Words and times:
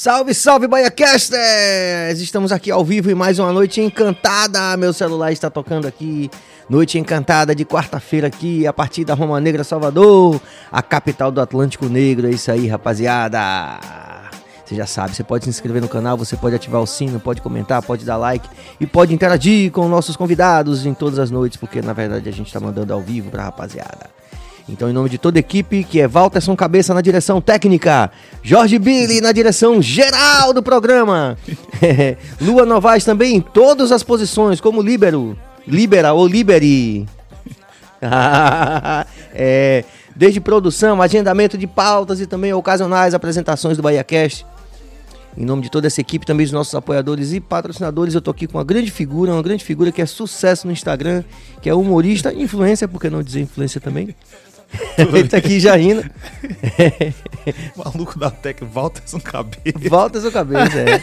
Salve, 0.00 0.32
salve, 0.32 0.68
BaiaCasters! 0.68 2.20
Estamos 2.20 2.52
aqui 2.52 2.70
ao 2.70 2.84
vivo 2.84 3.10
em 3.10 3.16
mais 3.16 3.40
uma 3.40 3.52
noite 3.52 3.80
encantada. 3.80 4.76
Meu 4.76 4.92
celular 4.92 5.32
está 5.32 5.50
tocando 5.50 5.88
aqui. 5.88 6.30
Noite 6.70 7.00
encantada 7.00 7.52
de 7.52 7.64
quarta-feira 7.64 8.28
aqui, 8.28 8.64
a 8.64 8.72
partir 8.72 9.04
da 9.04 9.14
Roma 9.14 9.40
Negra, 9.40 9.64
Salvador, 9.64 10.40
a 10.70 10.80
capital 10.82 11.32
do 11.32 11.40
Atlântico 11.40 11.86
Negro. 11.86 12.28
É 12.28 12.30
isso 12.30 12.48
aí, 12.48 12.68
rapaziada. 12.68 13.40
Você 14.64 14.76
já 14.76 14.86
sabe, 14.86 15.16
você 15.16 15.24
pode 15.24 15.42
se 15.42 15.50
inscrever 15.50 15.82
no 15.82 15.88
canal, 15.88 16.16
você 16.16 16.36
pode 16.36 16.54
ativar 16.54 16.80
o 16.80 16.86
sino, 16.86 17.18
pode 17.18 17.42
comentar, 17.42 17.82
pode 17.82 18.04
dar 18.04 18.18
like 18.18 18.48
e 18.78 18.86
pode 18.86 19.12
interagir 19.12 19.72
com 19.72 19.88
nossos 19.88 20.14
convidados 20.14 20.86
em 20.86 20.94
todas 20.94 21.18
as 21.18 21.32
noites, 21.32 21.58
porque 21.58 21.82
na 21.82 21.92
verdade 21.92 22.28
a 22.28 22.32
gente 22.32 22.46
está 22.46 22.60
mandando 22.60 22.94
ao 22.94 23.00
vivo 23.00 23.32
pra 23.32 23.42
rapaziada. 23.42 24.16
Então, 24.68 24.90
em 24.90 24.92
nome 24.92 25.08
de 25.08 25.16
toda 25.16 25.38
a 25.38 25.40
equipe, 25.40 25.82
que 25.82 25.98
é 25.98 26.06
Walterson 26.06 26.54
Cabeça 26.54 26.92
na 26.92 27.00
direção 27.00 27.40
técnica, 27.40 28.10
Jorge 28.42 28.78
Billy 28.78 29.20
na 29.20 29.32
direção 29.32 29.80
geral 29.80 30.52
do 30.52 30.62
programa, 30.62 31.38
Lua 32.38 32.66
Novaes 32.66 33.04
também 33.04 33.36
em 33.36 33.40
todas 33.40 33.90
as 33.90 34.02
posições, 34.02 34.60
como 34.60 34.82
líbero, 34.82 35.38
libera 35.66 36.12
ou 36.12 36.26
liberi. 36.26 37.08
é, 39.34 39.84
desde 40.14 40.40
produção, 40.40 41.00
agendamento 41.00 41.56
de 41.56 41.66
pautas 41.66 42.20
e 42.20 42.26
também 42.26 42.52
ocasionais 42.52 43.14
apresentações 43.14 43.76
do 43.76 43.82
BahiaCast. 43.82 44.44
Em 45.36 45.44
nome 45.44 45.62
de 45.62 45.70
toda 45.70 45.86
essa 45.86 46.00
equipe, 46.00 46.26
também 46.26 46.44
os 46.44 46.52
nossos 46.52 46.74
apoiadores 46.74 47.32
e 47.32 47.40
patrocinadores, 47.40 48.14
eu 48.14 48.20
tô 48.20 48.30
aqui 48.30 48.46
com 48.46 48.58
uma 48.58 48.64
grande 48.64 48.90
figura, 48.90 49.32
uma 49.32 49.42
grande 49.42 49.64
figura 49.64 49.92
que 49.92 50.02
é 50.02 50.06
sucesso 50.06 50.66
no 50.66 50.72
Instagram, 50.72 51.22
que 51.62 51.70
é 51.70 51.74
humorista, 51.74 52.34
influência, 52.34 52.88
por 52.88 53.00
que 53.00 53.08
não 53.08 53.22
dizer 53.22 53.42
influência 53.42 53.80
também? 53.80 54.14
Ele 54.98 55.28
tá 55.28 55.36
aqui 55.38 55.60
já 55.60 55.76
rindo. 55.76 56.04
Maluco 57.76 58.18
da 58.18 58.30
Tec, 58.30 58.60
cabelo. 59.22 59.88
Volta 59.88 60.20
seu 60.20 60.30
cabelo, 60.30 60.68
é. 60.78 61.02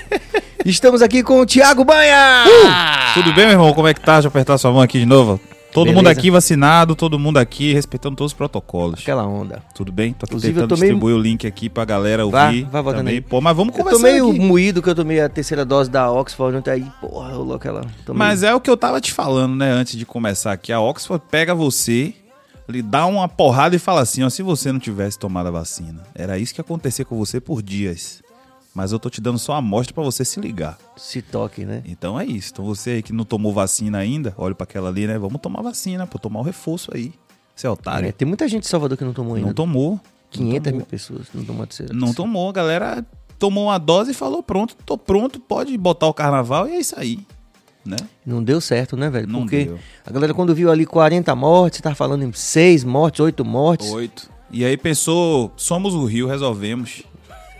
Estamos 0.65 1.01
aqui 1.01 1.21
com 1.23 1.39
o 1.39 1.45
Thiago 1.45 1.83
Banha! 1.83 2.45
Uh! 2.47 3.13
Tudo 3.13 3.33
bem, 3.33 3.45
meu 3.45 3.53
irmão? 3.53 3.73
Como 3.73 3.87
é 3.87 3.93
que 3.93 4.01
tá? 4.01 4.13
Deixa 4.13 4.27
eu 4.27 4.29
apertar 4.29 4.57
sua 4.57 4.71
mão 4.71 4.81
aqui 4.81 4.99
de 4.99 5.05
novo. 5.05 5.39
Todo 5.71 5.87
Beleza. 5.87 5.99
mundo 5.99 6.07
aqui 6.07 6.31
vacinado, 6.31 6.95
todo 6.95 7.19
mundo 7.19 7.37
aqui 7.37 7.73
respeitando 7.73 8.15
todos 8.15 8.31
os 8.31 8.35
protocolos. 8.37 9.01
Aquela 9.01 9.27
onda. 9.27 9.61
Tudo 9.75 9.91
bem? 9.91 10.13
Tô 10.13 10.25
Inclusive, 10.25 10.53
tentando 10.53 10.69
tô 10.69 10.75
distribuir 10.75 11.15
o 11.15 11.19
link 11.19 11.45
aqui 11.45 11.67
pra 11.69 11.83
galera 11.83 12.23
ouvir. 12.25 12.63
Vai, 12.63 12.81
vai 12.81 12.93
também. 12.95 13.15
aí. 13.15 13.21
Pô, 13.21 13.41
mas 13.41 13.57
vamos 13.57 13.75
conversar 13.75 13.97
Eu 13.97 13.99
tô 13.99 14.03
meio 14.03 14.29
aqui. 14.29 14.39
moído 14.39 14.81
que 14.81 14.89
eu 14.89 14.95
tomei 14.95 15.19
a 15.19 15.27
terceira 15.27 15.65
dose 15.65 15.89
da 15.89 16.09
Oxford 16.09 16.55
ontem 16.57 16.71
aí, 16.71 16.85
porra, 17.01 17.33
rolou 17.33 17.57
aquela... 17.57 17.81
Mas 18.07 18.41
é 18.41 18.55
o 18.55 18.61
que 18.61 18.69
eu 18.69 18.77
tava 18.77 19.01
te 19.01 19.11
falando, 19.11 19.53
né, 19.57 19.69
antes 19.69 19.97
de 19.97 20.05
começar 20.05 20.53
aqui. 20.53 20.71
A 20.71 20.79
Oxford 20.79 21.21
pega 21.29 21.53
você, 21.53 22.13
lhe 22.67 22.81
dá 22.81 23.05
uma 23.05 23.27
porrada 23.27 23.75
e 23.75 23.79
fala 23.79 24.01
assim, 24.01 24.23
ó, 24.23 24.29
se 24.29 24.41
você 24.41 24.71
não 24.71 24.79
tivesse 24.79 25.17
tomado 25.17 25.47
a 25.47 25.51
vacina, 25.51 26.03
era 26.13 26.37
isso 26.37 26.53
que 26.53 26.59
ia 26.59 26.63
acontecer 26.63 27.05
com 27.05 27.17
você 27.17 27.39
por 27.39 27.61
dias. 27.61 28.23
Mas 28.73 28.91
eu 28.91 28.99
tô 28.99 29.09
te 29.09 29.21
dando 29.21 29.39
só 29.39 29.53
a 29.53 29.57
amostra 29.57 29.93
para 29.93 30.03
você 30.03 30.25
se 30.25 30.39
ligar. 30.39 30.77
Se 30.97 31.21
toque, 31.21 31.63
né? 31.63 31.81
Então 31.85 32.19
é 32.19 32.25
isso. 32.25 32.51
Então 32.51 32.65
você 32.65 32.91
aí 32.91 33.03
que 33.03 33.13
não 33.13 33.23
tomou 33.23 33.53
vacina 33.53 33.99
ainda, 33.99 34.33
olha 34.37 34.53
para 34.53 34.65
aquela 34.65 34.89
ali, 34.89 35.07
né? 35.07 35.17
Vamos 35.17 35.39
tomar 35.39 35.61
vacina, 35.61 36.05
pô, 36.05 36.19
tomar 36.19 36.41
o 36.41 36.43
reforço 36.43 36.91
aí. 36.93 37.13
Você 37.55 37.67
é 37.67 37.69
otário. 37.69 38.09
É, 38.09 38.11
tem 38.11 38.27
muita 38.27 38.47
gente 38.49 38.65
em 38.65 38.67
Salvador 38.67 38.97
que 38.97 39.05
não 39.05 39.13
tomou 39.13 39.35
ainda. 39.35 39.47
Não 39.47 39.53
tomou. 39.53 39.99
500 40.31 40.53
não 40.53 40.61
tomou. 40.61 40.77
mil 40.77 40.85
pessoas 40.85 41.27
não 41.33 41.45
tomou 41.45 41.63
a 41.63 41.67
terceira. 41.67 41.93
Não 41.93 42.13
tomou. 42.13 42.49
A 42.49 42.53
galera 42.53 43.05
tomou 43.39 43.65
uma 43.67 43.77
dose 43.77 44.11
e 44.11 44.13
falou: 44.13 44.43
pronto, 44.43 44.75
tô 44.85 44.97
pronto, 44.97 45.39
pode 45.39 45.77
botar 45.77 46.07
o 46.07 46.13
carnaval 46.13 46.67
e 46.67 46.73
é 46.73 46.79
isso 46.79 46.99
aí. 46.99 47.25
Né? 47.85 47.97
Não 48.25 48.43
deu 48.43 48.59
certo, 48.59 48.97
né, 48.97 49.09
velho? 49.09 49.27
Não 49.27 49.41
Porque 49.41 49.65
deu. 49.65 49.79
a 50.05 50.11
galera, 50.11 50.33
quando 50.33 50.55
viu 50.55 50.71
ali 50.71 50.85
40 50.85 51.35
mortes, 51.35 51.81
tá 51.81 51.93
falando 51.93 52.23
em 52.23 52.33
6 52.33 52.83
mortes, 52.83 53.19
8 53.19 53.45
mortes. 53.45 53.91
8. 53.91 54.31
E 54.51 54.65
aí 54.65 54.75
pensou: 54.75 55.51
somos 55.55 55.93
o 55.93 56.05
Rio, 56.05 56.27
resolvemos 56.27 57.03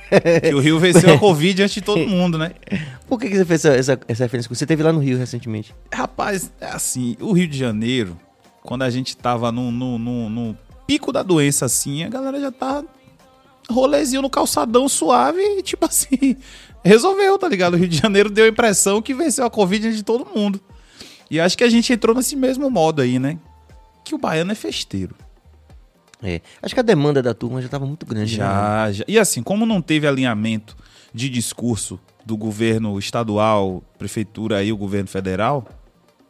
que 0.42 0.53
o 0.53 0.59
Rio 0.59 0.80
venceu 0.80 1.14
a 1.14 1.20
Covid 1.20 1.62
antes 1.62 1.76
de 1.76 1.81
todo 1.81 2.08
mundo, 2.08 2.38
né? 2.38 2.53
Por 3.08 3.20
que, 3.20 3.30
que 3.30 3.38
você 3.38 3.46
fez 3.46 3.66
essa, 3.66 3.78
essa, 3.78 4.00
essa 4.08 4.23
referência? 4.23 4.53
Você 4.53 4.66
teve 4.66 4.81
lá 4.81 4.92
no 4.92 5.00
Rio 5.00 5.18
recentemente. 5.18 5.76
Rapaz, 5.94 6.52
é 6.59 6.68
assim, 6.68 7.16
o 7.20 7.31
Rio 7.31 7.48
de 7.48 7.58
Janeiro, 7.58 8.18
quando 8.64 8.81
a 8.81 8.90
gente 8.90 9.16
tava 9.16 9.52
no, 9.52 9.72
no, 9.72 10.00
no, 10.00 10.30
no 10.30 10.57
pico 10.88 11.12
da 11.12 11.22
doença 11.22 11.66
assim, 11.66 12.03
a 12.03 12.09
galera 12.09 12.40
já 12.40 12.52
tava 12.52 12.86
rolezinho 13.69 14.22
no 14.22 14.30
calçadão 14.30 14.88
suave 14.88 15.62
tipo 15.63 15.86
assim, 15.86 16.38
resolveu, 16.85 17.38
tá 17.38 17.50
ligado? 17.50 17.73
O 17.73 17.78
Rio 17.78 17.88
de 17.88 17.97
Janeiro 17.97 18.29
deu 18.29 18.46
a 18.46 18.47
impressão 18.47 19.01
que 19.01 19.13
venceu 19.13 19.46
a 19.46 19.50
Covid 19.50 19.94
de 19.94 20.03
todo 20.03 20.25
mundo. 20.34 20.62
E 21.29 21.40
acho 21.40 21.57
que 21.57 21.63
a 21.63 21.69
gente 21.69 21.91
entrou 21.91 22.16
nesse 22.16 22.35
mesmo 22.35 22.69
modo 22.69 23.01
aí, 23.01 23.18
né? 23.18 23.40
Que 24.03 24.13
o 24.13 24.18
baiano 24.18 24.51
é 24.51 24.56
festeiro. 24.56 25.16
É. 26.22 26.41
Acho 26.62 26.74
que 26.74 26.79
a 26.79 26.84
demanda 26.84 27.22
da 27.22 27.34
turma 27.34 27.59
já 27.59 27.66
estava 27.66 27.85
muito 27.85 28.06
grande. 28.06 28.35
Já, 28.35 28.85
né? 28.85 28.94
já. 28.94 29.06
E 29.07 29.18
assim, 29.18 29.41
como 29.41 29.66
não 29.66 29.81
teve 29.81 30.07
alinhamento 30.07 30.78
de 31.13 31.28
discurso 31.29 32.00
do 32.24 32.38
governo 32.38 32.97
estadual, 33.00 33.84
prefeitura 33.97 34.63
e 34.63 34.72
o 34.72 34.78
governo 34.78 35.07
federal, 35.07 35.68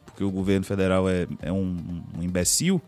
porque 0.06 0.24
o 0.24 0.32
governo 0.32 0.66
federal 0.66 1.10
é, 1.10 1.28
é 1.42 1.52
um, 1.52 2.02
um 2.18 2.24
imbecil, 2.24 2.82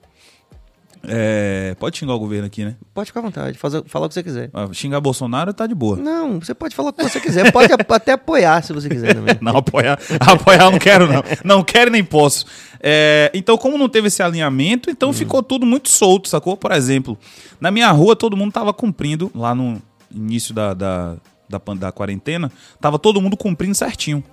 é, 1.03 1.75
pode 1.79 1.97
xingar 1.97 2.13
o 2.13 2.19
governo 2.19 2.45
aqui, 2.45 2.63
né? 2.63 2.75
Pode 2.93 3.07
ficar 3.07 3.19
à 3.19 3.23
vontade, 3.23 3.57
fazer, 3.57 3.83
falar 3.85 4.05
o 4.05 4.09
que 4.09 4.15
você 4.15 4.23
quiser. 4.23 4.49
Ah, 4.53 4.67
xingar 4.71 4.99
Bolsonaro 4.99 5.53
tá 5.53 5.67
de 5.67 5.75
boa. 5.75 5.97
Não, 5.97 6.39
você 6.39 6.53
pode 6.53 6.75
falar 6.75 6.89
o 6.89 6.93
que 6.93 7.03
você 7.03 7.19
quiser. 7.19 7.51
Pode 7.51 7.71
até 7.89 8.13
apoiar 8.13 8.63
se 8.63 8.73
você 8.73 8.89
quiser 8.89 9.15
também. 9.15 9.37
não, 9.41 9.57
apoiar, 9.57 9.99
apoiar 10.19 10.63
eu 10.63 10.71
não 10.71 10.79
quero, 10.79 11.07
não. 11.07 11.23
Não 11.43 11.63
quero 11.63 11.91
nem 11.91 12.03
posso. 12.03 12.45
É, 12.79 13.31
então, 13.33 13.57
como 13.57 13.77
não 13.77 13.89
teve 13.89 14.07
esse 14.07 14.21
alinhamento, 14.21 14.89
então 14.89 15.09
hum. 15.09 15.13
ficou 15.13 15.43
tudo 15.43 15.65
muito 15.65 15.89
solto, 15.89 16.27
sacou? 16.27 16.55
Por 16.55 16.71
exemplo, 16.71 17.17
na 17.59 17.71
minha 17.71 17.91
rua 17.91 18.15
todo 18.15 18.37
mundo 18.37 18.51
tava 18.51 18.73
cumprindo, 18.73 19.31
lá 19.33 19.53
no 19.53 19.81
início 20.13 20.53
da, 20.53 20.73
da, 20.73 21.15
da, 21.49 21.59
da 21.75 21.91
quarentena, 21.91 22.51
tava 22.79 22.97
todo 22.97 23.21
mundo 23.21 23.35
cumprindo 23.35 23.75
certinho. 23.75 24.23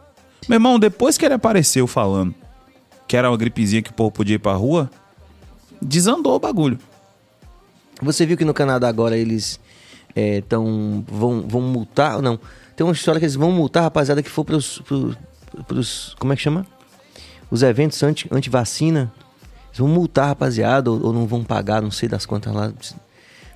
Meu 0.49 0.57
irmão, 0.57 0.79
depois 0.79 1.17
que 1.17 1.25
ele 1.25 1.35
apareceu 1.35 1.87
falando 1.87 2.35
que 3.07 3.17
era 3.17 3.31
uma 3.31 3.37
gripezinha 3.37 3.83
que 3.83 3.91
o 3.91 3.95
povo 3.95 4.11
podia 4.11 4.37
ir 4.37 4.39
pra 4.39 4.53
rua, 4.53 4.91
desandou 5.85 6.35
o 6.35 6.39
bagulho. 6.39 6.79
Você 8.03 8.27
viu 8.27 8.37
que 8.37 8.45
no 8.45 8.55
Canadá 8.55 8.89
agora 8.89 9.17
eles 9.17 9.61
é, 10.15 10.41
tão, 10.43 11.05
vão, 11.07 11.43
vão 11.47 11.61
multar, 11.61 12.21
não, 12.21 12.39
tem 12.77 12.85
uma 12.85 12.93
história 12.93 13.19
que 13.19 13.25
eles 13.25 13.37
vão 13.37 13.53
multar 13.53 13.83
a 13.83 13.85
rapaziada 13.85 14.23
que 14.23 14.31
for 14.31 14.45
pros, 14.45 14.79
pros, 14.81 15.17
pros 15.67 16.17
como 16.19 16.33
é 16.33 16.37
que 16.37 16.43
chama? 16.43 16.67
Os 17.51 17.63
eventos 17.63 18.03
anti, 18.03 18.29
anti-vacina, 18.31 19.13
eles 19.69 19.79
vão 19.79 19.89
multar 19.89 20.25
a 20.25 20.29
rapaziada 20.29 20.91
ou, 20.91 21.07
ou, 21.07 21.13
não 21.13 21.27
vão 21.27 21.45
pagar, 21.45 21.81
não 21.83 21.91
sei 21.91 22.09
das 22.09 22.27
contas 22.27 22.53
lá. 22.53 22.73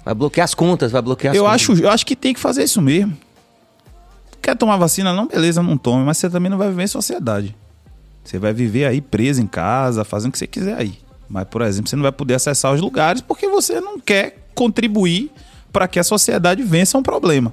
Vai 0.05 0.15
bloquear 0.15 0.45
as 0.45 0.55
contas, 0.55 0.93
vai 0.93 1.03
bloquear 1.03 1.33
as 1.33 1.37
eu 1.37 1.45
contas. 1.45 1.55
Acho, 1.55 1.83
eu 1.83 1.91
acho 1.91 2.07
que 2.07 2.15
tem 2.15 2.33
que 2.33 2.41
fazer 2.41 2.63
isso 2.63 2.81
mesmo. 2.81 3.17
Quer 4.41 4.57
tomar 4.57 4.77
vacina? 4.77 5.13
Não, 5.13 5.27
beleza, 5.27 5.63
não 5.63 5.77
tome, 5.77 6.05
mas 6.05 6.19
você 6.19 6.31
também 6.31 6.49
não 6.49 6.59
vai 6.59 6.69
viver 6.69 6.85
em 6.85 6.89
sociedade. 6.89 7.57
Você 8.23 8.39
vai 8.39 8.53
viver 8.53 8.87
aí 8.87 9.01
preso 9.01 9.43
em 9.43 9.47
casa, 9.47 10.05
fazendo 10.05 10.29
o 10.29 10.33
que 10.33 10.39
você 10.39 10.47
quiser 10.47 10.77
aí. 10.79 10.99
Mas, 11.29 11.45
por 11.45 11.63
exemplo, 11.63 11.91
você 11.91 11.97
não 11.97 12.03
vai 12.03 12.13
poder 12.13 12.35
acessar 12.35 12.73
os 12.73 12.81
lugares 12.81 13.21
porque 13.21 13.49
você 13.49 13.81
não 13.81 14.01
quer 14.01 14.49
contribuir 14.55 15.31
para 15.73 15.87
que 15.87 15.99
a 15.99 16.05
sociedade 16.05 16.63
vença 16.63 16.97
um 16.97 17.03
problema. 17.03 17.53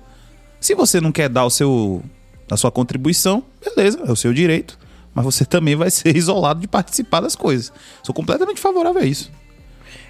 Se 0.59 0.73
você 0.73 1.01
não 1.01 1.11
quer 1.11 1.29
dar 1.29 1.45
o 1.45 1.49
seu, 1.49 2.01
a 2.49 2.55
sua 2.55 2.71
contribuição, 2.71 3.43
beleza, 3.63 3.99
é 4.05 4.11
o 4.11 4.15
seu 4.15 4.33
direito. 4.33 4.79
Mas 5.13 5.25
você 5.25 5.45
também 5.45 5.75
vai 5.75 5.91
ser 5.91 6.15
isolado 6.17 6.59
de 6.59 6.67
participar 6.67 7.21
das 7.21 7.35
coisas. 7.35 7.71
Sou 8.01 8.15
completamente 8.15 8.59
favorável 8.59 9.01
a 9.01 9.05
isso. 9.05 9.31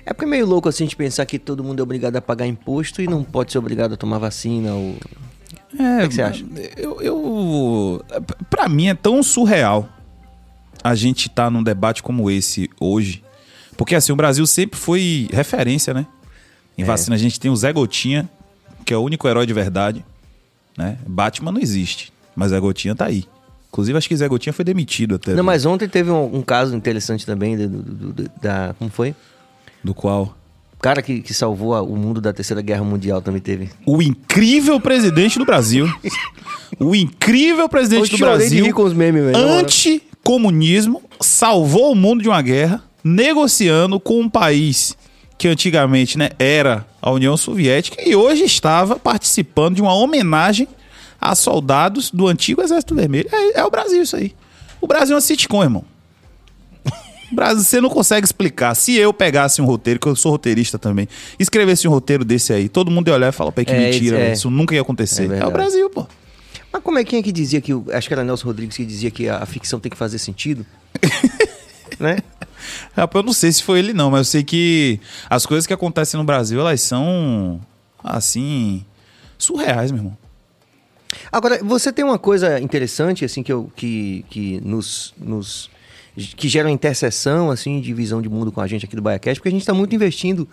É 0.05 0.13
porque 0.13 0.25
é 0.25 0.27
meio 0.27 0.45
louco 0.45 0.69
assim 0.69 0.85
de 0.85 0.95
pensar 0.95 1.25
que 1.25 1.39
todo 1.39 1.63
mundo 1.63 1.79
é 1.79 1.83
obrigado 1.83 2.15
a 2.15 2.21
pagar 2.21 2.45
imposto 2.45 3.01
e 3.01 3.07
não 3.07 3.23
pode 3.23 3.51
ser 3.51 3.57
obrigado 3.57 3.93
a 3.93 3.97
tomar 3.97 4.19
vacina 4.19 4.73
ou. 4.73 4.95
É, 5.77 5.97
o 5.97 6.01
que, 6.03 6.07
que 6.09 6.13
você 6.13 6.21
acha? 6.21 6.45
Eu, 6.77 7.01
eu, 7.01 8.05
pra 8.49 8.69
mim 8.69 8.87
é 8.87 8.93
tão 8.93 9.21
surreal 9.23 9.89
a 10.83 10.93
gente 10.93 11.27
estar 11.27 11.45
tá 11.45 11.49
num 11.49 11.63
debate 11.63 12.03
como 12.03 12.29
esse 12.29 12.69
hoje 12.79 13.24
porque 13.77 13.95
assim, 13.95 14.11
o 14.11 14.15
Brasil 14.15 14.45
sempre 14.45 14.79
foi 14.79 15.27
referência, 15.31 15.93
né? 15.93 16.05
Em 16.77 16.83
é. 16.83 16.85
vacina 16.85 17.15
a 17.15 17.19
gente 17.19 17.39
tem 17.39 17.51
o 17.51 17.55
Zé 17.55 17.71
Gotinha, 17.71 18.29
que 18.85 18.93
é 18.93 18.97
o 18.97 19.01
único 19.01 19.27
herói 19.27 19.45
de 19.45 19.53
verdade. 19.53 20.05
Né? 20.77 20.97
Batman 21.07 21.51
não 21.51 21.61
existe, 21.61 22.11
mas 22.35 22.51
Zé 22.51 22.59
Gotinha 22.59 22.95
tá 22.95 23.05
aí. 23.05 23.25
Inclusive, 23.69 23.97
acho 23.97 24.07
que 24.07 24.15
Zé 24.15 24.27
Gotinha 24.27 24.53
foi 24.53 24.63
demitido 24.63 25.15
até. 25.15 25.33
Não, 25.33 25.43
mas 25.43 25.65
ontem 25.65 25.87
teve 25.87 26.09
um, 26.09 26.37
um 26.37 26.41
caso 26.41 26.75
interessante 26.75 27.25
também 27.25 27.57
do, 27.57 27.67
do, 27.67 28.13
do, 28.13 28.31
da. 28.41 28.73
Como 28.79 28.89
foi? 28.89 29.13
Do 29.83 29.93
qual? 29.93 30.35
O 30.77 30.79
cara 30.81 31.01
que, 31.01 31.21
que 31.21 31.33
salvou 31.33 31.73
o 31.85 31.97
mundo 31.97 32.21
da 32.21 32.31
Terceira 32.31 32.61
Guerra 32.61 32.83
Mundial 32.83 33.21
também 33.21 33.41
teve. 33.41 33.69
O 33.85 34.01
incrível 34.01 34.79
presidente 34.79 35.37
do 35.37 35.45
Brasil. 35.45 35.87
o 36.79 36.95
incrível 36.95 37.67
presidente 37.67 38.11
do 38.11 38.17
Brasil. 38.17 38.73
Com 38.73 38.83
os 38.83 38.93
memes, 38.93 39.35
Anti-comunismo, 39.35 41.01
salvou 41.19 41.91
o 41.91 41.95
mundo 41.95 42.21
de 42.21 42.29
uma 42.29 42.41
guerra 42.41 42.81
negociando 43.05 43.99
com 43.99 44.19
um 44.19 44.27
país 44.27 44.97
que 45.37 45.47
antigamente 45.47 46.17
né, 46.17 46.31
era 46.39 46.87
a 46.99 47.11
União 47.11 47.37
Soviética 47.37 48.01
e 48.03 48.15
hoje 48.15 48.43
estava 48.43 48.97
participando 48.97 49.75
de 49.75 49.81
uma 49.83 49.93
homenagem 49.93 50.67
a 51.21 51.35
soldados 51.35 52.09
do 52.09 52.27
antigo 52.27 52.63
Exército 52.63 52.95
Vermelho. 52.95 53.29
É, 53.31 53.59
é 53.59 53.63
o 53.63 53.69
Brasil 53.69 54.01
isso 54.01 54.15
aí. 54.15 54.33
O 54.81 54.87
Brasil 54.87 55.13
é 55.13 55.15
uma 55.15 55.21
sitcom, 55.21 55.61
irmão. 55.61 55.85
O 57.31 57.35
Brasil, 57.35 57.63
você 57.63 57.81
não 57.81 57.89
consegue 57.89 58.25
explicar. 58.25 58.75
Se 58.75 58.95
eu 58.95 59.11
pegasse 59.11 59.61
um 59.61 59.65
roteiro, 59.65 59.99
que 59.99 60.07
eu 60.07 60.15
sou 60.15 60.31
roteirista 60.31 60.77
também, 60.77 61.07
escrevesse 61.39 61.87
um 61.87 61.91
roteiro 61.91 62.23
desse 62.23 62.53
aí, 62.53 62.69
todo 62.69 62.91
mundo 62.91 63.07
ia 63.07 63.15
olhar 63.15 63.29
e 63.29 63.31
falar, 63.31 63.51
pô, 63.51 63.65
que 63.65 63.71
é, 63.71 63.79
mentira, 63.79 64.19
é. 64.19 64.33
isso 64.33 64.49
nunca 64.49 64.75
ia 64.75 64.81
acontecer. 64.81 65.31
É, 65.31 65.39
é, 65.39 65.45
o 65.45 65.51
Brasil, 65.51 65.89
pô. 65.89 66.07
Mas 66.71 66.83
como 66.83 66.99
é 66.99 67.03
quem 67.03 67.19
é 67.19 67.23
que 67.23 67.31
dizia 67.31 67.59
que. 67.61 67.71
Acho 67.91 68.07
que 68.07 68.13
era 68.13 68.23
Nelson 68.23 68.45
Rodrigues 68.45 68.77
que 68.77 68.85
dizia 68.85 69.09
que 69.09 69.27
a, 69.27 69.37
a 69.37 69.45
ficção 69.45 69.79
tem 69.79 69.89
que 69.89 69.97
fazer 69.97 70.19
sentido. 70.19 70.65
né? 71.99 72.17
Rapaz, 72.95 73.23
eu 73.23 73.25
não 73.25 73.33
sei 73.33 73.51
se 73.51 73.63
foi 73.63 73.79
ele 73.79 73.93
não, 73.93 74.11
mas 74.11 74.19
eu 74.19 74.25
sei 74.25 74.43
que 74.43 74.99
as 75.29 75.45
coisas 75.45 75.65
que 75.65 75.73
acontecem 75.73 76.17
no 76.17 76.23
Brasil, 76.23 76.59
elas 76.59 76.81
são, 76.81 77.59
assim, 78.03 78.85
surreais, 79.37 79.91
meu 79.91 79.99
irmão. 79.99 80.17
Agora, 81.31 81.59
você 81.63 81.91
tem 81.91 82.03
uma 82.03 82.19
coisa 82.19 82.59
interessante, 82.59 83.25
assim, 83.25 83.43
que, 83.43 83.51
eu, 83.51 83.71
que, 83.75 84.25
que 84.29 84.61
nos, 84.61 85.13
nos. 85.17 85.69
que 86.15 86.47
gera 86.47 86.67
uma 86.67 86.73
interseção, 86.73 87.51
assim, 87.51 87.79
de 87.81 87.93
visão 87.93 88.21
de 88.21 88.29
mundo 88.29 88.51
com 88.51 88.61
a 88.61 88.67
gente 88.67 88.85
aqui 88.85 88.95
do 88.95 89.01
BaiaCast, 89.01 89.39
porque 89.39 89.49
a 89.49 89.51
gente 89.51 89.61
está 89.61 89.73
muito 89.73 89.95
investindo, 89.95 90.47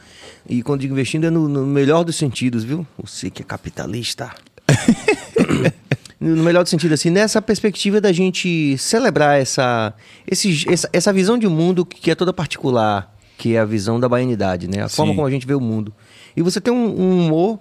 e 0.49 0.63
quando 0.63 0.81
digo 0.81 0.95
investindo 0.95 1.27
é 1.27 1.31
no, 1.31 1.49
no 1.49 1.67
melhor 1.67 2.05
dos 2.05 2.17
sentidos, 2.17 2.65
viu? 2.65 2.87
Você 3.03 3.31
que 3.31 3.43
é 3.43 3.45
capitalista. 3.45 4.31
no 6.23 6.43
melhor 6.43 6.63
dos 6.63 6.71
sentidos, 6.71 7.01
assim, 7.01 7.11
nessa 7.11 7.43
perspectiva 7.43 8.01
da 8.01 8.13
gente 8.13 8.79
celebrar 8.79 9.41
essa, 9.41 9.93
esse, 10.31 10.65
essa, 10.71 10.89
essa 10.93 11.13
visão 11.13 11.37
de 11.37 11.49
mundo 11.49 11.85
que 11.85 12.11
é 12.11 12.15
toda 12.15 12.33
particular, 12.33 13.13
que 13.37 13.57
é 13.57 13.59
a 13.59 13.65
visão 13.65 13.99
da 13.99 14.09
baianidade, 14.09 14.69
né? 14.69 14.83
A 14.83 14.89
Sim. 14.89 14.97
forma 14.97 15.15
como 15.15 15.27
a 15.27 15.31
gente 15.31 15.47
vê 15.47 15.55
o 15.55 15.61
mundo. 15.61 15.93
E 16.37 16.43
você 16.43 16.61
tem 16.61 16.73
um, 16.73 17.01
um 17.01 17.27
humor 17.27 17.59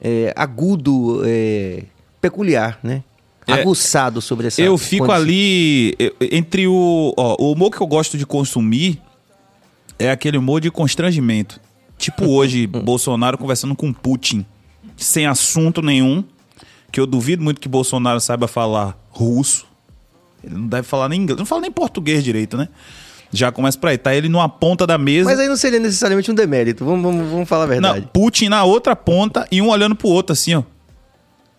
é, 0.00 0.32
agudo, 0.36 1.22
é, 1.24 1.82
peculiar, 2.20 2.78
né? 2.82 3.02
É, 3.46 3.52
Aguçado 3.52 4.22
sobre 4.22 4.46
essa 4.46 4.62
Eu 4.62 4.78
fico 4.78 5.06
condição. 5.06 5.22
ali 5.22 5.94
entre 6.32 6.66
o. 6.66 7.12
Ó, 7.14 7.36
o 7.38 7.52
humor 7.52 7.70
que 7.70 7.80
eu 7.80 7.86
gosto 7.86 8.16
de 8.16 8.24
consumir 8.24 8.98
é 9.98 10.10
aquele 10.10 10.38
humor 10.38 10.60
de 10.60 10.70
constrangimento. 10.70 11.60
Tipo 11.98 12.24
hoje, 12.32 12.66
Bolsonaro 12.66 13.36
conversando 13.36 13.74
com 13.76 13.92
Putin, 13.92 14.46
sem 14.96 15.26
assunto 15.26 15.82
nenhum. 15.82 16.24
Que 16.94 17.00
eu 17.00 17.08
duvido 17.08 17.42
muito 17.42 17.60
que 17.60 17.68
Bolsonaro 17.68 18.20
saiba 18.20 18.46
falar 18.46 18.96
russo. 19.10 19.66
Ele 20.44 20.54
não 20.54 20.68
deve 20.68 20.86
falar 20.86 21.08
nem 21.08 21.22
inglês, 21.22 21.36
não 21.36 21.44
fala 21.44 21.62
nem 21.62 21.72
português 21.72 22.22
direito, 22.22 22.56
né? 22.56 22.68
Já 23.32 23.50
começa 23.50 23.76
por 23.76 23.88
aí. 23.88 23.98
Tá 23.98 24.14
ele 24.14 24.28
numa 24.28 24.48
ponta 24.48 24.86
da 24.86 24.96
mesa. 24.96 25.28
Mas 25.28 25.40
aí 25.40 25.48
não 25.48 25.56
seria 25.56 25.80
necessariamente 25.80 26.30
um 26.30 26.34
demérito, 26.34 26.84
vamos, 26.84 27.02
vamos, 27.02 27.28
vamos 27.32 27.48
falar 27.48 27.64
a 27.64 27.66
verdade. 27.66 28.00
Não, 28.02 28.06
Putin 28.06 28.48
na 28.48 28.62
outra 28.62 28.94
ponta 28.94 29.44
e 29.50 29.60
um 29.60 29.70
olhando 29.70 29.96
pro 29.96 30.06
outro, 30.06 30.32
assim, 30.34 30.54
ó. 30.54 30.62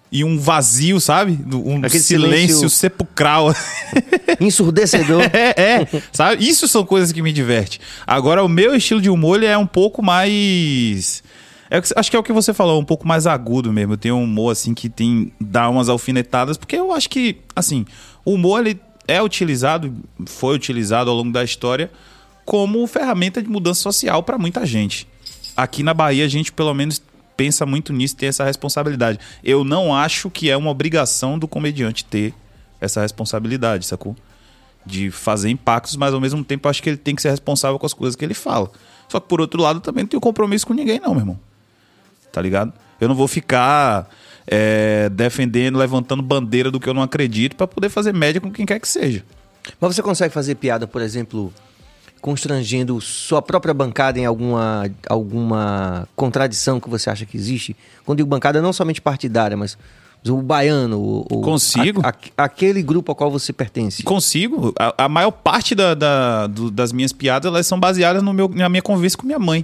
E 0.10 0.24
um 0.24 0.40
vazio, 0.40 1.02
sabe? 1.02 1.38
Um 1.54 1.80
Aquele 1.80 2.00
silêncio, 2.02 2.56
silêncio- 2.56 2.70
sepulcral. 2.70 3.54
Ensurdecedor. 4.40 5.22
é, 5.36 5.54
é. 5.62 6.02
Sabe? 6.14 6.48
Isso 6.48 6.66
são 6.70 6.86
coisas 6.86 7.12
que 7.12 7.22
me 7.22 7.34
divertem. 7.34 7.80
Agora, 8.08 8.42
o 8.42 8.48
meu 8.48 8.74
estilo 8.74 9.02
de 9.02 9.10
humor 9.10 9.44
é 9.44 9.58
um 9.58 9.68
pouco 9.68 10.02
mais. 10.02 11.22
É 11.70 11.78
acho 11.78 12.12
que 12.12 12.16
é 12.16 12.20
o 12.20 12.24
que 12.24 12.34
você 12.34 12.54
falou, 12.54 12.80
um 12.80 12.86
pouco 12.86 13.08
mais 13.08 13.26
agudo 13.26 13.72
mesmo. 13.74 13.94
Eu 13.94 13.98
tenho 13.98 14.16
um 14.16 14.24
humor, 14.24 14.52
assim, 14.52 14.74
que 14.74 14.90
tem. 14.90 15.32
dá 15.40 15.70
umas 15.70 15.90
alfinetadas, 15.90 16.58
porque 16.58 16.76
eu 16.76 16.92
acho 16.92 17.10
que, 17.10 17.38
assim, 17.56 17.86
o 18.24 18.34
humor 18.34 18.66
ele 18.66 18.80
é 19.08 19.22
utilizado, 19.22 19.94
foi 20.26 20.56
utilizado 20.56 21.10
ao 21.10 21.16
longo 21.16 21.32
da 21.32 21.44
história 21.44 21.92
como 22.44 22.86
ferramenta 22.86 23.42
de 23.42 23.50
mudança 23.50 23.82
social 23.82 24.22
para 24.22 24.38
muita 24.38 24.66
gente. 24.66 25.08
Aqui 25.58 25.82
na 25.82 25.94
Bahia, 25.94 26.26
a 26.26 26.28
gente 26.28 26.52
pelo 26.52 26.74
menos 26.74 27.02
pensa 27.36 27.66
muito 27.66 27.92
nisso, 27.92 28.16
tem 28.16 28.30
essa 28.30 28.44
responsabilidade. 28.44 29.20
Eu 29.44 29.64
não 29.64 29.94
acho 29.94 30.30
que 30.30 30.50
é 30.50 30.56
uma 30.56 30.70
obrigação 30.70 31.38
do 31.38 31.48
comediante 31.48 32.06
ter 32.06 32.34
essa 32.80 33.02
responsabilidade, 33.02 33.86
sacou? 33.86 34.16
De 34.86 35.10
fazer 35.10 35.50
impactos, 35.50 35.96
mas 35.96 36.14
ao 36.14 36.22
mesmo 36.22 36.44
tempo 36.44 36.70
acho 36.70 36.82
que 36.82 36.90
ele 36.90 36.98
tem 36.98 37.16
que 37.16 37.22
ser 37.22 37.32
responsável 37.32 37.80
com 37.80 37.86
as 37.86 37.94
coisas 37.94 38.16
que 38.16 38.24
ele 38.24 38.36
fala. 38.36 38.70
Só 39.10 39.20
que 39.20 39.28
por 39.28 39.42
outro 39.42 39.62
lado, 39.62 39.80
também 39.80 40.04
não 40.04 40.10
tenho 40.10 40.22
compromisso 40.22 40.68
com 40.68 40.74
ninguém, 40.74 41.00
não, 41.00 41.12
meu 41.12 41.22
irmão. 41.22 41.40
Tá 42.36 42.42
ligado? 42.42 42.74
Eu 43.00 43.08
não 43.08 43.16
vou 43.16 43.28
ficar 43.30 44.10
é, 44.46 45.08
defendendo, 45.10 45.78
levantando 45.78 46.22
bandeira 46.22 46.70
do 46.70 46.80
que 46.82 46.88
eu 46.90 46.94
não 46.94 47.02
acredito 47.02 47.56
pra 47.56 47.66
poder 47.66 47.88
fazer 47.90 48.14
média 48.14 48.42
com 48.42 48.52
quem 48.52 48.66
quer 48.66 48.78
que 48.80 48.88
seja. 48.88 49.24
Mas 49.80 49.96
você 49.96 50.02
consegue 50.02 50.34
fazer 50.34 50.56
piada, 50.56 50.86
por 50.86 51.02
exemplo, 51.02 51.52
constrangendo 52.22 53.00
sua 53.02 53.42
própria 53.42 53.74
bancada 53.74 54.20
em 54.20 54.26
alguma, 54.26 54.90
alguma 55.08 56.08
contradição 56.16 56.80
que 56.80 56.90
você 56.90 57.10
acha 57.10 57.26
que 57.26 57.38
existe? 57.38 57.76
Quando 58.06 58.18
digo 58.18 58.30
bancada, 58.30 58.62
não 58.62 58.74
somente 58.74 59.02
partidária, 59.02 59.56
mas 59.56 59.78
o 60.28 60.42
baiano, 60.42 61.00
o, 61.00 61.20
o- 61.32 61.42
Consigo. 61.42 62.02
a- 62.04 62.10
a- 62.10 62.44
aquele 62.46 62.82
grupo 62.82 63.12
ao 63.12 63.16
qual 63.16 63.30
você 63.32 63.54
pertence. 63.54 64.02
Consigo. 64.04 64.74
A, 64.80 65.06
a 65.06 65.10
maior 65.10 65.32
parte 65.32 65.76
da- 65.76 65.94
da- 65.94 66.48
do- 66.48 66.72
das 66.72 66.92
minhas 66.92 67.14
piadas 67.14 67.48
elas 67.48 67.68
são 67.68 67.80
baseadas 67.80 68.24
no 68.24 68.34
meu, 68.34 68.50
na 68.50 68.68
minha 68.70 68.82
convivência 68.82 69.18
com 69.18 69.26
minha 69.26 69.40
mãe. 69.40 69.64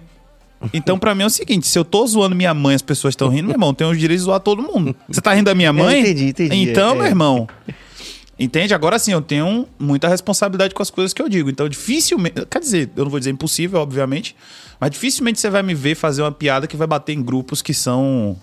Então, 0.73 0.97
pra 0.99 1.15
mim 1.15 1.23
é 1.23 1.25
o 1.25 1.29
seguinte: 1.29 1.67
se 1.67 1.77
eu 1.77 1.83
tô 1.85 2.05
zoando 2.05 2.35
minha 2.35 2.53
mãe 2.53 2.75
as 2.75 2.81
pessoas 2.81 3.13
estão 3.13 3.29
rindo, 3.29 3.45
meu 3.47 3.55
irmão, 3.55 3.69
eu 3.69 3.73
tenho 3.73 3.89
o 3.89 3.95
direito 3.95 4.19
de 4.19 4.25
zoar 4.25 4.39
todo 4.39 4.61
mundo. 4.61 4.95
Você 5.07 5.21
tá 5.21 5.33
rindo 5.33 5.45
da 5.45 5.55
minha 5.55 5.73
mãe? 5.73 5.95
É, 5.95 5.99
entendi, 6.01 6.25
entendi. 6.27 6.55
Então, 6.69 6.91
É, 6.91 6.95
meu 6.95 7.05
é. 7.05 7.07
irmão. 7.07 7.47
Entende? 8.39 8.73
Agora 8.73 8.97
sim, 8.97 9.11
eu 9.11 9.21
tenho 9.21 9.67
muita 9.77 10.07
responsabilidade 10.07 10.73
com 10.73 10.81
as 10.81 10.89
coisas 10.89 11.13
que 11.13 11.21
eu 11.21 11.29
digo. 11.29 11.49
Então, 11.49 11.69
dificilmente. 11.69 12.43
Quer 12.49 12.59
dizer, 12.59 12.89
eu 12.95 13.03
não 13.03 13.11
vou 13.11 13.19
dizer 13.19 13.29
impossível, 13.31 13.79
obviamente. 13.79 14.35
Mas 14.79 14.89
dificilmente 14.91 15.39
você 15.39 15.49
vai 15.49 15.61
me 15.61 15.75
ver 15.75 15.93
fazer 15.95 16.23
uma 16.23 16.31
piada 16.31 16.65
que 16.65 16.75
vai 16.75 16.87
bater 16.87 17.13
em 17.13 17.21
grupos 17.21 17.61
que 17.61 17.73
são 17.73 18.35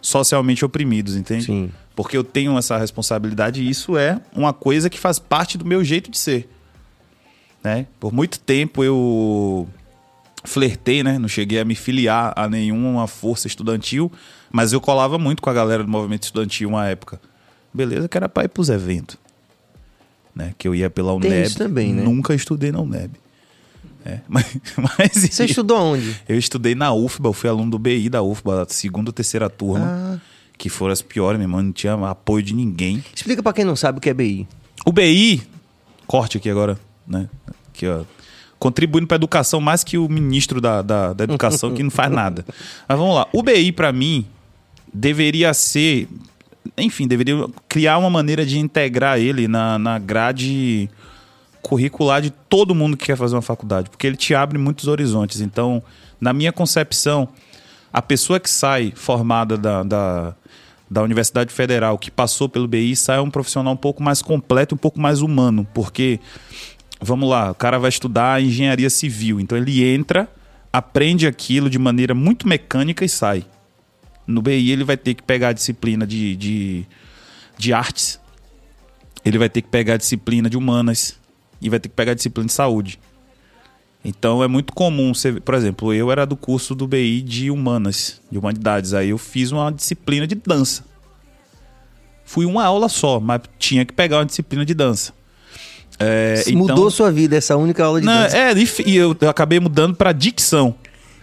socialmente 0.00 0.64
oprimidos, 0.64 1.16
entende? 1.16 1.44
Sim. 1.46 1.70
Porque 1.96 2.16
eu 2.16 2.22
tenho 2.22 2.56
essa 2.56 2.78
responsabilidade 2.78 3.60
e 3.60 3.68
isso 3.68 3.96
é 3.96 4.20
uma 4.34 4.52
coisa 4.52 4.88
que 4.88 4.98
faz 4.98 5.18
parte 5.18 5.58
do 5.58 5.64
meu 5.64 5.82
jeito 5.84 6.10
de 6.10 6.18
ser. 6.18 6.48
Né? 7.62 7.86
Por 7.98 8.12
muito 8.12 8.38
tempo 8.38 8.84
eu 8.84 9.68
flertei, 10.44 11.02
né? 11.02 11.18
Não 11.18 11.28
cheguei 11.28 11.60
a 11.60 11.64
me 11.64 11.74
filiar 11.74 12.32
a 12.36 12.48
nenhuma 12.48 13.06
força 13.06 13.46
estudantil, 13.46 14.10
mas 14.50 14.72
eu 14.72 14.80
colava 14.80 15.18
muito 15.18 15.42
com 15.42 15.50
a 15.50 15.52
galera 15.52 15.84
do 15.84 15.90
movimento 15.90 16.24
estudantil 16.24 16.68
uma 16.70 16.86
época. 16.86 17.20
Beleza, 17.72 18.08
que 18.08 18.16
era 18.16 18.28
pra 18.28 18.44
ir 18.44 18.48
pros 18.48 18.68
eventos. 18.68 19.16
Né? 20.34 20.54
Que 20.58 20.66
eu 20.66 20.74
ia 20.74 20.90
pela 20.90 21.12
UNEB. 21.12 21.54
também, 21.54 21.92
né? 21.92 22.02
Nunca 22.02 22.34
estudei 22.34 22.72
na 22.72 22.80
UNEB. 22.80 23.12
É, 24.04 24.20
mas, 24.28 24.46
mas 24.76 25.12
Você 25.12 25.44
estudou 25.44 25.78
onde? 25.78 26.16
eu 26.28 26.38
estudei 26.38 26.74
na 26.74 26.92
UFBA, 26.92 27.28
eu 27.28 27.32
fui 27.34 27.50
aluno 27.50 27.70
do 27.70 27.78
BI 27.78 28.08
da 28.08 28.22
UFBA, 28.22 28.66
segunda 28.68 29.10
ou 29.10 29.12
terceira 29.12 29.50
turma. 29.50 29.86
Ah. 29.86 30.18
Que 30.56 30.68
foram 30.68 30.92
as 30.92 31.00
piores, 31.00 31.38
meu 31.38 31.46
irmão. 31.46 31.62
Não 31.62 31.72
tinha 31.72 31.94
apoio 32.06 32.42
de 32.42 32.54
ninguém. 32.54 33.02
Explica 33.14 33.42
pra 33.42 33.52
quem 33.52 33.64
não 33.64 33.74
sabe 33.74 33.98
o 33.98 34.00
que 34.00 34.10
é 34.10 34.14
BI. 34.14 34.46
O 34.84 34.92
BI, 34.92 35.42
corte 36.06 36.36
aqui 36.36 36.50
agora, 36.50 36.78
né? 37.06 37.28
Aqui, 37.68 37.86
ó. 37.86 38.04
Contribuindo 38.60 39.08
para 39.08 39.16
educação 39.16 39.60
mais 39.60 39.82
que 39.82 39.98
o 39.98 40.08
ministro 40.08 40.60
da, 40.60 40.82
da, 40.82 41.12
da 41.12 41.24
educação, 41.24 41.74
que 41.74 41.82
não 41.82 41.90
faz 41.90 42.12
nada. 42.12 42.44
Mas 42.86 42.96
vamos 42.96 43.16
lá. 43.16 43.26
O 43.32 43.42
BI, 43.42 43.72
para 43.72 43.92
mim, 43.92 44.24
deveria 44.94 45.52
ser. 45.52 46.06
Enfim, 46.78 47.08
deveria 47.08 47.46
criar 47.68 47.98
uma 47.98 48.10
maneira 48.10 48.46
de 48.46 48.58
integrar 48.58 49.18
ele 49.18 49.48
na, 49.48 49.78
na 49.78 49.98
grade 49.98 50.88
curricular 51.62 52.22
de 52.22 52.30
todo 52.30 52.74
mundo 52.74 52.96
que 52.96 53.06
quer 53.06 53.16
fazer 53.16 53.34
uma 53.34 53.42
faculdade, 53.42 53.90
porque 53.90 54.06
ele 54.06 54.16
te 54.16 54.34
abre 54.34 54.58
muitos 54.58 54.86
horizontes. 54.88 55.40
Então, 55.40 55.82
na 56.20 56.32
minha 56.32 56.52
concepção, 56.52 57.28
a 57.92 58.00
pessoa 58.00 58.38
que 58.38 58.48
sai 58.48 58.92
formada 58.94 59.56
da, 59.56 59.82
da, 59.82 60.34
da 60.90 61.02
Universidade 61.02 61.52
Federal, 61.52 61.98
que 61.98 62.10
passou 62.10 62.48
pelo 62.48 62.68
BI, 62.68 62.94
sai 62.96 63.20
um 63.20 63.30
profissional 63.30 63.72
um 63.72 63.76
pouco 63.76 64.02
mais 64.02 64.22
completo, 64.22 64.74
um 64.74 64.78
pouco 64.78 65.00
mais 65.00 65.22
humano, 65.22 65.66
porque, 65.74 66.20
vamos 67.00 67.28
lá, 67.28 67.50
o 67.50 67.54
cara 67.54 67.78
vai 67.78 67.88
estudar 67.88 68.42
engenharia 68.42 68.90
civil, 68.90 69.40
então 69.40 69.56
ele 69.56 69.82
entra, 69.82 70.28
aprende 70.72 71.26
aquilo 71.26 71.70
de 71.70 71.78
maneira 71.78 72.14
muito 72.14 72.46
mecânica 72.46 73.04
e 73.04 73.08
sai. 73.08 73.44
No 74.26 74.42
BI 74.42 74.70
ele 74.70 74.84
vai 74.84 74.96
ter 74.96 75.14
que 75.14 75.22
pegar 75.22 75.48
a 75.48 75.52
disciplina 75.52 76.06
de, 76.06 76.36
de, 76.36 76.86
de 77.56 77.72
artes, 77.72 78.20
ele 79.24 79.38
vai 79.38 79.48
ter 79.48 79.62
que 79.62 79.68
pegar 79.68 79.94
a 79.94 79.96
disciplina 79.96 80.48
de 80.48 80.56
humanas 80.56 81.18
e 81.60 81.68
vai 81.68 81.80
ter 81.80 81.88
que 81.88 81.94
pegar 81.94 82.12
a 82.12 82.14
disciplina 82.14 82.46
de 82.46 82.52
saúde. 82.52 82.98
Então 84.04 84.42
é 84.42 84.48
muito 84.48 84.72
comum, 84.72 85.12
você, 85.12 85.32
por 85.40 85.54
exemplo, 85.54 85.92
eu 85.92 86.10
era 86.10 86.24
do 86.24 86.36
curso 86.36 86.74
do 86.74 86.86
BI 86.86 87.20
de 87.20 87.50
humanas, 87.50 88.20
de 88.30 88.38
humanidades, 88.38 88.94
aí 88.94 89.10
eu 89.10 89.18
fiz 89.18 89.52
uma 89.52 89.70
disciplina 89.70 90.26
de 90.26 90.34
dança. 90.34 90.84
Fui 92.24 92.46
uma 92.46 92.64
aula 92.64 92.88
só, 92.88 93.20
mas 93.20 93.42
tinha 93.58 93.84
que 93.84 93.92
pegar 93.92 94.18
uma 94.18 94.24
disciplina 94.24 94.64
de 94.64 94.72
dança. 94.72 95.12
É, 96.00 96.42
Mudou 96.52 96.90
sua 96.90 97.12
vida 97.12 97.36
essa 97.36 97.56
única 97.56 97.84
aula 97.84 98.00
de 98.00 98.06
não, 98.06 98.22
dança. 98.22 98.36
é, 98.36 98.52
e 98.86 98.96
eu, 98.96 99.14
acabei 99.28 99.60
mudando 99.60 99.94
para 99.94 100.12
dicção. 100.12 100.74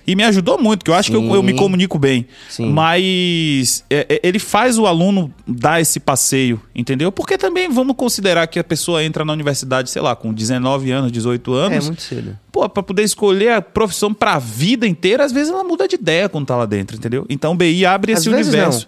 E 0.10 0.16
me 0.16 0.24
ajudou 0.24 0.58
muito, 0.58 0.86
que 0.86 0.90
eu 0.90 0.96
acho 0.96 1.12
que 1.12 1.18
eu, 1.18 1.36
eu 1.36 1.44
me 1.44 1.52
Sim. 1.52 1.58
comunico 1.58 2.00
bem. 2.00 2.26
Sim. 2.50 2.72
Mas 2.72 3.84
é, 3.90 4.06
é, 4.08 4.20
ele 4.24 4.40
faz 4.40 4.78
o 4.80 4.88
aluno 4.88 5.34
dar 5.46 5.82
esse 5.82 6.00
passeio, 6.00 6.62
entendeu? 6.74 7.12
Porque 7.12 7.38
também 7.38 7.68
vamos 7.70 7.94
considerar 7.98 8.48
que 8.48 8.58
a 8.58 8.64
pessoa 8.64 9.04
entra 9.04 9.26
na 9.26 9.34
universidade, 9.34 9.90
sei 9.90 10.02
lá, 10.02 10.16
com 10.16 10.34
19 10.34 10.92
anos, 10.92 11.12
18 11.12 11.54
É, 11.58 11.62
anos. 11.66 11.86
muito 11.88 12.02
cedo. 12.02 12.40
Pô, 12.54 12.70
pra 12.70 12.82
poder 12.82 13.04
escolher 13.04 13.52
a 13.52 13.62
profissão 13.62 14.14
pra 14.14 14.40
vida 14.40 14.88
inteira, 14.88 15.26
às 15.26 15.34
vezes 15.34 15.52
ela 15.52 15.66
muda 15.66 15.86
de 15.90 15.96
ideia 15.96 16.30
quando 16.30 16.46
tá 16.46 16.56
lá 16.56 16.66
dentro, 16.66 16.96
entendeu? 16.96 17.26
Então 17.28 17.52
o 17.52 17.56
BI 17.56 17.86
abre 17.86 18.14
Às 18.14 18.20
esse 18.20 18.30
universo. 18.30 18.88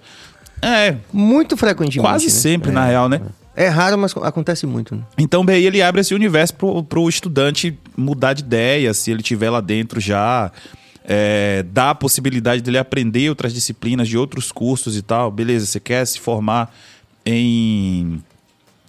É, 0.62 0.96
Muito 1.12 1.58
frequentemente. 1.58 2.00
quase 2.00 2.26
né? 2.28 2.32
sempre, 2.32 2.70
É. 2.70 2.74
na 2.74 2.86
real, 2.86 3.10
né? 3.10 3.20
É 3.26 3.30
raro, 3.68 3.98
mas 3.98 4.16
acontece 4.18 4.66
muito. 4.66 4.96
Né? 4.96 5.02
Então 5.18 5.42
o 5.42 5.44
BI 5.44 5.54
ele 5.66 5.82
abre 5.82 6.00
esse 6.02 6.14
universo 6.14 6.54
pro, 6.56 6.82
pro 6.84 7.10
estudante 7.10 7.78
mudar 7.98 8.32
de 8.34 8.42
ideia, 8.44 8.94
se 8.94 9.12
ele 9.12 9.22
tiver 9.22 9.50
lá 9.50 9.60
dentro 9.60 10.00
já. 10.00 10.52
É, 11.12 11.66
dá 11.72 11.90
a 11.90 11.96
possibilidade 11.96 12.62
dele 12.62 12.78
aprender 12.78 13.28
outras 13.30 13.52
disciplinas 13.52 14.08
de 14.08 14.16
outros 14.18 14.52
cursos 14.52 14.96
e 14.96 15.02
tal. 15.02 15.30
Beleza, 15.32 15.66
você 15.66 15.80
quer 15.80 16.06
se 16.06 16.20
formar 16.20 16.72
em, 17.26 18.22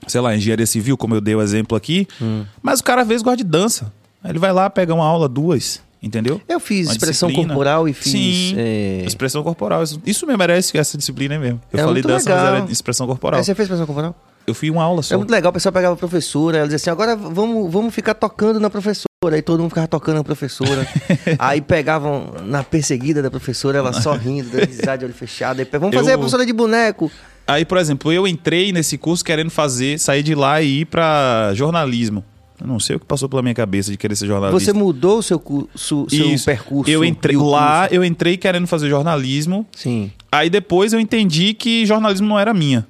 sei 0.07 0.21
lá, 0.21 0.37
engenharia 0.37 0.67
civil, 0.67 0.97
como 0.97 1.15
eu 1.15 1.21
dei 1.21 1.35
o 1.35 1.43
exemplo 1.43 1.77
aqui, 1.77 2.07
Hum. 2.21 2.45
mas 2.63 2.81
o 2.81 2.85
cara 2.85 3.03
às 3.03 3.09
vezes 3.09 3.23
gosta 3.23 3.39
de 3.39 3.45
dança. 3.45 3.93
Ele 4.25 4.39
vai 4.39 4.53
lá, 4.53 4.69
pega 4.69 4.93
uma 4.95 5.05
aula, 5.05 5.29
duas, 5.29 5.81
entendeu? 6.03 6.41
Eu 6.47 6.61
fiz 6.61 6.89
Uma 6.89 6.93
expressão 6.93 7.29
disciplina. 7.29 7.55
corporal 7.55 7.89
e 7.89 7.95
fiz. 7.95 8.13
Sim, 8.13 8.55
é, 8.59 9.03
expressão 9.07 9.43
corporal. 9.43 9.83
Isso, 10.05 10.27
me 10.27 10.37
merece 10.37 10.77
essa 10.77 10.99
disciplina 10.99 11.35
aí 11.37 11.41
mesmo. 11.41 11.61
Eu 11.73 11.81
É 11.81 11.83
falei 11.83 12.03
dança, 12.03 12.29
legal. 12.29 12.53
mas 12.53 12.63
era 12.65 12.73
expressão 12.73 13.07
corporal. 13.07 13.43
Você 13.43 13.55
fez 13.55 13.65
expressão 13.67 13.87
corporal? 13.87 14.15
Eu 14.47 14.55
fui 14.55 14.71
uma 14.71 14.83
aula 14.83 15.03
só. 15.03 15.15
É 15.15 15.17
muito 15.17 15.31
legal, 15.31 15.51
o 15.51 15.53
pessoal 15.53 15.73
pegava 15.73 15.95
a 15.95 15.97
professora, 15.97 16.59
ela 16.59 16.67
dizia 16.67 16.77
assim, 16.77 16.91
agora 16.91 17.15
vamos, 17.15 17.71
vamos 17.73 17.95
ficar 17.95 18.15
tocando 18.15 18.59
na 18.59 18.69
professora. 18.71 19.07
Aí 19.33 19.43
todo 19.43 19.61
mundo 19.61 19.69
ficava 19.69 19.87
tocando 19.87 20.17
na 20.17 20.25
professora. 20.25 20.87
aí 21.39 21.61
pegavam 21.61 22.33
na 22.45 22.65
perseguida 22.65 23.21
da 23.23 23.31
professora, 23.31 23.79
ela 23.79 23.93
só 23.93 24.13
rindo, 24.15 24.49
dando 24.51 24.67
risada 24.67 24.99
de 24.99 25.05
olho 25.05 25.15
fechado. 25.15 25.61
Aí, 25.61 25.69
vamos 25.73 25.95
fazer 25.95 26.11
Eu- 26.11 26.15
a 26.15 26.19
professora 26.19 26.47
de 26.47 26.53
boneco. 26.53 27.11
Aí, 27.47 27.65
por 27.65 27.79
exemplo, 27.79 28.13
eu 28.13 28.27
entrei 28.27 28.73
nesse 28.73 28.97
curso 28.97 29.25
querendo 29.25 29.51
fazer, 29.51 29.99
sair 29.99 30.23
de 30.23 30.35
lá 30.35 30.63
e 30.63 30.81
ir 30.81 30.85
pra 30.87 31.51
jornalismo. 31.55 32.25
Eu 32.61 32.67
não 32.67 32.79
sei 32.79 32.97
o 32.97 33.01
que 33.01 33.07
passou 33.07 33.29
pela 33.29 33.43
minha 33.43 33.55
cabeça 33.55 33.91
de 33.91 33.97
querer 33.97 34.15
ser 34.15 34.27
jornalista. 34.27 34.61
Você 34.61 34.73
mudou 34.73 35.19
o 35.19 35.23
seu, 35.23 35.41
curso, 35.41 36.07
seu 36.09 36.27
Isso. 36.31 36.45
percurso. 36.45 36.91
Eu 36.91 37.05
entrei 37.05 37.37
lá, 37.37 37.81
curso. 37.83 37.95
eu 37.95 38.05
entrei 38.05 38.37
querendo 38.37 38.67
fazer 38.67 38.89
jornalismo. 38.89 39.67
Sim. 39.75 40.13
Aí 40.31 40.51
depois 40.51 40.93
eu 40.93 41.01
entendi 41.01 41.55
que 41.55 41.85
jornalismo 41.87 42.29
não 42.29 42.39
era 42.39 42.53
minha. 42.53 42.87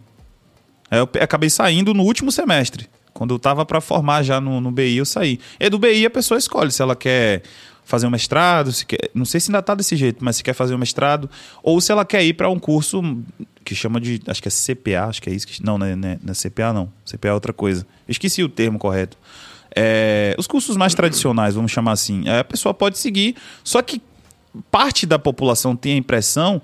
Eu 0.90 1.08
acabei 1.20 1.48
saindo 1.50 1.94
no 1.94 2.02
último 2.02 2.32
semestre. 2.32 2.88
Quando 3.12 3.34
eu 3.34 3.38
tava 3.38 3.64
pra 3.66 3.80
formar 3.80 4.22
já 4.22 4.40
no, 4.40 4.60
no 4.60 4.70
BI, 4.70 4.96
eu 4.96 5.04
saí. 5.04 5.38
E 5.58 5.68
do 5.68 5.78
BI 5.78 6.06
a 6.06 6.10
pessoa 6.10 6.38
escolhe 6.38 6.70
se 6.70 6.80
ela 6.82 6.96
quer 6.96 7.42
fazer 7.84 8.06
um 8.06 8.10
mestrado, 8.10 8.70
se 8.72 8.86
quer, 8.86 9.10
não 9.12 9.24
sei 9.24 9.40
se 9.40 9.50
ainda 9.50 9.60
tá 9.60 9.74
desse 9.74 9.96
jeito, 9.96 10.24
mas 10.24 10.36
se 10.36 10.44
quer 10.44 10.52
fazer 10.54 10.74
um 10.74 10.78
mestrado, 10.78 11.28
ou 11.60 11.80
se 11.80 11.90
ela 11.90 12.04
quer 12.04 12.22
ir 12.22 12.34
pra 12.34 12.48
um 12.48 12.58
curso 12.58 13.02
que 13.64 13.74
chama 13.74 14.00
de, 14.00 14.20
acho 14.28 14.40
que 14.40 14.46
é 14.48 14.50
CPA, 14.50 15.06
acho 15.08 15.20
que 15.20 15.28
é 15.28 15.32
isso. 15.32 15.46
Que, 15.46 15.64
não, 15.64 15.76
não 15.76 15.86
é, 15.86 15.96
não 15.96 16.08
é- 16.08 16.18
não 16.22 16.30
é 16.30 16.34
CPA 16.34 16.72
não. 16.72 16.88
CPA 17.04 17.28
é 17.30 17.32
outra 17.32 17.52
coisa. 17.52 17.84
Esqueci 18.08 18.42
o 18.44 18.48
termo 18.48 18.78
correto. 18.78 19.18
É, 19.74 20.34
os 20.38 20.46
cursos 20.46 20.76
mais 20.76 20.94
tradicionais, 20.94 21.54
vamos 21.54 21.70
chamar 21.72 21.92
assim, 21.92 22.28
aí 22.28 22.38
a 22.40 22.44
pessoa 22.44 22.72
pode 22.74 22.98
seguir, 22.98 23.36
só 23.62 23.80
que 23.82 24.00
parte 24.70 25.06
da 25.06 25.18
população 25.18 25.76
tem 25.76 25.94
a 25.94 25.96
impressão 25.96 26.60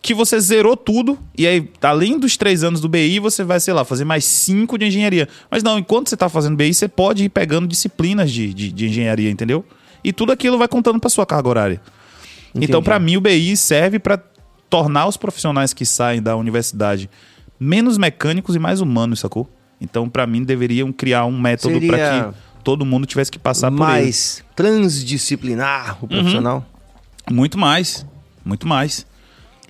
que 0.00 0.14
você 0.14 0.38
zerou 0.38 0.76
tudo 0.76 1.18
e 1.36 1.46
aí, 1.46 1.68
além 1.82 2.18
dos 2.18 2.36
três 2.36 2.62
anos 2.62 2.80
do 2.80 2.88
BI, 2.88 3.18
você 3.18 3.42
vai, 3.42 3.58
sei 3.60 3.74
lá, 3.74 3.84
fazer 3.84 4.04
mais 4.04 4.24
cinco 4.24 4.78
de 4.78 4.86
engenharia. 4.86 5.28
Mas 5.50 5.62
não, 5.62 5.78
enquanto 5.78 6.08
você 6.08 6.14
está 6.14 6.28
fazendo 6.28 6.56
BI, 6.56 6.72
você 6.72 6.88
pode 6.88 7.24
ir 7.24 7.28
pegando 7.28 7.66
disciplinas 7.66 8.30
de, 8.30 8.54
de, 8.54 8.72
de 8.72 8.86
engenharia, 8.86 9.30
entendeu? 9.30 9.64
E 10.02 10.12
tudo 10.12 10.32
aquilo 10.32 10.56
vai 10.56 10.68
contando 10.68 11.00
para 11.00 11.10
sua 11.10 11.26
carga 11.26 11.48
horária. 11.48 11.80
Então, 12.54 12.80
Entendi. 12.80 12.84
para 12.84 12.98
mim, 12.98 13.16
o 13.16 13.20
BI 13.20 13.56
serve 13.56 13.98
para 13.98 14.22
tornar 14.70 15.06
os 15.06 15.16
profissionais 15.16 15.72
que 15.72 15.84
saem 15.84 16.22
da 16.22 16.36
universidade 16.36 17.10
menos 17.58 17.98
mecânicos 17.98 18.54
e 18.54 18.58
mais 18.58 18.80
humanos, 18.80 19.20
sacou? 19.20 19.50
Então, 19.80 20.08
para 20.08 20.26
mim, 20.26 20.42
deveriam 20.42 20.92
criar 20.92 21.24
um 21.24 21.38
método 21.38 21.74
Seria 21.74 21.88
para 21.88 22.32
que 22.32 22.38
todo 22.64 22.84
mundo 22.84 23.06
tivesse 23.06 23.30
que 23.30 23.38
passar 23.38 23.70
por 23.70 23.76
ele. 23.76 23.82
Mais 23.82 24.44
transdisciplinar 24.54 25.98
o 26.02 26.08
profissional. 26.08 26.64
Muito 27.30 27.58
mais. 27.58 28.06
Muito 28.44 28.66
mais. 28.66 29.06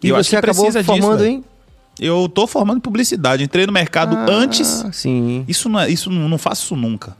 E 0.02 0.09
eu 0.09 0.17
você 0.17 0.37
acabou 0.37 0.67
disso, 0.71 0.85
formando 0.85 1.19
velho. 1.19 1.31
em? 1.31 1.45
Eu 2.00 2.28
tô 2.28 2.47
formando 2.47 2.78
em 2.78 2.81
publicidade. 2.81 3.43
Entrei 3.43 3.67
no 3.67 3.73
mercado 3.73 4.17
Ah, 4.17 4.26
antes. 4.31 4.85
Sim. 4.93 5.45
Isso 5.49 5.69
não, 5.69 5.81
é, 5.81 5.88
isso 5.90 6.11
não, 6.11 6.28
não 6.28 6.38
faço 6.38 6.64
isso 6.67 6.76
nunca. 6.76 7.17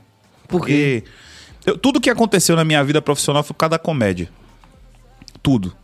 Por 0.47 0.65
quê? 0.65 1.03
Porque 1.03 1.69
eu- 1.71 1.77
tudo 1.77 1.99
que 1.99 2.09
aconteceu 2.09 2.55
na 2.55 2.63
minha 2.63 2.81
vida 2.83 3.01
profissional 3.01 3.43
foi 3.43 3.53
por 3.53 3.59
causa 3.59 3.71
da 3.71 3.79
comédia. 3.79 4.29
Tudo. 5.43 5.75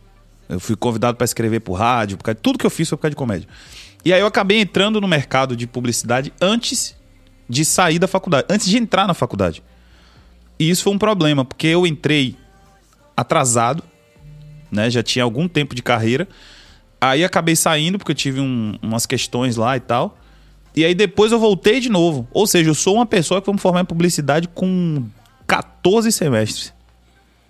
Eu 0.48 0.58
fui 0.60 0.76
convidado 0.76 1.16
para 1.16 1.24
escrever 1.24 1.60
por 1.60 1.74
rádio, 1.74 2.16
por 2.16 2.24
causa, 2.24 2.38
tudo 2.40 2.58
que 2.58 2.64
eu 2.64 2.70
fiz 2.70 2.88
foi 2.88 2.96
por 2.96 3.02
causa 3.02 3.10
de 3.10 3.16
comédia. 3.16 3.48
E 4.04 4.12
aí 4.12 4.20
eu 4.20 4.26
acabei 4.26 4.60
entrando 4.60 5.00
no 5.00 5.08
mercado 5.08 5.56
de 5.56 5.66
publicidade 5.66 6.32
antes 6.40 6.94
de 7.48 7.64
sair 7.64 7.98
da 7.98 8.06
faculdade, 8.08 8.46
antes 8.48 8.66
de 8.66 8.78
entrar 8.78 9.06
na 9.06 9.14
faculdade. 9.14 9.62
E 10.58 10.70
isso 10.70 10.84
foi 10.84 10.92
um 10.94 10.98
problema, 10.98 11.44
porque 11.44 11.66
eu 11.66 11.86
entrei 11.86 12.36
atrasado, 13.16 13.82
né? 14.70 14.88
Já 14.88 15.02
tinha 15.02 15.22
algum 15.24 15.46
tempo 15.48 15.74
de 15.74 15.82
carreira. 15.82 16.26
Aí 17.00 17.24
acabei 17.24 17.54
saindo 17.56 17.98
porque 17.98 18.12
eu 18.12 18.16
tive 18.16 18.40
um- 18.40 18.76
umas 18.82 19.06
questões 19.06 19.56
lá 19.56 19.76
e 19.76 19.80
tal. 19.80 20.16
E 20.74 20.84
aí 20.84 20.94
depois 20.94 21.32
eu 21.32 21.38
voltei 21.38 21.80
de 21.80 21.88
novo. 21.88 22.26
Ou 22.32 22.46
seja, 22.46 22.70
eu 22.70 22.74
sou 22.74 22.94
uma 22.96 23.06
pessoa 23.06 23.40
que 23.40 23.50
me 23.52 23.58
formar 23.58 23.80
em 23.80 23.84
publicidade 23.84 24.48
com 24.48 25.04
14 25.46 26.10
semestres. 26.12 26.72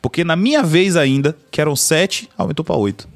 Porque 0.03 0.23
na 0.25 0.37
minha 0.37 0.63
vez 0.63 0.97
ainda, 0.97 1.37
que 1.51 1.61
eram 1.61 1.75
7, 1.75 2.29
aumentou 2.39 2.65
para 2.65 2.77
8. 2.77 3.09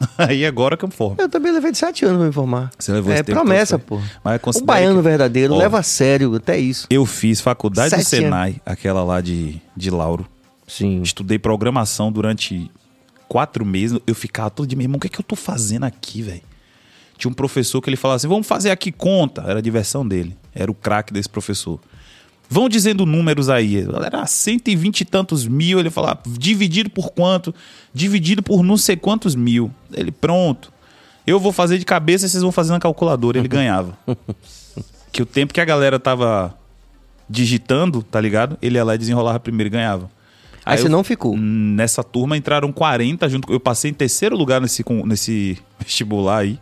Aí 0.18 0.44
agora 0.44 0.76
que 0.76 0.84
eu 0.84 0.88
me 0.88 0.94
formo. 0.94 1.16
Eu 1.20 1.28
também 1.28 1.52
levei 1.52 1.70
de 1.70 1.78
sete 1.78 2.04
anos 2.04 2.18
pra 2.18 2.26
me 2.26 2.32
formar. 2.32 2.70
Você 2.76 2.92
levou 2.92 3.12
é 3.12 3.22
promessa, 3.22 3.78
pô. 3.78 4.00
Mas 4.24 4.40
O 4.56 4.64
baiano 4.64 4.96
que- 4.96 5.02
verdadeiro 5.02 5.54
Ó. 5.54 5.56
leva 5.56 5.78
a 5.78 5.82
sério 5.84 6.34
até 6.34 6.58
isso. 6.58 6.86
Eu 6.90 7.06
fiz 7.06 7.40
faculdade 7.40 7.94
do 7.94 8.02
Senai, 8.02 8.60
aquela 8.66 9.04
lá 9.04 9.20
de, 9.20 9.60
de 9.76 9.90
Lauro. 9.90 10.26
Sim. 10.66 11.00
Estudei 11.02 11.38
programação 11.38 12.10
durante 12.10 12.68
quatro 13.28 13.64
meses. 13.64 13.98
Eu 14.06 14.14
ficava 14.14 14.50
todo 14.50 14.66
dia, 14.66 14.76
meu 14.76 14.84
irmão, 14.84 14.96
o 14.96 15.00
que 15.00 15.06
é 15.06 15.10
que 15.10 15.20
eu 15.20 15.24
tô 15.24 15.36
fazendo 15.36 15.84
aqui, 15.84 16.22
velho? 16.22 16.42
Tinha 17.16 17.30
um 17.30 17.34
professor 17.34 17.80
que 17.80 17.88
ele 17.88 17.96
falava 17.96 18.16
assim: 18.16 18.28
vamos 18.28 18.46
fazer 18.46 18.70
aqui 18.70 18.90
conta. 18.90 19.42
Era 19.42 19.58
a 19.58 19.62
diversão 19.62 20.06
dele. 20.06 20.36
Era 20.54 20.70
o 20.70 20.74
craque 20.74 21.12
desse 21.12 21.28
professor. 21.28 21.80
Vão 22.48 22.68
dizendo 22.68 23.06
números 23.06 23.48
aí. 23.48 23.86
Era 24.04 24.26
120 24.26 25.00
e 25.00 25.04
tantos 25.04 25.46
mil. 25.46 25.78
Ele 25.78 25.90
falava, 25.90 26.20
dividido 26.26 26.90
por 26.90 27.10
quanto? 27.10 27.54
Dividido 27.92 28.42
por 28.42 28.62
não 28.62 28.76
sei 28.76 28.96
quantos 28.96 29.34
mil. 29.34 29.70
Ele, 29.92 30.10
pronto. 30.10 30.72
Eu 31.26 31.40
vou 31.40 31.52
fazer 31.52 31.78
de 31.78 31.84
cabeça 31.84 32.26
e 32.26 32.28
vocês 32.28 32.42
vão 32.42 32.52
fazer 32.52 32.72
na 32.72 32.78
calculadora. 32.78 33.38
Ele 33.38 33.48
ganhava. 33.48 33.96
que 35.10 35.22
o 35.22 35.26
tempo 35.26 35.54
que 35.54 35.60
a 35.60 35.64
galera 35.64 35.98
tava 35.98 36.54
digitando, 37.28 38.02
tá 38.02 38.20
ligado? 38.20 38.58
Ele 38.60 38.76
ia 38.76 38.84
lá 38.84 38.94
e 38.94 38.98
desenrolava 38.98 39.40
primeiro 39.40 39.68
e 39.68 39.70
ganhava. 39.70 40.10
Aí, 40.64 40.78
você 40.78 40.86
eu- 40.86 40.90
não 40.90 41.04
ficou. 41.04 41.36
Nessa 41.36 42.02
turma 42.02 42.36
entraram 42.36 42.72
40 42.72 43.28
junto. 43.28 43.46
com- 43.46 43.52
Eu 43.52 43.60
passei 43.60 43.90
em 43.90 43.94
terceiro 43.94 44.36
lugar 44.36 44.60
nesse, 44.60 44.84
nesse 45.04 45.58
vestibular 45.78 46.38
aí. 46.38 46.58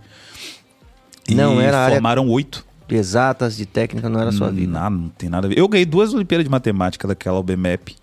E 1.28 1.34
Não, 1.34 1.60
era 1.60 1.88
formaram 1.88 2.28
oito. 2.28 2.64
Exatas, 2.88 3.56
de 3.56 3.64
técnica, 3.64 4.08
não 4.10 4.20
era 4.20 4.30
sua 4.32 4.50
vida. 4.50 4.70
Nada, 4.72 4.90
não 4.90 5.08
tem 5.08 5.28
nada 5.30 5.46
a 5.46 5.48
ver. 5.48 5.58
Eu 5.58 5.66
ganhei 5.66 5.86
duas 5.86 6.12
Olimpíadas 6.12 6.44
de 6.44 6.50
Matemática 6.50 7.08
daquela 7.08 7.38
OBMEP. 7.38 7.96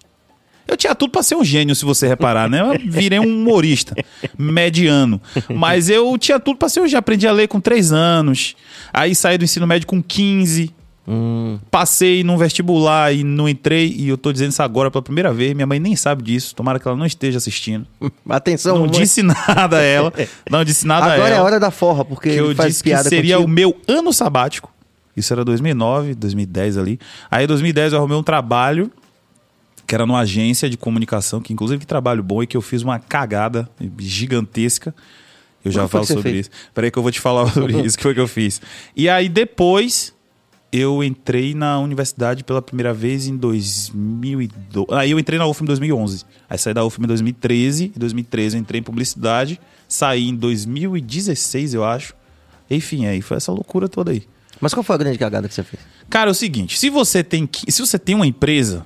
Eu 0.68 0.76
tinha 0.78 0.96
tudo 0.96 1.12
pra 1.12 1.22
ser 1.22 1.36
um 1.36 1.44
gênio, 1.44 1.76
se 1.76 1.84
você 1.86 2.08
reparar, 2.08 2.50
né? 2.50 2.62
Eu 2.62 2.80
virei 2.90 3.20
um 3.20 3.24
humorista 3.26 3.94
mediano. 4.38 5.22
Mas 5.54 5.90
eu 5.90 6.18
tinha 6.18 6.40
tudo 6.40 6.58
pra 6.58 6.70
ser 6.70 6.80
um 6.80 6.86
gênio. 6.88 7.00
Aprendi 7.00 7.28
a 7.28 7.32
ler 7.32 7.48
com 7.48 7.60
três 7.60 7.92
anos. 7.92 8.56
Aí 8.94 9.14
saí 9.14 9.38
do 9.38 9.44
ensino 9.44 9.68
médio 9.68 9.88
com 9.88 10.02
15. 10.02 10.74
Hum, 11.12 11.58
Passei 11.72 12.24
num 12.24 12.38
vestibular 12.38 13.12
e 13.12 13.24
não 13.24 13.50
entrei. 13.50 13.92
E 13.98 14.10
eu 14.10 14.18
tô 14.18 14.32
dizendo 14.32 14.52
isso 14.52 14.62
agora 14.62 14.92
pela 14.92 15.02
primeira 15.02 15.34
vez. 15.34 15.56
Minha 15.56 15.66
mãe 15.66 15.80
nem 15.80 15.96
sabe 15.96 16.22
disso. 16.22 16.54
Tomara 16.54 16.80
que 16.80 16.88
ela 16.88 16.96
não 16.96 17.06
esteja 17.06 17.38
assistindo. 17.40 17.88
atenção, 18.30 18.76
não 18.76 18.86
mamãe. 18.86 19.02
disse 19.02 19.24
nada 19.24 19.78
a 19.78 19.82
ela. 19.82 20.14
Não 20.52 20.64
disse 20.64 20.86
nada 20.86 21.08
a 21.08 21.16
ela. 21.16 21.16
Agora 21.16 21.34
é 21.34 21.38
a 21.38 21.44
hora 21.44 21.60
da 21.60 21.72
forra, 21.72 22.06
porque 22.06 22.30
eu 22.30 22.54
disse 22.54 22.84
que 22.84 22.96
seria 23.04 23.38
contigo. 23.38 23.52
o 23.52 23.54
meu 23.54 23.76
ano 23.88 24.14
sabático. 24.14 24.72
Isso 25.18 25.34
era 25.34 25.44
2009, 25.44 26.14
2010 26.14 26.78
ali. 26.78 27.00
Aí 27.32 27.44
em 27.44 27.48
2010 27.48 27.94
eu 27.94 28.00
arrumei 28.00 28.16
um 28.18 28.24
trabalho 28.24 28.92
que 29.88 29.96
era 29.96 30.06
numa 30.06 30.20
agência 30.20 30.70
de 30.70 30.78
comunicação, 30.78 31.42
que 31.42 31.52
inclusive 31.52 31.80
que 31.80 31.88
trabalho 31.88 32.22
bom 32.22 32.44
e 32.44 32.48
que 32.48 32.56
eu 32.56 32.62
fiz 32.62 32.84
uma 32.84 33.00
cagada 33.00 33.68
gigantesca. 33.98 34.94
Eu 35.66 35.72
já 35.72 35.82
Como 35.82 35.90
falo 35.90 36.06
sobre 36.06 36.22
fez? 36.24 36.36
isso. 36.42 36.50
Peraí 36.74 36.92
que 36.92 36.98
eu 37.00 37.04
vou 37.04 37.12
te 37.12 37.20
falar 37.20 37.48
sobre 37.52 37.82
isso, 37.82 37.98
que 37.98 38.04
foi 38.04 38.14
que 38.14 38.20
eu 38.20 38.28
fiz. 38.28 38.62
E 38.96 39.10
aí 39.10 39.28
depois 39.28 40.14
eu 40.72 41.04
entrei 41.04 41.56
na 41.56 41.80
universidade 41.80 42.44
pela 42.44 42.62
primeira 42.62 42.94
vez 42.94 43.28
em 43.28 43.36
2012. 43.36 44.88
Aí 44.92 45.12
eu 45.12 45.20
entrei 45.20 45.40
na 45.40 45.48
UFM 45.48 45.64
em 45.64 45.66
2011. 45.66 46.26
Aí 46.50 46.58
saí 46.58 46.74
da 46.74 46.86
UFM 46.86 47.04
em 47.04 47.08
2013. 47.08 47.86
Em 47.96 48.00
2013 48.00 48.58
eu 48.58 48.62
entrei 48.62 48.80
em 48.80 48.84
publicidade. 48.84 49.60
Saí 49.88 50.30
em 50.30 50.36
2016, 50.36 51.74
eu 51.74 51.84
acho. 51.84 52.14
Enfim, 52.70 53.08
aí 53.08 53.22
foi 53.22 53.38
essa 53.38 53.52
loucura 53.52 53.90
toda 53.90 54.12
aí. 54.12 54.24
Mas 54.62 54.74
qual 54.74 54.84
foi 54.84 54.96
a 54.96 55.00
grande 55.00 55.18
cagada 55.18 55.48
que 55.48 55.54
você 55.54 55.64
fez? 55.64 55.82
Cara, 56.10 56.30
é 56.30 56.32
o 56.32 56.36
seguinte, 56.36 56.78
se 56.78 56.90
você 56.90 57.24
tem 57.24 57.50
se 57.68 57.82
você 57.82 57.98
tem 57.98 58.14
uma 58.14 58.28
empresa, 58.28 58.86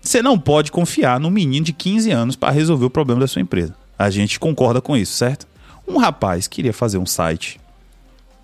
você 0.00 0.22
não 0.22 0.38
pode 0.38 0.72
confiar 0.72 1.20
num 1.20 1.30
menino 1.30 1.64
de 1.64 1.72
15 1.72 2.10
anos 2.10 2.36
para 2.36 2.50
resolver 2.50 2.86
o 2.86 2.90
problema 2.90 3.20
da 3.20 3.28
sua 3.28 3.42
empresa. 3.42 3.74
A 3.96 4.10
gente 4.10 4.40
concorda 4.40 4.80
com 4.80 4.96
isso, 4.96 5.12
certo? 5.12 5.46
Um 5.86 5.98
rapaz 5.98 6.48
queria 6.48 6.72
fazer 6.72 6.98
um 6.98 7.06
site 7.06 7.60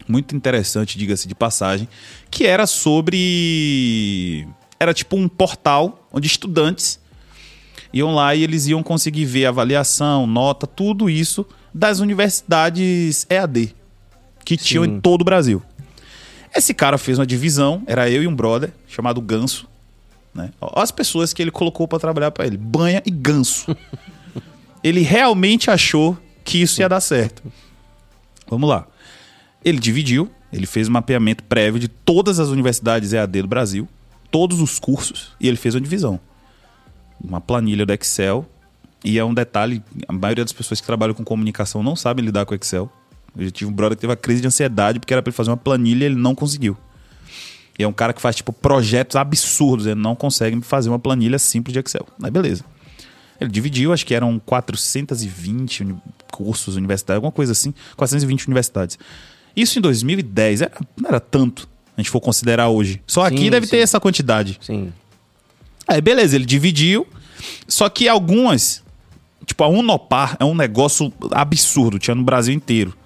muito 0.08 0.34
interessante, 0.34 0.98
diga-se 0.98 1.28
de 1.28 1.34
passagem, 1.34 1.88
que 2.30 2.46
era 2.46 2.66
sobre 2.66 4.46
era 4.80 4.94
tipo 4.94 5.16
um 5.16 5.28
portal 5.28 6.08
onde 6.12 6.26
estudantes 6.26 7.00
iam 7.92 8.14
lá 8.14 8.34
e 8.34 8.42
eles 8.42 8.66
iam 8.66 8.82
conseguir 8.82 9.24
ver 9.24 9.46
avaliação, 9.46 10.26
nota, 10.26 10.66
tudo 10.66 11.10
isso 11.10 11.46
das 11.74 12.00
universidades 12.00 13.26
EAD 13.28 13.74
que 14.44 14.56
tinham 14.56 14.84
em 14.84 15.00
todo 15.00 15.22
o 15.22 15.24
Brasil. 15.24 15.62
Esse 16.54 16.72
cara 16.72 16.96
fez 16.96 17.18
uma 17.18 17.26
divisão, 17.26 17.82
era 17.86 18.08
eu 18.08 18.22
e 18.22 18.26
um 18.26 18.34
brother 18.34 18.72
chamado 18.88 19.20
Ganso. 19.20 19.68
Né? 20.34 20.50
Ó, 20.60 20.80
As 20.80 20.90
pessoas 20.90 21.34
que 21.34 21.42
ele 21.42 21.50
colocou 21.50 21.86
pra 21.86 21.98
trabalhar 21.98 22.30
pra 22.30 22.46
ele: 22.46 22.56
Banha 22.56 23.02
e 23.04 23.10
Ganso. 23.10 23.76
ele 24.82 25.00
realmente 25.00 25.70
achou 25.70 26.16
que 26.44 26.62
isso 26.62 26.80
ia 26.80 26.88
dar 26.88 27.00
certo. 27.00 27.42
Vamos 28.48 28.68
lá. 28.68 28.86
Ele 29.64 29.78
dividiu 29.78 30.30
Ele 30.52 30.66
fez 30.66 30.88
um 30.88 30.92
mapeamento 30.92 31.44
prévio 31.44 31.78
de 31.78 31.88
todas 31.88 32.38
as 32.38 32.48
universidades 32.48 33.12
EAD 33.12 33.42
do 33.42 33.48
Brasil, 33.48 33.88
todos 34.30 34.60
os 34.60 34.78
cursos, 34.78 35.32
e 35.40 35.46
ele 35.46 35.56
fez 35.56 35.74
uma 35.74 35.80
divisão. 35.80 36.18
Uma 37.22 37.40
planilha 37.40 37.84
do 37.84 37.92
Excel. 37.92 38.46
E 39.04 39.18
é 39.18 39.24
um 39.24 39.34
detalhe: 39.34 39.82
a 40.06 40.12
maioria 40.12 40.44
das 40.44 40.52
pessoas 40.52 40.80
que 40.80 40.86
trabalham 40.86 41.14
com 41.14 41.24
comunicação 41.24 41.82
não 41.82 41.94
sabem 41.94 42.24
lidar 42.24 42.46
com 42.46 42.54
Excel. 42.54 42.90
Eu 43.36 43.50
tive 43.50 43.70
um 43.70 43.74
brother 43.74 43.96
que 43.96 44.00
teve 44.00 44.10
uma 44.10 44.16
crise 44.16 44.40
de 44.40 44.46
ansiedade 44.46 44.98
porque 44.98 45.12
era 45.12 45.22
para 45.22 45.30
ele 45.30 45.36
fazer 45.36 45.50
uma 45.50 45.56
planilha 45.56 46.04
e 46.04 46.06
ele 46.06 46.16
não 46.16 46.34
conseguiu. 46.34 46.76
E 47.78 47.84
é 47.84 47.88
um 47.88 47.92
cara 47.92 48.12
que 48.12 48.20
faz, 48.20 48.34
tipo, 48.34 48.52
projetos 48.52 49.14
absurdos. 49.14 49.86
Ele 49.86 50.00
não 50.00 50.16
consegue 50.16 50.60
fazer 50.62 50.88
uma 50.88 50.98
planilha 50.98 51.38
simples 51.38 51.72
de 51.72 51.78
Excel. 51.78 52.06
Mas 52.18 52.32
beleza. 52.32 52.64
Ele 53.40 53.50
dividiu, 53.50 53.92
acho 53.92 54.04
que 54.04 54.14
eram 54.14 54.38
420 54.44 55.82
uni 55.84 55.96
cursos 56.32 56.76
universitários, 56.76 57.18
alguma 57.18 57.32
coisa 57.32 57.52
assim. 57.52 57.72
420 57.96 58.46
universidades. 58.48 58.98
Isso 59.58 59.78
em 59.78 59.82
2010 59.82 60.62
era, 60.62 60.72
não 60.96 61.08
era 61.08 61.18
tanto, 61.18 61.68
a 61.96 62.00
gente 62.00 62.10
for 62.10 62.20
considerar 62.20 62.68
hoje. 62.68 63.02
Só 63.08 63.24
aqui 63.24 63.38
Sim, 63.38 63.50
deve 63.50 63.66
sim. 63.66 63.72
ter 63.72 63.78
essa 63.78 63.98
quantidade. 63.98 64.56
Sim. 64.60 64.92
Aí, 65.86 66.00
beleza, 66.00 66.36
ele 66.36 66.46
dividiu. 66.46 67.04
Só 67.66 67.88
que 67.88 68.08
algumas, 68.08 68.84
tipo, 69.44 69.64
a 69.64 69.68
Unopar 69.68 70.36
é 70.38 70.44
um 70.44 70.54
negócio 70.54 71.12
absurdo, 71.32 71.98
tinha 71.98 72.14
no 72.14 72.22
Brasil 72.22 72.54
inteiro. 72.54 72.96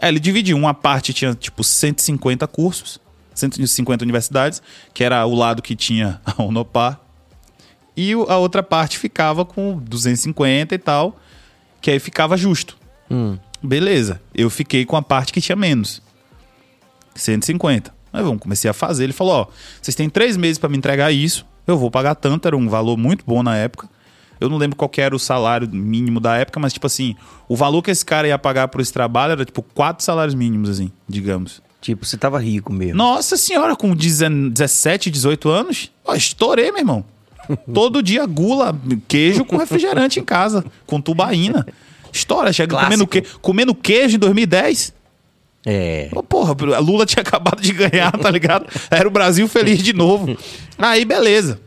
Aí 0.00 0.08
ele 0.08 0.18
dividiu. 0.18 0.56
Uma 0.56 0.74
parte 0.74 1.12
tinha, 1.12 1.32
tipo, 1.34 1.62
150 1.62 2.46
cursos, 2.48 2.98
150 3.32 4.04
universidades, 4.04 4.60
que 4.92 5.04
era 5.04 5.24
o 5.26 5.34
lado 5.34 5.62
que 5.62 5.76
tinha 5.76 6.20
a 6.24 6.42
Unopar. 6.42 6.98
E 7.96 8.12
a 8.12 8.36
outra 8.36 8.64
parte 8.64 8.98
ficava 8.98 9.44
com 9.44 9.78
250 9.78 10.74
e 10.74 10.78
tal, 10.78 11.20
que 11.80 11.90
aí 11.90 12.00
ficava 12.00 12.36
justo. 12.36 12.76
Hum. 13.08 13.38
Beleza, 13.62 14.20
eu 14.34 14.48
fiquei 14.48 14.84
com 14.84 14.96
a 14.96 15.02
parte 15.02 15.32
que 15.32 15.40
tinha 15.40 15.56
menos. 15.56 16.02
150. 17.14 17.92
Aí 18.12 18.22
vamos, 18.22 18.40
comecei 18.40 18.70
a 18.70 18.74
fazer. 18.74 19.04
Ele 19.04 19.12
falou: 19.12 19.34
Ó, 19.34 19.46
vocês 19.80 19.94
têm 19.94 20.08
três 20.08 20.36
meses 20.36 20.58
pra 20.58 20.68
me 20.68 20.76
entregar 20.76 21.12
isso. 21.12 21.44
Eu 21.66 21.76
vou 21.76 21.90
pagar 21.90 22.14
tanto. 22.14 22.46
Era 22.46 22.56
um 22.56 22.68
valor 22.68 22.96
muito 22.96 23.24
bom 23.26 23.42
na 23.42 23.56
época. 23.56 23.88
Eu 24.40 24.48
não 24.48 24.56
lembro 24.56 24.76
qual 24.76 24.90
era 24.96 25.14
o 25.14 25.18
salário 25.18 25.68
mínimo 25.68 26.20
da 26.20 26.36
época, 26.36 26.60
mas, 26.60 26.72
tipo 26.72 26.86
assim, 26.86 27.16
o 27.48 27.56
valor 27.56 27.82
que 27.82 27.90
esse 27.90 28.04
cara 28.04 28.28
ia 28.28 28.38
pagar 28.38 28.68
por 28.68 28.80
esse 28.80 28.92
trabalho 28.92 29.32
era, 29.32 29.44
tipo, 29.44 29.62
quatro 29.62 30.04
salários 30.04 30.34
mínimos, 30.34 30.70
assim, 30.70 30.92
digamos. 31.08 31.60
Tipo, 31.80 32.04
você 32.04 32.16
tava 32.16 32.38
rico 32.38 32.72
mesmo. 32.72 32.96
Nossa 32.96 33.36
senhora, 33.36 33.74
com 33.74 33.94
10 33.94 34.52
17, 34.52 35.10
18 35.10 35.48
anos, 35.48 35.90
ó, 36.04 36.14
estourei, 36.14 36.70
meu 36.70 36.80
irmão. 36.80 37.04
Todo 37.72 38.02
dia 38.02 38.24
gula, 38.26 38.78
queijo 39.06 39.44
com 39.44 39.56
refrigerante 39.56 40.20
em 40.20 40.24
casa, 40.24 40.64
com 40.86 41.00
tubaína. 41.00 41.66
Estoura, 42.12 42.52
chega 42.52 42.70
Clássico. 42.70 42.90
comendo, 42.90 43.06
que, 43.06 43.22
comendo 43.40 43.74
queijo 43.74 44.16
em 44.16 44.18
2010. 44.18 44.92
É. 45.66 46.08
Ô, 46.14 46.22
porra, 46.22 46.54
a 46.74 46.78
Lula 46.78 47.04
tinha 47.06 47.22
acabado 47.22 47.60
de 47.60 47.72
ganhar, 47.72 48.12
tá 48.12 48.30
ligado? 48.30 48.66
Era 48.90 49.06
o 49.06 49.10
Brasil 49.10 49.46
feliz 49.48 49.82
de 49.82 49.92
novo. 49.92 50.36
Aí, 50.78 51.04
beleza. 51.04 51.60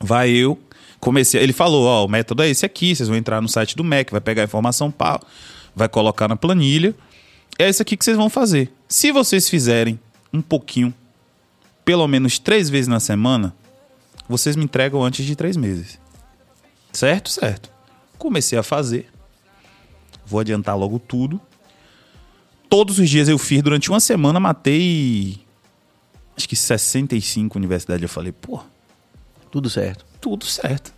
Vai 0.00 0.30
eu, 0.30 0.58
comecei. 1.00 1.42
Ele 1.42 1.52
falou: 1.52 1.84
Ó, 1.84 2.04
o 2.04 2.08
método 2.08 2.42
é 2.42 2.48
esse 2.48 2.64
aqui. 2.64 2.94
Vocês 2.94 3.08
vão 3.08 3.18
entrar 3.18 3.40
no 3.40 3.48
site 3.48 3.76
do 3.76 3.84
MEC, 3.84 4.12
vai 4.12 4.20
pegar 4.20 4.42
a 4.42 4.44
informação, 4.44 4.90
pá, 4.90 5.20
vai 5.74 5.88
colocar 5.88 6.28
na 6.28 6.36
planilha. 6.36 6.94
É 7.58 7.68
isso 7.68 7.82
aqui 7.82 7.96
que 7.96 8.04
vocês 8.04 8.16
vão 8.16 8.30
fazer. 8.30 8.70
Se 8.88 9.10
vocês 9.10 9.48
fizerem 9.48 9.98
um 10.32 10.40
pouquinho, 10.40 10.94
pelo 11.84 12.06
menos 12.06 12.38
três 12.38 12.70
vezes 12.70 12.86
na 12.86 13.00
semana, 13.00 13.54
vocês 14.28 14.54
me 14.54 14.64
entregam 14.64 15.02
antes 15.02 15.26
de 15.26 15.34
três 15.34 15.56
meses. 15.56 15.98
Certo? 16.92 17.30
Certo. 17.30 17.70
Comecei 18.16 18.58
a 18.58 18.62
fazer. 18.62 19.08
Vou 20.28 20.40
adiantar 20.40 20.76
logo 20.76 20.98
tudo. 20.98 21.40
Todos 22.68 22.98
os 22.98 23.08
dias 23.08 23.28
eu 23.28 23.38
fiz 23.38 23.62
durante 23.62 23.88
uma 23.90 24.00
semana, 24.00 24.38
matei 24.38 25.40
acho 26.36 26.48
que 26.48 26.54
65 26.54 27.58
universidades. 27.58 28.02
Eu 28.02 28.08
falei, 28.08 28.30
pô, 28.32 28.60
Tudo 29.50 29.68
certo. 29.68 30.04
tudo 30.20 30.44
certo. 30.44 30.92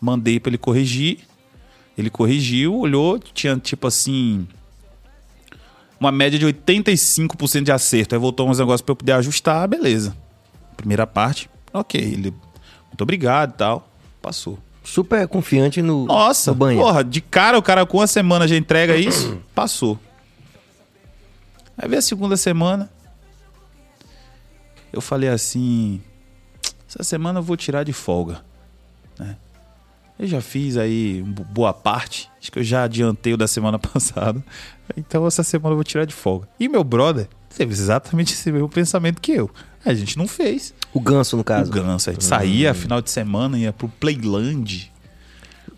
Mandei 0.00 0.38
pra 0.38 0.50
ele 0.50 0.58
corrigir. 0.58 1.18
Ele 1.96 2.08
corrigiu, 2.10 2.76
olhou, 2.76 3.18
tinha 3.18 3.56
tipo 3.58 3.86
assim. 3.88 4.46
Uma 5.98 6.12
média 6.12 6.38
de 6.38 6.46
85% 6.46 7.64
de 7.64 7.72
acerto. 7.72 8.14
Aí 8.14 8.20
voltou 8.20 8.48
uns 8.48 8.60
negócios 8.60 8.82
pra 8.82 8.92
eu 8.92 8.96
poder 8.96 9.12
ajustar, 9.12 9.66
beleza. 9.66 10.16
Primeira 10.76 11.08
parte, 11.08 11.50
ok. 11.72 12.00
Ele, 12.00 12.30
muito 12.86 13.02
obrigado 13.02 13.54
e 13.54 13.56
tal. 13.56 13.90
Passou. 14.22 14.60
Super 14.90 15.28
confiante 15.28 15.82
no, 15.82 16.06
Nossa, 16.06 16.50
no 16.50 16.56
banho. 16.56 16.80
porra, 16.80 17.04
de 17.04 17.20
cara 17.20 17.58
o 17.58 17.62
cara 17.62 17.84
com 17.84 17.98
uma 17.98 18.06
semana 18.06 18.48
já 18.48 18.56
entrega 18.56 18.96
isso, 18.96 19.38
passou. 19.54 19.98
Aí 21.76 21.88
veio 21.88 21.98
a 21.98 22.02
segunda 22.02 22.36
semana. 22.36 22.90
Eu 24.92 25.00
falei 25.00 25.28
assim: 25.28 26.00
essa 26.88 27.02
semana 27.04 27.38
eu 27.38 27.42
vou 27.42 27.56
tirar 27.56 27.84
de 27.84 27.92
folga. 27.92 28.40
né? 29.18 29.36
Eu 30.18 30.26
já 30.26 30.40
fiz 30.40 30.76
aí 30.76 31.22
bo- 31.22 31.44
boa 31.44 31.72
parte. 31.74 32.28
Acho 32.40 32.50
que 32.50 32.58
eu 32.58 32.64
já 32.64 32.84
adiantei 32.84 33.34
o 33.34 33.36
da 33.36 33.46
semana 33.46 33.78
passada. 33.78 34.42
Então 34.96 35.26
essa 35.26 35.42
semana 35.42 35.72
eu 35.72 35.76
vou 35.76 35.84
tirar 35.84 36.04
de 36.06 36.14
folga. 36.14 36.48
E 36.58 36.66
meu 36.68 36.82
brother 36.82 37.28
teve 37.56 37.72
exatamente 37.72 38.32
esse 38.32 38.50
mesmo 38.50 38.68
pensamento 38.68 39.20
que 39.20 39.32
eu. 39.32 39.50
A 39.84 39.94
gente 39.94 40.18
não 40.18 40.26
fez. 40.28 40.74
O 40.92 41.00
ganso, 41.00 41.36
no 41.36 41.44
caso. 41.44 41.70
O 41.70 41.74
ganso. 41.74 42.10
A 42.10 42.12
gente 42.12 42.24
saía 42.24 42.74
final 42.74 43.00
de 43.00 43.10
semana, 43.10 43.58
ia 43.58 43.72
pro 43.72 43.88
Playland. 43.88 44.90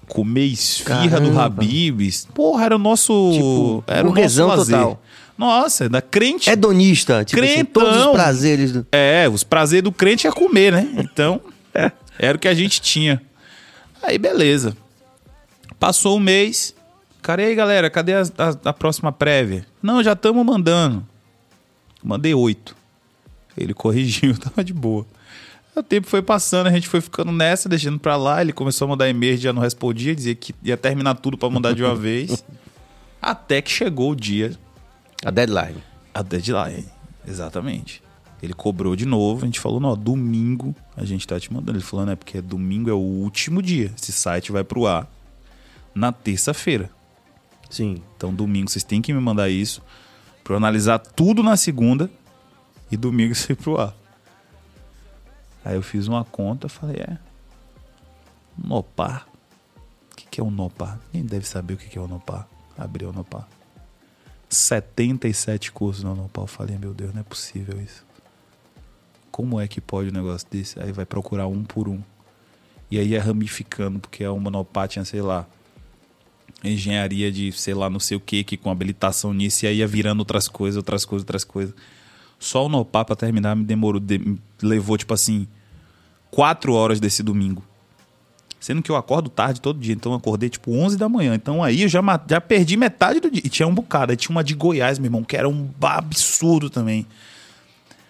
Comer 0.08 0.46
esfirra 0.46 1.20
do 1.20 1.28
Caramba. 1.30 1.44
Habibs. 1.44 2.26
Porra, 2.34 2.64
era 2.64 2.74
o 2.76 2.78
nosso. 2.78 3.30
Tipo, 3.32 3.84
era 3.86 4.08
o 4.08 4.12
nosso 4.14 4.46
lazer. 4.46 4.76
total. 4.76 5.02
Nossa, 5.38 5.88
da 5.88 6.02
crente. 6.02 6.50
Hedonista. 6.50 7.24
Tipo 7.24 7.40
assim, 7.42 7.54
Crentão. 7.54 7.82
todos 7.84 8.06
os 8.06 8.12
prazeres 8.12 8.72
do... 8.72 8.86
É, 8.92 9.28
os 9.28 9.42
prazeres 9.44 9.84
do 9.84 9.92
crente 9.92 10.26
é 10.26 10.32
comer, 10.32 10.72
né? 10.72 10.88
Então, 10.98 11.40
era 12.18 12.36
o 12.36 12.38
que 12.40 12.48
a 12.48 12.52
gente 12.54 12.80
tinha. 12.80 13.22
Aí, 14.02 14.18
beleza. 14.18 14.76
Passou 15.78 16.16
um 16.16 16.20
mês. 16.20 16.74
Cara, 17.22 17.40
e 17.42 17.46
aí, 17.46 17.54
galera, 17.54 17.88
cadê 17.88 18.14
a, 18.14 18.22
a- 18.22 18.56
a 18.70 18.72
próxima 18.72 19.12
prévia? 19.12 19.64
Não, 19.82 20.02
já 20.02 20.12
estamos 20.12 20.44
mandando. 20.44 21.06
Mandei 22.02 22.34
oito. 22.34 22.76
Ele 23.56 23.74
corrigiu, 23.74 24.36
tava 24.38 24.62
de 24.64 24.72
boa. 24.72 25.06
O 25.74 25.82
tempo 25.82 26.06
foi 26.08 26.20
passando, 26.20 26.66
a 26.66 26.70
gente 26.72 26.88
foi 26.88 27.00
ficando 27.00 27.30
nessa, 27.30 27.68
deixando 27.68 27.98
pra 27.98 28.16
lá. 28.16 28.40
Ele 28.40 28.52
começou 28.52 28.86
a 28.86 28.88
mandar 28.88 29.08
e-mail, 29.08 29.36
já 29.36 29.52
não 29.52 29.62
respondia, 29.62 30.14
dizia 30.14 30.34
que 30.34 30.54
ia 30.62 30.76
terminar 30.76 31.14
tudo 31.14 31.38
pra 31.38 31.48
mandar 31.48 31.74
de 31.74 31.82
uma 31.82 31.94
vez. 31.96 32.44
Até 33.22 33.62
que 33.62 33.70
chegou 33.70 34.12
o 34.12 34.16
dia 34.16 34.52
A 35.24 35.30
deadline. 35.30 35.78
a 36.12 36.22
deadline, 36.22 36.86
exatamente. 37.26 38.02
Ele 38.42 38.54
cobrou 38.54 38.96
de 38.96 39.04
novo, 39.04 39.42
a 39.42 39.46
gente 39.46 39.60
falou, 39.60 39.78
não, 39.78 39.94
domingo 39.96 40.74
a 40.96 41.04
gente 41.04 41.26
tá 41.26 41.38
te 41.38 41.52
mandando. 41.52 41.78
Ele 41.78 41.84
falou, 41.84 42.06
não, 42.06 42.12
é 42.14 42.16
porque 42.16 42.40
domingo 42.40 42.88
é 42.88 42.94
o 42.94 42.96
último 42.98 43.60
dia. 43.62 43.92
Esse 43.96 44.12
site 44.12 44.50
vai 44.50 44.64
pro 44.64 44.86
ar 44.86 45.06
na 45.94 46.10
terça-feira. 46.10 46.90
Sim. 47.68 48.02
Então, 48.16 48.34
domingo 48.34 48.70
vocês 48.70 48.82
têm 48.82 49.02
que 49.02 49.12
me 49.12 49.20
mandar 49.20 49.50
isso 49.50 49.82
pra 50.42 50.54
eu 50.54 50.56
analisar 50.56 50.98
tudo 50.98 51.42
na 51.42 51.56
segunda 51.56 52.10
e 52.90 52.96
domingo 52.96 53.32
isso 53.32 53.52
ir 53.52 53.56
pro 53.56 53.80
ar. 53.80 53.94
Aí 55.64 55.76
eu 55.76 55.82
fiz 55.82 56.06
uma 56.06 56.24
conta, 56.24 56.68
falei, 56.68 56.96
é. 56.96 57.18
Nopar. 58.56 59.26
O 60.12 60.16
que, 60.16 60.26
que 60.26 60.40
é 60.40 60.44
um 60.44 60.50
Nopar? 60.50 60.98
Ninguém 61.12 61.28
deve 61.28 61.46
saber 61.46 61.74
o 61.74 61.76
que, 61.76 61.88
que 61.88 61.98
é 61.98 62.00
o 62.00 62.08
Nopar. 62.08 62.48
Abri 62.76 63.04
o 63.04 63.12
Nopar. 63.12 63.46
77 64.48 65.70
cursos 65.70 66.02
no 66.02 66.14
Nopar. 66.14 66.44
Eu 66.44 66.48
falei, 66.48 66.76
meu 66.78 66.92
Deus, 66.92 67.12
não 67.12 67.20
é 67.20 67.24
possível 67.24 67.80
isso. 67.80 68.04
Como 69.30 69.60
é 69.60 69.68
que 69.68 69.80
pode 69.80 70.08
um 70.08 70.12
negócio 70.12 70.46
desse? 70.50 70.80
Aí 70.80 70.92
vai 70.92 71.06
procurar 71.06 71.46
um 71.46 71.62
por 71.62 71.88
um. 71.88 72.02
E 72.90 72.98
aí 72.98 73.14
é 73.14 73.18
ramificando, 73.18 74.00
porque 74.00 74.24
a 74.24 74.32
Monopar 74.32 74.88
tinha, 74.88 75.04
sei 75.04 75.22
lá, 75.22 75.46
engenharia 76.64 77.30
de, 77.30 77.52
sei 77.52 77.74
lá, 77.74 77.88
não 77.88 78.00
sei 78.00 78.16
o 78.16 78.20
que, 78.20 78.42
que 78.42 78.56
com 78.56 78.70
habilitação 78.70 79.32
nisso, 79.32 79.64
e 79.64 79.68
aí 79.68 79.76
ia 79.76 79.86
virando 79.86 80.20
outras 80.20 80.48
coisas, 80.48 80.76
outras 80.76 81.04
coisas, 81.04 81.22
outras 81.22 81.44
coisas. 81.44 81.74
Só 82.40 82.64
o 82.66 82.68
Nopar 82.68 83.04
pra 83.04 83.14
terminar 83.14 83.54
me 83.54 83.64
demorou, 83.64 84.00
de- 84.00 84.38
levou, 84.62 84.96
tipo 84.96 85.14
assim, 85.14 85.46
quatro 86.30 86.72
horas 86.72 86.98
desse 86.98 87.22
domingo. 87.22 87.62
Sendo 88.58 88.82
que 88.82 88.90
eu 88.90 88.96
acordo 88.96 89.30
tarde 89.30 89.60
todo 89.60 89.78
dia, 89.78 89.94
então 89.94 90.12
eu 90.12 90.18
acordei 90.18 90.48
tipo 90.48 90.72
11 90.72 90.96
da 90.96 91.08
manhã. 91.08 91.34
Então 91.34 91.62
aí 91.62 91.82
eu 91.82 91.88
já, 91.88 92.00
já 92.28 92.40
perdi 92.40 92.76
metade 92.76 93.20
do 93.20 93.30
dia. 93.30 93.42
E 93.44 93.48
tinha 93.48 93.68
um 93.68 93.74
bocado. 93.74 94.10
Aí 94.12 94.16
tinha 94.16 94.30
uma 94.30 94.42
de 94.42 94.54
Goiás, 94.54 94.98
meu 94.98 95.06
irmão, 95.06 95.22
que 95.22 95.36
era 95.36 95.48
um 95.48 95.70
absurdo 95.80 96.68
também. 96.68 97.06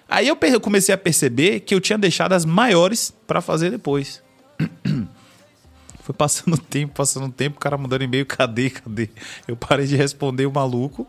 Aí 0.08 0.26
eu 0.26 0.36
comecei 0.60 0.92
a 0.92 0.98
perceber 0.98 1.60
que 1.60 1.72
eu 1.72 1.80
tinha 1.80 1.96
deixado 1.96 2.32
as 2.32 2.44
maiores 2.44 3.14
pra 3.28 3.40
fazer 3.40 3.70
depois. 3.70 4.22
Foi 6.02 6.14
passando 6.14 6.58
tempo, 6.58 6.94
passando 6.94 7.30
tempo, 7.30 7.56
o 7.56 7.60
cara 7.60 7.78
mandando 7.78 8.02
e-mail, 8.02 8.26
cadê, 8.26 8.70
cadê? 8.70 9.08
Eu 9.46 9.54
parei 9.54 9.86
de 9.86 9.94
responder 9.94 10.46
o 10.46 10.52
maluco, 10.52 11.06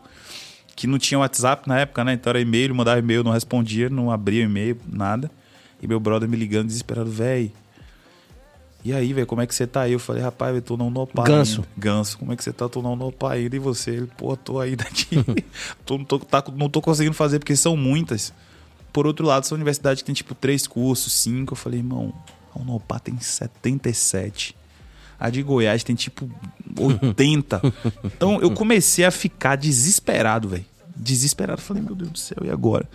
que 0.75 0.87
não 0.87 0.97
tinha 0.97 1.19
WhatsApp 1.19 1.67
na 1.67 1.79
época, 1.79 2.03
né? 2.03 2.13
Então 2.13 2.31
era 2.31 2.39
e-mail, 2.41 2.73
mandava 2.73 2.99
e-mail, 2.99 3.23
não 3.23 3.31
respondia, 3.31 3.89
não 3.89 4.09
abria 4.11 4.41
o 4.45 4.49
e-mail, 4.49 4.77
nada. 4.87 5.29
E 5.81 5.87
meu 5.87 5.99
brother 5.99 6.27
me 6.29 6.37
ligando 6.37 6.67
desesperado, 6.67 7.09
véi, 7.09 7.51
E 8.83 8.93
aí, 8.93 9.13
velho, 9.13 9.27
como 9.27 9.41
é 9.41 9.47
que 9.47 9.53
você 9.53 9.67
tá 9.67 9.81
aí? 9.81 9.93
Eu 9.93 9.99
falei, 9.99 10.23
rapaz, 10.23 10.55
eu 10.55 10.61
tô 10.61 10.75
no 10.77 10.87
Unopá. 10.87 11.23
Ganso. 11.23 11.57
ainda. 11.61 11.69
Ganso, 11.77 12.17
como 12.17 12.33
é 12.33 12.35
que 12.35 12.43
você 12.43 12.51
tá? 12.51 12.65
Eu 12.65 12.69
tô 12.69 12.81
no 12.81 12.91
Unopá 12.93 13.33
ainda. 13.33 13.55
E 13.55 13.59
você? 13.59 13.91
Ele, 13.91 14.07
pô, 14.17 14.35
tô 14.35 14.59
aí 14.59 14.75
daqui. 14.75 15.17
tô, 15.85 15.97
não, 15.99 16.05
tô, 16.05 16.17
tá- 16.19 16.43
não 16.55 16.67
tô 16.69 16.81
conseguindo 16.81 17.13
fazer 17.15 17.37
porque 17.39 17.55
são 17.55 17.77
muitas. 17.77 18.33
Por 18.91 19.05
outro 19.05 19.25
lado, 19.25 19.45
são 19.45 19.55
universidades 19.55 20.01
que 20.01 20.05
tem 20.07 20.15
tipo 20.15 20.33
três 20.33 20.65
cursos, 20.65 21.13
cinco. 21.13 21.53
Eu 21.53 21.57
falei, 21.57 21.79
irmão, 21.79 22.11
a 22.55 22.59
Unopá 22.59 22.97
tem 22.99 23.19
77. 23.19 24.55
A 25.21 25.29
de 25.29 25.43
Goiás 25.43 25.83
tem 25.83 25.95
tipo 25.95 26.27
80. 26.75 27.61
Então 28.03 28.41
eu 28.41 28.49
comecei 28.51 29.05
a 29.05 29.11
ficar 29.11 29.55
desesperado, 29.55 30.49
velho. 30.49 30.65
Desesperado. 30.95 31.61
Falei, 31.61 31.83
meu 31.83 31.93
Deus 31.93 32.09
do 32.09 32.17
céu, 32.17 32.39
e 32.43 32.49
agora? 32.49 32.89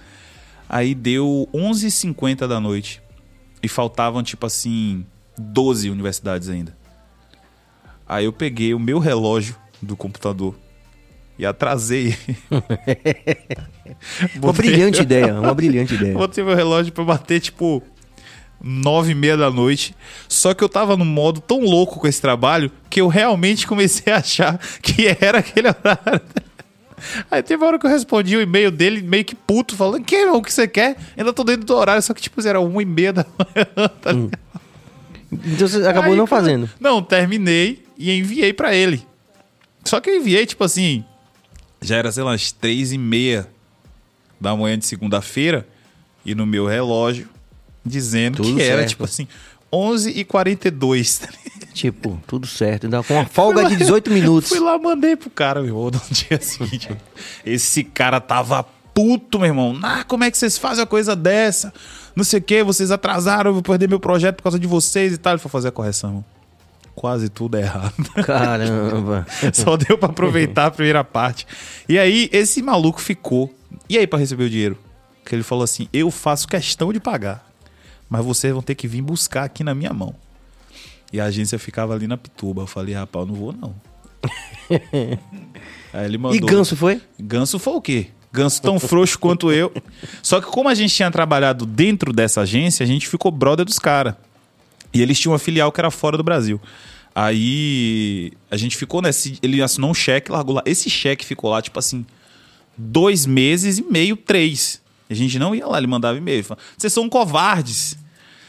Aí 0.69 0.93
deu 0.93 1.49
11h50 1.55 2.49
da 2.49 2.59
noite. 2.59 3.01
E 3.63 3.69
faltavam, 3.69 4.25
tipo 4.25 4.45
assim, 4.45 5.07
12 5.39 5.89
universidades 5.89 6.49
ainda. 6.49 6.77
Aí 8.09 8.25
eu 8.25 8.33
peguei 8.33 8.75
o 8.75 8.79
meu 8.79 8.99
relógio 8.99 9.57
do 9.81 9.97
computador 9.97 10.57
e 11.39 11.47
atrasei. 11.47 12.17
Uma 14.43 14.53
brilhante 14.53 15.01
ideia, 15.01 15.39
uma 15.39 15.55
brilhante 15.55 15.95
ideia. 15.95 16.15
Botei 16.15 16.43
meu 16.43 16.57
relógio 16.57 16.93
pra 16.93 17.05
bater, 17.05 17.41
tipo, 17.41 17.83
nove 18.63 19.13
e 19.13 19.15
meia 19.15 19.37
da 19.37 19.51
noite. 19.51 19.95
Só 20.29 20.55
que 20.55 20.63
eu 20.63 20.69
tava 20.69 20.97
num 20.97 21.05
modo 21.05 21.41
tão 21.41 21.61
louco 21.61 22.01
com 22.01 22.07
esse 22.07 22.21
trabalho 22.21 22.71
que 22.89 23.01
eu 23.01 23.09
realmente 23.09 23.67
comecei 23.67 24.13
a 24.13 24.19
achar 24.19 24.59
que 24.83 25.07
era 25.21 25.39
aquele 25.39 25.69
horário. 25.69 26.21
Aí 27.31 27.43
teve 27.43 27.63
uma 27.63 27.69
hora 27.69 27.79
que 27.79 27.87
eu 27.87 27.91
respondi 27.91 28.37
o 28.37 28.41
e-mail 28.41 28.71
dele, 28.71 29.03
meio 29.03 29.25
que 29.25 29.35
puto, 29.35 29.77
falando: 29.77 30.05
Que, 30.05 30.25
o 30.27 30.43
que 30.43 30.53
você 30.53 30.67
quer? 30.67 30.97
Ainda 31.17 31.33
tô 31.33 31.45
dentro 31.45 31.65
do 31.67 31.77
horário, 31.77 32.03
só 32.03 32.15
que, 32.15 32.23
tipo, 32.23 32.47
era 32.47 32.59
uma 32.59 32.83
e 32.83 32.87
meia 32.87 33.13
da 33.13 33.27
manhã. 33.39 33.89
Tá 34.01 34.13
ligado? 34.13 34.39
Então 35.31 35.69
você 35.69 35.87
acabou 35.87 36.13
Aí, 36.13 36.17
não 36.17 36.27
fazendo. 36.27 36.71
Não, 36.81 37.03
terminei 37.03 37.85
e 37.99 38.11
enviei 38.13 38.53
pra 38.53 38.75
ele. 38.75 39.07
Só 39.85 40.01
que 40.01 40.09
eu 40.09 40.17
enviei, 40.17 40.47
tipo 40.47 40.65
assim, 40.65 41.05
já 41.83 41.97
era, 41.97 42.11
sei 42.11 42.23
lá, 42.23 42.31
umas 42.31 42.51
três 42.51 42.93
e 42.93 42.99
meia 42.99 43.49
da 44.41 44.55
manhã 44.57 44.79
de 44.79 44.87
segunda-feira 44.87 45.67
e 46.25 46.35
no 46.35 46.47
meu 46.47 46.67
relógio 46.67 47.29
dizendo 47.87 48.43
Tudo 48.43 48.57
que 48.57 48.63
era, 48.63 48.79
certo. 48.79 48.89
tipo 48.91 49.05
assim, 49.05 49.29
11 49.73 50.11
e 50.11 50.25
42 50.25 51.23
Tipo, 51.77 52.19
tudo 52.27 52.47
certo. 52.47 52.87
Então, 52.87 53.05
com 53.05 53.13
uma 53.13 53.27
folga 53.27 53.69
de 53.69 53.77
18 53.77 54.11
minutos. 54.11 54.49
Fui 54.49 54.59
lá, 54.59 54.79
mandei 54.79 55.15
pro 55.15 55.29
cara, 55.29 55.61
meu 55.61 55.69
irmão, 55.69 55.91
no 55.93 56.01
dia 56.11 56.41
seguinte. 56.41 56.89
Esse 57.45 57.85
cara 57.85 58.19
tava 58.19 58.65
puto, 58.95 59.39
meu 59.39 59.49
irmão. 59.49 59.79
Ah, 59.83 60.03
como 60.03 60.25
é 60.25 60.31
que 60.31 60.39
vocês 60.39 60.57
fazem 60.57 60.81
uma 60.81 60.87
coisa 60.87 61.15
dessa? 61.15 61.73
Não 62.17 62.25
sei 62.25 62.39
o 62.39 62.43
que, 62.43 62.63
vocês 62.63 62.91
atrasaram, 62.91 63.51
eu 63.51 63.55
vou 63.55 63.63
perder 63.63 63.91
meu 63.91 64.01
projeto 64.01 64.37
por 64.37 64.45
causa 64.45 64.59
de 64.59 64.67
vocês 64.67 65.13
e 65.13 65.19
tal. 65.19 65.35
Ele 65.35 65.39
foi 65.39 65.51
fazer 65.51 65.69
a 65.69 65.73
correção. 65.73 66.25
Quase 66.95 67.29
tudo 67.29 67.59
é 67.59 67.61
errado. 67.61 67.93
Caramba. 68.25 69.27
Só 69.53 69.77
deu 69.77 69.99
pra 69.99 70.09
aproveitar 70.09 70.67
a 70.67 70.71
primeira 70.71 71.05
parte. 71.05 71.47
E 71.87 71.99
aí, 71.99 72.31
esse 72.33 72.63
maluco 72.63 73.03
ficou. 73.03 73.55
E 73.87 73.99
aí, 73.99 74.07
pra 74.07 74.19
receber 74.19 74.45
o 74.45 74.51
dinheiro? 74.51 74.79
Que 75.27 75.35
ele 75.35 75.43
falou 75.43 75.63
assim: 75.65 75.91
Eu 75.93 76.11
faço 76.11 76.49
questão 76.49 76.91
de 76.91 76.99
pagar, 76.99 77.46
mas 78.09 78.25
vocês 78.25 78.53
vão 78.53 78.63
ter 78.63 78.75
que 78.75 78.87
vir 78.87 79.03
buscar 79.03 79.45
aqui 79.45 79.65
na 79.65 79.75
minha 79.75 79.93
mão. 79.93 80.15
E 81.13 81.21
a 81.21 81.25
agência 81.25 81.59
ficava 81.59 81.95
ali 81.95 82.07
na 82.07 82.17
Pituba. 82.17 82.63
Eu 82.63 82.67
falei: 82.67 82.95
Rapaz, 82.95 83.27
eu 83.27 83.33
não 83.33 83.41
vou 83.41 83.53
não. 83.53 83.75
aí 85.93 86.05
ele 86.05 86.19
mandou. 86.19 86.37
E 86.37 86.41
Ganso 86.41 86.77
foi? 86.77 87.01
Ganso 87.19 87.59
foi 87.59 87.75
o 87.75 87.81
quê? 87.81 88.07
Ganso 88.33 88.61
tão 88.61 88.79
frouxo 88.79 89.19
quanto 89.19 89.51
eu. 89.51 89.73
Só 90.23 90.41
que 90.41 90.47
como 90.49 90.69
a 90.69 90.75
gente 90.75 90.95
tinha 90.95 91.11
trabalhado 91.11 91.65
dentro 91.65 92.13
dessa 92.13 92.43
agência, 92.43 92.85
a 92.85 92.87
gente 92.87 93.09
ficou 93.09 93.31
brother 93.31 93.65
dos 93.65 93.79
caras. 93.79 94.15
E 94.93 95.01
eles 95.01 95.19
tinham 95.19 95.33
uma 95.33 95.39
filial 95.39 95.73
que 95.73 95.81
era 95.81 95.91
fora 95.91 96.17
do 96.17 96.23
Brasil. 96.23 96.61
Aí 97.15 98.33
a 98.51 98.57
gente 98.59 98.77
ficou 98.77 99.01
nesse. 99.01 99.39
Ele 99.43 99.63
assinou 99.63 99.91
um 99.91 99.95
cheque, 99.95 100.31
largou 100.31 100.55
lá. 100.57 100.63
Esse 100.67 100.91
cheque 100.91 101.25
ficou 101.25 101.51
lá, 101.51 101.63
tipo 101.63 101.79
assim, 101.79 102.05
dois 102.77 103.25
meses 103.25 103.79
e 103.79 103.83
meio, 103.83 104.17
três. 104.17 104.83
A 105.09 105.15
gente 105.15 105.39
não 105.39 105.55
ia 105.55 105.67
lá, 105.67 105.79
ele 105.79 105.87
mandava 105.87 106.19
e-mail. 106.19 106.43
Falava, 106.45 106.65
Vocês 106.77 106.93
são 106.93 107.09
covardes. 107.09 107.97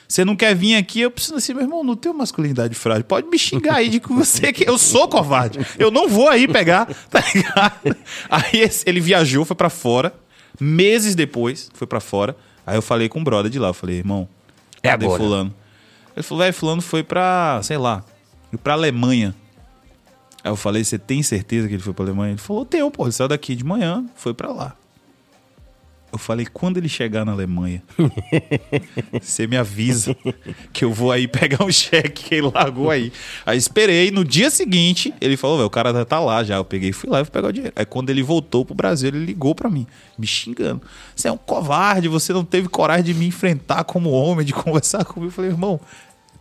Você 0.08 0.24
não 0.24 0.36
quer 0.38 0.56
vir 0.56 0.76
aqui? 0.76 1.02
Eu 1.02 1.12
preciso 1.12 1.36
assim, 1.36 1.54
meu 1.54 1.64
irmão, 1.64 1.84
não 1.84 1.96
tenho 1.96 2.16
masculinidade 2.16 2.74
frágil. 2.74 3.04
Pode 3.04 3.28
me 3.28 3.38
xingar 3.38 3.76
aí 3.76 3.90
de 3.90 4.00
que 4.00 4.12
você 4.12 4.54
que 4.54 4.68
eu 4.68 4.78
sou 4.78 5.08
covarde. 5.08 5.60
Eu 5.78 5.92
não 5.92 6.08
vou 6.08 6.30
aí 6.30 6.48
pegar, 6.48 6.86
tá 7.12 7.22
ligado? 7.36 7.96
Aí 8.30 8.70
ele 8.86 9.02
viajou, 9.02 9.44
foi 9.44 9.56
pra 9.56 9.70
fora. 9.70 10.14
Meses 10.60 11.14
depois, 11.14 11.70
foi 11.74 11.86
pra 11.86 12.00
fora. 12.00 12.36
Aí 12.66 12.78
eu 12.78 12.82
falei 12.82 13.10
com 13.10 13.20
o 13.20 13.24
brother 13.24 13.52
de 13.52 13.60
lá, 13.60 13.68
eu 13.68 13.74
falei, 13.74 13.98
irmão, 13.98 14.28
É 14.82 14.90
cadê 14.92 15.06
agora. 15.06 15.22
fulano? 15.22 15.54
Ele 16.16 16.24
falou, 16.24 16.44
velho, 16.44 16.54
fulano 16.54 16.82
foi 16.82 17.04
pra, 17.04 17.60
sei 17.64 17.78
lá, 17.78 18.04
pra 18.64 18.74
Alemanha. 18.74 19.36
Aí 20.44 20.52
eu 20.52 20.56
falei, 20.56 20.84
você 20.84 20.98
tem 20.98 21.22
certeza 21.22 21.68
que 21.68 21.74
ele 21.74 21.84
foi 21.84 21.94
pra 21.94 22.06
Alemanha? 22.06 22.32
Ele 22.32 22.40
falou, 22.40 22.66
tenho, 22.66 22.90
pô, 22.90 23.04
ele 23.04 23.12
saiu 23.12 23.28
daqui 23.28 23.56
de 23.56 23.64
manhã, 23.64 24.06
foi 24.16 24.34
pra 24.34 24.52
lá. 24.52 24.76
Eu 26.18 26.20
falei, 26.20 26.48
quando 26.52 26.78
ele 26.78 26.90
chegar 26.90 27.24
na 27.24 27.32
Alemanha, 27.32 27.84
você 29.22 29.46
me 29.46 29.56
avisa 29.56 30.18
que 30.74 30.84
eu 30.84 30.92
vou 30.92 31.12
aí 31.12 31.28
pegar 31.28 31.64
um 31.64 31.72
cheque 31.72 32.24
que 32.24 32.36
ele 32.36 32.52
largou 32.52 32.90
aí. 32.90 33.14
Aí 33.46 33.56
esperei, 33.56 34.10
no 34.10 34.26
dia 34.26 34.50
seguinte, 34.50 35.14
ele 35.22 35.38
falou, 35.38 35.64
o 35.64 35.70
cara 35.70 36.04
tá 36.04 36.20
lá 36.20 36.44
já. 36.44 36.56
Eu 36.56 36.66
peguei 36.66 36.92
fui 36.92 37.08
lá 37.08 37.22
e 37.22 37.24
fui 37.24 37.32
pegar 37.32 37.50
o 37.50 37.54
dinheiro. 37.54 37.74
Aí 37.76 37.86
quando 37.86 38.10
ele 38.10 38.24
voltou 38.24 38.66
pro 38.66 38.74
Brasil, 38.74 39.10
ele 39.10 39.24
ligou 39.24 39.54
pra 39.54 39.70
mim, 39.70 39.86
me 40.18 40.26
xingando. 40.26 40.82
Você 41.16 41.28
é 41.28 41.32
um 41.32 41.38
covarde, 41.38 42.08
você 42.08 42.34
não 42.34 42.44
teve 42.44 42.68
coragem 42.68 43.04
de 43.06 43.14
me 43.14 43.28
enfrentar 43.28 43.84
como 43.84 44.10
homem, 44.10 44.44
de 44.44 44.54
conversar 44.58 45.06
comigo. 45.06 45.28
Eu 45.28 45.36
falei, 45.36 45.52
irmão, 45.52 45.80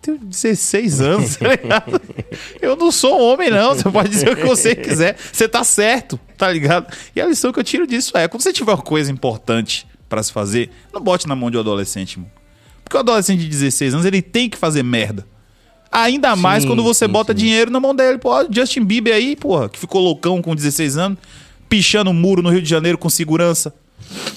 tenho 0.07 0.19
16 0.19 1.01
anos, 1.01 1.37
tá 1.37 1.49
ligado? 1.49 2.01
Eu 2.62 2.77
não 2.77 2.92
sou 2.92 3.19
um 3.19 3.23
homem, 3.23 3.51
não. 3.51 3.75
Você 3.75 3.90
pode 3.90 4.09
dizer 4.09 4.33
o 4.33 4.37
que 4.37 4.45
você 4.45 4.75
quiser. 4.77 5.16
Você 5.33 5.49
tá 5.49 5.64
certo, 5.64 6.19
tá 6.37 6.51
ligado? 6.51 6.92
E 7.14 7.21
a 7.21 7.27
lição 7.27 7.53
que 7.53 7.59
eu 7.59 7.64
tiro 7.64 7.87
disso 7.87 8.16
é: 8.16 8.29
quando 8.29 8.42
você 8.42 8.53
tiver 8.53 8.73
uma 8.73 8.83
coisa 8.83 9.11
importante 9.11 9.87
pra 10.09 10.23
se 10.23 10.33
fazer, 10.33 10.71
não 10.92 11.01
bote 11.01 11.27
na 11.27 11.35
mão 11.35 11.51
de 11.51 11.57
um 11.57 11.61
adolescente, 11.61 12.19
mano. 12.19 12.31
Porque 12.85 12.97
o 12.97 13.01
adolescente 13.01 13.40
de 13.40 13.49
16 13.49 13.95
anos, 13.95 14.07
ele 14.07 14.23
tem 14.23 14.49
que 14.49 14.57
fazer 14.57 14.83
merda. 14.83 15.27
Ainda 15.90 16.37
mais 16.37 16.62
Sim, 16.62 16.69
quando 16.69 16.83
você 16.83 17.07
sim, 17.07 17.11
bota 17.11 17.33
sim. 17.33 17.38
dinheiro 17.38 17.71
na 17.71 17.81
mão 17.81 17.95
dele. 17.95 18.19
Pô, 18.19 18.31
Justin 18.51 18.85
Bieber 18.85 19.14
aí, 19.14 19.35
porra, 19.35 19.69
que 19.69 19.79
ficou 19.79 20.01
loucão 20.01 20.40
com 20.40 20.55
16 20.55 20.97
anos, 20.97 21.19
pichando 21.69 22.11
um 22.11 22.14
muro 22.14 22.42
no 22.42 22.51
Rio 22.51 22.62
de 22.62 22.69
Janeiro 22.69 22.99
com 22.99 23.09
segurança. 23.09 23.75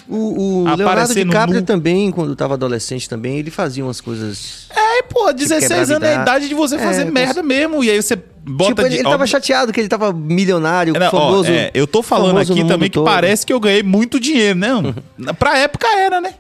O, 0.08 0.63
o 0.63 0.76
Leonardo 0.76 1.13
DiCaprio 1.13 1.60
nu. 1.60 1.65
também, 1.65 2.12
quando 2.12 2.36
tava 2.36 2.56
adolescente 2.56 3.08
também, 3.08 3.38
ele 3.38 3.52
fazia 3.52 3.84
umas 3.84 4.02
coisas... 4.02 4.67
É, 4.76 5.04
pô, 5.04 5.32
16 5.32 5.67
quebrar 5.67 5.95
anos 5.95 6.08
é 6.08 6.17
a 6.17 6.22
idade 6.22 6.48
de 6.48 6.56
você 6.56 6.76
É, 6.76 6.80
fazer 6.80 7.06
com- 7.06 7.12
merda 7.12 7.43
mesmo. 7.43 7.84
E 7.84 7.91
aí 7.91 8.02
você 8.02 8.15
bota 8.15 8.69
tipo, 8.69 8.82
ele, 8.82 8.89
de- 8.89 8.95
ele 8.98 9.04
tava 9.04 9.28
chateado 9.28 9.72
que 9.72 9.80
ele 9.80 9.88
tava 9.88 10.12
milionário, 10.12 10.95
É, 10.95 11.00
não, 11.00 11.08
ó, 11.08 11.12
famoso... 11.12 11.52
é, 11.52 11.69
eu 11.76 11.86
tô 11.86 12.02
falando 12.02 12.32
famoso 12.32 12.54
aqui 12.54 12.65
também 12.65 12.89
que 12.89 12.95
todo. 12.95 13.06
parece 13.06 13.45
que 13.45 13.54
eu 13.54 13.60
ganhei 13.60 13.84
muito 13.84 14.19
dinheiro, 14.19 14.58
não. 14.58 14.95
pra 15.38 15.58
época 15.60 15.88
era, 15.95 16.19
né? 16.19 16.34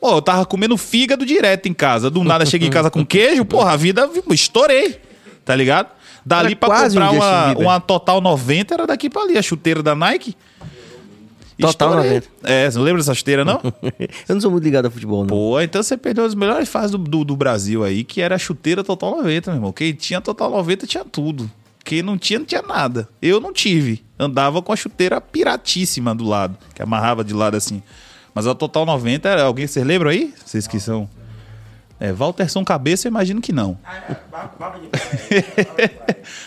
Pô, 0.00 0.12
eu 0.12 0.22
tava 0.22 0.46
comendo 0.46 0.78
fígado 0.78 1.26
direto 1.26 1.66
em 1.68 1.74
casa. 1.74 2.08
Do 2.08 2.24
nada 2.24 2.46
cheguei 2.46 2.68
em 2.68 2.70
casa 2.70 2.90
com 2.90 3.04
queijo, 3.04 3.44
porra, 3.44 3.72
a 3.72 3.76
vida 3.76 4.08
estourei. 4.30 4.98
Tá 5.44 5.54
ligado? 5.54 5.88
Dali 6.24 6.48
Era 6.48 6.56
pra 6.56 6.68
um 6.68 6.72
comprar 6.88 7.06
Justin 7.08 7.18
uma, 7.18 7.52
uma 7.58 7.80
Total 7.80 8.20
90 8.20 8.74
era 8.74 8.86
daqui 8.86 9.10
pra 9.10 9.22
ali, 9.22 9.36
a 9.36 9.42
chuteira 9.42 9.82
da 9.82 9.94
Nike. 9.94 10.34
Total 11.60 11.90
Estourei. 11.90 12.20
90. 12.20 12.28
É, 12.42 12.70
você 12.70 12.78
não 12.78 12.84
lembra 12.84 13.00
dessa 13.00 13.14
chuteira, 13.14 13.44
não? 13.44 13.60
eu 14.28 14.34
não 14.34 14.40
sou 14.40 14.50
muito 14.50 14.64
ligado 14.64 14.86
a 14.86 14.90
futebol, 14.90 15.20
não. 15.20 15.28
Pô, 15.28 15.60
então 15.60 15.82
você 15.82 15.96
perdeu 15.96 16.24
as 16.24 16.34
melhores 16.34 16.68
fases 16.68 16.90
do, 16.90 16.98
do, 16.98 17.24
do 17.24 17.36
Brasil 17.36 17.84
aí, 17.84 18.04
que 18.04 18.20
era 18.20 18.34
a 18.34 18.38
chuteira 18.38 18.82
Total 18.82 19.10
90, 19.16 19.50
meu 19.50 19.58
irmão. 19.58 19.72
Quem 19.72 19.92
tinha 19.92 20.20
Total 20.20 20.50
90 20.50 20.86
tinha 20.86 21.04
tudo. 21.04 21.50
Quem 21.84 22.02
não 22.02 22.18
tinha, 22.18 22.38
não 22.38 22.46
tinha 22.46 22.62
nada. 22.62 23.08
Eu 23.20 23.40
não 23.40 23.52
tive. 23.52 24.04
Andava 24.18 24.60
com 24.62 24.72
a 24.72 24.76
chuteira 24.76 25.20
piratíssima 25.20 26.14
do 26.14 26.24
lado, 26.24 26.56
que 26.74 26.82
amarrava 26.82 27.24
de 27.24 27.32
lado 27.32 27.56
assim. 27.56 27.82
Mas 28.34 28.46
a 28.46 28.54
Total 28.54 28.86
90 28.86 29.28
era. 29.28 29.42
Alguém, 29.44 29.66
vocês 29.66 29.84
lembram 29.84 30.10
aí? 30.10 30.32
Vocês 30.44 30.66
que 30.66 30.78
são. 30.78 31.08
É, 32.00 32.10
Walterson 32.12 32.64
Cabeça, 32.64 33.06
eu 33.06 33.10
imagino 33.10 33.40
que 33.42 33.52
não. 33.52 33.76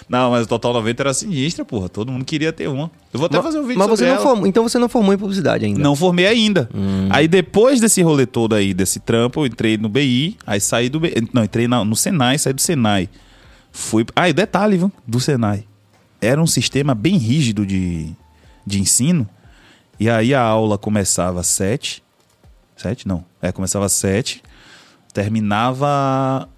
não, 0.10 0.32
mas 0.32 0.46
o 0.46 0.50
Total 0.50 0.74
90 0.74 1.04
era 1.04 1.14
sinistra, 1.14 1.64
porra. 1.64 1.90
Todo 1.90 2.12
mundo 2.12 2.26
queria 2.26 2.52
ter 2.52 2.68
uma. 2.68 2.90
Eu 3.14 3.20
vou 3.20 3.26
até 3.28 3.38
Ma- 3.38 3.44
fazer 3.44 3.60
um 3.60 3.64
vídeo 3.64 3.78
Mas 3.78 3.88
sobre 3.88 4.06
você 4.06 4.12
não 4.16 4.22
formou, 4.22 4.48
então 4.48 4.64
você 4.64 4.80
não 4.80 4.90
formou 4.90 5.14
em 5.14 5.18
publicidade 5.18 5.66
ainda. 5.66 5.80
Não 5.80 5.96
formei 5.96 6.28
ainda. 6.28 6.70
Aí 7.10 7.28
depois 7.28 7.80
desse 7.80 8.02
rolê 8.02 8.26
todo 8.26 8.56
aí, 8.56 8.74
desse 8.74 9.00
trampo, 9.00 9.42
eu 9.42 9.46
entrei 9.46 9.78
no 9.78 9.90
BI, 9.90 10.38
aí 10.46 10.60
saí 10.60 10.90
do 10.90 11.00
BI. 11.00 11.14
Não, 11.32 11.44
entrei 11.44 11.68
na- 11.68 11.86
no 11.86 11.96
Senai, 11.96 12.38
saí 12.38 12.54
do 12.54 12.62
Senai. 12.62 13.10
Fui. 13.72 14.06
Ah, 14.16 14.30
e 14.30 14.34
detalhe, 14.34 14.78
viu? 14.78 14.92
Do 15.06 15.20
Senai. 15.20 15.66
Era 16.22 16.42
um 16.42 16.48
sistema 16.48 16.96
bem 16.96 17.18
rígido 17.18 17.66
de, 17.66 18.12
de 18.66 18.80
ensino. 18.80 19.28
E 20.00 20.10
aí 20.10 20.34
a 20.34 20.42
aula 20.42 20.78
começava 20.78 21.42
às 21.42 21.48
sete. 21.48 22.02
Sete? 22.76 23.08
Não. 23.08 23.24
É, 23.42 23.52
começava 23.52 23.86
às 23.86 23.94
sete. 23.94 24.42
Terminava 25.14 26.50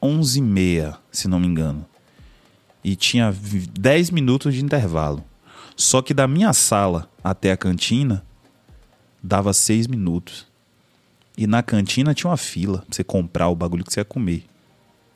onze 0.00 0.38
e 0.38 0.42
meia, 0.42 0.96
se 1.10 1.26
não 1.26 1.40
me 1.40 1.46
engano. 1.46 1.84
E 2.84 2.94
tinha 2.94 3.30
vi- 3.30 3.66
10 3.66 4.10
minutos 4.10 4.54
de 4.54 4.62
intervalo. 4.62 5.24
Só 5.76 6.02
que 6.02 6.12
da 6.12 6.28
minha 6.28 6.52
sala 6.52 7.08
até 7.24 7.50
a 7.50 7.56
cantina 7.56 8.24
dava 9.22 9.52
seis 9.52 9.86
minutos. 9.86 10.46
E 11.36 11.46
na 11.46 11.62
cantina 11.62 12.12
tinha 12.14 12.30
uma 12.30 12.36
fila 12.36 12.78
pra 12.78 12.86
você 12.90 13.02
comprar 13.04 13.48
o 13.48 13.54
bagulho 13.54 13.84
que 13.84 13.92
você 13.92 14.00
ia 14.00 14.04
comer, 14.04 14.44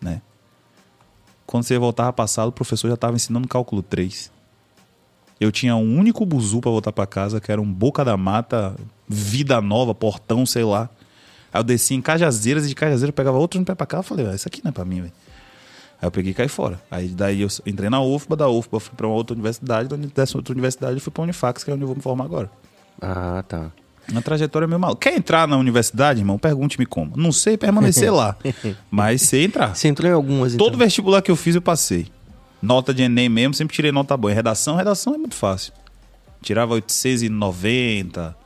né? 0.01 0.23
quando 1.45 1.65
você 1.65 1.77
voltava 1.79 2.11
pra 2.15 2.27
sala, 2.27 2.49
o 2.49 2.53
professor 2.53 2.89
já 2.89 2.97
tava 2.97 3.15
ensinando 3.17 3.47
cálculo 3.47 3.83
3. 3.83 4.31
Eu 5.39 5.53
tinha 5.53 5.77
um 5.77 5.99
único 5.99 6.25
buzu 6.25 6.61
pra 6.63 6.71
voltar 6.71 6.93
pra 6.93 7.07
casa, 7.07 7.41
que 7.43 7.53
era 7.53 7.61
um 7.61 7.71
Boca 7.71 8.03
da 8.05 8.17
Mata, 8.17 8.75
Vida 9.07 9.61
Nova, 9.61 9.95
Portão, 9.95 10.47
sei 10.47 10.65
lá. 10.65 10.89
Aí 11.53 11.61
eu 11.61 11.65
descia 11.65 11.97
em 11.97 12.01
Cajazeiras 12.01 12.65
e 12.65 12.69
de 12.69 12.75
Cajazeiras 12.75 13.09
eu 13.09 13.13
pegava 13.13 13.37
outro 13.37 13.61
no 13.61 13.67
pé 13.67 13.75
pra 13.75 13.87
cá. 13.87 13.99
Eu 13.99 14.03
falei, 14.03 14.27
ah, 14.27 14.35
isso 14.35 14.49
aqui 14.49 14.61
não 14.65 14.71
é 14.71 14.73
pra 14.73 14.85
mim, 14.85 15.03
velho. 15.03 15.13
Aí 16.01 16.07
eu 16.07 16.11
peguei 16.11 16.33
e 16.33 16.35
caí 16.35 16.49
fora. 16.49 16.81
Aí 16.91 17.09
daí 17.09 17.43
eu 17.43 17.49
entrei 17.67 17.89
na 17.89 18.03
UFBA, 18.03 18.37
da 18.37 18.49
UFBA 18.49 18.81
fui 18.81 18.95
pra 18.97 19.07
uma 19.07 19.15
outra 19.15 19.35
universidade, 19.35 19.89
dessa 20.15 20.37
outra 20.37 20.53
universidade 20.53 20.95
eu 20.95 21.01
fui 21.01 21.13
pra 21.13 21.23
Unifax, 21.23 21.63
que 21.63 21.71
é 21.71 21.75
onde 21.75 21.83
eu 21.83 21.87
vou 21.87 21.97
me 21.97 22.03
formar 22.03 22.25
agora. 22.25 22.51
Ah, 23.01 23.45
tá. 23.47 23.71
Uma 24.11 24.21
trajetória 24.21 24.67
meio 24.67 24.81
mal. 24.81 24.97
Quer 24.97 25.17
entrar 25.17 25.47
na 25.47 25.57
universidade, 25.57 26.21
irmão? 26.21 26.39
Pergunte-me 26.39 26.87
como. 26.87 27.17
Não 27.17 27.31
sei 27.31 27.57
permanecer 27.57 28.13
lá, 28.13 28.37
mas 28.91 29.23
sei 29.23 29.45
entrar. 29.45 29.77
Você 29.77 29.87
entrou 29.87 30.11
em 30.11 30.15
algumas, 30.15 30.55
então. 30.55 30.67
Todo 30.67 30.77
vestibular 30.77 31.23
que 31.23 31.31
eu 31.31 31.37
fiz 31.37 31.55
eu 31.55 31.63
passei. 31.63 32.09
Nota 32.61 32.93
de 32.93 33.03
Enem 33.03 33.29
mesmo, 33.29 33.55
sempre 33.55 33.75
tirei 33.75 33.93
nota 33.93 34.17
boa. 34.17 34.33
Em 34.33 34.35
redação, 34.35 34.77
redação 34.77 35.15
é 35.15 35.19
muito 35.19 35.35
fácil. 35.35 35.73
Tirava 36.41 36.75
890, 36.75 38.37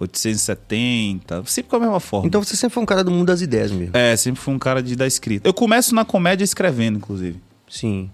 870, 0.00 1.44
sempre 1.44 1.70
com 1.70 1.76
a 1.76 1.80
mesma 1.80 2.00
forma. 2.00 2.26
Então 2.26 2.42
você 2.42 2.56
sempre 2.56 2.72
foi 2.72 2.82
um 2.82 2.86
cara 2.86 3.04
do 3.04 3.10
mundo 3.10 3.26
das 3.26 3.42
ideias 3.42 3.70
mesmo. 3.70 3.94
É, 3.94 4.16
sempre 4.16 4.40
fui 4.40 4.54
um 4.54 4.58
cara 4.58 4.82
de 4.82 4.96
da 4.96 5.06
escrita. 5.06 5.46
Eu 5.46 5.52
começo 5.52 5.94
na 5.94 6.06
comédia 6.06 6.42
escrevendo, 6.42 6.96
inclusive. 6.96 7.38
Sim. 7.68 8.10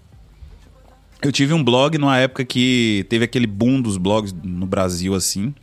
Eu 1.21 1.31
tive 1.31 1.53
um 1.53 1.63
blog 1.63 1.97
numa 1.97 2.17
época 2.17 2.43
que 2.43 3.05
teve 3.09 3.23
aquele 3.23 3.47
boom 3.47 3.81
dos 3.81 3.95
blogs 3.97 4.35
no 4.43 4.65
Brasil, 4.65 5.15
assim. 5.15 5.55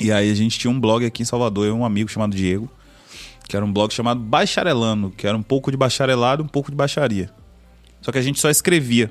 E 0.00 0.10
aí 0.10 0.30
a 0.30 0.34
gente 0.34 0.58
tinha 0.58 0.70
um 0.70 0.78
blog 0.78 1.06
aqui 1.06 1.22
em 1.22 1.24
Salvador, 1.24 1.66
eu 1.66 1.74
e 1.74 1.78
um 1.78 1.84
amigo 1.84 2.10
chamado 2.10 2.36
Diego, 2.36 2.68
que 3.48 3.56
era 3.56 3.64
um 3.64 3.72
blog 3.72 3.92
chamado 3.94 4.20
Bacharelando, 4.20 5.10
que 5.16 5.26
era 5.26 5.36
um 5.36 5.42
pouco 5.42 5.70
de 5.70 5.76
bacharelado 5.76 6.42
e 6.42 6.44
um 6.44 6.48
pouco 6.48 6.70
de 6.70 6.76
baixaria. 6.76 7.30
Só 8.02 8.10
que 8.10 8.18
a 8.18 8.22
gente 8.22 8.40
só 8.40 8.50
escrevia. 8.50 9.10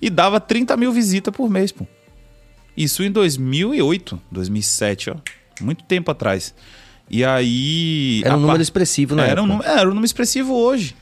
E 0.00 0.10
dava 0.10 0.38
30 0.38 0.76
mil 0.76 0.92
visitas 0.92 1.34
por 1.34 1.48
mês, 1.48 1.72
pô. 1.72 1.86
Isso 2.76 3.02
em 3.02 3.10
2008, 3.10 4.20
2007, 4.30 5.10
ó. 5.10 5.14
Muito 5.60 5.84
tempo 5.84 6.10
atrás. 6.10 6.54
E 7.10 7.24
aí. 7.24 8.22
Era 8.24 8.34
um 8.34 8.40
número 8.40 8.54
par- 8.56 8.62
expressivo 8.62 9.14
na 9.14 9.26
era 9.26 9.42
um, 9.42 9.46
número- 9.46 9.68
era 9.68 9.82
um 9.82 9.88
número 9.90 10.06
expressivo 10.06 10.54
hoje. 10.54 10.96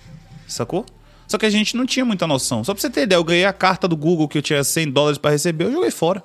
Sacou? 0.47 0.85
Só 1.29 1.39
que 1.39 1.47
a 1.47 1.51
gente 1.51 1.77
não 1.77 1.87
tinha 1.87 2.05
muita 2.05 2.27
noção. 2.27 2.65
Só 2.65 2.75
pra 2.75 2.81
você 2.81 2.91
ter 2.91 3.03
ideia, 3.03 3.19
eu 3.19 3.23
ganhei 3.25 3.45
a 3.45 3.53
carta 3.53 3.87
do 3.87 3.97
Google 3.97 4.27
que 4.27 4.37
eu 4.39 4.43
tinha 4.43 4.65
100 4.65 4.91
dólares 4.91 5.19
pra 5.19 5.31
receber, 5.31 5.67
eu 5.67 5.73
joguei 5.73 5.91
fora. 5.93 6.23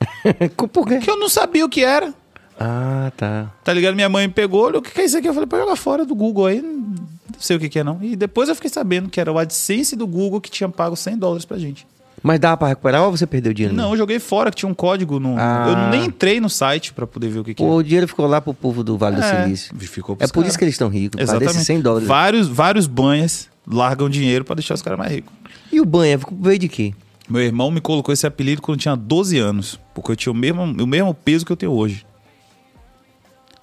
Por 0.72 0.86
quê? 0.88 0.96
Porque 0.96 1.10
eu 1.10 1.16
não 1.18 1.28
sabia 1.28 1.64
o 1.64 1.68
que 1.68 1.84
era. 1.84 2.12
Ah, 2.58 3.12
tá. 3.16 3.50
Tá 3.62 3.72
ligado? 3.72 3.94
Minha 3.94 4.08
mãe 4.08 4.28
pegou, 4.28 4.64
olhou, 4.66 4.80
o 4.80 4.82
que 4.82 4.90
que 4.90 5.00
é 5.00 5.04
isso 5.04 5.16
aqui? 5.16 5.28
Eu 5.28 5.32
falei, 5.34 5.46
pô, 5.46 5.56
jogar 5.56 5.76
fora 5.76 6.04
do 6.04 6.14
Google 6.14 6.46
aí. 6.46 6.60
Não 6.60 6.96
sei 7.38 7.56
o 7.56 7.60
que 7.60 7.68
que 7.68 7.78
é, 7.78 7.84
não. 7.84 8.02
E 8.02 8.16
depois 8.16 8.48
eu 8.48 8.54
fiquei 8.56 8.68
sabendo 8.70 9.08
que 9.08 9.20
era 9.20 9.32
o 9.32 9.38
AdSense 9.38 9.94
do 9.94 10.06
Google 10.06 10.40
que 10.40 10.50
tinha 10.50 10.68
pago 10.68 10.96
100 10.96 11.16
dólares 11.16 11.44
pra 11.44 11.56
gente. 11.58 11.86
Mas 12.22 12.38
dá 12.38 12.56
pra 12.56 12.68
recuperar 12.68 13.02
ou 13.02 13.10
você 13.16 13.26
perdeu 13.26 13.50
o 13.50 13.54
dinheiro? 13.54 13.74
Não, 13.74 13.92
eu 13.92 13.96
joguei 13.96 14.18
fora, 14.18 14.50
que 14.50 14.56
tinha 14.56 14.68
um 14.68 14.74
código. 14.74 15.18
No... 15.18 15.36
Ah. 15.38 15.66
Eu 15.68 15.90
nem 15.90 16.06
entrei 16.06 16.40
no 16.40 16.50
site 16.50 16.92
pra 16.92 17.06
poder 17.06 17.28
ver 17.28 17.38
o 17.40 17.44
que, 17.44 17.54
que 17.54 17.62
o 17.62 17.82
dinheiro 17.82 18.06
ficou 18.06 18.26
lá 18.26 18.40
pro 18.40 18.52
povo 18.52 18.84
do 18.84 18.98
Vale 18.98 19.16
do 19.16 19.22
É, 19.22 19.44
Silício. 19.44 19.74
ficou 19.78 20.16
É 20.20 20.26
por 20.26 20.44
isso 20.44 20.58
que 20.58 20.64
eles 20.64 20.74
estão 20.74 20.88
ricos. 20.88 21.20
Exatamente. 21.20 21.48
desses 21.52 21.66
100 21.66 21.80
dólares. 21.80 22.08
Vários, 22.08 22.48
vários 22.48 22.86
banhas 22.86 23.48
largam 23.66 24.08
dinheiro 24.10 24.44
pra 24.44 24.54
deixar 24.54 24.74
os 24.74 24.82
caras 24.82 24.98
mais 24.98 25.12
ricos. 25.12 25.32
E 25.72 25.80
o 25.80 25.86
banha 25.86 26.18
veio 26.40 26.58
de 26.58 26.68
quê? 26.68 26.92
Meu 27.28 27.40
irmão 27.42 27.70
me 27.70 27.80
colocou 27.80 28.12
esse 28.12 28.26
apelido 28.26 28.60
quando 28.60 28.76
eu 28.78 28.82
tinha 28.82 28.96
12 28.96 29.38
anos. 29.38 29.78
Porque 29.94 30.12
eu 30.12 30.16
tinha 30.16 30.32
o 30.32 30.36
mesmo, 30.36 30.62
o 30.64 30.86
mesmo 30.86 31.14
peso 31.14 31.46
que 31.46 31.52
eu 31.52 31.56
tenho 31.56 31.72
hoje. 31.72 32.04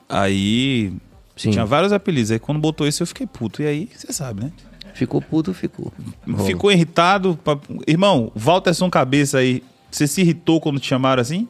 Aí. 0.10 0.94
Sim. 1.36 1.52
Tinha 1.52 1.66
vários 1.66 1.92
apelidos. 1.92 2.32
Aí 2.32 2.40
quando 2.40 2.60
botou 2.60 2.88
isso 2.88 3.04
eu 3.04 3.08
fiquei 3.08 3.28
puto. 3.28 3.62
E 3.62 3.68
aí, 3.68 3.90
você 3.96 4.12
sabe, 4.14 4.46
né? 4.46 4.52
Ficou 4.98 5.22
puto, 5.22 5.54
ficou. 5.54 5.94
Ficou 6.46 6.72
irritado. 6.72 7.40
pra- 7.44 7.60
Irmão, 7.88 8.32
Walterson 8.36 8.90
Cabeça 8.90 9.38
aí. 9.38 9.64
Você 9.92 10.08
se 10.08 10.22
irritou 10.22 10.60
quando 10.60 10.80
te 10.80 10.88
chamaram 10.88 11.22
assim? 11.22 11.48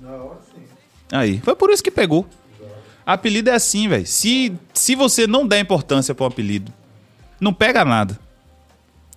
Na 0.00 0.10
hora 0.10 0.38
sim. 0.54 0.62
Aí. 1.10 1.40
Foi 1.40 1.56
por 1.56 1.70
isso 1.70 1.82
que 1.82 1.90
pegou. 1.90 2.26
Apelido 3.06 3.48
é 3.50 3.54
assim, 3.54 3.88
velho. 3.88 4.06
Se, 4.06 4.52
se 4.74 4.94
você 4.94 5.26
não 5.26 5.46
der 5.46 5.60
importância 5.60 6.14
pra 6.14 6.24
um 6.24 6.28
apelido, 6.28 6.70
não 7.40 7.52
pega 7.54 7.84
nada. 7.84 8.18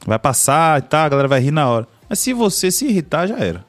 Vai 0.06 0.18
passar 0.20 0.80
e 0.80 0.84
tal, 0.84 1.06
a 1.06 1.10
galera 1.10 1.28
vai 1.28 1.40
rir 1.42 1.52
na 1.52 1.68
hora. 1.70 1.88
Mas 2.08 2.20
se 2.20 2.32
você 2.32 2.72
se 2.72 2.86
irritar, 2.86 3.28
já 3.28 3.38
era. 3.38 3.66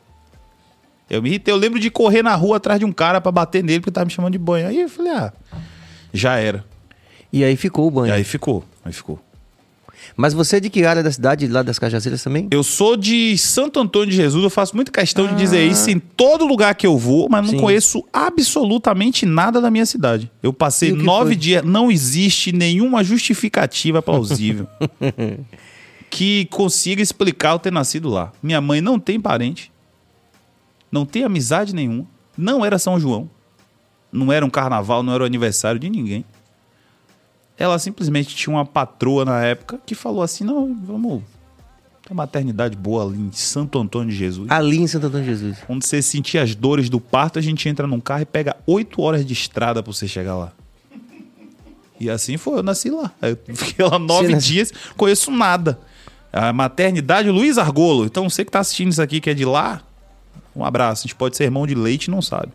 Eu 1.10 1.20
me 1.22 1.28
irritei. 1.28 1.52
Eu 1.52 1.58
lembro 1.58 1.80
de 1.80 1.90
correr 1.90 2.22
na 2.22 2.34
rua 2.36 2.58
atrás 2.58 2.78
de 2.78 2.84
um 2.84 2.92
cara 2.92 3.20
pra 3.20 3.32
bater 3.32 3.64
nele 3.64 3.80
porque 3.80 3.90
tava 3.90 4.04
me 4.06 4.12
chamando 4.12 4.32
de 4.32 4.38
banho. 4.38 4.68
Aí 4.68 4.80
eu 4.80 4.88
falei, 4.88 5.12
ah, 5.12 5.32
já 6.12 6.36
era. 6.36 6.64
E 7.32 7.44
aí 7.44 7.56
ficou 7.56 7.86
o 7.86 7.88
E 7.88 7.94
banho. 7.94 8.14
aí 8.14 8.24
ficou. 8.24 8.64
Aí 8.84 8.92
ficou. 8.92 9.18
Mas 10.16 10.32
você 10.32 10.56
é 10.56 10.60
de 10.60 10.70
que 10.70 10.84
área 10.84 11.02
da 11.02 11.10
cidade, 11.12 11.46
lá 11.48 11.62
das 11.62 11.78
Cajazeiras 11.78 12.22
também? 12.22 12.48
Eu 12.50 12.62
sou 12.62 12.96
de 12.96 13.36
Santo 13.36 13.78
Antônio 13.80 14.10
de 14.10 14.16
Jesus, 14.16 14.42
eu 14.42 14.50
faço 14.50 14.74
muita 14.74 14.90
questão 14.90 15.26
de 15.26 15.34
dizer 15.34 15.64
isso 15.66 15.90
em 15.90 15.98
todo 15.98 16.46
lugar 16.46 16.74
que 16.74 16.86
eu 16.86 16.96
vou, 16.96 17.28
mas 17.28 17.42
não 17.42 17.48
Ah. 17.50 17.56
Sim. 17.56 17.60
conheço 17.60 18.04
absolutamente 18.12 19.26
nada 19.26 19.60
da 19.60 19.70
minha 19.70 19.84
cidade. 19.84 20.30
Eu 20.42 20.52
passei 20.52 20.90
E 20.90 20.92
nove 20.92 21.30
foi? 21.30 21.36
dias, 21.36 21.64
não 21.64 21.90
existe 21.90 22.52
nenhuma 22.52 23.04
justificativa 23.04 24.00
plausível 24.00 24.66
que 26.10 26.46
consiga 26.46 27.02
explicar 27.02 27.52
eu 27.52 27.58
ter 27.58 27.72
nascido 27.72 28.08
lá. 28.08 28.32
Minha 28.42 28.60
mãe 28.60 28.80
não 28.80 28.98
tem 28.98 29.20
parente, 29.20 29.70
não 30.90 31.04
tem 31.04 31.24
amizade 31.24 31.74
nenhuma, 31.74 32.06
não 32.36 32.64
era 32.64 32.78
São 32.78 32.98
João, 32.98 33.28
não 34.10 34.32
era 34.32 34.44
um 34.44 34.50
carnaval, 34.50 35.02
não 35.02 35.12
era 35.12 35.22
o 35.22 35.26
aniversário 35.26 35.78
de 35.78 35.90
ninguém. 35.90 36.24
Ela 37.58 37.78
simplesmente 37.78 38.36
tinha 38.36 38.54
uma 38.54 38.64
patroa 38.64 39.24
na 39.24 39.42
época 39.42 39.80
que 39.84 39.94
falou 39.94 40.22
assim: 40.22 40.44
não, 40.44 40.74
vamos. 40.84 41.22
Tem 42.02 42.12
uma 42.12 42.22
maternidade 42.22 42.76
boa 42.76 43.04
ali 43.04 43.18
em 43.18 43.32
Santo 43.32 43.78
Antônio 43.78 44.10
de 44.10 44.16
Jesus. 44.16 44.50
Ali 44.50 44.78
em 44.78 44.86
Santo 44.86 45.08
Antônio 45.08 45.26
de 45.26 45.32
Jesus. 45.32 45.58
Quando 45.66 45.84
você 45.84 46.00
sentir 46.00 46.38
as 46.38 46.54
dores 46.54 46.88
do 46.88 47.00
parto, 47.00 47.38
a 47.38 47.42
gente 47.42 47.68
entra 47.68 47.86
num 47.86 48.00
carro 48.00 48.22
e 48.22 48.26
pega 48.26 48.56
oito 48.66 49.02
horas 49.02 49.26
de 49.26 49.32
estrada 49.32 49.82
pra 49.82 49.92
você 49.92 50.06
chegar 50.06 50.36
lá. 50.36 50.52
E 52.00 52.08
assim 52.08 52.36
foi, 52.36 52.58
eu 52.58 52.62
nasci 52.62 52.90
lá. 52.90 53.12
Eu 53.20 53.36
fiquei 53.56 53.84
lá 53.84 53.98
nove 53.98 54.34
dias, 54.36 54.72
conheço 54.96 55.32
nada. 55.32 55.80
A 56.32 56.52
maternidade 56.52 57.28
Luiz 57.28 57.58
Argolo. 57.58 58.04
Então 58.04 58.30
você 58.30 58.44
que 58.44 58.52
tá 58.52 58.60
assistindo 58.60 58.92
isso 58.92 59.02
aqui 59.02 59.20
que 59.20 59.30
é 59.30 59.34
de 59.34 59.44
lá, 59.44 59.82
um 60.54 60.64
abraço. 60.64 61.02
A 61.02 61.06
gente 61.08 61.16
pode 61.16 61.36
ser 61.36 61.44
irmão 61.44 61.66
de 61.66 61.74
leite 61.74 62.04
e 62.04 62.10
não 62.10 62.22
sabe. 62.22 62.52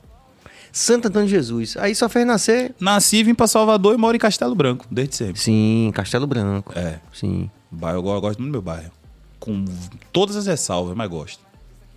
Santo 0.76 1.08
Antônio 1.08 1.28
de 1.28 1.34
Jesus. 1.36 1.78
Aí 1.78 1.94
só 1.94 2.10
fez 2.10 2.26
nascer. 2.26 2.74
Nasci, 2.80 3.24
vim 3.24 3.36
pra 3.36 3.46
Salvador 3.48 3.94
e 3.94 3.98
moro 3.98 4.16
em 4.16 4.20
Castelo 4.20 4.56
Branco, 4.56 4.86
desde 4.90 5.16
sempre. 5.16 5.40
Sim, 5.40 5.92
Castelo 5.94 6.26
Branco. 6.26 6.74
É. 6.76 7.00
Sim. 7.14 7.50
Bairro, 7.70 8.00
eu 8.00 8.04
go- 8.04 8.14
eu 8.16 8.22
gosto 8.22 8.40
muito 8.40 8.50
do 8.50 8.54
meu 8.54 8.62
bairro. 8.62 8.92
Com 9.40 9.64
todas 10.12 10.36
as 10.36 10.48
ressalvas, 10.48 10.96
mas 10.98 11.08
gosto. 11.10 11.40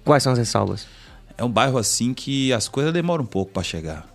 Quais 0.05 0.23
são 0.23 0.33
as 0.33 0.39
ressalvas? 0.39 0.87
É 1.39 1.43
um 1.45 1.51
bairro 1.51 1.79
assim 1.79 2.13
que 2.13 2.53
as 2.53 2.69
coisas 2.69 2.93
demoram 2.93 3.25
um 3.25 3.27
pouco 3.27 3.51
pra 3.53 3.63
chegar. 3.63 4.07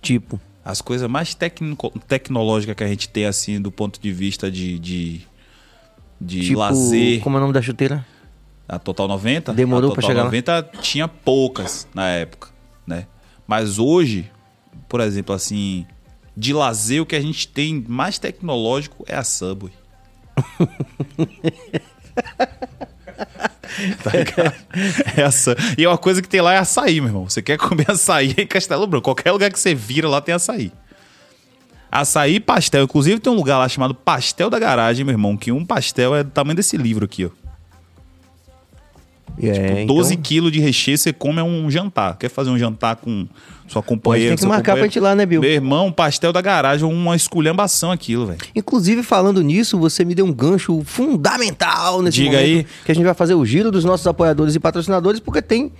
Tipo. 0.00 0.40
As 0.64 0.80
coisas 0.80 1.08
mais 1.10 1.34
tecnico- 1.34 1.92
tecnológicas 2.06 2.74
que 2.76 2.84
a 2.84 2.88
gente 2.88 3.08
tem, 3.08 3.26
assim, 3.26 3.60
do 3.60 3.70
ponto 3.72 4.00
de 4.00 4.12
vista 4.12 4.50
de, 4.50 4.78
de, 4.78 5.20
de 6.20 6.40
tipo, 6.46 6.58
lazer. 6.60 7.20
Como 7.20 7.36
é 7.36 7.38
o 7.38 7.42
nome 7.42 7.52
da 7.52 7.60
chuteira? 7.60 8.06
A 8.68 8.78
Total 8.78 9.08
90? 9.08 9.52
Demorou 9.52 9.90
a 9.90 9.92
pra 9.94 10.00
Total 10.02 10.10
chegar 10.10 10.20
lá? 10.22 10.26
90 10.26 10.62
tinha 10.80 11.08
poucas 11.08 11.86
na 11.92 12.08
época, 12.08 12.48
né? 12.86 13.06
Mas 13.46 13.78
hoje, 13.78 14.30
por 14.88 15.00
exemplo, 15.00 15.34
assim, 15.34 15.86
de 16.36 16.52
lazer, 16.52 17.02
o 17.02 17.06
que 17.06 17.16
a 17.16 17.20
gente 17.20 17.48
tem 17.48 17.84
mais 17.86 18.18
tecnológico 18.18 19.04
é 19.08 19.16
a 19.16 19.24
Subway. 19.24 19.72
tá 24.02 24.10
ligado? 24.12 24.54
É 25.16 25.22
essa. 25.22 25.56
E 25.76 25.86
uma 25.86 25.98
coisa 25.98 26.22
que 26.22 26.28
tem 26.28 26.40
lá 26.40 26.54
é 26.54 26.58
açaí, 26.58 27.00
meu 27.00 27.08
irmão. 27.08 27.28
Você 27.28 27.42
quer 27.42 27.58
comer 27.58 27.90
açaí 27.90 28.34
é 28.36 28.42
em 28.42 28.46
Castelo 28.46 28.86
Branco. 28.86 29.04
Qualquer 29.04 29.32
lugar 29.32 29.50
que 29.50 29.58
você 29.58 29.74
vira 29.74 30.08
lá 30.08 30.20
tem 30.20 30.34
açaí. 30.34 30.72
Açaí 31.90 32.36
e 32.36 32.40
pastel. 32.40 32.84
Inclusive 32.84 33.20
tem 33.20 33.32
um 33.32 33.36
lugar 33.36 33.58
lá 33.58 33.68
chamado 33.68 33.94
Pastel 33.94 34.48
da 34.48 34.58
Garagem, 34.58 35.04
meu 35.04 35.12
irmão, 35.12 35.36
que 35.36 35.52
um 35.52 35.64
pastel 35.64 36.14
é 36.14 36.24
do 36.24 36.30
tamanho 36.30 36.56
desse 36.56 36.76
livro 36.76 37.04
aqui, 37.04 37.26
ó. 37.26 37.41
É, 39.40 39.84
12 39.86 40.12
então, 40.14 40.22
quilos 40.22 40.52
de 40.52 40.60
recheio 40.60 40.96
você 40.98 41.12
come 41.12 41.40
é 41.40 41.42
um 41.42 41.70
jantar. 41.70 42.16
Quer 42.18 42.28
fazer 42.28 42.50
um 42.50 42.58
jantar 42.58 42.96
com 42.96 43.26
sua 43.66 43.82
companheira? 43.82 44.36
tem 44.36 44.44
que 44.44 44.46
marcar 44.46 44.74
pra 44.74 44.84
gente 44.84 45.00
lá, 45.00 45.14
né, 45.14 45.24
Bill? 45.24 45.40
Meu 45.40 45.50
irmão, 45.50 45.90
pastel 45.90 46.32
da 46.32 46.40
garagem, 46.42 46.86
uma 46.86 47.16
esculhambação 47.16 47.90
aquilo, 47.90 48.26
velho. 48.26 48.38
Inclusive, 48.54 49.02
falando 49.02 49.42
nisso, 49.42 49.78
você 49.78 50.04
me 50.04 50.14
deu 50.14 50.26
um 50.26 50.32
gancho 50.32 50.82
fundamental 50.84 52.02
nesse 52.02 52.18
Diga 52.18 52.32
momento. 52.36 52.44
aí. 52.44 52.66
Que 52.84 52.92
a 52.92 52.94
gente 52.94 53.04
vai 53.04 53.14
fazer 53.14 53.34
o 53.34 53.44
giro 53.46 53.70
dos 53.70 53.84
nossos 53.84 54.06
apoiadores 54.06 54.54
e 54.54 54.60
patrocinadores, 54.60 55.18
porque 55.20 55.40
tem 55.40 55.72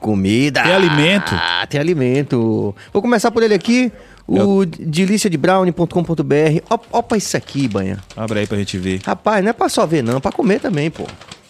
comida. 0.00 0.62
Tem 0.62 0.72
alimento. 0.72 1.32
Ah, 1.34 1.66
tem 1.68 1.78
alimento. 1.78 2.74
Vou 2.92 3.02
começar 3.02 3.30
por 3.30 3.42
ele 3.42 3.54
aqui. 3.54 3.92
O 4.26 4.64
deliciadebrownie.com.br. 4.66 6.62
Ó- 6.70 6.78
Opa, 6.98 7.16
isso 7.16 7.36
aqui, 7.36 7.68
banha. 7.68 7.98
Abre 8.16 8.40
aí 8.40 8.46
pra 8.46 8.58
gente 8.58 8.76
ver. 8.78 9.00
Rapaz, 9.04 9.42
não 9.44 9.50
é 9.50 9.52
pra 9.52 9.68
só 9.68 9.86
ver, 9.86 10.02
não, 10.02 10.16
é 10.16 10.20
pra 10.20 10.32
comer 10.32 10.60
também, 10.60 10.90
pô. 10.90 11.06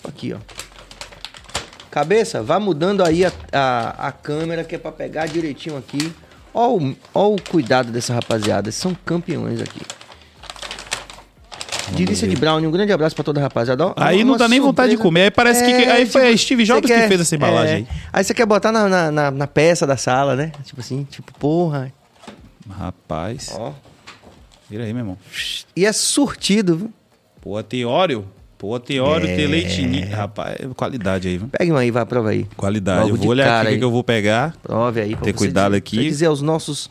Aqui, 0.07 0.33
ó. 0.35 0.37
Cabeça, 2.01 2.43
vá 2.43 2.61
mudando 2.61 3.03
aí 3.03 3.25
a, 3.25 3.33
a, 3.51 4.09
a 4.09 4.13
câmera, 4.13 4.63
que 4.65 4.75
é 4.75 4.79
pra 4.79 4.93
pegar 4.93 5.25
direitinho 5.25 5.79
aqui. 5.79 6.13
Ó 6.53 6.77
o, 6.77 6.95
ó 7.15 7.29
o 7.31 7.37
cuidado 7.41 7.91
dessa 7.91 8.13
rapaziada, 8.13 8.71
são 8.71 8.95
campeões 8.95 9.63
aqui. 9.63 9.81
Delícia 11.93 12.29
de 12.29 12.37
brownie, 12.37 12.67
um 12.67 12.71
grande 12.71 12.93
abraço 12.93 13.15
pra 13.17 13.25
toda 13.25 13.41
a 13.41 13.45
rapaziada. 13.45 13.87
Ó, 13.87 13.95
Aí 13.97 14.25
não 14.25 14.37
dá 14.37 14.47
nem 14.47 14.61
vontade 14.61 14.91
de 14.95 14.99
comer. 14.99 15.23
Aí 15.23 15.31
parece 15.31 15.65
que. 15.65 15.71
É, 15.73 15.91
Aí 15.93 16.05
foi 16.05 16.21
a 16.21 16.27
tipo, 16.27 16.39
Steve 16.39 16.65
Jobs 16.65 16.87
quer- 16.87 17.01
que 17.05 17.09
fez 17.09 17.21
essa 17.23 17.35
embalagem 17.35 17.73
é. 17.73 17.77
aí. 17.79 17.87
Aí 18.13 18.23
você 18.25 18.35
quer 18.35 18.45
botar 18.45 18.71
na, 18.71 18.87
na, 18.91 19.11
na- 19.11 19.31
na 19.31 19.47
peça 19.47 19.87
da 19.87 19.97
sala, 19.97 20.37
né? 20.37 20.53
Tipo 20.65 20.83
assim, 20.83 21.03
tipo, 21.05 21.33
porra. 21.39 21.91
Rapaz. 22.69 23.53
Ó. 23.55 23.73
Vira 24.69 24.85
aí, 24.85 24.93
meu 24.93 25.01
irmão. 25.01 25.19
E 25.75 25.87
é 25.87 25.93
surtido, 25.95 26.77
viu? 26.77 26.93
Pô, 27.41 27.63
tem 27.63 27.87
óleo. 27.87 28.29
Pô, 28.59 28.81
tem 28.81 28.99
óleo, 29.01 29.27
É. 29.29 29.37
ni- 29.37 30.01
Rapaz, 30.05 30.57
qualidade 30.75 31.29
aí, 31.29 31.37
viu? 31.37 31.49
Pegue 31.49 31.71
um 31.73 31.77
aí, 31.77 31.91
vai, 31.91 32.07
prova 32.07 32.31
aí. 32.31 32.47
Qualidade. 32.57 33.03
Logo 33.03 33.15
eu 33.15 33.19
vou 33.19 33.29
olhar 33.29 33.67
aqui 33.67 33.75
o 33.75 33.79
que 33.79 33.85
eu 33.85 33.91
vou 33.91 34.03
pegar. 34.03 34.57
Prove 34.63 35.01
aí. 35.01 35.15
Ter 35.17 35.35
cuidado 35.35 35.73
dizer- 35.73 35.77
aqui. 35.79 35.97
dizer 35.99 36.27
aos 36.27 36.41
nossos... 36.41 36.89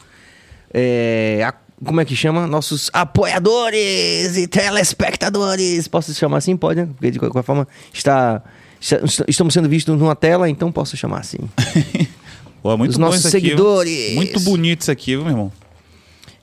é, 0.74 1.42
a- 1.44 1.54
como 1.84 2.00
é 2.00 2.06
que 2.06 2.16
chama? 2.16 2.46
Nossos 2.48 2.90
apoiadores 2.94 4.38
e 4.38 4.48
telespectadores. 4.48 5.88
Posso 5.88 6.14
chamar 6.14 6.38
assim? 6.38 6.56
Pode, 6.56 6.82
né? 6.82 6.88
Porque 6.96 7.12
de 7.12 7.20
qualquer 7.20 7.44
forma 7.44 7.68
está, 7.94 8.42
está- 8.80 9.26
estamos 9.28 9.54
sendo 9.54 9.68
vistos 9.68 9.98
numa 9.98 10.16
tela, 10.16 10.50
então 10.50 10.72
posso 10.72 10.96
chamar 10.96 11.20
assim. 11.20 11.38
Pô, 12.62 12.76
muito 12.78 12.92
Os 12.92 12.98
nossos 12.98 13.20
isso 13.20 13.28
aqui, 13.28 13.48
seguidores. 13.48 14.16
Muito 14.16 14.40
bonito 14.40 14.82
isso 14.82 14.92
aqui, 14.92 15.12
viu, 15.16 15.22
meu 15.22 15.32
irmão? 15.32 15.52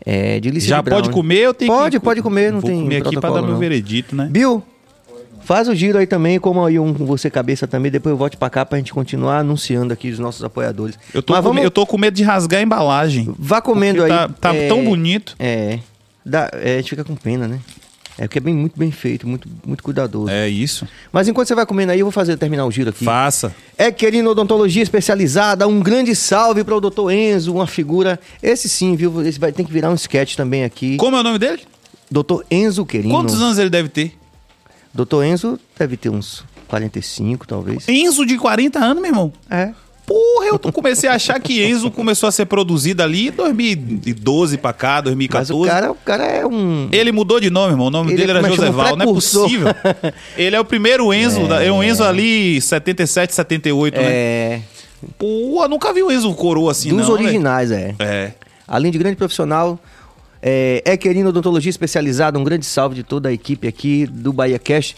É, 0.05 0.41
Já 0.57 0.77
de 0.79 0.83
brown, 0.83 0.97
pode 0.99 1.09
né? 1.09 1.15
comer 1.15 1.47
ou 1.49 1.55
tem 1.55 1.69
que... 1.69 1.75
Pode, 1.75 2.01
pode 2.01 2.23
comer, 2.23 2.53
não 2.53 2.61
vou 2.61 2.69
tem 2.71 2.81
comer 2.81 2.97
aqui 2.97 3.03
pra 3.13 3.21
protocolo, 3.21 3.35
dar 3.41 3.43
meu 3.43 3.53
não. 3.53 3.59
veredito, 3.61 4.15
né? 4.17 4.29
Bill, 4.31 4.63
faz 5.45 5.69
o 5.69 5.75
giro 5.75 5.99
aí 5.99 6.07
também, 6.07 6.39
como 6.39 6.65
aí 6.65 6.79
um 6.79 6.93
com 6.95 7.05
você 7.05 7.31
cabeça 7.31 7.67
também, 7.67 7.91
depois 7.91 8.13
eu 8.13 8.17
volto 8.17 8.37
pra 8.39 8.49
cá 8.51 8.65
pra 8.65 8.79
gente 8.79 8.93
continuar 8.93 9.39
anunciando 9.39 9.93
aqui 9.93 10.11
os 10.11 10.19
nossos 10.19 10.43
apoiadores. 10.43 10.99
Eu 11.13 11.23
tô, 11.23 11.33
Mas 11.33 11.43
com, 11.43 11.49
vamos, 11.49 11.63
eu 11.65 11.71
tô 11.71 11.87
com 11.87 11.99
medo 11.99 12.15
de 12.15 12.23
rasgar 12.23 12.61
a 12.61 12.63
embalagem. 12.63 13.35
vá 13.39 13.61
comendo 13.61 14.03
aí. 14.03 14.09
Tá, 14.09 14.29
tá 14.29 14.55
é, 14.55 14.69
tão 14.69 14.85
bonito. 14.85 15.35
É, 15.39 15.79
dá- 16.25 16.51
é, 16.53 16.75
a 16.75 16.77
gente 16.79 16.91
fica 16.91 17.05
com 17.05 17.15
pena, 17.15 17.47
né? 17.47 17.61
É 18.19 18.29
porque 18.29 18.39
é 18.39 18.41
bem, 18.43 18.55
muito 18.55 18.79
bem 18.79 18.91
feito, 18.91 19.27
muito, 19.27 19.49
muito 19.67 19.83
cuidadoso. 19.83 20.31
É 20.31 20.47
isso. 20.47 20.87
Mas 21.11 21.29
enquanto 21.29 21.49
você 21.49 21.55
vai 21.55 21.65
comendo 21.65 21.93
aí, 21.93 22.01
eu 22.01 22.05
vou 22.05 22.13
fazer 22.13 22.37
terminar 22.37 22.67
o 22.67 22.71
giro 22.71 22.91
aqui. 22.91 23.05
Faça. 23.05 23.55
É 23.77 23.91
querendo 23.91 24.29
odontologia 24.29 24.83
especializada, 24.83 25.67
um 25.67 25.81
grande 25.81 26.15
salve 26.15 26.63
para 26.63 26.77
o 26.77 26.81
Dr. 26.81 27.11
Enzo, 27.11 27.55
uma 27.55 27.67
figura. 27.67 28.21
Esse 28.43 28.69
sim, 28.69 28.95
viu? 28.97 29.27
Esse 29.27 29.41
vai 29.41 29.51
ter 29.51 29.65
que 29.65 29.73
virar 29.73 29.91
um 29.91 29.95
sketch 29.95 30.37
também 30.37 30.63
aqui. 30.63 30.97
Como 30.99 31.17
é 31.17 31.21
o 31.21 31.23
nome 31.23 31.39
dele? 31.39 31.63
Dr. 32.11 32.43
Enzo 32.51 32.85
Querino. 32.85 33.15
Quantos 33.15 33.41
anos 33.41 33.59
ele 33.59 33.71
deve 33.71 33.89
ter? 33.89 34.13
Dr. 34.95 35.23
Enzo 35.25 35.59
deve 35.79 35.97
ter 35.97 36.09
uns 36.11 36.45
45, 36.69 37.47
talvez. 37.47 37.89
Enzo 37.89 38.25
de 38.27 38.37
40 38.39 38.79
anos, 38.79 39.03
meu 39.03 39.11
irmão. 39.11 39.33
É. 39.51 39.71
Porra, 40.05 40.47
eu 40.47 40.59
comecei 40.59 41.09
a 41.09 41.15
achar 41.15 41.39
que 41.41 41.65
Enzo 41.65 41.91
começou 41.91 42.29
a 42.29 42.33
ser 42.33 42.45
produzido 42.47 43.03
ali 43.03 43.29
em 43.29 43.31
2012 43.31 44.59
pra 44.59 44.73
cá, 44.73 44.95
Mas 44.97 45.05
2014. 45.05 45.53
o 45.53 45.65
cara, 45.65 45.93
o 45.93 45.95
cara 45.95 46.25
é 46.25 46.45
um. 46.45 46.89
Ele 46.91 47.13
mudou 47.13 47.39
de 47.41 47.51
nome, 47.51 47.73
irmão. 47.73 47.87
O 47.87 47.91
nome 47.91 48.11
Ele 48.11 48.19
dele 48.27 48.31
era 48.39 48.47
é? 48.47 48.51
Joseval. 48.51 48.97
Não 48.97 49.05
é 49.05 49.15
possível. 49.15 49.69
Ele 50.37 50.57
é 50.57 50.61
o 50.61 50.65
primeiro 50.65 51.13
Enzo. 51.15 51.47
da- 51.47 51.63
É 51.63 51.71
um 51.71 51.83
Enzo 51.83 52.03
ali 52.05 52.61
77, 52.61 53.33
78, 53.35 53.95
né? 53.97 54.03
É. 54.05 54.61
Pô, 55.19 55.67
nunca 55.69 55.93
vi 55.93 56.03
o 56.03 56.11
Enzo 56.11 56.33
coroa 56.35 56.73
assim, 56.73 56.91
dos 56.95 57.07
não. 57.07 57.15
originais, 57.15 57.71
é. 57.71 57.77
velho. 57.77 57.97
É. 58.01 58.33
Além 58.67 58.91
de 58.91 58.99
grande 58.99 59.17
profissional, 59.17 59.79
é, 60.43 60.83
é 60.85 60.97
querendo 60.97 61.29
odontologia 61.29 61.71
especializada. 61.71 62.39
Um 62.39 62.45
grande 62.45 62.67
salve 62.67 62.97
de 62.97 63.05
toda 63.05 63.29
a 63.29 63.33
equipe 63.33 63.69
aqui 63.69 64.07
do 64.07 64.33
Bahia 64.33 64.59
Cash. 64.59 64.97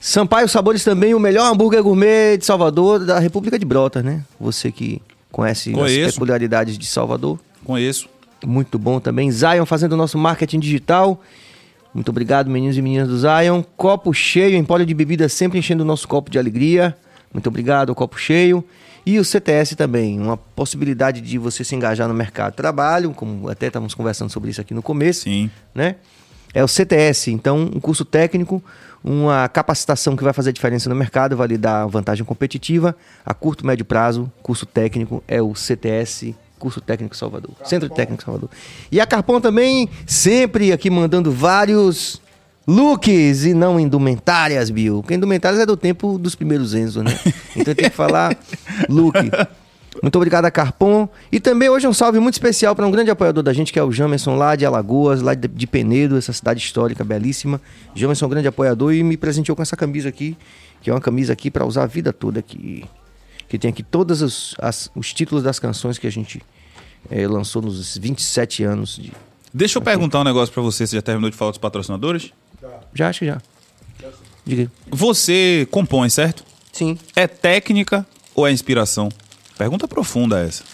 Sampaio 0.00 0.48
Sabores 0.48 0.82
também, 0.82 1.14
o 1.14 1.20
melhor 1.20 1.52
hambúrguer 1.52 1.82
gourmet 1.82 2.36
de 2.36 2.44
Salvador, 2.44 3.04
da 3.04 3.18
República 3.18 3.58
de 3.58 3.66
Brotas, 3.66 4.02
né? 4.02 4.24
Você 4.40 4.72
que 4.72 5.00
conhece 5.30 5.72
Conheço. 5.72 6.08
as 6.08 6.14
peculiaridades 6.14 6.76
de 6.76 6.86
Salvador. 6.86 7.38
Conheço. 7.64 8.08
Muito 8.44 8.78
bom 8.78 8.98
também. 8.98 9.30
Zion 9.30 9.66
fazendo 9.66 9.92
o 9.92 9.96
nosso 9.96 10.16
marketing 10.16 10.58
digital. 10.58 11.22
Muito 11.92 12.08
obrigado, 12.08 12.48
meninos 12.48 12.78
e 12.78 12.82
meninas 12.82 13.08
do 13.08 13.18
Zion. 13.18 13.62
Copo 13.76 14.12
cheio, 14.14 14.56
empório 14.56 14.86
de 14.86 14.94
bebida 14.94 15.28
sempre 15.28 15.58
enchendo 15.58 15.82
o 15.82 15.86
nosso 15.86 16.08
copo 16.08 16.30
de 16.30 16.38
alegria. 16.38 16.96
Muito 17.32 17.48
obrigado, 17.48 17.94
copo 17.94 18.18
cheio. 18.18 18.64
E 19.04 19.18
o 19.18 19.24
CTS 19.24 19.76
também, 19.76 20.20
uma 20.20 20.36
possibilidade 20.36 21.20
de 21.20 21.38
você 21.38 21.64
se 21.64 21.74
engajar 21.74 22.06
no 22.06 22.14
mercado 22.14 22.52
de 22.52 22.56
trabalho, 22.56 23.12
como 23.12 23.48
até 23.48 23.68
estávamos 23.68 23.94
conversando 23.94 24.30
sobre 24.30 24.50
isso 24.50 24.60
aqui 24.60 24.74
no 24.74 24.82
começo, 24.82 25.22
Sim. 25.22 25.50
né? 25.74 25.96
É 26.52 26.62
o 26.62 26.68
CTS, 26.68 27.30
então 27.30 27.58
um 27.58 27.80
curso 27.80 28.04
técnico, 28.04 28.62
uma 29.02 29.48
capacitação 29.48 30.16
que 30.16 30.24
vai 30.24 30.32
fazer 30.32 30.52
diferença 30.52 30.88
no 30.88 30.96
mercado, 30.96 31.36
vai 31.36 31.46
lhe 31.46 31.56
dar 31.56 31.86
vantagem 31.86 32.24
competitiva. 32.24 32.94
A 33.24 33.32
curto, 33.32 33.64
médio 33.64 33.84
prazo, 33.84 34.30
curso 34.42 34.66
técnico 34.66 35.22
é 35.28 35.40
o 35.40 35.54
CTS, 35.54 36.34
curso 36.58 36.80
técnico 36.80 37.16
Salvador, 37.16 37.52
Centro 37.64 37.88
Técnico 37.88 38.22
Salvador. 38.22 38.50
E 38.92 39.00
a 39.00 39.06
Carpão 39.06 39.40
também, 39.40 39.88
sempre 40.06 40.72
aqui 40.72 40.90
mandando 40.90 41.32
vários 41.32 42.20
looks 42.66 43.44
e 43.44 43.54
não 43.54 43.78
indumentárias, 43.80 44.70
Bill. 44.70 45.00
Porque 45.02 45.14
indumentárias 45.14 45.60
é 45.60 45.66
do 45.66 45.76
tempo 45.76 46.18
dos 46.18 46.34
primeiros 46.34 46.74
Enzo, 46.74 47.02
né? 47.02 47.18
Então 47.56 47.74
tem 47.74 47.90
que 47.90 47.96
falar 47.96 48.36
look. 48.88 49.16
Muito 50.02 50.16
obrigado 50.16 50.44
a 50.44 50.50
Carpon. 50.50 51.08
E 51.32 51.40
também 51.40 51.68
hoje 51.68 51.86
um 51.86 51.92
salve 51.92 52.20
muito 52.20 52.34
especial 52.34 52.74
para 52.76 52.86
um 52.86 52.90
grande 52.90 53.10
apoiador 53.10 53.42
da 53.42 53.52
gente, 53.52 53.72
que 53.72 53.78
é 53.78 53.82
o 53.82 53.90
Jamerson 53.90 54.36
lá 54.36 54.54
de 54.54 54.64
Alagoas, 54.64 55.20
lá 55.20 55.34
de, 55.34 55.66
Penedo, 55.66 56.16
essa 56.16 56.32
cidade 56.32 56.60
histórica 56.60 57.02
belíssima. 57.04 57.60
Jamerson 57.94 58.24
é 58.24 58.26
um 58.26 58.30
grande 58.30 58.48
apoiador 58.48 58.94
e 58.94 59.02
me 59.02 59.16
presenteou 59.16 59.56
com 59.56 59.62
essa 59.62 59.76
camisa 59.76 60.08
aqui, 60.08 60.36
que 60.80 60.88
é 60.88 60.92
uma 60.94 61.00
camisa 61.00 61.32
aqui 61.32 61.50
para 61.50 61.66
usar 61.66 61.82
a 61.82 61.86
vida 61.86 62.12
toda 62.12 62.38
aqui. 62.38 62.84
Que 63.48 63.58
tem 63.58 63.68
aqui 63.70 63.82
todos 63.82 64.22
os, 64.22 64.54
as- 64.60 64.88
os 64.94 65.12
títulos 65.12 65.42
das 65.42 65.58
canções 65.58 65.98
que 65.98 66.06
a 66.06 66.10
gente 66.10 66.40
eh, 67.10 67.26
lançou 67.26 67.60
nos 67.60 67.98
27 67.98 68.62
anos 68.62 68.96
de. 68.96 69.12
Deixa 69.52 69.78
eu 69.78 69.82
perguntar 69.82 70.20
um 70.20 70.24
negócio 70.24 70.54
pra 70.54 70.62
você. 70.62 70.86
Você 70.86 70.94
já 70.94 71.02
terminou 71.02 71.28
de 71.28 71.36
falar 71.36 71.50
dos 71.50 71.58
patrocinadores? 71.58 72.32
Já 72.94 73.08
acho 73.08 73.20
que 73.20 73.26
já. 73.26 73.40
Diga. 74.44 74.70
Você 74.88 75.66
compõe, 75.70 76.08
certo? 76.08 76.44
Sim. 76.72 76.98
É 77.14 77.26
técnica 77.26 78.06
ou 78.34 78.46
é 78.46 78.52
inspiração? 78.52 79.08
Pergunta 79.56 79.86
profunda 79.86 80.40
essa. 80.40 80.64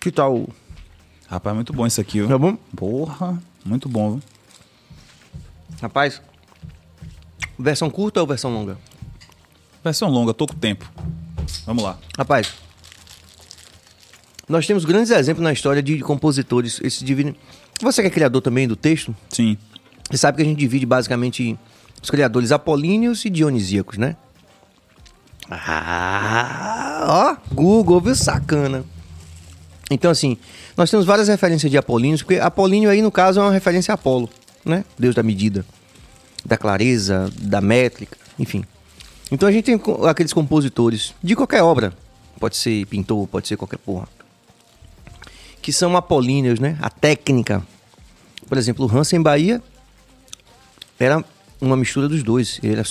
Que 0.00 0.12
tal? 0.12 0.48
Rapaz, 1.26 1.54
muito 1.54 1.72
bom 1.72 1.86
isso 1.86 2.00
aqui, 2.00 2.18
viu? 2.20 2.28
Tá 2.28 2.38
bom? 2.38 2.56
Porra, 2.76 3.42
muito 3.64 3.88
bom, 3.88 4.12
viu? 4.12 4.22
Rapaz, 5.80 6.20
versão 7.58 7.90
curta 7.90 8.20
ou 8.20 8.26
versão 8.26 8.52
longa? 8.52 8.78
Versão 9.82 10.08
longa, 10.08 10.32
tô 10.32 10.46
com 10.46 10.54
tempo. 10.54 10.90
Vamos 11.66 11.82
lá. 11.82 11.98
Rapaz, 12.16 12.54
nós 14.48 14.66
temos 14.66 14.84
grandes 14.84 15.10
exemplos 15.10 15.42
na 15.42 15.52
história 15.52 15.82
de 15.82 15.98
compositores. 16.00 16.80
Esse 16.82 17.04
divide... 17.04 17.34
Você 17.80 18.02
que 18.02 18.08
é 18.08 18.10
criador 18.10 18.42
também 18.42 18.68
do 18.68 18.76
texto, 18.76 19.14
Sim. 19.28 19.56
você 20.10 20.18
sabe 20.18 20.36
que 20.36 20.42
a 20.42 20.46
gente 20.46 20.58
divide 20.58 20.86
basicamente 20.86 21.58
os 22.02 22.10
criadores 22.10 22.52
apolíneos 22.52 23.24
e 23.24 23.30
dionisíacos, 23.30 23.98
né? 23.98 24.16
Ah, 25.50 27.36
ó, 27.50 27.54
Google, 27.54 28.00
viu? 28.00 28.14
Sacana. 28.14 28.84
Então, 29.90 30.10
assim, 30.10 30.38
nós 30.76 30.90
temos 30.90 31.04
várias 31.04 31.28
referências 31.28 31.70
de 31.70 31.76
apolíneos, 31.76 32.22
porque 32.22 32.40
Apolíneo 32.40 32.90
aí, 32.90 33.02
no 33.02 33.10
caso, 33.10 33.40
é 33.40 33.42
uma 33.42 33.52
referência 33.52 33.92
a 33.92 33.96
Apolo, 33.96 34.30
né? 34.64 34.84
Deus 34.98 35.14
da 35.14 35.22
medida, 35.22 35.64
da 36.44 36.56
clareza, 36.56 37.30
da 37.38 37.60
métrica, 37.60 38.16
enfim. 38.38 38.64
Então 39.30 39.48
a 39.48 39.52
gente 39.52 39.64
tem 39.64 39.80
aqueles 40.08 40.32
compositores 40.32 41.14
de 41.22 41.36
qualquer 41.36 41.62
obra, 41.62 41.92
pode 42.40 42.56
ser 42.56 42.86
pintor, 42.86 43.26
pode 43.28 43.48
ser 43.48 43.56
qualquer 43.56 43.78
porra, 43.78 44.08
que 45.64 45.72
são 45.72 45.96
apolíneos, 45.96 46.60
né? 46.60 46.76
A 46.78 46.90
técnica. 46.90 47.66
Por 48.46 48.58
exemplo, 48.58 48.84
o 48.84 48.94
Hansen 48.94 49.22
Bahia 49.22 49.62
era 50.98 51.24
uma 51.58 51.74
mistura 51.74 52.06
dos 52.06 52.22
dois. 52.22 52.60
Ele 52.62 52.74
era 52.74 52.82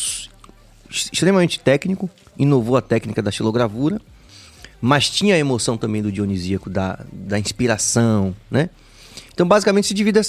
extremamente 0.90 1.60
técnico, 1.60 2.10
inovou 2.36 2.76
a 2.76 2.82
técnica 2.82 3.22
da 3.22 3.30
xilogravura, 3.30 4.02
mas 4.82 5.08
tinha 5.08 5.36
a 5.36 5.38
emoção 5.38 5.78
também 5.78 6.02
do 6.02 6.12
dionisíaco, 6.12 6.68
da, 6.68 7.06
da 7.14 7.38
inspiração, 7.38 8.36
né? 8.50 8.72
Então, 9.32 9.48
basicamente, 9.48 9.86
se 9.86 9.94
divide, 9.94 10.20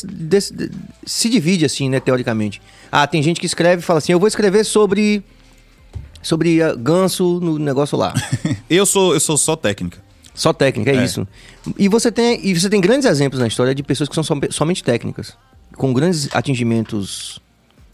se 1.06 1.30
divide 1.30 1.64
assim, 1.64 1.88
né, 1.88 1.98
teoricamente. 1.98 2.60
Ah, 2.92 3.06
tem 3.06 3.22
gente 3.22 3.40
que 3.40 3.46
escreve 3.46 3.80
e 3.80 3.84
fala 3.84 4.00
assim, 4.00 4.12
eu 4.12 4.20
vou 4.20 4.28
escrever 4.28 4.64
sobre 4.64 5.24
sobre 6.22 6.60
ah, 6.60 6.74
ganso 6.74 7.40
no 7.40 7.58
negócio 7.58 7.96
lá. 7.96 8.12
Eu 8.68 8.84
sou, 8.84 9.14
eu 9.14 9.20
sou 9.20 9.38
só 9.38 9.56
técnica. 9.56 10.03
Só 10.34 10.52
técnica, 10.52 10.90
é, 10.90 10.96
É. 10.96 11.04
isso. 11.04 11.26
E 11.78 11.88
você, 11.88 12.10
tem, 12.10 12.44
e 12.44 12.58
você 12.58 12.68
tem 12.68 12.80
grandes 12.80 13.06
exemplos 13.08 13.40
na 13.40 13.46
história 13.46 13.74
de 13.74 13.82
pessoas 13.82 14.08
que 14.08 14.14
são 14.14 14.24
som- 14.24 14.40
somente 14.50 14.82
técnicas, 14.82 15.36
com 15.76 15.92
grandes 15.92 16.28
atingimentos 16.34 17.40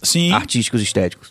Sim. 0.02 0.32
artísticos 0.32 0.80
estéticos. 0.80 1.30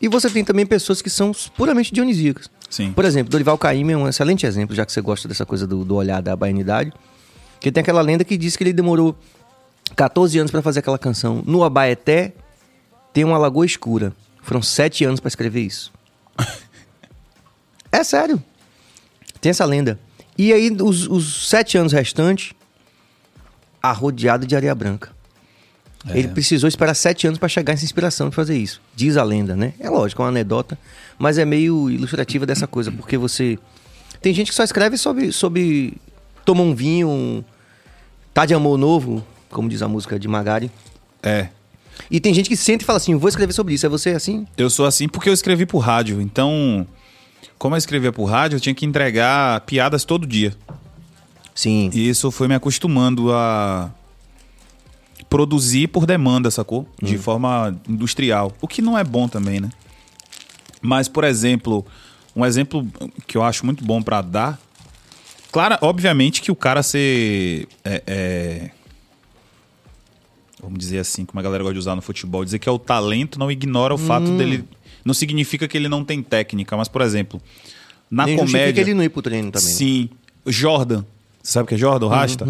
E 0.00 0.08
você 0.08 0.28
tem 0.28 0.44
também 0.44 0.66
pessoas 0.66 1.00
que 1.00 1.08
são 1.08 1.30
puramente 1.56 1.94
dionisíacas. 1.94 2.50
Sim. 2.68 2.92
Por 2.92 3.04
exemplo, 3.04 3.30
Dorival 3.30 3.56
Caymmi 3.56 3.92
é 3.92 3.96
um 3.96 4.08
excelente 4.08 4.44
exemplo, 4.44 4.74
já 4.74 4.84
que 4.84 4.90
você 4.92 5.00
gosta 5.00 5.28
dessa 5.28 5.46
coisa 5.46 5.64
do, 5.66 5.84
do 5.84 5.94
olhar 5.94 6.20
da 6.20 6.34
baianidade. 6.34 6.92
Que 7.60 7.70
tem 7.70 7.80
aquela 7.82 8.00
lenda 8.02 8.24
que 8.24 8.36
diz 8.36 8.56
que 8.56 8.64
ele 8.64 8.72
demorou 8.72 9.16
14 9.94 10.36
anos 10.38 10.50
para 10.50 10.60
fazer 10.60 10.80
aquela 10.80 10.98
canção. 10.98 11.42
No 11.46 11.62
Abaeté 11.62 12.32
tem 13.12 13.22
uma 13.22 13.38
lagoa 13.38 13.64
escura. 13.64 14.12
Foram 14.42 14.60
7 14.60 15.04
anos 15.04 15.20
para 15.20 15.28
escrever 15.28 15.60
isso. 15.60 15.92
é 17.92 18.02
sério. 18.02 18.42
Tem 19.40 19.50
essa 19.50 19.64
lenda. 19.64 19.98
E 20.42 20.52
aí, 20.52 20.76
os, 20.80 21.06
os 21.06 21.48
sete 21.48 21.78
anos 21.78 21.92
restantes, 21.92 22.52
arrodeado 23.80 24.44
de 24.44 24.56
areia 24.56 24.74
branca. 24.74 25.12
É. 26.08 26.18
Ele 26.18 26.26
precisou 26.26 26.66
esperar 26.66 26.94
sete 26.94 27.28
anos 27.28 27.38
para 27.38 27.48
chegar 27.48 27.74
essa 27.74 27.84
inspiração 27.84 28.28
de 28.28 28.34
fazer 28.34 28.58
isso. 28.58 28.80
Diz 28.92 29.16
a 29.16 29.22
lenda, 29.22 29.54
né? 29.54 29.72
É 29.78 29.88
lógico, 29.88 30.20
é 30.20 30.24
uma 30.24 30.30
anedota, 30.32 30.76
mas 31.16 31.38
é 31.38 31.44
meio 31.44 31.88
ilustrativa 31.88 32.44
dessa 32.44 32.66
coisa, 32.66 32.90
porque 32.90 33.16
você. 33.16 33.56
Tem 34.20 34.34
gente 34.34 34.48
que 34.48 34.54
só 34.56 34.64
escreve 34.64 34.98
sobre. 34.98 35.30
sobre 35.30 35.94
toma 36.44 36.62
um 36.62 36.74
vinho, 36.74 37.08
um... 37.08 37.44
tá 38.34 38.44
de 38.44 38.52
amor 38.52 38.76
novo, 38.76 39.24
como 39.48 39.68
diz 39.68 39.80
a 39.80 39.86
música 39.86 40.18
de 40.18 40.26
Magari. 40.26 40.72
É. 41.22 41.50
E 42.10 42.18
tem 42.18 42.34
gente 42.34 42.48
que 42.48 42.56
sente 42.56 42.82
e 42.82 42.84
fala 42.84 42.96
assim: 42.96 43.14
vou 43.14 43.28
escrever 43.28 43.52
sobre 43.52 43.74
isso. 43.74 43.86
É 43.86 43.88
você 43.88 44.10
assim? 44.10 44.44
Eu 44.56 44.68
sou 44.68 44.86
assim 44.86 45.08
porque 45.08 45.28
eu 45.28 45.34
escrevi 45.34 45.66
pro 45.66 45.78
rádio. 45.78 46.20
Então, 46.20 46.84
como 47.62 47.76
eu 47.76 47.78
escrevia 47.78 48.10
pro 48.10 48.24
rádio, 48.24 48.56
eu 48.56 48.60
tinha 48.60 48.74
que 48.74 48.84
entregar 48.84 49.60
piadas 49.60 50.04
todo 50.04 50.26
dia. 50.26 50.52
Sim. 51.54 51.90
E 51.94 52.08
isso 52.08 52.28
foi 52.32 52.48
me 52.48 52.56
acostumando 52.56 53.32
a 53.32 53.88
produzir 55.30 55.86
por 55.86 56.04
demanda, 56.04 56.50
sacou? 56.50 56.88
De 57.00 57.16
forma 57.16 57.80
industrial. 57.88 58.52
O 58.60 58.66
que 58.66 58.82
não 58.82 58.98
é 58.98 59.04
bom 59.04 59.28
também, 59.28 59.60
né? 59.60 59.70
Mas, 60.80 61.06
por 61.06 61.22
exemplo, 61.22 61.86
um 62.34 62.44
exemplo 62.44 62.84
que 63.28 63.36
eu 63.36 63.44
acho 63.44 63.64
muito 63.64 63.84
bom 63.84 64.02
pra 64.02 64.20
dar. 64.22 64.58
Claro, 65.52 65.78
obviamente 65.82 66.42
que 66.42 66.50
o 66.50 66.56
cara 66.56 66.82
ser. 66.82 67.68
é- 67.84 68.02
é, 68.08 68.70
vamos 70.60 70.80
dizer 70.80 70.98
assim, 70.98 71.24
como 71.24 71.38
a 71.38 71.42
galera 71.44 71.62
gosta 71.62 71.74
de 71.74 71.78
usar 71.78 71.94
no 71.94 72.02
futebol, 72.02 72.44
dizer 72.44 72.58
que 72.58 72.68
é 72.68 72.72
o 72.72 72.78
talento 72.80 73.38
não 73.38 73.52
ignora 73.52 73.94
o 73.94 73.98
fato 73.98 74.36
dele. 74.36 74.64
Não 75.04 75.14
significa 75.14 75.66
que 75.66 75.76
ele 75.76 75.88
não 75.88 76.04
tem 76.04 76.22
técnica, 76.22 76.76
mas, 76.76 76.88
por 76.88 77.02
exemplo, 77.02 77.40
na 78.10 78.26
Nem 78.26 78.36
comédia. 78.36 78.80
ele 78.80 78.94
não 78.94 79.02
ir 79.02 79.08
pro 79.08 79.22
treino 79.22 79.50
também. 79.50 79.68
Sim. 79.68 80.10
Jordan. 80.46 81.04
Você 81.42 81.52
sabe 81.52 81.64
o 81.64 81.66
que 81.66 81.74
é 81.74 81.78
Jordan, 81.78 82.06
o 82.06 82.08
Rasta? 82.08 82.46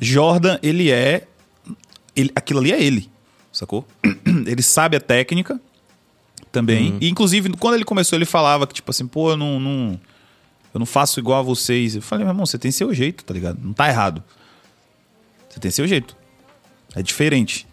Jordan, 0.00 0.58
ele 0.62 0.90
é. 0.90 1.26
Ele, 2.14 2.30
aquilo 2.34 2.60
ali 2.60 2.72
é 2.72 2.82
ele. 2.82 3.10
Sacou? 3.52 3.86
ele 4.46 4.62
sabe 4.62 4.96
a 4.96 5.00
técnica 5.00 5.60
também. 6.52 6.96
E, 7.00 7.08
inclusive, 7.08 7.50
quando 7.56 7.74
ele 7.74 7.84
começou, 7.84 8.16
ele 8.16 8.24
falava 8.24 8.66
que, 8.66 8.74
tipo 8.74 8.90
assim, 8.90 9.06
pô, 9.06 9.30
eu 9.30 9.36
não. 9.36 9.58
não 9.58 10.00
eu 10.72 10.78
não 10.80 10.86
faço 10.86 11.20
igual 11.20 11.38
a 11.38 11.42
vocês. 11.42 11.94
Eu 11.94 12.02
falei, 12.02 12.24
meu 12.24 12.32
irmão, 12.32 12.44
você 12.44 12.58
tem 12.58 12.72
seu 12.72 12.92
jeito, 12.92 13.24
tá 13.24 13.32
ligado? 13.32 13.60
Não 13.62 13.72
tá 13.72 13.88
errado. 13.88 14.22
Você 15.48 15.60
tem 15.60 15.70
seu 15.70 15.86
jeito. 15.86 16.16
É 16.96 17.02
diferente. 17.02 17.66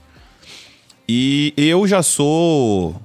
E 1.10 1.52
eu 1.58 1.88
já 1.88 2.04
sou 2.04 3.02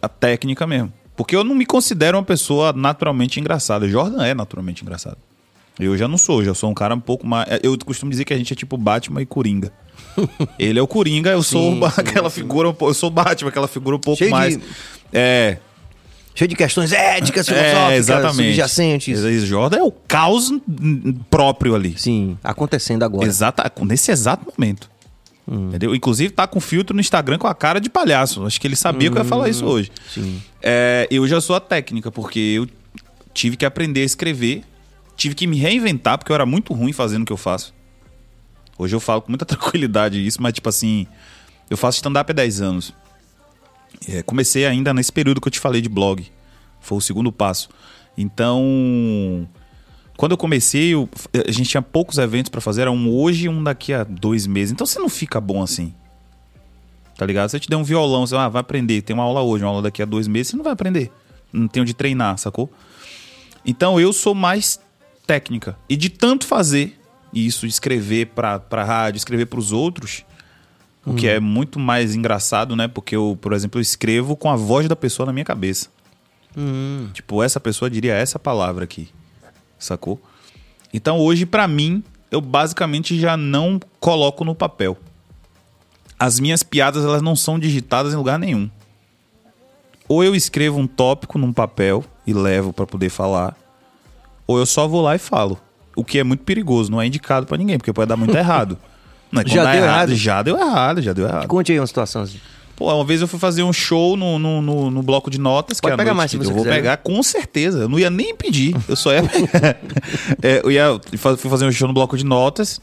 a 0.00 0.08
técnica 0.08 0.66
mesmo. 0.66 0.92
Porque 1.16 1.36
eu 1.36 1.44
não 1.44 1.54
me 1.54 1.66
considero 1.66 2.16
uma 2.16 2.24
pessoa 2.24 2.72
naturalmente 2.72 3.38
engraçada. 3.40 3.86
Jordan 3.88 4.24
é 4.24 4.34
naturalmente 4.34 4.82
engraçado. 4.82 5.18
Eu 5.78 5.96
já 5.96 6.06
não 6.08 6.18
sou, 6.18 6.44
já 6.44 6.54
sou 6.54 6.70
um 6.70 6.74
cara 6.74 6.94
um 6.94 7.00
pouco 7.00 7.26
mais. 7.26 7.46
Eu 7.62 7.76
costumo 7.84 8.10
dizer 8.10 8.24
que 8.24 8.32
a 8.34 8.36
gente 8.38 8.52
é 8.52 8.56
tipo 8.56 8.76
Batman 8.76 9.22
e 9.22 9.26
Coringa. 9.26 9.72
Ele 10.58 10.78
é 10.78 10.82
o 10.82 10.86
Coringa, 10.86 11.30
eu 11.30 11.42
sou 11.42 11.72
Sim, 11.72 11.80
sim, 11.80 12.00
aquela 12.00 12.30
figura, 12.30 12.68
um 12.68 12.72
pouco- 12.74 12.90
eu 12.90 12.94
sou 12.94 13.10
Batman, 13.10 13.48
aquela 13.50 13.68
figura 13.68 13.96
um 13.96 14.00
pouco 14.00 14.18
Cheio 14.18 14.28
de- 14.30 14.36
mais. 14.36 14.58
É, 15.12 15.58
Cheio 16.34 16.48
de 16.48 16.54
questões 16.56 16.92
éticas, 16.92 17.46
filosóficas, 17.46 17.90
é, 17.92 17.96
exatamente. 17.96 18.36
subjacentes. 18.36 19.20
Jordan 19.44 19.78
é 19.78 19.82
o 19.82 19.90
caos 19.92 20.50
próprio 21.28 21.74
ali. 21.74 21.94
Sim, 21.98 22.38
acontecendo 22.42 23.02
agora. 23.02 23.26
Exata, 23.26 23.70
nesse 23.84 24.10
exato 24.10 24.46
momento. 24.56 24.89
Entendeu? 25.52 25.94
Inclusive 25.94 26.32
tá 26.32 26.46
com 26.46 26.60
filtro 26.60 26.94
no 26.94 27.00
Instagram 27.00 27.36
com 27.36 27.48
a 27.48 27.54
cara 27.54 27.80
de 27.80 27.90
palhaço. 27.90 28.46
Acho 28.46 28.60
que 28.60 28.68
ele 28.68 28.76
sabia 28.76 29.10
que 29.10 29.16
eu 29.16 29.22
ia 29.22 29.28
falar 29.28 29.48
isso 29.48 29.66
hoje. 29.66 29.90
Sim. 30.08 30.40
É, 30.62 31.08
eu 31.10 31.26
já 31.26 31.40
sou 31.40 31.56
a 31.56 31.60
técnica, 31.60 32.12
porque 32.12 32.38
eu 32.38 32.68
tive 33.34 33.56
que 33.56 33.64
aprender 33.64 34.02
a 34.02 34.04
escrever, 34.04 34.62
tive 35.16 35.34
que 35.34 35.48
me 35.48 35.56
reinventar, 35.56 36.18
porque 36.18 36.30
eu 36.30 36.34
era 36.34 36.46
muito 36.46 36.72
ruim 36.72 36.92
fazendo 36.92 37.22
o 37.22 37.26
que 37.26 37.32
eu 37.32 37.36
faço. 37.36 37.74
Hoje 38.78 38.94
eu 38.94 39.00
falo 39.00 39.22
com 39.22 39.30
muita 39.32 39.44
tranquilidade 39.46 40.24
isso, 40.24 40.40
mas 40.40 40.52
tipo 40.52 40.68
assim, 40.68 41.06
eu 41.68 41.76
faço 41.76 41.96
stand-up 41.96 42.30
há 42.30 42.34
10 42.34 42.60
anos. 42.60 42.94
É, 44.08 44.22
comecei 44.22 44.66
ainda 44.66 44.94
nesse 44.94 45.10
período 45.10 45.40
que 45.40 45.48
eu 45.48 45.52
te 45.52 45.58
falei 45.58 45.82
de 45.82 45.88
blog. 45.88 46.24
Foi 46.80 46.96
o 46.96 47.00
segundo 47.00 47.32
passo. 47.32 47.68
Então, 48.16 49.48
quando 50.20 50.32
eu 50.32 50.36
comecei, 50.36 50.92
eu- 50.92 51.08
a 51.46 51.50
gente 51.50 51.70
tinha 51.70 51.80
poucos 51.80 52.18
eventos 52.18 52.50
pra 52.50 52.60
fazer, 52.60 52.82
era 52.82 52.92
um 52.92 53.10
hoje 53.10 53.46
e 53.46 53.48
um 53.48 53.64
daqui 53.64 53.90
a 53.94 54.04
dois 54.04 54.46
meses. 54.46 54.70
Então 54.70 54.86
você 54.86 54.98
não 54.98 55.08
fica 55.08 55.40
bom 55.40 55.62
assim. 55.62 55.94
Tá 57.16 57.24
ligado? 57.24 57.48
Se 57.48 57.56
eu 57.56 57.60
te 57.60 57.70
der 57.70 57.76
um 57.76 57.82
violão, 57.82 58.26
você 58.26 58.36
ah, 58.36 58.46
vai 58.46 58.60
aprender, 58.60 59.00
tem 59.00 59.14
uma 59.14 59.22
aula 59.22 59.40
hoje, 59.40 59.64
uma 59.64 59.70
aula 59.70 59.80
daqui 59.80 60.02
a 60.02 60.04
dois 60.04 60.28
meses, 60.28 60.48
você 60.50 60.56
não 60.58 60.62
vai 60.64 60.74
aprender. 60.74 61.10
Não 61.50 61.66
tem 61.66 61.80
onde 61.82 61.94
treinar, 61.94 62.36
sacou? 62.36 62.70
Então 63.64 63.98
eu 63.98 64.12
sou 64.12 64.34
mais 64.34 64.78
técnica. 65.26 65.74
E 65.88 65.96
de 65.96 66.10
tanto 66.10 66.46
fazer 66.46 67.00
isso, 67.32 67.64
escrever 67.64 68.26
pra, 68.26 68.58
pra 68.60 68.84
rádio, 68.84 69.16
escrever 69.16 69.46
pros 69.46 69.72
outros, 69.72 70.22
o 71.06 71.14
que 71.14 71.26
é 71.26 71.40
muito 71.40 71.78
mais 71.78 72.14
engraçado, 72.14 72.76
né? 72.76 72.88
Porque 72.88 73.16
eu, 73.16 73.38
por 73.40 73.54
exemplo, 73.54 73.78
eu 73.78 73.82
escrevo 73.82 74.36
com 74.36 74.50
a 74.50 74.56
voz 74.56 74.86
da 74.86 74.94
pessoa 74.94 75.24
na 75.24 75.32
minha 75.32 75.46
cabeça. 75.46 75.88
Hum. 76.54 77.08
Tipo, 77.14 77.42
essa 77.42 77.58
pessoa 77.58 77.88
diria 77.88 78.12
essa 78.12 78.38
palavra 78.38 78.84
aqui. 78.84 79.08
Sacou? 79.80 80.20
Então 80.92 81.18
hoje, 81.18 81.46
pra 81.46 81.66
mim, 81.66 82.04
eu 82.30 82.40
basicamente 82.40 83.18
já 83.18 83.36
não 83.36 83.80
coloco 83.98 84.44
no 84.44 84.54
papel. 84.54 84.96
As 86.18 86.38
minhas 86.38 86.62
piadas, 86.62 87.04
elas 87.04 87.22
não 87.22 87.34
são 87.34 87.58
digitadas 87.58 88.12
em 88.12 88.16
lugar 88.16 88.38
nenhum. 88.38 88.70
Ou 90.06 90.22
eu 90.22 90.34
escrevo 90.34 90.78
um 90.78 90.86
tópico 90.86 91.38
num 91.38 91.52
papel 91.52 92.04
e 92.26 92.32
levo 92.32 92.72
pra 92.72 92.86
poder 92.86 93.08
falar, 93.08 93.56
ou 94.46 94.58
eu 94.58 94.66
só 94.66 94.86
vou 94.86 95.00
lá 95.00 95.14
e 95.14 95.18
falo. 95.18 95.58
O 95.96 96.04
que 96.04 96.18
é 96.18 96.24
muito 96.24 96.44
perigoso, 96.44 96.90
não 96.90 97.00
é 97.00 97.06
indicado 97.06 97.46
pra 97.46 97.56
ninguém, 97.56 97.78
porque 97.78 97.92
pode 97.92 98.08
dar 98.08 98.16
muito 98.16 98.34
errado. 98.36 98.76
Não, 99.30 99.42
é 99.42 99.46
Já 99.46 99.72
deu 99.72 99.84
errado? 99.84 100.14
Já 100.14 100.42
deu 100.42 100.58
errado, 100.58 101.02
já 101.02 101.12
deu 101.12 101.26
errado. 101.26 101.46
Conte 101.46 101.72
aí 101.72 101.80
uma 101.80 101.86
situação 101.86 102.22
assim. 102.22 102.40
Pô, 102.80 102.94
uma 102.94 103.04
vez 103.04 103.20
eu 103.20 103.28
fui 103.28 103.38
fazer 103.38 103.62
um 103.62 103.74
show 103.74 104.16
no, 104.16 104.38
no, 104.38 104.62
no- 104.62 104.90
no 104.90 105.02
bloco 105.02 105.30
de 105.30 105.38
notas. 105.38 105.78
Pode 105.82 105.90
que 105.90 105.94
é 105.94 105.96
pegar 105.98 106.14
noite, 106.14 106.16
mais 106.16 106.30
se 106.30 106.36
Eu 106.38 106.42
você 106.44 106.50
vou 106.50 106.62
quiser. 106.62 106.74
pegar 106.76 106.96
com 106.96 107.22
certeza. 107.22 107.80
Eu 107.80 107.88
não 107.90 107.98
ia 107.98 108.08
nem 108.08 108.34
pedir. 108.34 108.74
Eu 108.88 108.96
só 108.96 109.12
ia 109.12 109.22
pegar. 109.22 109.76
É, 110.42 110.62
eu 110.64 110.70
ia, 110.70 110.98
fui 111.36 111.50
fazer 111.50 111.66
um 111.66 111.70
show 111.72 111.86
no 111.86 111.92
bloco 111.92 112.16
de 112.16 112.24
notas. 112.24 112.80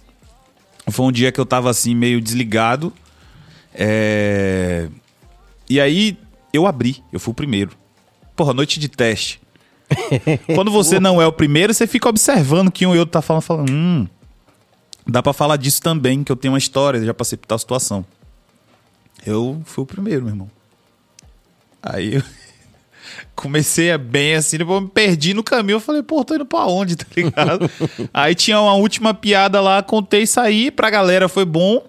Foi 0.91 1.03
um 1.03 1.11
dia 1.11 1.31
que 1.31 1.39
eu 1.39 1.47
tava 1.47 1.71
assim, 1.71 1.95
meio 1.95 2.21
desligado. 2.21 2.93
É, 3.73 4.87
E 5.67 5.79
aí 5.81 6.15
eu 6.53 6.67
abri. 6.67 7.03
Eu 7.11 7.19
fui 7.19 7.31
o 7.31 7.35
primeiro. 7.35 7.71
Porra, 8.35 8.53
noite 8.53 8.79
de 8.79 8.87
teste. 8.87 9.41
Quando 10.53 10.69
você 10.69 10.99
não 10.99 11.19
é 11.19 11.25
o 11.25 11.31
primeiro, 11.31 11.73
você 11.73 11.87
fica 11.87 12.07
observando 12.07 12.69
que 12.71 12.85
um 12.85 12.93
e 12.95 12.99
outro 12.99 13.13
tá 13.13 13.21
falando, 13.23 13.41
falando, 13.41 13.71
hum, 13.71 14.07
dá 15.07 15.23
pra 15.23 15.33
falar 15.33 15.55
disso 15.57 15.81
também, 15.81 16.23
que 16.23 16.31
eu 16.31 16.35
tenho 16.35 16.51
uma 16.53 16.57
história, 16.59 17.03
já 17.03 17.13
passei 17.15 17.35
por 17.37 17.47
tal 17.47 17.57
situação. 17.57 18.05
Eu 19.25 19.61
fui 19.65 19.83
o 19.83 19.87
primeiro, 19.87 20.23
meu 20.23 20.31
irmão. 20.33 20.51
Aí 21.81 22.15
eu 22.15 22.23
comecei 23.35 23.91
a 23.91 23.97
bem 23.97 24.35
assim, 24.35 24.57
depois 24.57 24.75
eu 24.75 24.81
me 24.81 24.89
perdi 24.89 25.33
no 25.33 25.43
caminho. 25.43 25.75
Eu 25.75 25.79
falei, 25.81 26.03
pô, 26.03 26.23
tô 26.23 26.35
indo 26.35 26.45
pra 26.45 26.65
onde, 26.65 26.95
tá 26.97 27.05
ligado? 27.15 27.69
Aí 28.13 28.35
tinha 28.35 28.59
uma 28.59 28.73
última 28.73 29.13
piada 29.13 29.61
lá, 29.61 29.81
contei 29.81 30.23
e 30.23 30.27
saí. 30.27 30.71
Pra 30.71 30.89
galera 30.89 31.27
foi 31.27 31.45
bom, 31.45 31.85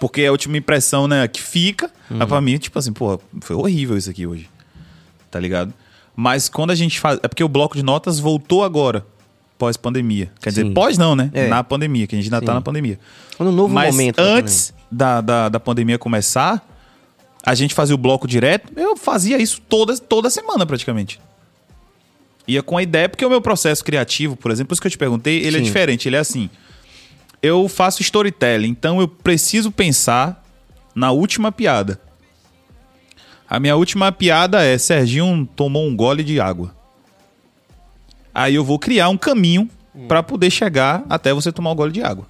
porque 0.00 0.22
é 0.22 0.26
a 0.28 0.32
última 0.32 0.56
impressão, 0.56 1.06
né, 1.06 1.26
que 1.28 1.40
fica. 1.40 1.90
Mas 2.08 2.28
pra 2.28 2.40
mim, 2.40 2.58
tipo 2.58 2.78
assim, 2.78 2.92
pô, 2.92 3.18
foi 3.40 3.56
horrível 3.56 3.96
isso 3.96 4.10
aqui 4.10 4.26
hoje. 4.26 4.48
Tá 5.30 5.40
ligado? 5.40 5.72
Mas 6.14 6.48
quando 6.48 6.70
a 6.70 6.74
gente 6.74 7.00
faz. 7.00 7.18
É 7.22 7.28
porque 7.28 7.42
o 7.42 7.48
bloco 7.48 7.74
de 7.74 7.82
notas 7.82 8.18
voltou 8.18 8.62
agora, 8.62 9.06
pós-pandemia. 9.62 10.28
Quer 10.40 10.48
dizer, 10.48 10.64
Sim. 10.64 10.74
pós 10.74 10.98
não, 10.98 11.14
né? 11.14 11.30
É. 11.32 11.46
Na 11.46 11.62
pandemia, 11.62 12.04
que 12.08 12.16
a 12.16 12.18
gente 12.18 12.26
ainda 12.26 12.44
tá 12.44 12.50
Sim. 12.50 12.56
na 12.56 12.60
pandemia. 12.60 12.98
Um 13.38 13.52
novo 13.52 13.72
Mas 13.72 13.94
momento. 13.94 14.20
né, 14.20 14.28
antes 14.28 14.74
da, 14.90 15.20
da, 15.20 15.48
da 15.48 15.60
pandemia 15.60 15.96
começar, 16.00 16.66
a 17.46 17.54
gente 17.54 17.72
fazia 17.72 17.94
o 17.94 17.98
bloco 17.98 18.26
direto. 18.26 18.72
Eu 18.76 18.96
fazia 18.96 19.40
isso 19.40 19.62
toda, 19.68 19.96
toda 19.96 20.28
semana, 20.30 20.66
praticamente. 20.66 21.20
Ia 22.48 22.60
com 22.60 22.76
a 22.76 22.82
ideia, 22.82 23.08
porque 23.08 23.24
o 23.24 23.30
meu 23.30 23.40
processo 23.40 23.84
criativo, 23.84 24.34
por 24.34 24.50
exemplo, 24.50 24.74
isso 24.74 24.82
que 24.82 24.88
eu 24.88 24.90
te 24.90 24.98
perguntei, 24.98 25.38
ele 25.38 25.58
é 25.58 25.60
Sim. 25.60 25.64
diferente. 25.64 26.08
Ele 26.08 26.16
é 26.16 26.18
assim: 26.18 26.50
eu 27.40 27.68
faço 27.68 28.02
storytelling, 28.02 28.68
então 28.68 29.00
eu 29.00 29.06
preciso 29.06 29.70
pensar 29.70 30.44
na 30.92 31.12
última 31.12 31.52
piada. 31.52 32.00
A 33.48 33.60
minha 33.60 33.76
última 33.76 34.10
piada 34.10 34.64
é: 34.64 34.76
Serginho 34.76 35.48
tomou 35.54 35.86
um 35.86 35.94
gole 35.94 36.24
de 36.24 36.40
água. 36.40 36.74
Aí 38.34 38.54
eu 38.54 38.64
vou 38.64 38.78
criar 38.78 39.08
um 39.08 39.16
caminho 39.16 39.68
pra 40.08 40.22
poder 40.22 40.50
chegar 40.50 41.04
até 41.08 41.32
você 41.32 41.52
tomar 41.52 41.70
o 41.70 41.74
gole 41.74 41.92
de 41.92 42.02
água. 42.02 42.26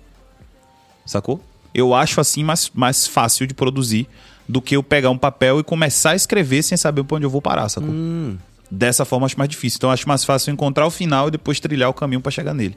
Sacou? 1.07 1.41
Eu 1.75 1.95
acho 1.95 2.21
assim 2.21 2.45
mais, 2.45 2.71
mais 2.75 3.07
fácil 3.07 3.47
de 3.47 3.55
produzir 3.55 4.09
do 4.49 4.61
que 4.61 4.77
eu 4.77 4.83
pegar 4.83 5.11
um 5.11 5.19
papel 5.19 5.61
e 5.61 5.65
começar 5.65 6.11
a 6.11 6.17
escrever 6.17 6.63
sem 6.63 6.77
saber 6.77 7.05
pra 7.05 7.17
onde 7.17 7.27
eu 7.27 7.31
vou 7.31 7.41
parar, 7.41 7.69
sacou? 7.69 7.91
Hum. 7.91 8.37
Dessa 8.71 9.05
forma 9.05 9.25
eu 9.25 9.27
acho 9.27 9.39
mais 9.39 9.49
difícil. 9.49 9.79
Então 9.79 9.91
eu 9.91 9.95
acho 9.95 10.09
mais 10.09 10.25
fácil 10.25 10.53
encontrar 10.53 10.87
o 10.87 10.91
final 10.91 11.29
e 11.29 11.31
depois 11.31 11.61
trilhar 11.61 11.89
o 11.89 11.95
caminho 11.95 12.21
pra 12.21 12.31
chegar 12.31 12.53
nele. 12.55 12.77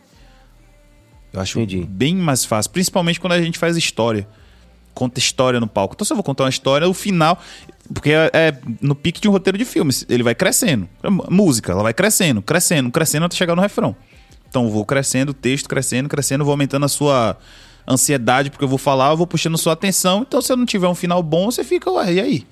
Eu 1.34 1.42
acho 1.42 1.60
Entendi. 1.60 1.86
bem 1.86 2.16
mais 2.16 2.46
fácil, 2.46 2.72
principalmente 2.72 3.20
quando 3.20 3.34
a 3.34 3.42
gente 3.42 3.58
faz 3.58 3.76
história. 3.76 4.28
Conta 4.94 5.20
história 5.20 5.60
no 5.60 5.68
palco. 5.68 5.94
Então 5.96 6.06
se 6.06 6.14
eu 6.14 6.16
vou 6.16 6.24
contar 6.24 6.46
uma 6.46 6.50
história, 6.50 6.88
o 6.88 6.94
final, 6.94 7.38
porque 7.94 8.12
é, 8.12 8.32
é 8.34 8.58
no 8.82 8.96
pique 8.96 9.22
de 9.22 9.28
um 9.28 9.32
roteiro 9.32 9.58
de 9.58 9.66
filme, 9.66 9.94
ele 10.10 10.24
vai 10.24 10.34
crescendo. 10.36 10.88
É 11.04 11.10
Música, 11.10 11.72
ela 11.72 11.84
vai 11.84 11.94
crescendo, 11.94 12.42
crescendo, 12.42 12.92
crescendo 12.92 13.26
até 13.26 13.36
chegar 13.36 13.56
no 13.56 13.62
refrão. 13.62 13.96
Então 14.50 14.66
eu 14.66 14.72
vou 14.72 14.86
crescendo, 14.86 15.34
texto 15.34 15.68
crescendo, 15.68 16.10
crescendo, 16.10 16.44
vou 16.44 16.52
aumentando 16.54 16.86
a 16.86 16.90
sua 16.90 17.38
ansiedade 17.88 18.50
porque 18.50 18.64
eu 18.64 18.68
vou 18.68 18.78
falar, 18.78 19.12
eu 19.12 19.18
vou 19.18 19.28
puxando 19.28 19.58
sua 19.58 19.74
atenção. 19.74 20.26
Então, 20.28 20.42
se 20.42 20.52
eu 20.52 20.58
não 20.58 20.66
tiver 20.66 20.88
um 20.88 20.96
final 20.96 21.22
bom, 21.22 21.52
você 21.52 21.64
fica, 21.64 21.92
ué, 21.92 22.14
e 22.14 22.20
aí? 22.20 22.48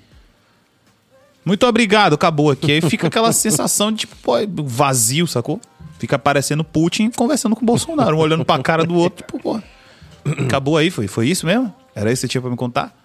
Muito 1.44 1.66
obrigado, 1.66 2.14
acabou 2.14 2.50
aqui. 2.50 2.72
Aí 2.72 2.80
fica 2.80 3.08
aquela 3.08 3.32
sensação 3.34 3.90
de, 3.90 4.00
tipo, 4.00 4.16
pô, 4.16 4.34
vazio, 4.64 5.26
sacou? 5.26 5.60
Fica 5.98 6.18
parecendo 6.18 6.64
Putin 6.64 7.10
conversando 7.10 7.54
com 7.54 7.62
o 7.62 7.66
Bolsonaro, 7.66 8.16
um 8.16 8.20
olhando 8.20 8.44
pra 8.44 8.58
cara 8.58 8.84
do 8.84 8.94
outro, 8.94 9.24
tipo, 9.24 9.38
pô. 9.38 9.60
Acabou 10.46 10.76
aí, 10.76 10.90
foi, 10.90 11.06
foi 11.06 11.28
isso 11.28 11.44
mesmo? 11.44 11.74
Era 11.94 12.10
isso 12.10 12.20
que 12.20 12.26
você 12.26 12.28
tinha 12.28 12.40
pra 12.40 12.50
me 12.50 12.56
contar? 12.56 13.03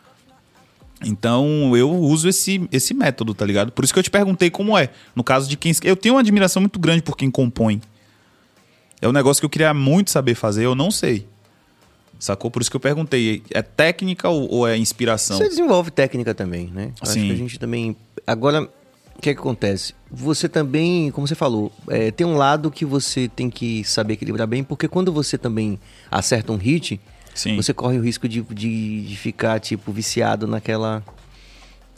Então, 1.06 1.76
eu 1.78 1.90
uso 1.90 2.28
esse, 2.28 2.68
esse 2.72 2.94
método, 2.94 3.34
tá 3.34 3.46
ligado? 3.46 3.72
Por 3.72 3.84
isso 3.84 3.94
que 3.94 4.00
eu 4.00 4.04
te 4.04 4.12
perguntei 4.12 4.50
como 4.50 4.78
é. 4.78 4.90
No 5.16 5.24
caso 5.24 5.50
de 5.50 5.56
quem. 5.56 5.72
Eu 5.84 5.96
tenho 5.96 6.16
uma 6.16 6.22
admiração 6.22 6.62
muito 6.62 6.80
grande 6.80 7.02
por 7.02 7.16
quem 7.16 7.32
compõe. 7.32 7.82
É 9.02 9.08
um 9.08 9.14
negócio 9.14 9.42
que 9.42 9.46
eu 9.46 9.50
queria 9.50 9.74
muito 9.74 10.12
saber 10.12 10.36
fazer, 10.36 10.66
eu 10.66 10.76
não 10.76 10.92
sei. 10.92 11.26
Sacou? 12.20 12.52
Por 12.52 12.62
isso 12.62 12.70
que 12.70 12.76
eu 12.76 12.82
perguntei. 12.82 13.42
É 13.52 13.62
técnica 13.62 14.28
ou, 14.28 14.52
ou 14.52 14.68
é 14.68 14.78
inspiração? 14.78 15.38
Você 15.38 15.48
desenvolve 15.48 15.90
técnica 15.90 16.34
também, 16.36 16.68
né? 16.68 16.92
Acho 17.00 17.14
Sim. 17.14 17.28
que 17.28 17.32
a 17.32 17.36
gente 17.36 17.58
também. 17.58 17.96
Agora, 18.28 18.70
o 19.20 19.22
que, 19.22 19.30
é 19.30 19.34
que 19.34 19.40
acontece? 19.40 19.94
Você 20.12 20.50
também, 20.50 21.12
como 21.12 21.26
você 21.26 21.36
falou, 21.36 21.72
é, 21.88 22.12
tem 22.12 22.28
um 22.28 22.36
lado 22.36 22.70
que 22.70 22.84
você 22.84 23.30
tem 23.30 23.50
que 23.50 23.86
saber 23.86 24.14
equilibrar 24.14 24.48
bem, 24.48 24.64
porque 24.64 24.88
quando 24.88 25.14
você 25.14 25.38
também 25.38 25.80
acerta 26.12 26.52
um 26.52 26.58
hit, 26.58 27.00
Sim. 27.40 27.56
você 27.56 27.74
corre 27.74 27.98
o 27.98 28.02
risco 28.02 28.28
de, 28.28 28.42
de, 28.42 29.02
de 29.06 29.16
ficar, 29.16 29.60
tipo, 29.60 29.92
viciado 29.94 30.46
naquela. 30.46 31.02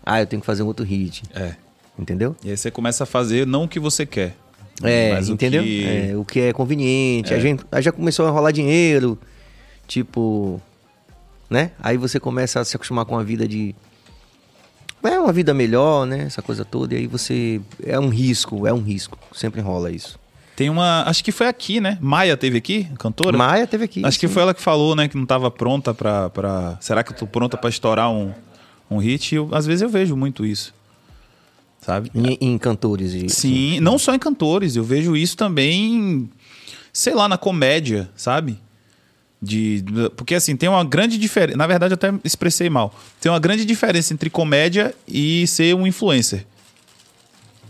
Ah, 0.05 0.19
eu 0.21 0.27
tenho 0.27 0.39
que 0.39 0.45
fazer 0.45 0.61
um 0.63 0.67
outro 0.67 0.85
hit. 0.85 1.23
É. 1.33 1.55
Entendeu? 1.97 2.35
E 2.43 2.49
aí 2.51 2.57
você 2.57 2.69
começa 2.69 3.03
a 3.03 3.07
fazer 3.07 3.45
não 3.47 3.63
o 3.63 3.67
que 3.67 3.79
você 3.79 4.05
quer. 4.05 4.35
É, 4.83 5.13
mas 5.13 5.29
o 5.29 5.33
entendeu? 5.33 5.63
que- 5.63 5.85
É, 5.85 6.17
o 6.17 6.23
que 6.25 6.39
é 6.39 6.53
conveniente. 6.53 7.33
É. 7.33 7.37
A 7.37 7.39
gente 7.39 7.63
aí 7.71 7.81
já 7.81 7.91
começou 7.91 8.27
a 8.27 8.31
rolar 8.31 8.51
dinheiro, 8.51 9.17
tipo, 9.87 10.61
né? 11.49 11.71
Aí 11.79 11.97
você 11.97 12.19
começa 12.19 12.59
a 12.59 12.65
se 12.65 12.75
acostumar 12.75 13.05
com 13.05 13.17
a 13.17 13.23
vida 13.23 13.47
de 13.47 13.75
é 15.03 15.19
uma 15.19 15.33
vida 15.33 15.53
melhor, 15.53 16.05
né? 16.05 16.23
Essa 16.25 16.41
coisa 16.43 16.63
toda. 16.63 16.93
E 16.93 16.97
aí 16.99 17.07
você 17.07 17.59
é 17.83 17.99
um 17.99 18.09
risco, 18.09 18.67
é 18.67 18.73
um 18.73 18.81
risco. 18.81 19.17
Sempre 19.33 19.59
rola 19.61 19.91
isso. 19.91 20.19
Tem 20.61 20.69
uma. 20.69 21.01
Acho 21.07 21.23
que 21.23 21.31
foi 21.31 21.47
aqui, 21.47 21.81
né? 21.81 21.97
Maia 21.99 22.37
teve 22.37 22.59
aqui, 22.59 22.87
a 22.93 22.95
cantora? 22.95 23.35
Maia 23.35 23.65
teve 23.65 23.83
aqui. 23.83 24.05
Acho 24.05 24.19
que 24.19 24.27
sim. 24.27 24.33
foi 24.35 24.43
ela 24.43 24.53
que 24.53 24.61
falou, 24.61 24.95
né? 24.95 25.07
Que 25.07 25.17
não 25.17 25.25
tava 25.25 25.49
pronta 25.49 25.91
pra. 25.91 26.29
pra... 26.29 26.77
Será 26.79 27.03
que 27.03 27.11
eu 27.11 27.17
tô 27.17 27.25
pronta 27.25 27.57
pra 27.57 27.67
estourar 27.67 28.11
um, 28.11 28.31
um 28.87 28.99
hit? 28.99 29.33
Eu, 29.33 29.49
às 29.53 29.65
vezes 29.65 29.81
eu 29.81 29.89
vejo 29.89 30.15
muito 30.15 30.45
isso. 30.45 30.71
Sabe? 31.81 32.11
em, 32.13 32.37
em 32.39 32.57
cantores 32.59 33.11
e 33.15 33.27
Sim, 33.27 33.79
não 33.79 33.97
só 33.97 34.13
em 34.13 34.19
cantores, 34.19 34.75
eu 34.75 34.83
vejo 34.83 35.15
isso 35.15 35.35
também, 35.35 36.29
sei 36.93 37.15
lá, 37.15 37.27
na 37.27 37.39
comédia, 37.39 38.07
sabe? 38.15 38.59
De, 39.41 39.83
porque 40.15 40.35
assim, 40.35 40.55
tem 40.55 40.69
uma 40.69 40.83
grande 40.83 41.17
diferença. 41.17 41.57
Na 41.57 41.65
verdade, 41.65 41.93
eu 41.93 41.95
até 41.95 42.13
expressei 42.23 42.69
mal. 42.69 42.93
Tem 43.19 43.31
uma 43.31 43.39
grande 43.39 43.65
diferença 43.65 44.13
entre 44.13 44.29
comédia 44.29 44.93
e 45.07 45.47
ser 45.47 45.73
um 45.73 45.87
influencer. 45.87 46.45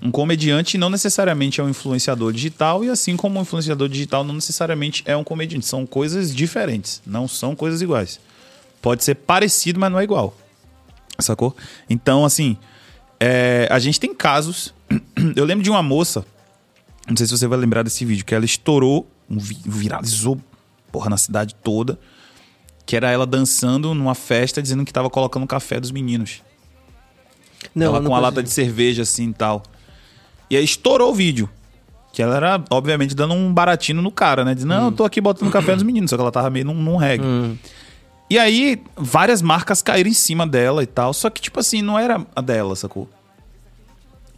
Um 0.02 0.10
comediante 0.10 0.78
não 0.78 0.90
necessariamente 0.90 1.62
é 1.62 1.64
um 1.64 1.70
influenciador 1.70 2.34
digital, 2.34 2.84
e 2.84 2.90
assim 2.90 3.16
como 3.16 3.38
um 3.38 3.44
influenciador 3.44 3.88
digital 3.88 4.24
não 4.24 4.34
necessariamente 4.34 5.04
é 5.06 5.16
um 5.16 5.24
comediante. 5.24 5.66
São 5.66 5.86
coisas 5.86 6.34
diferentes, 6.34 7.02
não 7.06 7.28
são 7.28 7.56
coisas 7.56 7.82
iguais. 7.82 8.20
Pode 8.82 9.04
ser 9.04 9.16
parecido, 9.16 9.80
mas 9.80 9.92
não 9.92 10.00
é 10.00 10.04
igual. 10.04 10.36
Sacou? 11.20 11.56
Então, 11.88 12.26
assim, 12.26 12.58
é, 13.20 13.68
a 13.70 13.78
gente 13.78 14.00
tem 14.00 14.14
casos. 14.14 14.74
Eu 15.36 15.46
lembro 15.46 15.64
de 15.64 15.70
uma 15.70 15.84
moça, 15.84 16.26
não 17.08 17.16
sei 17.16 17.28
se 17.28 17.38
você 17.38 17.46
vai 17.46 17.60
lembrar 17.60 17.84
desse 17.84 18.04
vídeo, 18.04 18.26
que 18.26 18.34
ela 18.34 18.44
estourou, 18.46 19.08
um 19.30 19.38
vi- 19.38 19.60
viralizou, 19.64 20.42
porra, 20.92 21.12
na 21.12 21.18
cidade 21.18 21.54
toda, 21.54 22.00
que 22.88 22.96
era 22.96 23.12
ela 23.12 23.28
dançando 23.28 23.94
numa 23.94 24.16
festa 24.16 24.64
dizendo 24.64 24.84
que 24.84 24.92
tava 24.92 25.12
colocando 25.12 25.46
café 25.46 25.80
dos 25.80 25.92
meninos. 25.92 26.42
Não, 27.76 27.86
ela 27.86 28.00
não 28.00 28.10
com 28.10 28.16
a 28.16 28.20
lata 28.20 28.42
de 28.42 28.50
cerveja 28.50 29.04
assim 29.04 29.30
e 29.30 29.34
tal. 29.34 29.62
E 30.52 30.58
aí 30.58 30.66
estourou 30.66 31.12
o 31.12 31.16
vídeo. 31.16 31.50
Que 32.12 32.22
ela 32.22 32.36
era, 32.36 32.62
obviamente, 32.70 33.16
dando 33.16 33.34
um 33.34 33.54
baratinho 33.54 34.02
no 34.02 34.12
cara, 34.12 34.44
né? 34.44 34.54
Diz, 34.54 34.66
não, 34.66 34.88
eu 34.88 34.92
tô 34.92 35.06
aqui 35.06 35.22
botando 35.22 35.50
café 35.50 35.74
dos 35.74 35.84
meninos. 35.84 36.10
Só 36.10 36.18
que 36.18 36.22
ela 36.22 36.32
tava 36.32 36.50
meio 36.50 36.66
num, 36.66 36.74
num 36.74 36.98
reggae. 36.98 37.26
Hum. 37.26 37.56
E 38.30 38.38
aí, 38.38 38.84
várias 38.98 39.42
marcas 39.42 39.82
caíram 39.82 40.10
em 40.10 40.14
cima 40.14 40.46
dela 40.46 40.84
e 40.84 40.86
tal. 40.86 41.14
Só 41.14 41.30
que, 41.30 41.42
tipo 41.42 41.58
assim, 41.58 41.82
não 41.82 41.98
era 41.98 42.28
a 42.36 42.42
dela, 42.42 42.76
sacou? 42.76 43.08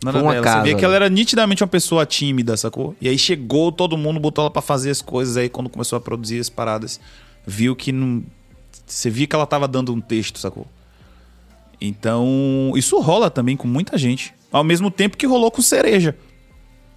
Não 0.03 0.11
era 0.11 0.19
Foi 0.19 0.27
um 0.27 0.41
dela. 0.43 0.57
Você 0.57 0.63
via 0.65 0.75
que 0.75 0.85
ela 0.85 0.95
era 0.95 1.09
nitidamente 1.09 1.63
uma 1.63 1.67
pessoa 1.67 2.05
tímida, 2.05 2.55
sacou? 2.55 2.95
E 3.01 3.09
aí 3.09 3.17
chegou, 3.17 3.71
todo 3.71 3.97
mundo 3.97 4.19
botou 4.19 4.43
ela 4.43 4.51
pra 4.51 4.61
fazer 4.61 4.91
as 4.91 5.01
coisas. 5.01 5.35
Aí, 5.35 5.49
quando 5.49 5.67
começou 5.67 5.97
a 5.97 5.99
produzir 5.99 6.39
as 6.39 6.49
paradas, 6.49 6.99
viu 7.43 7.75
que 7.75 7.91
não. 7.91 8.23
Você 8.85 9.09
via 9.09 9.25
que 9.25 9.35
ela 9.35 9.47
tava 9.47 9.67
dando 9.67 9.91
um 9.91 9.99
texto, 9.99 10.37
sacou? 10.37 10.67
Então, 11.79 12.71
isso 12.75 12.99
rola 12.99 13.29
também 13.29 13.57
com 13.57 13.67
muita 13.67 13.97
gente. 13.97 14.33
Ao 14.51 14.63
mesmo 14.63 14.89
tempo 14.89 15.17
que 15.17 15.25
rolou 15.25 15.51
com 15.51 15.61
cereja. 15.61 16.15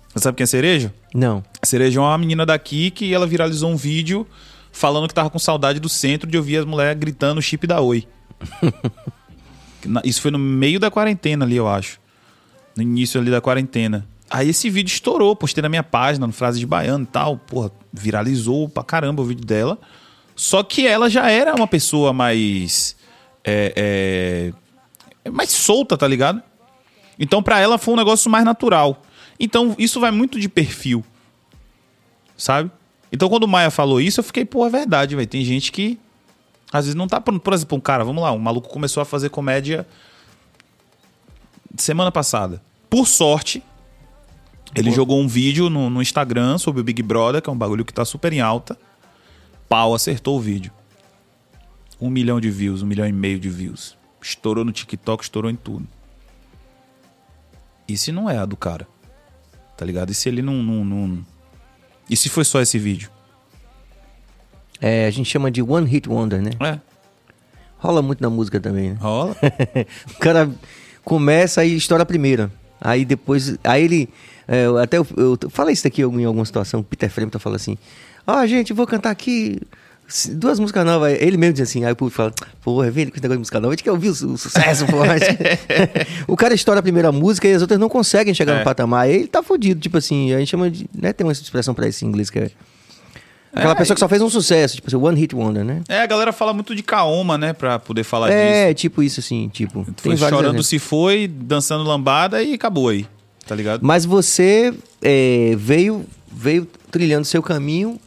Você 0.08 0.22
sabe 0.22 0.36
quem 0.36 0.44
é 0.44 0.46
cereja? 0.46 0.94
Não. 1.14 1.42
Cereja 1.62 1.98
é 1.98 2.02
uma 2.02 2.16
menina 2.16 2.46
daqui 2.46 2.90
que 2.90 3.12
ela 3.12 3.26
viralizou 3.26 3.70
um 3.70 3.76
vídeo 3.76 4.26
falando 4.72 5.08
que 5.08 5.14
tava 5.14 5.30
com 5.30 5.38
saudade 5.38 5.80
do 5.80 5.88
centro 5.88 6.30
de 6.30 6.36
ouvir 6.36 6.58
as 6.58 6.64
mulheres 6.64 6.98
gritando 6.98 7.40
chip 7.40 7.66
da 7.66 7.80
Oi. 7.80 8.06
Isso 10.04 10.20
foi 10.20 10.30
no 10.30 10.38
meio 10.38 10.80
da 10.80 10.90
quarentena 10.90 11.44
ali, 11.44 11.56
eu 11.56 11.68
acho. 11.68 11.98
No 12.76 12.82
início 12.82 13.20
ali 13.20 13.30
da 13.30 13.40
quarentena. 13.40 14.06
Aí 14.28 14.48
esse 14.48 14.68
vídeo 14.68 14.92
estourou, 14.92 15.36
postei 15.36 15.62
na 15.62 15.68
minha 15.68 15.82
página, 15.82 16.26
no 16.26 16.32
Frase 16.32 16.58
de 16.58 16.66
Baiano 16.66 17.04
e 17.04 17.06
tal. 17.06 17.36
Porra, 17.38 17.70
viralizou 17.92 18.68
pra 18.68 18.82
caramba 18.82 19.22
o 19.22 19.24
vídeo 19.24 19.44
dela. 19.44 19.78
Só 20.34 20.62
que 20.62 20.86
ela 20.86 21.08
já 21.08 21.30
era 21.30 21.54
uma 21.54 21.66
pessoa 21.66 22.12
mais. 22.12 22.96
É, 23.44 23.72
é, 23.76 24.52
mais 25.30 25.50
solta, 25.50 25.96
tá 25.96 26.06
ligado? 26.06 26.42
Então 27.18 27.42
pra 27.42 27.58
ela 27.58 27.78
foi 27.78 27.94
um 27.94 27.96
negócio 27.96 28.30
mais 28.30 28.44
natural. 28.44 29.02
Então 29.38 29.74
isso 29.78 30.00
vai 30.00 30.10
muito 30.10 30.38
de 30.38 30.48
perfil 30.48 31.04
sabe? 32.36 32.70
Então 33.10 33.28
quando 33.28 33.44
o 33.44 33.48
Maia 33.48 33.70
falou 33.70 34.00
isso, 34.00 34.20
eu 34.20 34.24
fiquei, 34.24 34.44
pô, 34.44 34.66
é 34.66 34.70
verdade, 34.70 35.16
velho. 35.16 35.26
Tem 35.26 35.44
gente 35.44 35.72
que 35.72 35.98
às 36.72 36.84
vezes 36.84 36.94
não 36.94 37.08
tá 37.08 37.20
pronto. 37.20 37.40
Por 37.40 37.52
exemplo, 37.52 37.78
um 37.78 37.80
cara, 37.80 38.04
vamos 38.04 38.22
lá, 38.22 38.32
um 38.32 38.38
maluco 38.38 38.68
começou 38.68 39.00
a 39.00 39.06
fazer 39.06 39.30
comédia 39.30 39.86
semana 41.76 42.12
passada. 42.12 42.62
Por 42.90 43.06
sorte, 43.06 43.62
ele 44.74 44.88
Boa. 44.88 44.96
jogou 44.96 45.20
um 45.20 45.28
vídeo 45.28 45.70
no, 45.70 45.88
no 45.88 46.02
Instagram 46.02 46.58
sobre 46.58 46.80
o 46.80 46.84
Big 46.84 47.02
Brother, 47.02 47.40
que 47.40 47.48
é 47.48 47.52
um 47.52 47.56
bagulho 47.58 47.84
que 47.84 47.92
tá 47.92 48.04
super 48.04 48.32
em 48.32 48.40
alta. 48.40 48.78
Pau 49.68 49.94
acertou 49.94 50.36
o 50.36 50.40
vídeo. 50.40 50.72
Um 52.00 52.10
milhão 52.10 52.40
de 52.40 52.50
views, 52.50 52.82
um 52.82 52.86
milhão 52.86 53.06
e 53.06 53.12
meio 53.12 53.38
de 53.38 53.48
views. 53.48 53.95
Estourou 54.28 54.64
no 54.64 54.72
TikTok, 54.72 55.22
estourou 55.22 55.48
em 55.50 55.54
tudo. 55.54 55.86
E 57.86 57.96
se 57.96 58.10
não 58.10 58.28
é 58.28 58.36
a 58.38 58.44
do 58.44 58.56
cara? 58.56 58.86
Tá 59.76 59.84
ligado? 59.84 60.10
E 60.10 60.14
se 60.14 60.28
ele 60.28 60.42
não- 60.42 60.62
não- 60.62 60.84
não, 60.84 61.26
e 62.10 62.16
se 62.16 62.28
foi 62.28 62.44
só 62.44 62.60
esse 62.60 62.76
vídeo? 62.78 63.08
É, 64.80 65.06
a 65.06 65.10
gente 65.10 65.30
chama 65.30 65.48
de 65.50 65.62
One 65.62 65.88
Hit 65.88 66.08
Wonder, 66.08 66.42
né? 66.42 66.50
É. 66.60 66.80
Rola 67.78 68.02
muito 68.02 68.20
na 68.20 68.28
música 68.28 68.58
também, 68.58 68.90
né? 68.90 68.96
Rola. 69.00 69.36
o 70.14 70.18
cara 70.18 70.50
começa 71.04 71.64
e 71.64 71.76
estoura 71.76 72.02
a 72.02 72.06
primeira. 72.06 72.50
Aí 72.80 73.04
depois. 73.04 73.56
Aí 73.62 73.84
ele. 73.84 74.08
é, 74.48 74.66
até 74.82 74.98
eu, 74.98 75.06
eu 75.16 75.38
falei 75.50 75.72
isso 75.72 75.86
aqui 75.86 76.02
em 76.02 76.24
alguma 76.24 76.44
situação. 76.44 76.80
O 76.80 76.84
Peter 76.84 77.08
Frampton 77.10 77.38
fala 77.38 77.56
assim: 77.56 77.78
Ó, 78.26 78.44
gente, 78.46 78.72
vou 78.72 78.86
cantar 78.86 79.10
aqui 79.10 79.60
duas 80.34 80.58
músicas 80.58 80.84
novas. 80.84 81.16
Ele 81.20 81.36
mesmo 81.36 81.54
diz 81.54 81.68
assim. 81.68 81.84
Aí 81.84 81.92
o 81.92 81.96
público 81.96 82.16
fala: 82.16 82.32
Porra, 82.62 82.90
vem 82.90 83.02
ele 83.02 83.10
com 83.10 83.16
esse 83.16 83.22
negócio 83.22 83.36
de 83.38 83.40
música 83.40 83.60
nova. 83.60 83.72
A 83.72 83.76
gente 83.76 83.84
quer 83.84 83.90
ouvir 83.92 84.08
o, 84.08 84.12
o 84.12 84.38
sucesso, 84.38 84.86
porra. 84.86 85.16
o 86.26 86.36
cara 86.36 86.54
estoura 86.54 86.80
a 86.80 86.82
primeira 86.82 87.10
música 87.12 87.48
e 87.48 87.52
as 87.52 87.62
outras 87.62 87.78
não 87.80 87.88
conseguem 87.88 88.32
chegar 88.34 88.54
É. 88.54 88.58
no 88.58 88.64
patamar. 88.64 89.02
Aí 89.04 89.14
ele 89.14 89.26
tá 89.26 89.42
fudido. 89.42 89.80
Tipo 89.80 89.98
assim, 89.98 90.32
a 90.32 90.38
gente 90.38 90.48
chama 90.48 90.70
de. 90.70 90.86
Né, 90.96 91.12
tem 91.12 91.26
uma 91.26 91.32
expressão 91.32 91.74
pra 91.74 91.88
isso 91.88 92.04
em 92.04 92.08
inglês 92.08 92.30
que 92.30 92.38
é. 92.38 92.50
Aquela 93.52 93.72
É, 93.72 93.76
pessoa 93.76 93.94
que 93.94 94.00
só 94.00 94.08
fez 94.08 94.20
um 94.20 94.28
sucesso, 94.28 94.74
tipo 94.74 94.86
assim, 94.86 94.96
One 94.96 95.18
Hit 95.18 95.34
Wonder, 95.34 95.64
né? 95.64 95.80
É, 95.88 96.00
a 96.02 96.06
galera 96.06 96.30
fala 96.30 96.52
muito 96.52 96.74
de 96.74 96.82
Kaoma, 96.82 97.38
né? 97.38 97.54
Pra 97.54 97.78
poder 97.78 98.04
falar 98.04 98.30
É, 98.30 98.66
disso. 98.66 98.74
tipo 98.82 99.02
isso 99.02 99.20
assim, 99.20 99.48
tipo. 99.48 99.86
Foi 99.96 100.14
chorando 100.16 100.44
exemplos. 100.48 100.66
se 100.68 100.78
foi, 100.78 101.26
dançando 101.26 101.82
lambada 101.82 102.42
e 102.42 102.52
acabou 102.54 102.90
aí. 102.90 103.06
Tá 103.46 103.54
ligado? 103.54 103.80
Mas 103.82 104.04
você 104.04 104.74
é, 105.00 105.54
veio, 105.56 106.04
veio 106.30 106.66
trilhando 106.90 107.24
seu 107.24 107.42
caminho 107.42 107.98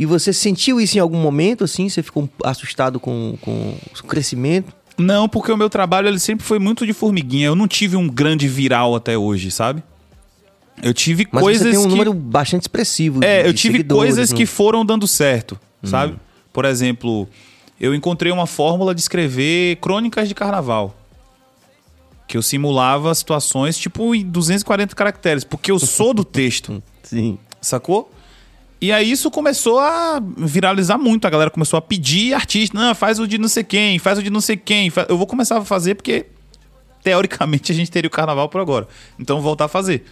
e 0.00 0.06
você 0.06 0.32
sentiu 0.32 0.80
isso 0.80 0.96
em 0.96 1.00
algum 1.00 1.18
momento, 1.18 1.64
assim? 1.64 1.88
Você 1.88 2.04
ficou 2.04 2.30
assustado 2.44 3.00
com, 3.00 3.36
com 3.40 3.74
o 4.00 4.06
crescimento? 4.06 4.72
Não, 4.96 5.28
porque 5.28 5.50
o 5.50 5.56
meu 5.56 5.68
trabalho 5.68 6.06
ele 6.06 6.20
sempre 6.20 6.46
foi 6.46 6.60
muito 6.60 6.86
de 6.86 6.92
formiguinha. 6.92 7.46
Eu 7.46 7.56
não 7.56 7.66
tive 7.66 7.96
um 7.96 8.06
grande 8.08 8.46
viral 8.46 8.94
até 8.94 9.18
hoje, 9.18 9.50
sabe? 9.50 9.82
Eu 10.80 10.94
tive 10.94 11.26
Mas 11.32 11.42
coisas 11.42 11.62
você 11.64 11.70
tem 11.70 11.78
um 11.80 11.82
que... 11.82 11.88
número 11.88 12.14
bastante 12.14 12.62
expressivo. 12.62 13.24
É, 13.24 13.42
de- 13.42 13.48
eu 13.48 13.52
tive 13.52 13.82
coisas 13.82 14.30
né? 14.30 14.36
que 14.36 14.46
foram 14.46 14.86
dando 14.86 15.08
certo, 15.08 15.58
sabe? 15.82 16.16
Por 16.52 16.64
exemplo, 16.64 17.28
eu 17.80 17.92
encontrei 17.92 18.30
uma 18.30 18.46
fórmula 18.46 18.94
de 18.94 19.00
escrever 19.00 19.76
crônicas 19.80 20.28
de 20.28 20.34
carnaval. 20.34 20.96
Que 22.28 22.36
eu 22.36 22.42
simulava 22.42 23.12
situações 23.16 23.76
tipo 23.76 24.14
em 24.14 24.24
240 24.24 24.94
caracteres, 24.94 25.42
porque 25.42 25.72
eu 25.72 25.78
sou 25.80 26.14
do 26.14 26.24
texto, 26.24 26.80
Sim. 27.02 27.36
sacou? 27.60 28.12
E 28.80 28.92
aí 28.92 29.10
isso 29.10 29.30
começou 29.30 29.78
a 29.78 30.22
viralizar 30.36 30.98
muito. 30.98 31.26
A 31.26 31.30
galera 31.30 31.50
começou 31.50 31.78
a 31.78 31.82
pedir 31.82 32.34
artista, 32.34 32.78
não, 32.78 32.94
faz 32.94 33.18
o 33.18 33.26
de 33.26 33.36
não 33.36 33.48
sei 33.48 33.64
quem, 33.64 33.98
faz 33.98 34.18
o 34.18 34.22
de 34.22 34.30
não 34.30 34.40
sei 34.40 34.56
quem. 34.56 34.92
Eu 35.08 35.18
vou 35.18 35.26
começar 35.26 35.58
a 35.58 35.64
fazer 35.64 35.96
porque, 35.96 36.26
teoricamente, 37.02 37.70
a 37.72 37.74
gente 37.74 37.90
teria 37.90 38.08
o 38.08 38.10
carnaval 38.10 38.48
por 38.48 38.60
agora. 38.60 38.86
Então, 39.18 39.40
voltar 39.40 39.64
a 39.64 39.68
fazer. 39.68 40.04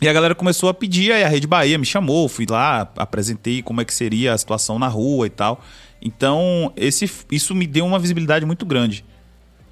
E 0.00 0.08
a 0.08 0.12
galera 0.12 0.34
começou 0.34 0.68
a 0.68 0.74
pedir, 0.74 1.12
aí 1.12 1.24
a 1.24 1.28
Rede 1.28 1.46
Bahia 1.46 1.78
me 1.78 1.86
chamou, 1.86 2.28
fui 2.28 2.44
lá, 2.48 2.90
apresentei 2.96 3.62
como 3.62 3.80
é 3.80 3.84
que 3.84 3.94
seria 3.94 4.34
a 4.34 4.38
situação 4.38 4.78
na 4.78 4.88
rua 4.88 5.26
e 5.26 5.30
tal. 5.30 5.62
Então, 6.02 6.72
esse, 6.76 7.10
isso 7.30 7.54
me 7.54 7.66
deu 7.66 7.86
uma 7.86 7.98
visibilidade 7.98 8.44
muito 8.44 8.66
grande. 8.66 9.04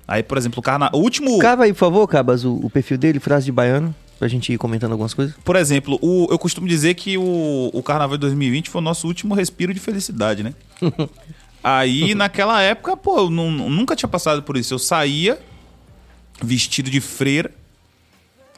Aí, 0.08 0.22
por 0.22 0.38
exemplo, 0.38 0.60
o, 0.60 0.62
carna... 0.62 0.90
o 0.92 0.98
último. 0.98 1.38
Cava 1.38 1.64
aí, 1.64 1.72
por 1.72 1.78
favor, 1.78 2.06
Cabas, 2.06 2.44
o, 2.44 2.54
o 2.54 2.70
perfil 2.70 2.98
dele, 2.98 3.20
frase 3.20 3.46
de 3.46 3.52
baiano, 3.52 3.94
pra 4.24 4.28
gente 4.30 4.50
ir 4.54 4.56
comentando 4.56 4.92
algumas 4.92 5.12
coisas. 5.12 5.34
Por 5.44 5.54
exemplo, 5.54 5.98
o- 6.00 6.26
eu 6.30 6.38
costumo 6.38 6.66
dizer 6.66 6.94
que 6.94 7.18
o, 7.18 7.70
o 7.74 7.82
Carnaval 7.82 8.16
de 8.16 8.22
2020 8.22 8.70
foi 8.70 8.80
o 8.80 8.82
nosso 8.82 9.06
último 9.06 9.34
respiro 9.34 9.74
de 9.74 9.78
felicidade, 9.78 10.42
né? 10.42 10.54
Aí, 11.62 12.14
naquela 12.14 12.62
época, 12.62 12.96
pô, 12.96 13.18
eu 13.18 13.30
nu- 13.30 13.50
nunca 13.50 13.94
tinha 13.94 14.08
passado 14.08 14.42
por 14.42 14.56
isso. 14.56 14.72
Eu 14.72 14.78
saía 14.78 15.38
vestido 16.42 16.88
de 16.90 17.02
freira, 17.02 17.50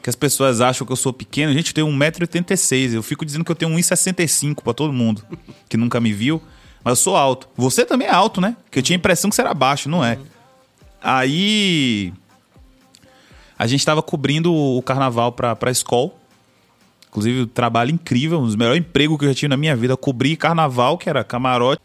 que 0.01 0.09
as 0.09 0.15
pessoas 0.15 0.61
acham 0.61 0.87
que 0.87 0.93
eu 0.93 0.95
sou 0.97 1.11
pequeno. 1.11 1.51
Gente, 1.51 1.67
eu 1.67 1.73
tenho 1.73 1.87
1,86m. 1.87 2.93
Eu 2.93 3.03
fico 3.03 3.25
dizendo 3.25 3.43
que 3.43 3.51
eu 3.51 3.55
tenho 3.55 3.71
1,65m 3.75 4.55
pra 4.63 4.73
todo 4.73 4.93
mundo 4.93 5.21
que 5.67 5.75
nunca 5.75 5.99
me 5.99 6.13
viu. 6.13 6.41
Mas 6.81 6.91
eu 6.91 7.03
sou 7.03 7.17
alto. 7.17 7.49
Você 7.57 7.83
também 7.83 8.07
é 8.07 8.11
alto, 8.11 8.39
né? 8.39 8.55
Que 8.71 8.79
eu 8.79 8.83
tinha 8.83 8.95
a 8.95 8.99
impressão 8.99 9.29
que 9.29 9.35
você 9.35 9.41
era 9.41 9.53
baixo, 9.53 9.89
não 9.89 10.01
é? 10.03 10.17
Aí 11.01 12.13
a 13.57 13.67
gente 13.67 13.79
estava 13.79 14.01
cobrindo 14.01 14.53
o 14.53 14.81
carnaval 14.81 15.31
pra, 15.31 15.55
pra 15.55 15.71
escola. 15.71 16.11
Inclusive, 17.09 17.41
um 17.43 17.47
trabalho 17.47 17.91
incrível, 17.91 18.39
um 18.39 18.45
dos 18.45 18.55
melhores 18.55 18.79
empregos 18.81 19.17
que 19.17 19.25
eu 19.25 19.29
já 19.29 19.35
tive 19.35 19.47
na 19.47 19.57
minha 19.57 19.75
vida. 19.75 19.95
Cobrir 19.97 20.35
carnaval, 20.35 20.97
que 20.97 21.09
era 21.09 21.23
camarote, 21.23 21.81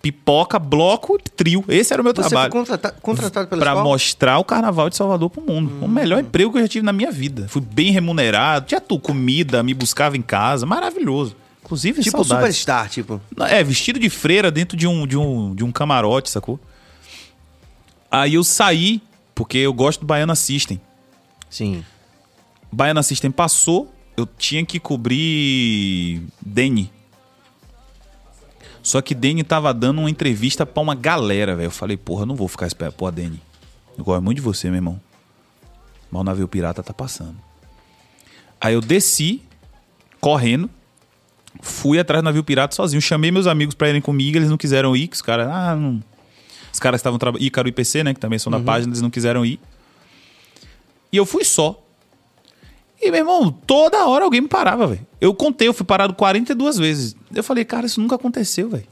pipoca, 0.00 0.58
bloco 0.58 1.16
e 1.16 1.30
trio. 1.30 1.64
Esse 1.68 1.92
era 1.92 2.00
o 2.00 2.04
meu 2.04 2.14
Você 2.14 2.28
trabalho. 2.28 2.50
foi 2.50 2.60
contrata- 2.60 2.92
contratado 3.02 3.48
pela 3.48 3.60
Pra 3.60 3.72
escola? 3.72 3.88
mostrar 3.88 4.38
o 4.38 4.44
carnaval 4.44 4.88
de 4.88 4.96
Salvador 4.96 5.28
pro 5.28 5.42
mundo. 5.42 5.84
O 5.84 5.88
melhor 5.88 6.20
emprego 6.20 6.50
que 6.52 6.58
eu 6.58 6.62
já 6.62 6.68
tive 6.68 6.84
na 6.86 6.92
minha 6.92 7.10
vida. 7.10 7.46
Fui 7.48 7.60
bem 7.60 7.92
remunerado, 7.92 8.66
tinha 8.66 8.80
tudo, 8.80 9.00
comida, 9.00 9.62
me 9.62 9.74
buscava 9.74 10.16
em 10.16 10.22
casa, 10.22 10.64
maravilhoso. 10.64 11.36
Inclusive, 11.64 12.02
Tipo 12.02 12.24
saudades. 12.24 12.56
superstar, 12.56 12.88
tipo. 12.88 13.20
É, 13.48 13.62
vestido 13.62 13.98
de 13.98 14.08
freira 14.10 14.50
dentro 14.50 14.76
de 14.76 14.86
um, 14.86 15.06
de 15.06 15.16
um, 15.16 15.54
de 15.54 15.62
um 15.64 15.70
camarote, 15.70 16.30
sacou? 16.30 16.58
Aí 18.10 18.34
eu 18.34 18.44
saí, 18.44 19.00
porque 19.42 19.58
eu 19.58 19.72
gosto 19.72 20.02
do 20.02 20.06
Baiana 20.06 20.36
System. 20.36 20.80
Sim. 21.50 21.84
Baiana 22.70 23.02
System 23.02 23.28
passou, 23.28 23.92
eu 24.16 24.24
tinha 24.24 24.64
que 24.64 24.78
cobrir 24.78 26.22
Deni. 26.40 26.92
Só 28.84 29.02
que 29.02 29.16
Deni 29.16 29.42
tava 29.42 29.74
dando 29.74 29.98
uma 29.98 30.08
entrevista 30.08 30.64
pra 30.64 30.80
uma 30.80 30.94
galera, 30.94 31.56
velho. 31.56 31.66
Eu 31.66 31.70
falei, 31.72 31.96
porra, 31.96 32.22
eu 32.22 32.26
não 32.26 32.36
vou 32.36 32.46
ficar 32.46 32.68
esperando. 32.68 32.92
Pô, 32.92 33.10
Deni, 33.10 33.42
eu 33.98 34.04
gosto 34.04 34.22
muito 34.22 34.36
de 34.36 34.42
você, 34.42 34.68
meu 34.68 34.76
irmão. 34.76 35.00
Mas 36.08 36.20
o 36.20 36.24
navio 36.24 36.46
pirata 36.46 36.80
tá 36.80 36.94
passando. 36.94 37.34
Aí 38.60 38.74
eu 38.74 38.80
desci, 38.80 39.42
correndo, 40.20 40.70
fui 41.60 41.98
atrás 41.98 42.22
do 42.22 42.26
navio 42.26 42.44
pirata 42.44 42.76
sozinho. 42.76 43.02
Chamei 43.02 43.32
meus 43.32 43.48
amigos 43.48 43.74
pra 43.74 43.88
irem 43.88 44.00
comigo, 44.00 44.38
eles 44.38 44.48
não 44.48 44.56
quiseram 44.56 44.94
ir, 44.94 45.08
que 45.08 45.16
os 45.16 45.22
caras, 45.22 45.48
ah, 45.48 45.74
não. 45.74 46.00
Os 46.72 46.80
caras 46.80 47.00
estavam 47.00 47.18
trabalhando. 47.18 47.44
Ícaro 47.46 47.68
e 47.68 47.72
PC, 47.72 48.02
né? 48.02 48.14
Que 48.14 48.20
também 48.20 48.38
são 48.38 48.50
da 48.50 48.58
página, 48.60 48.90
eles 48.90 49.02
não 49.02 49.10
quiseram 49.10 49.44
ir. 49.44 49.60
E 51.12 51.16
eu 51.16 51.26
fui 51.26 51.44
só. 51.44 51.78
E, 53.00 53.10
meu 53.10 53.20
irmão, 53.20 53.50
toda 53.66 54.06
hora 54.06 54.24
alguém 54.24 54.40
me 54.40 54.48
parava, 54.48 54.86
velho. 54.86 55.06
Eu 55.20 55.34
contei, 55.34 55.66
eu 55.68 55.74
fui 55.74 55.84
parado 55.84 56.14
42 56.14 56.78
vezes. 56.78 57.16
Eu 57.34 57.42
falei, 57.44 57.64
cara, 57.64 57.84
isso 57.86 58.00
nunca 58.00 58.14
aconteceu, 58.14 58.68
velho. 58.70 58.86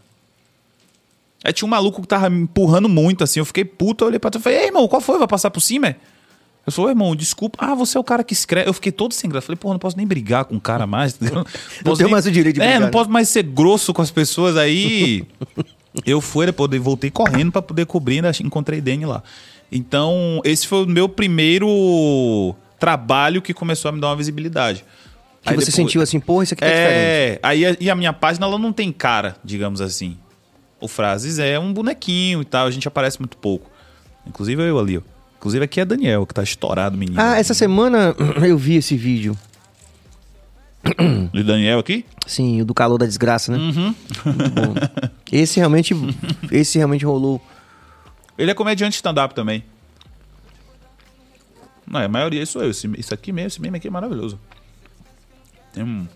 Aí 1.45 1.53
tinha 1.53 1.67
um 1.67 1.71
maluco 1.71 2.03
que 2.03 2.09
tava 2.09 2.29
me 2.29 2.43
empurrando 2.43 2.89
muito, 2.89 3.25
assim. 3.25 3.39
Eu 3.41 3.47
fiquei 3.47 3.65
puto, 3.65 4.05
eu 4.05 4.09
olhei 4.09 4.19
pra 4.19 4.31
trás 4.31 4.43
e 4.43 4.45
falei, 4.45 4.59
ei, 4.59 4.67
irmão, 4.67 4.87
qual 4.89 5.01
foi? 5.01 5.19
Vai 5.19 5.29
passar 5.29 5.51
por 5.51 5.61
cima? 5.61 5.89
é?" 5.89 5.97
Eu 6.67 6.73
falei, 6.73 6.91
irmão, 6.91 7.17
desculpa. 7.17 7.57
Ah, 7.63 7.75
você 7.75 7.97
é 7.97 8.01
o 8.01 8.05
cara 8.05 8.23
que 8.23 8.35
escreve. 8.35 8.69
Eu 8.69 8.75
fiquei 8.75 8.93
todo 8.93 9.15
sem 9.15 9.31
graça. 9.31 9.47
Falei, 9.47 9.57
porra, 9.57 9.75
não 9.75 9.79
posso 9.79 9.97
nem 9.97 10.07
brigar 10.07 10.45
com 10.45 10.57
o 10.57 10.61
cara 10.61 10.87
mais. 10.87 11.17
Não, 11.19 11.43
posso 11.45 11.97
tenho 11.97 12.09
nem- 12.09 12.11
mais 12.11 12.27
o 12.27 12.31
direito 12.31 12.57
de 12.57 12.61
É, 12.61 12.65
brigar, 12.65 12.81
não 12.81 12.87
né? 12.89 12.93
posso 12.93 13.09
mais 13.11 13.29
ser 13.31 13.43
grosso 13.45 13.95
com 13.95 14.03
as 14.03 14.11
pessoas. 14.11 14.57
Aí 14.59 15.25
eu 16.07 16.21
fui, 16.21 16.47
depois 16.47 16.71
eu 16.73 16.83
voltei 16.83 17.11
correndo 17.11 17.51
pra 17.53 17.63
poder 17.63 17.87
cobrir. 17.87 18.17
Ainda 18.17 18.31
encontrei 18.43 18.81
Dani 18.81 19.07
lá. 19.07 19.23
Então, 19.73 20.41
esse 20.45 20.67
foi 20.67 20.85
o 20.85 20.87
meu 20.87 21.09
primeiro 21.09 22.55
trabalho 22.79 23.41
que 23.43 23.53
começou 23.55 23.89
a 23.89 23.93
me 23.93 24.01
dar 24.01 24.09
uma 24.09 24.17
visibilidade. 24.17 24.85
Que 25.43 25.51
Aí 25.51 25.55
você 25.55 25.67
depois- 25.67 25.75
sentiu 25.75 26.03
assim, 26.03 26.21
porra, 26.21 26.45
isso 26.45 26.55
aqui 26.55 26.61
tá 26.63 26.67
diferente. 26.69 26.91
é, 26.97 27.39
aí 27.43 27.65
a, 27.67 27.77
e 27.81 27.89
a 27.91 27.95
minha 27.95 28.13
página 28.13 28.47
ela 28.47 28.59
não 28.59 28.73
tem 28.73 28.93
cara, 28.93 29.37
digamos 29.45 29.81
assim. 29.81 30.17
O 30.81 30.89
Frases 30.89 31.39
é 31.39 31.59
um 31.59 31.73
bonequinho 31.73 32.43
e 32.43 32.45
tal, 32.45 32.67
a 32.67 32.71
gente 32.71 32.87
aparece 32.89 33.19
muito 33.19 33.37
pouco. 33.37 33.71
Inclusive 34.27 34.63
eu 34.63 34.79
ali, 34.79 34.99
ó. 34.99 35.03
Inclusive 35.39 35.65
aqui 35.65 35.81
é 35.81 35.85
Daniel, 35.85 36.27
que 36.27 36.35
tá 36.35 36.43
estourado, 36.43 36.97
menino. 36.99 37.19
Ah, 37.21 37.39
essa 37.39 37.55
semana 37.55 38.15
eu 38.47 38.59
vi 38.59 38.77
esse 38.77 38.97
vídeo. 38.97 39.37
E 41.33 41.43
Daniel 41.43 41.79
aqui? 41.79 42.05
Sim, 42.27 42.61
o 42.63 42.65
do 42.65 42.75
calor 42.75 42.99
da 42.99 43.07
desgraça, 43.07 43.53
né? 43.53 43.59
Uhum. 43.59 43.95
Esse 45.31 45.59
realmente, 45.59 45.95
esse 46.51 46.79
realmente 46.79 47.05
rolou. 47.05 47.41
Ele 48.39 48.51
é 48.51 48.55
comediante 48.55 48.97
stand-up 48.97 49.35
também. 49.35 49.63
Não, 51.87 52.01
a 52.01 52.09
maioria 52.09 52.45
sou 52.47 52.63
eu. 52.63 52.71
Esse- 52.71 52.91
Isso 52.99 53.13
aqui 53.13 53.33
mesmo, 53.33 53.49
esse 53.49 53.61
meme 53.61 53.77
aqui 53.77 53.89
é 53.89 53.91
maravilhoso. 53.91 54.39
Tem 55.73 55.83
um... 55.85 56.07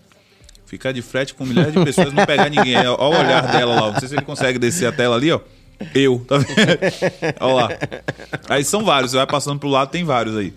Ficar 0.65 0.91
de 0.91 1.01
frete 1.01 1.33
com 1.35 1.45
milhares 1.45 1.73
de 1.73 1.83
pessoas 1.83 2.11
não 2.11 2.25
pegar 2.25 2.49
ninguém. 2.49 2.75
Olha 2.77 2.91
o 2.93 3.09
olhar 3.09 3.51
dela 3.51 3.75
lá. 3.81 3.91
Não 3.91 3.99
sei 3.99 4.09
se 4.09 4.15
ele 4.15 4.23
consegue 4.25 4.57
descer 4.57 4.87
a 4.87 4.91
tela 4.91 5.15
ali, 5.15 5.31
ó. 5.31 5.39
Eu, 5.93 6.25
tá 6.27 6.37
vendo? 6.37 6.57
Olha 7.39 7.53
lá. 7.53 7.69
Aí 8.49 8.63
são 8.63 8.83
vários. 8.83 9.11
Você 9.11 9.17
vai 9.17 9.27
passando 9.27 9.59
pro 9.59 9.69
lado, 9.69 9.89
tem 9.91 10.03
vários 10.03 10.35
aí. 10.35 10.53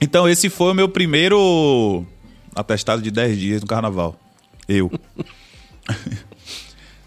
Então, 0.00 0.28
esse 0.28 0.48
foi 0.48 0.70
o 0.70 0.74
meu 0.74 0.88
primeiro 0.88 2.06
atestado 2.60 3.00
de 3.02 3.10
10 3.10 3.38
dias 3.38 3.60
no 3.60 3.66
carnaval. 3.66 4.18
Eu. 4.68 4.90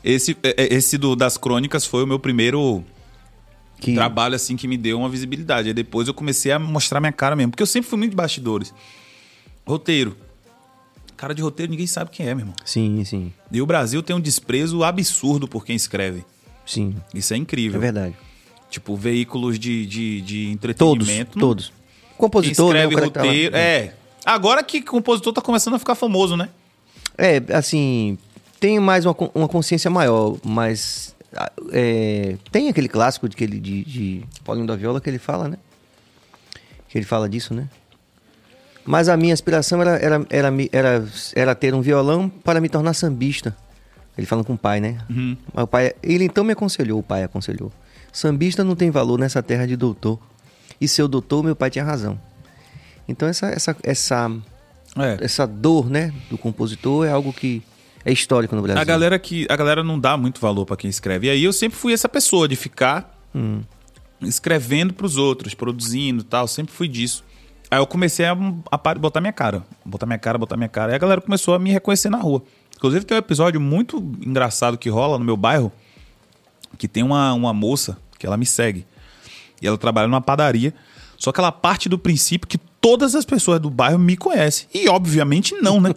Esse, 0.03 0.35
é- 0.41 0.55
é- 0.63 0.73
esse 0.73 0.97
do, 0.97 1.15
das 1.15 1.37
crônicas 1.37 1.85
foi 1.85 2.03
o 2.03 2.07
meu 2.07 2.17
primeiro 2.17 2.83
Que, 3.79 3.93
trabalho 3.93 4.35
assim 4.35 4.55
que 4.55 4.67
me 4.67 4.77
deu 4.77 4.97
uma 4.97 5.09
visibilidade. 5.09 5.67
Aí 5.67 5.73
depois 5.73 6.07
eu 6.07 6.13
comecei 6.13 6.51
a 6.51 6.57
mostrar 6.57 6.99
minha 6.99 7.11
cara 7.11 7.35
mesmo. 7.35 7.51
Porque 7.51 7.61
eu 7.61 7.67
sempre 7.67 7.89
fui 7.89 7.99
muito 7.99 8.11
de 8.11 8.15
bastidores. 8.15 8.73
Roteiro. 9.65 10.17
Cara 11.15 11.35
de 11.35 11.41
roteiro, 11.43 11.69
ninguém 11.71 11.85
sabe 11.85 12.09
quem 12.09 12.25
é, 12.27 12.33
meu 12.33 12.41
irmão. 12.41 12.55
Sim, 12.65 13.03
sim, 13.05 13.31
E 13.51 13.61
o 13.61 13.65
Brasil 13.67 14.01
tem 14.01 14.15
um 14.15 14.19
desprezo 14.19 14.83
absurdo 14.83 15.47
por 15.47 15.63
quem 15.63 15.75
escreve. 15.75 16.25
sim. 16.65 16.95
Isso 17.13 17.33
é 17.33 17.37
É 17.37 17.39
incrível. 17.39 17.79
verdade. 17.79 18.15
Tipo, 18.71 18.95
veículos 18.95 19.59
de, 19.59 19.85
de, 19.85 20.21
de 20.21 20.57
Todos, 20.75 21.07
entretenimento. 21.07 21.37
não- 21.37 21.47
todos. 21.47 21.65
Quem 21.67 22.17
Compositor, 22.17 22.73
né? 22.73 22.83
escreve 22.85 22.95
lá. 22.95 23.05
roteiro. 23.05 23.55
é. 23.55 23.93
Agora 24.25 24.63
que 24.63 24.81
compositor 24.81 25.33
tá 25.33 25.41
começando 25.41 25.73
a 25.75 25.79
ficar 25.79 25.95
famoso, 25.95 26.35
né? 26.37 26.49
É, 27.17 27.41
assim, 27.53 28.17
tem 28.59 28.79
mais 28.79 29.05
uma, 29.05 29.15
uma 29.33 29.47
consciência 29.47 29.89
maior, 29.89 30.37
mas 30.43 31.15
ah, 31.35 31.51
é, 31.71 32.37
tem 32.51 32.69
aquele 32.69 32.87
clássico 32.87 33.27
de, 33.27 33.35
que 33.35 33.43
ele- 33.43 33.59
de, 33.59 33.83
de 33.83 34.23
Paulinho 34.43 34.67
da 34.67 34.75
Viola 34.75 35.01
que 35.01 35.09
ele 35.09 35.19
fala, 35.19 35.47
né? 35.47 35.57
Que 36.89 36.97
ele 36.97 37.05
fala 37.05 37.27
disso, 37.29 37.53
né? 37.53 37.67
Mas 38.85 39.09
a 39.09 39.15
minha 39.15 39.33
aspiração 39.33 39.81
era, 39.81 39.91
era, 39.97 40.25
era, 40.29 40.49
era, 40.71 41.05
era 41.35 41.55
ter 41.55 41.73
um 41.73 41.81
violão 41.81 42.27
para 42.29 42.59
me 42.59 42.67
tornar 42.67 42.93
sambista. 42.93 43.55
Ele 44.17 44.27
falando 44.27 44.45
com 44.45 44.53
o 44.53 44.57
pai, 44.57 44.79
né? 44.79 44.97
Uhum. 45.09 45.37
O 45.53 45.67
pai, 45.67 45.93
ele 46.03 46.25
então 46.25 46.43
me 46.43 46.53
aconselhou, 46.53 46.99
o 46.99 47.03
pai 47.03 47.23
aconselhou. 47.23 47.71
Sambista 48.11 48.63
não 48.63 48.75
tem 48.75 48.89
valor 48.91 49.17
nessa 49.19 49.41
terra 49.41 49.65
de 49.65 49.75
doutor. 49.75 50.19
E 50.79 50.87
seu 50.87 51.07
doutor, 51.07 51.43
meu 51.43 51.55
pai 51.55 51.69
tinha 51.69 51.85
razão. 51.85 52.19
Então 53.07 53.27
essa, 53.27 53.47
essa, 53.47 53.75
essa, 53.83 54.31
É. 54.97 55.17
essa 55.23 55.45
dor, 55.47 55.89
né, 55.89 56.13
do 56.29 56.37
compositor 56.37 57.05
é 57.05 57.11
algo 57.11 57.31
que 57.33 57.61
é 58.05 58.11
histórico 58.11 58.55
no 58.55 58.61
Brasil. 58.61 58.81
A 58.81 58.85
galera 58.85 59.17
que 59.19 59.45
a 59.49 59.55
galera 59.55 59.83
não 59.83 59.99
dá 59.99 60.17
muito 60.17 60.39
valor 60.41 60.65
pra 60.65 60.75
quem 60.77 60.89
escreve. 60.89 61.27
E 61.27 61.29
aí 61.29 61.43
eu 61.43 61.53
sempre 61.53 61.77
fui 61.77 61.93
essa 61.93 62.09
pessoa 62.09 62.47
de 62.47 62.55
ficar 62.55 63.17
Hum. 63.33 63.61
escrevendo 64.21 64.93
pros 64.93 65.15
outros, 65.17 65.53
produzindo, 65.53 66.21
e 66.21 66.25
tal, 66.25 66.47
sempre 66.47 66.73
fui 66.73 66.87
disso. 66.87 67.23
Aí 67.69 67.79
eu 67.79 67.87
comecei 67.87 68.25
a, 68.25 68.35
a 68.69 68.77
botar 68.95 69.21
minha 69.21 69.31
cara, 69.31 69.63
botar 69.85 70.05
minha 70.05 70.19
cara, 70.19 70.37
botar 70.37 70.57
minha 70.57 70.67
cara. 70.67 70.91
Aí 70.91 70.95
a 70.95 70.99
galera 70.99 71.21
começou 71.21 71.53
a 71.55 71.59
me 71.59 71.71
reconhecer 71.71 72.09
na 72.09 72.17
rua. 72.17 72.43
Inclusive 72.75 73.05
tem 73.05 73.15
um 73.15 73.19
episódio 73.19 73.61
muito 73.61 73.97
engraçado 74.25 74.77
que 74.77 74.89
rola 74.89 75.17
no 75.17 75.23
meu 75.23 75.37
bairro, 75.37 75.71
que 76.77 76.87
tem 76.87 77.03
uma, 77.03 77.31
uma 77.33 77.53
moça 77.53 77.97
que 78.19 78.25
ela 78.27 78.35
me 78.35 78.45
segue. 78.45 78.85
E 79.61 79.67
ela 79.67 79.77
trabalha 79.77 80.07
numa 80.07 80.19
padaria. 80.21 80.73
Só 81.17 81.31
que 81.31 81.39
ela 81.39 81.51
parte 81.51 81.87
do 81.87 81.97
princípio 81.97 82.47
que 82.47 82.59
todas 82.81 83.13
as 83.15 83.23
pessoas 83.23 83.59
do 83.61 83.69
bairro 83.69 83.99
me 83.99 84.17
conhecem. 84.17 84.67
E 84.73 84.89
obviamente 84.89 85.53
não, 85.61 85.79
né? 85.79 85.93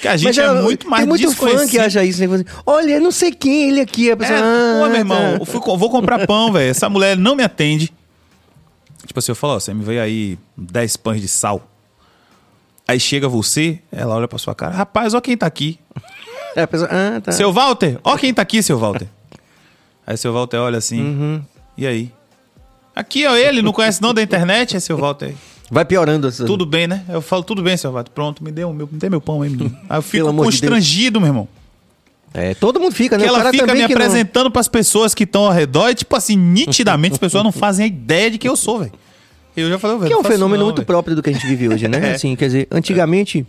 Que 0.00 0.06
a 0.08 0.16
gente 0.16 0.40
é, 0.40 0.62
muito 0.62 0.88
mais 0.88 1.02
Tem 1.02 1.08
muito 1.08 1.30
fã 1.32 1.66
que 1.66 1.78
acha 1.78 2.02
isso, 2.04 2.26
né? 2.26 2.44
Olha, 2.64 2.92
eu 2.92 3.00
não 3.00 3.10
sei 3.10 3.32
quem 3.32 3.68
ele 3.70 3.80
aqui. 3.80 4.10
A 4.12 4.16
pessoa, 4.16 4.38
É, 4.38 4.42
ah, 4.42 4.78
pô, 4.80 4.88
meu 4.88 4.96
irmão, 4.98 5.18
tá. 5.32 5.38
eu 5.40 5.44
fui 5.44 5.60
vou 5.76 5.90
comprar 5.90 6.24
pão, 6.26 6.52
velho. 6.52 6.70
Essa 6.70 6.88
mulher 6.88 7.16
não 7.16 7.34
me 7.34 7.42
atende. 7.42 7.92
Tipo 9.04 9.18
assim, 9.18 9.32
eu 9.32 9.36
falo, 9.36 9.54
ó, 9.56 9.60
você 9.60 9.74
me 9.74 9.84
veio 9.84 10.00
aí 10.00 10.38
10 10.56 10.96
pães 10.98 11.20
de 11.20 11.28
sal. 11.28 11.68
Aí 12.86 13.00
chega 13.00 13.28
você, 13.28 13.80
ela 13.90 14.14
olha 14.14 14.28
pra 14.28 14.38
sua 14.38 14.54
cara, 14.54 14.74
rapaz, 14.74 15.14
ó 15.14 15.20
quem 15.20 15.36
tá 15.36 15.46
aqui. 15.46 15.78
Aí 16.54 16.62
a 16.62 16.66
pessoa, 16.66 16.88
ah, 16.92 17.20
tá. 17.20 17.32
Seu 17.32 17.52
Walter, 17.52 17.98
ó 18.04 18.16
quem 18.16 18.32
tá 18.32 18.42
aqui, 18.42 18.62
seu 18.62 18.78
Walter. 18.78 19.08
Aí 20.06 20.16
seu 20.16 20.32
Walter 20.32 20.58
olha 20.58 20.78
assim, 20.78 21.00
Uhum. 21.02 21.42
e 21.78 21.86
aí? 21.86 22.12
Aqui, 22.94 23.26
ó, 23.26 23.34
ele, 23.36 23.62
não 23.62 23.72
conhece 23.72 24.00
não 24.02 24.12
da 24.14 24.22
internet, 24.22 24.76
é 24.76 24.80
seu 24.80 24.96
Walter. 24.98 25.34
Vai 25.70 25.84
piorando. 25.84 26.28
Essa... 26.28 26.44
Tudo 26.44 26.66
bem, 26.66 26.86
né? 26.86 27.04
Eu 27.08 27.20
falo, 27.20 27.42
tudo 27.42 27.62
bem, 27.62 27.76
seu 27.76 27.90
Walter. 27.90 28.10
Pronto, 28.12 28.44
me 28.44 28.52
dê, 28.52 28.64
o 28.64 28.72
meu, 28.72 28.88
me 28.90 28.98
dê 28.98 29.08
meu 29.08 29.20
pão 29.20 29.42
aí, 29.42 29.50
menino. 29.50 29.76
Aí 29.88 29.98
eu 29.98 30.02
fico 30.02 30.28
amor 30.28 30.44
de 30.44 30.50
constrangido, 30.50 31.20
meu 31.20 31.28
irmão. 31.28 31.48
É, 32.32 32.52
todo 32.52 32.80
mundo 32.80 32.92
fica, 32.92 33.16
né? 33.16 33.24
Que 33.24 33.28
ela 33.28 33.50
fica 33.50 33.66
me 33.66 33.72
que 33.86 33.94
não- 33.94 34.04
apresentando 34.04 34.50
pras 34.50 34.66
pessoas 34.66 35.14
que 35.14 35.22
estão 35.22 35.44
ao 35.46 35.52
redor 35.52 35.90
e, 35.90 35.94
tipo 35.94 36.16
assim, 36.16 36.36
nitidamente 36.36 37.12
as 37.12 37.18
pessoas 37.18 37.44
não 37.44 37.52
fazem 37.52 37.84
a 37.84 37.86
ideia 37.86 38.30
de 38.30 38.38
quem 38.38 38.48
eu 38.50 38.56
sou, 38.56 38.80
velho. 38.80 38.92
Eu 39.56 39.68
já 39.68 39.78
falei, 39.78 39.98
velho. 39.98 40.08
Que 40.08 40.14
é 40.14 40.18
um 40.18 40.24
fenômeno 40.24 40.58
não, 40.58 40.64
muito 40.66 40.78
velho. 40.78 40.86
próprio 40.86 41.14
do 41.14 41.22
que 41.22 41.30
a 41.30 41.32
gente 41.32 41.46
vive 41.46 41.68
hoje, 41.68 41.86
né? 41.86 41.98
É. 42.10 42.14
Assim, 42.14 42.34
quer 42.34 42.46
dizer, 42.46 42.68
antigamente, 42.72 43.46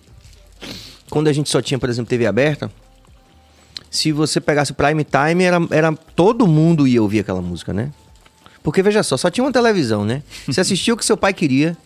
quando 1.09 1.27
a 1.27 1.33
gente 1.33 1.49
só 1.49 1.61
tinha, 1.63 1.79
por 1.79 1.89
exemplo, 1.89 2.07
TV 2.07 2.27
aberta, 2.27 2.71
se 3.89 4.11
você 4.11 4.39
pegasse 4.39 4.71
prime 4.73 5.03
time, 5.03 5.43
era, 5.43 5.57
era 5.71 5.91
todo 6.15 6.45
mundo 6.45 6.87
ia 6.87 7.01
ouvir 7.01 7.21
aquela 7.21 7.41
música, 7.41 7.73
né? 7.73 7.91
Porque 8.61 8.83
veja 8.83 9.01
só, 9.01 9.17
só 9.17 9.31
tinha 9.31 9.43
uma 9.43 9.51
televisão, 9.51 10.03
né? 10.03 10.23
Você 10.47 10.59
assistia 10.59 10.91
o 10.93 10.97
que 10.97 11.05
seu 11.05 11.15
pai 11.15 11.33
queria. 11.33 11.77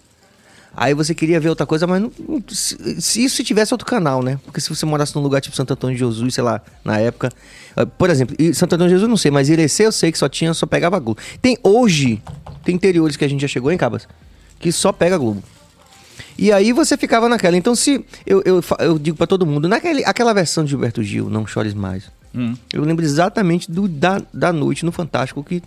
Aí 0.76 0.94
você 0.94 1.14
queria 1.14 1.40
ver 1.40 1.50
outra 1.50 1.66
coisa, 1.66 1.86
mas 1.86 2.02
não, 2.02 2.12
não- 2.28 2.44
se, 2.48 3.02
se 3.02 3.24
isso 3.24 3.44
tivesse 3.44 3.74
outro 3.74 3.86
canal, 3.86 4.22
né? 4.24 4.40
Porque 4.46 4.62
se 4.62 4.70
você 4.70 4.86
morasse 4.86 5.14
num 5.16 5.22
lugar 5.22 5.42
tipo 5.42 5.56
Santo 5.56 5.74
Antônio 5.74 5.96
de 5.96 6.00
Jesus, 6.00 6.34
sei 6.34 6.44
lá, 6.44 6.62
na 6.86 6.98
época. 7.00 7.30
ah, 7.76 7.86
Por 7.86 8.10
exemplo, 8.10 8.36
e 8.40 8.54
Santo 8.54 8.74
Antônio 8.76 8.90
de 8.90 8.96
Jesus 8.96 9.10
não 9.10 9.18
sei, 9.18 9.30
mas 9.32 9.50
Irecê 9.50 9.86
eu 9.86 9.92
sei 9.92 10.12
que 10.12 10.18
só 10.18 10.30
tinha, 10.30 10.54
só 10.54 10.66
pegava 10.66 10.98
Globo. 11.00 11.20
Tem 11.42 11.58
hoje, 11.64 12.22
tem 12.64 12.76
interiores 12.76 13.18
que 13.18 13.26
a 13.26 13.28
gente 13.28 13.42
já 13.42 13.48
chegou 13.48 13.72
em 13.72 13.78
Cabas, 13.78 14.08
que 14.60 14.72
só 14.72 14.92
pega 14.94 15.18
Globo. 15.18 15.44
E 16.38 16.52
aí 16.54 16.72
você 16.72 16.96
ficava 16.96 17.28
naquela. 17.28 17.58
Então, 17.58 17.76
se. 17.76 18.06
Eu, 18.26 18.42
eu, 18.46 18.64
eu 18.80 18.98
digo 18.98 19.18
pra 19.18 19.28
todo 19.28 19.46
mundo, 19.46 19.68
naquele, 19.68 20.06
aquela 20.06 20.34
versão 20.34 20.64
de 20.64 20.70
Gilberto 20.70 21.04
Gil, 21.04 21.30
Não 21.30 21.46
Chores 21.46 21.74
Mais. 21.74 22.10
Hum. 22.34 22.56
Eu 22.72 22.84
lembro 22.84 23.04
exatamente 23.04 23.70
do, 23.70 23.88
da, 23.88 24.22
da 24.34 24.54
noite 24.54 24.86
no 24.86 24.92
Fantástico 24.92 25.44
que 25.44 25.62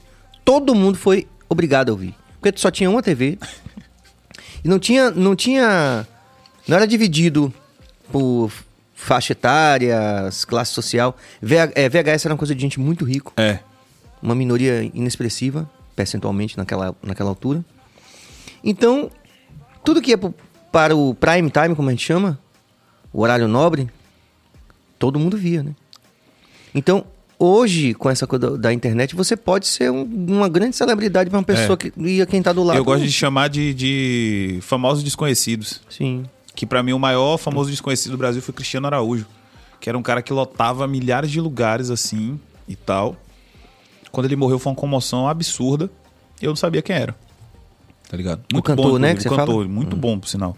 todo 0.45 0.75
mundo 0.75 0.97
foi 0.97 1.27
obrigado 1.49 1.91
a 1.91 1.93
ouvir. 1.93 2.15
Porque 2.41 2.59
só 2.59 2.71
tinha 2.71 2.89
uma 2.89 3.03
TV. 3.03 3.39
E 4.65 4.69
não 4.69 4.79
tinha. 4.79 5.11
Não 5.11 5.35
tinha. 5.37 6.07
Não 6.67 6.77
era 6.77 6.87
dividido 6.87 7.53
por 8.11 8.53
faixa 8.95 9.33
etária, 9.33 9.99
classe 10.47 10.73
social. 10.73 11.17
VH, 11.41 11.73
é, 11.75 11.89
VHS 11.89 12.25
era 12.27 12.35
uma 12.35 12.39
coisa 12.39 12.55
de 12.55 12.61
gente 12.61 12.79
muito 12.79 13.05
rico 13.05 13.33
É. 13.37 13.59
uma 14.23 14.35
minoria 14.35 14.83
inexpressiva, 14.95 15.69
percentualmente, 15.97 16.57
naquela, 16.57 16.95
naquela 17.03 17.29
altura. 17.31 17.65
Então, 18.63 19.11
tudo 19.85 20.01
que 20.01 20.17
pro- 20.17 20.33
para 20.71 20.95
o 20.95 21.15
prime 21.17 21.51
time, 21.51 21.75
como 21.75 21.89
a 21.89 21.93
gente 21.93 22.05
chama, 22.05 22.39
o 23.13 23.23
horário 23.23 23.49
nobre, 23.49 23.91
todo 25.01 25.19
mundo 25.19 25.37
via, 25.37 25.65
né? 25.65 25.75
Então, 26.73 27.05
hoje, 27.45 27.95
com 27.95 28.09
essa 28.09 28.27
coisa 28.27 28.57
da- 28.57 28.73
internet, 28.73 29.15
você 29.15 29.37
pode 29.37 29.67
ser 29.67 29.91
um- 29.91 30.05
uma 30.29 30.49
grande 30.49 30.77
celebridade 30.77 31.29
para 31.31 31.39
uma 31.39 31.45
pessoa 31.45 31.75
É. 31.75 31.77
que 31.77 31.93
ia 32.01 32.25
quem 32.27 32.43
tá 32.43 32.53
do 32.53 32.63
lado. 32.63 32.77
Eu 32.77 32.85
gosto 32.85 33.05
de 33.05 33.13
chamar 33.13 33.49
de, 33.49 33.75
de 33.75 34.59
famosos 34.63 35.03
desconhecidos. 35.03 35.81
Sim. 35.91 36.25
Que 36.55 36.65
pra 36.67 36.83
mim 36.83 36.93
o 36.93 36.99
maior 36.99 37.37
famoso 37.39 37.71
desconhecido 37.71 38.13
do 38.13 38.19
Brasil 38.19 38.41
foi 38.43 38.55
Cristiano 38.55 38.87
Araújo. 38.87 39.27
Que 39.81 39.89
era 39.89 39.99
um 39.99 40.03
cara 40.03 40.23
que 40.23 40.33
lotava 40.33 40.87
milhares 40.87 41.31
de 41.31 41.41
lugares 41.41 41.91
assim 41.91 42.39
e 42.69 42.77
tal. 42.77 43.17
Quando 44.13 44.27
ele 44.27 44.37
morreu 44.37 44.59
foi 44.59 44.71
uma 44.71 44.77
comoção 44.77 45.27
absurda. 45.27 45.91
Eu 46.41 46.51
não 46.51 46.57
sabia 46.57 46.83
quem 46.83 46.95
era. 46.95 47.17
Tá 48.09 48.17
ligado? 48.17 48.43
cantor, 48.63 48.99
né, 49.01 49.13
inclusive, 49.13 49.17
que 49.17 49.23
você 49.23 49.29
o 49.29 49.37
cantor, 49.37 49.55
fala? 49.65 49.69
muito 49.69 49.97
bom, 49.97 50.19
por 50.19 50.29
sinal. 50.29 50.57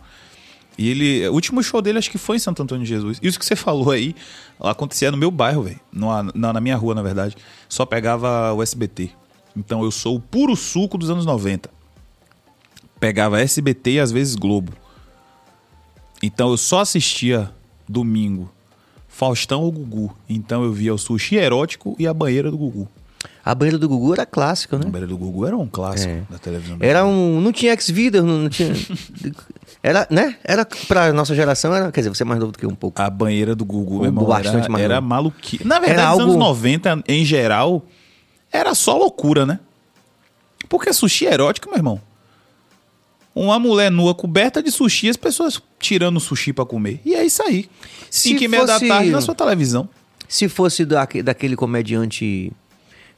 E 0.76 0.90
ele, 0.90 1.28
o 1.28 1.32
último 1.32 1.62
show 1.62 1.80
dele 1.80 1.98
acho 1.98 2.10
que 2.10 2.18
foi 2.18 2.36
em 2.36 2.40
Santo 2.40 2.62
Antônio 2.62 2.84
de 2.84 2.88
Jesus. 2.88 3.18
Isso 3.22 3.38
que 3.38 3.44
você 3.44 3.54
falou 3.54 3.90
aí, 3.90 4.14
acontecia 4.60 5.10
no 5.10 5.16
meu 5.16 5.30
bairro, 5.30 5.62
velho. 5.62 5.80
Na, 5.92 6.22
na 6.34 6.52
na 6.52 6.60
minha 6.60 6.76
rua, 6.76 6.94
na 6.94 7.02
verdade. 7.02 7.36
Só 7.68 7.86
pegava 7.86 8.52
o 8.52 8.62
SBT. 8.62 9.10
Então 9.56 9.84
eu 9.84 9.90
sou 9.90 10.16
o 10.16 10.20
puro 10.20 10.56
suco 10.56 10.98
dos 10.98 11.10
anos 11.10 11.24
90. 11.24 11.70
Pegava 12.98 13.40
SBT 13.40 13.92
e 13.92 14.00
às 14.00 14.10
vezes 14.10 14.34
Globo. 14.34 14.72
Então 16.22 16.50
eu 16.50 16.56
só 16.56 16.80
assistia 16.80 17.52
domingo 17.88 18.50
Faustão 19.06 19.62
ou 19.62 19.70
Gugu. 19.70 20.16
Então 20.28 20.64
eu 20.64 20.72
via 20.72 20.92
o 20.92 20.98
sushi 20.98 21.36
erótico 21.36 21.94
e 21.98 22.06
a 22.06 22.12
banheira 22.12 22.50
do 22.50 22.58
Gugu. 22.58 22.88
A 23.44 23.54
banheira 23.54 23.76
do 23.76 23.86
Gugu 23.88 24.14
era 24.14 24.24
clássica, 24.24 24.76
A 24.76 24.78
né? 24.78 24.86
banheira 24.86 25.06
do 25.06 25.18
Gugu 25.18 25.44
era 25.46 25.54
um 25.56 25.66
clássico 25.66 26.10
É. 26.12 26.22
da 26.30 26.38
televisão. 26.38 26.78
Era 26.80 27.04
um. 27.04 27.40
Não 27.42 27.52
tinha 27.52 27.72
X-Videos, 27.72 28.24
não, 28.24 28.38
não 28.38 28.48
tinha. 28.48 28.72
Era, 29.82 30.06
né? 30.10 30.38
Era 30.42 30.64
pra 30.88 31.12
nossa 31.12 31.34
geração, 31.34 31.74
era. 31.74 31.92
Quer 31.92 32.00
dizer, 32.00 32.08
você 32.08 32.22
é 32.22 32.26
mais 32.26 32.40
novo 32.40 32.52
do 32.52 32.58
que 32.58 32.66
um 32.66 32.74
pouco. 32.74 33.02
A 33.02 33.10
banheira 33.10 33.54
do 33.54 33.66
Gugu, 33.66 33.96
meu 33.96 34.04
irmão, 34.06 34.24
bastante 34.24 34.66
era, 34.72 34.82
era 34.82 35.00
maluquice. 35.02 35.62
Na 35.62 35.78
verdade, 35.78 36.00
Era 36.00 36.10
nos 36.12 36.20
anos 36.20 36.32
algo- 36.36 36.44
90, 36.44 37.04
em 37.06 37.22
geral, 37.22 37.84
era 38.50 38.74
só 38.74 38.96
loucura, 38.96 39.44
né? 39.44 39.60
Porque 40.70 40.90
sushi 40.90 41.26
erótico, 41.26 41.68
meu 41.68 41.76
irmão. 41.76 42.00
Uma 43.34 43.58
mulher 43.58 43.90
nua 43.90 44.14
coberta 44.14 44.62
de 44.62 44.70
sushi, 44.70 45.10
as 45.10 45.16
pessoas 45.18 45.60
tirando 45.78 46.18
sushi 46.18 46.52
pra 46.54 46.64
comer. 46.64 47.00
E 47.04 47.14
é 47.14 47.22
isso 47.26 47.42
aí. 47.42 47.68
Se 48.08 48.30
Cinco 48.30 48.44
e 48.44 48.48
meia 48.48 48.64
da 48.64 48.74
fosse- 48.74 48.88
tarde 48.88 49.10
na 49.10 49.20
sua 49.20 49.34
televisão. 49.34 49.86
Se 50.26 50.48
fosse 50.48 50.84
daque- 50.86 51.22
daquele 51.22 51.56
comediante. 51.56 52.50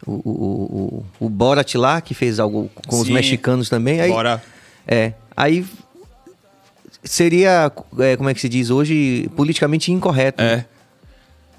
O, 0.05 0.13
o, 0.13 1.05
o, 1.21 1.27
o 1.27 1.29
Borat 1.29 1.75
lá, 1.77 2.01
que 2.01 2.15
fez 2.15 2.39
algo 2.41 2.71
com 2.87 3.01
os 3.01 3.07
Sim. 3.07 3.15
mexicanos 3.15 3.69
também. 3.69 4.01
Aí, 4.01 4.11
Bora. 4.11 4.43
É. 4.87 5.13
Aí. 5.37 5.65
Seria, 7.05 7.71
é, 8.01 8.17
como 8.17 8.29
é 8.29 8.35
que 8.35 8.41
se 8.41 8.49
diz 8.49 8.69
hoje, 8.69 9.31
politicamente 9.37 9.93
incorreto. 9.93 10.43
né? 10.43 10.53
É. 10.53 10.65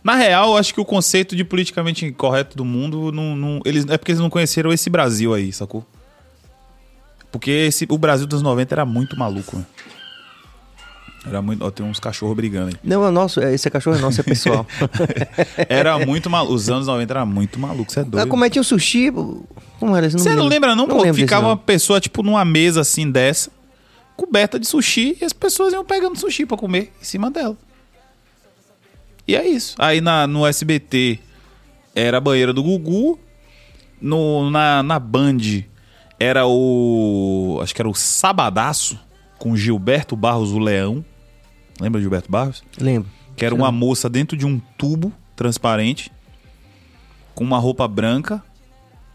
Na 0.04 0.16
real, 0.16 0.52
eu 0.52 0.58
acho 0.58 0.74
que 0.74 0.82
o 0.82 0.86
conceito 0.86 1.36
de 1.36 1.44
politicamente 1.44 2.06
incorreto 2.06 2.56
do 2.58 2.66
mundo 2.66 3.12
não, 3.12 3.36
não- 3.36 3.62
eles, 3.66 3.86
é 3.90 3.98
porque 3.98 4.12
eles 4.12 4.22
não 4.22 4.30
conheceram 4.30 4.72
esse 4.74 4.90
Brasil 4.90 5.34
aí, 5.34 5.52
sacou? 5.54 5.86
Porque 7.32 7.50
esse, 7.52 7.86
o 7.90 7.98
Brasil 7.98 8.26
dos 8.28 8.42
90 8.42 8.74
era 8.76 8.86
muito 8.86 9.18
maluco, 9.18 9.58
né? 9.58 9.66
Era 11.28 11.42
muito. 11.42 11.64
Ó, 11.64 11.70
tem 11.70 11.86
uns 11.86 12.00
cachorros 12.00 12.36
brigando 12.36 12.70
aí. 12.70 12.74
Não, 12.84 13.06
é 13.06 13.12
nosso, 13.12 13.40
é, 13.40 13.54
esse 13.54 13.70
cachorro 13.70 13.98
é 13.98 14.00
nosso, 14.00 14.22
é 14.22 14.24
pessoal. 14.24 14.66
Era 15.68 16.00
muito 16.06 16.30
maluco. 16.30 16.54
Os 16.54 16.70
anos 16.70 16.88
90 16.88 17.14
era 17.14 17.26
muito 17.26 17.60
maluco, 17.60 17.92
você 17.92 18.00
é 18.00 18.04
doido. 18.04 18.28
como 18.28 18.46
é 18.46 18.50
que 18.50 18.54
tinha 18.54 18.62
o 18.62 18.66
sushi? 18.66 19.12
Como 19.80 19.96
era? 19.96 20.10
Você 20.10 20.36
não 20.36 20.48
lembra, 20.48 20.76
não, 20.76 20.88
pô? 20.88 20.96
lembro 20.96 21.12
desse, 21.14 21.22
Ficava 21.22 21.44
não. 21.44 21.50
uma 21.50 21.58
pessoa, 21.58 22.00
tipo, 22.00 22.24
numa 22.24 22.44
mesa 22.46 22.82
assim 22.82 23.10
dessa, 23.12 23.52
coberta 24.16 24.60
de 24.60 24.68
sushi, 24.68 25.18
e 25.22 25.26
as 25.26 25.34
pessoas 25.34 25.74
iam 25.74 25.84
pegando 25.86 26.18
sushi 26.18 26.46
pra 26.46 26.58
comer 26.58 26.94
em 27.02 27.04
cima 27.04 27.30
dela. 27.30 27.56
E 29.28 29.36
é 29.36 29.46
isso. 29.48 29.76
Aí 29.78 30.00
na, 30.00 30.26
no 30.26 30.46
SBT 30.46 31.20
era 31.94 32.18
a 32.18 32.22
banheira 32.22 32.54
do 32.54 32.64
Gugu. 32.64 33.20
No, 34.00 34.50
na, 34.50 34.82
na 34.84 35.00
Band 35.00 35.64
era 36.20 36.46
o. 36.48 37.60
Acho 37.62 37.74
que 37.74 37.82
era 37.82 37.90
o 37.90 37.96
Sabadaço 37.96 38.98
com 39.38 39.56
Gilberto 39.56 40.16
Barros, 40.16 40.52
o 40.52 40.60
Leão. 40.60 41.04
Lembra 41.80 42.00
de 42.00 42.04
Gilberto 42.04 42.30
Barros? 42.32 42.64
Lembro. 42.80 43.10
Que 43.36 43.46
era 43.46 43.54
uma 43.54 43.72
moça 43.72 44.10
dentro 44.10 44.36
de 44.36 44.46
um 44.46 44.60
tubo 44.78 45.12
transparente, 45.36 46.12
com 47.36 47.44
uma 47.44 47.60
roupa 47.60 47.88
branca. 47.88 48.42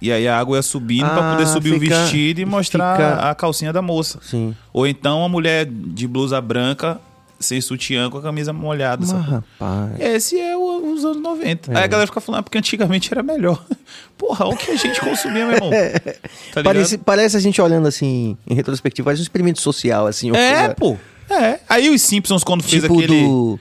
E 0.00 0.10
aí 0.10 0.26
a 0.26 0.36
água 0.38 0.56
ia 0.56 0.62
subindo 0.62 1.08
pra 1.08 1.30
Ah, 1.30 1.32
poder 1.36 1.46
subir 1.46 1.78
fica- 1.78 1.94
o 1.96 2.00
vestido 2.02 2.40
e 2.40 2.44
mostrar 2.44 2.96
fica- 2.96 3.30
a 3.30 3.34
calcinha 3.36 3.72
da 3.72 3.80
moça. 3.80 4.18
Sim. 4.22 4.54
Ou 4.72 4.86
então 4.86 5.24
a 5.24 5.28
mulher 5.28 5.64
de 5.64 6.08
blusa 6.08 6.40
branca, 6.40 7.00
sem 7.38 7.60
sutiã, 7.60 8.10
com 8.10 8.18
a 8.18 8.22
camisa 8.22 8.52
molhada. 8.52 9.04
Mas, 9.06 9.24
rapaz. 9.26 10.00
Esse 10.00 10.38
é 10.40 10.56
o- 10.56 10.92
os 10.92 11.04
anos 11.04 11.22
90. 11.22 11.72
É. 11.72 11.78
Aí 11.78 11.84
a 11.84 11.86
galera 11.86 12.06
fica 12.08 12.20
falando, 12.20 12.40
ah, 12.40 12.42
porque 12.42 12.58
antigamente 12.58 13.12
era 13.12 13.22
melhor. 13.22 13.64
Porra, 14.18 14.46
o 14.46 14.56
que 14.56 14.72
a 14.72 14.76
gente 14.76 15.00
consumia, 15.00 15.46
meu 15.46 15.54
irmão. 15.54 15.70
Tá 16.52 16.60
ligado? 16.60 16.64
Parece, 16.64 16.98
parece 16.98 17.36
a 17.36 17.40
gente 17.40 17.60
olhando 17.62 17.86
assim, 17.86 18.36
em 18.46 18.54
retrospectiva, 18.54 19.04
parece 19.06 19.22
um 19.22 19.24
experimento 19.24 19.60
social, 19.60 20.06
assim. 20.08 20.30
uma 20.32 20.38
É, 20.38 20.58
coisa- 20.58 20.74
pô. 20.74 20.96
É. 21.32 21.60
Aí 21.68 21.88
os 21.90 22.02
Simpsons, 22.02 22.44
quando 22.44 22.62
fez 22.62 22.82
Tipo 22.82 22.98
aquele. 22.98 23.22
do. 23.24 23.58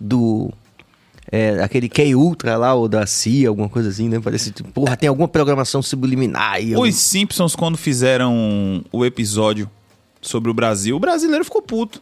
Do. 0.00 0.52
É, 1.30 1.62
aquele 1.62 1.88
K-Ultra 1.90 2.56
lá, 2.56 2.72
ou 2.74 2.88
da 2.88 3.04
CIA, 3.06 3.48
alguma 3.50 3.68
coisa 3.68 3.90
assim, 3.90 4.08
né? 4.08 4.18
Parece, 4.18 4.50
tipo, 4.50 4.70
porra, 4.70 4.96
tem 4.96 5.08
alguma 5.08 5.28
programação 5.28 5.82
subliminar 5.82 6.52
aí. 6.54 6.72
algum- 6.74 6.88
Os 6.88 6.94
Simpsons, 6.94 7.54
quando 7.54 7.76
fizeram 7.76 8.82
o 8.90 9.04
episódio 9.04 9.70
sobre 10.22 10.50
o 10.50 10.54
Brasil, 10.54 10.96
o 10.96 11.00
brasileiro 11.00 11.44
ficou 11.44 11.60
puto. 11.60 12.00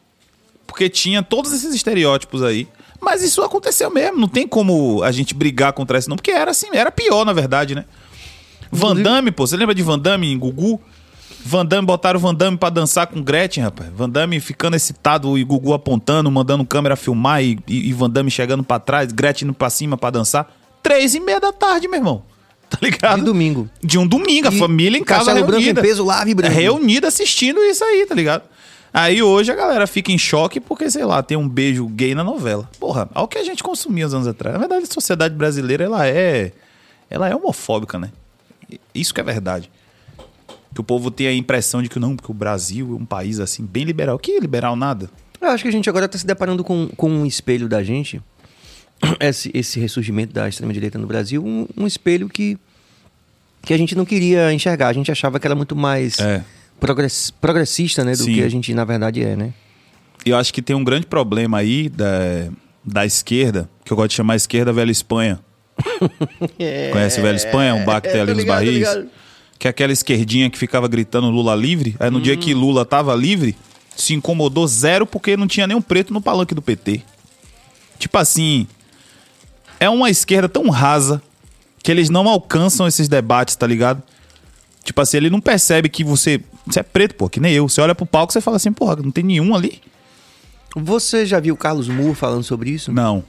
Porque 0.67 0.89
tinha 0.89 1.23
todos 1.23 1.53
esses 1.53 1.75
estereótipos 1.75 2.43
aí. 2.43 2.69
Mas 3.01 3.23
isso 3.23 3.43
aconteceu 3.43 3.91
mesmo. 3.91 4.19
Não 4.19 4.29
tem 4.29 4.47
como 4.47 5.03
a 5.03 5.11
gente 5.13 5.35
brigar 5.35 5.73
contra 5.73 5.99
isso, 5.99 6.09
não. 6.09 6.17
Porque 6.17 6.31
era 6.31 6.51
assim, 6.53 6.69
era 6.73 6.91
pior, 6.93 7.25
na 7.25 7.33
verdade, 7.33 7.75
né? 7.75 7.85
Van 8.71 8.95
Damme, 8.97 9.31
pô. 9.31 9.47
Você 9.47 9.57
lembra 9.57 9.75
de 9.75 9.83
Van 9.83 9.99
Damme 9.99 10.31
em 10.33 10.39
Gugu? 10.39 10.81
Van 11.45 11.65
Damme, 11.65 11.87
botaram 11.87 12.19
o 12.19 12.23
Van 12.23 12.35
Damme 12.35 12.57
pra 12.57 12.71
dançar 12.71 13.07
com 13.07 13.23
Gretchen, 13.23 13.63
rapaz. 13.63 13.89
Van 13.95 14.09
Damme 14.11 14.41
ficando 14.41 14.75
excitado 14.77 15.37
e 15.39 15.45
Gugu 15.45 15.73
apontando, 15.73 16.31
mandando 16.31 16.65
câmera 16.65 16.97
filmar 16.97 17.43
e, 17.43 17.59
e, 17.69 17.89
e 17.89 17.93
Van 17.93 18.11
Damme 18.11 18.31
chegando 18.31 18.63
pra 18.65 18.79
trás, 18.79 19.13
Gretchen 19.13 19.47
indo 19.49 19.55
pra 19.55 19.71
cima 19.71 19.97
pra 19.97 20.11
dançar. 20.11 20.53
Três 20.83 21.15
e 21.15 21.21
meia 21.21 21.41
da 21.41 21.53
tarde, 21.53 21.89
meu 21.89 21.99
irmão. 21.99 22.23
Tá 22.69 22.79
ligado? 22.83 23.21
De 23.21 23.25
domingo. 23.25 23.71
De 23.81 23.97
um 23.97 24.05
domingo, 24.05 24.49
a 24.49 24.53
E 24.53 24.59
família 24.59 24.99
em 24.99 25.05
casa 25.05 25.27
Castelo 25.27 25.47
Branco 25.47 25.61
em 25.63 25.65
reunida. 25.67 25.83
peso 25.83 26.05
lá, 26.05 26.25
vibrando. 26.25 26.53
Reunida 26.53 27.07
assistindo 27.07 27.61
isso 27.61 27.85
aí, 27.85 28.05
tá 28.07 28.13
ligado? 28.15 28.43
Aí 28.93 29.23
hoje 29.23 29.53
a 29.53 29.55
galera 29.55 29.87
fica 29.87 30.11
em 30.11 30.19
choque 30.19 30.59
porque, 30.59 30.91
sei 30.91 31.05
lá, 31.05 31.23
tem 31.23 31.37
um 31.37 31.49
beijo 31.49 31.87
gay 31.87 32.13
na 32.13 32.25
novela. 32.25 32.69
Porra, 32.81 33.09
olha 33.15 33.25
o 33.25 33.29
que 33.29 33.39
a 33.39 33.45
gente 33.45 33.63
consumia 33.63 34.05
uns 34.09 34.15
anos 34.15 34.27
atrás. 34.27 34.55
Na 34.55 34.59
verdade, 34.59 34.83
a 34.83 34.93
sociedade 34.93 35.35
brasileira, 35.37 35.85
ela 35.85 36.09
é. 36.09 36.51
Ela 37.09 37.29
é 37.29 37.37
homofóbica, 37.37 38.01
né? 38.01 38.11
Isso 38.93 39.15
que 39.15 39.21
é 39.21 39.25
verdade. 39.25 39.71
Que 40.77 40.81
o 40.83 40.85
povo 40.85 41.11
tem 41.11 41.27
a 41.27 41.33
impressão 41.33 41.83
de 41.83 41.89
que 41.89 41.99
não, 41.99 42.15
porque 42.15 42.31
o 42.31 42.35
Brasil 42.35 42.91
é 42.93 43.03
um 43.03 43.07
país 43.07 43.41
assim, 43.41 43.65
bem 43.65 43.83
liberal. 43.83 44.19
Que 44.19 44.39
liberal 44.39 44.77
nada? 44.77 45.09
Eu 45.41 45.49
acho 45.49 45.63
que 45.65 45.69
a 45.71 45.73
gente 45.73 45.89
agora 45.89 46.05
está 46.05 46.19
se 46.19 46.27
deparando 46.27 46.63
com, 46.63 46.89
com 46.89 47.09
um 47.11 47.25
espelho 47.25 47.67
da 47.67 47.83
gente, 47.83 48.21
esse, 49.19 49.51
esse 49.55 49.81
ressurgimento 49.81 50.35
da 50.35 50.47
extrema-direita 50.47 50.99
no 50.99 51.07
Brasil, 51.07 51.43
um, 51.43 51.67
um 51.75 51.87
espelho 51.87 52.29
que, 52.29 52.59
que 53.63 53.73
a 53.73 53.79
gente 53.79 53.95
não 53.95 54.05
queria 54.05 54.53
enxergar. 54.53 54.89
A 54.89 54.93
gente 54.93 55.11
achava 55.11 55.41
que 55.41 55.47
era 55.47 55.55
muito 55.55 55.75
mais 55.75 56.19
É. 56.19 56.45
progress, 56.79 57.31
progressista 57.31 58.05
né, 58.05 58.13
do 58.13 58.25
Sim. 58.25 58.35
que 58.35 58.43
a 58.43 58.49
gente, 58.51 58.75
na 58.75 58.85
verdade, 58.85 59.23
é, 59.23 59.35
né? 59.35 59.55
Eu 60.27 60.37
acho 60.37 60.53
que 60.53 60.61
tem 60.61 60.77
um 60.77 60.85
grande 60.85 61.07
problema 61.07 61.57
aí 61.57 61.89
da, 61.89 62.51
da 62.85 63.07
esquerda, 63.07 63.67
que 63.83 63.91
eu 63.91 63.97
gosto 63.97 64.11
de 64.11 64.17
chamar 64.17 64.37
esquerda 64.37 64.75
Velha 64.75 64.93
Espanha. 64.93 65.41
Conhece 66.93 67.19
o 67.19 67.23
Velho 67.23 67.37
Espanha? 67.37 67.75
Um 67.75 67.85
bactério 67.87 68.35
nos 68.35 68.45
barris? 68.45 68.87
Que 69.59 69.67
é 69.67 69.71
aquela 69.71 69.93
esquerdinha 69.93 70.51
que 70.51 70.59
ficava 70.59 70.87
gritando 70.87 71.31
Lula 71.31 71.55
livre. 71.55 71.97
Aí 71.99 72.11
no 72.11 72.21
dia 72.21 72.37
que 72.37 72.53
Lula 72.53 72.85
tava 72.85 73.15
livre, 73.15 73.57
se 73.97 74.15
incomodou 74.15 74.67
zero 74.67 75.07
porque 75.07 75.37
não 75.37 75.47
tinha 75.47 75.67
nenhum 75.67 75.81
preto 75.81 76.13
no 76.13 76.21
palanque 76.21 76.55
do 76.55 76.61
PT. 76.61 77.03
Tipo 77.99 78.19
assim, 78.19 78.67
é 79.81 79.89
uma 79.89 80.11
esquerda 80.11 80.49
tão 80.49 80.69
rasa 80.69 81.23
que 81.83 81.91
eles 81.91 82.11
não 82.11 82.29
alcançam 82.29 82.87
esses 82.87 83.09
debates, 83.09 83.57
tá 83.57 83.67
ligado? 83.67 84.03
Tipo 84.85 85.01
assim, 85.01 85.17
ele 85.17 85.31
não 85.31 85.41
percebe 85.41 85.89
que 85.89 86.05
você, 86.05 86.41
você 86.67 86.81
é 86.81 86.83
preto, 86.83 87.15
pô, 87.15 87.29
que 87.29 87.41
nem 87.41 87.53
eu. 87.53 87.69
Você 87.69 87.81
olha 87.81 87.95
pro 87.95 88.05
palco 88.05 88.33
e 88.33 88.35
você 88.35 88.41
fala 88.41 88.57
assim, 88.57 88.73
porra, 88.73 88.97
não 88.97 89.11
tem 89.11 89.25
nenhum 89.25 89.55
ali. 89.55 89.81
Você 90.77 91.25
já 91.25 91.41
viu 91.41 91.55
o 91.55 91.57
Carlos 91.57 91.89
Moore 91.89 92.15
falando 92.15 92.43
sobre 92.43 92.71
isso? 92.71 92.93
Não. 92.93 93.25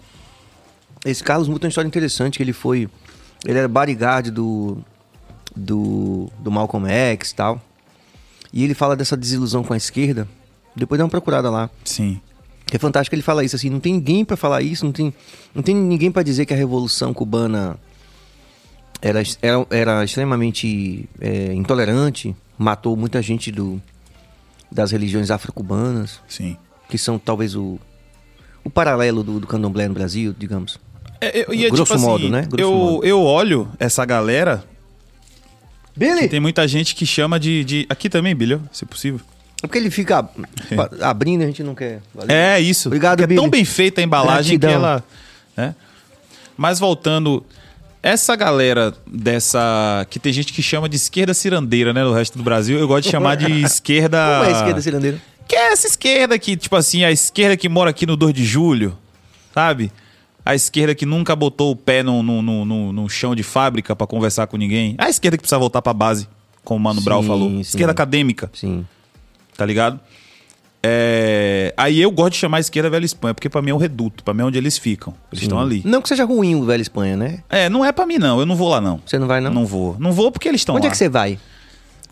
Esse 1.05 1.23
Carlos 1.23 1.47
Moore 1.47 1.61
tem 1.61 1.67
uma 1.67 1.69
história 1.69 1.87
interessante, 1.87 2.37
que 2.37 2.43
ele 2.43 2.53
foi... 2.53 2.89
Ele 3.45 3.57
era 3.57 3.67
bodyguard 3.67 4.31
do, 4.31 4.83
do, 5.57 6.29
do 6.39 6.51
Malcolm 6.51 6.87
X 6.89 7.31
e 7.31 7.35
tal. 7.35 7.61
E 8.53 8.63
ele 8.63 8.73
fala 8.73 8.95
dessa 8.95 9.17
desilusão 9.17 9.63
com 9.63 9.73
a 9.73 9.77
esquerda. 9.77 10.27
Depois 10.75 10.97
dá 10.97 11.05
uma 11.05 11.09
procurada 11.09 11.49
lá. 11.49 11.69
Sim. 11.83 12.21
É 12.71 12.77
fantástico 12.77 13.15
ele 13.15 13.21
falar 13.21 13.43
isso 13.43 13.55
assim, 13.55 13.69
não 13.69 13.79
tem 13.79 13.93
ninguém 13.93 14.25
pra 14.25 14.35
falar 14.35 14.61
isso, 14.61 14.83
não 14.83 14.91
tem, 14.91 15.13
não 15.55 15.63
tem 15.63 15.73
ninguém 15.73 16.11
pra 16.11 16.21
dizer 16.21 16.45
que 16.45 16.53
a 16.53 16.57
revolução 16.57 17.13
cubana 17.13 17.77
era, 19.01 19.23
era, 19.41 19.67
era 19.69 20.03
extremamente 20.03 21.07
é, 21.19 21.53
intolerante, 21.53 22.35
matou 22.57 22.97
muita 22.97 23.21
gente 23.21 23.51
do, 23.51 23.81
das 24.71 24.91
religiões 24.91 25.31
afro-cubanas, 25.31 26.19
Sim. 26.27 26.57
que 26.89 26.97
são 26.97 27.17
talvez 27.17 27.55
o, 27.55 27.79
o 28.63 28.69
paralelo 28.69 29.23
do, 29.23 29.39
do 29.39 29.47
candomblé 29.47 29.87
no 29.87 29.93
Brasil, 29.93 30.35
digamos. 30.37 30.77
É, 31.21 31.45
eu, 31.47 31.53
e 31.53 31.65
é 31.65 31.69
Grosso 31.69 31.93
tipo 31.93 32.05
modo, 32.05 32.23
assim, 32.23 32.29
né? 32.29 32.41
Grosso 32.41 32.61
eu, 32.61 32.71
modo. 32.71 33.05
eu 33.05 33.21
olho 33.21 33.69
essa 33.79 34.03
galera, 34.05 34.63
Billy! 35.97 36.29
tem 36.29 36.39
muita 36.39 36.67
gente 36.67 36.93
que 36.95 37.05
chama 37.05 37.39
de. 37.39 37.63
de 37.63 37.85
aqui 37.89 38.09
também, 38.09 38.35
Bilho, 38.35 38.61
se 38.71 38.85
possível. 38.85 39.19
É 39.63 39.67
porque 39.67 39.79
ele 39.79 39.89
fica 39.89 40.19
ab- 40.19 40.29
abrindo 41.01 41.41
a 41.43 41.47
gente 41.47 41.63
não 41.63 41.73
quer. 41.73 41.99
Valeu. 42.13 42.35
É 42.35 42.59
isso. 42.61 42.87
Obrigado, 42.89 43.17
Porque 43.19 43.33
É 43.33 43.35
tão 43.35 43.45
Billy. 43.49 43.63
bem 43.63 43.65
feita 43.65 43.99
a 44.01 44.03
embalagem 44.03 44.57
Gratidão. 44.59 44.69
que 44.81 44.85
ela. 44.85 45.03
né? 45.55 45.75
Mas 46.55 46.79
voltando. 46.79 47.43
Essa 48.03 48.35
galera 48.35 48.93
dessa. 49.05 50.05
Que 50.09 50.19
tem 50.19 50.31
gente 50.31 50.53
que 50.53 50.61
chama 50.61 50.87
de 50.87 50.95
esquerda 50.95 51.33
cirandeira, 51.33 51.91
né? 51.91 52.03
No 52.03 52.13
resto 52.13 52.37
do 52.37 52.43
Brasil, 52.43 52.77
eu 52.79 52.87
gosto 52.87 53.05
de 53.05 53.09
chamar 53.11 53.35
de 53.35 53.51
esquerda. 53.65 54.17
Como 54.39 54.49
é 54.49 54.53
a 54.53 54.57
esquerda 54.59 54.81
cirandeira? 54.81 55.17
Que 55.47 55.55
é 55.55 55.71
essa 55.73 55.87
esquerda 55.87 56.37
que, 56.37 56.55
tipo 56.55 56.75
assim, 56.75 57.03
a 57.03 57.11
esquerda 57.11 57.57
que 57.57 57.67
mora 57.67 57.89
aqui 57.89 58.05
no 58.05 58.15
2 58.15 58.33
de 58.33 58.45
julho, 58.45 58.97
sabe? 59.53 59.91
A 60.47 60.55
esquerda 60.55 60.95
que 60.95 61.05
nunca 61.05 61.35
botou 61.35 61.71
o 61.71 61.75
pé 61.75 62.01
no, 62.03 62.23
no, 62.23 62.41
no, 62.41 62.93
no- 62.93 63.09
chão 63.09 63.35
de 63.35 63.43
fábrica 63.43 63.95
pra 63.95 64.07
conversar 64.07 64.47
com 64.47 64.55
ninguém. 64.57 64.95
A 64.97 65.09
esquerda 65.09 65.35
que 65.37 65.41
precisa 65.41 65.59
voltar 65.59 65.81
pra 65.81 65.93
base, 65.93 66.27
como 66.63 66.79
o 66.79 66.83
Mano 66.83 66.99
Sim, 66.99 67.05
Brau 67.05 67.21
falou. 67.23 67.49
sim. 67.49 67.59
Esquerda 67.59 67.91
acadêmica, 67.91 68.49
Sim. 68.53 68.85
tá 69.57 69.65
ligado? 69.65 69.99
É, 70.81 71.73
Aí 71.75 71.99
eu 71.99 72.09
gosto 72.11 72.33
de 72.33 72.37
chamar 72.37 72.57
a 72.57 72.59
esquerda 72.59 72.89
Velha 72.89 73.05
Espanha, 73.05 73.33
porque 73.33 73.49
pra 73.49 73.61
mim 73.61 73.71
é 73.71 73.73
o 73.73 73.77
reduto, 73.77 74.23
pra 74.23 74.33
mim 74.33 74.41
é 74.41 74.45
onde 74.45 74.57
eles 74.57 74.77
ficam. 74.77 75.13
Eles 75.31 75.41
estão 75.43 75.59
ali. 75.59 75.81
Não 75.83 76.01
que 76.01 76.07
seja 76.07 76.23
ruim 76.23 76.55
o 76.55 76.63
Velho 76.65 76.81
Espanha, 76.81 77.17
né? 77.17 77.43
É, 77.49 77.67
não 77.67 77.83
é 77.83 77.91
pra 77.91 78.05
mim 78.05 78.17
não, 78.17 78.39
eu 78.39 78.45
não 78.45 78.55
vou 78.55 78.69
lá 78.69 78.79
não. 78.79 79.01
Você 79.05 79.17
não 79.19 79.27
vai, 79.27 79.41
não? 79.41 79.51
Não 79.53 79.65
vou. 79.65 79.95
Não 79.99 80.11
vou 80.13 80.31
porque 80.31 80.47
eles 80.47 80.61
estão 80.61 80.75
lá. 80.75 80.77
Onde 80.79 80.87
é 80.87 80.89
que 80.89 80.97
você 80.97 81.09
vai? 81.09 81.37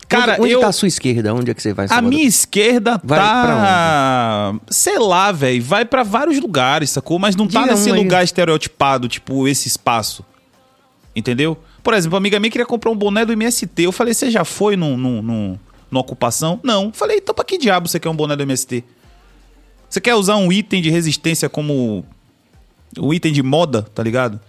Cara, 0.08 0.32
onde, 0.34 0.42
onde 0.42 0.52
eu... 0.52 0.60
tá 0.60 0.68
a 0.68 0.72
sua 0.72 0.86
esquerda? 0.88 1.34
Onde 1.34 1.50
é 1.50 1.54
que 1.54 1.60
você 1.62 1.72
vai? 1.72 1.86
A 1.90 2.00
minha 2.00 2.24
esquerda 2.26 3.00
Vai 3.02 3.18
tá. 3.18 4.54
Sei 4.70 4.98
lá, 4.98 5.32
velho. 5.32 5.62
Vai 5.62 5.84
pra 5.84 6.02
vários 6.02 6.38
lugares, 6.40 6.90
sacou? 6.90 7.18
Mas 7.18 7.34
não 7.34 7.46
tá 7.48 7.60
Diga 7.62 7.72
nesse 7.72 7.90
um 7.90 7.94
aí. 7.94 7.98
lugar 8.02 8.22
estereotipado, 8.22 9.08
tipo, 9.08 9.48
esse 9.48 9.66
espaço. 9.68 10.24
Entendeu? 11.14 11.56
Por 11.82 11.94
exemplo, 11.94 12.14
uma 12.14 12.18
amiga 12.18 12.38
minha 12.38 12.50
queria 12.50 12.66
comprar 12.66 12.90
um 12.90 12.96
boné 12.96 13.24
do 13.24 13.32
MST. 13.32 13.82
Eu 13.82 13.92
falei, 13.92 14.12
você 14.14 14.30
já 14.30 14.44
foi 14.44 14.76
num, 14.76 14.96
num, 14.96 15.22
num- 15.22 15.58
numa 15.90 16.00
ocupação? 16.00 16.60
Não. 16.62 16.92
Falei, 16.92 17.18
então 17.18 17.34
pra 17.34 17.44
que 17.44 17.58
diabo 17.58 17.88
você 17.88 17.98
quer 17.98 18.08
um 18.08 18.16
boné 18.16 18.36
do 18.36 18.42
MST? 18.42 18.84
Você 19.88 20.00
quer 20.00 20.14
usar 20.14 20.36
um 20.36 20.52
item 20.52 20.82
de 20.82 20.90
resistência 20.90 21.48
como. 21.48 22.04
um 22.98 23.12
item 23.14 23.32
de 23.32 23.42
moda, 23.42 23.82
tá 23.94 24.02
ligado? 24.02 24.40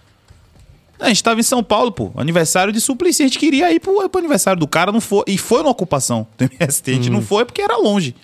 A 1.00 1.08
gente 1.08 1.22
tava 1.22 1.38
em 1.38 1.44
São 1.44 1.62
Paulo, 1.62 1.92
pô. 1.92 2.10
Aniversário 2.16 2.72
de 2.72 2.80
Suplicy. 2.80 3.22
A 3.22 3.26
gente 3.26 3.38
queria 3.38 3.72
ir 3.72 3.80
pro, 3.80 4.08
pro 4.08 4.18
aniversário 4.18 4.58
do 4.58 4.66
cara, 4.66 4.90
não 4.90 5.00
foi. 5.00 5.24
E 5.26 5.38
foi 5.38 5.58
numa 5.58 5.70
ocupação 5.70 6.26
do 6.36 6.44
MST. 6.60 6.90
A 6.90 6.94
gente 6.94 7.10
não 7.10 7.22
foi 7.22 7.44
porque 7.44 7.62
era 7.62 7.76
longe. 7.76 8.14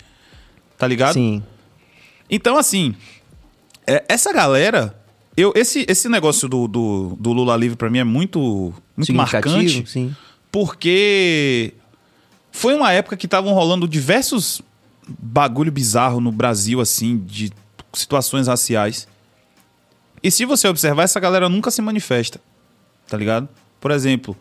Tá 0.77 0.87
ligado? 0.87 1.13
Sim. 1.13 1.41
Então, 2.29 2.57
assim, 2.57 2.95
é, 3.87 4.03
essa 4.09 4.33
galera. 4.33 4.99
Eu, 5.37 5.51
esse, 5.53 5.85
esse 5.89 6.07
negócio 6.07 6.47
do, 6.47 6.65
do, 6.65 7.17
do 7.19 7.33
Lula 7.33 7.57
livre 7.57 7.75
pra 7.75 7.89
mim 7.89 7.99
é 7.99 8.03
muito, 8.05 8.73
muito 8.95 9.13
marcante. 9.13 9.85
Sim. 9.85 10.15
Porque 10.49 11.73
foi 12.51 12.73
uma 12.73 12.93
época 12.93 13.17
que 13.17 13.25
estavam 13.25 13.53
rolando 13.53 13.85
diversos 13.85 14.61
bagulho 15.07 15.71
bizarro 15.71 16.21
no 16.21 16.31
Brasil, 16.31 16.79
assim, 16.79 17.17
de 17.17 17.51
situações 17.93 18.47
raciais. 18.47 19.07
E 20.23 20.31
se 20.31 20.45
você 20.45 20.67
observar, 20.67 21.03
essa 21.03 21.19
galera 21.19 21.49
nunca 21.49 21.69
se 21.69 21.81
manifesta. 21.81 22.39
Tá 23.07 23.17
ligado? 23.17 23.47
Por 23.79 23.91
exemplo, 23.91 24.35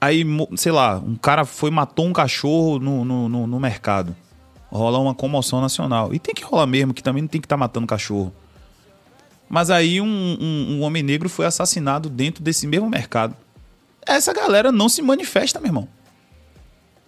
aí, 0.00 0.24
sei 0.56 0.72
lá, 0.72 0.98
um 0.98 1.16
cara 1.16 1.44
foi 1.44 1.70
matou 1.70 2.06
um 2.06 2.12
cachorro 2.12 2.78
no, 2.78 3.04
no, 3.04 3.28
no, 3.28 3.46
no 3.46 3.60
mercado. 3.60 4.14
Rola 4.70 4.98
uma 4.98 5.14
comoção 5.14 5.60
nacional. 5.60 6.12
E 6.12 6.18
tem 6.18 6.34
que 6.34 6.44
rolar 6.44 6.66
mesmo, 6.66 6.92
que 6.92 7.02
também 7.02 7.22
não 7.22 7.28
tem 7.28 7.40
que 7.40 7.46
estar 7.46 7.56
matando 7.56 7.86
cachorro. 7.86 8.32
Mas 9.48 9.70
aí 9.70 10.00
um, 10.00 10.06
um, 10.06 10.66
um 10.72 10.82
homem 10.82 11.02
negro 11.02 11.28
foi 11.28 11.46
assassinado 11.46 12.08
dentro 12.08 12.42
desse 12.42 12.66
mesmo 12.66 12.88
mercado. 12.90 13.36
Essa 14.06 14.32
galera 14.32 14.72
não 14.72 14.88
se 14.88 15.00
manifesta, 15.00 15.60
meu 15.60 15.68
irmão. 15.68 15.88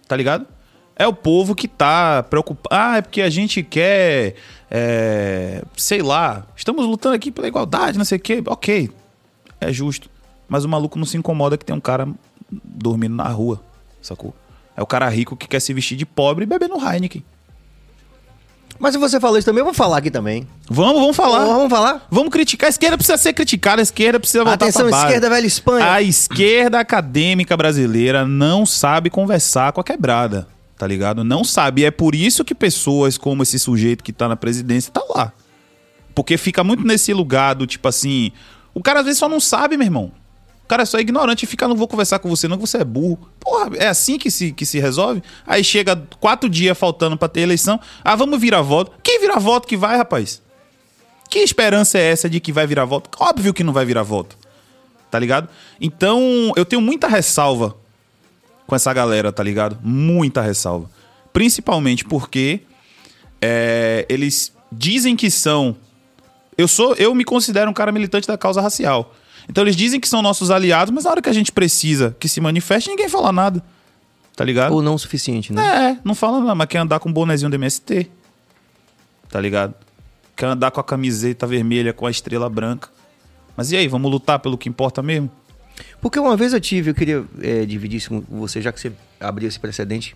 Tá 0.07 0.15
ligado? 0.15 0.47
É 0.95 1.05
o 1.05 1.13
povo 1.13 1.53
que 1.53 1.67
tá 1.67 2.23
preocupado. 2.23 2.69
Ah, 2.71 2.97
é 2.97 3.01
porque 3.01 3.21
a 3.21 3.29
gente 3.29 3.61
quer. 3.61 4.35
é, 4.71 5.61
sei 5.75 6.01
lá. 6.01 6.47
Estamos 6.55 6.85
lutando 6.85 7.15
aqui 7.15 7.31
pela 7.31 7.47
igualdade, 7.47 7.97
não 7.97 8.05
sei 8.05 8.17
o 8.17 8.21
quê. 8.21 8.41
Ok. 8.47 8.89
É 9.61 9.71
justo. 9.71 10.09
Mas 10.47 10.63
o 10.63 10.69
maluco 10.69 10.97
não 10.97 11.05
se 11.05 11.17
incomoda 11.17 11.57
que 11.57 11.65
tem 11.65 11.75
um 11.75 11.79
cara 11.79 12.07
dormindo 12.63 13.15
na 13.15 13.27
rua. 13.27 13.61
Sacou? 14.01 14.33
É 14.75 14.81
o 14.81 14.85
cara 14.85 15.09
rico 15.09 15.35
que 15.35 15.47
quer 15.47 15.59
se 15.59 15.73
vestir 15.73 15.97
de 15.97 16.05
pobre 16.05 16.43
e 16.43 16.47
beber 16.47 16.69
no 16.69 16.77
Heineken. 16.77 17.23
Mas 18.79 18.93
se 18.93 18.99
você 18.99 19.19
falou 19.19 19.37
isso 19.37 19.45
também, 19.45 19.61
eu 19.61 19.65
vou 19.65 19.73
falar 19.73 19.97
aqui 19.97 20.11
também. 20.11 20.47
Vamos, 20.69 21.01
vamos 21.01 21.15
falar. 21.15 21.45
Vamos 21.45 21.69
falar? 21.69 22.05
Vamos 22.11 22.29
criticar. 22.29 22.67
A 22.67 22.69
esquerda 22.69 22.95
precisa 22.95 23.17
ser 23.17 23.33
criticada, 23.33 23.81
a 23.81 23.83
esquerda 23.83 24.19
precisa 24.19 24.43
voltar 24.43 24.65
Atenção, 24.65 24.83
pra 24.83 24.91
base. 24.91 25.05
esquerda, 25.05 25.29
velha 25.29 25.47
Espanha. 25.47 25.91
A 25.91 26.01
esquerda 26.01 26.79
acadêmica 26.79 27.57
brasileira 27.57 28.25
não 28.25 28.65
sabe 28.65 29.09
conversar 29.09 29.71
com 29.71 29.81
a 29.81 29.83
quebrada, 29.83 30.47
tá 30.77 30.85
ligado? 30.85 31.23
Não 31.23 31.43
sabe. 31.43 31.81
E 31.81 31.85
é 31.85 31.91
por 31.91 32.13
isso 32.13 32.45
que 32.45 32.53
pessoas 32.53 33.17
como 33.17 33.41
esse 33.41 33.57
sujeito 33.57 34.03
que 34.03 34.13
tá 34.13 34.27
na 34.27 34.35
presidência 34.35 34.91
tá 34.93 35.03
lá. 35.09 35.33
Porque 36.13 36.37
fica 36.37 36.63
muito 36.63 36.85
nesse 36.85 37.13
lugar 37.13 37.55
do 37.55 37.65
tipo 37.65 37.87
assim. 37.87 38.31
O 38.75 38.83
cara 38.83 38.99
às 38.99 39.05
vezes 39.05 39.17
só 39.19 39.27
não 39.27 39.39
sabe, 39.39 39.75
meu 39.75 39.85
irmão. 39.87 40.11
O 40.67 40.69
cara 40.69 40.83
é 40.83 40.85
só 40.85 40.99
ignorante 40.99 41.43
e 41.43 41.47
fica, 41.47 41.65
não 41.65 41.77
vou 41.77 41.87
conversar 41.87 42.19
com 42.19 42.27
você, 42.27 42.45
não, 42.45 42.57
que 42.57 42.67
você 42.67 42.79
é 42.79 42.83
burro. 42.83 43.17
Porra, 43.39 43.71
é 43.77 43.87
assim 43.87 44.17
que 44.17 44.29
se, 44.29 44.51
que 44.51 44.65
se 44.65 44.81
resolve? 44.81 45.23
Aí 45.45 45.63
chega 45.63 45.95
quatro 46.19 46.49
dias 46.49 46.77
faltando 46.77 47.15
pra 47.15 47.29
ter 47.29 47.39
eleição. 47.39 47.79
Ah, 48.03 48.17
vamos 48.17 48.37
virar 48.37 48.61
voto. 48.61 48.91
Quem 49.01 49.17
vira 49.21 49.39
voto 49.39 49.65
que 49.65 49.77
vai, 49.77 49.95
rapaz? 49.95 50.41
Que 51.29 51.39
esperança 51.39 51.97
é 51.97 52.11
essa 52.11 52.29
de 52.29 52.41
que 52.41 52.51
vai 52.51 52.67
virar 52.67 52.83
voto? 52.83 53.09
Óbvio 53.17 53.53
que 53.53 53.63
não 53.63 53.71
vai 53.71 53.85
virar 53.85 54.03
voto. 54.03 54.37
Tá 55.09 55.17
ligado? 55.17 55.47
Então, 55.79 56.51
eu 56.57 56.65
tenho 56.65 56.81
muita 56.81 57.07
ressalva 57.07 57.73
com 58.65 58.75
essa 58.75 58.91
galera, 58.91 59.31
tá 59.31 59.41
ligado? 59.41 59.79
Muita 59.81 60.41
ressalva. 60.41 60.89
Principalmente 61.31 62.03
porque 62.03 62.59
é, 63.41 64.05
eles 64.09 64.51
dizem 64.69 65.15
que 65.15 65.31
são. 65.31 65.77
Eu 66.57 66.67
sou, 66.67 66.93
eu 66.95 67.15
me 67.15 67.23
considero 67.23 67.71
um 67.71 67.73
cara 67.73 67.93
militante 67.93 68.27
da 68.27 68.37
causa 68.37 68.59
racial. 68.59 69.15
Então 69.49 69.63
eles 69.63 69.75
dizem 69.75 69.99
que 69.99 70.07
são 70.09 70.21
nossos 70.21 70.51
aliados, 70.51 70.93
mas 70.93 71.03
na 71.05 71.11
hora 71.11 71.21
que 71.21 71.29
a 71.29 71.33
gente 71.33 71.51
precisa 71.51 72.15
que 72.19 72.27
se 72.27 72.41
manifeste, 72.41 72.89
ninguém 72.89 73.07
fala 73.09 73.31
nada. 73.31 73.63
Tá 74.35 74.43
ligado? 74.43 74.73
Ou 74.73 74.81
não 74.81 74.95
o 74.95 74.99
suficiente, 74.99 75.51
né? 75.53 75.91
É, 75.93 75.97
não 76.03 76.13
fala 76.13 76.39
nada, 76.39 76.53
mas 76.53 76.67
quer 76.67 76.79
andar 76.79 76.99
com 76.99 77.09
o 77.09 77.13
bonezinho 77.13 77.49
do 77.49 77.55
MST. 77.55 78.09
tá 79.29 79.39
ligado? 79.41 79.73
Quer 80.35 80.45
andar 80.47 80.69
com 80.71 80.79
a 80.79 80.83
camiseta 80.83 81.47
vermelha 81.47 81.91
com 81.93 82.05
a 82.05 82.11
estrela 82.11 82.47
branca. 82.49 82.89
Mas 83.55 83.71
e 83.71 83.75
aí, 83.77 83.87
vamos 83.87 84.11
lutar 84.11 84.37
pelo 84.39 84.57
que 84.57 84.69
importa 84.69 85.01
mesmo? 85.01 85.31
Porque 85.99 86.19
uma 86.19 86.37
vez 86.37 86.53
eu 86.53 86.61
tive, 86.61 86.91
eu 86.91 86.95
queria 86.95 87.25
é, 87.41 87.65
dividir 87.65 87.97
isso 87.97 88.09
com 88.09 88.21
você, 88.37 88.61
já 88.61 88.71
que 88.71 88.79
você 88.79 88.91
abriu 89.19 89.47
esse 89.47 89.59
precedente. 89.59 90.15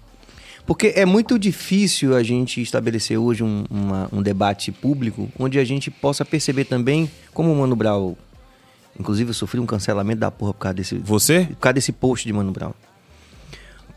Porque 0.66 0.94
é 0.96 1.06
muito 1.06 1.40
difícil 1.40 2.16
a 2.16 2.22
gente 2.22 2.62
estabelecer 2.62 3.18
hoje 3.18 3.44
um, 3.44 3.64
uma- 3.70 4.08
um 4.14 4.22
debate 4.22 4.72
público 4.72 5.28
onde 5.40 5.58
a 5.58 5.64
gente 5.66 5.90
possa 5.90 6.24
perceber 6.24 6.66
também 6.66 7.10
como 7.34 7.52
o 7.52 7.56
Mano 7.60 7.76
Brown. 7.76 8.16
Inclusive, 9.00 9.30
eu 9.30 9.34
sofri 9.34 9.60
um 9.60 9.66
cancelamento 9.66 10.20
da 10.20 10.30
porra 10.32 10.54
por 10.54 10.60
causa 10.60 10.74
desse, 10.76 10.98
Você? 11.00 11.46
por 11.52 11.58
causa 11.58 11.74
desse 11.74 11.92
post 11.92 12.26
de 12.28 12.34
Mano 12.34 12.52
Brown. 12.52 12.74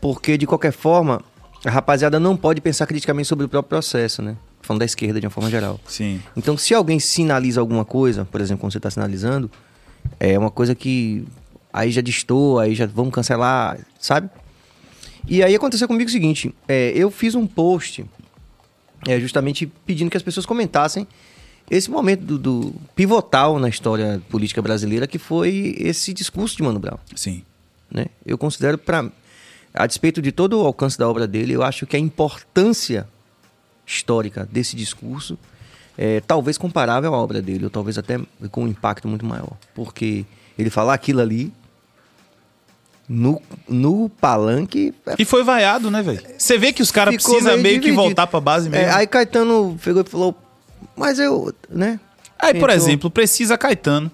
Porque, 0.01 0.37
de 0.37 0.45
qualquer 0.45 0.71
forma, 0.71 1.21
a 1.65 1.69
rapaziada 1.69 2.19
não 2.19 2.35
pode 2.37 2.61
pensar 2.61 2.85
criticamente 2.85 3.27
sobre 3.27 3.45
o 3.45 3.49
próprio 3.49 3.69
processo, 3.69 4.21
né? 4.21 4.35
Falando 4.61 4.79
da 4.79 4.85
esquerda 4.85 5.19
de 5.19 5.25
uma 5.25 5.31
forma 5.31 5.49
geral. 5.49 5.79
Sim. 5.87 6.21
Então, 6.35 6.57
se 6.57 6.73
alguém 6.73 6.99
sinaliza 6.99 7.59
alguma 7.59 7.85
coisa, 7.85 8.25
por 8.25 8.41
exemplo, 8.41 8.61
como 8.61 8.71
você 8.71 8.77
está 8.77 8.89
sinalizando, 8.89 9.49
é 10.19 10.37
uma 10.37 10.51
coisa 10.51 10.73
que 10.73 11.25
aí 11.71 11.91
já 11.91 12.01
distou, 12.01 12.59
aí 12.59 12.73
já 12.73 12.85
vamos 12.85 13.13
cancelar, 13.13 13.77
sabe? 13.99 14.29
E 15.27 15.43
aí 15.43 15.55
aconteceu 15.55 15.87
comigo 15.87 16.09
o 16.09 16.11
seguinte: 16.11 16.53
é, 16.67 16.91
eu 16.95 17.11
fiz 17.11 17.35
um 17.35 17.45
post 17.45 18.05
é, 19.07 19.19
justamente 19.19 19.71
pedindo 19.85 20.09
que 20.09 20.17
as 20.17 20.23
pessoas 20.23 20.45
comentassem 20.45 21.07
esse 21.69 21.89
momento 21.89 22.21
do, 22.21 22.37
do 22.37 22.75
pivotal 22.95 23.59
na 23.59 23.69
história 23.69 24.21
política 24.29 24.61
brasileira, 24.61 25.07
que 25.07 25.17
foi 25.17 25.75
esse 25.79 26.13
discurso 26.13 26.55
de 26.55 26.63
Mano 26.63 26.79
Brown 26.79 26.97
Sim. 27.15 27.43
né? 27.91 28.05
Eu 28.25 28.37
considero 28.37 28.77
para 28.77 29.09
a 29.73 29.85
despeito 29.85 30.21
de 30.21 30.31
todo 30.31 30.61
o 30.61 30.65
alcance 30.65 30.97
da 30.97 31.09
obra 31.09 31.27
dele, 31.27 31.53
eu 31.53 31.63
acho 31.63 31.85
que 31.85 31.95
a 31.95 31.99
importância 31.99 33.07
histórica 33.85 34.47
desse 34.51 34.75
discurso 34.75 35.37
é 35.97 36.21
talvez 36.21 36.57
comparável 36.57 37.13
à 37.13 37.17
obra 37.17 37.41
dele, 37.41 37.65
ou 37.65 37.69
talvez 37.69 37.97
até 37.97 38.19
com 38.51 38.63
um 38.63 38.67
impacto 38.67 39.07
muito 39.07 39.25
maior, 39.25 39.53
porque 39.73 40.25
ele 40.57 40.69
falar 40.69 40.93
aquilo 40.93 41.21
ali 41.21 41.53
no, 43.07 43.41
no 43.67 44.09
palanque 44.09 44.93
é 45.05 45.15
E 45.19 45.25
foi 45.25 45.43
vaiado, 45.43 45.91
né, 45.91 46.01
velho? 46.01 46.21
Você 46.37 46.57
vê 46.57 46.73
que 46.73 46.81
os 46.81 46.91
caras 46.91 47.15
precisam 47.15 47.51
meio 47.53 47.63
meio 47.63 47.81
que 47.81 47.91
voltar 47.91 48.27
pra 48.27 48.39
base 48.39 48.69
mesmo. 48.69 48.85
É, 48.85 48.91
aí 48.91 49.05
Caetano 49.05 49.77
pegou 49.83 50.01
e 50.01 50.09
falou, 50.09 50.35
mas 50.95 51.19
eu, 51.19 51.53
né? 51.69 51.99
Aí, 52.37 52.53
por 52.59 52.69
exemplo, 52.69 53.09
precisa 53.09 53.57
Caetano 53.57 54.11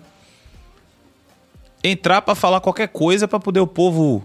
entrar 1.83 2.21
pra 2.21 2.35
falar 2.35 2.61
qualquer 2.61 2.87
coisa 2.87 3.27
pra 3.27 3.39
poder 3.39 3.59
o 3.59 3.67
povo 3.67 4.23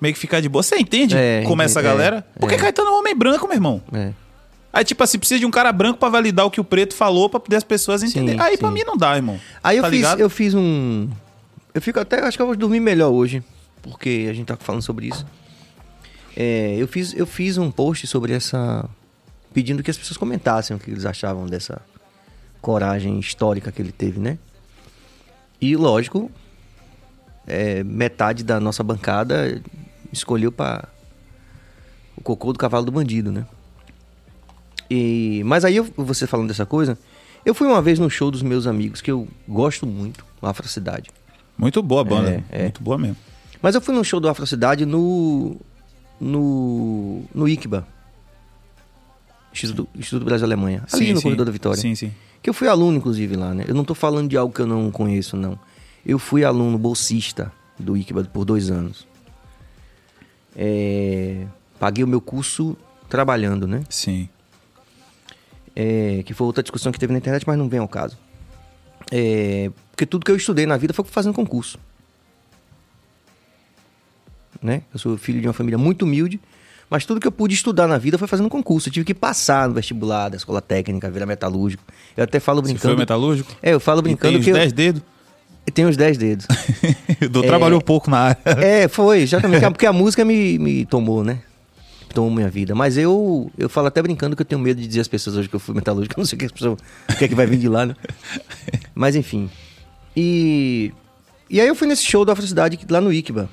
meio 0.00 0.14
que 0.14 0.20
ficar 0.20 0.40
de 0.40 0.48
boa. 0.48 0.62
Você 0.62 0.76
entende 0.76 1.16
É, 1.16 1.42
como 1.46 1.60
é 1.62 1.66
essa 1.66 1.80
entendi. 1.80 1.92
galera? 1.92 2.26
É, 2.34 2.38
Porque 2.38 2.54
é. 2.54 2.58
Caetano 2.58 2.88
é 2.88 2.90
um 2.92 2.98
homem 2.98 3.14
branco, 3.14 3.46
meu 3.46 3.56
irmão. 3.56 3.82
É. 3.92 4.12
Aí, 4.72 4.84
tipo 4.84 5.04
assim, 5.04 5.18
precisa 5.18 5.38
de 5.38 5.46
um 5.46 5.50
cara 5.50 5.70
branco 5.72 5.98
pra 6.00 6.08
validar 6.08 6.44
o 6.46 6.50
que 6.50 6.60
o 6.60 6.64
preto 6.64 6.94
falou 6.94 7.28
pra 7.28 7.38
poder 7.38 7.56
as 7.56 7.62
pessoas 7.64 8.02
entenderem. 8.02 8.40
Aí, 8.40 8.56
pra 8.58 8.68
sim. 8.68 8.74
mim, 8.74 8.82
não 8.84 8.96
dá, 8.96 9.14
irmão. 9.14 9.38
Aí 9.62 9.76
eu, 9.76 9.82
Tá 9.82 9.88
fiz, 9.90 9.96
ligado? 9.98 10.20
eu 10.20 10.28
fiz 10.30 10.54
um. 10.54 11.08
Eu 11.72 11.80
fico 11.80 12.00
até. 12.00 12.20
Acho 12.20 12.36
que 12.36 12.42
eu 12.42 12.46
vou 12.46 12.56
dormir 12.56 12.80
melhor 12.80 13.10
hoje. 13.10 13.42
Porque 13.82 14.26
a 14.28 14.32
gente 14.32 14.46
tá 14.46 14.56
falando 14.56 14.82
sobre 14.82 15.06
isso. 15.08 15.24
É, 16.36 16.74
eu, 16.76 16.88
fiz, 16.88 17.14
eu 17.14 17.26
fiz 17.26 17.56
um 17.58 17.70
post 17.70 18.06
sobre 18.06 18.32
essa. 18.32 18.84
Pedindo 19.54 19.82
que 19.82 19.90
as 19.90 19.96
pessoas 19.96 20.18
comentassem 20.18 20.76
o 20.76 20.80
que 20.80 20.90
eles 20.90 21.06
achavam 21.06 21.46
dessa 21.46 21.80
coragem 22.60 23.18
histórica 23.18 23.72
que 23.72 23.80
ele 23.80 23.92
teve, 23.92 24.18
né? 24.20 24.36
E 25.60 25.76
lógico, 25.76 26.30
é, 27.46 27.82
metade 27.84 28.42
da 28.44 28.58
nossa 28.60 28.82
bancada 28.82 29.62
escolheu 30.12 30.50
para 30.52 30.88
o 32.16 32.20
cocô 32.20 32.52
do 32.52 32.58
cavalo 32.58 32.84
do 32.84 32.92
bandido, 32.92 33.30
né? 33.32 33.46
E, 34.90 35.42
mas 35.46 35.64
aí, 35.64 35.76
eu- 35.76 35.88
você 35.96 36.26
falando 36.26 36.48
dessa 36.48 36.66
coisa, 36.66 36.98
eu 37.44 37.54
fui 37.54 37.66
uma 37.66 37.80
vez 37.80 37.98
no 37.98 38.10
show 38.10 38.30
dos 38.30 38.42
meus 38.42 38.66
amigos, 38.66 39.00
que 39.00 39.10
eu 39.10 39.26
gosto 39.48 39.86
muito, 39.86 40.24
Afrocidade. 40.42 41.10
Muito 41.56 41.82
boa 41.82 42.02
a 42.02 42.04
banda. 42.04 42.44
É, 42.50 42.58
é. 42.58 42.62
Muito 42.64 42.82
boa 42.82 42.98
mesmo. 42.98 43.16
Mas 43.62 43.74
eu 43.74 43.80
fui 43.80 43.94
no 43.94 44.04
show 44.04 44.20
do 44.20 44.28
Afrocidade 44.28 44.84
no. 44.84 45.56
no. 46.20 47.22
no. 47.34 47.46
Instituto, 49.54 49.88
Instituto 49.94 50.24
Brasil 50.24 50.44
Alemanha. 50.44 50.84
Ali 50.92 51.06
Sim, 51.06 51.12
no 51.12 51.16
sim. 51.18 51.22
Corredor 51.22 51.46
da 51.46 51.52
Vitória. 51.52 51.80
Sim, 51.80 51.94
sim. 51.94 52.12
Que 52.42 52.50
eu 52.50 52.54
fui 52.54 52.68
aluno, 52.68 52.98
inclusive, 52.98 53.36
lá, 53.36 53.54
né? 53.54 53.64
Eu 53.66 53.74
não 53.74 53.84
tô 53.84 53.94
falando 53.94 54.28
de 54.28 54.36
algo 54.36 54.52
que 54.52 54.60
eu 54.60 54.66
não 54.66 54.90
conheço, 54.90 55.36
não. 55.36 55.58
Eu 56.04 56.18
fui 56.18 56.44
aluno 56.44 56.76
bolsista 56.76 57.50
do 57.78 57.96
ICBA 57.96 58.24
por 58.24 58.44
dois 58.44 58.70
anos. 58.70 59.06
É, 60.54 61.46
Paguei 61.78 62.04
o 62.04 62.08
meu 62.08 62.20
curso 62.20 62.76
trabalhando, 63.08 63.66
né? 63.66 63.82
Sim. 63.88 64.28
É, 65.74 66.22
que 66.24 66.32
foi 66.32 66.46
outra 66.46 66.62
discussão 66.62 66.92
que 66.92 66.98
teve 66.98 67.12
na 67.12 67.18
internet, 67.18 67.44
mas 67.46 67.58
não 67.58 67.68
vem 67.68 67.80
ao 67.80 67.88
caso. 67.88 68.16
É, 69.10 69.70
porque 69.90 70.06
tudo 70.06 70.24
que 70.24 70.30
eu 70.30 70.36
estudei 70.36 70.66
na 70.66 70.76
vida 70.76 70.94
foi 70.94 71.04
fazendo 71.04 71.34
concurso. 71.34 71.78
Né? 74.62 74.82
Eu 74.92 74.98
sou 74.98 75.18
filho 75.18 75.40
de 75.40 75.46
uma 75.46 75.52
família 75.52 75.76
muito 75.76 76.02
humilde, 76.04 76.40
mas 76.88 77.04
tudo 77.04 77.20
que 77.20 77.26
eu 77.26 77.32
pude 77.32 77.54
estudar 77.54 77.86
na 77.86 77.98
vida 77.98 78.18
foi 78.18 78.28
fazendo 78.28 78.48
concurso. 78.48 78.88
Eu 78.88 78.92
tive 78.92 79.06
que 79.06 79.14
passar 79.14 79.68
no 79.68 79.74
vestibular 79.74 80.28
da 80.28 80.36
escola 80.36 80.60
técnica, 80.60 81.10
virar 81.10 81.26
metalúrgico. 81.26 81.82
Eu 82.16 82.24
até 82.24 82.38
falo 82.38 82.60
Você 82.60 82.68
foi 82.68 82.74
brincando. 82.74 82.98
metalúrgico? 82.98 83.52
É, 83.62 83.72
eu 83.72 83.80
falo 83.80 84.02
brincando 84.02 84.32
tem 84.32 84.38
os 84.38 84.44
que 84.44 84.50
eu, 84.50 84.54
10 84.54 84.72
dedos? 84.72 85.02
eu 85.66 85.72
tenho 85.72 85.88
os 85.88 85.96
10 85.96 86.18
dedos. 86.18 86.46
o 87.22 87.28
Dô 87.28 87.42
trabalhou 87.42 87.80
pouco 87.80 88.10
na 88.10 88.18
área. 88.18 88.38
É, 88.44 88.86
foi, 88.88 89.22
exatamente. 89.22 89.62
Porque 89.70 89.86
a 89.86 89.92
música 89.92 90.24
me, 90.24 90.58
me 90.58 90.84
tomou, 90.86 91.24
né? 91.24 91.40
Tomou 92.12 92.30
minha 92.30 92.48
vida. 92.48 92.74
Mas 92.74 92.96
eu, 92.96 93.50
eu 93.58 93.68
falo 93.68 93.88
até 93.88 94.00
brincando 94.00 94.36
que 94.36 94.42
eu 94.42 94.46
tenho 94.46 94.60
medo 94.60 94.80
de 94.80 94.86
dizer 94.86 95.00
às 95.00 95.08
pessoas 95.08 95.36
hoje 95.36 95.48
que 95.48 95.56
eu 95.56 95.60
fui 95.60 95.74
metalúrgico. 95.74 96.14
Eu 96.18 96.22
não 96.22 96.26
sei 96.26 96.36
o 96.36 96.38
que 96.38 96.44
as 96.44 96.52
pessoas. 96.52 96.78
O 97.08 97.16
que 97.16 97.24
é 97.24 97.28
que 97.28 97.34
vai 97.34 97.46
vir 97.46 97.58
de 97.58 97.68
lá, 97.68 97.86
né? 97.86 97.96
Mas 98.94 99.16
enfim. 99.16 99.50
E. 100.16 100.92
E 101.50 101.60
aí 101.60 101.68
eu 101.68 101.74
fui 101.74 101.86
nesse 101.86 102.04
show 102.04 102.24
da 102.24 102.32
Afrocidade 102.32 102.78
lá 102.88 103.00
no 103.00 103.12
Iquiba. 103.12 103.48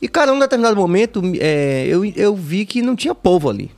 E, 0.00 0.08
cara, 0.08 0.32
num 0.32 0.38
determinado 0.38 0.76
momento, 0.76 1.22
é, 1.38 1.86
eu, 1.86 2.04
eu 2.04 2.34
vi 2.34 2.64
que 2.64 2.80
não 2.80 2.96
tinha 2.96 3.14
povo 3.14 3.50
ali. 3.50 3.70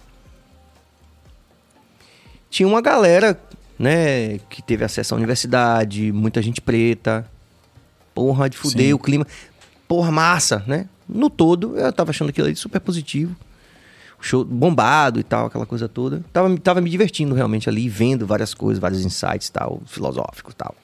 Tinha 2.48 2.68
uma 2.68 2.80
galera, 2.80 3.40
né, 3.78 4.38
que 4.50 4.62
teve 4.62 4.84
acesso 4.84 5.14
à 5.14 5.16
universidade, 5.16 6.12
muita 6.12 6.40
gente 6.40 6.60
preta. 6.60 7.26
Porra, 8.14 8.48
de 8.48 8.56
fuder 8.56 8.88
Sim. 8.88 8.92
o 8.92 8.98
clima. 8.98 9.26
Porra, 9.88 10.12
massa, 10.12 10.62
né? 10.66 10.86
No 11.08 11.28
todo, 11.28 11.76
eu 11.76 11.92
tava 11.92 12.10
achando 12.10 12.28
aquilo 12.28 12.46
ali 12.46 12.56
super 12.56 12.80
positivo. 12.80 13.34
Show 14.20 14.44
bombado 14.44 15.18
e 15.18 15.24
tal, 15.24 15.46
aquela 15.46 15.66
coisa 15.66 15.88
toda. 15.88 16.22
Tava, 16.32 16.56
tava 16.58 16.80
me 16.80 16.88
divertindo 16.88 17.34
realmente 17.34 17.68
ali, 17.68 17.88
vendo 17.88 18.24
várias 18.24 18.54
coisas, 18.54 18.78
vários 18.80 19.04
insights 19.04 19.50
tal, 19.50 19.82
filosóficos 19.86 20.52
e 20.52 20.56
tal. 20.56 20.76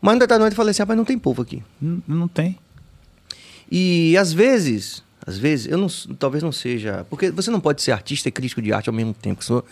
Mas 0.00 0.14
no 0.14 0.20
determinado 0.20 0.40
momento 0.42 0.52
eu 0.52 0.56
falei 0.56 0.70
assim, 0.72 0.82
rapaz, 0.82 0.96
não 0.96 1.04
tem 1.04 1.18
povo 1.18 1.40
aqui. 1.40 1.62
Não, 1.80 2.02
não 2.06 2.28
tem. 2.28 2.58
E 3.70 4.16
às 4.16 4.32
vezes, 4.32 5.02
às 5.26 5.36
vezes, 5.38 5.66
eu 5.66 5.76
não, 5.78 5.88
talvez 6.18 6.42
não 6.42 6.52
seja. 6.52 7.06
Porque 7.10 7.30
você 7.30 7.50
não 7.50 7.60
pode 7.60 7.82
ser 7.82 7.92
artista 7.92 8.28
e 8.28 8.32
crítico 8.32 8.62
de 8.62 8.72
arte 8.72 8.88
ao 8.88 8.94
mesmo 8.94 9.12
tempo. 9.14 9.44
senão- 9.44 9.62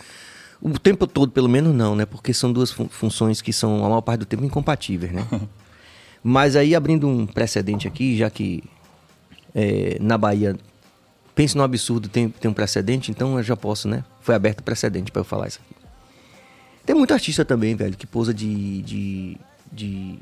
o 0.61 0.78
tempo 0.78 1.07
todo, 1.07 1.30
pelo 1.32 1.49
menos, 1.49 1.74
não, 1.74 1.94
né? 1.94 2.07
Porque 2.07 2.32
são 2.32 2.51
duas 2.53 2.70
fun- 2.72 2.88
funções 2.88 3.42
que 3.42 3.53
são, 3.53 3.84
a 3.84 3.88
maior 3.88 4.01
parte 4.01 4.20
do 4.20 4.26
tempo, 4.26 4.44
incompatíveis, 4.44 5.12
né? 5.12 5.26
Mas 6.22 6.57
aí, 6.57 6.74
abrindo 6.74 7.07
um 7.07 7.26
precedente 7.26 7.86
aqui, 7.86 8.16
já 8.16 8.28
que 8.30 8.64
é, 9.55 9.97
na 10.01 10.16
Bahia, 10.18 10.57
pense 11.34 11.57
no 11.57 11.62
absurdo, 11.62 12.09
tem, 12.09 12.28
tem 12.30 12.51
um 12.51 12.55
precedente, 12.55 13.11
então 13.11 13.36
eu 13.36 13.42
já 13.42 13.55
posso, 13.57 13.86
né? 13.86 14.03
Foi 14.22 14.34
aberto 14.34 14.61
o 14.61 14.62
precedente 14.62 15.12
para 15.12 15.20
eu 15.20 15.24
falar 15.24 15.47
isso 15.49 15.61
aqui. 15.64 15.76
Tem 16.86 16.97
muito 16.97 17.12
artista 17.12 17.44
também, 17.44 17.74
velho, 17.76 17.97
que 17.97 18.07
pousa 18.07 18.32
de, 18.32 18.80
de, 18.82 19.36
de, 19.70 20.18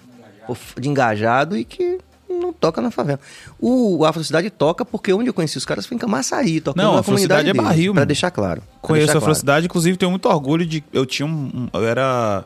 de 0.80 0.88
engajado 0.88 1.56
e 1.56 1.64
que 1.64 1.98
não 2.44 2.52
toca 2.52 2.80
na 2.82 2.90
favela. 2.90 3.18
O 3.60 4.04
Afrocidade 4.04 4.50
toca 4.50 4.84
porque 4.84 5.12
onde 5.12 5.28
eu 5.28 5.34
conheci 5.34 5.56
os 5.58 5.64
caras 5.64 5.86
foi 5.86 5.96
em 5.96 5.98
Camaçari, 5.98 6.60
tocando 6.60 6.82
Não, 6.84 6.96
na 6.96 7.02
comunidade 7.02 7.48
é 7.48 7.52
deles, 7.52 7.66
barril, 7.66 7.92
Pra 7.92 8.00
mano. 8.00 8.06
deixar 8.06 8.30
claro. 8.30 8.62
Conheço 8.80 9.06
deixar 9.06 9.18
a 9.18 9.22
Afrocidade, 9.22 9.66
inclusive 9.66 9.96
tenho 9.96 10.10
muito 10.10 10.28
orgulho 10.28 10.64
de. 10.66 10.84
Eu 10.92 11.06
tinha 11.06 11.26
um. 11.26 11.30
um- 11.30 11.68
eu 11.72 11.86
era 11.86 12.44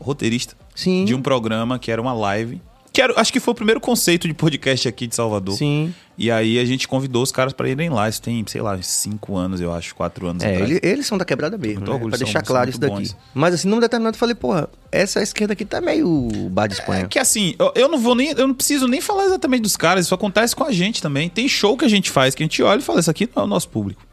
roteirista 0.00 0.54
Sim. 0.74 1.04
de 1.04 1.14
um 1.14 1.22
programa 1.22 1.78
que 1.78 1.90
era 1.90 2.00
uma 2.00 2.12
live. 2.12 2.60
Que 2.92 3.00
era, 3.00 3.18
acho 3.18 3.32
que 3.32 3.40
foi 3.40 3.52
o 3.52 3.54
primeiro 3.54 3.80
conceito 3.80 4.28
de 4.28 4.34
podcast 4.34 4.86
aqui 4.86 5.06
de 5.06 5.14
Salvador. 5.14 5.56
Sim. 5.56 5.94
E 6.18 6.30
aí 6.30 6.58
a 6.58 6.64
gente 6.66 6.86
convidou 6.86 7.22
os 7.22 7.32
caras 7.32 7.54
pra 7.54 7.66
irem 7.66 7.88
lá. 7.88 8.06
Isso 8.06 8.20
tem, 8.20 8.44
sei 8.46 8.60
lá, 8.60 8.78
cinco 8.82 9.34
anos, 9.34 9.62
eu 9.62 9.72
acho, 9.72 9.94
quatro 9.94 10.26
anos 10.26 10.44
É, 10.44 10.60
ele- 10.60 10.78
eles 10.82 11.06
são 11.06 11.16
da 11.16 11.24
quebrada 11.24 11.56
mesmo, 11.56 11.76
Muito 11.76 11.88
né? 11.88 11.94
orgulho, 11.94 12.10
Pra 12.10 12.18
são- 12.18 12.24
deixar 12.26 12.42
claro 12.42 12.68
isso 12.68 12.78
daqui. 12.78 12.94
bons. 12.94 13.16
Mas 13.32 13.54
assim, 13.54 13.66
num 13.66 13.80
determinado 13.80 14.14
eu 14.14 14.18
falei, 14.18 14.34
porra, 14.34 14.68
essa 14.90 15.22
esquerda 15.22 15.54
aqui 15.54 15.64
tá 15.64 15.80
meio 15.80 16.28
bar 16.50 16.66
de 16.66 16.74
Espanha. 16.74 17.04
É 17.04 17.08
que 17.08 17.18
assim, 17.18 17.54
eu, 17.58 17.72
eu 17.74 17.88
não 17.88 17.98
vou 17.98 18.14
nem. 18.14 18.28
Eu 18.32 18.46
não 18.46 18.54
preciso 18.54 18.86
nem 18.86 19.00
falar 19.00 19.24
exatamente 19.24 19.62
dos 19.62 19.74
caras, 19.76 20.04
isso 20.04 20.14
acontece 20.14 20.54
com 20.54 20.64
a 20.64 20.70
gente 20.70 21.00
também. 21.00 21.30
Tem 21.30 21.48
show 21.48 21.78
que 21.78 21.86
a 21.86 21.88
gente 21.88 22.10
faz, 22.10 22.34
que 22.34 22.42
a 22.42 22.44
gente 22.44 22.62
olha 22.62 22.80
e 22.80 22.82
fala, 22.82 23.00
isso 23.00 23.10
aqui 23.10 23.26
não 23.34 23.44
é 23.44 23.46
o 23.46 23.48
nosso 23.48 23.70
público. 23.70 24.06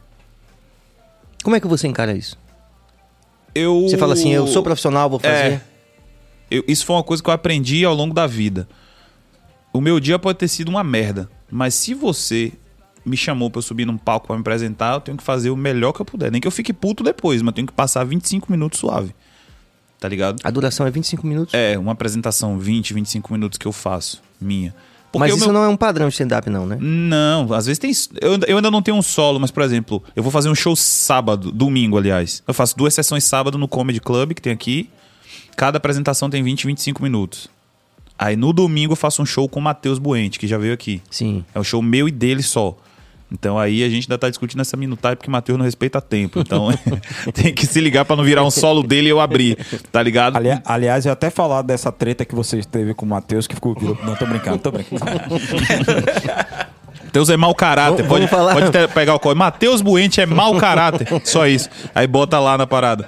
Como 1.44 1.54
é 1.54 1.60
que 1.60 1.66
você 1.68 1.86
encara 1.86 2.12
isso? 2.14 2.38
Eu. 3.54 3.82
Você 3.82 3.98
fala 3.98 4.14
assim, 4.14 4.32
eu 4.32 4.46
sou 4.46 4.62
profissional, 4.62 5.10
vou 5.10 5.18
fazer. 5.18 5.34
É. 5.34 5.60
Eu- 6.50 6.64
isso 6.66 6.84
foi 6.84 6.96
uma 6.96 7.02
coisa 7.04 7.22
que 7.22 7.28
eu 7.28 7.34
aprendi 7.34 7.84
ao 7.84 7.94
longo 7.94 8.14
da 8.14 8.26
vida. 8.26 8.68
O 9.72 9.80
meu 9.80 10.00
dia 10.00 10.18
pode 10.18 10.38
ter 10.38 10.48
sido 10.48 10.68
uma 10.68 10.82
merda, 10.82 11.30
mas 11.50 11.74
se 11.74 11.94
você 11.94 12.52
me 13.06 13.16
chamou 13.16 13.50
pra 13.50 13.58
eu 13.58 13.62
subir 13.62 13.86
num 13.86 13.96
palco 13.96 14.26
pra 14.26 14.36
me 14.36 14.40
apresentar, 14.40 14.94
eu 14.94 15.00
tenho 15.00 15.16
que 15.16 15.22
fazer 15.24 15.50
o 15.50 15.56
melhor 15.56 15.92
que 15.92 16.00
eu 16.00 16.04
puder. 16.04 16.30
Nem 16.30 16.40
que 16.40 16.46
eu 16.46 16.50
fique 16.52 16.72
puto 16.72 17.02
depois, 17.04 17.40
mas 17.40 17.54
tenho 17.54 17.66
que 17.66 17.72
passar 17.72 18.04
25 18.04 18.50
minutos 18.50 18.78
suave. 18.80 19.14
Tá 19.98 20.08
ligado? 20.08 20.40
A 20.42 20.50
duração 20.50 20.86
é 20.86 20.90
25 20.90 21.26
minutos? 21.26 21.54
É, 21.54 21.78
uma 21.78 21.92
apresentação 21.92 22.58
20, 22.58 22.92
25 22.94 23.32
minutos 23.32 23.58
que 23.58 23.66
eu 23.66 23.72
faço, 23.72 24.22
minha. 24.40 24.74
Porque 25.12 25.28
Mas 25.28 25.34
isso 25.36 25.44
meu- 25.46 25.52
não 25.54 25.64
é 25.64 25.68
um 25.68 25.76
padrão 25.76 26.06
de 26.08 26.12
stand-up, 26.14 26.48
não, 26.48 26.66
né? 26.66 26.78
Não, 26.80 27.52
às 27.52 27.66
vezes 27.66 27.78
tem. 27.78 27.90
Eu, 28.20 28.38
eu 28.46 28.56
ainda 28.56 28.70
não 28.70 28.80
tenho 28.80 28.96
um 28.96 29.02
solo, 29.02 29.40
mas, 29.40 29.50
por 29.50 29.62
exemplo, 29.62 30.02
eu 30.14 30.22
vou 30.22 30.30
fazer 30.30 30.48
um 30.48 30.54
show 30.54 30.74
sábado, 30.76 31.50
domingo, 31.50 31.98
aliás. 31.98 32.42
Eu 32.46 32.54
faço 32.54 32.76
duas 32.76 32.94
sessões 32.94 33.24
sábado 33.24 33.58
no 33.58 33.66
Comedy 33.68 34.00
Club, 34.00 34.32
que 34.34 34.40
tem 34.42 34.52
aqui. 34.52 34.88
Cada 35.56 35.76
apresentação 35.78 36.28
tem 36.30 36.42
20, 36.42 36.66
25 36.66 37.02
minutos. 37.02 37.48
Aí 38.18 38.36
no 38.36 38.52
domingo 38.52 38.92
eu 38.92 38.96
faço 38.96 39.22
um 39.22 39.26
show 39.26 39.48
com 39.48 39.60
o 39.60 39.62
Matheus 39.62 39.98
Buente, 39.98 40.38
que 40.38 40.46
já 40.46 40.58
veio 40.58 40.74
aqui. 40.74 41.00
Sim. 41.10 41.44
É 41.54 41.58
um 41.60 41.64
show 41.64 41.80
meu 41.82 42.06
e 42.08 42.10
dele 42.10 42.42
só. 42.42 42.76
Então 43.32 43.56
aí 43.58 43.84
a 43.84 43.88
gente 43.88 44.04
ainda 44.06 44.18
tá 44.18 44.28
discutindo 44.28 44.60
essa 44.60 44.76
minutagem 44.76 45.16
porque 45.16 45.28
o 45.28 45.32
Matheus 45.32 45.56
não 45.56 45.64
respeita 45.64 46.00
tempo. 46.00 46.40
Então 46.40 46.68
tem 47.32 47.54
que 47.54 47.64
se 47.64 47.80
ligar 47.80 48.04
pra 48.04 48.16
não 48.16 48.24
virar 48.24 48.44
um 48.44 48.50
solo 48.50 48.82
dele 48.82 49.06
e 49.06 49.10
eu 49.10 49.20
abrir, 49.20 49.56
tá 49.92 50.02
ligado? 50.02 50.36
Ali- 50.36 50.60
aliás, 50.64 51.06
eu 51.06 51.12
até 51.12 51.30
falar 51.30 51.62
dessa 51.62 51.92
treta 51.92 52.24
que 52.24 52.34
você 52.34 52.60
teve 52.62 52.92
com 52.92 53.06
o 53.06 53.08
Matheus, 53.08 53.46
que 53.46 53.54
ficou. 53.54 53.74
Não, 54.04 54.16
tô 54.16 54.26
brincando, 54.26 54.58
tô 54.58 54.70
brincando. 54.72 55.00
Matheus 57.04 57.28
é 57.30 57.36
mau 57.36 57.54
caráter. 57.54 58.02
Vamos- 58.04 58.08
pode 58.08 58.26
vamos 58.26 58.30
falar. 58.30 58.52
pode 58.54 58.70
ter- 58.70 58.88
pegar 58.88 59.14
o 59.14 59.18
código. 59.20 59.38
Matheus 59.38 59.80
Buente 59.80 60.20
é 60.20 60.26
mau 60.26 60.56
caráter. 60.58 61.06
Só 61.24 61.46
isso. 61.46 61.68
Aí 61.94 62.06
bota 62.06 62.38
lá 62.38 62.56
na 62.58 62.66
parada. 62.66 63.06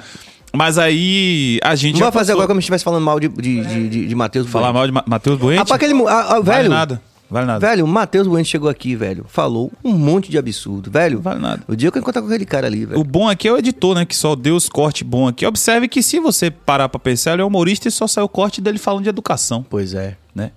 Mas 0.53 0.77
aí 0.79 1.59
a 1.63 1.75
gente. 1.75 1.95
Não 1.95 2.01
vai 2.03 2.13
fazer 2.13 2.33
agora 2.33 2.47
como 2.47 2.61
se 2.61 2.65
estivesse 2.65 2.85
falando 2.85 3.03
mal 3.05 3.19
de, 3.19 3.29
de, 3.29 3.65
de, 3.65 3.89
de, 3.89 4.07
de 4.09 4.15
Matheus 4.15 4.47
Falar 4.49 4.67
Bueno. 4.73 4.79
mal 4.79 4.87
de 4.87 4.93
Ma- 4.93 5.05
Matheus 5.07 5.39
Buente? 5.39 5.73
Ah, 5.73 5.75
aquele. 5.75 5.95
Ah, 6.07 6.21
ah, 6.37 6.41
Vale 6.41 6.43
velho. 6.43 6.69
nada. 6.71 7.03
Vale 7.31 7.47
nada. 7.47 7.67
Velho, 7.67 7.87
o 7.87 7.89
Matheus 7.89 8.27
Bueno 8.27 8.45
chegou 8.45 8.69
aqui, 8.69 8.95
velho. 8.95 9.25
Falou 9.27 9.73
um 9.83 9.95
monte 9.95 10.31
de 10.31 10.37
absurdo. 10.37 10.91
Velho, 10.91 11.19
Vale 11.19 11.41
nada. 11.41 11.63
o 11.67 11.75
dia 11.75 11.91
que 11.91 11.97
eu 11.97 12.01
encontrar 12.03 12.21
com 12.21 12.29
aquele 12.29 12.45
cara 12.45 12.67
ali, 12.67 12.85
velho. 12.85 13.01
O 13.01 13.05
bom 13.05 13.27
aqui 13.27 13.49
é 13.49 13.53
o 13.53 13.57
editor, 13.57 13.95
né? 13.95 14.05
Que 14.05 14.15
só 14.15 14.37
deu 14.37 14.55
os 14.55 14.69
cortes 14.69 15.01
bons 15.09 15.29
aqui. 15.31 15.47
Observe 15.47 15.89
que 15.89 16.03
se 16.03 16.21
você 16.21 16.51
parar 16.51 16.91
pra 16.91 17.01
pensar, 17.01 17.33
ele 17.33 17.41
é 17.41 17.45
humorista 17.47 17.89
e 17.89 17.91
só 17.91 18.07
saiu 18.07 18.27
o 18.27 18.29
corte 18.29 18.61
dele 18.61 18.77
falando 18.79 19.05
de 19.05 19.09
educação, 19.09 19.65
Pois 19.71 19.95
é. 19.95 20.19
né? 20.35 20.51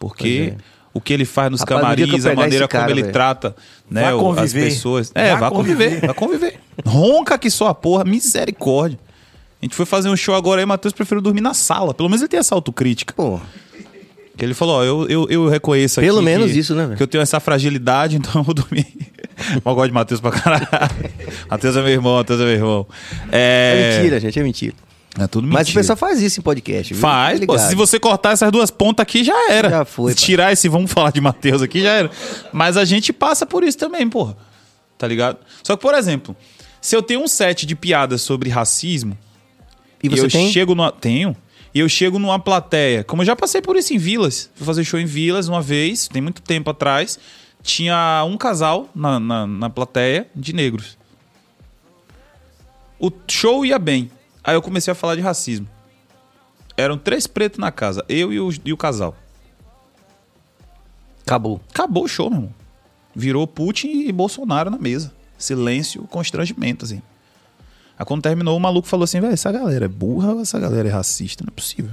Porque 0.00 0.54
é. 0.54 0.60
o 0.92 1.00
que 1.00 1.12
ele 1.12 1.24
faz 1.24 1.52
nos 1.52 1.60
Rapaz, 1.60 1.80
camarins, 1.80 2.26
a 2.26 2.34
maneira 2.34 2.66
cara, 2.66 2.84
como 2.86 2.92
ele 2.94 3.02
velho. 3.02 3.12
trata 3.12 3.54
né, 3.88 4.12
o- 4.12 4.30
as 4.32 4.52
pessoas. 4.52 5.12
É, 5.14 5.30
Vai 5.30 5.40
vai 5.42 5.50
conviver, 5.50 5.84
conviver. 6.00 6.06
vai 6.06 6.14
conviver. 6.14 6.60
Ronca 6.84 7.38
que 7.38 7.48
só 7.50 7.68
a 7.68 7.74
porra, 7.74 8.04
misericórdia. 8.04 8.98
A 9.60 9.64
gente 9.64 9.74
foi 9.74 9.86
fazer 9.86 10.08
um 10.08 10.16
show 10.16 10.34
agora 10.34 10.60
aí, 10.60 10.66
Matheus 10.66 10.92
preferiu 10.92 11.22
dormir 11.22 11.40
na 11.40 11.54
sala. 11.54 11.94
Pelo 11.94 12.08
menos 12.08 12.20
ele 12.22 12.28
tem 12.28 12.38
essa 12.38 12.54
autocrítica. 12.54 13.14
Pô, 13.14 13.40
Que 14.36 14.44
ele 14.44 14.52
falou, 14.54 14.76
ó, 14.80 14.84
eu, 14.84 15.08
eu, 15.08 15.26
eu 15.30 15.48
reconheço 15.48 15.98
aqui 15.98 16.06
Pelo 16.06 16.20
menos 16.22 16.52
que- 16.52 16.58
isso, 16.58 16.74
né? 16.74 16.94
Que 16.96 17.02
eu 17.02 17.06
tenho 17.06 17.22
essa 17.22 17.40
fragilidade, 17.40 18.16
então 18.18 18.32
eu 18.34 18.42
vou 18.42 18.54
dormir. 18.54 18.86
Mas 19.36 19.62
eu 19.64 19.74
gosto 19.74 19.88
de 19.88 19.92
Matheus 19.94 20.20
pra 20.20 20.30
caralho. 20.30 20.66
Matheus 21.50 21.76
é 21.76 21.80
meu 21.82 21.90
irmão, 21.92 22.16
Matheus 22.16 22.40
é 22.40 22.44
meu 22.44 22.52
irmão. 22.54 22.86
é, 23.32 23.92
É, 23.94 23.96
mentira, 23.98 24.20
gente, 24.20 24.38
é 24.38 24.42
mentira. 24.42 24.74
É 25.18 25.26
tudo 25.26 25.44
mentira. 25.44 25.60
Mas 25.60 25.70
o 25.70 25.72
pessoal 25.72 25.96
faz 25.96 26.20
isso 26.20 26.40
em 26.40 26.42
podcast, 26.42 26.92
viu? 26.92 27.00
Faz, 27.00 27.40
Tá 27.40 27.46
pô. 27.46 27.58
Se 27.58 27.74
você 27.74 27.98
cortar 27.98 28.32
essas 28.32 28.52
duas 28.52 28.70
pontas 28.70 29.02
aqui, 29.02 29.24
já 29.24 29.50
era. 29.50 29.70
Já 29.70 29.84
foi, 29.86 30.12
Se 30.12 30.18
tirar 30.18 30.52
esse 30.52 30.68
vamos 30.68 30.92
falar 30.92 31.10
de 31.10 31.20
Matheus 31.22 31.62
aqui, 31.62 31.80
já 31.82 31.90
era. 31.92 32.10
Mas 32.52 32.76
a 32.76 32.84
gente 32.84 33.14
passa 33.14 33.46
por 33.46 33.64
isso 33.64 33.78
também, 33.78 34.06
porra. 34.10 34.36
Tá 34.98 35.06
ligado? 35.08 35.38
Só 35.62 35.74
que, 35.76 35.80
por 35.82 35.94
exemplo, 35.94 36.36
se 36.82 36.94
eu 36.94 37.02
tenho 37.02 37.20
um 37.22 37.28
set 37.28 37.64
de 37.64 37.74
piadas 37.74 38.20
sobre 38.20 38.50
racismo, 38.50 39.16
E 40.02 40.08
você 40.08 40.26
eu 40.26 40.30
tem? 40.30 40.50
chego 40.50 40.74
numa. 40.74 40.92
Tenho. 40.92 41.36
E 41.74 41.80
eu 41.80 41.88
chego 41.88 42.18
numa 42.18 42.38
plateia. 42.38 43.04
Como 43.04 43.22
eu 43.22 43.26
já 43.26 43.36
passei 43.36 43.60
por 43.60 43.76
isso 43.76 43.92
em 43.92 43.98
vilas. 43.98 44.50
Fui 44.54 44.66
fazer 44.66 44.84
show 44.84 44.98
em 44.98 45.04
vilas 45.04 45.48
uma 45.48 45.60
vez, 45.60 46.08
tem 46.08 46.22
muito 46.22 46.40
tempo 46.40 46.70
atrás. 46.70 47.18
Tinha 47.62 48.24
um 48.26 48.36
casal 48.36 48.88
na, 48.94 49.20
na, 49.20 49.46
na 49.46 49.70
plateia 49.70 50.26
de 50.34 50.52
negros. 50.52 50.96
O 52.98 53.10
show 53.28 53.64
ia 53.66 53.78
bem. 53.78 54.10
Aí 54.42 54.54
eu 54.54 54.62
comecei 54.62 54.92
a 54.92 54.94
falar 54.94 55.16
de 55.16 55.20
racismo. 55.20 55.68
Eram 56.76 56.96
três 56.96 57.26
pretos 57.26 57.58
na 57.58 57.72
casa, 57.72 58.04
eu 58.08 58.32
e 58.32 58.38
o, 58.38 58.50
e 58.64 58.72
o 58.72 58.76
casal. 58.76 59.16
Acabou. 61.26 61.60
Acabou 61.70 62.04
o 62.04 62.08
show, 62.08 62.30
meu 62.30 62.38
irmão. 62.38 62.54
Virou 63.14 63.46
Putin 63.46 63.88
e 64.06 64.12
Bolsonaro 64.12 64.70
na 64.70 64.78
mesa. 64.78 65.12
Silêncio, 65.36 66.02
constrangimento, 66.04 66.84
assim. 66.84 67.02
Aí 67.98 68.04
quando 68.04 68.22
terminou, 68.22 68.56
o 68.56 68.60
maluco 68.60 68.86
falou 68.86 69.04
assim, 69.04 69.20
velho, 69.20 69.32
essa 69.32 69.50
galera 69.50 69.86
é 69.86 69.88
burra 69.88 70.34
ou 70.34 70.40
essa 70.40 70.58
galera 70.58 70.88
é 70.88 70.90
racista? 70.90 71.44
Não 71.44 71.52
é 71.52 71.54
possível. 71.54 71.92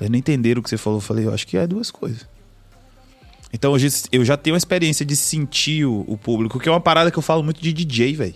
Eles 0.00 0.10
não 0.10 0.18
entenderam 0.18 0.60
o 0.60 0.62
que 0.62 0.70
você 0.70 0.76
falou. 0.76 0.98
Eu 0.98 1.02
falei, 1.02 1.26
eu 1.26 1.32
acho 1.32 1.46
que 1.46 1.56
é 1.56 1.66
duas 1.66 1.90
coisas. 1.90 2.26
Então 3.52 3.74
eu 4.12 4.24
já, 4.24 4.36
tenho 4.36 4.54
a 4.54 4.58
experiência 4.58 5.06
de 5.06 5.16
sentir 5.16 5.86
o, 5.86 6.04
o 6.06 6.18
público, 6.18 6.60
que 6.60 6.68
é 6.68 6.72
uma 6.72 6.80
parada 6.80 7.10
que 7.10 7.18
eu 7.18 7.22
falo 7.22 7.42
muito 7.42 7.62
de 7.62 7.72
DJ, 7.72 8.14
velho. 8.14 8.34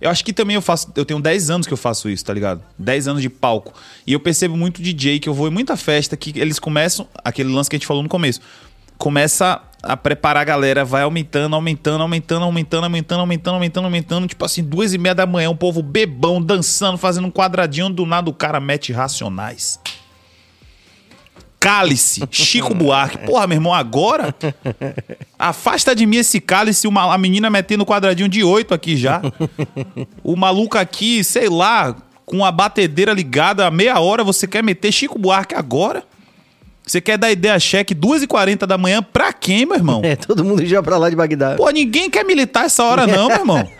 Eu 0.00 0.10
acho 0.10 0.24
que 0.24 0.32
também 0.32 0.54
eu 0.54 0.62
faço. 0.62 0.92
Eu 0.94 1.04
tenho 1.04 1.20
10 1.20 1.50
anos 1.50 1.66
que 1.66 1.72
eu 1.72 1.76
faço 1.76 2.08
isso, 2.08 2.24
tá 2.24 2.32
ligado? 2.32 2.62
10 2.78 3.08
anos 3.08 3.22
de 3.22 3.28
palco. 3.28 3.74
E 4.06 4.12
eu 4.12 4.20
percebo 4.20 4.56
muito 4.56 4.80
DJ 4.80 5.18
que 5.18 5.28
eu 5.28 5.34
vou 5.34 5.48
em 5.48 5.50
muita 5.50 5.76
festa 5.76 6.16
que 6.16 6.38
eles 6.38 6.58
começam. 6.58 7.08
Aquele 7.24 7.50
lance 7.50 7.68
que 7.68 7.74
a 7.74 7.78
gente 7.78 7.86
falou 7.86 8.02
no 8.02 8.08
começo. 8.08 8.40
Começa 8.96 9.60
a 9.82 9.96
preparar 9.96 10.42
a 10.42 10.44
galera, 10.44 10.84
vai 10.84 11.02
aumentando, 11.02 11.54
aumentando, 11.54 12.02
aumentando, 12.02 12.44
aumentando, 12.44 12.84
aumentando, 12.84 13.20
aumentando, 13.20 13.54
aumentando, 13.54 13.84
aumentando. 13.84 14.26
Tipo 14.26 14.44
assim, 14.44 14.62
duas 14.62 14.92
e 14.92 14.98
meia 14.98 15.14
da 15.14 15.26
manhã, 15.26 15.50
um 15.50 15.56
povo 15.56 15.82
bebão, 15.82 16.42
dançando, 16.42 16.98
fazendo 16.98 17.26
um 17.26 17.30
quadradinho. 17.30 17.88
Do 17.88 18.04
nada 18.04 18.28
o 18.28 18.34
cara 18.34 18.58
mete 18.58 18.92
racionais. 18.92 19.80
Cálice, 21.60 22.22
Chico 22.30 22.74
Buarque. 22.74 23.18
Porra, 23.18 23.46
meu 23.46 23.56
irmão, 23.56 23.74
agora? 23.74 24.34
Afasta 25.38 25.94
de 25.94 26.06
mim 26.06 26.16
esse 26.16 26.40
cálice, 26.40 26.86
uma, 26.86 27.12
a 27.12 27.18
menina 27.18 27.50
metendo 27.50 27.86
quadradinho 27.86 28.28
de 28.28 28.42
oito 28.42 28.74
aqui 28.74 28.96
já. 28.96 29.20
O 30.22 30.36
maluco 30.36 30.78
aqui, 30.78 31.22
sei 31.24 31.48
lá, 31.48 31.96
com 32.24 32.44
a 32.44 32.52
batedeira 32.52 33.12
ligada 33.12 33.66
a 33.66 33.70
meia 33.70 33.98
hora, 34.00 34.22
você 34.22 34.46
quer 34.46 34.62
meter 34.62 34.92
Chico 34.92 35.18
Buarque 35.18 35.54
agora? 35.54 36.04
Você 36.88 37.02
quer 37.02 37.18
dar 37.18 37.30
ideia 37.30 37.58
cheque 37.58 37.94
2h40 37.94 38.66
da 38.66 38.78
manhã 38.78 39.02
pra 39.02 39.32
quem, 39.32 39.66
meu 39.66 39.76
irmão? 39.76 40.00
É, 40.02 40.16
todo 40.16 40.42
mundo 40.42 40.64
já 40.64 40.82
pra 40.82 40.96
lá 40.96 41.10
de 41.10 41.16
Bagdá. 41.16 41.54
Pô, 41.56 41.68
ninguém 41.68 42.08
quer 42.08 42.24
militar 42.24 42.64
essa 42.64 42.82
hora 42.82 43.06
não, 43.06 43.28
meu 43.28 43.36
irmão. 43.36 43.68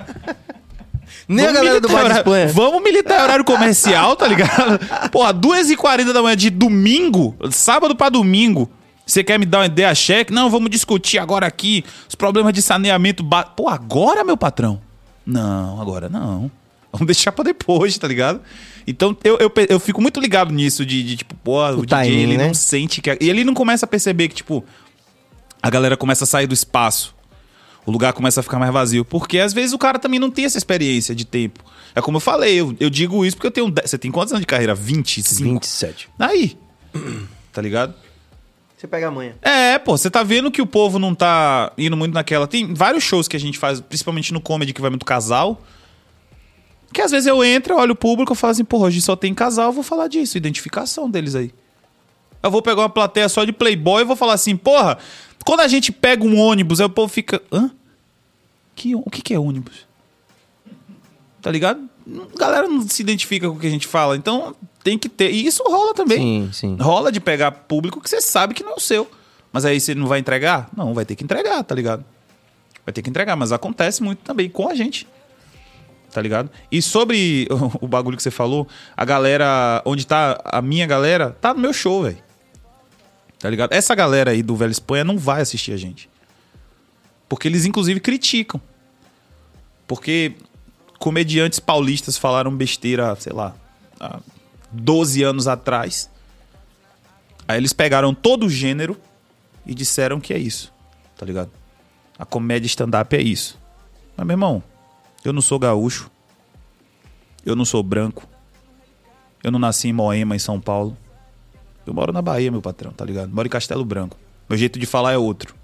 Nem 1.26 1.44
a 1.44 1.48
Vamos 1.48 1.60
galera 1.60 1.80
do 1.80 1.88
Bar 1.88 2.04
de 2.04 2.18
Espanha. 2.18 2.48
Vamos 2.48 2.82
militar 2.82 3.22
horário 3.22 3.44
comercial, 3.44 4.16
tá 4.16 4.26
ligado? 4.26 4.78
Porra, 5.10 5.32
2h40 5.34 6.12
da 6.12 6.22
manhã 6.22 6.36
de 6.36 6.48
domingo, 6.48 7.34
sábado 7.50 7.94
pra 7.94 8.08
domingo. 8.08 8.70
Você 9.04 9.24
quer 9.24 9.38
me 9.38 9.46
dar 9.46 9.60
uma 9.60 9.66
ideia 9.66 9.94
cheque? 9.94 10.32
Não, 10.32 10.50
vamos 10.50 10.70
discutir 10.70 11.18
agora 11.18 11.46
aqui 11.46 11.84
os 12.06 12.14
problemas 12.14 12.52
de 12.52 12.60
saneamento. 12.60 13.22
Ba... 13.22 13.42
Pô, 13.42 13.68
agora, 13.68 14.22
meu 14.22 14.36
patrão? 14.36 14.80
Não, 15.24 15.80
agora 15.80 16.08
não. 16.08 16.50
Vamos 16.92 17.06
deixar 17.06 17.32
pra 17.32 17.44
depois, 17.44 17.96
tá 17.98 18.08
ligado? 18.08 18.40
Então 18.86 19.16
eu, 19.22 19.36
eu, 19.38 19.52
eu 19.68 19.78
fico 19.80 20.00
muito 20.00 20.18
ligado 20.18 20.52
nisso 20.52 20.84
de, 20.84 21.02
de, 21.02 21.16
tipo, 21.18 21.34
pô, 21.36 21.62
o, 21.68 21.84
DJ 21.84 22.04
timing, 22.04 22.22
ele 22.22 22.36
né? 22.38 22.46
não 22.46 22.54
sente 22.54 23.02
que. 23.02 23.16
E 23.20 23.28
ele 23.28 23.44
não 23.44 23.54
começa 23.54 23.84
a 23.84 23.88
perceber 23.88 24.28
que, 24.28 24.36
tipo, 24.36 24.64
a 25.62 25.68
galera 25.68 25.96
começa 25.96 26.24
a 26.24 26.26
sair 26.26 26.46
do 26.46 26.54
espaço. 26.54 27.14
O 27.84 27.90
lugar 27.90 28.12
começa 28.12 28.40
a 28.40 28.42
ficar 28.42 28.58
mais 28.58 28.72
vazio. 28.72 29.04
Porque 29.04 29.38
às 29.38 29.52
vezes 29.52 29.72
o 29.72 29.78
cara 29.78 29.98
também 29.98 30.20
não 30.20 30.30
tem 30.30 30.44
essa 30.44 30.58
experiência 30.58 31.14
de 31.14 31.24
tempo. 31.24 31.64
É 31.94 32.00
como 32.00 32.16
eu 32.16 32.20
falei, 32.20 32.54
eu, 32.54 32.76
eu 32.78 32.90
digo 32.90 33.24
isso 33.24 33.36
porque 33.36 33.46
eu 33.46 33.50
tenho. 33.50 33.70
10 33.70 33.90
Você 33.90 33.98
tem 33.98 34.10
quantos 34.10 34.32
anos 34.32 34.42
de 34.42 34.46
carreira? 34.46 34.74
25? 34.74 35.54
27. 35.54 36.08
Aí. 36.18 36.56
Tá 37.52 37.62
ligado? 37.62 37.94
Você 38.76 38.86
pega 38.86 39.08
amanhã. 39.08 39.32
É, 39.42 39.78
pô, 39.78 39.96
você 39.96 40.08
tá 40.08 40.22
vendo 40.22 40.50
que 40.50 40.62
o 40.62 40.66
povo 40.66 40.98
não 40.98 41.14
tá 41.14 41.72
indo 41.76 41.96
muito 41.96 42.14
naquela. 42.14 42.46
Tem 42.46 42.72
vários 42.72 43.02
shows 43.02 43.26
que 43.26 43.36
a 43.36 43.40
gente 43.40 43.58
faz, 43.58 43.80
principalmente 43.80 44.32
no 44.32 44.40
comedy, 44.40 44.72
que 44.72 44.80
vai 44.80 44.90
muito 44.90 45.04
casal. 45.04 45.60
Que 46.92 47.02
às 47.02 47.10
vezes 47.10 47.26
eu 47.26 47.44
entro, 47.44 47.74
eu 47.74 47.78
olho 47.78 47.92
o 47.92 47.96
público 47.96 48.32
e 48.32 48.36
falo 48.36 48.52
assim, 48.52 48.64
pô, 48.64 48.78
hoje 48.78 49.00
só 49.00 49.14
tem 49.14 49.34
casal, 49.34 49.66
eu 49.66 49.72
vou 49.72 49.82
falar 49.82 50.08
disso, 50.08 50.38
identificação 50.38 51.10
deles 51.10 51.34
aí. 51.34 51.52
Eu 52.42 52.50
vou 52.50 52.62
pegar 52.62 52.82
uma 52.82 52.88
plateia 52.88 53.28
só 53.28 53.44
de 53.44 53.52
playboy 53.52 54.02
e 54.02 54.04
vou 54.04 54.16
falar 54.16 54.34
assim, 54.34 54.56
porra, 54.56 54.98
quando 55.44 55.60
a 55.60 55.68
gente 55.68 55.92
pega 55.92 56.24
um 56.24 56.38
ônibus, 56.38 56.80
aí 56.80 56.86
o 56.86 56.90
povo 56.90 57.12
fica. 57.12 57.42
Hã? 57.52 57.70
Que, 58.74 58.94
o 58.94 59.10
que, 59.10 59.22
que 59.22 59.34
é 59.34 59.38
ônibus? 59.38 59.86
Tá 61.42 61.50
ligado? 61.50 61.88
A 62.34 62.38
galera 62.38 62.68
não 62.68 62.80
se 62.88 63.02
identifica 63.02 63.48
com 63.48 63.56
o 63.56 63.58
que 63.58 63.66
a 63.66 63.70
gente 63.70 63.86
fala, 63.86 64.16
então 64.16 64.54
tem 64.82 64.96
que 64.96 65.08
ter. 65.08 65.30
E 65.30 65.46
isso 65.46 65.62
rola 65.64 65.94
também. 65.94 66.18
Sim, 66.18 66.50
sim. 66.52 66.76
Rola 66.80 67.12
de 67.12 67.20
pegar 67.20 67.50
público 67.50 68.00
que 68.00 68.08
você 68.08 68.20
sabe 68.20 68.54
que 68.54 68.62
não 68.62 68.72
é 68.72 68.74
o 68.76 68.80
seu. 68.80 69.10
Mas 69.52 69.64
aí 69.64 69.80
você 69.80 69.94
não 69.94 70.06
vai 70.06 70.18
entregar? 70.18 70.68
Não, 70.76 70.94
vai 70.94 71.04
ter 71.04 71.16
que 71.16 71.24
entregar, 71.24 71.62
tá 71.64 71.74
ligado? 71.74 72.04
Vai 72.84 72.92
ter 72.92 73.02
que 73.02 73.10
entregar, 73.10 73.36
mas 73.36 73.52
acontece 73.52 74.02
muito 74.02 74.20
também 74.20 74.48
com 74.48 74.68
a 74.68 74.74
gente. 74.74 75.06
Tá 76.12 76.22
ligado? 76.22 76.50
E 76.70 76.80
sobre 76.80 77.46
o 77.80 77.86
bagulho 77.86 78.16
que 78.16 78.22
você 78.22 78.30
falou, 78.30 78.66
a 78.96 79.04
galera, 79.04 79.82
onde 79.84 80.06
tá 80.06 80.40
a 80.44 80.62
minha 80.62 80.86
galera, 80.86 81.36
tá 81.40 81.52
no 81.52 81.60
meu 81.60 81.72
show, 81.72 82.02
velho. 82.02 82.18
Tá 83.38 83.48
ligado? 83.48 83.72
Essa 83.72 83.94
galera 83.94 84.32
aí 84.32 84.42
do 84.42 84.56
Velho 84.56 84.72
Espanha 84.72 85.04
não 85.04 85.16
vai 85.16 85.42
assistir 85.42 85.72
a 85.72 85.76
gente. 85.76 86.10
Porque 87.28 87.46
eles, 87.46 87.64
inclusive, 87.64 88.00
criticam. 88.00 88.60
Porque 89.86 90.34
comediantes 90.98 91.60
paulistas 91.60 92.18
falaram 92.18 92.54
besteira, 92.54 93.14
sei 93.16 93.32
lá, 93.32 93.54
há 94.00 94.18
12 94.72 95.22
anos 95.22 95.46
atrás. 95.46 96.10
Aí 97.46 97.58
eles 97.58 97.72
pegaram 97.72 98.12
todo 98.12 98.46
o 98.46 98.50
gênero 98.50 99.00
e 99.64 99.74
disseram 99.74 100.20
que 100.20 100.34
é 100.34 100.38
isso, 100.38 100.72
tá 101.16 101.24
ligado? 101.24 101.50
A 102.18 102.26
comédia 102.26 102.66
stand-up 102.66 103.14
é 103.16 103.22
isso. 103.22 103.58
Mas, 104.16 104.26
meu 104.26 104.34
irmão, 104.34 104.62
eu 105.24 105.32
não 105.32 105.40
sou 105.40 105.58
gaúcho. 105.58 106.10
Eu 107.44 107.56
não 107.56 107.64
sou 107.64 107.82
branco. 107.82 108.26
Eu 109.42 109.50
não 109.50 109.58
nasci 109.58 109.88
em 109.88 109.92
Moema, 109.92 110.36
em 110.36 110.38
São 110.38 110.60
Paulo. 110.60 110.96
Eu 111.86 111.94
moro 111.94 112.12
na 112.12 112.20
Bahia, 112.20 112.50
meu 112.50 112.60
patrão, 112.60 112.92
tá 112.92 113.04
ligado? 113.04 113.32
Moro 113.32 113.46
em 113.46 113.50
Castelo 113.50 113.84
Branco. 113.84 114.16
Meu 114.48 114.58
jeito 114.58 114.78
de 114.78 114.86
falar 114.86 115.12
é 115.12 115.18
outro. 115.18 115.54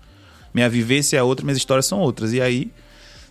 Minha 0.55 0.69
vivência 0.69 1.17
é 1.17 1.23
outra, 1.23 1.45
minhas 1.45 1.59
histórias 1.59 1.87
são 1.87 1.99
outras. 1.99 2.33
E 2.33 2.41
aí, 2.41 2.71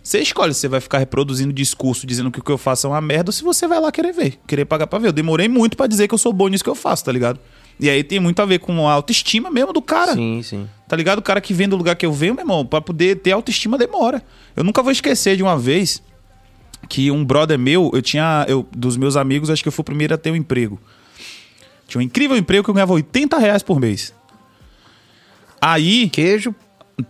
você 0.02 0.20
escolhe 0.20 0.52
se 0.52 0.60
você 0.60 0.68
vai 0.68 0.80
ficar 0.80 0.98
reproduzindo 0.98 1.52
discurso 1.52 2.06
dizendo 2.06 2.30
que 2.30 2.38
o 2.38 2.42
que 2.42 2.52
eu 2.52 2.58
faço 2.58 2.86
é 2.86 2.90
uma 2.90 3.00
merda 3.00 3.30
ou 3.30 3.32
se 3.32 3.42
você 3.42 3.66
vai 3.66 3.80
lá 3.80 3.90
querer 3.90 4.12
ver, 4.12 4.38
querer 4.46 4.66
pagar 4.66 4.86
pra 4.86 4.98
ver. 4.98 5.08
Eu 5.08 5.12
demorei 5.12 5.48
muito 5.48 5.76
pra 5.76 5.86
dizer 5.86 6.06
que 6.06 6.14
eu 6.14 6.18
sou 6.18 6.32
bom 6.32 6.46
nisso 6.48 6.62
que 6.62 6.70
eu 6.70 6.74
faço, 6.74 7.04
tá 7.04 7.10
ligado? 7.10 7.40
E 7.80 7.88
aí 7.88 8.04
tem 8.04 8.20
muito 8.20 8.40
a 8.40 8.44
ver 8.44 8.58
com 8.58 8.86
a 8.86 8.92
autoestima 8.92 9.50
mesmo 9.50 9.72
do 9.72 9.80
cara. 9.82 10.12
Sim, 10.12 10.42
sim. 10.42 10.68
Tá 10.86 10.94
ligado? 10.94 11.20
O 11.20 11.22
cara 11.22 11.40
que 11.40 11.54
vem 11.54 11.68
do 11.68 11.76
lugar 11.76 11.96
que 11.96 12.04
eu 12.04 12.12
venho, 12.12 12.34
meu 12.34 12.42
irmão, 12.42 12.66
pra 12.66 12.80
poder 12.80 13.16
ter 13.20 13.32
autoestima 13.32 13.78
demora. 13.78 14.22
Eu 14.54 14.62
nunca 14.62 14.82
vou 14.82 14.92
esquecer 14.92 15.36
de 15.36 15.42
uma 15.42 15.58
vez 15.58 16.02
que 16.88 17.10
um 17.10 17.24
brother 17.24 17.58
meu, 17.58 17.90
eu 17.94 18.02
tinha. 18.02 18.44
Eu, 18.48 18.66
dos 18.76 18.96
meus 18.96 19.16
amigos, 19.16 19.50
acho 19.50 19.62
que 19.62 19.68
eu 19.68 19.72
fui 19.72 19.82
o 19.82 19.84
primeiro 19.84 20.14
a 20.14 20.18
ter 20.18 20.30
um 20.30 20.36
emprego. 20.36 20.78
Tinha 21.86 22.00
um 22.00 22.02
incrível 22.02 22.36
emprego 22.36 22.64
que 22.64 22.70
eu 22.70 22.74
ganhava 22.74 22.92
80 22.94 23.38
reais 23.38 23.62
por 23.62 23.78
mês. 23.78 24.14
Aí, 25.60 26.08
Queijo, 26.08 26.54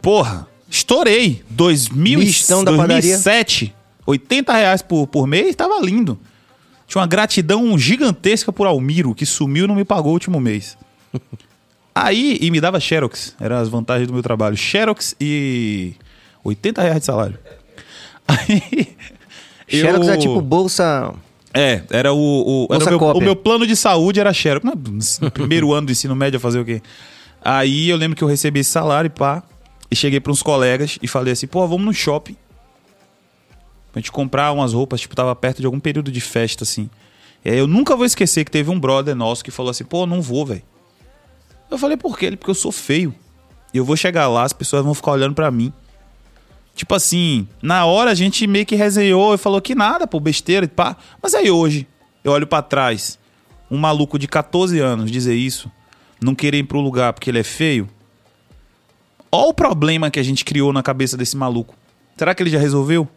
porra, 0.01 0.47
estourei. 0.69 1.43
2000, 1.51 2.21
e- 2.23 2.25
Mistão 2.27 2.65
da 2.65 2.73
padaria. 2.73 3.01
2007, 3.17 3.75
80 4.07 4.53
reais 4.53 4.83
por, 4.83 5.07
por 5.07 5.27
mês, 5.27 5.55
tava 5.57 5.81
lindo. 5.81 6.19
Tinha 6.87 7.01
uma 7.01 7.07
gratidão 7.07 7.77
gigantesca 7.79 8.53
por 8.53 8.67
Almiro, 8.67 9.15
que 9.15 9.25
sumiu 9.25 9.65
e 9.65 9.69
não 9.69 9.75
me 9.75 9.85
pagou 9.85 10.11
o 10.11 10.15
último 10.15 10.39
mês. 10.41 10.77
Aí, 11.95 12.39
e 12.41 12.51
me 12.51 12.61
dava 12.61 12.81
Xerox, 12.81 13.37
eram 13.41 13.57
as 13.57 13.69
vantagens 13.69 14.09
do 14.09 14.13
meu 14.15 14.23
trabalho. 14.23 14.57
Xerox 14.57 15.15
e 15.21 15.95
80 16.43 16.83
reais 16.83 17.01
de 17.01 17.07
salário. 17.07 17.39
Aí, 18.27 18.97
Xerox 19.69 20.07
eu- 20.07 20.13
é 20.15 20.17
tipo 20.17 20.41
bolsa. 20.41 21.13
é, 21.53 21.83
era 21.91 22.13
o. 22.13 22.17
o, 22.19 22.67
era 22.71 22.85
o, 22.85 22.89
meu, 22.91 22.99
o 23.19 23.21
meu 23.25 23.37
plano 23.37 23.67
de 23.67 23.75
saúde 23.77 24.21
era 24.21 24.33
Xerox. 24.33 25.19
No 25.21 25.31
primeiro 25.31 25.73
ano 25.73 25.87
do 25.87 25.93
ensino 25.93 26.15
médio, 26.15 26.39
fazer 26.41 26.59
o 26.61 26.65
quê? 26.65 26.83
Aí 27.43 27.89
eu 27.89 27.97
lembro 27.97 28.17
que 28.17 28.25
eu 28.25 28.29
recebi 28.29 28.61
esse 28.61 28.71
salário 28.71 29.09
e 29.09 29.11
pá. 29.11 29.43
E 29.91 29.97
cheguei 29.97 30.19
para 30.19 30.33
uns 30.33 30.43
colegas 30.43 30.99
e 31.03 31.07
falei 31.09 31.33
assim: 31.33 31.47
pô, 31.47 31.67
vamos 31.69 31.85
no 31.85 31.93
shopping. 31.95 32.37
Pra 33.93 34.01
gente 34.01 34.11
comprar 34.11 34.51
umas 34.53 34.73
roupas, 34.73 35.01
tipo, 35.01 35.15
tava 35.15 35.35
perto 35.37 35.61
de 35.61 35.67
algum 35.67 35.79
período 35.79 36.11
de 36.11 36.21
festa, 36.21 36.65
assim. 36.65 36.91
E 37.45 37.51
aí 37.51 37.59
eu 37.59 37.67
nunca 37.67 37.95
vou 37.95 38.05
esquecer 38.05 38.45
que 38.45 38.51
teve 38.51 38.71
um 38.71 38.81
brother 38.81 39.15
nosso 39.15 39.45
que 39.45 39.51
falou 39.51 39.71
assim: 39.71 39.85
pô, 39.85 40.05
não 40.07 40.21
vou, 40.21 40.45
velho. 40.47 40.63
Eu 41.71 41.79
falei: 41.79 41.97
por 41.97 42.19
quê? 42.19 42.27
Ele, 42.27 42.37
porque 42.37 42.51
eu 42.51 42.55
sou 42.55 42.73
feio. 42.73 43.15
E 43.73 43.79
eu 43.79 43.85
vou 43.85 43.97
chegar 43.97 44.27
lá, 44.29 44.43
as 44.45 44.53
pessoas 44.53 44.85
vão 44.85 44.95
ficar 44.95 45.13
olhando 45.13 45.35
pra 45.35 45.51
mim. 45.51 45.73
Tipo 46.75 46.95
assim, 46.95 47.47
na 47.63 47.85
hora 47.87 48.11
a 48.11 48.15
gente 48.15 48.47
meio 48.47 48.67
que 48.67 48.75
resenhou 48.75 49.35
e 49.35 49.39
falou 49.39 49.61
que 49.61 49.75
nada, 49.75 50.07
pô, 50.07 50.19
besteira 50.19 50.65
e 50.67 50.69
pá. 50.69 50.97
Mas 51.23 51.35
aí 51.35 51.51
hoje, 51.51 51.87
eu 52.25 52.33
olho 52.33 52.47
pra 52.47 52.63
trás, 52.63 53.19
um 53.71 53.79
maluco 53.79 54.19
de 54.19 54.27
14 54.27 54.79
anos 54.81 55.11
dizer 55.11 55.35
isso, 55.35 55.71
não 56.21 56.35
querer 56.35 56.59
ir 56.59 56.65
pro 56.65 56.81
lugar 56.81 57.13
porque 57.13 57.31
ele 57.31 57.39
é 57.39 57.45
feio. 57.45 57.89
Olha 59.31 59.49
o 59.51 59.55
problema 59.55 60.11
que 60.11 60.19
a 60.19 60.23
gente 60.23 60.45
criou 60.45 60.73
na 60.73 60.83
cabeça 60.83 61.17
desse 61.17 61.37
maluco. 61.37 61.75
Será 62.17 62.35
que 62.35 62.43
ele 62.43 62.51
já 62.51 62.59
resolveu? 62.59 63.09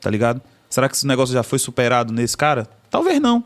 Tá 0.00 0.10
ligado? 0.10 0.40
Será 0.68 0.88
que 0.88 0.96
esse 0.96 1.06
negócio 1.06 1.32
já 1.32 1.42
foi 1.42 1.58
superado 1.58 2.12
nesse 2.12 2.36
cara? 2.36 2.66
Talvez 2.90 3.20
não. 3.20 3.44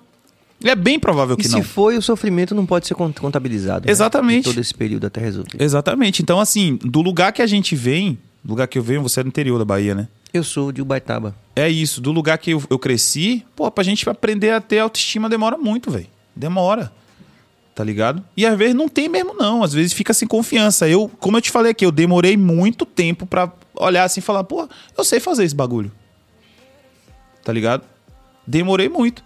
É 0.64 0.74
bem 0.74 0.98
provável 0.98 1.36
E 1.38 1.42
que 1.42 1.48
se 1.48 1.54
não. 1.54 1.62
foi, 1.62 1.96
o 1.96 2.02
sofrimento 2.02 2.52
não 2.54 2.66
pode 2.66 2.86
ser 2.86 2.94
cont- 2.94 3.16
contabilizado. 3.20 3.86
né? 3.86 3.92
Exatamente. 3.92 4.44
De 4.44 4.50
todo 4.50 4.60
esse 4.60 4.74
período 4.74 5.06
até 5.06 5.20
resolver. 5.20 5.50
Exatamente. 5.62 6.20
Então, 6.22 6.40
assim, 6.40 6.76
do 6.82 7.00
lugar 7.00 7.32
que 7.32 7.42
a 7.42 7.46
gente 7.46 7.76
vem, 7.76 8.18
do 8.48 8.52
lugar 8.52 8.66
que 8.66 8.78
eu 8.78 8.82
venho, 8.82 9.02
você 9.02 9.20
é 9.20 9.22
do 9.22 9.28
interior 9.28 9.58
da 9.58 9.64
Bahia, 9.66 9.94
né? 9.94 10.08
Eu 10.32 10.42
sou 10.42 10.72
de 10.72 10.80
Ubaitaba. 10.80 11.36
É 11.54 11.68
isso, 11.68 12.00
do 12.00 12.10
lugar 12.10 12.38
que 12.38 12.52
eu, 12.52 12.62
eu 12.70 12.78
cresci, 12.78 13.44
pô, 13.54 13.70
pra 13.70 13.84
gente 13.84 14.08
aprender 14.08 14.52
a 14.52 14.60
ter 14.60 14.78
autoestima 14.78 15.28
demora 15.28 15.58
muito, 15.58 15.90
velho. 15.90 16.06
Demora. 16.34 16.90
Tá 17.74 17.84
ligado? 17.84 18.24
E 18.34 18.46
às 18.46 18.56
vezes 18.56 18.74
não 18.74 18.88
tem 18.88 19.06
mesmo, 19.06 19.34
não. 19.34 19.62
Às 19.62 19.74
vezes 19.74 19.92
fica 19.92 20.14
sem 20.14 20.26
confiança. 20.26 20.88
Eu, 20.88 21.10
como 21.20 21.36
eu 21.36 21.42
te 21.42 21.50
falei 21.50 21.72
aqui, 21.72 21.84
eu 21.84 21.92
demorei 21.92 22.38
muito 22.38 22.86
tempo 22.86 23.26
pra 23.26 23.52
olhar 23.74 24.04
assim 24.04 24.20
e 24.20 24.22
falar, 24.22 24.44
pô, 24.44 24.66
eu 24.96 25.04
sei 25.04 25.20
fazer 25.20 25.44
esse 25.44 25.54
bagulho. 25.54 25.92
Tá 27.44 27.52
ligado? 27.52 27.84
Demorei 28.46 28.88
muito. 28.88 29.22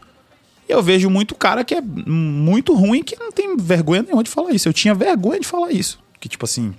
E 0.69 0.73
eu 0.73 0.82
vejo 0.82 1.09
muito 1.09 1.36
cara 1.36 1.62
que 1.62 1.77
é 1.77 1.81
muito 1.81 2.74
ruim 2.74 3.05
que 3.05 3.16
não 3.16 3.31
tem 3.31 3.57
vergonha 3.57 4.03
nenhuma 4.03 4.24
de 4.24 4.31
falar 4.31 4.51
isso. 4.51 4.69
Eu 4.69 4.73
tinha 4.73 4.97
vergonha 4.97 5.39
de 5.39 5.47
falar 5.47 5.70
isso. 5.70 6.01
Que, 6.19 6.28
tipo 6.28 6.44
assim, 6.44 6.74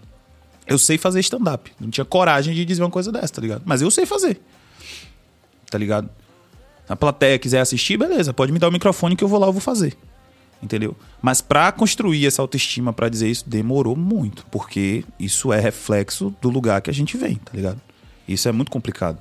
eu 0.68 0.78
sei 0.78 0.98
fazer 0.98 1.20
stand-up. 1.22 1.72
Não 1.80 1.90
tinha 1.90 2.06
coragem 2.06 2.54
de 2.54 2.64
dizer 2.66 2.84
uma 2.84 2.90
coisa 2.90 3.12
dessa, 3.12 3.34
tá 3.34 3.42
ligado? 3.42 3.62
Mas 3.66 3.82
eu 3.82 3.90
sei 3.92 4.06
fazer 4.06 4.40
tá 5.70 5.78
ligado? 5.80 6.08
A 6.88 6.96
plateia 6.96 7.40
quiser 7.40 7.60
assistir, 7.60 7.98
beleza, 7.98 8.32
pode 8.32 8.52
me 8.52 8.60
dar 8.60 8.68
o 8.68 8.72
microfone 8.72 9.16
que 9.16 9.24
eu 9.24 9.28
vou 9.28 9.40
lá, 9.40 9.48
eu 9.48 9.52
vou 9.52 9.62
fazer. 9.62 9.98
Entendeu? 10.62 10.96
Mas 11.22 11.42
pra 11.42 11.72
construir 11.72 12.28
essa 12.28 12.42
autoestima, 12.44 12.94
pra 12.94 13.10
dizer 13.10 13.28
isso, 13.30 13.44
demorou 13.50 13.96
muito, 13.96 14.46
porque 14.52 15.04
isso 15.20 15.52
é 15.52 15.60
reflexo 15.60 16.34
do 16.42 16.50
lugar 16.50 16.80
que 16.82 16.90
a 16.90 16.94
gente 16.94 17.18
vem, 17.18 17.36
tá 17.36 17.52
ligado? 17.54 17.82
Isso 18.28 18.48
é 18.48 18.52
muito 18.52 18.70
complicado. 18.72 19.18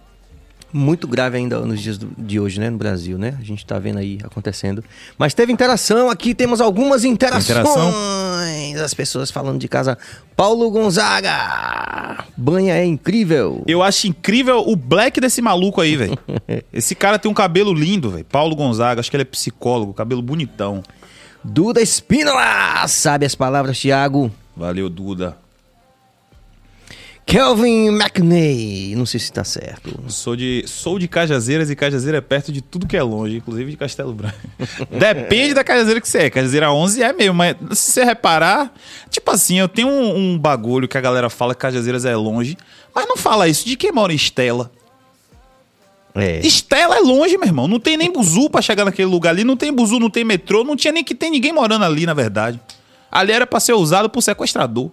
Muito 0.73 1.07
grave 1.09 1.37
ainda 1.37 1.59
nos 1.61 1.81
dias 1.81 1.99
do- 1.99 2.11
de 2.17 2.39
hoje, 2.39 2.61
né? 2.61 2.71
No 2.71 2.79
Brasil, 2.79 3.19
né? 3.19 3.37
A 3.41 3.45
gente 3.45 3.65
tá 3.67 3.79
vendo 3.79 3.99
aí 3.99 4.19
acontecendo. 4.23 4.83
Mas 5.19 5.35
teve 5.35 5.53
interação 5.53 6.09
aqui, 6.11 6.35
temos 6.35 6.61
algumas 6.61 7.05
interações. 7.05 7.45
Interação? 7.45 7.93
As 8.81 8.95
pessoas 8.95 9.31
falando 9.31 9.59
de 9.59 9.69
casa. 9.69 9.99
Paulo 10.37 10.71
Gonzaga! 10.71 12.25
Banha 12.37 12.75
é 12.75 12.85
incrível. 12.85 13.63
Eu 13.67 13.83
acho 13.83 14.07
incrível 14.07 14.65
o 14.67 14.75
black 14.77 15.21
desse 15.21 15.43
maluco 15.43 15.81
aí, 15.81 15.97
velho. 15.97 16.19
Esse 16.73 16.95
cara 16.95 17.19
tem 17.19 17.31
um 17.31 17.35
cabelo 17.35 17.73
lindo, 17.73 18.11
velho. 18.11 18.25
Paulo 18.25 18.57
Gonzaga, 18.57 19.01
acho 19.01 19.11
que 19.11 19.17
ele 19.17 19.23
é 19.23 19.27
psicólogo, 19.27 19.93
cabelo 19.93 20.23
bonitão. 20.23 20.83
Duda 21.45 21.81
Espínola! 21.81 22.87
Sabe 22.89 23.27
as 23.27 23.35
palavras, 23.35 23.79
Thiago? 23.79 24.31
Valeu, 24.57 24.89
Duda. 24.89 25.37
Kelvin 27.25 27.89
McNay. 27.89 28.95
Não 28.97 29.07
sei 29.07 29.21
se 29.21 29.33
tá 29.33 29.45
certo. 29.45 29.91
Sou 30.09 30.37
de, 30.37 30.65
sou 30.67 30.99
de 30.99 31.09
Cajazeiras 31.09 31.71
e 31.71 31.77
Cajazeira 31.77 32.19
é 32.19 32.21
perto 32.21 32.53
de 32.53 32.61
tudo 32.61 32.87
que 32.87 32.97
é 32.97 33.03
longe, 33.03 33.37
inclusive 33.37 33.71
de 33.71 33.77
Castelo 33.77 34.13
Branco. 34.13 34.37
Depende 34.91 35.55
da 35.55 35.65
Cajazeira 35.65 36.01
que 36.01 36.09
você 36.09 36.19
é. 36.19 36.31
Cajazeira 36.31 36.73
11 36.73 37.03
é 37.03 37.13
mesmo, 37.13 37.35
mas 37.35 37.57
se 37.73 37.93
você 37.93 38.05
reparar, 38.05 38.73
tipo 39.09 39.31
assim, 39.31 39.59
eu 39.59 39.69
tenho 39.69 39.89
um, 39.89 40.17
um 40.17 40.39
bagulho 40.39 40.89
que 40.89 40.99
a 40.99 41.01
galera 41.01 41.31
fala 41.31 41.55
que 41.55 41.61
Cajazeiras 41.61 42.05
é 42.05 42.15
longe, 42.17 42.57
mas 42.95 43.07
não 43.07 43.17
fala 43.17 43.49
isso 43.49 43.67
de 43.67 43.77
quem 43.77 43.93
mora 43.93 44.13
em 44.13 44.17
Estela. 44.17 44.71
É. 46.15 46.41
Estela 46.47 46.97
é 46.97 47.01
longe, 47.01 47.39
meu 47.39 47.47
irmão. 47.47 47.67
Não 47.67 47.81
tem 47.81 47.97
nem 47.97 48.13
buzu 48.13 48.51
pra 48.51 48.61
chegar 48.61 48.85
naquele 48.85 49.09
lugar 49.09 49.31
ali, 49.31 49.45
não 49.45 49.57
tem 49.57 49.73
buzu, 49.73 49.99
não 49.99 50.11
tem 50.11 50.25
metrô, 50.25 50.65
não 50.65 50.77
tinha 50.77 50.93
nem 50.93 51.03
que 51.03 51.15
tem 51.15 51.31
ninguém 51.31 51.53
morando 51.53 51.85
ali, 51.85 52.05
na 52.05 52.15
verdade. 52.15 52.61
Ali 53.11 53.33
era 53.33 53.47
pra 53.47 53.61
ser 53.61 53.73
usado 53.73 54.11
por 54.11 54.23
sequestrador. 54.23 54.91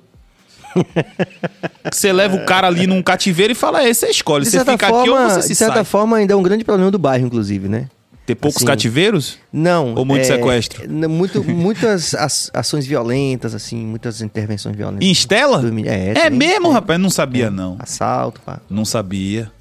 Você 1.92 2.12
leva 2.14 2.36
o 2.36 2.46
cara 2.46 2.68
ali 2.68 2.86
num 2.88 3.02
cativeiro 3.02 3.52
e 3.54 3.56
fala, 3.56 3.84
é, 3.84 3.94
você 3.94 4.08
escolhe, 4.08 4.44
De 4.46 4.52
você 4.52 4.60
fica 4.60 4.74
aqui 4.74 4.86
ou 4.92 5.06
forma, 5.06 5.30
você 5.30 5.40
de 5.40 5.46
se 5.48 5.56
certa 5.56 5.76
sai. 5.76 5.84
forma, 5.84 6.18
ainda 6.18 6.34
é 6.34 6.36
um 6.36 6.44
grande 6.44 6.64
problema 6.64 6.92
do 6.92 7.00
bairro, 7.00 7.26
inclusive, 7.26 7.68
né? 7.68 7.88
Ter 8.26 8.36
poucos 8.36 8.58
Assim, 8.58 8.66
cativeiros? 8.66 9.40
Não. 9.52 9.96
Ou 9.96 10.06
muito 10.06 10.22
é, 10.22 10.26
sequestro? 10.26 10.88
Muito, 11.10 11.44
muitas 11.44 12.14
as- 12.14 12.52
ações 12.54 12.86
violentas, 12.86 13.56
assim, 13.56 13.78
muitas 13.78 14.22
intervenções 14.22 14.76
violentas. 14.76 15.08
Em 15.08 15.12
Estela? 15.12 15.64
É, 15.88 16.10
É 16.12 16.30
tem, 16.30 16.38
mesmo, 16.38 16.70
rapaz? 16.70 17.00
Não 17.00 17.10
sabia, 17.10 17.50
não. 17.50 17.76
Assalto, 17.80 18.40
pá. 18.42 18.60
Não 18.70 18.86
sabia. 18.86 19.52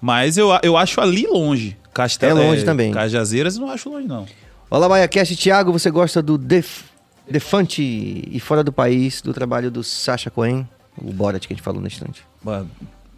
Mas 0.00 0.36
eu, 0.38 0.50
eu 0.62 0.76
acho 0.76 1.00
ali 1.00 1.26
longe. 1.26 1.76
Castelo, 1.92 2.40
É 2.40 2.46
longe 2.46 2.64
também. 2.64 2.92
Cajazeiras 2.92 3.56
eu 3.56 3.62
não 3.62 3.70
acho 3.70 3.90
longe, 3.90 4.06
não. 4.06 4.26
Olá, 4.70 4.88
BaiaCast. 4.88 5.34
Thiago, 5.36 5.72
você 5.72 5.90
gosta 5.90 6.22
do 6.22 6.38
Def, 6.38 6.82
Defante 7.30 7.82
e 8.30 8.40
Fora 8.40 8.62
do 8.64 8.72
País, 8.72 9.22
do 9.22 9.32
trabalho 9.32 9.70
do 9.70 9.82
Sacha 9.84 10.30
Cohen? 10.30 10.68
O 10.98 11.12
Borat 11.12 11.46
que 11.46 11.52
a 11.52 11.56
gente 11.56 11.64
falou 11.64 11.80
na 11.80 11.86
instante. 11.86 12.22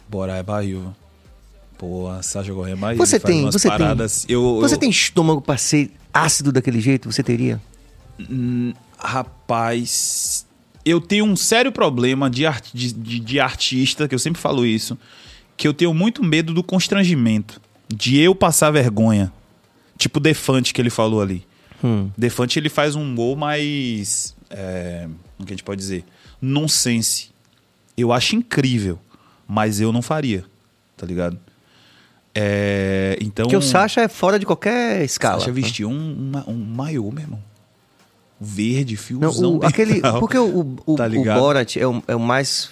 Bora, 0.07 0.37
é 0.37 0.43
barril. 0.43 0.93
Pô, 1.77 2.07
a 2.07 2.21
Sasha 2.23 2.53
Corrêa 2.53 2.71
é 2.73 2.75
barril. 2.77 2.97
Você 2.97 3.19
tem, 3.19 3.43
você 3.45 3.67
tem, 3.69 3.77
paradas. 3.77 4.25
Eu, 4.29 4.59
você 4.61 4.75
eu- 4.75 4.79
tem 4.79 4.89
estômago 4.89 5.41
pra 5.41 5.57
ser 5.57 5.91
ácido 6.13 6.51
daquele 6.53 6.79
jeito? 6.79 7.11
Você 7.11 7.21
teria? 7.21 7.61
Hum, 8.17 8.71
Rapaz, 8.97 10.45
eu 10.85 11.01
tenho 11.01 11.25
um 11.25 11.35
sério 11.35 11.71
problema 11.71 12.29
de, 12.29 12.45
art- 12.45 12.69
de, 12.73 12.93
de- 12.93 13.19
de 13.19 13.39
artista, 13.39 14.07
que 14.07 14.15
eu 14.15 14.19
sempre 14.19 14.41
falo 14.41 14.65
isso, 14.65 14.97
que 15.57 15.67
eu 15.67 15.73
tenho 15.73 15.93
muito 15.93 16.23
medo 16.23 16.53
do 16.53 16.63
constrangimento, 16.63 17.59
de 17.93 18.17
eu 18.19 18.33
passar 18.33 18.71
vergonha. 18.71 19.31
Tipo 19.97 20.19
o 20.19 20.21
Defante 20.21 20.73
que 20.73 20.81
ele 20.81 20.89
falou 20.89 21.21
ali. 21.21 21.45
Hum. 21.83 22.09
Defante 22.17 22.59
ele 22.59 22.69
faz 22.69 22.95
um 22.95 23.01
humor 23.01 23.37
mais. 23.37 24.35
É, 24.49 25.07
como 25.37 25.45
que 25.45 25.53
a 25.53 25.55
gente 25.55 25.63
pode 25.63 25.79
dizer? 25.79 26.03
Nonsense. 26.41 27.29
Eu 27.97 28.11
acho 28.11 28.35
incrível, 28.35 28.99
mas 29.47 29.79
eu 29.79 29.91
não 29.91 30.01
faria, 30.01 30.43
tá 30.97 31.05
ligado? 31.05 31.39
É, 32.33 33.17
então. 33.21 33.45
Porque 33.45 33.55
o 33.55 33.61
Sacha 33.61 34.01
é 34.01 34.07
fora 34.09 34.37
de 34.37 34.45
qualquer 34.45 35.03
escala. 35.03 35.39
Sasha 35.39 35.51
vestiu 35.53 35.89
um, 35.89 35.93
um, 35.93 36.51
um 36.51 36.55
maiô, 36.55 37.09
meu 37.11 37.23
irmão. 37.23 37.39
Verde, 38.39 38.95
Não, 38.95 39.01
fiozão. 39.01 39.55
o, 39.55 39.59
bem 39.59 39.69
aquele, 39.69 40.01
porque 40.19 40.37
o, 40.37 40.75
o, 40.85 40.95
Tá 40.95 41.07
o? 41.07 41.23
Borat 41.23 41.77
é 41.77 41.87
o, 41.87 42.03
é 42.07 42.15
o 42.15 42.19
mais 42.19 42.69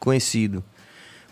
conhecido. 0.00 0.64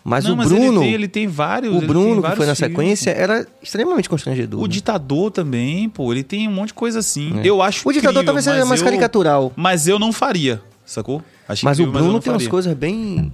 Mas 0.05 0.25
Não, 0.25 0.35
o 0.35 0.37
mas 0.37 0.49
Bruno, 0.49 0.65
ele 0.65 0.79
tem, 0.81 0.93
ele 0.95 1.09
tem 1.09 1.27
vários. 1.29 1.77
o 1.77 1.81
Bruno 1.87 2.17
que 2.17 2.21
vários 2.23 2.37
foi 2.39 2.47
na 2.47 2.55
sequência 2.57 3.11
era 3.11 3.47
extremamente 3.63 4.09
constrangedor. 4.09 4.59
O 4.61 4.65
né? 4.65 4.69
ditador 4.69 5.31
também, 5.31 5.89
pô, 5.89 6.13
ele 6.13 6.25
tem 6.25 6.49
um 6.49 6.53
monte 6.53 6.69
de 6.69 6.75
coisa 6.75 6.99
assim. 6.99 7.39
É. 7.39 7.47
Eu 7.47 7.63
acho 7.63 7.89
O 7.89 7.93
ditador 7.93 8.11
incrível, 8.11 8.25
talvez 8.25 8.45
seja 8.45 8.59
mas 8.61 8.69
mais 8.69 8.81
eu- 8.81 8.85
caricatural. 8.85 9.53
Mas 9.55 9.87
eu 9.87 9.99
não 10.01 10.13
faria, 10.13 10.61
sacou? 10.85 11.23
Acho 11.49 11.65
Mas 11.65 11.79
o 11.79 11.83
incrível, 11.83 11.87
eu 11.87 12.03
Bruno 12.03 12.13
não 12.15 12.21
tem 12.21 12.33
umas 12.33 12.49
coisas 12.49 12.75
bem. 12.75 13.33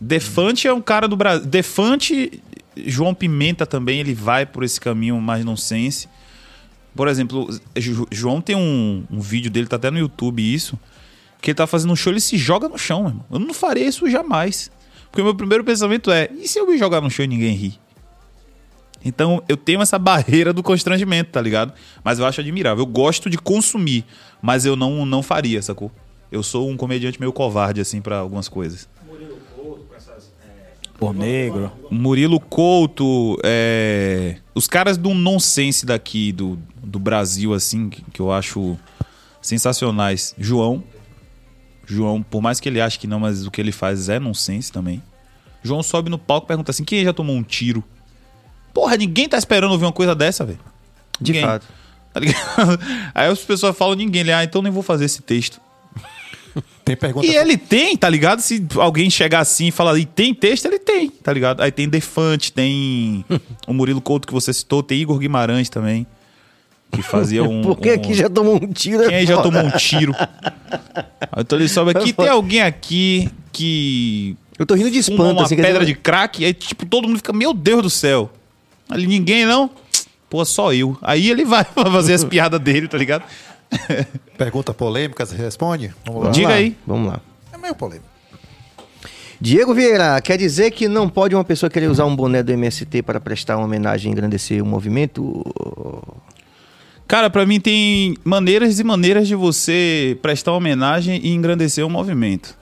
Defante 0.00 0.66
é 0.66 0.72
um 0.72 0.80
cara 0.80 1.06
do 1.06 1.14
Brasil. 1.16 1.46
Defante, 1.46 2.42
João 2.76 3.14
Pimenta 3.14 3.64
também, 3.64 4.00
ele 4.00 4.14
vai 4.14 4.44
por 4.44 4.64
esse 4.64 4.80
caminho 4.80 5.20
mais 5.20 5.44
nonsense. 5.44 6.08
Por 6.96 7.06
exemplo, 7.06 7.48
João 8.10 8.40
tem 8.40 8.56
um, 8.56 9.04
um 9.10 9.20
vídeo 9.20 9.50
dele, 9.50 9.66
tá 9.68 9.76
até 9.76 9.90
no 9.90 9.98
YouTube 9.98 10.42
isso, 10.42 10.76
que 11.40 11.50
ele 11.50 11.54
tá 11.54 11.66
fazendo 11.66 11.92
um 11.92 11.96
show, 11.96 12.12
ele 12.12 12.20
se 12.20 12.36
joga 12.36 12.68
no 12.68 12.76
chão, 12.76 13.00
meu 13.02 13.08
irmão. 13.10 13.24
Eu 13.32 13.38
não 13.38 13.54
faria 13.54 13.86
isso 13.86 14.10
jamais. 14.10 14.70
Porque 15.12 15.20
o 15.20 15.24
meu 15.24 15.34
primeiro 15.34 15.62
pensamento 15.62 16.10
é, 16.10 16.30
e 16.32 16.48
se 16.48 16.58
eu 16.58 16.66
me 16.66 16.78
jogar 16.78 17.02
no 17.02 17.10
chão 17.10 17.22
e 17.22 17.28
ninguém 17.28 17.54
ri? 17.54 17.78
Então 19.04 19.42
eu 19.46 19.58
tenho 19.58 19.82
essa 19.82 19.98
barreira 19.98 20.54
do 20.54 20.62
constrangimento, 20.62 21.32
tá 21.32 21.40
ligado? 21.40 21.74
Mas 22.02 22.18
eu 22.18 22.24
acho 22.24 22.40
admirável. 22.40 22.82
Eu 22.82 22.86
gosto 22.86 23.28
de 23.28 23.36
consumir, 23.36 24.06
mas 24.40 24.64
eu 24.64 24.74
não, 24.74 25.04
não 25.04 25.22
faria, 25.22 25.60
sacou? 25.60 25.92
Eu 26.30 26.42
sou 26.42 26.70
um 26.70 26.78
comediante 26.78 27.20
meio 27.20 27.30
covarde, 27.30 27.78
assim, 27.78 28.00
pra 28.00 28.16
algumas 28.16 28.48
coisas. 28.48 28.88
Por 30.98 31.12
negro. 31.12 31.70
Murilo 31.90 32.40
Couto, 32.40 33.38
é, 33.44 34.36
os 34.54 34.66
caras 34.66 34.96
do 34.96 35.12
nonsense 35.12 35.84
daqui 35.84 36.32
do, 36.32 36.58
do 36.82 36.98
Brasil, 36.98 37.52
assim, 37.52 37.90
que, 37.90 38.02
que 38.12 38.20
eu 38.20 38.32
acho 38.32 38.78
sensacionais. 39.42 40.34
João. 40.38 40.82
João, 41.86 42.22
por 42.22 42.40
mais 42.40 42.60
que 42.60 42.68
ele 42.68 42.80
ache 42.80 42.98
que 42.98 43.06
não, 43.06 43.20
mas 43.20 43.46
o 43.46 43.50
que 43.50 43.60
ele 43.60 43.72
faz 43.72 44.08
é 44.08 44.18
nonsense 44.18 44.70
também. 44.70 45.02
João 45.62 45.82
sobe 45.82 46.10
no 46.10 46.18
palco 46.18 46.46
e 46.46 46.48
pergunta 46.48 46.70
assim: 46.70 46.84
quem 46.84 47.04
já 47.04 47.12
tomou 47.12 47.36
um 47.36 47.42
tiro? 47.42 47.84
Porra, 48.74 48.96
ninguém 48.96 49.28
tá 49.28 49.36
esperando 49.36 49.72
ouvir 49.72 49.84
uma 49.84 49.92
coisa 49.92 50.14
dessa, 50.14 50.44
velho. 50.44 50.58
De 51.20 51.32
Ninguém. 51.32 51.46
fato. 51.46 51.66
Tá 52.12 52.20
ligado? 52.20 52.80
Aí 53.14 53.28
as 53.28 53.40
pessoas 53.40 53.76
falam 53.76 53.94
ninguém. 53.94 54.20
Ele, 54.22 54.32
ah, 54.32 54.44
então 54.44 54.62
nem 54.62 54.72
vou 54.72 54.82
fazer 54.82 55.04
esse 55.04 55.22
texto. 55.22 55.60
Tem 56.84 56.96
pergunta. 56.96 57.26
E 57.26 57.34
ele 57.36 57.56
tem, 57.56 57.96
tá 57.96 58.08
ligado? 58.08 58.40
Se 58.40 58.66
alguém 58.76 59.08
chegar 59.08 59.40
assim 59.40 59.68
e 59.68 59.70
falar, 59.70 59.96
e 59.98 60.04
tem 60.04 60.34
texto, 60.34 60.66
ele 60.66 60.80
tem, 60.80 61.08
tá 61.08 61.32
ligado? 61.32 61.62
Aí 61.62 61.70
tem 61.70 61.88
Defante, 61.88 62.52
tem 62.52 63.24
o 63.68 63.72
Murilo 63.72 64.00
Couto 64.00 64.26
que 64.26 64.34
você 64.34 64.52
citou, 64.52 64.82
tem 64.82 64.98
Igor 65.00 65.16
Guimarães 65.18 65.68
também, 65.68 66.04
que 66.92 67.02
fazia 67.02 67.42
um... 67.48 67.62
Porque 67.62 67.90
um- 67.90 67.94
aqui 67.94 68.14
já 68.14 68.28
tomou 68.28 68.54
um 68.56 68.72
tiro. 68.72 69.06
Quem 69.08 69.16
aí 69.16 69.26
já 69.26 69.40
tomou 69.42 69.62
um 69.62 69.70
tiro? 69.72 70.14
Aí 70.16 71.40
então 71.42 71.58
ele 71.58 71.68
sobe 71.68 71.90
aqui, 71.90 72.12
tem 72.12 72.28
alguém 72.28 72.62
aqui 72.62 73.28
que 73.50 74.36
Eu 74.58 74.64
tô 74.66 74.74
rindo 74.74 74.90
de 74.90 74.98
espanto, 74.98 75.32
uma 75.32 75.42
assim. 75.44 75.56
pedra 75.56 75.80
dizer, 75.80 75.86
de 75.86 75.94
crack, 75.94 76.44
aí 76.44 76.54
tipo, 76.54 76.86
todo 76.86 77.08
mundo 77.08 77.16
fica, 77.16 77.32
meu 77.32 77.52
Deus 77.52 77.82
do 77.82 77.90
céu. 77.90 78.30
Ali 78.88 79.06
ninguém 79.06 79.44
não? 79.46 79.70
Pô, 80.30 80.44
só 80.44 80.72
eu. 80.72 80.96
Aí 81.02 81.28
ele 81.30 81.44
vai 81.44 81.64
fazer 81.74 82.14
as 82.14 82.24
piadas 82.24 82.60
dele, 82.60 82.86
tá 82.88 82.96
ligado? 82.98 83.24
Pergunta 84.36 84.74
polêmica, 84.74 85.24
você 85.24 85.34
responde? 85.36 85.94
Vamos 86.04 86.24
lá. 86.24 86.30
Diga 86.30 86.48
lá, 86.48 86.54
aí. 86.54 86.76
Vamos 86.86 87.08
lá. 87.12 87.20
É 87.52 87.58
meio 87.58 87.74
polêmico. 87.74 88.06
Diego 89.40 89.74
Vieira, 89.74 90.20
quer 90.20 90.38
dizer 90.38 90.70
que 90.70 90.86
não 90.86 91.08
pode 91.08 91.34
uma 91.34 91.42
pessoa 91.42 91.68
querer 91.68 91.88
usar 91.88 92.04
um 92.04 92.14
boné 92.14 92.42
do 92.44 92.52
MST 92.52 93.02
para 93.02 93.18
prestar 93.18 93.56
uma 93.56 93.64
homenagem 93.64 94.08
e 94.10 94.12
engrandecer 94.12 94.62
o 94.62 94.66
movimento? 94.66 95.42
Cara, 97.12 97.28
pra 97.28 97.44
mim 97.44 97.60
tem 97.60 98.16
maneiras 98.24 98.80
e 98.80 98.84
maneiras 98.84 99.28
de 99.28 99.34
você 99.34 100.18
prestar 100.22 100.52
homenagem 100.52 101.20
e 101.22 101.34
engrandecer 101.34 101.86
o 101.86 101.90
movimento. 101.90 102.56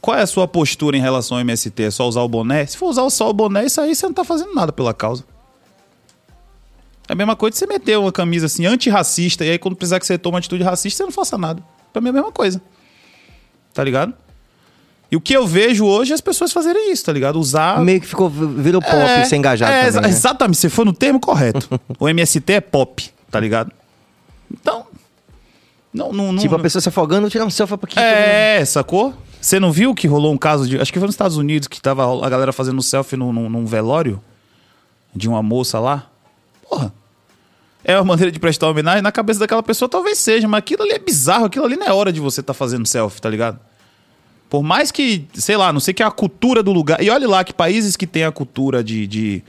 Qual 0.00 0.16
é 0.16 0.22
a 0.22 0.26
sua 0.26 0.48
postura 0.48 0.96
em 0.96 1.00
relação 1.02 1.36
ao 1.36 1.42
MST? 1.42 1.82
É 1.82 1.90
só 1.90 2.08
usar 2.08 2.22
o 2.22 2.28
boné? 2.28 2.64
Se 2.64 2.78
for 2.78 2.86
usar 2.88 3.10
só 3.10 3.28
o 3.28 3.34
boné, 3.34 3.66
isso 3.66 3.82
aí 3.82 3.94
você 3.94 4.06
não 4.06 4.14
tá 4.14 4.24
fazendo 4.24 4.54
nada 4.54 4.72
pela 4.72 4.94
causa. 4.94 5.24
É 7.06 7.12
a 7.12 7.14
mesma 7.14 7.36
coisa 7.36 7.52
de 7.52 7.58
você 7.58 7.66
meter 7.66 7.98
uma 7.98 8.10
camisa 8.10 8.46
assim, 8.46 8.64
antirracista, 8.64 9.44
e 9.44 9.50
aí 9.50 9.58
quando 9.58 9.76
precisar 9.76 10.00
que 10.00 10.06
você 10.06 10.16
tome 10.16 10.32
uma 10.36 10.38
atitude 10.38 10.62
racista, 10.62 10.96
você 10.96 11.04
não 11.04 11.12
faça 11.12 11.36
nada. 11.36 11.62
Pra 11.92 12.00
mim 12.00 12.06
é 12.08 12.10
a 12.12 12.14
mesma 12.14 12.32
coisa. 12.32 12.62
Tá 13.74 13.84
ligado? 13.84 14.14
E 15.12 15.16
o 15.16 15.20
que 15.20 15.36
eu 15.36 15.46
vejo 15.46 15.84
hoje 15.84 16.12
é 16.12 16.14
as 16.14 16.22
pessoas 16.22 16.50
fazerem 16.50 16.90
isso, 16.90 17.04
tá 17.04 17.12
ligado? 17.12 17.38
Usar 17.38 17.78
Meio 17.84 18.00
que 18.00 18.06
ficou, 18.06 18.30
virou 18.30 18.80
pop, 18.80 18.94
é, 18.94 19.26
ser 19.26 19.36
engajado 19.36 19.70
é, 19.70 19.74
também, 19.74 19.88
exa- 19.90 20.00
né? 20.00 20.08
Exatamente, 20.08 20.56
você 20.56 20.70
foi 20.70 20.86
no 20.86 20.94
termo 20.94 21.20
correto. 21.20 21.68
o 22.00 22.08
MST 22.08 22.50
é 22.54 22.60
pop, 22.62 23.12
tá 23.34 23.40
ligado? 23.40 23.72
Então. 24.48 24.86
Não, 25.92 26.12
não, 26.12 26.32
não, 26.32 26.40
Tipo, 26.40 26.54
a 26.54 26.58
pessoa 26.60 26.80
se 26.80 26.88
afogando, 26.88 27.28
tirar 27.28 27.44
um 27.44 27.50
selfie 27.50 27.74
aqui. 27.74 27.98
É, 27.98 28.64
sacou? 28.64 29.12
Você 29.40 29.58
não 29.58 29.72
viu 29.72 29.92
que 29.92 30.06
rolou 30.06 30.32
um 30.32 30.38
caso 30.38 30.68
de. 30.68 30.80
Acho 30.80 30.92
que 30.92 31.00
foi 31.00 31.06
nos 31.06 31.14
Estados 31.14 31.36
Unidos 31.36 31.66
que 31.66 31.80
tava 31.80 32.24
a 32.24 32.30
galera 32.30 32.52
fazendo 32.52 32.80
selfie 32.80 33.16
num, 33.16 33.32
num, 33.32 33.50
num 33.50 33.66
velório 33.66 34.22
de 35.12 35.28
uma 35.28 35.42
moça 35.42 35.80
lá. 35.80 36.08
Porra. 36.68 36.94
É 37.82 37.96
uma 37.96 38.04
maneira 38.04 38.30
de 38.30 38.38
prestar 38.38 38.68
homenagem. 38.68 39.02
Na 39.02 39.10
cabeça 39.10 39.40
daquela 39.40 39.64
pessoa 39.64 39.88
talvez 39.88 40.18
seja, 40.18 40.46
mas 40.46 40.58
aquilo 40.58 40.84
ali 40.84 40.92
é 40.92 40.98
bizarro. 41.00 41.46
Aquilo 41.46 41.64
ali 41.64 41.76
não 41.76 41.88
é 41.88 41.92
hora 41.92 42.12
de 42.12 42.20
você 42.20 42.40
estar 42.40 42.54
fazendo 42.54 42.86
selfie, 42.86 43.20
tá 43.20 43.28
ligado? 43.28 43.58
Por 44.48 44.62
mais 44.62 44.92
que, 44.92 45.26
sei 45.34 45.56
lá, 45.56 45.72
não 45.72 45.80
sei 45.80 45.92
que 45.92 46.04
é 46.04 46.06
a 46.06 46.10
cultura 46.12 46.62
do 46.62 46.72
lugar. 46.72 47.02
E 47.02 47.10
olha 47.10 47.28
lá 47.28 47.42
que 47.42 47.52
países 47.52 47.96
que 47.96 48.06
têm 48.06 48.22
a 48.22 48.30
cultura 48.30 48.84
de, 48.84 49.08
de 49.08 49.42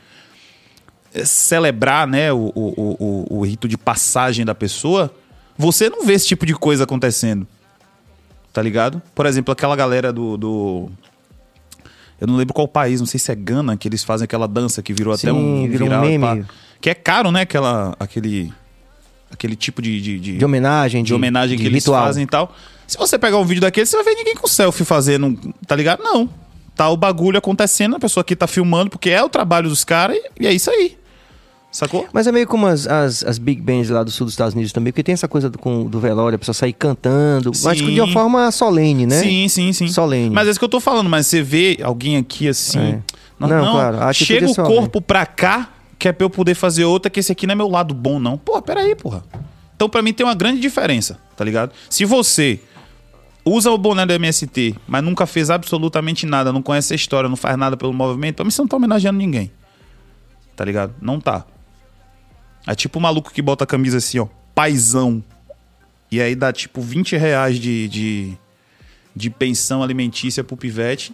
celebrar 1.24 2.08
né, 2.08 2.34
o, 2.34 2.52
o, 2.56 2.96
o, 3.00 3.38
o- 3.40 3.42
rito 3.46 3.68
de 3.68 3.78
passagem 3.78 4.46
da 4.46 4.56
pessoa, 4.56 5.14
você 5.58 5.90
não 5.90 6.04
vê 6.06 6.14
esse 6.14 6.28
tipo 6.28 6.46
de 6.46 6.54
coisa 6.54 6.84
acontecendo. 6.84 7.48
Tá 8.52 8.62
ligado? 8.62 9.02
Por 9.14 9.26
exemplo, 9.26 9.52
aquela 9.52 9.76
galera 9.76 10.12
do. 10.12 10.36
do- 10.38 10.90
Eu 12.20 12.28
não 12.28 12.36
lembro 12.38 12.54
qual 12.54 12.68
país, 12.68 13.00
não 13.00 13.08
sei 13.08 13.20
se 13.20 13.32
é 13.32 13.36
Gana, 13.36 13.76
que 13.78 13.88
eles 13.88 14.04
fazem 14.04 14.26
aquela 14.26 14.48
dança 14.48 14.82
que 14.82 14.94
virou 14.94 15.14
até 15.14 15.30
Sim, 15.30 15.36
um 15.36 15.70
virou 15.70 15.88
um 15.88 15.92
viral, 15.92 16.06
meme. 16.06 16.44
pá. 16.44 16.50
Que 16.82 16.90
é 16.90 16.94
caro, 16.94 17.32
né? 17.32 17.42
Aquela, 17.42 17.96
aquele, 18.00 18.54
aquele 19.32 19.56
tipo 19.56 19.82
de, 19.82 20.00
de, 20.02 20.20
de- 20.20 20.38
De 20.38 20.46
homenagem, 20.46 21.04
de, 21.04 21.08
de 21.08 21.14
homenagem 21.14 21.58
de 21.58 21.64
que 21.64 21.68
eles 21.70 21.84
ritual. 21.84 22.04
fazem 22.06 22.24
e 22.24 22.28
tal. 22.28 22.54
Se 22.88 22.98
você 22.98 23.18
pegar 23.20 23.38
um 23.38 23.46
vídeo 23.46 23.62
daquele, 23.62 23.86
você 23.86 23.96
vai 23.98 24.06
ver 24.06 24.16
ninguém 24.16 24.36
com 24.36 24.48
selfie 24.48 24.86
fazendo, 24.86 25.38
tá 25.68 25.76
ligado? 25.76 26.02
Não. 26.04 26.30
Tá 26.76 26.90
o 26.90 26.98
bagulho 26.98 27.38
acontecendo, 27.38 27.96
a 27.96 28.00
pessoa 28.00 28.22
aqui 28.22 28.36
tá 28.36 28.48
filmando, 28.48 28.90
porque 28.90 29.10
é 29.10 29.24
o 29.24 29.30
trabalho 29.30 29.68
dos 29.70 29.84
caras 29.84 30.18
e, 30.18 30.44
e 30.44 30.48
é 30.48 30.54
isso 30.54 30.70
aí. 30.70 30.98
Sacou? 31.76 32.08
Mas 32.14 32.26
é 32.26 32.32
meio 32.32 32.48
como 32.48 32.68
as, 32.68 32.88
as, 32.88 33.22
as 33.26 33.38
big 33.38 33.62
bands 33.62 33.90
lá 33.90 34.02
do 34.02 34.10
sul 34.10 34.24
dos 34.24 34.34
Estados 34.34 34.54
Unidos 34.54 34.72
também, 34.72 34.94
porque 34.94 35.04
tem 35.04 35.12
essa 35.12 35.28
coisa 35.28 35.50
do, 35.50 35.60
com, 35.60 35.84
do 35.84 36.00
velório, 36.00 36.38
a 36.38 36.40
pessoa 36.40 36.54
sair 36.54 36.72
cantando, 36.72 37.52
mas 37.66 37.78
Sim. 37.78 37.94
de 37.94 38.00
uma 38.00 38.14
forma 38.14 38.50
solene, 38.50 39.06
né? 39.06 39.20
Sim, 39.20 39.46
sim, 39.50 39.74
sim. 39.74 39.90
Solene. 39.90 40.34
Mas 40.34 40.48
é 40.48 40.52
isso 40.52 40.60
que 40.60 40.64
eu 40.64 40.70
tô 40.70 40.80
falando, 40.80 41.10
mas 41.10 41.28
você 41.28 41.42
vê 41.42 41.78
alguém 41.84 42.16
aqui 42.16 42.48
assim. 42.48 42.80
É. 42.80 43.00
Não, 43.38 43.78
a 43.78 44.10
atitude 44.10 44.26
chega 44.26 44.46
é 44.46 44.64
o 44.64 44.66
corpo 44.66 45.02
pra 45.02 45.26
cá, 45.26 45.70
que 46.00 46.08
é 46.08 46.14
pra 46.14 46.24
eu 46.24 46.30
poder 46.30 46.56
fazer 46.56 46.86
outra, 46.86 47.12
que 47.12 47.20
esse 47.20 47.34
aqui 47.34 47.46
não 47.46 47.52
é 47.52 47.56
meu 47.56 47.68
lado 47.68 47.94
bom, 47.94 48.22
não. 48.22 48.38
Pô, 48.38 48.62
peraí, 48.62 48.96
porra. 48.96 49.22
Então, 49.76 49.90
pra 49.90 50.02
mim, 50.02 50.14
tem 50.14 50.26
uma 50.26 50.34
grande 50.34 50.62
diferença, 50.62 51.20
tá 51.36 51.44
ligado? 51.44 51.74
Se 51.90 52.06
você 52.06 52.58
usa 53.44 53.70
o 53.70 53.78
boné 53.78 54.06
do 54.06 54.14
MST, 54.14 54.76
mas 54.88 55.04
nunca 55.04 55.26
fez 55.26 55.50
absolutamente 55.50 56.26
nada, 56.26 56.54
não 56.54 56.62
conhece 56.62 56.94
a 56.94 56.96
história, 56.96 57.28
não 57.28 57.36
faz 57.36 57.58
nada 57.58 57.76
pelo 57.76 57.92
movimento, 57.92 58.36
pra 58.36 58.46
mim 58.46 58.52
você 58.52 58.62
não 58.62 58.68
tá 58.70 58.78
homenageando 58.78 59.18
ninguém. 59.18 59.52
Tá 60.56 60.64
ligado? 60.64 60.96
Não 61.02 61.20
tá. 61.20 61.46
É 62.66 62.74
tipo 62.74 63.00
o 63.00 63.02
maluco 63.02 63.32
que 63.32 63.42
bota 63.42 63.64
a 63.64 63.68
camisa 63.68 63.98
assim, 63.98 64.20
ó, 64.20 64.28
paizão. 64.54 65.24
E 66.12 66.22
aí 66.22 66.36
dá 66.36 66.52
tipo 66.52 66.82
20 66.82 67.16
reais 67.16 67.60
de, 67.60 67.88
de, 67.88 68.38
de 69.16 69.30
pensão 69.30 69.84
alimentícia 69.84 70.44
pro 70.44 70.58
pivete. 70.58 71.14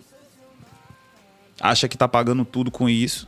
Acha 1.60 1.88
que 1.88 1.98
tá 1.98 2.08
pagando 2.08 2.46
tudo 2.46 2.72
com 2.72 2.88
isso. 2.88 3.28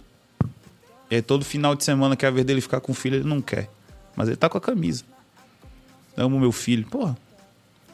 E 1.10 1.16
aí 1.16 1.22
todo 1.22 1.46
final 1.46 1.76
de 1.76 1.84
semana 1.84 2.16
que 2.16 2.26
é 2.26 2.30
a 2.30 2.32
dele 2.32 2.62
ficar 2.62 2.80
com 2.80 2.92
o 2.92 2.96
filho, 2.96 3.18
ele 3.18 3.28
não 3.28 3.42
quer. 3.42 3.70
Mas 4.16 4.28
ele 4.28 4.38
tá 4.38 4.50
com 4.50 4.58
a 4.58 4.62
camisa. 4.62 5.04
Amo 6.16 6.40
meu 6.40 6.52
filho. 6.52 6.86
Porra. 6.88 7.18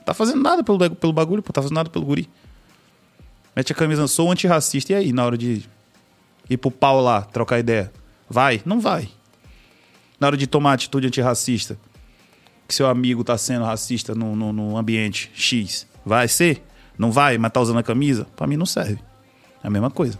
Tá 0.05 0.13
fazendo 0.13 0.41
nada 0.41 0.63
pelo, 0.63 0.89
pelo 0.95 1.13
bagulho, 1.13 1.41
pô. 1.41 1.51
Tá 1.51 1.61
fazendo 1.61 1.75
nada 1.75 1.89
pelo 1.89 2.05
guri. 2.05 2.29
Mete 3.55 3.71
a 3.71 3.75
camisa, 3.75 4.07
sou 4.07 4.31
antirracista. 4.31 4.93
E 4.93 4.95
aí, 4.95 5.13
na 5.13 5.25
hora 5.25 5.37
de 5.37 5.65
ir 6.49 6.57
pro 6.57 6.71
pau 6.71 7.01
lá, 7.01 7.21
trocar 7.21 7.59
ideia? 7.59 7.91
Vai? 8.29 8.61
Não 8.65 8.79
vai. 8.79 9.09
Na 10.19 10.27
hora 10.27 10.37
de 10.37 10.47
tomar 10.47 10.73
atitude 10.73 11.07
antirracista, 11.07 11.77
que 12.67 12.73
seu 12.73 12.87
amigo 12.87 13.23
tá 13.23 13.37
sendo 13.37 13.65
racista 13.65 14.13
no, 14.13 14.35
no, 14.35 14.51
no 14.51 14.77
ambiente 14.77 15.31
X, 15.33 15.87
vai 16.05 16.27
ser? 16.27 16.63
Não 16.97 17.11
vai, 17.11 17.37
mas 17.37 17.51
tá 17.51 17.61
usando 17.61 17.79
a 17.79 17.83
camisa? 17.83 18.27
Pra 18.35 18.45
mim 18.45 18.57
não 18.57 18.65
serve. 18.65 18.99
É 19.63 19.67
a 19.67 19.69
mesma 19.69 19.89
coisa. 19.89 20.17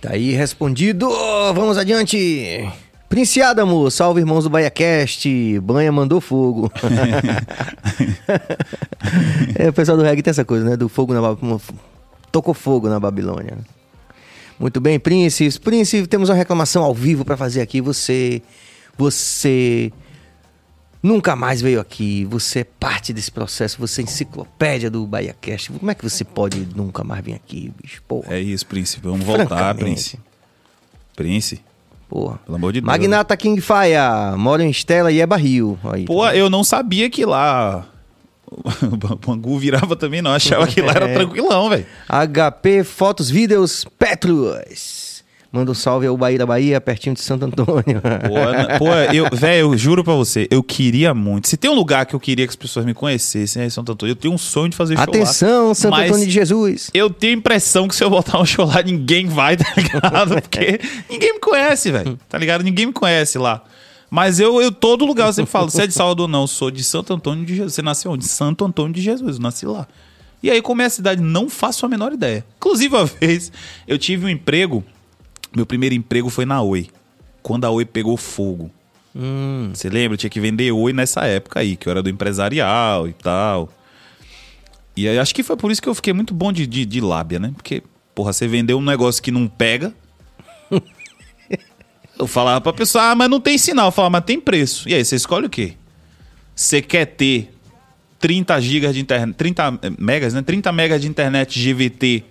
Tá 0.00 0.12
aí 0.12 0.32
respondido. 0.32 1.10
Vamos 1.54 1.76
adiante. 1.76 2.70
Prince 3.08 3.42
Adamo, 3.42 3.90
salve 3.90 4.20
irmãos 4.20 4.44
do 4.44 4.50
BaiaCast. 4.50 5.58
Banha 5.60 5.90
mandou 5.90 6.20
fogo. 6.20 6.70
é, 9.58 9.68
o 9.68 9.72
pessoal 9.72 9.96
do 9.96 10.04
reggae 10.04 10.22
tem 10.22 10.30
essa 10.30 10.44
coisa, 10.44 10.64
né? 10.64 10.76
Do 10.76 10.88
fogo 10.88 11.14
na 11.14 11.20
Babilônia. 11.20 11.60
Tocou 12.30 12.54
fogo 12.54 12.88
na 12.88 13.00
Babilônia. 13.00 13.58
Muito 14.58 14.80
bem, 14.80 14.98
Prince. 14.98 15.58
Prince, 15.58 16.06
temos 16.06 16.28
uma 16.28 16.34
reclamação 16.34 16.84
ao 16.84 16.94
vivo 16.94 17.24
pra 17.24 17.36
fazer 17.36 17.60
aqui. 17.60 17.80
Você. 17.80 18.42
Você. 18.98 19.92
nunca 21.02 21.34
mais 21.36 21.60
veio 21.62 21.80
aqui. 21.80 22.24
Você 22.26 22.60
é 22.60 22.64
parte 22.64 23.12
desse 23.12 23.30
processo, 23.30 23.78
você 23.78 24.00
é 24.00 24.04
enciclopédia 24.04 24.90
do 24.90 25.06
Bahia 25.06 25.34
Cast. 25.40 25.70
Como 25.72 25.90
é 25.90 25.94
que 25.94 26.02
você 26.08 26.24
pode 26.24 26.68
nunca 26.74 27.02
mais 27.04 27.24
vir 27.24 27.34
aqui, 27.34 27.72
bicho? 27.80 28.02
Porra. 28.06 28.34
É 28.34 28.40
isso, 28.40 28.66
Príncipe. 28.66 29.06
Vamos 29.06 29.24
voltar. 29.24 29.74
Príncipe. 29.76 30.20
Príncipe, 31.16 31.62
Porra. 32.08 32.38
pelo 32.44 32.56
amor 32.56 32.72
de 32.72 32.80
Deus. 32.80 32.86
Magnata 32.86 33.36
King 33.36 33.60
Fire, 33.60 34.36
mora 34.36 34.62
em 34.64 34.70
Estela 34.70 35.10
e 35.10 35.20
é 35.20 35.26
barril. 35.26 35.78
Aí, 35.84 36.04
Pô, 36.04 36.26
eu 36.28 36.48
não 36.50 36.62
sabia 36.62 37.08
que 37.10 37.24
lá 37.24 37.86
o 38.82 39.16
Bangu 39.16 39.58
virava 39.58 39.94
também, 39.96 40.22
não. 40.22 40.30
Achava 40.32 40.66
que 40.66 40.80
lá 40.80 40.92
era 40.92 41.08
É. 41.08 41.14
tranquilão, 41.14 41.68
velho. 41.70 41.86
HP 42.08 42.84
Fotos 42.84 43.28
Vídeos 43.30 43.84
Petrus. 43.98 45.07
Manda 45.50 45.70
um 45.70 45.74
salve 45.74 46.06
ao 46.06 46.14
Bahia 46.14 46.38
da 46.38 46.44
Bahia, 46.44 46.78
pertinho 46.78 47.14
de 47.14 47.22
Santo 47.22 47.46
Antônio. 47.46 48.02
Pô, 48.02 48.78
pô, 48.78 48.92
eu, 49.14 49.26
velho, 49.32 49.72
eu 49.72 49.78
juro 49.78 50.04
pra 50.04 50.12
você, 50.12 50.46
eu 50.50 50.62
queria 50.62 51.14
muito. 51.14 51.48
Se 51.48 51.56
tem 51.56 51.70
um 51.70 51.74
lugar 51.74 52.04
que 52.04 52.14
eu 52.14 52.20
queria 52.20 52.46
que 52.46 52.50
as 52.50 52.56
pessoas 52.56 52.84
me 52.84 52.92
conhecessem, 52.92 53.62
é 53.62 53.70
Santo 53.70 53.92
Antônio. 53.92 54.12
Eu 54.12 54.16
tenho 54.16 54.34
um 54.34 54.38
sonho 54.38 54.68
de 54.68 54.76
fazer 54.76 54.96
show 54.96 55.04
lá. 55.06 55.10
Atenção, 55.10 55.74
Santo 55.74 55.92
Mas 55.92 56.10
Antônio 56.10 56.26
de 56.26 56.32
Jesus. 56.32 56.90
Eu 56.92 57.08
tenho 57.08 57.34
a 57.34 57.38
impressão 57.38 57.88
que 57.88 57.96
se 57.96 58.04
eu 58.04 58.10
botar 58.10 58.38
um 58.38 58.44
show 58.44 58.66
lá, 58.66 58.82
ninguém 58.82 59.26
vai, 59.26 59.56
tá 59.56 59.72
ligado? 59.74 60.42
Porque 60.42 60.80
ninguém 61.08 61.32
me 61.32 61.40
conhece, 61.40 61.90
velho. 61.90 62.18
Tá 62.28 62.36
ligado? 62.36 62.62
Ninguém 62.62 62.86
me 62.86 62.92
conhece 62.92 63.38
lá. 63.38 63.64
Mas 64.10 64.40
eu, 64.40 64.60
eu 64.60 64.70
todo 64.70 65.06
lugar, 65.06 65.28
eu 65.28 65.32
sempre 65.32 65.50
falo, 65.50 65.70
você 65.70 65.82
é 65.82 65.86
de 65.86 65.94
Salvador 65.94 66.24
ou 66.24 66.28
não? 66.28 66.42
Eu 66.42 66.46
sou 66.46 66.70
de 66.70 66.84
Santo 66.84 67.12
Antônio 67.14 67.44
de 67.46 67.54
Jesus. 67.54 67.74
Você 67.74 67.82
nasceu 67.82 68.10
onde? 68.10 68.26
Santo 68.26 68.64
Antônio 68.66 68.92
de 68.92 69.00
Jesus, 69.00 69.36
eu 69.36 69.42
nasci 69.42 69.64
lá. 69.64 69.86
E 70.42 70.50
aí, 70.50 70.62
como 70.62 70.82
é 70.82 70.84
a 70.84 70.90
cidade, 70.90 71.20
não 71.22 71.48
faço 71.48 71.84
a 71.84 71.88
menor 71.88 72.12
ideia. 72.12 72.44
Inclusive, 72.58 72.94
uma 72.94 73.04
vez, 73.20 73.50
eu 73.86 73.98
tive 73.98 74.26
um 74.26 74.28
emprego, 74.28 74.84
meu 75.54 75.66
primeiro 75.66 75.94
emprego 75.94 76.28
foi 76.30 76.44
na 76.44 76.60
Oi. 76.62 76.88
Quando 77.42 77.64
a 77.64 77.70
Oi 77.70 77.84
pegou 77.84 78.16
fogo. 78.16 78.70
Hum, 79.14 79.70
Você 79.72 79.88
lembra? 79.88 80.14
Eu 80.14 80.18
tinha 80.18 80.30
que 80.30 80.40
vender 80.40 80.70
Oi 80.72 80.92
nessa 80.92 81.24
época 81.24 81.60
aí, 81.60 81.76
que 81.76 81.88
eu 81.88 81.90
era 81.90 82.02
do 82.02 82.10
empresarial 82.10 83.08
e 83.08 83.12
tal. 83.12 83.68
E 84.96 85.08
aí 85.08 85.18
acho 85.18 85.34
que 85.34 85.42
foi 85.42 85.56
por 85.56 85.70
isso 85.70 85.80
que 85.80 85.88
eu 85.88 85.94
fiquei 85.94 86.12
muito 86.12 86.34
bom 86.34 86.52
de, 86.52 86.66
de, 86.66 86.84
de 86.84 87.00
lábia, 87.00 87.38
né? 87.38 87.52
Porque, 87.54 87.82
porra, 88.14 88.32
você 88.32 88.48
vendeu 88.48 88.78
um 88.78 88.82
negócio 88.82 89.22
que 89.22 89.30
não 89.30 89.46
pega. 89.46 89.94
eu 92.18 92.26
falava 92.26 92.60
pra 92.60 92.72
pessoa, 92.72 93.10
ah, 93.10 93.14
mas 93.14 93.30
não 93.30 93.40
tem 93.40 93.56
sinal. 93.56 93.86
Eu 93.88 93.92
falava, 93.92 94.10
mas 94.10 94.24
tem 94.24 94.40
preço. 94.40 94.88
E 94.88 94.94
aí, 94.94 95.04
você 95.04 95.16
escolhe 95.16 95.46
o 95.46 95.50
quê? 95.50 95.74
Você 96.54 96.82
quer 96.82 97.06
ter 97.06 97.54
30 98.18 98.60
gigas 98.60 98.94
de 98.94 99.00
internet, 99.00 99.36
30 99.36 99.80
megas, 99.98 100.34
né? 100.34 100.42
30 100.42 100.72
megas 100.72 101.00
de 101.00 101.06
internet 101.06 101.58
GVT 101.58 102.24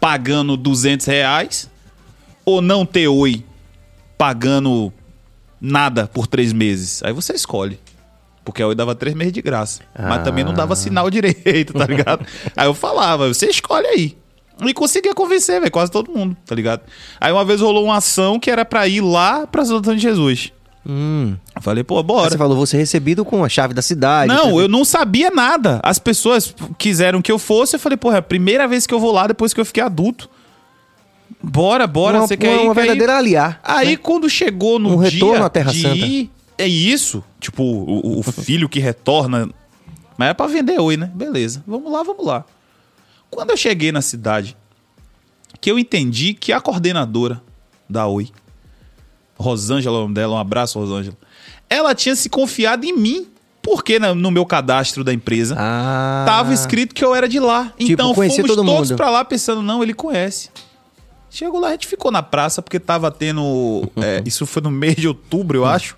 pagando 0.00 0.56
200 0.56 1.04
reais 1.06 1.70
ou 2.46 2.62
não 2.62 2.86
ter 2.86 3.08
Oi 3.08 3.44
pagando 4.16 4.92
nada 5.60 6.06
por 6.06 6.26
três 6.26 6.52
meses. 6.52 7.02
Aí 7.02 7.12
você 7.12 7.34
escolhe. 7.34 7.78
Porque 8.44 8.62
a 8.62 8.68
Oi 8.68 8.74
dava 8.76 8.94
três 8.94 9.14
meses 9.14 9.32
de 9.32 9.42
graça. 9.42 9.82
Mas 9.98 10.22
também 10.22 10.44
não 10.44 10.54
dava 10.54 10.76
sinal 10.76 11.10
direito, 11.10 11.74
tá 11.74 11.84
ligado? 11.84 12.24
aí 12.56 12.66
eu 12.66 12.72
falava, 12.74 13.26
você 13.26 13.46
escolhe 13.46 13.86
aí. 13.86 14.16
E 14.64 14.72
conseguia 14.72 15.12
convencer, 15.12 15.60
velho, 15.60 15.70
quase 15.70 15.90
todo 15.90 16.10
mundo, 16.10 16.34
tá 16.46 16.54
ligado? 16.54 16.82
Aí 17.20 17.30
uma 17.30 17.44
vez 17.44 17.60
rolou 17.60 17.84
uma 17.84 17.96
ação 17.96 18.38
que 18.38 18.50
era 18.50 18.64
pra 18.64 18.88
ir 18.88 19.02
lá 19.02 19.46
pra 19.46 19.62
Antônio 19.62 19.96
de 19.96 20.02
Jesus. 20.02 20.52
hum. 20.86 21.36
Eu 21.54 21.60
falei, 21.60 21.82
pô, 21.82 21.98
Aí 21.98 22.04
bora. 22.04 22.30
Você 22.30 22.38
falou, 22.38 22.56
você 22.56 22.76
recebido 22.76 23.24
com 23.24 23.44
a 23.44 23.48
chave 23.48 23.74
da 23.74 23.82
cidade. 23.82 24.32
Não, 24.32 24.58
eu 24.60 24.68
não 24.68 24.84
sabia 24.84 25.30
nada. 25.30 25.80
As 25.82 25.98
pessoas 25.98 26.54
quiseram 26.78 27.20
que 27.20 27.30
eu 27.30 27.38
fosse. 27.38 27.76
Eu 27.76 27.80
falei, 27.80 27.98
porra, 27.98 28.16
é 28.16 28.18
a 28.20 28.22
primeira 28.22 28.66
vez 28.68 28.86
que 28.86 28.94
eu 28.94 29.00
vou 29.00 29.12
lá 29.12 29.26
depois 29.26 29.52
que 29.52 29.60
eu 29.60 29.64
fiquei 29.64 29.82
adulto. 29.82 30.30
Bora, 31.42 31.86
bora, 31.86 32.18
uma, 32.18 32.26
você 32.26 32.36
quer 32.36 32.48
uma, 32.54 32.62
ir? 32.62 32.66
uma 32.66 32.74
quer 32.74 32.80
ir? 32.80 32.84
verdadeira 32.84 33.16
aliar. 33.18 33.60
Aí 33.62 33.96
quando 33.96 34.28
chegou 34.28 34.78
no 34.78 34.96
Um 34.98 35.02
dia 35.02 35.10
retorno 35.10 35.44
à 35.44 35.48
Terra 35.50 35.72
de 35.72 35.82
Santa. 35.82 35.96
ir, 36.06 36.30
é 36.58 36.66
isso. 36.66 37.22
Tipo, 37.40 37.62
o, 37.62 38.20
o 38.20 38.22
filho 38.32 38.68
que 38.68 38.80
retorna. 38.80 39.48
Mas 40.18 40.30
é 40.30 40.34
pra 40.34 40.46
vender 40.46 40.80
oi, 40.80 40.96
né? 40.96 41.10
Beleza. 41.14 41.62
Vamos 41.66 41.92
lá, 41.92 42.02
vamos 42.02 42.24
lá. 42.26 42.44
Quando 43.30 43.50
eu 43.50 43.56
cheguei 43.56 43.92
na 43.92 44.00
cidade, 44.00 44.56
que 45.60 45.70
eu 45.70 45.78
entendi 45.78 46.32
que 46.32 46.52
a 46.52 46.60
coordenadora 46.60 47.42
da 47.88 48.06
Oi, 48.06 48.30
Rosângela, 49.38 49.98
o 49.98 50.02
nome 50.02 50.14
dela, 50.14 50.34
um 50.34 50.38
abraço, 50.38 50.78
Rosângela. 50.78 51.16
Ela 51.68 51.94
tinha 51.94 52.16
se 52.16 52.28
confiado 52.30 52.84
em 52.86 52.96
mim, 52.96 53.26
porque 53.62 53.98
na- 53.98 54.14
no 54.14 54.30
meu 54.30 54.46
cadastro 54.46 55.04
da 55.04 55.12
empresa 55.12 55.54
Ah. 55.58 56.24
tava 56.26 56.54
escrito 56.54 56.94
que 56.94 57.04
eu 57.04 57.14
era 57.14 57.28
de 57.28 57.38
lá. 57.38 57.66
Tipo, 57.78 57.92
então 57.92 58.14
fomos 58.14 58.34
todo 58.36 58.64
todos 58.64 58.92
pra 58.92 59.10
lá 59.10 59.24
pensando, 59.24 59.60
não, 59.62 59.82
ele 59.82 59.92
conhece. 59.92 60.48
Chegou 61.36 61.60
lá, 61.60 61.68
a 61.68 61.72
gente 61.72 61.86
ficou 61.86 62.10
na 62.10 62.22
praça 62.22 62.62
porque 62.62 62.80
tava 62.80 63.10
tendo. 63.10 63.86
é, 63.96 64.22
isso 64.24 64.46
foi 64.46 64.62
no 64.62 64.70
mês 64.70 64.96
de 64.96 65.06
outubro, 65.06 65.58
eu 65.58 65.66
acho. 65.66 65.94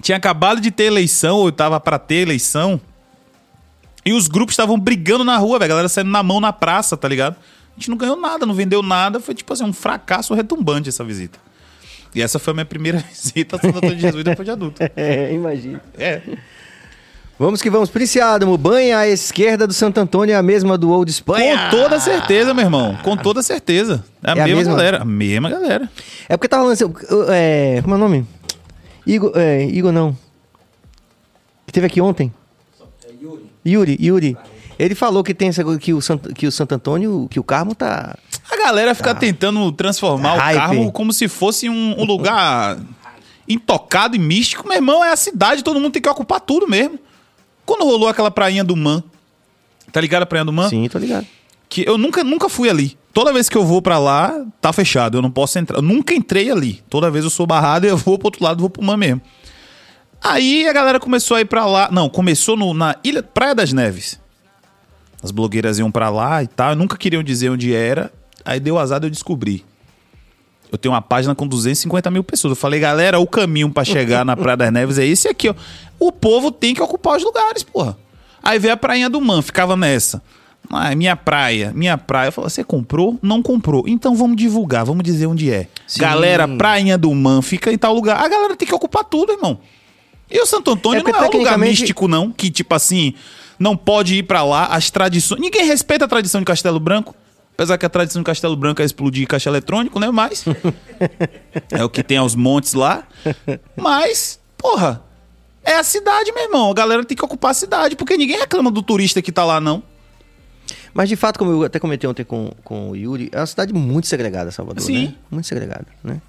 Tinha 0.00 0.16
acabado 0.16 0.60
de 0.60 0.70
ter 0.70 0.84
eleição, 0.84 1.38
ou 1.38 1.50
tava 1.50 1.80
pra 1.80 1.98
ter 1.98 2.16
eleição. 2.16 2.80
E 4.04 4.12
os 4.12 4.28
grupos 4.28 4.52
estavam 4.52 4.78
brigando 4.78 5.24
na 5.24 5.36
rua, 5.38 5.58
velho. 5.58 5.64
A 5.64 5.68
galera 5.70 5.88
saindo 5.88 6.10
na 6.10 6.22
mão 6.22 6.38
na 6.38 6.52
praça, 6.52 6.96
tá 6.96 7.08
ligado? 7.08 7.34
A 7.34 7.80
gente 7.80 7.90
não 7.90 7.96
ganhou 7.96 8.14
nada, 8.14 8.46
não 8.46 8.54
vendeu 8.54 8.80
nada. 8.80 9.18
Foi 9.18 9.34
tipo 9.34 9.52
assim, 9.52 9.64
um 9.64 9.72
fracasso 9.72 10.34
retumbante 10.34 10.88
essa 10.88 11.02
visita. 11.02 11.40
E 12.14 12.22
essa 12.22 12.38
foi 12.38 12.52
a 12.52 12.54
minha 12.54 12.64
primeira 12.64 12.98
visita 13.10 13.56
a 13.56 13.58
Santo 13.58 13.78
Antônio 13.78 13.96
de 13.96 14.02
Jesus 14.02 14.22
depois 14.22 14.46
de 14.46 14.52
adulto. 14.52 14.80
É, 14.94 15.34
imagina. 15.34 15.82
É. 15.98 16.22
Vamos 17.42 17.60
que 17.60 17.68
vamos. 17.68 17.90
Princiado, 17.90 18.56
banha 18.56 18.98
à 18.98 19.08
esquerda 19.08 19.66
do 19.66 19.72
Santo 19.72 19.98
Antônio 19.98 20.32
é 20.32 20.36
a 20.36 20.42
mesma 20.44 20.78
do 20.78 20.92
Old 20.92 21.10
Espanha. 21.10 21.70
Com 21.70 21.76
toda 21.76 21.98
certeza, 21.98 22.54
meu 22.54 22.64
irmão. 22.64 22.96
Com 23.02 23.16
toda 23.16 23.42
certeza. 23.42 24.04
É 24.22 24.30
a, 24.30 24.34
É 24.36 24.40
a 24.42 24.44
mesma, 24.44 24.56
mesma? 24.58 24.72
galera. 24.76 25.02
A 25.02 25.04
mesma 25.04 25.50
galera. 25.50 25.90
É 26.28 26.36
porque 26.36 26.46
tava 26.46 26.62
lançando. 26.62 26.96
É, 27.30 27.80
como 27.82 27.96
é 27.96 27.98
o 27.98 28.00
nome? 28.00 28.24
Igor, 29.04 29.32
é, 29.34 29.64
Igor 29.64 29.90
não. 29.90 30.16
Que 31.66 31.72
teve 31.72 31.84
aqui 31.88 32.00
ontem. 32.00 32.32
Yuri. 33.66 33.98
Yuri, 34.00 34.36
Ele 34.78 34.94
falou 34.94 35.24
que 35.24 35.34
tem 35.34 35.48
essa 35.48 35.64
coisa 35.64 35.80
que 35.80 35.92
o 35.92 36.00
Santo, 36.00 36.32
que 36.32 36.46
o 36.46 36.52
Santo 36.52 36.76
Antônio, 36.76 37.26
que 37.28 37.40
o 37.40 37.44
Carmo 37.44 37.74
tá. 37.74 38.16
A 38.52 38.56
galera 38.56 38.94
fica 38.94 39.16
tentando 39.16 39.72
transformar 39.72 40.36
Hype. 40.36 40.56
o 40.56 40.60
Carmo 40.60 40.92
como 40.92 41.12
se 41.12 41.26
fosse 41.26 41.68
um, 41.68 42.00
um 42.00 42.04
lugar 42.04 42.78
intocado 43.48 44.14
e 44.14 44.18
místico. 44.20 44.68
Meu 44.68 44.76
irmão, 44.76 45.04
é 45.04 45.10
a 45.10 45.16
cidade, 45.16 45.64
todo 45.64 45.80
mundo 45.80 45.92
tem 45.92 46.00
que 46.02 46.08
ocupar 46.08 46.40
tudo 46.40 46.68
mesmo. 46.68 47.00
Quando 47.66 47.84
rolou 47.84 48.08
aquela 48.08 48.30
prainha 48.30 48.64
do 48.64 48.76
Man, 48.76 49.02
tá 49.92 50.00
ligado 50.00 50.22
a 50.22 50.26
prainha 50.26 50.44
do 50.44 50.52
Man? 50.52 50.68
Sim, 50.68 50.88
tô 50.88 50.98
ligado. 50.98 51.26
Que 51.68 51.84
eu 51.88 51.96
nunca, 51.96 52.22
nunca 52.22 52.48
fui 52.48 52.68
ali. 52.68 52.98
Toda 53.14 53.32
vez 53.32 53.48
que 53.48 53.56
eu 53.56 53.64
vou 53.64 53.80
pra 53.80 53.98
lá, 53.98 54.34
tá 54.60 54.72
fechado. 54.72 55.18
Eu 55.18 55.22
não 55.22 55.30
posso 55.30 55.58
entrar. 55.58 55.78
Eu 55.78 55.82
nunca 55.82 56.14
entrei 56.14 56.50
ali. 56.50 56.82
Toda 56.90 57.10
vez 57.10 57.24
eu 57.24 57.30
sou 57.30 57.46
barrado 57.46 57.86
e 57.86 57.88
eu 57.90 57.96
vou 57.96 58.18
pro 58.18 58.28
outro 58.28 58.42
lado, 58.44 58.60
vou 58.60 58.70
pro 58.70 58.82
Man 58.82 58.96
mesmo. 58.96 59.20
Aí 60.22 60.68
a 60.68 60.72
galera 60.72 61.00
começou 61.00 61.36
a 61.36 61.40
ir 61.40 61.44
pra 61.46 61.66
lá. 61.66 61.88
Não, 61.90 62.08
começou 62.08 62.56
no- 62.56 62.72
na 62.74 62.96
Ilha 63.02 63.22
Praia 63.22 63.54
das 63.54 63.72
Neves. 63.72 64.20
As 65.22 65.30
blogueiras 65.30 65.78
iam 65.78 65.90
pra 65.90 66.10
lá 66.10 66.42
e 66.42 66.46
tal. 66.46 66.74
Nunca 66.76 66.96
queriam 66.96 67.22
dizer 67.22 67.50
onde 67.50 67.74
era. 67.74 68.12
Aí 68.44 68.58
deu 68.60 68.78
azar 68.78 69.00
de 69.00 69.06
eu 69.06 69.10
descobrir. 69.10 69.64
Eu 70.72 70.78
tenho 70.78 70.94
uma 70.94 71.02
página 71.02 71.34
com 71.34 71.46
250 71.46 72.10
mil 72.10 72.24
pessoas. 72.24 72.52
Eu 72.52 72.56
falei, 72.56 72.80
galera, 72.80 73.18
o 73.20 73.26
caminho 73.26 73.68
pra 73.70 73.84
chegar 73.84 74.24
na 74.24 74.34
Praia 74.34 74.56
das 74.56 74.72
Neves 74.72 74.98
é 74.98 75.04
esse 75.06 75.28
aqui, 75.28 75.50
ó. 75.50 75.54
O 76.00 76.10
povo 76.10 76.50
tem 76.50 76.74
que 76.74 76.82
ocupar 76.82 77.16
os 77.18 77.22
lugares, 77.22 77.62
porra. 77.62 77.96
Aí 78.42 78.58
veio 78.58 78.72
a 78.72 78.76
prainha 78.76 79.10
do 79.10 79.20
Man, 79.20 79.42
ficava 79.42 79.76
nessa. 79.76 80.22
Ah, 80.70 80.94
minha 80.94 81.14
praia, 81.14 81.72
minha 81.74 81.98
praia. 81.98 82.28
Eu 82.28 82.32
falei, 82.32 82.48
você 82.48 82.64
comprou? 82.64 83.18
Não 83.20 83.42
comprou. 83.42 83.84
Então 83.86 84.16
vamos 84.16 84.36
divulgar, 84.36 84.84
vamos 84.86 85.04
dizer 85.04 85.26
onde 85.26 85.50
é. 85.52 85.68
Sim. 85.86 86.00
Galera, 86.00 86.48
prainha 86.48 86.96
do 86.96 87.14
Man 87.14 87.42
fica 87.42 87.70
em 87.70 87.76
tal 87.76 87.92
lugar. 87.94 88.16
A 88.24 88.26
galera 88.26 88.56
tem 88.56 88.66
que 88.66 88.74
ocupar 88.74 89.04
tudo, 89.04 89.32
irmão. 89.32 89.58
E 90.30 90.40
o 90.40 90.46
Santo 90.46 90.70
Antônio 90.70 91.00
É 91.00 91.02
não 91.02 91.10
é 91.10 91.12
um 91.12 91.16
lugar 91.16 91.30
tecnicamente- 91.30 91.80
místico, 91.82 92.08
não. 92.08 92.32
Que, 92.32 92.50
tipo 92.50 92.74
assim, 92.74 93.12
não 93.58 93.76
pode 93.76 94.14
ir 94.16 94.22
pra 94.22 94.42
lá. 94.42 94.66
As 94.66 94.88
tradições. 94.90 95.38
Ninguém 95.38 95.66
respeita 95.66 96.06
a 96.06 96.08
tradição 96.08 96.40
de 96.40 96.46
Castelo 96.46 96.80
Branco. 96.80 97.14
Apesar 97.54 97.78
que 97.78 97.86
a 97.86 97.88
tradição 97.88 98.22
de 98.22 98.26
Castelo 98.26 98.56
Branco 98.56 98.80
é 98.82 98.84
explodir 98.84 99.26
caixa 99.26 99.50
eletrônico, 99.50 100.00
né? 100.00 100.10
Mas. 100.10 100.44
é 101.70 101.84
o 101.84 101.88
que 101.88 102.02
tem 102.02 102.16
aos 102.16 102.34
montes 102.34 102.72
lá. 102.72 103.06
Mas, 103.76 104.40
porra. 104.56 105.02
É 105.64 105.76
a 105.76 105.84
cidade, 105.84 106.32
meu 106.32 106.44
irmão. 106.44 106.70
A 106.70 106.74
galera 106.74 107.04
tem 107.04 107.16
que 107.16 107.24
ocupar 107.24 107.52
a 107.52 107.54
cidade. 107.54 107.94
Porque 107.94 108.16
ninguém 108.16 108.38
reclama 108.38 108.70
do 108.70 108.82
turista 108.82 109.22
que 109.22 109.30
tá 109.30 109.44
lá, 109.44 109.60
não. 109.60 109.82
Mas 110.94 111.08
de 111.08 111.16
fato, 111.16 111.38
como 111.38 111.52
eu 111.52 111.62
até 111.62 111.78
comentei 111.78 112.08
ontem 112.08 112.24
com, 112.24 112.50
com 112.64 112.90
o 112.90 112.96
Yuri, 112.96 113.30
é 113.32 113.38
uma 113.38 113.46
cidade 113.46 113.72
muito 113.72 114.06
segregada, 114.06 114.50
Salvador. 114.50 114.82
Sim. 114.82 115.06
Né? 115.06 115.14
Muito 115.30 115.46
segregada, 115.46 115.86
né? 116.02 116.20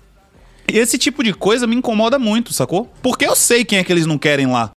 E 0.72 0.78
esse 0.78 0.98
tipo 0.98 1.24
de 1.24 1.34
coisa 1.34 1.68
me 1.68 1.76
incomoda 1.76 2.18
muito, 2.18 2.54
sacou? 2.54 2.90
Porque 3.02 3.26
eu 3.26 3.36
sei 3.36 3.66
quem 3.66 3.80
é 3.80 3.84
que 3.84 3.92
eles 3.92 4.06
não 4.06 4.18
querem 4.18 4.48
lá. 4.48 4.72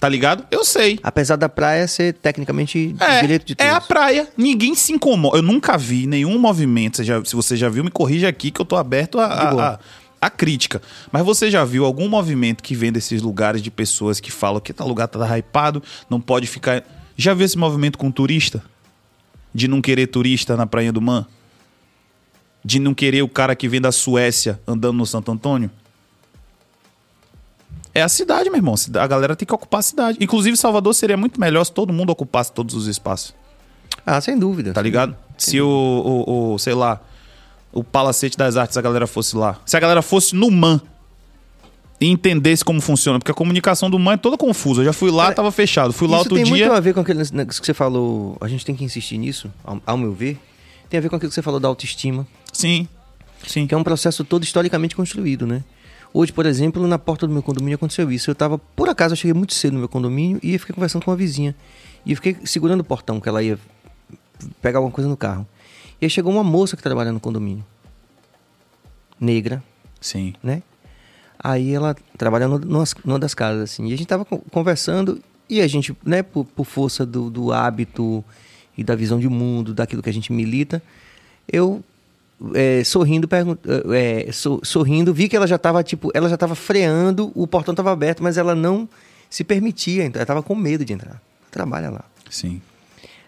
Tá 0.00 0.08
ligado? 0.08 0.46
Eu 0.50 0.64
sei. 0.64 0.98
Apesar 1.02 1.36
da 1.36 1.46
praia 1.48 1.86
ser 1.86 2.14
tecnicamente 2.14 2.96
É, 2.98 3.20
direito 3.20 3.44
de 3.44 3.52
é 3.52 3.56
todos. 3.56 3.74
a 3.76 3.80
praia. 3.82 4.28
Ninguém 4.34 4.74
se 4.74 4.92
incomoda. 4.94 5.36
Eu 5.36 5.42
nunca 5.42 5.76
vi 5.76 6.06
nenhum 6.06 6.38
movimento. 6.38 6.96
Você 6.96 7.04
já- 7.04 7.22
se 7.22 7.36
você 7.36 7.54
já 7.54 7.68
viu, 7.68 7.84
me 7.84 7.90
corrija 7.90 8.26
aqui 8.26 8.50
que 8.50 8.60
eu 8.60 8.64
tô 8.64 8.76
aberto 8.76 9.18
a, 9.20 9.26
a, 9.26 9.72
a- 9.74 9.78
a 10.22 10.30
crítica. 10.30 10.80
Mas 11.12 11.22
você 11.22 11.50
já 11.50 11.64
viu 11.66 11.84
algum 11.84 12.08
movimento 12.08 12.62
que 12.62 12.74
vem 12.74 12.90
desses 12.90 13.20
lugares 13.20 13.60
de 13.62 13.70
pessoas 13.70 14.20
que 14.20 14.30
falam 14.32 14.58
que 14.60 14.72
tal 14.72 14.88
lugar 14.88 15.06
tá 15.06 15.36
hypado, 15.38 15.82
não 16.08 16.18
pode 16.20 16.46
ficar. 16.46 16.82
Já 17.14 17.34
viu 17.34 17.44
esse 17.44 17.58
movimento 17.58 17.98
com 17.98 18.10
turista? 18.10 18.64
De 19.54 19.68
não 19.68 19.82
querer 19.82 20.06
turista 20.06 20.56
na 20.56 20.64
Praia 20.66 20.90
do 20.92 21.00
Man? 21.02 21.26
De 22.64 22.78
não 22.78 22.94
querer 22.94 23.20
o 23.22 23.28
cara 23.28 23.54
que 23.54 23.68
vem 23.68 23.80
da 23.80 23.92
Suécia 23.92 24.58
andando 24.66 24.96
no 24.96 25.04
Santo 25.04 25.30
Antônio? 25.30 25.70
É 27.94 28.02
a 28.02 28.08
cidade, 28.08 28.48
meu 28.50 28.58
irmão. 28.58 28.74
A 28.94 29.06
galera 29.06 29.34
tem 29.34 29.46
que 29.46 29.54
ocupar 29.54 29.80
a 29.80 29.82
cidade. 29.82 30.18
Inclusive, 30.20 30.56
Salvador 30.56 30.94
seria 30.94 31.16
muito 31.16 31.40
melhor 31.40 31.64
se 31.64 31.72
todo 31.72 31.92
mundo 31.92 32.10
ocupasse 32.10 32.52
todos 32.52 32.74
os 32.74 32.86
espaços. 32.86 33.34
Ah, 34.06 34.20
sem 34.20 34.38
dúvida. 34.38 34.72
Tá 34.72 34.80
ligado? 34.82 35.16
Se 35.36 35.60
o, 35.60 35.66
o, 35.66 36.54
o, 36.54 36.58
sei 36.58 36.74
lá, 36.74 37.00
o 37.72 37.82
Palacete 37.82 38.36
das 38.36 38.56
Artes, 38.56 38.76
a 38.76 38.82
galera 38.82 39.06
fosse 39.06 39.36
lá. 39.36 39.58
Se 39.66 39.76
a 39.76 39.80
galera 39.80 40.02
fosse 40.02 40.34
no 40.34 40.50
MAN 40.50 40.80
e 42.00 42.08
entendesse 42.08 42.64
como 42.64 42.80
funciona. 42.80 43.18
Porque 43.18 43.30
a 43.30 43.34
comunicação 43.34 43.90
do 43.90 43.98
MAN 43.98 44.14
é 44.14 44.16
toda 44.16 44.36
confusa. 44.36 44.80
Eu 44.80 44.86
já 44.86 44.92
fui 44.92 45.10
lá, 45.10 45.24
Cara, 45.24 45.34
tava 45.34 45.52
fechado. 45.52 45.92
Fui 45.92 46.08
lá 46.08 46.14
Isso 46.14 46.20
outro 46.24 46.36
tem 46.36 46.44
dia. 46.44 46.66
muito 46.66 46.72
a 46.76 46.80
ver 46.80 46.94
com 46.94 47.02
negócio 47.02 47.60
que 47.60 47.66
você 47.66 47.74
falou. 47.74 48.36
A 48.40 48.48
gente 48.48 48.64
tem 48.64 48.74
que 48.74 48.84
insistir 48.84 49.18
nisso, 49.18 49.50
ao, 49.64 49.80
ao 49.84 49.98
meu 49.98 50.12
ver. 50.12 50.38
Tem 50.88 50.98
a 50.98 51.00
ver 51.00 51.08
com 51.08 51.16
aquilo 51.16 51.28
que 51.28 51.34
você 51.34 51.42
falou 51.42 51.60
da 51.60 51.68
autoestima, 51.68 52.26
Sim. 52.52 52.88
Sim. 53.46 53.66
que 53.66 53.74
é 53.74 53.78
um 53.78 53.84
processo 53.84 54.24
todo 54.24 54.42
historicamente 54.42 54.96
construído, 54.96 55.46
né? 55.46 55.62
Hoje, 56.12 56.32
por 56.32 56.44
exemplo, 56.46 56.86
na 56.88 56.98
porta 56.98 57.26
do 57.26 57.32
meu 57.32 57.42
condomínio 57.42 57.76
aconteceu 57.76 58.10
isso. 58.10 58.30
Eu 58.30 58.34
tava, 58.34 58.58
por 58.58 58.88
acaso, 58.88 59.12
eu 59.12 59.16
cheguei 59.16 59.32
muito 59.34 59.54
cedo 59.54 59.74
no 59.74 59.78
meu 59.78 59.88
condomínio 59.88 60.40
e 60.42 60.58
fiquei 60.58 60.74
conversando 60.74 61.04
com 61.04 61.10
uma 61.10 61.16
vizinha. 61.16 61.54
E 62.04 62.14
fiquei 62.16 62.36
segurando 62.44 62.80
o 62.80 62.84
portão, 62.84 63.20
que 63.20 63.28
ela 63.28 63.42
ia 63.42 63.58
pegar 64.60 64.78
alguma 64.78 64.92
coisa 64.92 65.08
no 65.08 65.16
carro. 65.16 65.46
E 66.00 66.06
aí 66.06 66.10
chegou 66.10 66.32
uma 66.32 66.42
moça 66.42 66.76
que 66.76 66.82
trabalha 66.82 67.12
no 67.12 67.20
condomínio. 67.20 67.64
Negra, 69.20 69.62
Sim. 70.00 70.34
né? 70.42 70.62
Aí 71.38 71.72
ela 71.72 71.94
trabalha 72.18 72.48
no- 72.48 72.58
numa, 72.58 72.84
numa 73.04 73.18
das 73.18 73.34
casas, 73.34 73.62
assim. 73.70 73.86
E 73.88 73.92
a 73.92 73.96
gente 73.96 74.06
tava 74.06 74.24
con- 74.24 74.38
conversando 74.50 75.20
e 75.48 75.60
a 75.60 75.66
gente, 75.66 75.96
né, 76.04 76.22
por, 76.22 76.44
por 76.44 76.64
força 76.64 77.04
do, 77.06 77.30
do 77.30 77.52
hábito 77.52 78.24
e 78.76 78.84
da 78.84 78.94
visão 78.94 79.18
de 79.18 79.28
mundo, 79.28 79.74
daquilo 79.74 80.02
que 80.02 80.08
a 80.10 80.12
gente 80.12 80.32
milita, 80.32 80.82
eu, 81.50 81.82
é, 82.54 82.82
sorrindo, 82.84 83.28
é, 83.94 84.32
so- 84.32 84.60
sorrindo, 84.62 85.12
vi 85.12 85.28
que 85.28 85.36
ela 85.36 85.46
já 85.46 85.58
tava, 85.58 85.82
tipo, 85.82 86.10
ela 86.14 86.28
já 86.28 86.36
tava 86.36 86.54
freando, 86.54 87.30
o 87.34 87.46
portão 87.46 87.74
tava 87.74 87.92
aberto, 87.92 88.22
mas 88.22 88.36
ela 88.38 88.54
não 88.54 88.88
se 89.28 89.44
permitia 89.44 90.10
ela 90.12 90.26
tava 90.26 90.42
com 90.42 90.54
medo 90.54 90.84
de 90.84 90.92
entrar. 90.92 91.20
Trabalha 91.50 91.90
lá. 91.90 92.04
Sim. 92.28 92.60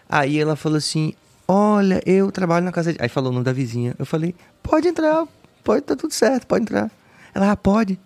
Aí 0.09 0.39
ela 0.39 0.55
falou 0.55 0.77
assim: 0.77 1.13
Olha, 1.47 2.01
eu 2.05 2.31
trabalho 2.31 2.65
na 2.65 2.71
casa 2.71 2.93
de. 2.93 3.01
Aí 3.01 3.09
falou 3.09 3.29
o 3.31 3.33
nome 3.33 3.45
da 3.45 3.53
vizinha. 3.53 3.95
Eu 3.97 4.05
falei: 4.05 4.35
Pode 4.61 4.87
entrar, 4.87 5.25
pode, 5.63 5.81
tá 5.81 5.95
tudo 5.95 6.13
certo, 6.13 6.47
pode 6.47 6.63
entrar. 6.63 6.91
Ela, 7.33 7.51
ah, 7.51 7.57
pode. 7.57 7.99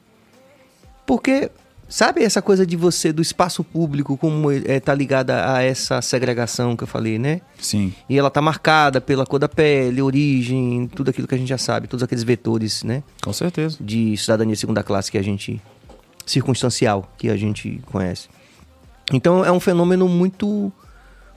Porque, 1.06 1.52
sabe 1.88 2.24
essa 2.24 2.42
coisa 2.42 2.66
de 2.66 2.76
você, 2.76 3.12
do 3.12 3.22
espaço 3.22 3.64
público, 3.64 4.18
como 4.18 4.52
é, 4.52 4.80
tá 4.80 4.94
ligada 4.94 5.54
a 5.54 5.62
essa 5.62 6.02
segregação 6.02 6.76
que 6.76 6.84
eu 6.84 6.88
falei, 6.88 7.18
né? 7.18 7.42
Sim. 7.60 7.94
E 8.10 8.18
ela 8.18 8.30
tá 8.30 8.42
marcada 8.42 9.00
pela 9.00 9.26
cor 9.26 9.40
da 9.40 9.50
pele, 9.50 10.02
origem, 10.02 10.90
tudo 10.94 11.10
aquilo 11.10 11.28
que 11.28 11.36
a 11.36 11.38
gente 11.38 11.50
já 11.50 11.58
sabe, 11.58 11.88
todos 11.88 12.04
aqueles 12.04 12.24
vetores, 12.24 12.84
né? 12.84 13.04
Com 13.22 13.34
certeza. 13.34 13.78
de 13.80 14.16
cidadania 14.18 14.56
segunda 14.56 14.84
classe 14.84 15.12
que 15.12 15.18
a 15.18 15.24
gente 15.24 15.62
circunstancial 16.26 17.10
que 17.18 17.30
a 17.30 17.38
gente 17.38 17.82
conhece. 17.86 18.28
Então 19.14 19.44
é 19.46 19.52
um 19.52 19.60
fenômeno 19.60 20.08
muito 20.10 20.72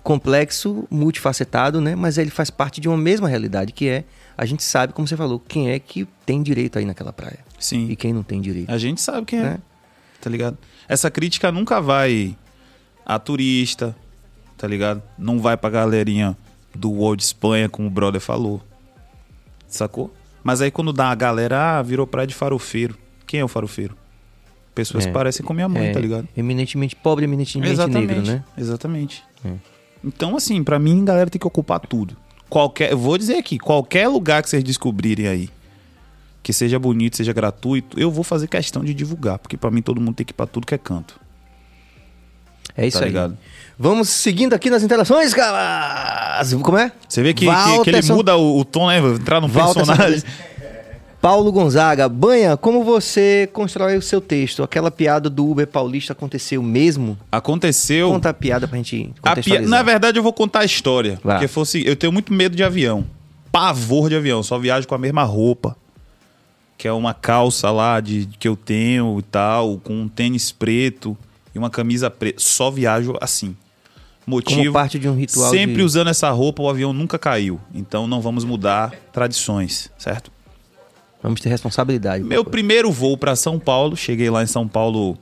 complexo, 0.03 0.87
multifacetado, 0.91 1.81
né? 1.81 1.95
Mas 1.95 2.19
ele 2.19 2.31
faz 2.31 2.51
parte 2.51 2.81
de 2.81 2.89
uma 2.89 2.97
mesma 2.97 3.29
realidade 3.29 3.73
que 3.73 3.89
é 3.89 4.05
a 4.37 4.45
gente 4.47 4.63
sabe, 4.63 4.93
como 4.93 5.07
você 5.07 5.17
falou, 5.17 5.39
quem 5.39 5.71
é 5.71 5.79
que 5.79 6.09
tem 6.25 6.43
direito 6.43 6.79
aí 6.79 6.85
naquela 6.85 7.13
praia 7.13 7.39
Sim. 7.59 7.89
e 7.91 7.97
quem 7.97 8.13
não 8.13 8.23
tem 8.23 8.41
direito. 8.41 8.71
A 8.71 8.79
gente 8.79 9.01
sabe 9.01 9.27
quem 9.27 9.39
é. 9.39 9.43
Né? 9.43 9.59
Tá 10.21 10.29
ligado? 10.29 10.59
Essa 10.89 11.11
crítica 11.11 11.51
nunca 11.51 11.81
vai 11.81 12.37
a 13.07 13.19
turista, 13.19 13.97
tá 14.57 14.67
ligado? 14.67 15.03
Não 15.19 15.41
vai 15.41 15.57
pra 15.57 15.71
galerinha 15.71 16.37
do 16.75 16.91
World 16.91 17.23
Espanha, 17.23 17.69
como 17.69 17.89
o 17.89 17.91
brother 17.91 18.21
falou. 18.21 18.61
Sacou? 19.67 20.13
Mas 20.43 20.61
aí 20.61 20.71
quando 20.71 20.93
dá 20.93 21.11
a 21.11 21.15
galera, 21.15 21.79
ah, 21.79 21.83
virou 21.83 22.07
praia 22.07 22.27
de 22.27 22.35
farofeiro. 22.35 22.97
Quem 23.27 23.41
é 23.41 23.45
o 23.45 23.49
farofeiro? 23.49 23.97
Pessoas 24.75 25.05
É. 25.05 25.09
que 25.09 25.13
parecem 25.15 25.45
com 25.45 25.53
minha 25.53 25.69
mãe, 25.69 25.89
É, 25.89 25.93
tá 25.93 26.01
ligado? 26.01 26.29
Eminentemente 26.37 26.95
pobre, 26.97 27.25
eminentemente 27.25 27.77
negro, 27.89 28.23
né? 28.23 28.45
Exatamente. 28.57 29.23
É. 29.45 29.53
Então, 30.05 30.37
assim, 30.37 30.63
pra 30.65 30.79
mim, 30.79 31.05
galera 31.05 31.29
tem 31.29 31.39
que 31.41 31.47
ocupar 31.47 31.81
tudo. 31.81 32.17
Qualquer, 32.49 32.91
eu 32.93 32.99
vou 32.99 33.17
dizer 33.19 33.37
aqui, 33.37 33.59
qualquer 33.59 34.09
lugar 34.09 34.43
que 34.43 34.49
vocês 34.51 34.65
descobrirem 34.65 35.27
aí, 35.29 35.51
que 36.43 36.53
seja 36.53 36.79
bonito, 36.79 37.17
seja 37.17 37.33
gratuito, 37.33 37.99
eu 38.01 38.11
vou 38.11 38.25
fazer 38.25 38.47
questão 38.49 38.85
de 38.85 38.95
divulgar, 38.95 39.39
porque 39.39 39.57
pra 39.57 39.71
mim 39.71 39.83
todo 39.83 40.01
mundo 40.01 40.15
tem 40.15 40.25
que 40.27 40.33
ir 40.33 40.35
pra 40.35 40.47
tudo 40.47 40.67
que 40.67 40.75
é 40.75 40.79
canto. 40.79 41.19
É 42.77 42.87
isso 42.87 42.99
Tá 42.99 43.05
aí. 43.05 43.11
ligado? 43.11 43.37
Vamos 43.79 44.09
seguindo 44.09 44.55
aqui 44.55 44.71
nas 44.71 44.83
interações, 44.83 45.35
cara. 45.35 46.41
Como 46.63 46.79
é? 46.79 46.93
Você 47.09 47.23
vê 47.23 47.35
que, 47.35 47.47
que, 47.47 47.83
que 47.85 47.91
ele 47.91 48.03
muda 48.13 48.37
o, 48.37 48.59
o 48.61 48.65
tom, 48.65 48.89
né? 48.89 48.99
Entrar 48.99 49.41
no 49.41 49.49
personagem. 49.49 50.23
Paulo 51.21 51.53
Gonzaga, 51.53 52.09
Banha, 52.09 52.57
como 52.57 52.83
você 52.83 53.49
constrói 53.53 53.97
o 53.99 54.01
seu 54.03 54.23
texto? 54.23 54.63
Aquela 54.63 54.91
piada 54.91 55.29
do 55.29 55.51
Uber 55.51 55.67
paulista 55.67 56.15
aconteceu 56.15 56.63
mesmo? 56.63 57.19
Aconteceu. 57.31 58.11
Conta 58.11 58.31
a 58.31 58.35
piada 58.35 58.67
pra 58.67 58.79
gente 58.79 59.13
contextualizar. 59.21 59.69
Na 59.69 59.83
verdade, 59.83 60.19
eu 60.19 60.23
vou 60.23 60.33
contar 60.33 60.61
a 60.61 60.65
história. 60.65 61.21
Vai. 61.23 61.35
Porque 61.37 61.49
fosse. 61.49 61.87
Eu 61.87 61.95
tenho 61.95 62.11
muito 62.11 62.33
medo 62.33 62.57
de 62.57 62.65
avião. 62.65 63.05
Pavor 63.53 64.09
de 64.09 64.17
avião. 64.17 64.43
Só 64.43 64.59
viajo 64.59 64.89
com 64.89 64.95
a 64.95 64.99
mesma 64.99 65.23
roupa. 65.23 65.77
Que 66.81 66.89
é 66.89 66.93
uma 66.95 67.13
calça 67.13 67.71
lá 67.71 68.01
de 68.01 68.27
que 68.39 68.49
eu 68.49 68.57
tenho 68.57 69.19
e 69.19 69.23
tal, 69.23 69.77
com 69.77 69.93
um 70.01 70.09
tênis 70.09 70.51
preto 70.51 71.15
e 71.55 71.59
uma 71.59 71.69
camisa 71.69 72.09
preta. 72.11 72.41
Só 72.41 72.71
viajo 72.71 73.19
assim. 73.21 73.55
Motivo. 74.27 74.61
Como 74.61 74.73
parte 74.73 74.99
de 74.99 75.07
um 75.07 75.15
ritual 75.15 75.51
Sempre 75.51 75.75
de- 75.77 75.83
usando 75.83 76.09
essa 76.09 76.31
roupa, 76.31 76.63
o 76.63 76.71
avião 76.71 76.95
nunca 76.95 77.19
caiu. 77.19 77.61
Então 77.75 78.07
não 78.07 78.23
vamos 78.23 78.45
mudar 78.47 78.95
tradições, 79.13 79.91
certo? 79.99 80.33
Vamos 81.23 81.43
ter 81.43 81.51
responsabilidade. 81.51 82.25
Meu 82.25 82.47
primeiro 82.47 82.91
voo 82.91 83.15
para 83.15 83.37
São 83.37 83.59
Paulo, 83.59 83.95
cheguei 83.95 84.31
lá 84.31 84.43
em 84.43 84.47
São 84.47 84.67
Paulo 84.67 85.19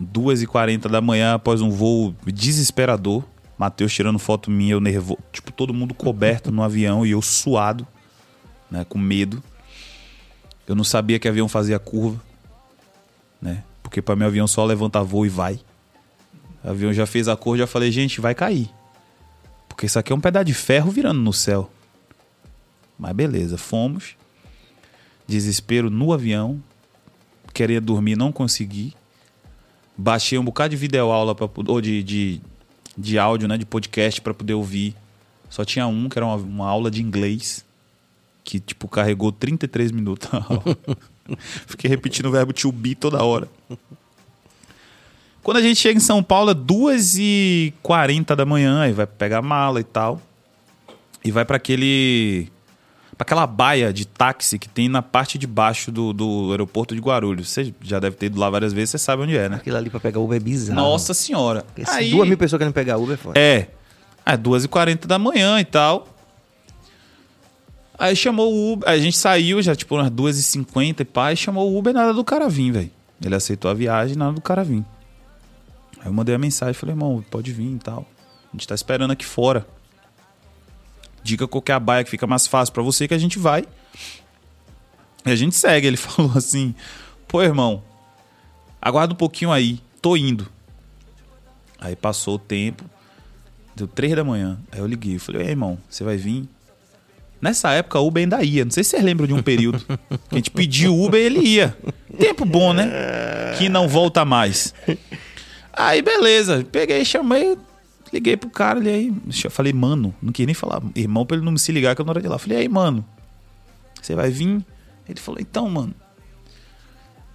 2h40 0.00 0.88
da 0.88 1.00
manhã 1.00 1.34
após 1.34 1.60
um 1.60 1.70
voo 1.70 2.14
desesperador. 2.24 3.24
Matheus 3.58 3.92
tirando 3.92 4.20
foto 4.20 4.48
minha, 4.48 4.74
eu 4.74 4.80
nervoso. 4.80 5.18
Tipo, 5.32 5.50
todo 5.50 5.74
mundo 5.74 5.92
coberto 5.92 6.52
no 6.52 6.62
avião 6.62 7.04
e 7.04 7.10
eu 7.10 7.20
suado, 7.20 7.84
né? 8.70 8.86
Com 8.88 8.96
medo. 8.96 9.42
Eu 10.68 10.76
não 10.76 10.84
sabia 10.84 11.18
que 11.18 11.26
avião 11.28 11.48
fazia 11.48 11.78
curva, 11.78 12.20
né? 13.40 13.64
Porque 13.82 14.02
para 14.02 14.14
mim 14.14 14.24
avião 14.24 14.46
só 14.46 14.64
levanta 14.64 15.02
voo 15.02 15.24
e 15.24 15.28
vai. 15.28 15.60
O 16.62 16.70
avião 16.70 16.92
já 16.92 17.06
fez 17.06 17.26
a 17.28 17.36
curva, 17.36 17.58
já 17.58 17.66
falei, 17.66 17.90
gente, 17.90 18.20
vai 18.20 18.34
cair. 18.34 18.68
Porque 19.68 19.86
isso 19.86 19.98
aqui 19.98 20.12
é 20.12 20.16
um 20.16 20.20
pedaço 20.20 20.44
de 20.44 20.54
ferro 20.54 20.90
virando 20.90 21.20
no 21.20 21.32
céu. 21.32 21.70
Mas 22.98 23.12
beleza, 23.14 23.56
fomos 23.56 24.16
desespero 25.26 25.90
no 25.90 26.12
avião, 26.12 26.62
queria 27.52 27.80
dormir, 27.80 28.16
não 28.16 28.32
consegui. 28.32 28.94
Baixei 29.96 30.38
um 30.38 30.44
bocado 30.44 30.70
de 30.70 30.76
videoaula 30.76 31.34
po- 31.34 31.50
ou 31.66 31.80
de, 31.80 32.02
de, 32.02 32.40
de 32.96 33.18
áudio, 33.18 33.46
né, 33.46 33.58
de 33.58 33.66
podcast 33.66 34.20
para 34.20 34.32
poder 34.32 34.54
ouvir. 34.54 34.94
Só 35.50 35.64
tinha 35.64 35.86
um 35.86 36.08
que 36.08 36.18
era 36.18 36.24
uma, 36.26 36.36
uma 36.36 36.66
aula 36.68 36.90
de 36.90 37.02
inglês 37.02 37.64
que 38.48 38.58
tipo 38.58 38.88
carregou 38.88 39.30
33 39.30 39.92
minutos 39.92 40.26
a 40.32 40.38
aula. 40.38 40.78
Fiquei 41.66 41.90
repetindo 41.90 42.26
o 42.26 42.30
verbo 42.30 42.50
to 42.54 42.72
be 42.72 42.94
toda 42.94 43.22
hora. 43.22 43.46
Quando 45.42 45.58
a 45.58 45.60
gente 45.60 45.76
chega 45.76 45.98
em 45.98 46.00
São 46.00 46.22
Paulo, 46.22 46.52
é 46.52 46.54
2h40 46.54 48.34
da 48.34 48.46
manhã, 48.46 48.80
aí 48.80 48.92
vai 48.92 49.06
pegar 49.06 49.42
mala 49.42 49.80
e 49.80 49.84
tal. 49.84 50.22
E 51.22 51.30
vai 51.30 51.44
para 51.44 51.58
aquele 51.58 52.50
pra 53.18 53.24
aquela 53.24 53.46
baia 53.46 53.92
de 53.92 54.06
táxi 54.06 54.58
que 54.58 54.68
tem 54.68 54.88
na 54.88 55.02
parte 55.02 55.36
de 55.36 55.46
baixo 55.46 55.92
do, 55.92 56.14
do 56.14 56.50
aeroporto 56.50 56.94
de 56.94 57.02
Guarulhos. 57.02 57.50
Você 57.50 57.74
já 57.82 58.00
deve 58.00 58.16
ter 58.16 58.26
ido 58.26 58.40
lá 58.40 58.48
várias 58.48 58.72
vezes, 58.72 58.92
você 58.92 58.98
sabe 58.98 59.24
onde 59.24 59.36
é, 59.36 59.50
né? 59.50 59.56
Aquilo 59.56 59.76
ali 59.76 59.90
pra 59.90 60.00
pegar 60.00 60.20
Uber 60.20 60.38
é 60.38 60.40
bizarro. 60.40 60.80
Nossa 60.80 61.12
senhora. 61.12 61.66
Aí, 61.88 62.12
duas 62.12 62.26
mil 62.26 62.38
pessoas 62.38 62.58
querem 62.58 62.72
pegar 62.72 62.96
Uber, 62.96 63.12
é 63.12 63.16
foda. 63.18 63.38
É. 63.38 63.68
É, 64.24 64.38
2h40 64.38 65.06
da 65.06 65.18
manhã 65.18 65.60
e 65.60 65.66
tal. 65.66 66.08
Aí 67.98 68.14
chamou 68.14 68.52
o 68.52 68.72
Uber. 68.72 68.88
A 68.88 68.96
gente 68.98 69.16
saiu 69.16 69.60
já, 69.60 69.74
tipo, 69.74 69.96
umas 69.96 70.10
2h50 70.10 71.00
e 71.00 71.04
pá, 71.04 71.32
e 71.32 71.36
chamou 71.36 71.72
o 71.72 71.78
Uber 71.78 71.92
nada 71.92 72.14
do 72.14 72.24
cara 72.24 72.48
vir, 72.48 72.70
velho. 72.70 72.90
Ele 73.24 73.34
aceitou 73.34 73.70
a 73.70 73.74
viagem, 73.74 74.16
nada 74.16 74.32
do 74.32 74.40
cara 74.40 74.62
vir. 74.62 74.84
Aí 75.98 76.06
eu 76.06 76.12
mandei 76.12 76.34
a 76.34 76.38
mensagem, 76.38 76.74
falei, 76.74 76.94
irmão, 76.94 77.24
pode 77.28 77.52
vir 77.52 77.74
e 77.74 77.78
tal. 77.78 78.06
A 78.52 78.56
gente 78.56 78.68
tá 78.68 78.74
esperando 78.74 79.10
aqui 79.10 79.26
fora. 79.26 79.66
Diga 81.22 81.48
qual 81.48 81.62
é 81.68 81.72
a 81.72 81.80
baia 81.80 82.04
que 82.04 82.10
fica 82.10 82.26
mais 82.26 82.46
fácil 82.46 82.72
pra 82.72 82.82
você 82.82 83.08
que 83.08 83.14
a 83.14 83.18
gente 83.18 83.38
vai. 83.38 83.64
E 85.26 85.30
a 85.30 85.36
gente 85.36 85.56
segue. 85.56 85.86
Ele 85.86 85.96
falou 85.98 86.32
assim: 86.36 86.74
pô, 87.26 87.42
irmão, 87.42 87.82
aguarda 88.80 89.12
um 89.12 89.16
pouquinho 89.16 89.50
aí, 89.50 89.80
tô 90.00 90.16
indo. 90.16 90.48
Aí 91.80 91.94
passou 91.94 92.36
o 92.36 92.38
tempo, 92.38 92.84
deu 93.74 93.86
três 93.88 94.14
da 94.14 94.24
manhã. 94.24 94.58
Aí 94.70 94.78
eu 94.78 94.86
liguei, 94.86 95.18
falei, 95.18 95.42
ei, 95.42 95.50
irmão, 95.50 95.78
você 95.88 96.02
vai 96.02 96.16
vir? 96.16 96.48
Nessa 97.40 97.70
época, 97.70 98.00
o 98.00 98.06
Uber 98.06 98.22
ainda 98.22 98.42
ia. 98.42 98.64
Não 98.64 98.72
sei 98.72 98.82
se 98.82 98.90
vocês 98.90 99.04
lembram 99.04 99.26
de 99.26 99.34
um 99.34 99.42
período 99.42 99.78
que 99.80 100.34
a 100.34 100.36
gente 100.36 100.50
pediu 100.50 100.98
Uber 100.98 101.20
ele 101.20 101.40
ia. 101.40 101.76
Tempo 102.18 102.44
bom, 102.44 102.72
né? 102.72 102.90
Que 103.58 103.68
não 103.68 103.88
volta 103.88 104.24
mais. 104.24 104.74
Aí, 105.72 106.02
beleza. 106.02 106.66
Peguei, 106.70 107.04
chamei, 107.04 107.56
liguei 108.12 108.36
pro 108.36 108.50
cara, 108.50 108.80
ele 108.80 108.90
aí. 108.90 109.14
Falei, 109.50 109.72
mano, 109.72 110.14
não 110.20 110.32
queria 110.32 110.46
nem 110.46 110.54
falar, 110.54 110.82
irmão, 110.96 111.24
pra 111.24 111.36
ele 111.36 111.44
não 111.44 111.52
me 111.52 111.58
se 111.58 111.70
ligar 111.70 111.94
que 111.94 112.00
eu 112.00 112.04
não 112.04 112.10
era 112.10 112.20
de 112.20 112.28
lá. 112.28 112.38
Falei, 112.38 112.58
aí, 112.58 112.68
mano, 112.68 113.04
você 114.02 114.14
vai 114.16 114.30
vir? 114.30 114.64
Ele 115.08 115.20
falou, 115.20 115.40
então, 115.40 115.70
mano, 115.70 115.94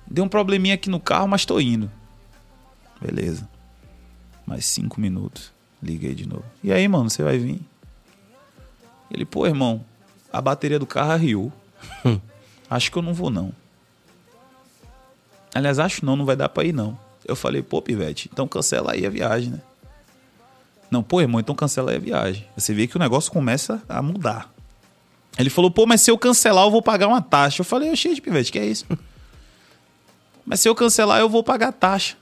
Deu 0.09 0.23
um 0.23 0.29
probleminha 0.29 0.75
aqui 0.75 0.91
no 0.91 0.99
carro, 0.99 1.27
mas 1.27 1.45
tô 1.45 1.59
indo. 1.59 1.89
Beleza. 3.01 3.49
Mais 4.45 4.65
cinco 4.65 4.99
minutos. 5.01 5.51
Liguei 5.81 6.13
de 6.13 6.27
novo. 6.27 6.45
E 6.63 6.71
aí, 6.71 6.87
mano, 6.87 7.09
você 7.09 7.23
vai 7.23 7.37
vir? 7.37 7.59
Ele, 9.11 9.25
pô, 9.25 9.45
irmão, 9.45 9.83
a 10.33 10.41
bateria 10.41 10.79
do 10.79 10.87
carro 10.87 11.11
arriou. 11.11 11.53
acho 12.67 12.91
que 12.91 12.97
eu 12.97 13.03
não 13.03 13.13
vou, 13.13 13.29
não. 13.29 13.53
Aliás, 15.53 15.77
acho 15.77 16.03
não, 16.03 16.15
não 16.15 16.25
vai 16.25 16.35
dar 16.35 16.49
pra 16.49 16.63
ir, 16.63 16.73
não. 16.73 16.97
Eu 17.23 17.35
falei, 17.35 17.61
pô, 17.61 17.79
Pivete, 17.79 18.27
então 18.33 18.47
cancela 18.47 18.93
aí 18.93 19.05
a 19.05 19.09
viagem, 19.09 19.51
né? 19.51 19.61
Não, 20.89 21.03
pô, 21.03 21.21
irmão, 21.21 21.39
então 21.39 21.53
cancela 21.53 21.91
aí 21.91 21.97
a 21.97 21.99
viagem. 21.99 22.47
Você 22.57 22.73
vê 22.73 22.87
que 22.87 22.95
o 22.95 22.99
negócio 22.99 23.31
começa 23.31 23.81
a 23.87 24.01
mudar. 24.01 24.51
Ele 25.37 25.49
falou, 25.49 25.69
pô, 25.69 25.85
mas 25.85 26.01
se 26.01 26.09
eu 26.09 26.17
cancelar, 26.17 26.65
eu 26.65 26.71
vou 26.71 26.81
pagar 26.81 27.07
uma 27.07 27.21
taxa. 27.21 27.61
Eu 27.61 27.65
falei, 27.65 27.93
de 27.93 28.21
Pivete, 28.21 28.51
que 28.51 28.59
é 28.59 28.65
isso? 28.65 28.85
mas 30.45 30.59
se 30.59 30.67
eu 30.67 30.75
cancelar, 30.75 31.19
eu 31.19 31.29
vou 31.29 31.43
pagar 31.43 31.69
a 31.69 31.71
taxa. 31.71 32.17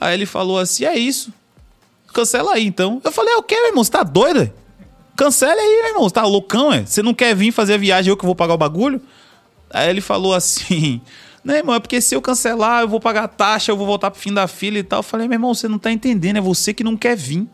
Aí 0.00 0.14
ele 0.14 0.26
falou 0.26 0.58
assim, 0.58 0.84
é 0.84 0.96
isso. 0.96 1.32
Cancela 2.12 2.54
aí, 2.54 2.66
então. 2.66 3.00
Eu 3.02 3.12
falei, 3.12 3.32
é 3.34 3.36
o 3.36 3.42
quê, 3.42 3.54
meu 3.54 3.68
irmão? 3.68 3.82
Você 3.82 3.90
tá 3.90 4.02
doido? 4.02 4.52
Cancela 5.16 5.60
aí, 5.60 5.78
meu 5.80 5.88
irmão. 5.88 6.02
Você 6.04 6.14
tá 6.14 6.24
loucão, 6.24 6.72
é? 6.72 6.84
Você 6.84 7.02
não 7.02 7.14
quer 7.14 7.34
vir 7.34 7.52
fazer 7.52 7.74
a 7.74 7.78
viagem, 7.78 8.10
eu 8.10 8.16
que 8.16 8.24
vou 8.24 8.34
pagar 8.34 8.54
o 8.54 8.58
bagulho? 8.58 9.00
Aí 9.70 9.88
ele 9.88 10.00
falou 10.00 10.34
assim... 10.34 11.00
Não, 11.44 11.54
irmão, 11.54 11.74
é 11.74 11.80
porque 11.80 12.00
se 12.00 12.14
eu 12.14 12.22
cancelar, 12.22 12.82
eu 12.82 12.88
vou 12.88 13.00
pagar 13.00 13.24
a 13.24 13.28
taxa, 13.28 13.72
eu 13.72 13.76
vou 13.76 13.84
voltar 13.84 14.12
pro 14.12 14.20
fim 14.20 14.32
da 14.32 14.46
fila 14.46 14.78
e 14.78 14.82
tal. 14.84 15.00
Eu 15.00 15.02
falei, 15.02 15.26
meu 15.26 15.34
irmão, 15.34 15.52
você 15.52 15.66
não 15.66 15.76
tá 15.76 15.90
entendendo, 15.90 16.36
é 16.36 16.40
você 16.40 16.72
que 16.72 16.84
não 16.84 16.96
quer 16.96 17.16
vir. 17.16 17.48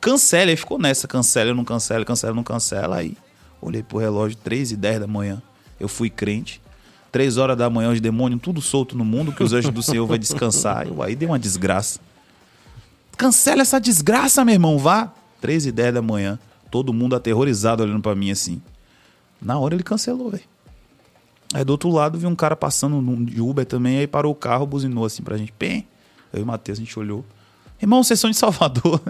Cancela. 0.00 0.50
Aí 0.52 0.56
ficou 0.56 0.78
nessa, 0.78 1.08
cancela, 1.08 1.52
não 1.52 1.64
cancela, 1.64 2.04
cancela, 2.04 2.32
não 2.32 2.44
cancela. 2.44 2.98
Aí 2.98 3.16
olhei 3.60 3.82
pro 3.82 3.98
relógio, 3.98 4.38
3 4.38 4.70
e 4.70 4.76
10 4.76 5.00
da 5.00 5.06
manhã. 5.08 5.42
Eu 5.80 5.88
fui 5.88 6.08
crente. 6.08 6.62
3 7.10 7.36
horas 7.36 7.56
da 7.56 7.68
manhã, 7.68 7.90
os 7.90 8.00
demônios 8.00 8.40
tudo 8.40 8.60
solto 8.60 8.96
no 8.96 9.04
mundo, 9.04 9.32
que 9.32 9.42
os 9.42 9.52
anjos 9.52 9.72
do 9.72 9.82
Senhor 9.82 10.06
vai 10.06 10.18
descansar. 10.18 10.86
Eu, 10.86 11.02
aí 11.02 11.16
deu 11.16 11.30
uma 11.30 11.38
desgraça. 11.38 11.98
Cancela 13.16 13.62
essa 13.62 13.80
desgraça, 13.80 14.44
meu 14.44 14.54
irmão, 14.54 14.78
vá. 14.78 15.12
3 15.40 15.66
e 15.66 15.72
10 15.72 15.94
da 15.94 16.02
manhã, 16.02 16.38
todo 16.76 16.92
mundo 16.92 17.16
aterrorizado 17.16 17.82
olhando 17.82 18.02
pra 18.02 18.14
mim 18.14 18.30
assim. 18.30 18.60
Na 19.40 19.58
hora 19.58 19.74
ele 19.74 19.82
cancelou, 19.82 20.30
velho. 20.30 20.44
Aí 21.54 21.64
do 21.64 21.70
outro 21.70 21.88
lado 21.88 22.18
vi 22.18 22.26
um 22.26 22.34
cara 22.36 22.54
passando 22.54 23.24
de 23.24 23.40
Uber 23.40 23.64
também, 23.64 24.00
aí 24.00 24.06
parou 24.06 24.30
o 24.30 24.34
carro, 24.34 24.66
buzinou 24.66 25.06
assim 25.06 25.22
pra 25.22 25.38
gente. 25.38 25.52
Pem. 25.52 25.88
Eu 26.34 26.40
e 26.40 26.42
o 26.42 26.46
Matheus, 26.46 26.78
a 26.78 26.82
gente 26.82 26.98
olhou. 26.98 27.24
Irmão, 27.80 28.02
vocês 28.02 28.20
são 28.20 28.28
de 28.28 28.36
Salvador. 28.36 29.00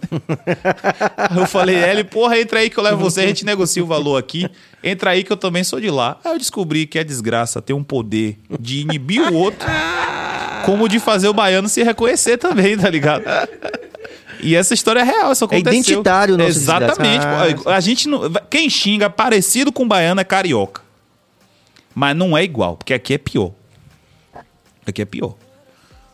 aí 1.16 1.38
eu 1.38 1.47
falei, 1.47 1.74
é, 1.74 1.90
ele, 1.90 2.05
porra, 2.05 2.38
entra 2.38 2.60
aí 2.60 2.70
que 2.70 2.78
eu 2.78 2.84
levo 2.84 2.98
você, 2.98 3.22
a 3.22 3.26
gente 3.26 3.44
negocia 3.44 3.82
o 3.82 3.86
valor 3.86 4.16
aqui. 4.16 4.48
Entra 4.82 5.10
aí 5.10 5.24
que 5.24 5.32
eu 5.32 5.36
também 5.36 5.64
sou 5.64 5.80
de 5.80 5.90
lá. 5.90 6.20
Aí 6.24 6.32
eu 6.34 6.38
descobri 6.38 6.86
que 6.86 7.01
a 7.01 7.02
desgraça 7.02 7.60
tem 7.60 7.74
um 7.74 7.82
poder 7.82 8.38
de 8.60 8.82
inibir 8.82 9.22
o 9.22 9.34
outro, 9.34 9.66
como 10.64 10.88
de 10.88 11.01
fazer 11.01 11.26
o 11.26 11.34
baiano 11.34 11.68
se 11.68 11.82
reconhecer 11.82 12.38
também, 12.38 12.78
tá 12.78 12.88
ligado? 12.88 13.24
E 14.41 14.55
essa 14.55 14.75
história 14.75 15.01
é 15.01 15.05
real, 15.05 15.33
isso 15.33 15.45
aconteceu. 15.45 15.73
identitário 15.73 16.35
o 16.35 16.39
nosso 16.39 16.51
Exatamente. 16.51 17.25
A 17.67 17.81
gente 17.81 18.09
não, 18.09 18.31
quem 18.51 18.69
xinga 18.71 19.09
parecido 19.11 19.73
com 19.73 19.87
baiano 19.87 20.21
é 20.21 20.25
carioca. 20.25 20.83
Mas 21.95 22.17
não 22.17 22.37
é 22.37 22.45
igual, 22.45 22.77
porque 22.77 22.93
aqui 22.95 23.15
é 23.15 23.19
pior. 23.19 23.53
Aqui 24.87 25.03
é 25.03 25.05
pior. 25.05 25.35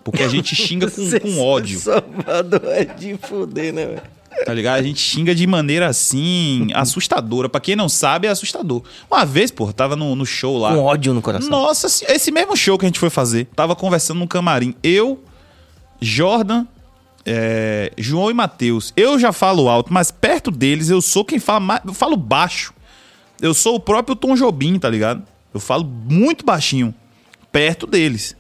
Porque 0.05 0.23
a 0.23 0.29
gente 0.29 0.55
xinga 0.55 0.91
com, 0.91 1.03
com 1.21 1.41
ódio, 1.41 1.79
Salvador 1.79 2.61
é 2.67 2.85
de 2.85 3.17
fuder, 3.17 3.73
né, 3.73 3.87
velho? 3.87 4.03
tá 4.47 4.55
ligado? 4.55 4.79
A 4.79 4.83
gente 4.83 4.99
xinga 4.99 5.35
de 5.35 5.47
maneira 5.47 5.87
assim, 5.89 6.69
assustadora. 6.75 7.49
Pra 7.49 7.61
quem 7.61 7.77
não 7.77 7.89
sabe, 7.89 8.27
é 8.27 8.31
assustador. 8.31 8.83
Uma 9.11 9.25
vez, 9.25 9.51
pô, 9.51 9.73
tava 9.73 9.95
no, 9.95 10.17
no 10.17 10.25
show 10.27 10.59
lá. 10.59 10.75
Com 10.75 10.81
ódio 10.83 11.13
no 11.15 11.21
coração. 11.23 11.51
Nossa, 11.51 11.89
se- 11.89 12.05
esse 12.09 12.33
mesmo 12.33 12.57
show 12.57 12.79
que 12.79 12.85
a 12.85 12.89
gente 12.89 12.99
foi 12.99 13.11
fazer, 13.11 13.47
tava 13.55 13.77
conversando 13.77 14.19
no 14.21 14.27
camarim. 14.27 14.75
Eu, 14.83 15.23
Jordan, 16.01 16.67
é, 17.25 17.93
João 17.97 18.31
e 18.31 18.35
Matheus. 18.35 18.93
Eu 18.97 19.19
já 19.19 19.33
falo 19.33 19.69
alto, 19.69 19.93
mas 19.93 20.11
perto 20.11 20.51
deles 20.51 20.89
eu 20.89 21.01
sou 21.01 21.25
quem 21.25 21.39
fala 21.39 21.61
mais. 21.61 21.83
Eu 21.85 21.95
falo 21.95 22.17
baixo. 22.17 22.73
Eu 23.41 23.55
sou 23.55 23.75
o 23.75 23.81
próprio 23.81 24.15
Tom 24.15 24.35
Jobim, 24.35 24.79
tá 24.79 24.89
ligado? 24.89 25.23
Eu 25.53 25.61
falo 25.61 25.85
muito 25.85 26.45
baixinho, 26.45 26.95
perto 27.51 27.87
deles. 27.87 28.37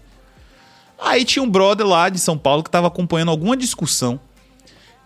Aí 0.98 1.24
tinha 1.24 1.42
um 1.42 1.50
brother 1.50 1.86
lá 1.86 2.08
de 2.08 2.18
São 2.18 2.38
Paulo 2.38 2.62
que 2.62 2.70
tava 2.70 2.86
acompanhando 2.86 3.30
alguma 3.30 3.56
discussão. 3.56 4.20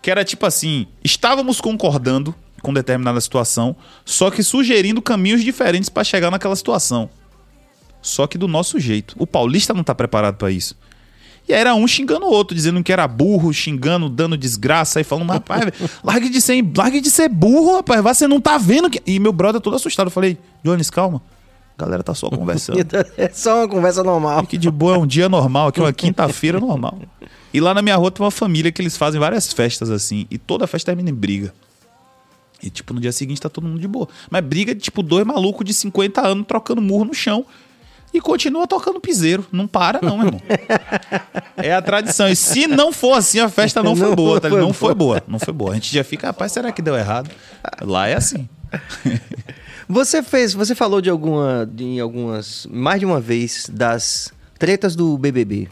Que 0.01 0.11
era 0.11 0.23
tipo 0.23 0.45
assim: 0.45 0.87
estávamos 1.03 1.59
concordando 1.59 2.35
com 2.61 2.73
determinada 2.73 3.19
situação, 3.19 3.75
só 4.05 4.29
que 4.29 4.43
sugerindo 4.43 5.01
caminhos 5.01 5.43
diferentes 5.43 5.89
pra 5.89 6.03
chegar 6.03 6.31
naquela 6.31 6.55
situação. 6.55 7.09
Só 8.01 8.27
que 8.27 8.37
do 8.37 8.47
nosso 8.47 8.79
jeito. 8.79 9.15
O 9.17 9.27
paulista 9.27 9.73
não 9.73 9.83
tá 9.83 9.93
preparado 9.93 10.37
pra 10.37 10.51
isso. 10.51 10.75
E 11.47 11.53
aí 11.53 11.59
era 11.61 11.73
um 11.73 11.87
xingando 11.87 12.25
o 12.25 12.29
outro, 12.29 12.53
dizendo 12.53 12.83
que 12.83 12.91
era 12.91 13.07
burro, 13.07 13.53
xingando, 13.53 14.09
dando 14.09 14.35
desgraça, 14.35 14.99
aí 14.99 15.03
falando, 15.03 15.29
rapaz, 15.29 15.63
largue 16.03 16.29
de 16.29 16.41
ser, 16.41 16.63
largue 16.75 16.99
de 16.99 17.09
ser 17.09 17.29
burro, 17.29 17.77
rapaz, 17.77 18.01
você 18.01 18.27
não 18.27 18.41
tá 18.41 18.57
vendo 18.57 18.89
que. 18.89 19.01
E 19.05 19.17
meu 19.19 19.31
brother 19.31 19.61
todo 19.61 19.75
assustado. 19.75 20.07
Eu 20.07 20.11
falei, 20.11 20.37
Jones, 20.63 20.89
calma. 20.89 21.21
A 21.77 21.83
galera 21.83 22.03
tá 22.03 22.13
só 22.13 22.29
conversando. 22.29 22.79
É 23.15 23.29
só 23.29 23.59
uma 23.59 23.67
conversa 23.67 24.03
normal. 24.03 24.45
Que 24.45 24.57
de 24.57 24.69
boa 24.69 24.95
é 24.95 24.97
um 24.97 25.07
dia 25.07 25.29
normal, 25.29 25.67
aqui 25.67 25.79
é 25.79 25.83
uma 25.83 25.93
quinta-feira 25.93 26.59
normal. 26.59 26.99
E 27.53 27.61
lá 27.61 27.73
na 27.73 27.81
minha 27.81 27.95
rua 27.95 28.11
tem 28.11 28.23
uma 28.25 28.31
família 28.31 28.71
que 28.71 28.81
eles 28.81 28.97
fazem 28.97 29.19
várias 29.19 29.53
festas 29.53 29.89
assim, 29.89 30.27
e 30.29 30.37
toda 30.37 30.67
festa 30.67 30.87
termina 30.87 31.09
em 31.09 31.13
briga. 31.13 31.53
E 32.61 32.69
tipo, 32.69 32.93
no 32.93 32.99
dia 32.99 33.11
seguinte 33.11 33.39
tá 33.39 33.49
todo 33.49 33.67
mundo 33.67 33.79
de 33.79 33.87
boa. 33.87 34.07
Mas 34.29 34.43
briga 34.43 34.73
de 34.73 34.81
tipo 34.81 35.03
dois 35.03 35.25
malucos 35.25 35.65
de 35.65 35.73
50 35.73 36.27
anos 36.27 36.45
trocando 36.47 36.81
murro 36.81 37.05
no 37.05 37.13
chão. 37.13 37.45
E 38.13 38.21
continua 38.21 38.65
tocando 38.65 38.99
piseiro. 38.99 39.45
Não 39.51 39.67
para, 39.67 39.99
não, 40.01 40.17
meu 40.17 40.27
irmão. 40.27 40.41
É 41.57 41.73
a 41.73 41.81
tradição. 41.81 42.27
E 42.27 42.35
se 42.35 42.67
não 42.67 42.91
for 42.91 43.13
assim, 43.13 43.39
a 43.39 43.49
festa 43.49 43.83
não 43.83 43.95
foi 43.95 44.07
Não 44.07 44.15
boa, 44.15 44.39
tá? 44.39 44.49
foi? 44.49 44.61
Não 44.61 44.73
foi 44.73 44.93
boa. 44.93 45.23
Não 45.27 45.39
foi 45.39 45.53
boa. 45.53 45.71
A 45.71 45.73
gente 45.75 45.93
já 45.93 46.03
fica, 46.03 46.27
rapaz, 46.27 46.51
será 46.51 46.71
que 46.71 46.81
deu 46.81 46.95
errado? 46.95 47.29
Lá 47.81 48.07
é 48.07 48.15
assim. 48.15 48.47
Você 49.89 50.21
fez, 50.21 50.53
você 50.53 50.75
falou 50.75 51.01
de 51.01 51.09
alguma, 51.09 51.65
de 51.71 51.99
algumas, 51.99 52.67
mais 52.69 52.99
de 52.99 53.05
uma 53.05 53.21
vez 53.21 53.69
das 53.71 54.33
tretas 54.59 54.95
do 54.95 55.17
BBB. 55.17 55.69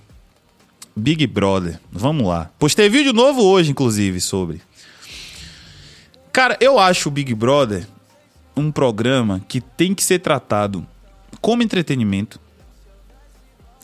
Big 0.96 1.28
Brother. 1.28 1.80
Vamos 1.92 2.26
lá. 2.26 2.50
Postei 2.58 2.88
vídeo 2.88 3.12
novo 3.12 3.42
hoje, 3.44 3.72
inclusive, 3.72 4.22
sobre. 4.22 4.62
Cara, 6.32 6.58
eu 6.62 6.80
acho 6.80 7.10
o 7.10 7.12
Big 7.12 7.34
Brother 7.34 7.86
um 8.56 8.72
programa 8.72 9.42
que 9.48 9.60
tem 9.60 9.94
que 9.94 10.04
ser 10.04 10.20
tratado 10.20 10.88
como 11.46 11.62
entretenimento 11.62 12.42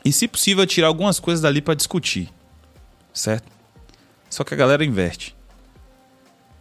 e, 0.03 0.11
se 0.11 0.27
possível, 0.27 0.65
tirar 0.65 0.88
algumas 0.88 1.19
coisas 1.19 1.43
dali 1.43 1.61
pra 1.61 1.75
discutir. 1.75 2.27
Certo? 3.13 3.47
Só 4.31 4.43
que 4.43 4.55
a 4.55 4.57
galera 4.57 4.83
inverte. 4.83 5.35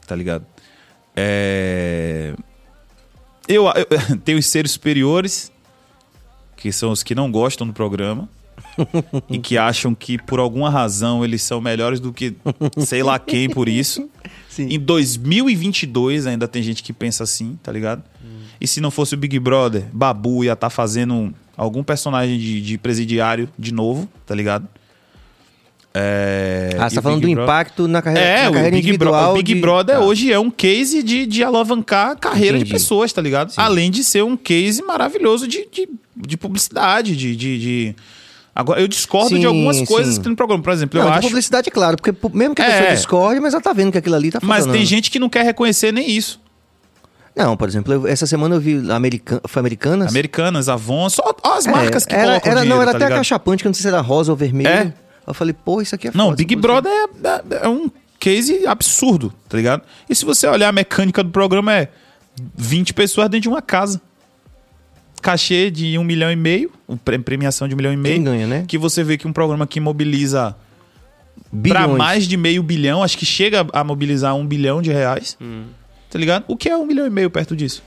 Tá 0.06 0.14
ligado? 0.14 0.44
É. 1.16 2.34
Eu, 3.48 3.64
eu 3.64 4.18
tenho 4.22 4.38
os 4.38 4.44
seres 4.44 4.72
superiores, 4.72 5.50
que 6.54 6.70
são 6.70 6.90
os 6.90 7.02
que 7.02 7.14
não 7.14 7.32
gostam 7.32 7.66
do 7.66 7.72
programa 7.72 8.28
e 9.30 9.38
que 9.38 9.56
acham 9.56 9.94
que 9.94 10.18
por 10.18 10.38
alguma 10.38 10.68
razão 10.68 11.24
eles 11.24 11.42
são 11.42 11.62
melhores 11.62 11.98
do 11.98 12.12
que 12.12 12.36
sei 12.76 13.02
lá 13.02 13.18
quem 13.18 13.48
por 13.48 13.70
isso. 13.70 14.06
Sim. 14.50 14.64
Em 14.64 14.78
2022 14.78 16.26
ainda 16.26 16.46
tem 16.46 16.62
gente 16.62 16.82
que 16.82 16.92
pensa 16.92 17.24
assim, 17.24 17.58
tá 17.62 17.72
ligado? 17.72 18.04
E 18.60 18.66
se 18.66 18.80
não 18.80 18.90
fosse 18.90 19.14
o 19.14 19.16
Big 19.16 19.38
Brother, 19.38 19.84
Babu 19.92 20.44
ia 20.44 20.52
estar 20.52 20.68
fazendo 20.70 21.32
algum 21.56 21.82
personagem 21.82 22.38
de, 22.38 22.60
de 22.60 22.76
presidiário 22.78 23.48
de 23.58 23.72
novo, 23.72 24.08
tá 24.26 24.34
ligado? 24.34 24.66
É, 25.92 26.70
Ah, 26.78 26.88
você 26.88 26.94
tá 26.96 27.00
o 27.00 27.02
falando 27.02 27.20
do 27.20 27.26
Big 27.26 27.34
Bro- 27.34 27.44
impacto 27.44 27.88
na 27.88 28.00
carreira, 28.00 28.28
é, 28.28 28.42
na 28.44 28.50
o 28.50 28.52
carreira 28.52 28.76
Big, 28.76 28.96
Bro- 28.98 29.12
o 29.12 29.32
Big 29.34 29.54
de- 29.54 29.60
Brother 29.60 29.96
Tá. 29.96 30.04
hoje 30.04 30.32
é 30.32 30.38
um 30.38 30.50
case 30.50 31.02
de, 31.02 31.26
de 31.26 31.42
alavancar 31.42 32.10
a 32.12 32.16
carreira 32.16 32.56
Entendi. 32.58 32.66
de 32.68 32.72
pessoas, 32.72 33.12
tá 33.12 33.20
ligado? 33.20 33.52
Além 33.56 33.90
de 33.90 34.04
ser 34.04 34.22
um 34.22 34.36
case 34.36 34.82
maravilhoso 34.82 35.48
de, 35.48 35.66
de, 35.72 35.88
de 36.16 36.36
publicidade, 36.36 37.16
de, 37.16 37.34
de, 37.34 37.96
Agora, 38.54 38.80
eu 38.80 38.86
discordo 38.88 39.30
Sim, 39.30 39.40
de 39.40 39.46
algumas 39.46 39.80
coisas 39.82 40.14
sim. 40.14 40.20
que 40.20 40.24
tem 40.24 40.30
no 40.30 40.36
programa. 40.36 40.62
Por 40.62 40.72
exemplo, 40.72 41.00
Não, 41.00 41.06
eu 41.06 41.12
acho. 41.14 41.28
publicidade, 41.28 41.70
claro, 41.70 41.96
porque 41.96 42.12
mesmo 42.36 42.54
que 42.54 42.60
a 42.62 42.66
É. 42.66 42.78
pessoa 42.78 42.94
discorde, 42.96 43.40
mas 43.40 43.54
ela 43.54 43.62
tá 43.62 43.72
vendo 43.72 43.90
que 43.92 43.98
aquilo 43.98 44.14
ali 44.16 44.30
tá 44.30 44.38
Mas 44.42 44.58
funcionando. 44.58 44.76
tem 44.76 44.84
gente 44.86 45.10
que 45.10 45.18
não 45.18 45.28
quer 45.28 45.44
reconhecer 45.44 45.92
nem 45.92 46.08
isso. 46.10 46.40
Não, 47.36 47.56
por 47.56 47.68
exemplo, 47.68 47.92
eu- 47.92 48.06
essa 48.06 48.26
semana 48.26 48.56
eu 48.56 48.60
vi 48.60 48.90
American... 48.90 49.40
foi 49.46 49.60
Americanas? 49.60 50.08
Americanas, 50.10 50.68
Avon, 50.68 51.08
só 51.08 51.34
as 51.44 51.66
É, 51.66 51.70
marcas 51.70 52.04
que 52.04 52.14
era, 52.14 52.24
colocam 52.26 52.50
era, 52.52 52.60
dinheiro, 52.60 52.74
Não, 52.76 52.82
era 52.82 52.90
tá 52.90 52.96
até 52.96 53.04
ligado? 53.06 53.16
acachapante, 53.18 53.62
que 53.62 53.66
eu 53.66 53.70
não 53.70 53.74
sei 53.74 53.82
se 53.82 53.88
era 53.88 54.00
rosa 54.00 54.32
ou 54.32 54.36
vermelho. 54.36 54.68
É? 54.68 54.92
Eu 55.26 55.32
falei, 55.34 55.54
pô, 55.54 55.80
isso 55.80 55.94
aqui 55.94 56.08
é 56.08 56.10
Não, 56.14 56.26
foda, 56.26 56.36
Big 56.36 56.56
Brother 56.56 56.90
é, 56.90 57.28
é- 57.28 57.64
é 57.64 57.68
um 57.68 57.90
case 58.18 58.66
absurdo, 58.66 59.32
tá 59.48 59.56
ligado? 59.56 59.82
E 60.08 60.14
se 60.14 60.24
você 60.24 60.46
olhar 60.48 60.68
a 60.68 60.72
mecânica 60.72 61.22
do 61.22 61.30
programa, 61.30 61.72
é 61.72 61.88
20 62.56 62.92
pessoas 62.94 63.28
dentro 63.28 63.42
de 63.42 63.48
uma 63.48 63.62
casa. 63.62 64.00
Cachê 65.22 65.70
de 65.70 65.98
um 65.98 66.04
milhão 66.04 66.30
e 66.32 66.36
meio, 66.36 66.70
pre- 67.04 67.18
premiação 67.18 67.68
de 67.68 67.74
um 67.74 67.76
milhão 67.76 67.92
e 67.92 67.96
meio. 67.96 68.14
Quem 68.14 68.24
ganha, 68.24 68.46
né? 68.46 68.64
Que 68.66 68.78
você 68.78 69.04
vê 69.04 69.18
que 69.18 69.28
um 69.28 69.32
programa 69.32 69.66
que 69.66 69.78
mobiliza 69.78 70.56
Bilhões. 71.52 71.84
pra 71.86 71.96
mais 71.96 72.26
de 72.26 72.36
meio 72.38 72.62
bilhão, 72.62 73.02
acho 73.02 73.18
que 73.18 73.26
chega 73.26 73.66
a 73.72 73.84
mobilizar 73.84 74.34
um 74.34 74.46
bilhão 74.46 74.80
de 74.80 74.90
reais, 74.90 75.36
Hum. 75.40 75.64
Tá 76.10 76.18
ligado? 76.18 76.44
O 76.48 76.56
que 76.56 76.68
é 76.68 76.76
um 76.76 76.84
milhão 76.84 77.06
e 77.06 77.10
meio 77.10 77.30
perto 77.30 77.56
disso? 77.56 77.82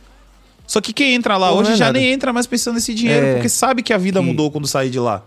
Só 0.65 0.79
que 0.79 0.93
quem 0.93 1.13
entra 1.13 1.35
lá 1.37 1.49
Pô, 1.49 1.57
hoje 1.59 1.73
é 1.73 1.75
já 1.75 1.85
nada. 1.87 1.99
nem 1.99 2.11
entra 2.13 2.31
mais 2.31 2.47
pensando 2.47 2.75
nesse 2.75 2.93
dinheiro, 2.93 3.25
É. 3.25 3.33
porque 3.33 3.49
sabe 3.49 3.83
que 3.83 3.91
a 3.93 3.97
vida 3.97 4.19
Que- 4.21 4.25
mudou 4.25 4.49
quando 4.49 4.65
sair 4.65 4.89
de 4.89 4.99
lá. 4.99 5.21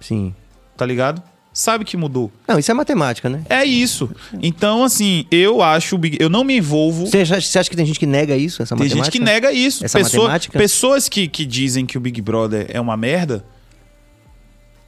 Sim. 0.00 0.34
tá 0.76 0.86
ligado? 0.86 1.22
Sabe 1.52 1.84
que 1.84 1.96
mudou. 1.96 2.32
Não, 2.48 2.58
isso 2.58 2.70
é 2.70 2.74
matemática, 2.74 3.28
né? 3.28 3.42
É 3.50 3.64
isso. 3.64 4.08
Então, 4.40 4.84
assim, 4.84 5.26
eu 5.30 5.60
acho. 5.60 5.98
Eu 6.18 6.30
não 6.30 6.42
me 6.44 6.56
envolvo. 6.56 7.06
Você 7.06 7.18
acha, 7.18 7.40
você 7.40 7.58
acha 7.58 7.68
que 7.68 7.76
tem 7.76 7.84
gente 7.84 7.98
que 7.98 8.06
nega 8.06 8.34
isso, 8.36 8.62
essa 8.62 8.74
Tem 8.76 8.84
matemática? 8.86 9.04
gente 9.04 9.12
que 9.12 9.22
nega 9.22 9.52
isso. 9.52 9.84
Essa 9.84 9.98
Pessoa- 9.98 10.22
matemática? 10.28 10.58
pessoas 10.58 11.08
que, 11.08 11.28
que 11.28 11.44
dizem 11.44 11.84
que 11.84 11.98
o 11.98 12.00
Big 12.00 12.22
Brother 12.22 12.66
é 12.70 12.80
uma 12.80 12.96
merda 12.96 13.44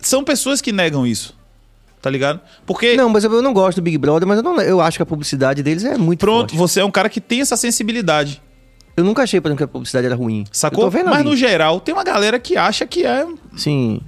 são 0.00 0.24
pessoas 0.24 0.60
que 0.60 0.72
negam 0.72 1.06
isso. 1.06 1.36
Tá 2.02 2.10
ligado? 2.10 2.40
Porque, 2.66 2.96
Não, 2.96 3.08
mas 3.08 3.22
eu, 3.22 3.32
eu 3.32 3.40
não 3.40 3.52
gosto 3.52 3.76
do 3.76 3.82
Big 3.82 3.96
Brother, 3.96 4.26
mas 4.26 4.38
eu, 4.38 4.42
não, 4.42 4.60
eu 4.60 4.80
acho 4.80 4.98
que 4.98 5.02
a 5.04 5.06
publicidade 5.06 5.62
deles 5.62 5.84
é 5.84 5.96
muito 5.96 6.18
pronto, 6.18 6.50
forte. 6.50 6.56
você 6.56 6.80
é 6.80 6.84
um 6.84 6.90
cara 6.90 7.08
que 7.08 7.20
tem 7.20 7.40
essa 7.40 7.56
sensibilidade. 7.56 8.42
Eu 8.96 9.04
nunca 9.04 9.22
achei, 9.22 9.40
por 9.40 9.48
exemplo, 9.48 9.58
que 9.58 9.64
a 9.64 9.68
publicidade 9.68 10.06
era 10.06 10.16
ruim. 10.16 10.44
Sacou? 10.50 10.90
Mas 10.90 11.06
ali. 11.06 11.24
no 11.24 11.36
geral, 11.36 11.78
tem 11.80 11.94
uma 11.94 12.02
galera 12.02 12.40
que 12.40 12.56
acha 12.56 12.84
que 12.84 13.06
é 13.06 13.24
Sim. 13.56 14.00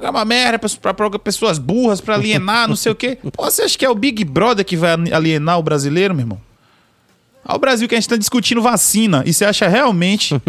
É 0.00 0.10
uma 0.10 0.24
merda 0.26 0.58
pra, 0.58 0.94
pra 0.94 1.18
pessoas 1.18 1.58
burras, 1.58 2.00
pra 2.00 2.14
alienar, 2.14 2.68
não 2.68 2.76
sei 2.76 2.92
o 2.92 2.94
quê. 2.94 3.18
Pô, 3.32 3.44
você 3.44 3.62
acha 3.62 3.76
que 3.76 3.84
é 3.84 3.90
o 3.90 3.94
Big 3.94 4.22
Brother 4.24 4.64
que 4.64 4.76
vai 4.76 4.92
alienar 5.10 5.58
o 5.58 5.62
brasileiro, 5.62 6.14
meu 6.14 6.24
irmão? 6.24 6.40
Olha 7.44 7.56
o 7.56 7.58
Brasil 7.58 7.88
que 7.88 7.94
a 7.94 7.98
gente 7.98 8.08
tá 8.08 8.16
discutindo 8.16 8.60
vacina. 8.60 9.22
E 9.26 9.32
você 9.32 9.46
acha 9.46 9.66
realmente 9.66 10.40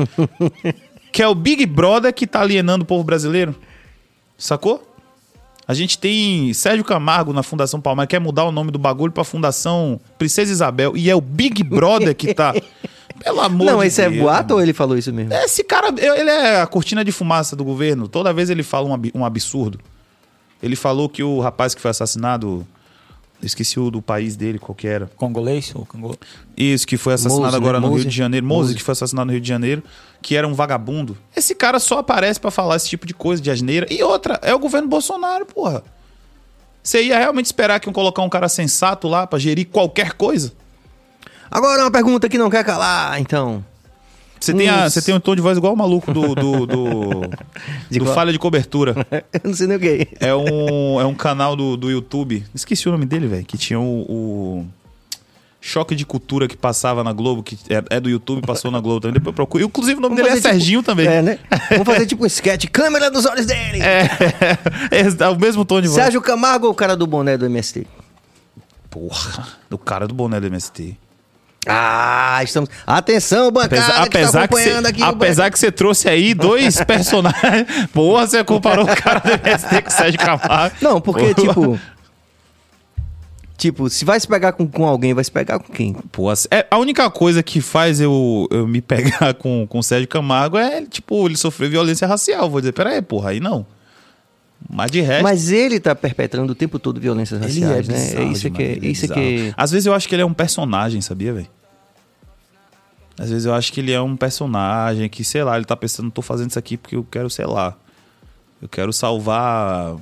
que 1.12 1.24
é 1.24 1.28
o 1.28 1.34
Big 1.34 1.66
Brother 1.66 2.14
que 2.14 2.28
tá 2.28 2.42
alienando 2.42 2.84
o 2.84 2.86
povo 2.88 3.04
brasileiro? 3.06 3.56
Sacou? 4.38 4.89
A 5.70 5.74
gente 5.76 6.00
tem 6.00 6.52
Sérgio 6.52 6.84
Camargo 6.84 7.32
na 7.32 7.44
Fundação 7.44 7.80
Palmeiras, 7.80 8.10
quer 8.10 8.18
mudar 8.20 8.44
o 8.46 8.52
nome 8.52 8.72
do 8.72 8.80
bagulho 8.80 9.12
pra 9.12 9.24
Fundação 9.24 10.00
Princesa 10.18 10.52
Isabel. 10.52 10.98
E 10.98 11.12
é 11.12 11.16
o 11.16 11.22
Big 11.22 11.62
Brother 11.64 12.16
que 12.16 12.34
tá. 12.34 12.56
Pelo 13.24 13.40
amor 13.40 13.66
não, 13.66 13.80
de 13.82 13.86
esse 13.86 14.02
é 14.02 14.10
Deus. 14.10 14.20
boato 14.24 14.46
irmão. 14.46 14.58
ou 14.58 14.64
ele 14.64 14.74
falou 14.74 14.98
isso 14.98 15.14
mesmo? 15.14 15.32
Esse 15.32 15.64
cara, 15.64 15.90
ele 15.96 16.28
é 16.32 16.62
a 16.62 16.66
cortina 16.66 17.06
de 17.06 17.12
fumaça 17.12 17.56
do 17.56 17.64
governo. 17.64 18.08
Toda 18.08 18.34
vez 18.34 18.50
ele 18.50 18.64
fala 18.64 18.88
um, 18.90 18.94
ab- 18.96 19.12
absurdo. 19.24 19.80
Ele 20.64 20.76
falou 20.76 21.08
que 21.08 21.22
o 21.22 21.40
rapaz 21.40 21.76
que 21.76 21.82
foi 21.82 21.92
assassinado, 21.92 22.66
esqueci 23.44 23.80
o 23.80 23.92
do 23.92 24.02
país 24.02 24.36
dele, 24.36 24.58
qual 24.58 24.74
que 24.74 24.88
era. 24.88 25.06
Congolês? 25.18 25.72
ou 25.76 25.86
Congo... 25.86 26.18
Isso, 26.58 26.88
que 26.88 26.98
foi 26.98 27.14
assassinado 27.14 27.44
Mose, 27.46 27.56
agora 27.58 27.80
né? 27.80 27.86
no 27.86 27.92
Mose. 27.92 28.04
Rio 28.04 28.10
de 28.12 28.18
Janeiro. 28.18 28.46
Mose, 28.48 28.62
Mose. 28.70 28.76
que 28.76 28.84
foi 28.84 28.94
assassinado 28.94 29.28
no 29.28 29.34
Rio 29.34 29.42
de 29.42 29.48
Janeiro, 29.48 29.84
que 30.22 30.36
era 30.36 30.48
um 30.48 30.54
vagabundo. 30.54 31.18
Esse 31.36 31.56
cara 31.56 31.80
só 31.80 32.00
aparece 32.00 32.40
pra 32.40 32.52
falar 32.52 32.76
esse 32.76 32.90
tipo 32.90 33.06
de 33.08 33.14
coisa, 33.14 33.42
de 33.42 33.50
asneira. 33.50 33.88
E 33.90 34.02
outra, 34.04 34.40
é 34.44 34.54
o 34.54 34.60
governo 34.60 34.88
Bolsonaro, 34.88 35.46
porra. 35.46 35.84
Você 36.84 37.04
ia 37.04 37.18
realmente 37.18 37.46
esperar 37.46 37.80
que 37.80 37.88
iam 37.88 37.94
colocar 37.94 38.22
um 38.22 38.30
cara 38.30 38.48
sensato 38.50 39.08
lá 39.08 39.28
pra 39.28 39.38
gerir 39.40 39.68
qualquer 39.68 40.14
coisa? 40.14 40.54
Agora 41.52 41.84
uma 41.84 41.92
pergunta 41.92 42.30
que 42.30 42.38
não 42.38 42.50
quer 42.50 42.64
calar, 42.64 43.20
então. 43.20 43.64
Você 44.40 44.54
tem, 44.54 44.70
a- 44.70 44.90
você 44.90 45.02
tem 45.02 45.14
um 45.14 45.20
tom 45.20 45.36
de 45.36 45.42
voz 45.42 45.58
igual 45.58 45.74
o 45.74 45.78
maluco 45.78 46.14
do, 46.14 46.34
do, 46.34 46.66
do, 46.66 47.22
De 47.92 48.00
do? 48.00 48.06
Falha 48.06 48.32
de 48.32 48.40
Cobertura. 48.40 48.96
eu 49.34 49.42
não 49.44 49.54
sei 49.54 49.68
nem 49.68 49.76
o 49.76 49.80
que. 49.80 50.08
É 50.20 50.34
um, 50.34 51.02
é 51.02 51.06
um 51.06 51.14
canal 51.14 51.56
do, 51.58 51.76
do 51.76 51.92
YouTube. 51.92 52.46
Esqueci 52.56 52.88
o 52.88 52.92
nome 52.94 53.06
dele, 53.06 53.28
velho. 53.28 53.46
Que 53.46 53.58
tinha 53.58 53.80
o, 53.80 54.06
o 54.08 54.66
Choque 55.62 55.94
de 55.94 56.06
Cultura 56.06 56.48
que 56.48 56.56
passava 56.56 57.04
na 57.04 57.12
Globo, 57.12 57.44
que 57.44 57.58
é, 57.70 57.98
é 57.98 58.00
do 58.00 58.10
YouTube, 58.10 58.46
passou 58.46 58.72
na 58.72 58.80
Globo 58.80 59.02
também. 59.02 59.16
Depois 59.16 59.28
eu 59.28 59.34
procuro. 59.34 59.64
Inclusive 59.66 59.98
o 59.98 60.02
nome 60.02 60.16
Vamos 60.16 60.32
dele 60.32 60.40
é 60.40 60.42
tipo- 60.42 60.54
Serginho 60.54 60.82
também. 60.84 61.06
É, 61.08 61.22
né? 61.22 61.40
Vamos 61.72 61.86
fazer 61.86 62.06
tipo 62.06 62.24
um 62.24 62.28
sketch. 62.28 62.66
Câmera 62.72 63.12
dos 63.12 63.26
olhos 63.26 63.46
dele. 63.46 63.80
É, 64.92 65.00
é, 65.24 65.28
o 65.30 65.36
mesmo 65.38 65.66
tom 65.66 65.82
de 65.82 65.88
voz. 65.88 66.02
Sérgio 66.02 66.22
Camargo 66.22 66.68
ou 66.68 66.72
o 66.72 66.76
cara 66.76 66.96
do 66.96 67.06
boné 67.06 67.38
do 67.38 67.46
MST? 67.46 67.86
Porra, 68.90 69.48
do 69.70 69.78
cara 69.78 70.08
do 70.08 70.14
boné 70.14 70.40
do 70.40 70.48
MST. 70.48 70.98
Ah, 71.68 72.40
estamos. 72.44 72.70
Atenção, 72.88 73.52
bancada 73.52 73.76
Apesar, 73.76 73.92
que 73.92 74.10
tá 74.10 74.20
apesar, 74.20 74.32
que, 74.48 74.56
acompanhando 74.56 74.84
você, 74.86 74.90
aqui. 74.92 75.02
o 75.02 75.06
apesar 75.06 75.52
que 75.52 75.60
você 75.60 75.72
trouxe 75.72 76.10
aí 76.10 76.34
dois 76.34 76.82
personagens. 76.86 77.68
Porra, 77.94 78.26
você 78.26 78.44
comparou 78.44 78.86
o 78.86 78.96
cara 78.96 79.20
do 79.20 79.30
MST 79.30 79.82
com 79.82 79.90
o 79.90 79.92
Sérgio 79.92 80.20
Camargo. 80.20 80.76
Não, 80.82 81.02
porque, 81.02 81.36
Porra. 81.36 81.48
tipo. 81.54 81.80
Tipo, 83.60 83.90
se 83.90 84.06
vai 84.06 84.18
se 84.18 84.26
pegar 84.26 84.54
com, 84.54 84.66
com 84.66 84.88
alguém, 84.88 85.14
vai 85.14 85.22
se 85.22 85.30
pegar 85.30 85.60
com 85.60 85.74
quem? 85.74 85.92
Pô, 85.94 86.32
é, 86.32 86.66
a 86.72 86.78
única 86.78 87.10
coisa 87.10 87.44
que 87.44 87.60
faz 87.60 88.00
eu, 88.00 88.48
eu 88.50 88.66
me 88.66 88.80
pegar 88.82 89.34
com, 89.34 89.68
com 89.68 89.80
o 89.80 89.84
Sérgio 89.84 90.08
Camargo 90.08 90.58
é, 90.58 90.86
tipo, 90.86 91.28
ele 91.28 91.36
sofreu 91.36 91.70
violência 91.70 92.08
racial. 92.08 92.50
Vou 92.50 92.62
dizer, 92.62 92.72
pera 92.72 92.92
aí, 92.92 93.02
porra, 93.02 93.32
aí 93.32 93.42
não. 93.42 93.66
Mas 94.70 94.90
de 94.90 95.02
resto. 95.02 95.24
Mas 95.24 95.52
ele 95.52 95.78
tá 95.78 95.94
perpetrando 95.94 96.54
o 96.54 96.56
tempo 96.56 96.80
todo 96.80 97.02
violências 97.02 97.42
ele 97.42 97.60
raciais, 97.60 97.88
né? 97.90 97.96
bizarro 97.96 98.24
É 98.24 98.32
isso 98.32 98.42
demais, 98.44 98.58
que 98.58 98.64
ele 98.64 98.88
é 98.88 98.90
isso 98.90 99.02
bizarro. 99.02 99.22
que 99.22 99.54
Às 99.58 99.72
vezes 99.72 99.86
eu 99.86 99.94
acho 99.94 100.08
que 100.08 100.16
ele 100.16 100.22
é 100.22 100.26
um 100.26 100.34
personagem, 100.34 101.02
sabia, 101.02 101.34
velho? 101.34 101.48
Às 103.20 103.30
vezes 103.30 103.46
eu 103.46 103.54
acho 103.54 103.74
que 103.74 103.82
ele 103.82 103.92
é 103.92 104.00
um 104.00 104.16
personagem 104.16 105.10
que, 105.10 105.26
sei 105.26 105.44
lá, 105.44 105.58
ele 105.58 105.66
tá 105.66 105.76
pensando, 105.76 106.10
tô 106.10 106.22
fazendo 106.22 106.52
isso 106.52 106.60
aqui 106.60 106.78
porque 106.78 106.96
eu 106.96 107.06
quero, 107.12 107.30
sei 107.30 107.46
lá. 107.46 107.76
Eu 108.62 108.68
quero 108.68 108.92
salvar, 108.92 109.96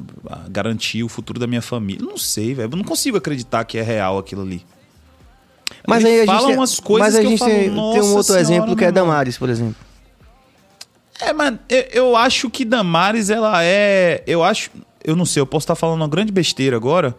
garantir 0.49 1.03
o 1.03 1.09
futuro 1.09 1.39
da 1.39 1.45
minha 1.45 1.61
família. 1.61 2.03
Não 2.03 2.17
sei, 2.17 2.55
velho. 2.55 2.71
Eu 2.71 2.77
não 2.77 2.83
consigo 2.83 3.15
acreditar 3.15 3.63
que 3.65 3.77
é 3.77 3.83
real 3.83 4.17
aquilo 4.17 4.41
ali. 4.41 4.65
Mas 5.87 6.03
Ele 6.03 6.13
aí 6.13 6.15
a 6.15 6.25
gente 6.25 6.35
fala 6.35 6.47
tem, 6.47 6.55
umas 6.55 6.79
coisas 6.79 7.13
mas 7.13 7.15
a 7.15 7.19
que 7.19 7.25
eu 7.25 7.29
gente 7.29 7.39
falo, 7.39 7.51
tem, 7.51 7.61
tem 7.61 7.71
um 7.71 7.75
"Nossa 7.75 8.09
outro 8.09 8.23
senhora, 8.23 8.41
exemplo 8.41 8.75
que 8.75 8.83
é 8.83 8.87
meu 8.87 8.97
irmão." 8.97 9.05
Damares, 9.13 9.37
por 9.37 9.49
exemplo. 9.49 9.75
É, 11.19 11.33
mas 11.33 11.55
eu, 11.69 11.81
eu 11.91 12.15
acho 12.15 12.49
que 12.49 12.65
Damares, 12.65 13.29
ela 13.29 13.63
é. 13.63 14.23
Eu 14.25 14.43
acho. 14.43 14.71
Eu 15.03 15.15
não 15.15 15.25
sei, 15.25 15.41
eu 15.41 15.45
posso 15.45 15.63
estar 15.63 15.75
falando 15.75 16.01
uma 16.01 16.07
grande 16.07 16.31
besteira 16.31 16.75
agora. 16.75 17.15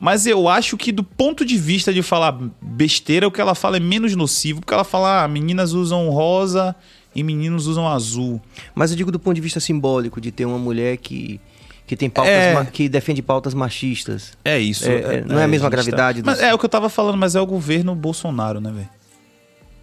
Mas 0.00 0.26
eu 0.26 0.48
acho 0.48 0.76
que 0.76 0.92
do 0.92 1.02
ponto 1.02 1.44
de 1.44 1.58
vista 1.58 1.92
de 1.92 2.02
falar 2.02 2.38
besteira, 2.62 3.26
o 3.26 3.32
que 3.32 3.40
ela 3.40 3.54
fala 3.54 3.76
é 3.76 3.80
menos 3.80 4.14
nocivo, 4.14 4.60
porque 4.60 4.72
ela 4.72 4.84
fala, 4.84 5.24
ah, 5.24 5.28
meninas 5.28 5.72
usam 5.72 6.08
rosa 6.08 6.74
e 7.18 7.22
meninos 7.24 7.66
usam 7.66 7.88
azul. 7.88 8.40
Mas 8.74 8.90
eu 8.90 8.96
digo 8.96 9.10
do 9.10 9.18
ponto 9.18 9.34
de 9.34 9.40
vista 9.40 9.60
simbólico, 9.60 10.20
de 10.20 10.30
ter 10.30 10.44
uma 10.44 10.58
mulher 10.58 10.96
que, 10.98 11.40
que 11.86 11.96
tem 11.96 12.08
pautas 12.10 12.32
É. 12.32 12.64
que 12.66 12.88
defende 12.88 13.20
pautas 13.22 13.54
machistas. 13.54 14.32
É 14.44 14.58
isso. 14.58 14.88
É, 14.88 15.16
é, 15.16 15.24
não 15.24 15.38
é 15.38 15.44
a 15.44 15.48
mesma 15.48 15.66
gente 15.66 15.72
gravidade 15.72 16.22
Mas 16.24 16.36
dos- 16.38 16.44
é 16.44 16.54
o 16.54 16.58
que 16.58 16.64
eu 16.64 16.68
tava 16.68 16.88
falando, 16.88 17.16
mas 17.18 17.34
é 17.34 17.40
o 17.40 17.46
governo 17.46 17.94
Bolsonaro, 17.94 18.60
né, 18.60 18.70
velho? 18.70 18.88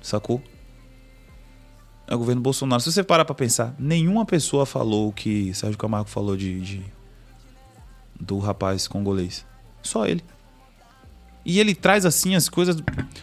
Sacou? 0.01 0.41
É 2.07 2.13
o 2.13 2.17
governo 2.19 2.41
Bolsonaro. 2.41 2.81
Se 2.81 2.91
você 2.91 3.03
parar 3.03 3.25
pra 3.25 3.33
pensar, 3.33 3.73
nenhuma 3.79 4.25
pessoa 4.25 4.65
falou 4.65 5.09
o 5.09 5.11
que 5.11 5.53
Sérgio 5.55 5.77
Camargo 5.77 6.07
falou 6.09 6.37
de, 6.37 6.59
de- 6.61 6.85
do 8.19 8.37
rapaz 8.39 8.87
congolês. 8.87 9.45
Só 9.81 10.05
ele. 10.05 10.23
E 11.43 11.59
ele 11.59 11.73
traz 11.75 12.05
assim 12.05 12.35
as 12.35 12.47
coisas. 12.49 12.77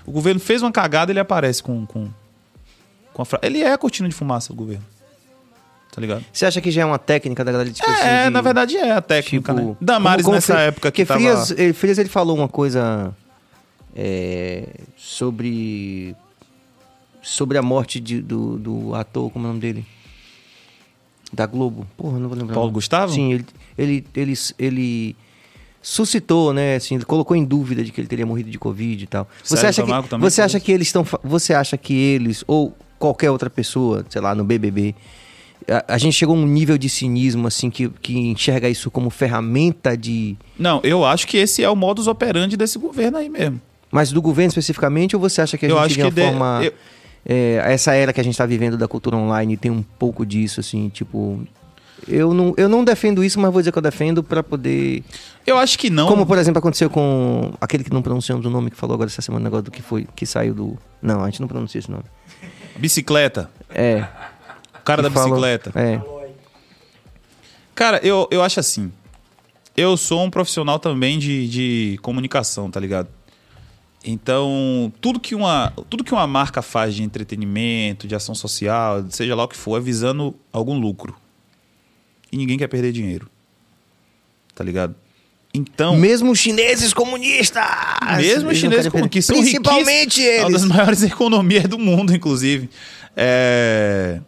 O 0.05 0.13
governo 0.13 0.41
fez 0.41 0.63
uma 0.63 0.71
cagada, 0.73 1.11
ele 1.13 1.19
aparece 1.21 1.63
com 1.63 1.87
com, 1.87 2.09
com 3.13 3.23
a 3.23 3.25
fra... 3.25 3.39
Ele 3.43 3.61
é 3.61 3.73
a 3.73 3.79
cortina 3.79 4.09
de 4.09 4.15
fumaça 4.15 4.49
do 4.49 4.57
governo. 4.57 4.85
Tá 5.95 6.01
ligado? 6.01 6.25
Você 6.33 6.47
acha 6.47 6.61
que 6.61 6.71
já 6.71 6.83
é 6.83 6.85
uma 6.87 6.99
técnica 6.99 7.45
da 7.45 7.53
galera 7.53 7.69
de 7.69 7.77
tipo 7.77 7.91
assim, 7.91 8.03
É, 8.03 8.25
de- 8.25 8.31
na 8.31 8.41
verdade 8.41 8.77
é 8.79 8.93
a 8.93 9.03
técnica, 9.03 9.53
tipo, 9.55 9.69
né? 9.71 9.77
Damares 9.81 10.25
como- 10.25 10.33
como 10.33 10.35
nessa 10.37 10.55
Fri- 10.55 10.63
época 10.63 10.91
que 10.91 11.05
porque 11.05 11.07
tava... 11.07 11.21
Frias, 11.45 11.51
ele, 11.59 11.73
Frias 11.75 11.99
ele 11.99 12.09
falou 12.09 12.35
uma 12.37 12.49
coisa 12.49 13.15
é, 13.95 14.69
sobre 14.97 16.17
sobre 17.21 17.59
a 17.59 17.63
morte 17.63 18.01
de- 18.01 18.21
do, 18.23 18.59
do 18.59 18.95
ator, 18.95 19.31
como 19.31 19.45
é 19.45 19.49
o 19.49 19.53
nome 19.53 19.61
dele? 19.61 19.87
Da 21.33 21.47
Globo. 21.47 21.87
Porra, 21.97 22.19
não 22.19 22.29
vou 22.29 22.37
lembrar. 22.39 22.55
Paulo 22.55 22.71
Gustavo? 22.71 23.13
Sim, 23.13 23.33
ele, 23.35 23.47
ele, 23.79 24.07
ele, 24.15 24.35
ele 24.59 25.17
suscitou, 25.81 26.53
né? 26.53 26.77
Assim, 26.77 26.95
ele 26.97 27.05
colocou 27.05 27.37
em 27.37 27.45
dúvida 27.45 27.85
de 27.85 27.93
que 27.93 28.01
ele 28.01 28.09
teria 28.09 28.27
morrido 28.27 28.51
de 28.51 28.59
Covid 28.59 29.05
e 29.05 29.07
tal. 29.07 29.29
Você 29.45 29.57
Sérgio 29.57 29.69
acha 29.69 29.83
Camargo 29.83 30.09
que 30.09 30.17
você 30.19 30.43
acha 30.43 30.59
que 30.59 30.73
eles 30.73 30.89
estão, 30.89 31.05
você 31.23 31.55
acha 31.55 31.77
que 31.77 31.93
eles 31.95 32.43
ou 32.47 32.77
qualquer 33.03 33.31
outra 33.31 33.51
pessoa, 33.51 34.05
sei 34.09 34.21
lá, 34.21 34.33
no 34.35 34.45
BBB, 34.45 34.95
a, 35.69 35.95
a 35.95 35.99
gente 35.99 36.15
chegou 36.15 36.37
a 36.37 36.39
um 36.39 36.47
nível 36.47 36.79
de 36.79 36.89
cinismo 36.89 37.47
assim 37.49 37.69
que, 37.69 37.89
que 37.89 38.17
enxerga 38.17 38.69
isso 38.69 38.91
como 38.91 39.11
ferramenta 39.11 39.97
de 39.97 40.37
Não, 40.59 40.81
eu 40.85 41.05
acho 41.05 41.27
que 41.27 41.37
esse 41.37 41.65
é 41.65 41.69
o 41.69 41.75
modus 41.75 42.07
operandi 42.07 42.57
desse 42.57 42.79
governo 42.79 43.19
aí 43.19 43.29
mesmo. 43.29 43.61
Mas 43.91 44.11
do 44.13 44.23
governo 44.23 44.49
especificamente, 44.51 45.15
ou 45.17 45.21
você 45.21 45.41
acha 45.43 45.59
que 45.59 45.67
a 45.67 45.69
Eu 45.69 45.79
gente 45.83 45.95
de 45.97 46.03
uma 46.03 46.11
de- 46.11 46.23
forma. 46.23 46.61
eu- 46.65 46.73
é, 47.27 47.63
essa 47.73 47.93
era 47.95 48.13
que 48.13 48.21
a 48.21 48.25
gente 48.25 48.35
está 48.35 48.47
vivendo 48.47 48.77
da 48.79 48.89
cultura 48.89 49.17
online 49.17 49.57
tem 49.57 49.71
um 49.71 49.83
pouco 49.83 50.25
disso, 50.25 50.61
assim, 50.61 50.89
tipo. 50.89 51.41
Eu 52.09 52.35
não, 52.35 52.53
eu 52.57 52.69
não 52.69 52.83
defendo 52.83 53.23
isso, 53.23 53.39
mas 53.39 53.53
vou 53.53 53.61
dizer 53.61 53.71
que 53.71 53.79
eu 53.79 53.83
defendo 53.83 54.25
para 54.25 54.43
poder. 54.43 55.05
Eu 55.47 55.57
acho 55.57 55.79
que 55.79 55.89
não. 55.89 56.09
Como, 56.09 56.27
por 56.27 56.37
exemplo, 56.37 56.59
aconteceu 56.59 56.91
com 56.91 57.53
aquele 57.61 57.85
que 57.85 57.93
não 57.93 58.03
pronunciamos 58.03 58.45
o 58.45 58.51
nome 58.51 58.71
que 58.73 58.77
falou 58.77 58.95
agora 58.95 59.09
essa 59.09 59.23
semana, 59.23 59.41
o 59.43 59.45
negócio 59.45 59.63
do 59.65 59.71
que 59.71 59.83
foi, 59.83 60.07
que 60.17 60.27
saiu 60.27 60.53
do. 60.53 60.77
Não, 61.01 61.23
a 61.23 61.27
gente 61.27 61.41
não 61.41 61.47
pronuncia 61.47 61.79
esse 61.79 61.89
nome. 61.91 62.03
Bicicleta. 62.77 63.51
É. 63.71 64.07
O 64.75 64.83
cara 64.85 65.03
que 65.03 65.09
da 65.09 65.15
falou- 65.15 65.31
bicicleta. 65.31 65.73
É. 65.79 66.01
Cara, 67.75 68.01
eu, 68.03 68.29
eu 68.31 68.43
acho 68.43 68.61
assim. 68.61 68.93
Eu 69.77 69.97
sou 69.97 70.23
um 70.23 70.31
profissional 70.31 70.79
também 70.79 71.19
de, 71.19 71.49
de 71.49 71.99
comunicação, 72.03 72.71
tá 72.71 72.79
ligado? 72.79 73.09
Então, 74.05 74.93
tudo 75.01 75.21
que, 75.21 75.35
uma, 75.35 75.73
tudo 75.89 76.03
que 76.05 76.13
uma 76.13 76.27
marca 76.27 76.61
faz 76.61 76.95
de 76.95 77.03
entretenimento, 77.03 78.07
de 78.09 78.15
ação 78.15 78.35
social, 78.35 79.05
seja 79.09 79.35
lá 79.35 79.45
o 79.45 79.49
que 79.49 79.57
for, 79.57 79.77
é 79.79 79.81
visando 79.81 80.35
algum 80.53 80.79
lucro. 80.79 81.17
E 82.31 82.37
ninguém 82.37 82.59
quer 82.59 82.67
perder 82.69 82.93
dinheiro. 82.93 83.31
Tá 84.55 84.63
ligado? 84.65 84.95
Então. 85.55 85.97
Mesmo 85.97 86.31
os 86.33 86.39
chineses 86.39 86.95
comunistas! 86.95 87.63
Mesmo 88.17 88.45
os 88.49 88.53
Eles 88.53 88.59
chineses 88.59 88.89
perder. 88.93 89.09
que 89.09 89.21
são 89.21 89.37
Principalmente 89.37 90.21
riquíssimos, 90.21 90.27
É 90.39 90.41
uma 90.45 90.51
das 90.53 90.63
eles! 90.63 90.75
maiores 90.77 91.03
economias 91.05 91.65
do 91.65 91.79
mundo, 91.79 92.15
inclusive. 92.15 92.71
É, 93.17 94.21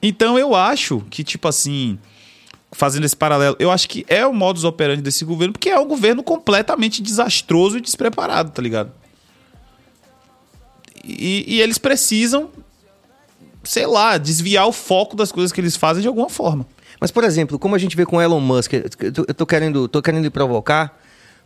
Então 0.00 0.38
eu 0.38 0.54
acho 0.54 1.04
que, 1.10 1.24
tipo 1.24 1.48
assim, 1.48 1.98
fazendo 2.70 3.04
esse 3.04 3.16
paralelo, 3.16 3.56
eu 3.58 3.70
acho 3.72 3.88
que 3.88 4.06
é 4.08 4.24
o 4.24 4.32
modus 4.32 4.62
operandi 4.62 5.02
desse 5.02 5.24
governo, 5.24 5.52
porque 5.52 5.68
é 5.68 5.78
um 5.80 5.86
governo 5.88 6.22
completamente 6.22 7.02
desastroso 7.02 7.78
e 7.78 7.80
despreparado, 7.80 8.50
tá 8.52 8.62
ligado? 8.62 8.92
E, 11.04 11.44
e 11.56 11.60
eles 11.60 11.78
precisam, 11.78 12.50
sei 13.64 13.86
lá, 13.86 14.18
desviar 14.18 14.66
o 14.68 14.72
foco 14.72 15.16
das 15.16 15.32
coisas 15.32 15.50
que 15.52 15.60
eles 15.60 15.74
fazem 15.76 16.02
de 16.02 16.08
alguma 16.08 16.28
forma. 16.28 16.66
Mas, 17.00 17.10
por 17.10 17.24
exemplo, 17.24 17.58
como 17.58 17.74
a 17.74 17.78
gente 17.78 17.96
vê 17.96 18.04
com 18.04 18.20
Elon 18.20 18.40
Musk, 18.40 18.72
eu 18.74 19.34
tô, 19.34 19.46
querendo, 19.46 19.86
tô 19.88 20.02
querendo 20.02 20.22
lhe 20.24 20.30
provocar 20.30 20.98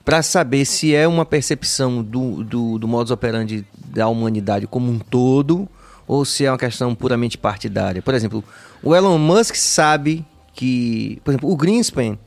para 0.04 0.22
saber 0.22 0.64
se 0.64 0.94
é 0.94 1.06
uma 1.06 1.24
percepção 1.24 2.02
do, 2.02 2.42
do, 2.42 2.78
do 2.78 2.88
modus 2.88 3.10
operandi 3.10 3.64
da 3.86 4.08
humanidade 4.08 4.66
como 4.66 4.90
um 4.90 4.98
todo 4.98 5.68
ou 6.08 6.24
se 6.24 6.44
é 6.44 6.50
uma 6.50 6.58
questão 6.58 6.94
puramente 6.94 7.38
partidária. 7.38 8.02
Por 8.02 8.12
exemplo, 8.14 8.42
o 8.82 8.94
Elon 8.96 9.18
Musk 9.18 9.54
sabe 9.54 10.24
que, 10.54 11.20
por 11.24 11.30
exemplo, 11.30 11.50
o 11.50 11.56
Greenspan, 11.56 12.18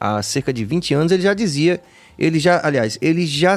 há 0.00 0.22
cerca 0.22 0.52
de 0.52 0.64
20 0.64 0.94
anos, 0.94 1.12
ele 1.12 1.22
já 1.22 1.34
dizia, 1.34 1.80
ele 2.18 2.38
já, 2.38 2.60
aliás, 2.64 2.96
ele 3.02 3.26
já 3.26 3.54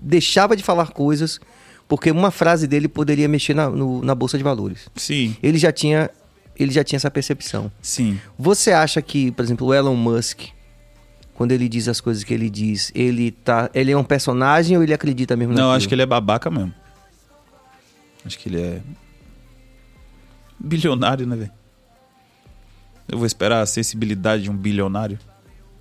deixava 0.00 0.56
de 0.56 0.62
falar 0.62 0.88
coisas 0.92 1.38
porque 1.88 2.10
uma 2.10 2.30
frase 2.30 2.66
dele 2.66 2.88
poderia 2.88 3.28
mexer 3.28 3.54
na, 3.54 3.68
no- 3.68 4.02
na 4.04 4.14
bolsa 4.14 4.38
de 4.38 4.44
valores. 4.44 4.88
Sim, 4.94 5.36
Ele 5.42 5.58
já 5.58 5.72
tinha, 5.72 6.08
ele 6.62 6.72
já 6.72 6.82
tinha 6.84 6.96
essa 6.96 7.10
percepção. 7.10 7.70
sim. 7.82 8.18
Você 8.38 8.72
acha 8.72 9.00
que, 9.02 9.30
por 9.32 9.44
exemplo, 9.44 9.66
o 9.68 9.74
Elon 9.74 9.94
Musk, 9.96 10.42
quando 11.34 11.52
ele 11.52 11.68
diz 11.68 11.88
as 11.88 12.00
coisas 12.00 12.22
que 12.24 12.32
ele 12.34 12.50
diz, 12.50 12.90
ele 12.94 13.30
tá, 13.30 13.70
ele 13.74 13.90
é 13.92 13.96
um 13.96 14.04
personagem 14.04 14.76
ou 14.76 14.82
ele 14.82 14.92
acredita 14.94 15.36
mesmo 15.36 15.52
Não, 15.54 15.58
naquilo? 15.62 15.76
acho 15.76 15.88
que 15.88 15.94
ele 15.94 16.02
é 16.02 16.06
babaca 16.06 16.50
mesmo. 16.50 16.74
Acho 18.24 18.38
que 18.38 18.48
ele 18.48 18.60
é. 18.60 18.80
Bilionário, 20.58 21.26
né, 21.26 21.36
velho? 21.36 21.50
Eu 23.08 23.16
vou 23.18 23.26
esperar 23.26 23.62
a 23.62 23.66
sensibilidade 23.66 24.42
de 24.44 24.50
um 24.50 24.56
bilionário. 24.56 25.18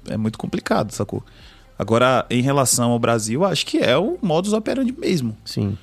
É 0.07 0.15
muito 0.17 0.37
complicado, 0.37 0.91
sacou? 0.91 1.23
Agora, 1.77 2.25
em 2.29 2.41
relação 2.41 2.91
ao 2.91 2.99
Brasil, 2.99 3.43
acho 3.45 3.65
que 3.65 3.77
é 3.77 3.97
o 3.97 4.17
modus 4.21 4.53
operandi 4.53 4.93
mesmo. 4.97 5.37
Sim. 5.45 5.77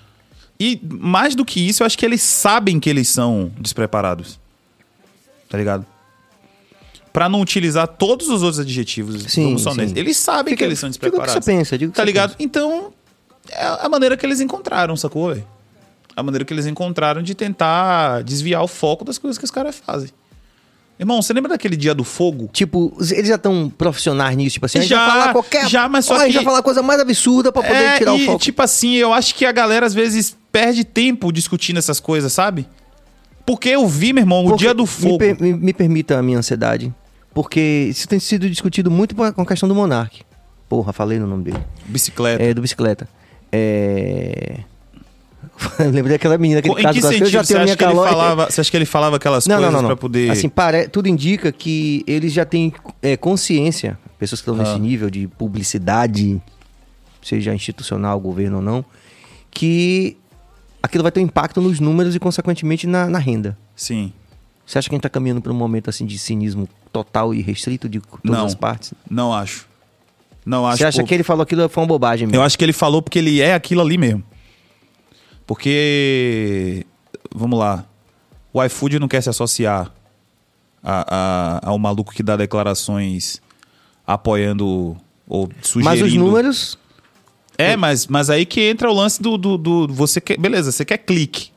E 0.58 0.80
mais 0.90 1.34
do 1.34 1.44
que 1.44 1.60
isso, 1.60 1.82
eu 1.82 1.86
acho 1.86 1.96
que 1.98 2.04
eles 2.04 2.22
sabem 2.22 2.80
que 2.80 2.88
eles 2.88 3.08
são 3.08 3.52
despreparados. 3.60 4.40
Tá 5.48 5.56
ligado? 5.58 5.86
Pra 7.12 7.28
não 7.28 7.40
utilizar 7.40 7.88
todos 7.88 8.28
os 8.28 8.42
outros 8.42 8.60
adjetivos, 8.60 9.22
Sim, 9.32 9.52
honestos. 9.54 9.90
sim. 9.90 9.92
Eles 9.98 10.16
sabem 10.18 10.52
Fica- 10.52 10.58
que 10.58 10.64
eles 10.64 10.78
são 10.78 10.90
diga 10.90 10.98
o 10.98 11.00
que 11.00 11.10
despreparados. 11.16 11.44
você 11.44 11.50
pensa, 11.50 11.78
diga 11.78 11.88
o 11.88 11.92
que 11.92 11.96
Tá 11.96 12.04
ligado? 12.04 12.34
Então, 12.38 12.92
é 13.50 13.64
a 13.64 13.88
maneira 13.88 14.16
que 14.16 14.26
eles 14.26 14.40
encontraram, 14.40 14.94
sacou, 14.96 15.28
velho? 15.30 15.46
A 16.14 16.22
maneira 16.22 16.44
que 16.44 16.52
eles 16.52 16.66
encontraram 16.66 17.22
de 17.22 17.34
tentar 17.34 18.22
desviar 18.22 18.62
o 18.62 18.68
foco 18.68 19.04
das 19.04 19.16
coisas 19.18 19.38
que 19.38 19.44
os 19.44 19.50
caras 19.50 19.76
fazem. 19.84 20.10
Irmão, 20.98 21.20
você 21.20 21.32
lembra 21.34 21.50
daquele 21.50 21.76
dia 21.76 21.94
do 21.94 22.04
fogo? 22.04 22.48
Tipo, 22.52 22.94
eles 23.10 23.28
já 23.28 23.34
estão 23.34 23.68
profissionais 23.70 24.34
nisso, 24.36 24.54
tipo 24.54 24.64
assim, 24.66 24.78
a 24.78 24.80
gente 24.82 24.90
Já, 24.90 25.06
vai 25.06 25.10
falar 25.20 25.32
qualquer... 25.32 25.68
já, 25.68 25.88
mas 25.90 26.06
só 26.06 26.14
Ó, 26.14 26.16
a 26.16 26.20
gente 26.20 26.28
que- 26.30 26.36
vai 26.36 26.44
falar 26.44 26.58
a 26.58 26.62
coisa 26.62 26.82
mais 26.82 27.00
absurda 27.00 27.52
pra 27.52 27.62
poder 27.62 27.74
é, 27.82 27.98
tirar 27.98 28.16
e, 28.16 28.22
o 28.22 28.26
foco. 28.26 28.42
tipo 28.42 28.62
assim, 28.62 28.94
eu 28.94 29.12
acho 29.12 29.34
que 29.34 29.44
a 29.44 29.52
galera 29.52 29.84
às 29.84 29.92
vezes 29.92 30.34
perde 30.50 30.84
tempo 30.84 31.30
discutindo 31.30 31.78
essas 31.78 32.00
coisas, 32.00 32.32
sabe? 32.32 32.66
Porque 33.46 33.68
eu 33.70 33.86
vi, 33.86 34.12
meu 34.12 34.22
irmão, 34.22 34.40
o 34.44 34.48
Porque- 34.48 34.64
dia 34.64 34.74
do 34.74 34.82
me 34.82 34.88
fogo. 34.88 35.18
per- 35.18 35.40
Me, 35.40 35.52
me 35.54 35.72
permita 35.72 36.18
a 36.18 36.22
minha 36.22 36.38
ansiedade, 36.38 36.92
porque 37.32 37.86
isso 37.88 38.08
tem 38.08 38.18
sido 38.18 38.50
discutido 38.50 38.90
muito 38.90 39.14
com 39.14 39.22
a 39.42 39.46
questão 39.46 39.68
do 39.68 39.74
Monark. 39.74 40.22
Porra, 40.68 40.92
falei 40.92 41.18
no 41.20 41.26
nome 41.28 41.44
dele. 41.44 41.60
Bicicleta. 41.86 42.42
É, 42.42 42.52
do 42.52 42.60
bicicleta. 42.60 43.08
É... 43.52 44.58
Lembrei 45.78 46.14
daquela 46.16 46.36
menina, 46.36 46.58
em 46.60 46.62
caso 46.62 46.76
que 46.76 47.00
que 47.00 47.06
eu 47.06 47.10
sentido 47.10 47.28
já 47.30 47.44
você 47.44 47.54
tenho 47.54 47.64
minha 47.64 47.72
acha, 47.74 47.76
que 47.78 47.84
ele 47.84 47.92
calóide. 47.92 48.12
falava, 48.12 48.50
você 48.50 48.60
acha 48.60 48.70
que 48.70 48.76
ele 48.76 48.84
falava 48.84 49.16
aquelas 49.16 49.46
Não, 49.46 49.56
coisas 49.56 49.72
não, 49.72 49.80
não, 49.82 49.88
não. 49.88 49.96
pra 49.96 50.00
poder... 50.00 50.30
Assim, 50.30 50.48
pare... 50.48 50.88
tudo 50.88 51.08
indica 51.08 51.50
que 51.52 52.02
eles 52.06 52.32
já 52.32 52.44
têm 52.44 52.72
é, 53.00 53.16
consciência, 53.16 53.96
pessoas 54.18 54.40
que 54.42 54.50
estão 54.50 54.60
Ah. 54.60 54.68
nesse 54.68 54.80
nível 54.80 55.08
de 55.08 55.28
publicidade, 55.28 56.42
seja 57.22 57.54
institucional, 57.54 58.18
governo 58.20 58.56
ou 58.56 58.62
não, 58.62 58.84
que 59.50 60.16
aquilo 60.86 61.02
vai 61.02 61.12
ter 61.12 61.20
um 61.20 61.24
impacto 61.24 61.60
nos 61.60 61.78
números 61.80 62.14
e, 62.14 62.18
consequentemente, 62.18 62.86
na, 62.86 63.06
na 63.08 63.18
renda. 63.18 63.56
Sim. 63.74 64.12
Você 64.64 64.78
acha 64.78 64.88
que 64.88 64.94
a 64.94 64.96
gente 64.96 65.02
tá 65.02 65.08
caminhando 65.10 65.40
para 65.40 65.52
um 65.52 65.56
momento 65.56 65.88
assim 65.90 66.04
de 66.06 66.18
cinismo 66.18 66.68
total 66.92 67.32
e 67.34 67.40
restrito 67.42 67.88
de 67.88 68.00
todas 68.00 68.20
Não. 68.24 68.46
as 68.46 68.54
partes? 68.54 68.92
Não 69.08 69.32
acho. 69.32 69.66
Não 70.44 70.66
acho. 70.66 70.78
Você 70.78 70.84
acha 70.86 71.02
pô. 71.02 71.06
que 71.08 71.14
ele 71.14 71.22
falou 71.22 71.42
aquilo 71.42 71.68
foi 71.68 71.82
uma 71.82 71.86
bobagem 71.88 72.26
mesmo? 72.26 72.40
Eu 72.40 72.44
acho 72.44 72.56
que 72.58 72.64
ele 72.64 72.72
falou 72.72 73.00
porque 73.02 73.18
ele 73.18 73.40
é 73.40 73.54
aquilo 73.54 73.80
ali 73.80 73.96
mesmo. 73.98 74.24
Porque. 75.46 76.84
Vamos 77.34 77.58
lá. 77.58 77.84
O 78.52 78.62
iFood 78.64 78.98
não 78.98 79.08
quer 79.08 79.22
se 79.22 79.28
associar 79.28 79.92
a, 80.82 81.60
a- 81.62 81.68
ao 81.68 81.78
maluco 81.78 82.12
que 82.12 82.22
dá 82.22 82.36
declarações 82.36 83.40
apoiando 84.06 84.96
ou 85.28 85.48
sugerindo. 85.62 85.84
Mas 85.84 86.02
os 86.02 86.14
números. 86.14 86.78
É, 87.58 87.76
mas, 87.76 88.06
mas 88.06 88.28
aí 88.30 88.44
que 88.46 88.60
entra 88.60 88.90
o 88.90 88.94
lance 88.94 89.20
do. 89.22 89.36
do, 89.38 89.56
do- 89.56 89.88
você 89.88 90.20
quer, 90.20 90.38
beleza, 90.38 90.70
você 90.72 90.84
quer 90.84 90.98
clique, 90.98 91.50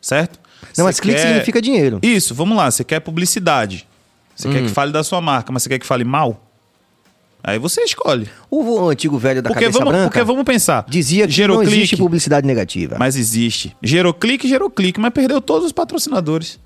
certo? 0.00 0.38
Não, 0.62 0.68
Você 0.72 0.82
mas 0.82 1.00
clique 1.00 1.18
quer- 1.20 1.28
significa 1.28 1.62
dinheiro. 1.62 1.98
Isso, 2.02 2.34
vamos 2.34 2.56
lá. 2.56 2.70
Você 2.70 2.82
quer 2.84 3.00
publicidade. 3.00 3.86
Você 4.34 4.48
Hum. 4.48 4.52
quer 4.52 4.62
que 4.62 4.68
fale 4.68 4.92
da 4.92 5.02
sua 5.04 5.20
marca, 5.20 5.50
mas 5.52 5.62
você 5.62 5.68
quer 5.70 5.78
que 5.78 5.86
fale 5.86 6.04
mal? 6.04 6.42
Aí 7.42 7.58
você 7.58 7.80
escolhe. 7.82 8.28
O, 8.50 8.88
antigo 8.88 9.16
velho 9.18 9.40
da 9.40 9.50
Porque 9.50 9.64
cabeça 9.66 9.78
vamos, 9.78 9.92
branca 9.94 10.08
porque 10.10 10.24
vamos 10.24 10.42
pensar. 10.44 10.84
dizia 10.88 11.28
que 11.28 11.46
não 11.46 11.62
existe 11.62 11.96
publicidade 11.96 12.44
negativa. 12.46 12.96
Mas 12.98 13.14
existe. 13.16 13.76
Gerou 13.80 14.12
clique, 14.12 14.48
gerou 14.48 14.68
clique, 14.68 14.98
mas 14.98 15.12
perdeu 15.12 15.40
todos 15.40 15.66
os 15.66 15.72
patrocinadores. 15.72 16.58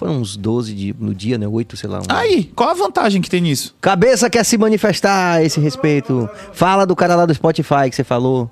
Foram 0.00 0.16
uns 0.16 0.34
12 0.34 0.72
de, 0.74 0.96
no 0.98 1.14
dia, 1.14 1.36
né? 1.36 1.46
8, 1.46 1.76
sei 1.76 1.86
lá. 1.90 1.98
um- 1.98 2.02
Aí, 2.08 2.44
qual 2.56 2.70
a 2.70 2.72
vantagem 2.72 3.20
que 3.20 3.28
tem 3.28 3.42
nisso? 3.42 3.76
Cabeça 3.82 4.30
quer 4.30 4.42
se 4.46 4.56
manifestar 4.56 5.34
a 5.34 5.42
esse 5.44 5.60
respeito. 5.60 6.26
Fala 6.54 6.86
do 6.86 6.96
cara 6.96 7.14
lá 7.14 7.26
do 7.26 7.34
Spotify 7.34 7.90
que 7.90 7.96
você 7.96 8.02
falou. 8.02 8.50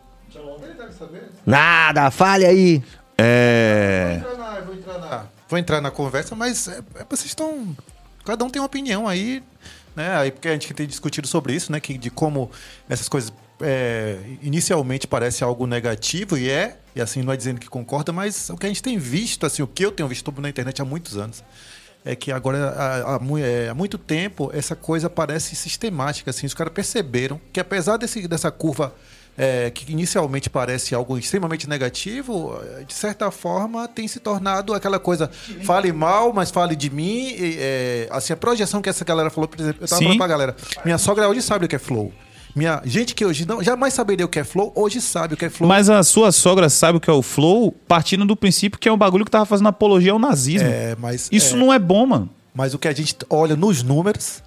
Nada, 1.46 2.10
fale 2.10 2.44
aí. 2.44 2.82
É. 3.16 4.20
Vou 4.22 4.30
entrar 4.34 4.38
na- 4.38 4.60
vou 4.60 4.74
entrar 4.74 4.98
na- 4.98 5.24
Vou 5.48 5.58
entrar 5.58 5.80
na 5.80 5.90
conversa, 5.90 6.34
mas 6.36 6.68
é, 6.68 6.80
é, 6.96 7.06
vocês 7.08 7.24
estão. 7.30 7.74
Cada 8.26 8.44
um 8.44 8.50
tem 8.50 8.60
uma 8.60 8.66
opinião 8.66 9.08
aí, 9.08 9.42
né? 9.96 10.16
Aí 10.16 10.30
porque 10.30 10.48
a 10.48 10.52
gente 10.52 10.74
tem 10.74 10.86
discutido 10.86 11.26
sobre 11.26 11.54
isso, 11.54 11.72
né? 11.72 11.80
Que, 11.80 11.96
de 11.96 12.10
como 12.10 12.50
essas 12.90 13.08
coisas 13.08 13.32
é, 13.62 14.18
inicialmente 14.42 15.06
parece 15.06 15.42
algo 15.42 15.66
negativo 15.66 16.36
e 16.36 16.50
é, 16.50 16.76
e 16.98 17.00
assim 17.00 17.22
não 17.22 17.32
é 17.32 17.36
dizendo 17.36 17.60
que 17.60 17.68
concorda, 17.68 18.12
mas 18.12 18.50
o 18.50 18.56
que 18.56 18.66
a 18.66 18.68
gente 18.68 18.82
tem 18.82 18.98
visto, 18.98 19.46
assim, 19.46 19.62
o 19.62 19.66
que 19.66 19.84
eu 19.84 19.92
tenho 19.92 20.08
visto 20.08 20.34
na 20.40 20.48
internet 20.48 20.82
há 20.82 20.84
muitos 20.84 21.16
anos, 21.16 21.44
é 22.04 22.16
que 22.16 22.32
agora 22.32 22.70
há, 22.70 23.16
há 23.16 23.20
é, 23.40 23.68
há 23.68 23.74
muito 23.74 23.96
tempo 23.96 24.50
essa 24.52 24.74
coisa 24.74 25.08
parece 25.08 25.54
sistemática, 25.54 26.30
assim, 26.30 26.46
os 26.46 26.54
caras 26.54 26.72
perceberam 26.72 27.40
que 27.52 27.60
apesar 27.60 27.96
desse, 27.96 28.26
dessa 28.26 28.50
curva 28.50 28.94
é, 29.36 29.70
que 29.70 29.92
inicialmente 29.92 30.50
parece 30.50 30.92
algo 30.92 31.16
extremamente 31.16 31.68
negativo, 31.68 32.60
é, 32.76 32.82
de 32.82 32.92
certa 32.92 33.30
forma 33.30 33.86
tem 33.86 34.08
se 34.08 34.18
tornado 34.18 34.74
aquela 34.74 34.98
coisa, 34.98 35.30
fale 35.62 35.92
mal, 35.92 36.32
mas 36.32 36.50
fale 36.50 36.74
de 36.74 36.90
mim. 36.90 37.28
e, 37.38 37.56
é, 37.60 38.08
assim, 38.10 38.32
a 38.32 38.36
projeção 38.36 38.82
que 38.82 38.88
essa 38.88 39.04
galera 39.04 39.30
falou, 39.30 39.46
por 39.46 39.60
exemplo, 39.60 39.84
eu 39.84 39.88
tava 39.88 40.00
Sim. 40.00 40.04
falando 40.06 40.18
pra 40.18 40.26
galera, 40.26 40.56
minha 40.84 40.98
sogra 40.98 41.28
hoje 41.28 41.42
sabe 41.42 41.66
o 41.66 41.68
que 41.68 41.76
é 41.76 41.78
flow. 41.78 42.12
Minha 42.58 42.82
gente 42.84 43.14
que 43.14 43.24
hoje 43.24 43.46
não 43.46 43.62
jamais 43.62 43.94
saberia 43.94 44.26
o 44.26 44.28
que 44.28 44.40
é 44.40 44.42
flow, 44.42 44.72
hoje 44.74 45.00
sabe 45.00 45.34
o 45.34 45.36
que 45.36 45.44
é 45.44 45.48
flow. 45.48 45.68
Mas 45.68 45.88
a 45.88 46.02
sua 46.02 46.32
sogra 46.32 46.68
sabe 46.68 46.98
o 46.98 47.00
que 47.00 47.08
é 47.08 47.12
o 47.12 47.22
flow, 47.22 47.70
partindo 47.86 48.24
do 48.24 48.34
princípio 48.34 48.80
que 48.80 48.88
é 48.88 48.92
um 48.92 48.96
bagulho 48.96 49.24
que 49.24 49.30
tava 49.30 49.46
fazendo 49.46 49.68
apologia 49.68 50.10
ao 50.10 50.18
nazismo. 50.18 50.66
É, 50.66 50.96
mas, 50.98 51.28
Isso 51.30 51.54
é, 51.54 51.58
não 51.58 51.72
é 51.72 51.78
bom, 51.78 52.04
mano. 52.04 52.28
mas 52.52 52.74
o 52.74 52.78
que 52.78 52.88
a 52.88 52.92
gente 52.92 53.16
olha 53.30 53.54
nos 53.54 53.84
números, 53.84 54.42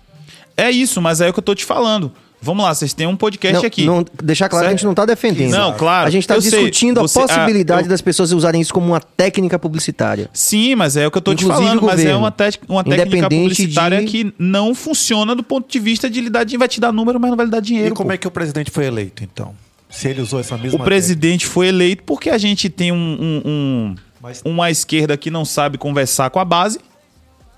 É 0.58 0.70
isso, 0.70 1.02
mas 1.02 1.22
é 1.22 1.30
o 1.30 1.34
que 1.34 1.40
eu 1.40 1.44
tô 1.44 1.56
te 1.56 1.64
falando. 1.64 2.12
Vamos 2.42 2.66
lá, 2.66 2.74
vocês 2.74 2.92
têm 2.94 3.06
um 3.06 3.16
podcast 3.16 3.60
Não, 3.60 3.66
aqui. 3.66 3.86
não- 3.86 4.04
deixar 4.24 4.50
claro 4.50 4.66
que 4.66 4.70
a 4.70 4.72
gente 4.76 4.84
não 4.86 4.96
tá 4.96 5.06
defendendo. 5.06 5.52
Não, 5.52 5.74
claro, 5.74 6.08
A 6.08 6.10
gente 6.10 6.28
tá 6.28 6.34
eu 6.36 6.42
sei. 6.42 6.52
discutindo 6.52 7.00
Você- 7.02 7.20
a 7.20 7.24
ah, 7.24 7.28
possibilidade 7.28 7.84
eu- 7.84 7.90
das 7.90 8.02
pessoas 8.02 8.32
usarem 8.32 8.60
isso 8.60 8.74
como 8.74 8.88
uma 8.88 9.00
técnica 9.00 9.60
publicitária. 9.60 10.28
Sim, 10.34 10.74
mas 10.76 10.98
é 10.98 11.06
o 11.06 11.12
que 11.12 11.18
eu 11.20 11.22
tô 11.22 11.36
te 11.36 11.46
falando, 11.46 11.82
mas 11.84 12.04
é 12.04 12.16
uma, 12.16 12.32
te- 12.32 12.60
uma 12.68 12.84
técnica 12.84 13.30
publicitária 13.30 14.00
de- 14.00 14.06
que 14.08 14.34
não 14.40 14.74
funciona 14.74 15.36
do 15.36 15.44
ponto 15.44 15.70
de 15.72 15.78
vista 15.80 16.10
de 16.10 16.20
lhe 16.20 16.30
dar 16.32 16.44
dinheiro. 16.44 16.60
Vai 16.60 16.68
te 16.68 16.80
dar 16.82 16.92
número, 16.92 17.20
mas 17.20 17.30
não 17.30 17.38
vai 17.38 17.46
lhe 17.46 17.52
dar 17.52 17.60
dinheiro. 17.62 17.90
e 17.90 17.96
como 17.96 18.10
pô. 18.10 18.14
é 18.14 18.18
que 18.18 18.28
o 18.28 18.32
presidente 18.32 18.72
foi 18.72 18.86
eleito, 18.86 19.24
então? 19.24 19.54
Se 19.90 20.08
ele 20.08 20.22
usou 20.22 20.40
essa 20.40 20.58
mesma 20.58 20.80
O 20.80 20.84
presidente 20.84 21.46
foi 21.46 21.68
eleito 21.68 22.02
porque 22.06 22.30
a 22.30 22.38
gente 22.38 22.70
tem 22.70 22.92
um, 22.92 22.96
um- 22.96 23.42
um- 23.46 23.96
Mas- 24.22 24.42
uma 24.46 24.72
esquerda 24.72 25.16
que 25.18 25.30
não 25.30 25.44
sabe 25.46 25.78
conversar 25.78 26.30
com 26.30 26.40
a 26.40 26.46
base, 26.46 26.80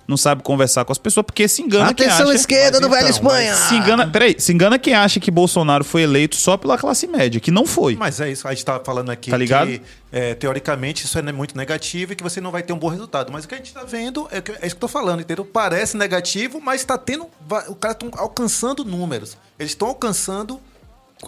não 0.08 0.18
sabe 0.18 0.44
conversar 0.44 0.84
com 0.86 0.92
as 0.92 0.98
pessoas, 0.98 1.26
porque 1.26 1.48
se 1.48 1.62
engana 1.62 1.94
quem 1.94 2.06
Atenção 2.08 2.28
acha... 2.30 2.36
esquerda 2.36 2.80
do 2.80 2.90
Velho 2.90 3.00
então, 3.08 3.10
Espanha! 3.10 3.56
Se 3.56 3.76
engana, 3.76 4.08
peraí, 4.08 4.36
se 4.38 4.52
engana 4.52 4.78
quem 4.78 4.94
acha 4.94 5.20
que 5.20 5.32
Bolsonaro 5.32 5.84
foi 5.84 6.02
eleito 6.04 6.36
só 6.36 6.58
pela 6.58 6.78
classe 6.78 7.08
média, 7.08 7.40
que 7.40 7.52
não 7.52 7.66
foi. 7.66 7.96
Mas 7.96 8.20
é 8.20 8.32
isso, 8.32 8.48
a 8.48 8.52
gente 8.52 8.60
está 8.60 8.80
falando 8.80 9.10
aqui 9.10 9.32
Tá 9.32 9.38
ligado? 9.38 9.68
que, 9.68 9.82
é, 10.12 10.34
teoricamente, 10.36 11.06
isso 11.06 11.18
é 11.18 11.32
muito 11.32 11.56
negativo 11.58 12.14
e 12.14 12.16
que 12.16 12.24
você 12.24 12.42
não 12.42 12.52
vai 12.52 12.62
ter 12.64 12.74
um 12.74 12.78
bom 12.80 12.90
resultado. 12.90 13.32
Mas 13.32 13.46
o 13.46 13.48
que 13.48 13.56
a 13.56 13.58
gente 13.58 13.68
está 13.68 13.84
vendo 13.84 14.28
é, 14.32 14.42
que- 14.42 14.52
é 14.52 14.54
isso 14.54 14.60
que 14.62 14.66
eu 14.66 14.88
estou 14.88 14.90
falando, 14.90 15.22
entendeu? 15.22 15.46
Parece 15.46 15.96
negativo, 15.98 16.60
mas 16.62 16.82
está 16.82 16.98
tendo. 16.98 17.28
o 17.68 17.76
cara 17.76 17.94
estão 17.94 18.12
alcançando 18.18 18.84
números. 18.84 19.38
Eles 19.58 19.72
estão 19.72 19.88
alcançando 19.88 20.60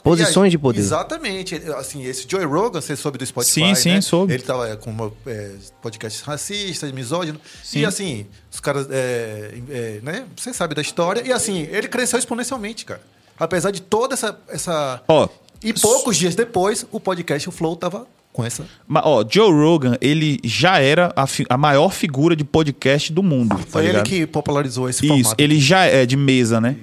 Posições 0.03 0.45
aí- 0.45 0.51
de 0.51 0.57
poder. 0.57 0.79
Exatamente. 0.79 1.55
Ele- 1.55 1.73
Assim, 1.73 2.03
esse 2.03 2.25
Joey 2.29 2.45
Rogan, 2.45 2.81
você 2.81 2.95
soube 2.95 3.17
do 3.17 3.25
Spotify, 3.25 3.51
Sim, 3.53 3.75
sim, 3.75 3.89
né? 3.95 4.01
soube. 4.01 4.33
Ele 4.33 4.43
tava 4.43 4.69
é, 4.69 4.75
com 4.75 4.89
uma, 4.91 5.11
é, 5.27 5.51
podcasts 5.81 6.21
racistas, 6.21 6.91
misóginos. 6.91 7.41
Sim. 7.63 7.79
E 7.79 7.85
assim, 7.85 8.25
os 8.51 8.59
caras, 8.59 8.87
é, 8.89 9.53
é, 9.69 9.99
né? 10.03 10.25
Você 10.35 10.53
sabe 10.53 10.73
da 10.75 10.81
história. 10.81 11.21
E 11.25 11.31
assim, 11.31 11.67
ele 11.71 11.87
cresceu 11.87 12.17
exponencialmente, 12.19 12.85
cara. 12.85 13.01
Apesar 13.39 13.71
de 13.71 13.81
toda 13.81 14.13
essa... 14.13 14.37
essa... 14.49 15.01
Ó, 15.07 15.27
E 15.63 15.73
poucos 15.73 16.15
dias 16.17 16.35
depois, 16.35 16.85
o 16.91 16.99
podcast, 16.99 17.49
o 17.49 17.51
Flow, 17.51 17.75
tava 17.75 18.07
com 18.31 18.43
essa... 18.45 18.65
ma- 18.87 19.01
ó, 19.05 19.25
Joe 19.29 19.51
Rogan, 19.51 19.97
ele 20.01 20.39
já 20.43 20.79
era 20.79 21.11
a, 21.15 21.25
a 21.49 21.57
maior 21.57 21.91
figura 21.93 22.35
de 22.35 22.43
podcast 22.43 23.11
do 23.11 23.23
mundo. 23.23 23.55
tá 23.57 23.63
Foi 23.67 23.81
ele 23.83 23.87
ligado? 23.91 24.05
que 24.07 24.25
popularizou 24.27 24.89
esse 24.89 25.05
Isso, 25.05 25.13
formato. 25.15 25.35
ele 25.41 25.59
já 25.59 25.85
é 25.85 26.05
de 26.05 26.15
mesa, 26.17 26.59
né? 26.61 26.75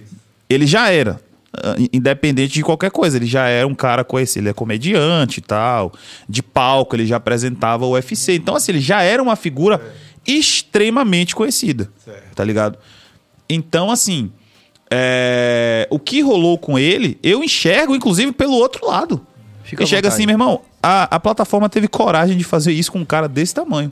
Ele 0.49 0.67
já 0.67 0.91
era. 0.91 1.21
Ah, 1.55 1.75
Independente 1.93 2.55
de 2.55 2.63
qualquer 2.63 2.91
coisa, 2.91 3.17
ele 3.17 3.27
já 3.27 3.47
era 3.47 3.67
um 3.67 3.75
cara 3.75 4.05
conhecido, 4.05 4.43
ele 4.45 4.51
é 4.51 4.55
comediante 4.55 5.39
e 5.39 5.43
tal, 5.43 5.93
de 6.29 6.43
palco, 6.43 6.97
ele 6.97 7.07
já 7.07 7.17
apresentava 7.17 7.85
o 7.85 7.93
UFC. 7.93 8.35
Então, 8.35 8.57
assim, 8.57 8.73
ele 8.73 8.81
já 8.81 9.03
era 9.03 9.23
uma 9.23 9.37
figura 9.37 9.81
extremamente 10.27 11.35
conhecida, 11.35 11.91
Certo. 12.05 12.35
tá 12.35 12.45
ligado? 12.45 12.79
Então, 13.49 13.91
assim, 13.91 14.33
é, 14.91 15.87
o 15.91 15.99
que 15.99 16.21
rolou 16.21 16.57
com 16.59 16.79
ele, 16.79 17.19
eu 17.23 17.43
enxergo, 17.43 17.95
inclusive, 17.95 18.33
pelo 18.33 18.55
outro 18.55 18.87
lado. 18.87 19.27
Fica 19.65 19.85
Enxerga 19.85 20.09
assim, 20.09 20.27
meu 20.27 20.35
irmão, 20.35 20.61
a, 20.83 21.17
a 21.17 21.21
plataforma 21.21 21.69
teve 21.69 21.89
coragem 21.89 22.37
de 22.37 22.45
fazer 22.45 22.73
isso 22.73 22.93
com 22.93 22.99
um 22.99 23.05
cara 23.05 23.27
desse 23.27 23.55
tamanho. 23.55 23.91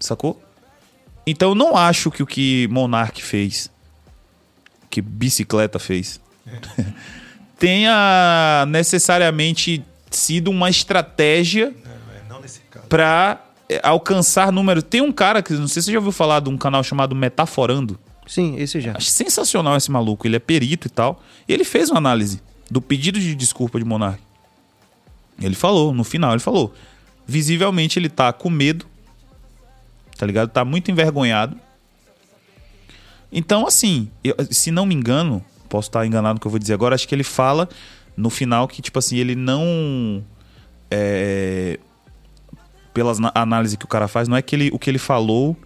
Sacou? 0.00 0.42
Então 1.26 1.50
eu 1.50 1.54
não 1.54 1.76
acho 1.76 2.10
que 2.10 2.22
o 2.22 2.26
que 2.26 2.66
Monark 2.68 3.22
fez, 3.22 3.70
que 4.90 5.00
Bicicleta 5.00 5.78
fez, 5.78 6.20
tenha 7.58 8.64
necessariamente 8.68 9.84
sido 10.10 10.50
uma 10.50 10.68
estratégia 10.70 11.72
É, 11.84 12.78
pra 12.88 13.42
eh, 13.68 13.80
alcançar 13.82 14.52
números. 14.52 14.82
Tem 14.84 15.00
um 15.00 15.12
cara 15.12 15.42
que, 15.42 15.52
não 15.54 15.66
sei 15.68 15.82
se 15.82 15.86
você 15.86 15.92
já 15.92 15.98
ouviu 15.98 16.12
falar 16.12 16.40
de 16.40 16.48
um 16.48 16.56
canal 16.56 16.82
chamado 16.84 17.14
Metaforando. 17.14 17.98
Sim, 18.26 18.56
esse 18.58 18.80
já. 18.80 18.96
Acho 18.96 19.10
sensacional 19.10 19.76
esse 19.76 19.90
maluco. 19.90 20.26
Ele 20.26 20.36
é 20.36 20.38
perito 20.38 20.86
e 20.86 20.90
tal. 20.90 21.22
E 21.48 21.52
ele 21.52 21.64
fez 21.64 21.90
uma 21.90 21.98
análise 21.98 22.40
do 22.70 22.80
pedido 22.80 23.18
de 23.20 23.34
desculpa 23.34 23.78
de 23.78 23.84
Monark. 23.84 24.20
Ele 25.40 25.54
falou, 25.54 25.92
no 25.92 26.04
final, 26.04 26.32
ele 26.32 26.40
falou. 26.40 26.72
Visivelmente 27.26 27.98
ele 27.98 28.08
tá 28.08 28.32
com 28.32 28.48
medo. 28.48 28.86
Tá 30.16 30.24
ligado? 30.26 30.48
Tá 30.50 30.64
muito 30.64 30.90
envergonhado. 30.90 31.58
Então, 33.32 33.66
assim, 33.66 34.08
eu- 34.22 34.36
se 34.50 34.70
não 34.70 34.86
me 34.86 34.94
engano, 34.94 35.44
posso 35.74 35.88
estar 35.88 36.06
enganado 36.06 36.34
no 36.34 36.40
que 36.40 36.46
eu 36.46 36.50
vou 36.50 36.60
dizer 36.60 36.72
agora, 36.72 36.94
acho 36.94 37.08
que 37.08 37.14
ele 37.14 37.24
fala 37.24 37.68
no 38.16 38.30
final 38.30 38.68
que, 38.68 38.80
tipo 38.80 38.96
assim, 38.96 39.16
ele 39.16 39.34
não. 39.34 40.24
É, 40.88 41.80
pelas 42.92 43.18
análise 43.34 43.76
que 43.76 43.84
o 43.84 43.88
cara 43.88 44.06
faz, 44.06 44.28
não 44.28 44.36
é 44.36 44.42
que 44.42 44.54
ele, 44.54 44.70
o 44.72 44.78
que 44.78 44.88
ele 44.88 45.00
falou 45.00 45.56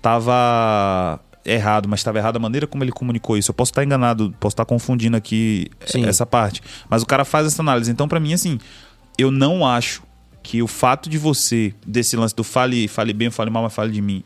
tava 0.00 1.18
errado, 1.44 1.88
mas 1.88 1.98
estava 1.98 2.18
errado 2.18 2.36
a 2.36 2.38
maneira 2.38 2.64
como 2.64 2.84
ele 2.84 2.92
comunicou 2.92 3.36
isso. 3.36 3.50
Eu 3.50 3.54
posso 3.54 3.72
estar 3.72 3.82
enganado, 3.82 4.32
posso 4.38 4.54
estar 4.54 4.64
confundindo 4.64 5.16
aqui 5.16 5.66
Sim. 5.84 6.04
essa 6.06 6.24
parte. 6.24 6.62
Mas 6.88 7.02
o 7.02 7.06
cara 7.06 7.24
faz 7.24 7.48
essa 7.48 7.60
análise. 7.60 7.90
Então, 7.90 8.06
pra 8.06 8.20
mim, 8.20 8.32
assim, 8.32 8.60
eu 9.18 9.32
não 9.32 9.66
acho 9.66 10.04
que 10.44 10.62
o 10.62 10.68
fato 10.68 11.10
de 11.10 11.18
você, 11.18 11.74
desse 11.84 12.16
lance 12.16 12.36
do 12.36 12.44
fale, 12.44 12.86
fale 12.86 13.12
bem, 13.12 13.30
fale 13.30 13.50
mal, 13.50 13.64
mas 13.64 13.74
fale 13.74 13.90
de 13.90 14.00
mim, 14.00 14.22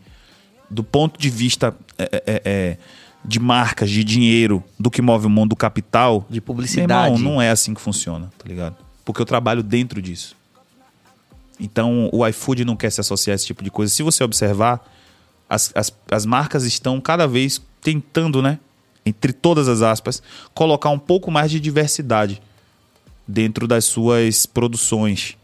do 0.70 0.84
ponto 0.84 1.18
de 1.18 1.30
vista 1.30 1.74
é, 1.98 2.22
é, 2.26 2.42
é, 2.44 2.76
de 3.24 3.40
marcas, 3.40 3.90
de 3.90 4.04
dinheiro, 4.04 4.62
do 4.78 4.90
que 4.90 5.00
move 5.00 5.26
o 5.26 5.30
mundo 5.30 5.50
do 5.50 5.56
capital, 5.56 6.26
De 6.28 6.34
meu 6.36 6.42
publicidade. 6.42 7.14
irmão, 7.14 7.32
não 7.34 7.42
é 7.42 7.50
assim 7.50 7.72
que 7.72 7.80
funciona, 7.80 8.30
tá 8.36 8.46
ligado? 8.46 8.76
Porque 9.04 9.20
eu 9.20 9.26
trabalho 9.26 9.62
dentro 9.62 10.02
disso. 10.02 10.36
Então, 11.58 12.10
o 12.12 12.26
iFood 12.26 12.64
não 12.64 12.76
quer 12.76 12.90
se 12.90 13.00
associar 13.00 13.34
a 13.34 13.36
esse 13.36 13.46
tipo 13.46 13.62
de 13.62 13.70
coisa. 13.70 13.92
Se 13.92 14.02
você 14.02 14.22
observar, 14.24 14.84
as, 15.48 15.72
as, 15.74 15.92
as 16.10 16.26
marcas 16.26 16.64
estão 16.64 17.00
cada 17.00 17.26
vez 17.26 17.60
tentando, 17.80 18.42
né? 18.42 18.58
Entre 19.06 19.32
todas 19.32 19.68
as 19.68 19.82
aspas, 19.82 20.22
colocar 20.54 20.90
um 20.90 20.98
pouco 20.98 21.30
mais 21.30 21.50
de 21.50 21.60
diversidade 21.60 22.40
dentro 23.28 23.68
das 23.68 23.84
suas 23.84 24.46
produções, 24.46 25.36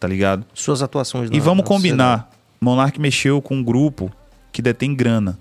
tá 0.00 0.08
ligado? 0.08 0.44
Suas 0.54 0.82
atuações 0.82 1.30
E 1.32 1.40
vamos 1.40 1.62
na 1.62 1.68
combinar. 1.68 2.30
Monark 2.60 2.98
mexeu 2.98 3.40
com 3.42 3.56
um 3.56 3.62
grupo 3.62 4.10
que 4.50 4.62
detém 4.62 4.94
grana. 4.94 5.38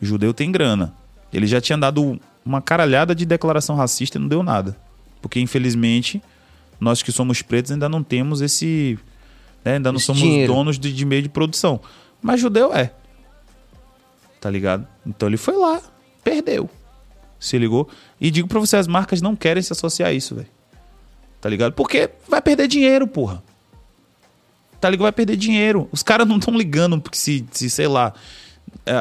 Judeu 0.00 0.32
tem 0.32 0.50
grana. 0.50 0.94
Ele 1.32 1.46
já 1.46 1.60
tinha 1.60 1.76
dado 1.78 2.18
uma 2.44 2.60
caralhada 2.60 3.14
de 3.14 3.24
declaração 3.24 3.76
racista 3.76 4.18
e 4.18 4.20
não 4.20 4.28
deu 4.28 4.42
nada. 4.42 4.76
Porque, 5.22 5.38
infelizmente, 5.40 6.22
nós 6.78 7.02
que 7.02 7.12
somos 7.12 7.42
pretos 7.42 7.70
ainda 7.70 7.88
não 7.88 8.02
temos 8.02 8.40
esse. 8.40 8.98
né, 9.64 9.74
ainda 9.74 9.92
não 9.92 9.98
Esse 9.98 10.06
somos 10.06 10.22
dinheiro. 10.22 10.52
donos 10.52 10.78
de, 10.78 10.92
de 10.92 11.04
meio 11.04 11.22
de 11.22 11.28
produção. 11.28 11.80
Mas 12.22 12.40
judeu 12.40 12.74
é. 12.74 12.92
Tá 14.40 14.48
ligado? 14.50 14.86
Então 15.06 15.28
ele 15.28 15.36
foi 15.36 15.56
lá, 15.56 15.80
perdeu. 16.24 16.68
Se 17.38 17.58
ligou? 17.58 17.88
E 18.20 18.30
digo 18.30 18.48
pra 18.48 18.58
você, 18.58 18.76
as 18.76 18.86
marcas 18.86 19.20
não 19.20 19.36
querem 19.36 19.62
se 19.62 19.72
associar 19.72 20.08
a 20.08 20.12
isso, 20.12 20.34
velho. 20.34 20.48
Tá 21.40 21.48
ligado? 21.48 21.72
Porque 21.72 22.10
vai 22.28 22.40
perder 22.40 22.68
dinheiro, 22.68 23.06
porra 23.06 23.42
tá 24.80 24.88
ligado? 24.88 25.02
Vai 25.02 25.12
perder 25.12 25.36
dinheiro. 25.36 25.88
Os 25.92 26.02
caras 26.02 26.26
não 26.26 26.38
estão 26.38 26.56
ligando 26.56 27.00
porque 27.00 27.18
se, 27.18 27.44
se, 27.52 27.68
sei 27.68 27.86
lá, 27.86 28.14
é, 28.86 28.94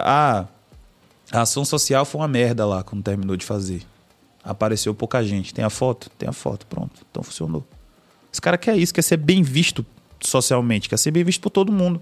a, 1.31 1.41
ação 1.41 1.63
social 1.65 2.05
foi 2.05 2.21
uma 2.21 2.27
merda 2.27 2.65
lá 2.65 2.83
quando 2.83 3.03
terminou 3.03 3.35
de 3.35 3.45
fazer. 3.45 3.81
Apareceu 4.43 4.93
pouca 4.93 5.23
gente. 5.23 5.53
Tem 5.53 5.63
a 5.63 5.69
foto? 5.69 6.09
Tem 6.17 6.27
a 6.27 6.33
foto, 6.33 6.65
pronto. 6.65 7.01
Então 7.09 7.23
funcionou. 7.23 7.65
Os 8.31 8.39
caras 8.39 8.59
querem 8.59 8.81
isso, 8.81 8.93
quer 8.93 9.01
ser 9.01 9.17
bem 9.17 9.41
visto 9.41 9.85
socialmente, 10.21 10.89
quer 10.89 10.97
ser 10.97 11.11
bem 11.11 11.23
visto 11.23 11.41
por 11.41 11.49
todo 11.49 11.71
mundo. 11.71 12.01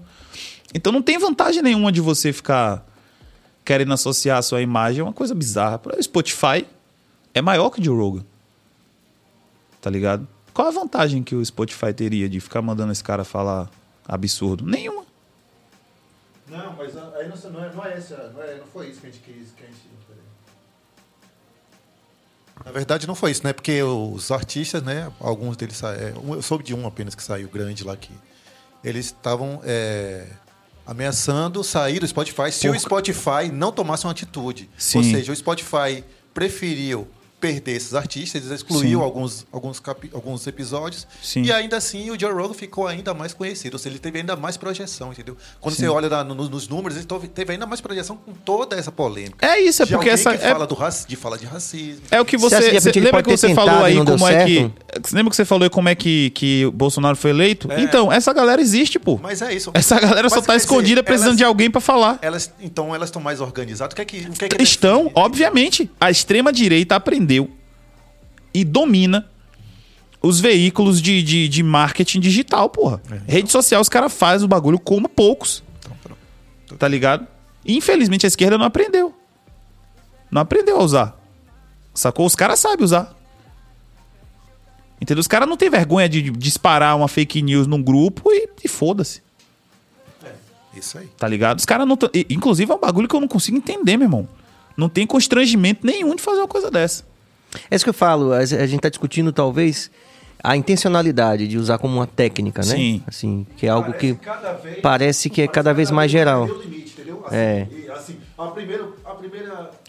Então 0.74 0.92
não 0.92 1.02
tem 1.02 1.18
vantagem 1.18 1.62
nenhuma 1.62 1.90
de 1.90 2.00
você 2.00 2.32
ficar 2.32 2.86
querendo 3.64 3.92
associar 3.92 4.38
a 4.38 4.42
sua 4.42 4.62
imagem, 4.62 5.00
é 5.00 5.04
uma 5.04 5.12
coisa 5.12 5.34
bizarra. 5.34 5.80
O 5.98 6.02
Spotify 6.02 6.66
é 7.34 7.42
maior 7.42 7.70
que 7.70 7.80
o 7.80 7.84
Joe 7.84 7.96
Rogan. 7.96 8.24
Tá 9.80 9.90
ligado? 9.90 10.26
Qual 10.54 10.66
a 10.66 10.70
vantagem 10.70 11.22
que 11.22 11.34
o 11.34 11.44
Spotify 11.44 11.92
teria 11.92 12.28
de 12.28 12.40
ficar 12.40 12.62
mandando 12.62 12.92
esse 12.92 13.04
cara 13.04 13.24
falar 13.24 13.70
absurdo? 14.06 14.66
Nenhuma. 14.66 15.04
Não, 16.48 16.72
mas 16.76 16.96
aí 16.96 17.28
não, 17.28 17.62
é, 17.62 17.72
não, 17.74 17.84
é 17.84 17.92
essa, 17.94 18.30
não, 18.34 18.42
é, 18.42 18.56
não 18.56 18.66
foi 18.66 18.88
isso 18.88 19.00
que 19.00 19.06
a 19.06 19.10
gente 19.10 19.22
quis. 19.22 19.50
Que 19.52 19.64
a 19.64 19.66
gente... 19.66 19.98
Na 22.64 22.72
verdade, 22.72 23.06
não 23.06 23.14
foi 23.14 23.30
isso, 23.30 23.44
né? 23.44 23.52
Porque 23.52 23.82
os 23.82 24.30
artistas, 24.30 24.82
né? 24.82 25.12
Alguns 25.20 25.56
deles 25.56 25.76
saíram. 25.76 26.34
Eu 26.34 26.42
soube 26.42 26.64
de 26.64 26.74
um 26.74 26.86
apenas 26.86 27.14
que 27.14 27.22
saiu 27.22 27.48
grande 27.48 27.84
lá 27.84 27.96
que 27.96 28.12
eles 28.82 29.06
estavam 29.06 29.60
é, 29.64 30.26
ameaçando 30.86 31.62
sair 31.62 32.00
do 32.00 32.06
Spotify 32.06 32.50
se 32.50 32.68
o 32.68 32.78
Spotify 32.78 33.50
não 33.52 33.70
tomasse 33.70 34.04
uma 34.04 34.12
atitude. 34.12 34.68
Sim. 34.76 34.98
Ou 34.98 35.04
seja, 35.04 35.32
o 35.32 35.36
Spotify 35.36 36.04
preferiu 36.34 37.08
perder 37.40 37.76
esses 37.76 37.94
artistas, 37.94 38.42
eles 38.42 38.50
excluiu 38.52 38.98
Sim. 38.98 39.04
alguns, 39.04 39.46
alguns, 39.52 39.78
capi- 39.80 40.10
alguns 40.12 40.46
episódios. 40.46 41.06
Sim. 41.22 41.42
E 41.42 41.52
ainda 41.52 41.76
assim 41.76 42.10
o 42.10 42.18
Joe 42.18 42.32
Rogan 42.32 42.54
ficou 42.54 42.86
ainda 42.86 43.14
mais 43.14 43.32
conhecido. 43.32 43.74
Ou 43.74 43.78
seja, 43.78 43.92
ele 43.94 44.00
teve 44.00 44.18
ainda 44.18 44.34
mais 44.36 44.56
projeção, 44.56 45.12
entendeu? 45.12 45.36
Quando 45.60 45.74
você 45.74 45.86
olha 45.88 46.24
no- 46.24 46.34
nos 46.34 46.66
números, 46.68 46.96
ele 46.98 47.06
teve 47.28 47.52
ainda 47.52 47.66
mais 47.66 47.80
projeção 47.80 48.16
com 48.16 48.32
toda 48.32 48.76
essa 48.76 48.90
polêmica. 48.90 49.46
É 49.46 49.60
isso, 49.60 49.82
é 49.82 49.86
De 49.86 49.92
porque 49.94 50.10
essa. 50.10 50.36
que 50.36 50.44
É, 50.44 50.50
fala 50.52 50.66
do 50.66 50.74
raci- 50.74 51.06
de 51.08 51.16
fala 51.16 51.38
de 51.38 51.46
racismo. 51.46 52.02
é 52.10 52.20
o 52.20 52.24
que 52.24 52.36
Você 52.36 52.56
você. 52.56 52.80
você 52.80 53.00
lembra 53.00 53.22
que 53.22 53.30
você 53.30 53.54
falou 53.54 53.84
aí 53.84 53.94
como 53.96 54.26
é 54.28 54.44
que. 54.44 54.54
certo? 54.60 55.08
Você 55.08 55.16
lembra 55.16 55.30
que 55.30 55.36
você 55.36 55.44
falou 55.44 55.64
aí 55.64 55.70
como 55.70 55.88
é 55.88 55.94
que, 55.94 56.30
que 56.30 56.66
o 56.66 56.72
Bolsonaro 56.72 57.16
foi 57.16 57.30
eleito? 57.30 57.70
É. 57.70 57.80
Então, 57.80 58.10
essa 58.12 58.32
galera 58.32 58.60
existe, 58.60 58.98
pô. 58.98 59.18
Mas 59.22 59.42
é 59.42 59.54
isso. 59.54 59.70
Essa 59.74 60.00
galera 60.00 60.28
só 60.28 60.36
Mas 60.36 60.44
tá 60.46 60.52
quer 60.52 60.56
dizer, 60.58 60.64
escondida 60.66 61.02
precisando 61.02 61.28
elas- 61.28 61.38
de 61.38 61.44
alguém 61.44 61.70
pra 61.70 61.80
falar. 61.80 62.18
Elas, 62.20 62.50
então 62.60 62.94
elas 62.94 63.08
estão 63.08 63.22
mais 63.22 63.40
organizadas. 63.40 63.92
O 63.92 63.96
que 63.96 64.02
é 64.02 64.04
que, 64.04 64.16
o 64.28 64.32
que, 64.32 64.44
é 64.44 64.48
que 64.48 64.62
Estão, 64.62 65.04
define? 65.04 65.12
obviamente. 65.14 65.90
A 66.00 66.10
extrema-direita 66.10 66.96
aprendeu 66.96 67.27
e 68.54 68.64
domina 68.64 69.28
os 70.20 70.40
veículos 70.40 71.00
de, 71.00 71.22
de, 71.22 71.48
de 71.48 71.62
marketing 71.62 72.20
digital, 72.20 72.68
porra. 72.68 73.00
Rede 73.26 73.50
social, 73.50 73.80
os 73.80 73.88
caras 73.88 74.12
fazem 74.12 74.44
o 74.44 74.48
bagulho 74.48 74.78
como 74.78 75.08
poucos. 75.08 75.62
Então, 75.78 75.96
pronto. 76.02 76.18
Tá 76.76 76.88
ligado? 76.88 77.26
E, 77.64 77.76
infelizmente 77.76 78.26
a 78.26 78.28
esquerda 78.28 78.58
não 78.58 78.66
aprendeu. 78.66 79.14
Não 80.30 80.42
aprendeu 80.42 80.80
a 80.80 80.82
usar. 80.82 81.20
Sacou? 81.94 82.26
Os 82.26 82.34
caras 82.34 82.58
sabem 82.58 82.84
usar. 82.84 83.14
Entendeu? 85.00 85.20
Os 85.20 85.28
caras 85.28 85.48
não 85.48 85.56
têm 85.56 85.70
vergonha 85.70 86.08
de 86.08 86.30
disparar 86.30 86.96
uma 86.96 87.08
fake 87.08 87.40
news 87.40 87.66
num 87.66 87.82
grupo 87.82 88.32
e, 88.32 88.48
e 88.64 88.68
foda-se. 88.68 89.22
Isso 90.74 90.98
aí. 90.98 91.06
Tá 91.16 91.26
ligado? 91.26 91.58
Os 91.58 91.64
caras 91.64 91.86
não. 91.86 91.96
Inclusive 92.28 92.70
é 92.70 92.74
um 92.74 92.80
bagulho 92.80 93.08
que 93.08 93.14
eu 93.14 93.20
não 93.20 93.28
consigo 93.28 93.56
entender, 93.56 93.96
meu 93.96 94.06
irmão. 94.06 94.28
Não 94.76 94.88
tem 94.88 95.06
constrangimento 95.06 95.86
nenhum 95.86 96.14
de 96.14 96.22
fazer 96.22 96.38
uma 96.38 96.48
coisa 96.48 96.70
dessa. 96.70 97.04
É 97.70 97.74
isso 97.76 97.84
que 97.84 97.90
eu 97.90 97.94
falo. 97.94 98.32
A 98.32 98.38
a 98.38 98.44
gente 98.44 98.80
tá 98.80 98.88
discutindo, 98.88 99.32
talvez, 99.32 99.90
a 100.42 100.56
intencionalidade 100.56 101.48
de 101.48 101.58
usar 101.58 101.78
como 101.78 101.96
uma 101.96 102.06
técnica, 102.06 102.60
né? 102.62 102.74
Sim. 102.76 103.02
Assim, 103.06 103.46
que 103.56 103.66
é 103.66 103.70
algo 103.70 103.92
que 103.92 104.14
cada 104.14 104.52
vez- 104.54 104.80
parece 104.80 105.28
que 105.30 105.42
é 105.42 105.48
cada 105.48 105.72
vez 105.74 105.90
mais 105.90 106.10
geral. 106.10 106.46
Tem 106.46 106.54
o 106.56 106.62
limite, 106.62 106.92
entendeu? 106.92 107.22
Assim, 107.26 107.36
É. 107.36 107.66
e, 107.70 107.90
assim, 107.90 108.16
a 108.36 108.46
primeira. 108.46 108.88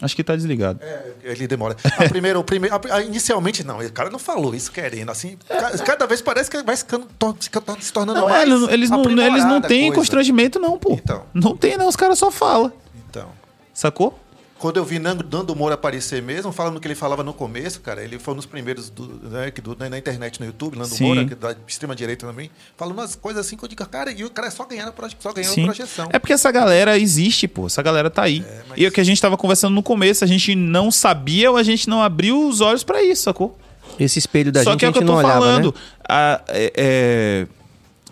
Acho 0.02 0.16
que 0.16 0.24
tá 0.24 0.34
desligado. 0.34 0.80
É, 0.82 1.12
ele 1.22 1.46
demora. 1.46 1.76
A 1.98 2.08
primeira, 2.08 2.38
o 2.38 2.44
primeiro, 2.44 2.74
a- 2.74 2.94
a- 2.96 3.02
inicialmente, 3.02 3.62
não, 3.64 3.78
o 3.78 3.92
cara 3.92 4.10
não 4.10 4.18
falou 4.18 4.54
isso 4.54 4.72
querendo. 4.72 5.10
Assim, 5.10 5.36
ca- 5.48 5.78
cada 5.78 6.06
vez 6.06 6.20
parece 6.22 6.50
que 6.50 6.62
vai 6.62 6.76
ficando, 6.76 7.06
se 7.80 7.92
tornando 7.92 8.20
Não, 8.20 8.28
mais. 8.28 8.42
eles, 8.48 8.68
eles 8.70 8.90
não, 8.90 9.02
eles 9.04 9.44
não 9.44 9.60
têm 9.60 9.82
coisa. 9.88 9.94
constrangimento, 10.00 10.58
não, 10.58 10.78
pô. 10.78 10.92
Então. 10.94 11.24
Não 11.34 11.56
tem, 11.56 11.76
não. 11.76 11.86
Os 11.88 11.96
caras 11.96 12.18
só 12.18 12.30
falam. 12.30 12.72
Então. 13.08 13.28
Sacou? 13.72 14.18
Quando 14.60 14.76
eu 14.76 14.84
vi 14.84 14.98
Nando, 14.98 15.24
Nando 15.34 15.56
Moura 15.56 15.74
aparecer 15.74 16.20
mesmo, 16.22 16.52
falando 16.52 16.76
o 16.76 16.80
que 16.80 16.86
ele 16.86 16.94
falava 16.94 17.24
no 17.24 17.32
começo, 17.32 17.80
cara, 17.80 18.04
ele 18.04 18.18
foi 18.18 18.34
um 18.34 18.36
dos 18.36 18.44
primeiros 18.44 18.90
do, 18.90 19.06
né, 19.30 19.50
que 19.50 19.62
do- 19.62 19.74
na 19.74 19.96
internet, 19.96 20.38
no 20.38 20.44
YouTube, 20.44 20.76
Nando 20.76 20.94
Sim. 20.94 21.04
Moura, 21.04 21.24
que 21.24 21.32
é 21.32 21.36
da 21.36 21.56
extrema-direita 21.66 22.26
também, 22.26 22.50
falando 22.76 22.92
umas 22.98 23.16
coisas 23.16 23.46
assim 23.46 23.56
que 23.56 23.64
eu 23.64 23.68
digo, 23.68 23.86
cara, 23.86 24.12
e 24.12 24.22
o 24.22 24.28
cara 24.30 24.50
só 24.50 24.66
ganhando, 24.66 24.92
só 25.18 25.32
ganhando 25.32 25.54
Sim. 25.54 25.64
projeção. 25.64 26.10
É 26.12 26.18
porque 26.18 26.34
essa 26.34 26.52
galera 26.52 26.98
existe, 26.98 27.48
pô. 27.48 27.66
Essa 27.68 27.80
galera 27.82 28.10
tá 28.10 28.22
aí. 28.24 28.44
mas- 28.68 28.78
E 28.78 28.84
é 28.84 28.88
o 28.88 28.92
que 28.92 29.00
a 29.00 29.04
gente 29.04 29.18
tava 29.18 29.34
conversando 29.38 29.74
no 29.74 29.82
começo, 29.82 30.22
a 30.24 30.26
gente 30.26 30.54
não 30.54 30.90
sabia 30.90 31.50
ou 31.50 31.56
a 31.56 31.62
gente 31.62 31.88
não 31.88 32.02
abriu 32.02 32.46
os 32.46 32.60
olhos 32.60 32.84
pra 32.84 33.02
isso, 33.02 33.22
sacou? 33.22 33.58
Esse 33.98 34.18
espelho 34.18 34.52
da 34.52 34.62
Só 34.62 34.72
gente 34.72 34.80
que 34.80 34.84
é 34.84 34.88
o 34.90 34.92
que 34.92 34.98
eu 34.98 35.06
tô 35.06 35.12
não 35.12 35.18
olhava, 35.20 35.32
falando. 35.40 35.74
né? 35.74 35.80
A- 36.06 36.40
é- 36.48 36.72
é, 36.76 37.46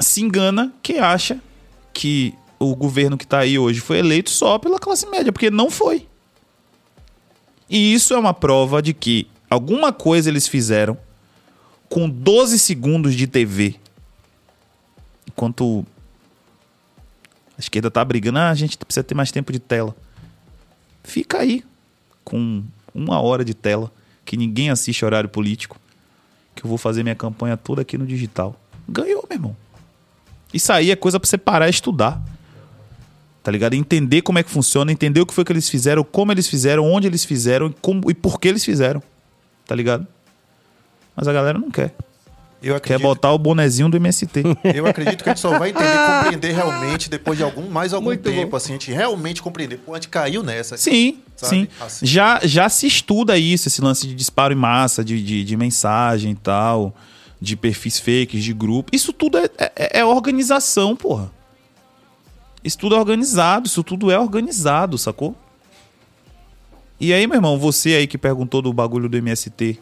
se 0.01 0.23
engana 0.23 0.73
quem 0.83 0.99
acha 0.99 1.39
que 1.93 2.33
o 2.59 2.75
governo 2.75 3.19
que 3.19 3.27
tá 3.27 3.41
aí 3.41 3.59
hoje 3.59 3.81
foi 3.81 3.99
eleito 3.99 4.31
só 4.31 4.59
pela 4.59 4.79
classe 4.79 5.07
média, 5.11 5.31
porque 5.31 5.51
não 5.51 5.71
foi. 5.71 6.08
E 7.69 7.93
isso 7.93 8.15
é 8.15 8.19
uma 8.19 8.33
prova 8.33 8.81
de 8.81 8.95
que 8.95 9.29
alguma 9.51 9.93
coisa 9.93 10.29
eles 10.29 10.47
fizeram 10.47 10.97
com 11.89 12.09
12 12.09 12.59
segundos 12.59 13.15
de 13.15 13.27
TV. 13.27 13.77
Enquanto 15.27 15.85
a 17.57 17.61
esquerda 17.61 17.91
tá 17.91 18.05
brigando, 18.05 18.39
ah, 18.39 18.51
a 18.51 18.55
gente 18.55 18.79
precisa 18.79 19.05
ter 19.05 19.15
mais 19.15 19.31
tempo 19.31 19.53
de 19.53 19.59
tela. 19.59 19.95
Fica 21.03 21.39
aí 21.39 21.65
com 22.25 22.63
uma 22.95 23.21
hora 23.21 23.45
de 23.45 23.55
tela, 23.55 23.91
que 24.25 24.37
ninguém 24.37 24.71
assiste 24.71 25.05
horário 25.05 25.29
político, 25.29 25.79
que 26.55 26.65
eu 26.65 26.69
vou 26.69 26.79
fazer 26.79 27.03
minha 27.03 27.15
campanha 27.15 27.57
toda 27.57 27.83
aqui 27.83 27.97
no 27.97 28.07
digital. 28.07 28.59
Ganhou, 28.89 29.25
meu 29.29 29.37
irmão. 29.37 29.57
Isso 30.53 30.73
aí 30.73 30.91
é 30.91 30.97
coisa 30.97 31.19
pra 31.19 31.29
você 31.29 31.39
parar 31.39 31.67
e 31.67 31.71
estudar. 31.71 32.21
Tá 33.43 33.51
ligado? 33.51 33.75
Entender 33.75 34.23
como 34.23 34.39
é 34.39 34.43
que 34.43 34.51
funciona, 34.51 34.93
entender 34.93 35.21
o 35.21 35.27
que 35.27 35.33
foi 35.33 35.45
que 35.45 35.53
eles 35.53 35.69
fizeram, 35.69 36.05
como 36.05 36.33
eles 36.33 36.47
fizeram, 36.47 36.85
onde 36.85 37.07
eles 37.07 37.25
fizeram 37.25 37.69
e, 37.69 37.75
como, 37.81 38.11
e 38.11 38.15
por 38.15 38.41
que 38.41 38.49
eles 38.49 38.65
fizeram. 38.65 39.03
Tá 39.67 39.75
ligado? 39.75 40.07
Mas 41.15 41.27
a 41.29 41.33
galera 41.33 41.59
não 41.59 41.71
quer. 41.71 41.95
Eu 42.61 42.75
Quer 42.75 42.95
acredito, 42.95 43.03
botar 43.03 43.33
o 43.33 43.39
bonezinho 43.39 43.89
do 43.89 43.97
MST. 43.97 44.43
eu 44.75 44.87
acredito 44.87 45.23
que 45.23 45.31
a 45.31 45.33
gente 45.33 45.41
só 45.41 45.57
vai 45.57 45.71
entender, 45.71 45.97
compreender 46.23 46.53
realmente 46.53 47.09
depois 47.09 47.39
de 47.39 47.45
algum, 47.45 47.71
mais 47.71 47.95
algum 47.95 48.07
Muito 48.07 48.23
tempo, 48.23 48.51
bom. 48.51 48.57
assim, 48.57 48.73
a 48.73 48.75
gente 48.75 48.91
realmente 48.91 49.41
compreender. 49.41 49.79
Pô, 49.79 49.93
a 49.93 49.97
gente 49.97 50.09
caiu 50.09 50.43
nessa. 50.43 50.77
Sim, 50.77 51.19
Sabe? 51.37 51.51
sim. 51.51 51.69
Assim. 51.81 52.05
Já, 52.07 52.41
já 52.43 52.69
se 52.69 52.87
estuda 52.87 53.39
isso, 53.39 53.69
esse 53.69 53.81
lance 53.81 54.09
de 54.09 54.15
disparo 54.15 54.53
em 54.53 54.57
massa, 54.57 55.05
de, 55.05 55.23
de, 55.23 55.45
de 55.45 55.57
mensagem 55.57 56.33
e 56.33 56.35
tal, 56.35 56.95
de 57.41 57.55
perfis 57.57 58.01
fakes, 58.01 58.43
de 58.43 58.53
grupo. 58.53 58.91
Isso 58.93 59.13
tudo 59.13 59.39
é, 59.39 59.49
é, 59.57 60.01
é 60.01 60.05
organização, 60.05 60.97
porra. 60.97 61.31
Isso 62.63 62.79
tudo 62.79 62.95
é 62.95 62.99
organizado, 62.99 63.67
isso 63.67 63.83
tudo 63.83 64.11
é 64.11 64.19
organizado, 64.19 64.99
sacou? 64.99 65.37
E 67.01 67.13
aí, 67.13 67.27
meu 67.27 67.37
irmão, 67.37 67.59
você 67.59 67.95
aí 67.95 68.07
que 68.07 68.19
perguntou 68.19 68.61
do 68.61 68.73
bagulho 68.73 69.09
do 69.09 69.17
MST. 69.17 69.79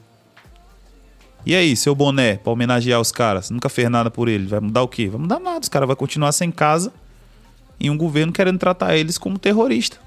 E 1.47 1.55
aí, 1.55 1.77
seu 1.77 1.95
boné, 1.95 2.37
pra 2.37 2.53
homenagear 2.53 3.01
os 3.01 3.11
caras, 3.11 3.51
nunca 3.51 3.69
fez 3.69 3.89
nada 3.89 4.11
por 4.11 4.29
ele, 4.29 4.47
vai 4.47 4.61
mudar 4.61 4.83
o 4.83 4.89
quê? 4.89 5.09
Vai 5.09 5.21
mudar 5.21 5.39
nada, 5.39 5.61
os 5.61 5.69
caras 5.69 5.87
vão 5.87 5.97
continuar 5.97 6.33
sem 6.33 6.51
casa 6.51 6.93
e 7.79 7.89
um 7.89 7.97
governo 7.97 8.33
querendo 8.33 8.59
tratar 8.59 8.97
eles 8.97 9.17
como 9.17 9.39
terrorista. 9.39 9.99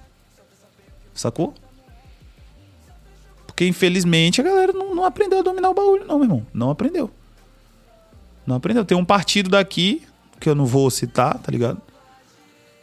Sacou? 1.13 1.53
Porque 3.47 3.65
infelizmente 3.65 4.39
a 4.41 4.43
galera 4.43 4.73
não, 4.73 4.93
não 4.93 5.05
aprendeu 5.05 5.39
a 5.39 5.41
dominar 5.41 5.69
o 5.69 5.73
bagulho, 5.73 6.05
não, 6.05 6.17
meu 6.17 6.25
irmão. 6.25 6.47
Não 6.53 6.69
aprendeu. 6.69 7.09
Não 8.45 8.55
aprendeu. 8.55 8.85
Tem 8.85 8.97
um 8.97 9.05
partido 9.05 9.49
daqui, 9.49 10.03
que 10.39 10.49
eu 10.49 10.55
não 10.55 10.65
vou 10.65 10.89
citar, 10.89 11.37
tá 11.39 11.51
ligado? 11.51 11.81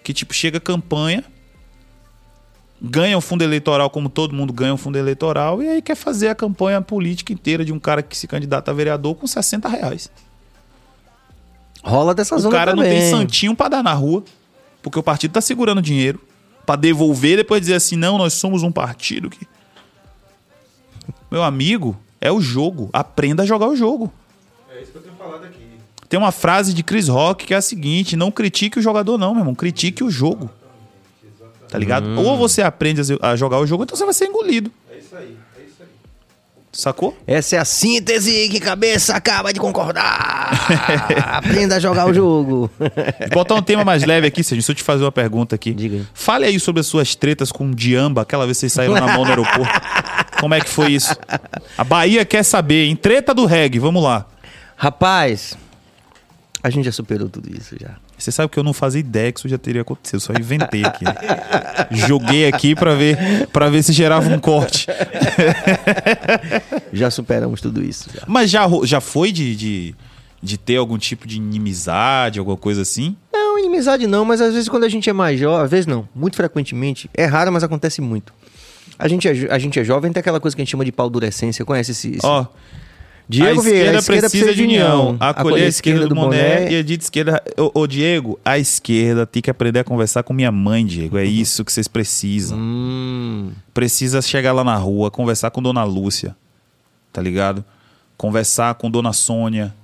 Que 0.06 0.14
tipo, 0.14 0.32
chega 0.32 0.60
campanha, 0.60 1.24
ganha 2.80 3.18
o 3.18 3.20
fundo 3.20 3.42
eleitoral 3.42 3.90
como 3.90 4.08
todo 4.08 4.32
mundo 4.32 4.52
ganha 4.52 4.72
o 4.72 4.76
fundo 4.76 4.96
eleitoral, 4.96 5.60
e 5.60 5.68
aí 5.68 5.82
quer 5.82 5.96
fazer 5.96 6.28
a 6.28 6.34
campanha 6.36 6.80
política 6.80 7.32
inteira 7.32 7.64
de 7.64 7.72
um 7.72 7.80
cara 7.80 8.04
que 8.04 8.16
se 8.16 8.28
candidata 8.28 8.70
a 8.70 8.74
vereador 8.74 9.16
com 9.16 9.26
60 9.26 9.68
reais. 9.68 10.08
Rola 11.82 12.14
dessa 12.14 12.36
O 12.36 12.38
zona 12.38 12.54
cara 12.56 12.70
também. 12.70 12.88
não 12.88 13.00
tem 13.00 13.10
santinho 13.10 13.56
pra 13.56 13.66
dar 13.66 13.82
na 13.82 13.92
rua, 13.94 14.22
porque 14.80 14.96
o 14.96 15.02
partido 15.02 15.32
tá 15.32 15.40
segurando 15.40 15.82
dinheiro 15.82 16.20
pra 16.64 16.76
devolver 16.76 17.32
e 17.32 17.36
depois 17.38 17.60
dizer 17.60 17.74
assim: 17.74 17.96
"Não, 17.96 18.16
nós 18.16 18.32
somos 18.32 18.62
um 18.62 18.70
partido 18.70 19.28
que 19.28 19.44
Meu 21.28 21.42
amigo, 21.42 21.96
é 22.20 22.30
o 22.30 22.40
jogo, 22.40 22.90
aprenda 22.92 23.42
a 23.42 23.46
jogar 23.46 23.66
o 23.66 23.74
jogo. 23.74 24.12
É 24.72 24.82
isso 24.82 24.92
que 24.92 24.98
eu 24.98 25.02
tenho 25.02 25.16
falado 25.16 25.44
aqui. 25.46 25.55
Tem 26.08 26.18
uma 26.18 26.32
frase 26.32 26.72
de 26.72 26.82
Chris 26.82 27.08
Rock 27.08 27.46
que 27.46 27.54
é 27.54 27.56
a 27.56 27.62
seguinte: 27.62 28.16
não 28.16 28.30
critique 28.30 28.78
o 28.78 28.82
jogador 28.82 29.18
não, 29.18 29.32
meu 29.32 29.40
irmão, 29.40 29.54
critique 29.54 30.04
o 30.04 30.10
jogo. 30.10 30.50
Tá 31.68 31.78
ligado? 31.78 32.08
Ou 32.20 32.36
você 32.36 32.62
aprende 32.62 33.02
a 33.20 33.34
jogar 33.36 33.58
o 33.58 33.66
jogo, 33.66 33.82
então 33.82 33.96
você 33.96 34.04
vai 34.04 34.14
ser 34.14 34.26
engolido. 34.26 34.70
É 34.90 34.98
isso 34.98 35.16
aí, 35.16 35.36
é 35.58 35.62
isso 35.62 35.74
aí. 35.80 35.88
Sacou? 36.72 37.16
Essa 37.26 37.56
é 37.56 37.58
a 37.58 37.64
síntese 37.64 38.48
que 38.48 38.60
cabeça 38.60 39.14
acaba 39.14 39.52
de 39.52 39.58
concordar. 39.58 40.52
Aprenda 41.26 41.76
a 41.76 41.80
jogar 41.80 42.06
o 42.06 42.14
jogo. 42.14 42.70
Vou 42.78 42.88
botar 43.32 43.56
um 43.56 43.62
tema 43.62 43.84
mais 43.84 44.04
leve 44.04 44.28
aqui, 44.28 44.44
Sérgio. 44.44 44.62
Se 44.62 44.70
eu 44.70 44.74
te 44.76 44.82
fazer 44.82 45.02
uma 45.02 45.12
pergunta 45.12 45.56
aqui. 45.56 45.74
Diga 45.74 45.96
aí. 45.96 46.06
Fale 46.14 46.46
aí 46.46 46.60
sobre 46.60 46.80
as 46.80 46.86
suas 46.86 47.16
tretas 47.16 47.50
com 47.50 47.68
o 47.68 47.74
Diamba, 47.74 48.22
aquela 48.22 48.44
vez 48.44 48.58
que 48.58 48.60
vocês 48.60 48.72
saíram 48.72 48.94
na 48.94 49.12
mão 49.12 49.24
no 49.24 49.30
aeroporto. 49.30 49.80
Como 50.38 50.54
é 50.54 50.60
que 50.60 50.68
foi 50.68 50.92
isso? 50.92 51.16
A 51.76 51.82
Bahia 51.82 52.24
quer 52.24 52.44
saber, 52.44 52.84
hein? 52.84 52.94
Treta 52.94 53.34
do 53.34 53.44
reggae, 53.44 53.78
vamos 53.78 54.02
lá. 54.02 54.26
Rapaz, 54.76 55.56
a 56.66 56.70
gente 56.70 56.84
já 56.86 56.92
superou 56.92 57.28
tudo 57.28 57.48
isso 57.56 57.76
já. 57.80 57.96
Você 58.18 58.32
sabe 58.32 58.50
que 58.50 58.58
eu 58.58 58.64
não 58.64 58.72
fazia 58.72 58.98
ideia 58.98 59.30
que 59.30 59.38
isso 59.38 59.48
já 59.48 59.56
teria 59.56 59.82
acontecido, 59.82 60.16
eu 60.16 60.20
só 60.20 60.32
inventei 60.32 60.84
aqui. 60.84 61.04
Joguei 62.08 62.48
aqui 62.48 62.74
pra 62.74 62.92
ver, 62.94 63.46
pra 63.52 63.68
ver 63.68 63.84
se 63.84 63.92
gerava 63.92 64.28
um 64.28 64.40
corte. 64.40 64.88
Já 66.92 67.08
superamos 67.10 67.60
tudo 67.60 67.84
isso. 67.84 68.08
Já. 68.12 68.22
Mas 68.26 68.50
já, 68.50 68.66
já 68.84 69.00
foi 69.00 69.30
de, 69.30 69.54
de, 69.54 69.94
de 70.42 70.58
ter 70.58 70.76
algum 70.76 70.98
tipo 70.98 71.26
de 71.26 71.36
inimizade, 71.36 72.38
alguma 72.38 72.56
coisa 72.56 72.82
assim? 72.82 73.16
Não, 73.32 73.58
inimizade 73.58 74.06
não, 74.06 74.24
mas 74.24 74.40
às 74.40 74.54
vezes 74.54 74.68
quando 74.68 74.84
a 74.84 74.88
gente 74.88 75.08
é 75.08 75.12
mais 75.12 75.38
jovem, 75.38 75.64
às 75.64 75.70
vezes 75.70 75.86
não, 75.86 76.08
muito 76.14 76.36
frequentemente, 76.36 77.08
é 77.14 77.26
raro, 77.26 77.52
mas 77.52 77.62
acontece 77.62 78.00
muito. 78.00 78.32
A 78.98 79.06
gente 79.06 79.28
é, 79.28 79.52
a 79.52 79.58
gente 79.58 79.78
é 79.78 79.84
jovem, 79.84 80.10
tem 80.10 80.20
aquela 80.20 80.40
coisa 80.40 80.56
que 80.56 80.62
a 80.62 80.64
gente 80.64 80.70
chama 80.70 80.84
de 80.84 80.92
paudurecência. 80.92 81.64
Conhece 81.64 81.92
esse. 81.92 82.16
esse... 82.16 82.26
Ó, 82.26 82.46
Diego 83.28 83.60
a 83.60 83.62
Vieira, 83.62 83.78
esquerda, 83.78 83.96
a 83.96 84.00
esquerda 84.00 84.30
precisa 84.30 84.54
de 84.54 84.62
união. 84.62 85.16
Acolher 85.18 85.64
a 85.64 85.68
esquerda 85.68 86.06
do 86.06 86.14
boné 86.14 86.70
e 86.70 86.76
a 86.76 86.82
dita 86.82 87.04
esquerda. 87.04 87.42
Ô, 87.58 87.80
ô, 87.80 87.86
Diego, 87.86 88.38
a 88.44 88.56
esquerda 88.58 89.26
tem 89.26 89.42
que 89.42 89.50
aprender 89.50 89.80
a 89.80 89.84
conversar 89.84 90.22
com 90.22 90.32
minha 90.32 90.52
mãe, 90.52 90.86
Diego. 90.86 91.18
É 91.18 91.24
isso 91.24 91.64
que 91.64 91.72
vocês 91.72 91.88
precisam. 91.88 92.56
Hum, 92.56 93.50
Precisa 93.74 94.22
chegar 94.22 94.52
lá 94.52 94.62
na 94.62 94.76
rua, 94.76 95.10
conversar 95.10 95.50
com 95.50 95.60
Dona 95.60 95.82
Lúcia. 95.82 96.36
Tá 97.12 97.20
ligado? 97.20 97.64
Conversar 98.16 98.74
com 98.76 98.90
Dona 98.90 99.12
Sônia. 99.12 99.74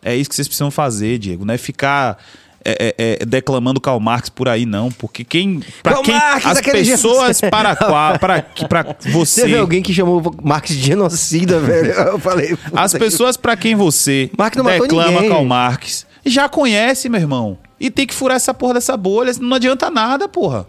É 0.00 0.14
isso 0.14 0.30
que 0.30 0.36
vocês 0.36 0.46
precisam 0.46 0.70
fazer, 0.70 1.18
Diego. 1.18 1.44
Não 1.44 1.54
é 1.54 1.58
ficar 1.58 2.18
é, 2.64 2.94
é, 2.98 3.18
é, 3.20 3.24
declamando 3.26 3.80
Karl 3.80 4.00
Marx 4.00 4.28
por 4.28 4.48
aí, 4.48 4.64
não. 4.66 4.90
Porque 4.90 5.24
quem. 5.24 5.60
Pra 5.82 5.92
Karl 5.92 6.04
quem 6.04 6.14
Marx, 6.14 6.46
as 6.46 6.60
pessoas 6.60 7.20
genocida. 7.38 7.50
para 7.50 7.76
qual. 7.76 8.18
Para, 8.18 8.42
para 8.68 8.96
você. 9.10 9.42
Teve 9.42 9.58
alguém 9.58 9.82
que 9.82 9.92
chamou 9.92 10.34
Marx 10.42 10.70
de 10.70 10.80
genocida, 10.82 11.60
velho. 11.60 11.92
Eu 12.14 12.18
falei. 12.18 12.56
As 12.74 12.92
que- 12.92 12.98
pessoas 12.98 13.36
para 13.36 13.56
quem 13.56 13.74
você 13.74 14.30
Marx 14.36 14.56
não 14.56 14.64
matou 14.64 14.82
declama. 14.82 15.22
Karl 15.28 15.44
Marx 15.44 16.06
já 16.24 16.48
conhece, 16.48 17.08
meu 17.08 17.20
irmão. 17.20 17.58
E 17.78 17.90
tem 17.90 18.06
que 18.06 18.14
furar 18.14 18.36
essa 18.36 18.54
porra 18.54 18.74
dessa 18.74 18.96
bolha, 18.96 19.32
não 19.40 19.56
adianta 19.56 19.90
nada, 19.90 20.28
porra. 20.28 20.66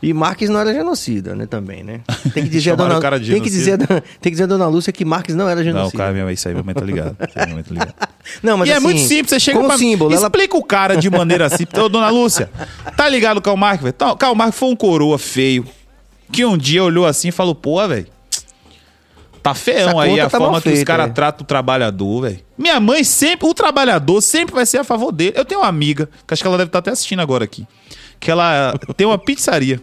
E 0.00 0.12
Marx 0.12 0.48
não 0.48 0.60
era 0.60 0.72
genocida, 0.72 1.34
né? 1.34 1.46
Também, 1.46 1.82
né? 1.82 2.00
Tem 2.32 2.44
que 2.44 2.48
dizer 2.48 2.72
a 2.72 2.74
dona, 2.76 2.98
o 2.98 3.20
tem 3.20 3.42
que 3.42 3.50
dizer, 3.50 3.78
tem 3.78 4.00
que 4.22 4.30
dizer 4.30 4.44
a 4.44 4.46
dona 4.46 4.68
Lúcia 4.68 4.92
que 4.92 5.04
Marx 5.04 5.34
não 5.34 5.48
era 5.48 5.56
Não, 5.56 5.64
genocida. 5.64 5.98
cara, 5.98 6.12
meu, 6.12 6.30
isso 6.30 6.46
aí, 6.46 6.54
meu 6.54 6.62
momento 6.62 6.84
ligado. 6.84 7.16
Isso 7.20 7.38
aí, 7.38 7.46
meu 7.46 7.50
momento 7.50 7.72
ligado. 7.72 7.94
Não, 8.42 8.58
mas 8.58 8.68
e 8.68 8.72
é 8.72 8.74
assim, 8.76 8.84
muito 8.84 9.00
simples, 9.00 9.30
você 9.30 9.40
chega 9.40 9.64
pra... 9.64 9.78
símbolo, 9.78 10.12
ela 10.12 10.26
Explica 10.26 10.56
o 10.56 10.62
cara 10.62 10.96
de 10.96 11.08
maneira 11.08 11.46
assim. 11.46 11.64
Ô, 11.80 11.88
dona 11.88 12.10
Lúcia, 12.10 12.50
tá 12.96 13.08
ligado 13.08 13.38
o 13.38 13.42
Karl 13.42 13.56
Marx, 13.56 13.82
velho? 13.82 13.92
Tá, 13.92 14.14
Karl 14.14 14.34
Marx 14.34 14.56
foi 14.56 14.68
um 14.68 14.76
coroa 14.76 15.18
feio, 15.18 15.66
que 16.30 16.44
um 16.44 16.56
dia 16.56 16.84
olhou 16.84 17.06
assim 17.06 17.28
e 17.28 17.32
falou, 17.32 17.54
pô, 17.54 17.86
velho, 17.88 18.06
tá 19.42 19.54
feião 19.54 19.90
Essa 19.90 20.00
aí 20.02 20.20
a 20.20 20.28
tá 20.28 20.38
forma 20.38 20.60
que 20.60 20.68
os 20.68 20.74
feita, 20.74 20.86
caras 20.86 21.06
é. 21.08 21.12
tratam 21.12 21.42
o 21.42 21.46
trabalhador, 21.46 22.22
velho. 22.22 22.40
Minha 22.56 22.78
mãe 22.78 23.02
sempre, 23.02 23.48
o 23.48 23.54
trabalhador 23.54 24.20
sempre 24.20 24.54
vai 24.54 24.66
ser 24.66 24.78
a 24.78 24.84
favor 24.84 25.10
dele. 25.10 25.32
Eu 25.34 25.44
tenho 25.44 25.60
uma 25.62 25.68
amiga, 25.68 26.08
que 26.26 26.34
acho 26.34 26.42
que 26.42 26.46
ela 26.46 26.58
deve 26.58 26.68
estar 26.68 26.80
até 26.80 26.90
assistindo 26.90 27.20
agora 27.20 27.44
aqui, 27.44 27.66
que 28.20 28.30
ela 28.30 28.74
tem 28.96 29.06
uma 29.06 29.18
pizzaria. 29.18 29.80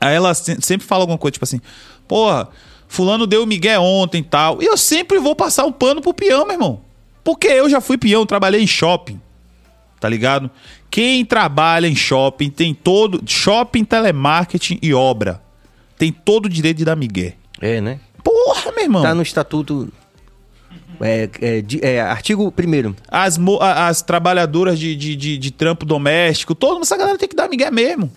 Aí 0.00 0.14
ela 0.14 0.34
se- 0.34 0.58
sempre 0.60 0.86
fala 0.86 1.02
alguma 1.02 1.18
coisa, 1.18 1.32
tipo 1.32 1.44
assim, 1.44 1.60
porra, 2.06 2.48
fulano 2.88 3.26
deu 3.26 3.46
migué 3.46 3.78
ontem 3.78 4.18
e 4.18 4.24
tal. 4.24 4.62
E 4.62 4.66
eu 4.66 4.76
sempre 4.76 5.18
vou 5.18 5.34
passar 5.34 5.64
um 5.64 5.72
pano 5.72 6.00
pro 6.00 6.12
peão, 6.14 6.44
meu 6.44 6.54
irmão. 6.54 6.80
Porque 7.24 7.46
eu 7.48 7.68
já 7.68 7.80
fui 7.80 7.96
peão, 7.98 8.24
trabalhei 8.26 8.62
em 8.62 8.66
shopping. 8.66 9.20
Tá 9.98 10.08
ligado? 10.08 10.50
Quem 10.90 11.24
trabalha 11.24 11.86
em 11.88 11.96
shopping 11.96 12.50
tem 12.50 12.74
todo. 12.74 13.20
Shopping, 13.26 13.84
telemarketing 13.84 14.78
e 14.82 14.92
obra. 14.94 15.42
tem 15.98 16.12
todo 16.12 16.44
o 16.46 16.48
direito 16.48 16.76
de 16.76 16.84
dar 16.84 16.94
migué. 16.94 17.34
É, 17.60 17.80
né? 17.80 17.98
Porra, 18.22 18.70
meu 18.72 18.84
irmão. 18.84 19.02
Tá 19.02 19.14
no 19.14 19.22
estatuto. 19.22 19.90
É, 21.00 21.28
é, 21.40 21.60
de- 21.60 21.84
é, 21.84 22.00
artigo 22.00 22.52
1 22.56 22.94
As, 23.08 23.36
mo- 23.38 23.58
as 23.60 24.02
trabalhadoras 24.02 24.78
de, 24.78 24.94
de, 24.96 25.14
de, 25.16 25.38
de 25.38 25.50
trampo 25.50 25.84
doméstico, 25.84 26.54
toda 26.54 26.80
essa 26.80 26.96
galera 26.96 27.18
tem 27.18 27.28
que 27.28 27.36
dar 27.36 27.48
migué 27.48 27.70
mesmo. 27.70 28.10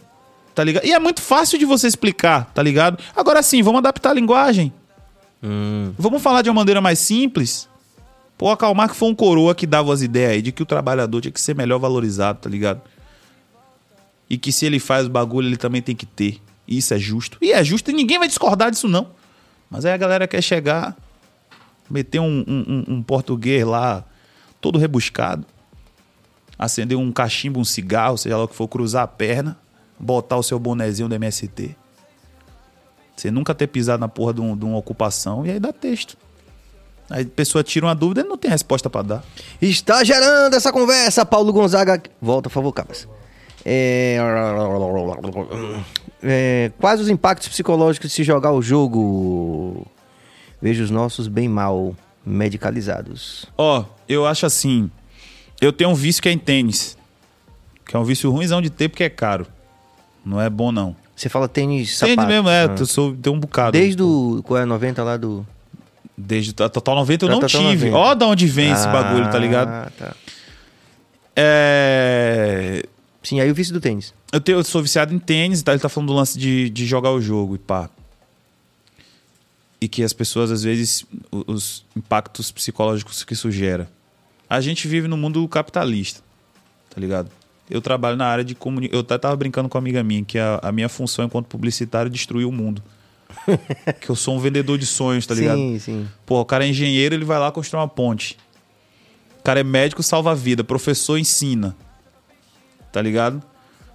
Tá 0.55 0.63
ligado? 0.63 0.85
E 0.85 0.91
é 0.91 0.99
muito 0.99 1.21
fácil 1.21 1.57
de 1.57 1.65
você 1.65 1.87
explicar, 1.87 2.51
tá 2.53 2.61
ligado? 2.63 2.97
Agora 3.15 3.41
sim, 3.41 3.61
vamos 3.61 3.79
adaptar 3.79 4.11
a 4.11 4.13
linguagem. 4.13 4.73
Vamos 5.97 6.21
falar 6.21 6.41
de 6.41 6.49
uma 6.49 6.55
maneira 6.55 6.81
mais 6.81 6.99
simples. 6.99 7.67
Pô, 8.37 8.49
a 8.51 8.57
Karl 8.57 8.73
Marx 8.73 8.95
foi 8.97 9.09
um 9.09 9.15
coroa 9.15 9.53
que 9.55 9.65
dava 9.67 9.93
as 9.93 10.01
ideias 10.01 10.31
aí 10.31 10.41
de 10.41 10.51
que 10.51 10.63
o 10.63 10.65
trabalhador 10.65 11.21
tinha 11.21 11.31
que 11.31 11.39
ser 11.41 11.55
melhor 11.55 11.77
valorizado, 11.79 12.39
tá 12.39 12.49
ligado? 12.49 12.81
E 14.29 14.37
que 14.37 14.51
se 14.51 14.65
ele 14.65 14.79
faz 14.79 15.07
o 15.07 15.09
bagulho, 15.09 15.47
ele 15.47 15.57
também 15.57 15.81
tem 15.81 15.95
que 15.95 16.05
ter. 16.05 16.39
Isso 16.67 16.93
é 16.93 16.99
justo. 16.99 17.37
E 17.41 17.51
é 17.51 17.63
justo 17.63 17.89
e 17.89 17.93
ninguém 17.93 18.19
vai 18.19 18.27
discordar 18.27 18.69
disso, 18.71 18.87
não. 18.87 19.07
Mas 19.69 19.85
aí 19.85 19.91
a 19.93 19.97
galera 19.97 20.27
quer 20.27 20.41
chegar, 20.41 20.95
meter 21.89 22.19
um, 22.19 22.43
um- 22.47 22.85
um- 22.95 23.03
português 23.03 23.65
lá, 23.65 24.03
todo 24.61 24.77
rebuscado, 24.77 25.45
acender 26.57 26.97
um 26.97 27.11
cachimbo, 27.11 27.59
um 27.59 27.65
cigarro, 27.65 28.17
seja 28.17 28.37
lá 28.37 28.43
o 28.43 28.47
que 28.47 28.55
for, 28.55 28.67
cruzar 28.67 29.03
a 29.03 29.07
perna, 29.07 29.57
botar 29.99 30.37
o 30.37 30.43
seu 30.43 30.59
bonezinho 30.59 31.07
do 31.09 31.15
MST. 31.15 31.75
Você 33.15 33.29
nunca 33.31 33.53
ter 33.53 33.67
pisado 33.67 33.99
na 33.99 34.07
porra 34.07 34.33
de, 34.33 34.41
um- 34.41 34.55
de 34.55 34.65
uma 34.65 34.77
ocupação 34.77 35.45
e 35.45 35.51
aí 35.51 35.59
dá 35.59 35.73
texto. 35.73 36.17
Aí 37.09 37.23
a 37.23 37.27
pessoa 37.27 37.63
tira 37.63 37.85
uma 37.87 37.95
dúvida 37.95 38.21
e 38.21 38.23
não 38.23 38.37
tem 38.37 38.51
resposta 38.51 38.89
pra 38.89 39.01
dar. 39.01 39.23
Está 39.61 40.03
gerando 40.03 40.53
essa 40.55 40.71
conversa, 40.71 41.25
Paulo 41.25 41.51
Gonzaga. 41.51 42.01
Volta, 42.21 42.49
por 42.49 42.53
favor, 42.53 42.71
Cabas. 42.71 43.07
É... 43.65 44.17
É, 46.21 46.71
Quais 46.79 47.01
os 47.01 47.09
impactos 47.09 47.47
psicológicos 47.49 48.09
de 48.09 48.15
se 48.15 48.23
jogar 48.23 48.51
o 48.51 48.61
jogo? 48.61 49.85
Vejo 50.61 50.83
os 50.83 50.91
nossos 50.91 51.27
bem 51.27 51.47
mal 51.47 51.95
medicalizados. 52.25 53.45
Ó, 53.57 53.85
eu 54.07 54.25
acho 54.25 54.45
assim. 54.45 54.89
Eu 55.61 55.71
tenho 55.71 55.89
um 55.89 55.95
vício 55.95 56.21
que 56.21 56.29
é 56.29 56.31
em 56.31 56.37
tênis. 56.37 56.97
Que 57.85 57.95
é 57.95 57.99
um 57.99 58.03
vício 58.03 58.29
ruimzão 58.29 58.61
de 58.61 58.69
ter 58.69 58.89
porque 58.89 59.03
é 59.03 59.09
caro. 59.09 59.47
Não 60.25 60.39
é 60.39 60.49
bom, 60.49 60.71
não. 60.71 60.95
Você 61.15 61.27
fala 61.27 61.47
tênis 61.47 61.97
sapato. 61.97 62.15
Tênis 62.15 62.29
mesmo, 62.29 62.49
é. 62.49 62.65
Ah. 62.65 62.75
Eu 62.77 62.85
sou, 62.85 63.15
tem 63.15 63.31
um 63.31 63.39
bocado. 63.39 63.71
Desde 63.71 64.01
o... 64.01 64.41
Qual 64.43 64.57
é 64.57 64.63
a 64.63 64.65
90 64.65 65.03
lá 65.03 65.17
do... 65.17 65.45
Desde 66.17 66.51
a 66.61 66.69
Total 66.69 66.95
90 66.95 67.25
eu 67.25 67.29
Da 67.29 67.33
não 67.35 67.41
Total 67.41 67.61
tive. 67.61 67.89
90. 67.89 67.97
Ó, 67.97 68.15
da 68.15 68.27
onde 68.27 68.45
vem 68.45 68.71
esse 68.71 68.85
bagulho, 68.87 69.31
tá 69.31 69.39
ligado? 69.39 69.69
Ah, 69.69 69.91
tá. 69.97 70.15
É. 71.35 72.83
Sim, 73.23 73.39
aí 73.39 73.49
o 73.49 73.55
vício 73.55 73.73
do 73.73 73.79
tênis. 73.79 74.13
Eu, 74.31 74.41
tenho, 74.41 74.57
eu 74.57 74.63
sou 74.63 74.81
viciado 74.81 75.13
em 75.13 75.19
tênis, 75.19 75.61
tá? 75.61 75.71
Ele 75.71 75.79
tá 75.79 75.87
falando 75.87 76.09
do 76.09 76.13
lance 76.13 76.37
de, 76.37 76.69
de 76.69 76.85
jogar 76.85 77.11
o 77.11 77.21
jogo 77.21 77.55
e 77.55 77.57
pá. 77.57 77.89
E 79.81 79.87
que 79.87 80.03
as 80.03 80.11
pessoas, 80.11 80.51
às 80.51 80.63
vezes, 80.63 81.05
os 81.31 81.85
impactos 81.95 82.51
psicológicos 82.51 83.23
que 83.23 83.33
isso 83.33 83.49
gera. 83.49 83.89
A 84.49 84.59
gente 84.59 84.87
vive 84.87 85.07
no 85.07 85.15
mundo 85.15 85.47
capitalista, 85.47 86.21
tá 86.89 86.99
ligado? 86.99 87.31
Eu 87.69 87.81
trabalho 87.81 88.17
na 88.17 88.25
área 88.25 88.43
de 88.43 88.55
comunicação. 88.55 88.99
Eu 88.99 89.01
até 89.01 89.17
tava 89.17 89.35
brincando 89.35 89.69
com 89.69 89.77
uma 89.77 89.81
amiga 89.81 90.03
minha 90.03 90.25
que 90.25 90.39
a, 90.39 90.59
a 90.61 90.71
minha 90.71 90.89
função 90.89 91.25
enquanto 91.25 91.45
publicitário 91.45 92.09
é 92.09 92.11
destruir 92.11 92.45
o 92.45 92.51
mundo. 92.51 92.81
que 94.01 94.09
eu 94.09 94.15
sou 94.15 94.35
um 94.35 94.39
vendedor 94.39 94.77
de 94.77 94.87
sonhos, 94.87 95.25
tá 95.27 95.35
ligado? 95.35 95.57
Sim, 95.57 95.79
sim. 95.79 96.09
Pô, 96.25 96.41
o 96.41 96.45
cara 96.45 96.65
é 96.65 96.67
engenheiro, 96.67 97.13
ele 97.13 97.25
vai 97.25 97.37
lá 97.37 97.51
construir 97.51 97.79
uma 97.79 97.87
ponte. 97.87 98.37
O 99.39 99.43
cara 99.43 99.59
é 99.59 99.63
médico, 99.63 100.01
salva 100.01 100.31
a 100.31 100.35
vida. 100.35 100.63
Professor 100.63 101.17
ensina. 101.17 101.75
Tá 102.91 103.01
ligado? 103.01 103.41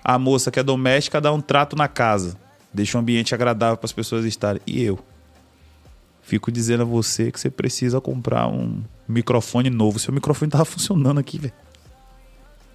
A 0.04 0.18
moça 0.18 0.50
que 0.50 0.60
é 0.60 0.62
doméstica 0.62 1.20
dá 1.20 1.32
um 1.32 1.40
trato 1.40 1.74
na 1.74 1.88
casa. 1.88 2.36
Deixa 2.72 2.96
um 2.96 3.00
ambiente 3.00 3.34
agradável 3.34 3.76
para 3.76 3.86
as 3.86 3.92
pessoas 3.92 4.24
estarem. 4.24 4.62
E 4.66 4.82
eu? 4.82 4.98
Fico 6.24 6.50
dizendo 6.50 6.82
a 6.82 6.86
você 6.86 7.30
que 7.30 7.38
você 7.38 7.50
precisa 7.50 8.00
comprar 8.00 8.48
um 8.48 8.82
microfone 9.06 9.68
novo. 9.70 9.98
Seu 9.98 10.12
microfone 10.12 10.50
tava 10.50 10.64
funcionando 10.64 11.18
aqui, 11.20 11.38
velho. 11.38 11.52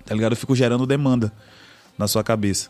Tá 0.06 0.14
ligado? 0.16 0.34
Eu 0.34 0.38
fico 0.38 0.56
gerando 0.56 0.86
demanda 0.86 1.32
na 1.98 2.08
sua 2.08 2.24
cabeça. 2.24 2.70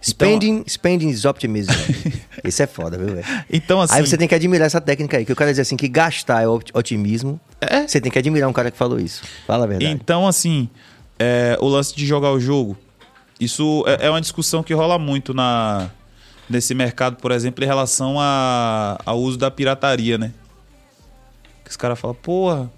Spending, 0.00 0.62
spending 0.68 1.08
is 1.08 1.24
optimism. 1.24 1.70
Esse 2.44 2.62
é 2.62 2.66
foda, 2.66 2.96
viu, 2.96 3.08
velho? 3.16 3.24
Então, 3.50 3.80
assim. 3.80 3.94
Aí 3.94 4.06
você 4.06 4.16
tem 4.16 4.28
que 4.28 4.34
admirar 4.34 4.66
essa 4.66 4.80
técnica 4.80 5.16
aí, 5.16 5.24
que 5.24 5.32
o 5.32 5.36
cara 5.36 5.50
diz 5.50 5.58
assim, 5.58 5.76
que 5.76 5.88
gastar 5.88 6.42
é 6.42 6.46
ot- 6.48 6.70
otimismo. 6.72 7.40
É. 7.60 7.86
Você 7.86 8.00
tem 8.00 8.12
que 8.12 8.18
admirar 8.18 8.48
um 8.48 8.52
cara 8.52 8.70
que 8.70 8.78
falou 8.78 9.00
isso. 9.00 9.22
Fala 9.46 9.64
a 9.64 9.66
verdade. 9.66 9.90
Então, 9.90 10.26
assim, 10.28 10.68
é, 11.18 11.56
o 11.60 11.66
lance 11.66 11.96
de 11.96 12.06
jogar 12.06 12.30
o 12.30 12.38
jogo, 12.38 12.76
isso 13.40 13.82
é, 13.88 14.06
é 14.06 14.10
uma 14.10 14.20
discussão 14.20 14.62
que 14.62 14.72
rola 14.72 14.98
muito 14.98 15.34
na, 15.34 15.90
nesse 16.48 16.74
mercado, 16.74 17.16
por 17.16 17.30
exemplo, 17.30 17.62
em 17.62 17.66
relação 17.66 18.16
a- 18.20 18.98
ao 19.04 19.18
uso 19.20 19.36
da 19.38 19.50
pirataria, 19.50 20.16
né? 20.18 20.32
Que 21.64 21.70
os 21.70 21.76
caras 21.76 21.98
falam, 21.98 22.14
porra, 22.16 22.70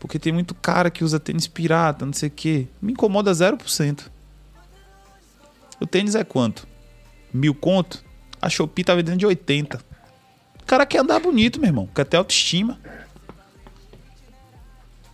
porque 0.00 0.18
tem 0.18 0.32
muito 0.32 0.54
cara 0.54 0.90
que 0.90 1.04
usa 1.04 1.20
tênis 1.20 1.46
pirata, 1.46 2.06
não 2.06 2.12
sei 2.12 2.28
o 2.28 2.32
quê. 2.32 2.66
Me 2.80 2.92
incomoda 2.92 3.32
0%. 3.32 4.10
O 5.80 5.86
tênis 5.86 6.14
é 6.14 6.24
quanto? 6.24 6.66
Mil 7.32 7.54
conto? 7.54 8.02
A 8.40 8.48
Shopee 8.48 8.84
tá 8.84 8.94
vendendo 8.94 9.18
de 9.18 9.26
80. 9.26 9.78
O 10.60 10.64
cara 10.66 10.86
quer 10.86 11.00
andar 11.00 11.20
bonito, 11.20 11.60
meu 11.60 11.68
irmão. 11.68 11.88
Quer 11.94 12.04
ter 12.06 12.16
autoestima. 12.16 12.78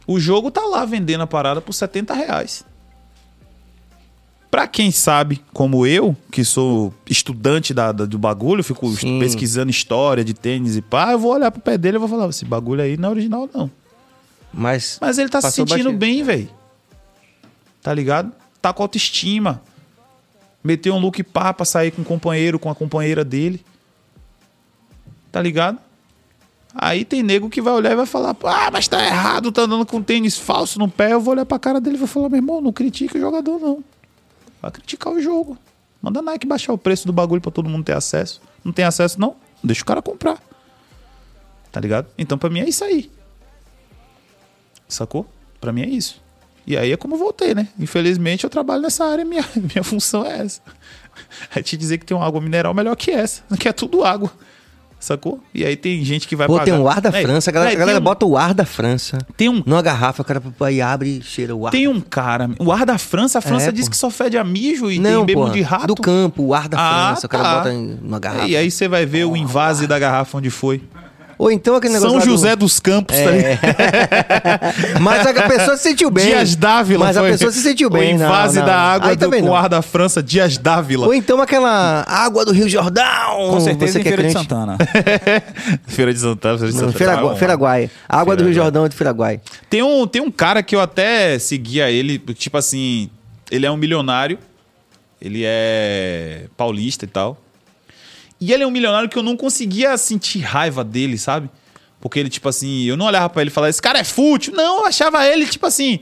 O 0.06 0.18
jogo 0.18 0.50
tá 0.50 0.62
lá 0.62 0.84
vendendo 0.84 1.22
a 1.22 1.26
parada 1.26 1.60
por 1.60 1.72
70 1.72 2.14
reais. 2.14 2.64
Pra 4.50 4.66
quem 4.66 4.90
sabe, 4.90 5.40
como 5.52 5.86
eu, 5.86 6.16
que 6.32 6.44
sou 6.44 6.92
estudante 7.08 7.72
da, 7.72 7.92
da- 7.92 8.04
do 8.04 8.18
bagulho, 8.18 8.64
fico 8.64 8.90
Sim. 8.96 9.20
pesquisando 9.20 9.70
história 9.70 10.24
de 10.24 10.34
tênis 10.34 10.74
e 10.76 10.82
pá, 10.82 11.12
eu 11.12 11.18
vou 11.20 11.32
olhar 11.32 11.50
pro 11.52 11.60
pé 11.60 11.78
dele 11.78 11.96
e 11.96 12.00
vou 12.00 12.08
falar, 12.08 12.28
esse 12.28 12.44
bagulho 12.44 12.82
aí 12.82 12.96
não 12.96 13.10
é 13.10 13.12
original, 13.12 13.48
não. 13.54 13.70
Mas, 14.52 14.98
Mas 15.00 15.18
ele 15.18 15.28
tá 15.28 15.40
se 15.40 15.52
sentindo 15.52 15.68
batido. 15.84 15.92
bem, 15.92 16.24
velho. 16.24 16.50
Tá 17.80 17.94
ligado? 17.94 18.32
Tá 18.60 18.72
com 18.72 18.82
autoestima. 18.82 19.62
Meteu 20.64 20.94
um 20.94 20.98
look 20.98 21.22
pá 21.22 21.54
pra 21.54 21.64
sair 21.64 21.92
com 21.92 22.02
o 22.02 22.04
companheiro, 22.04 22.58
com 22.58 22.68
a 22.68 22.74
companheira 22.74 23.24
dele. 23.24 23.64
Tá 25.30 25.40
ligado? 25.40 25.78
Aí 26.74 27.04
tem 27.04 27.22
nego 27.22 27.48
que 27.48 27.62
vai 27.62 27.72
olhar 27.72 27.92
e 27.92 27.96
vai 27.96 28.06
falar: 28.06 28.36
Ah, 28.44 28.68
mas 28.72 28.86
tá 28.88 29.02
errado, 29.04 29.50
tá 29.52 29.62
andando 29.62 29.86
com 29.86 30.02
tênis 30.02 30.36
falso 30.36 30.78
no 30.78 30.88
pé. 30.88 31.12
Eu 31.12 31.20
vou 31.20 31.32
olhar 31.34 31.46
pra 31.46 31.58
cara 31.58 31.80
dele 31.80 31.96
e 31.96 31.98
vou 31.98 32.08
falar: 32.08 32.28
Meu 32.28 32.38
irmão, 32.38 32.60
não 32.60 32.72
critique 32.72 33.16
o 33.16 33.20
jogador, 33.20 33.58
não. 33.60 33.82
Vai 34.60 34.70
criticar 34.70 35.12
o 35.12 35.20
jogo. 35.20 35.58
Manda 36.02 36.20
a 36.20 36.22
Nike 36.22 36.46
baixar 36.46 36.72
o 36.72 36.78
preço 36.78 37.06
do 37.06 37.12
bagulho 37.12 37.40
pra 37.40 37.50
todo 37.50 37.68
mundo 37.68 37.84
ter 37.84 37.94
acesso. 37.94 38.40
Não 38.64 38.72
tem 38.72 38.84
acesso, 38.84 39.20
não? 39.20 39.36
Deixa 39.62 39.82
o 39.82 39.86
cara 39.86 40.00
comprar. 40.00 40.38
Tá 41.70 41.80
ligado? 41.80 42.08
Então 42.16 42.38
pra 42.38 42.50
mim 42.50 42.60
é 42.60 42.68
isso 42.68 42.84
aí. 42.84 43.10
Sacou? 44.88 45.26
Pra 45.60 45.72
mim 45.72 45.82
é 45.82 45.88
isso. 45.88 46.20
E 46.66 46.76
aí 46.76 46.92
é 46.92 46.96
como 46.96 47.14
eu 47.14 47.18
voltei, 47.18 47.54
né? 47.54 47.68
Infelizmente 47.78 48.44
eu 48.44 48.50
trabalho 48.50 48.82
nessa 48.82 49.04
área, 49.04 49.24
minha, 49.26 49.44
minha 49.56 49.84
função 49.84 50.24
é 50.24 50.38
essa. 50.40 50.60
É 51.54 51.62
te 51.62 51.76
dizer 51.76 51.98
que 51.98 52.06
tem 52.06 52.16
uma 52.16 52.26
água 52.26 52.40
mineral 52.40 52.72
melhor 52.72 52.96
que 52.96 53.10
essa, 53.10 53.42
que 53.58 53.68
é 53.68 53.72
tudo 53.72 54.04
água. 54.04 54.32
Sacou? 55.00 55.40
E 55.54 55.64
aí 55.64 55.76
tem 55.76 56.04
gente 56.04 56.28
que 56.28 56.36
vai 56.36 56.46
pô, 56.46 56.52
pagar. 56.58 56.64
tem 56.66 56.74
um 56.74 56.86
ar 56.86 57.00
da 57.00 57.08
É, 57.08 57.22
França, 57.22 57.50
a 57.50 57.52
galera, 57.54 57.72
é, 57.72 57.74
a 57.74 57.78
galera 57.78 57.98
um- 57.98 58.02
bota 58.02 58.26
o 58.26 58.36
ar 58.36 58.52
da 58.52 58.66
França 58.66 59.16
Tem 59.34 59.48
um, 59.48 59.62
numa 59.64 59.80
garrafa, 59.80 60.20
o 60.20 60.24
cara 60.24 60.42
aí 60.60 60.82
abre 60.82 61.18
e 61.18 61.22
cheira 61.22 61.56
o 61.56 61.66
ar. 61.66 61.70
tem 61.70 61.88
um 61.88 62.00
cara. 62.02 62.50
O 62.58 62.70
ar 62.70 62.84
da 62.84 62.98
França, 62.98 63.38
a 63.38 63.40
França 63.40 63.70
É, 63.70 63.72
diz 63.72 63.86
pô. 63.86 63.92
que 63.92 63.96
só 63.96 64.10
fede 64.10 64.36
a 64.36 64.44
mijo 64.44 64.90
e 64.90 64.98
Não, 64.98 65.24
tem 65.24 65.34
bebo 65.34 65.48
de 65.50 65.62
rato. 65.62 65.86
do 65.86 65.94
campo, 65.96 66.42
o 66.44 66.54
ar 66.54 66.68
da 66.68 66.76
Ah, 66.78 67.06
França, 67.08 67.26
o 67.26 67.30
cara 67.30 67.42
tá. 67.44 67.56
bota 67.56 67.72
numa 67.72 68.18
garrafa. 68.20 68.46
E 68.46 68.54
aí 68.56 68.70
você 68.70 68.86
vai 68.86 69.06
ver 69.06 69.24
o 69.24 69.34
invase 69.36 69.86
da 69.86 69.98
garrafa 69.98 70.36
onde 70.36 70.50
foi. 70.50 70.82
Ou 71.40 71.50
então 71.50 71.74
aquele 71.74 71.94
negócio 71.94 72.10
São 72.10 72.18
lá 72.18 72.24
do- 72.24 72.30
José 72.30 72.54
dos 72.54 72.78
Campos, 72.78 73.16
tá 73.16 73.30
ligado? 73.30 73.58
Mas 75.00 75.26
a 75.26 75.48
pessoa 75.48 75.74
se 75.78 75.82
sentiu 75.84 76.10
bem. 76.10 76.26
Dias 76.26 76.54
Dávila 76.54 77.06
Mas 77.06 77.16
a 77.16 77.20
foi. 77.20 77.30
pessoa 77.30 77.50
se 77.50 77.62
sentiu 77.62 77.88
bem. 77.88 78.14
O 78.14 78.18
não, 78.18 78.26
invase 78.26 78.58
não. 78.58 78.66
da 78.66 78.76
água 78.76 79.08
Aí 79.08 79.16
do, 79.16 79.20
também 79.20 79.40
com 79.42 79.48
o 79.48 79.54
ar 79.54 79.66
da 79.66 79.80
França, 79.80 80.22
Dias 80.22 80.58
Dávila. 80.58 81.06
Ou 81.06 81.14
então 81.14 81.40
aquela 81.40 82.04
água 82.06 82.44
do 82.44 82.52
Rio 82.52 82.68
Jordão. 82.68 83.04
Com 83.52 83.58
certeza 83.60 83.92
você 83.92 83.98
em 84.00 84.02
que 84.02 84.08
é 84.10 84.12
Feira 84.16 84.28
de 84.28 84.34
crente. 84.34 84.48
Santana. 84.50 84.76
Feira 85.88 86.12
de 86.12 86.20
Santana, 86.20 86.58
Feira 86.58 86.72
de 86.72 86.78
Não, 86.78 86.92
Santana. 86.92 86.98
Feiraguai. 86.98 87.36
Feiraguai. 87.38 87.90
A 88.06 88.20
água 88.20 88.36
do 88.36 88.44
Rio. 88.44 88.52
Jordão 88.52 88.84
é 88.84 88.88
de 88.90 88.94
Feiraguai. 88.96 89.40
Tem 89.70 89.82
um, 89.82 90.06
tem 90.06 90.20
um 90.20 90.30
cara 90.30 90.62
que 90.62 90.76
eu 90.76 90.80
até 90.82 91.38
seguia 91.38 91.90
ele, 91.90 92.18
tipo 92.18 92.58
assim, 92.58 93.08
ele 93.50 93.64
é 93.64 93.70
um 93.70 93.78
milionário, 93.78 94.38
ele 95.22 95.42
é 95.46 96.42
paulista 96.54 97.06
e 97.06 97.08
tal. 97.08 97.38
E 98.40 98.52
ele 98.52 98.62
é 98.62 98.66
um 98.66 98.70
milionário 98.70 99.08
que 99.08 99.18
eu 99.18 99.22
não 99.22 99.36
conseguia 99.36 99.96
sentir 99.98 100.38
raiva 100.40 100.82
dele, 100.82 101.18
sabe? 101.18 101.50
Porque 102.00 102.18
ele, 102.18 102.30
tipo 102.30 102.48
assim, 102.48 102.84
eu 102.84 102.96
não 102.96 103.06
olhava 103.06 103.28
pra 103.28 103.42
ele 103.42 103.50
e 103.50 103.52
falava, 103.52 103.68
esse 103.70 103.82
cara 103.82 103.98
é 103.98 104.04
fútil. 104.04 104.54
Não, 104.54 104.80
eu 104.80 104.86
achava 104.86 105.26
ele, 105.26 105.46
tipo 105.46 105.66
assim, 105.66 106.00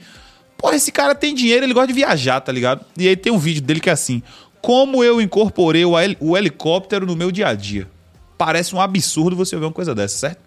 porra, 0.56 0.76
esse 0.76 0.92
cara 0.92 1.14
tem 1.14 1.34
dinheiro, 1.34 1.64
ele 1.66 1.74
gosta 1.74 1.88
de 1.88 1.92
viajar, 1.94 2.40
tá 2.40 2.52
ligado? 2.52 2.84
E 2.96 3.08
aí 3.08 3.16
tem 3.16 3.32
um 3.32 3.38
vídeo 3.38 3.60
dele 3.62 3.80
que 3.80 3.90
é 3.90 3.92
assim, 3.92 4.22
como 4.62 5.02
eu 5.02 5.20
incorporei 5.20 5.84
o, 5.84 5.98
hel- 5.98 6.16
o 6.20 6.36
helicóptero 6.36 7.04
no 7.04 7.16
meu 7.16 7.32
dia 7.32 7.48
a 7.48 7.54
dia. 7.54 7.88
Parece 8.36 8.72
um 8.76 8.80
absurdo 8.80 9.34
você 9.34 9.56
ver 9.56 9.64
uma 9.64 9.72
coisa 9.72 9.92
dessa, 9.94 10.16
certo? 10.18 10.38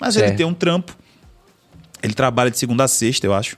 Mas 0.00 0.16
ele 0.16 0.26
Certo. 0.26 0.38
tem 0.38 0.46
um 0.46 0.52
trampo, 0.54 0.96
ele 2.02 2.12
trabalha 2.12 2.50
de 2.50 2.58
segunda 2.58 2.82
a 2.84 2.88
sexta, 2.88 3.24
eu 3.26 3.32
acho. 3.32 3.56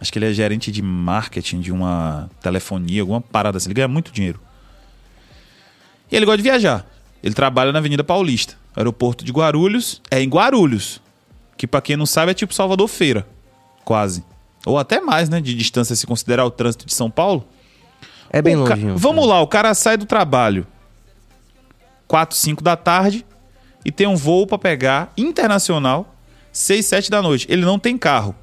Acho 0.00 0.12
que 0.12 0.18
ele 0.18 0.26
é 0.26 0.32
gerente 0.32 0.70
de 0.70 0.80
marketing 0.82 1.60
de 1.60 1.72
uma 1.72 2.30
telefonia, 2.40 3.02
alguma 3.02 3.20
parada 3.20 3.56
assim. 3.56 3.66
Ele 3.68 3.74
ganha 3.74 3.88
muito 3.88 4.12
dinheiro. 4.12 4.40
E 6.10 6.16
ele 6.16 6.24
gosta 6.26 6.36
de 6.38 6.42
viajar. 6.42 6.86
Ele 7.22 7.34
trabalha 7.34 7.72
na 7.72 7.78
Avenida 7.78 8.04
Paulista. 8.04 8.54
Aeroporto 8.76 9.24
de 9.24 9.32
Guarulhos 9.32 10.00
é 10.10 10.20
em 10.22 10.28
Guarulhos. 10.28 11.00
Que 11.56 11.66
pra 11.66 11.80
quem 11.80 11.96
não 11.96 12.06
sabe 12.06 12.32
é 12.32 12.34
tipo 12.34 12.52
Salvador 12.52 12.88
Feira. 12.88 13.26
Quase. 13.84 14.24
Ou 14.66 14.78
até 14.78 15.00
mais, 15.00 15.28
né? 15.28 15.40
De 15.40 15.54
distância 15.54 15.94
se 15.94 16.06
considerar 16.06 16.44
o 16.44 16.50
trânsito 16.50 16.84
de 16.86 16.92
São 16.94 17.10
Paulo. 17.10 17.46
É 18.30 18.42
bem 18.42 18.56
O 18.56 18.64
ca- 18.64 18.74
longe. 18.74 18.92
Vamos 18.96 19.26
lá, 19.28 19.40
o 19.40 19.46
cara 19.46 19.72
sai 19.74 19.96
do 19.96 20.06
trabalho 20.06 20.66
4, 22.08 22.36
5 22.36 22.62
da 22.62 22.76
tarde 22.76 23.24
e 23.84 23.92
tem 23.92 24.06
um 24.06 24.16
voo 24.16 24.46
pra 24.46 24.58
pegar 24.58 25.12
internacional 25.16 26.14
6, 26.52 26.84
7 26.86 27.10
da 27.10 27.22
noite. 27.22 27.46
Ele 27.50 27.64
não 27.64 27.78
tem 27.78 27.96
carro. 27.96 28.34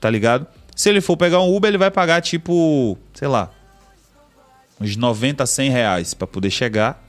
Tá 0.00 0.10
ligado? 0.10 0.46
Se 0.76 0.88
ele 0.88 1.00
for 1.00 1.16
pegar 1.16 1.40
um 1.40 1.54
Uber, 1.54 1.68
ele 1.68 1.78
vai 1.78 1.90
pagar 1.90 2.20
tipo, 2.20 2.98
sei 3.14 3.28
lá, 3.28 3.50
uns 4.80 4.96
90, 4.96 5.44
100 5.46 5.70
reais 5.70 6.14
pra 6.14 6.26
poder 6.26 6.50
chegar, 6.50 7.02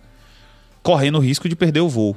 correndo 0.83 1.17
o 1.17 1.21
risco 1.21 1.49
de 1.49 1.55
perder 1.55 1.81
o 1.81 1.89
voo. 1.89 2.15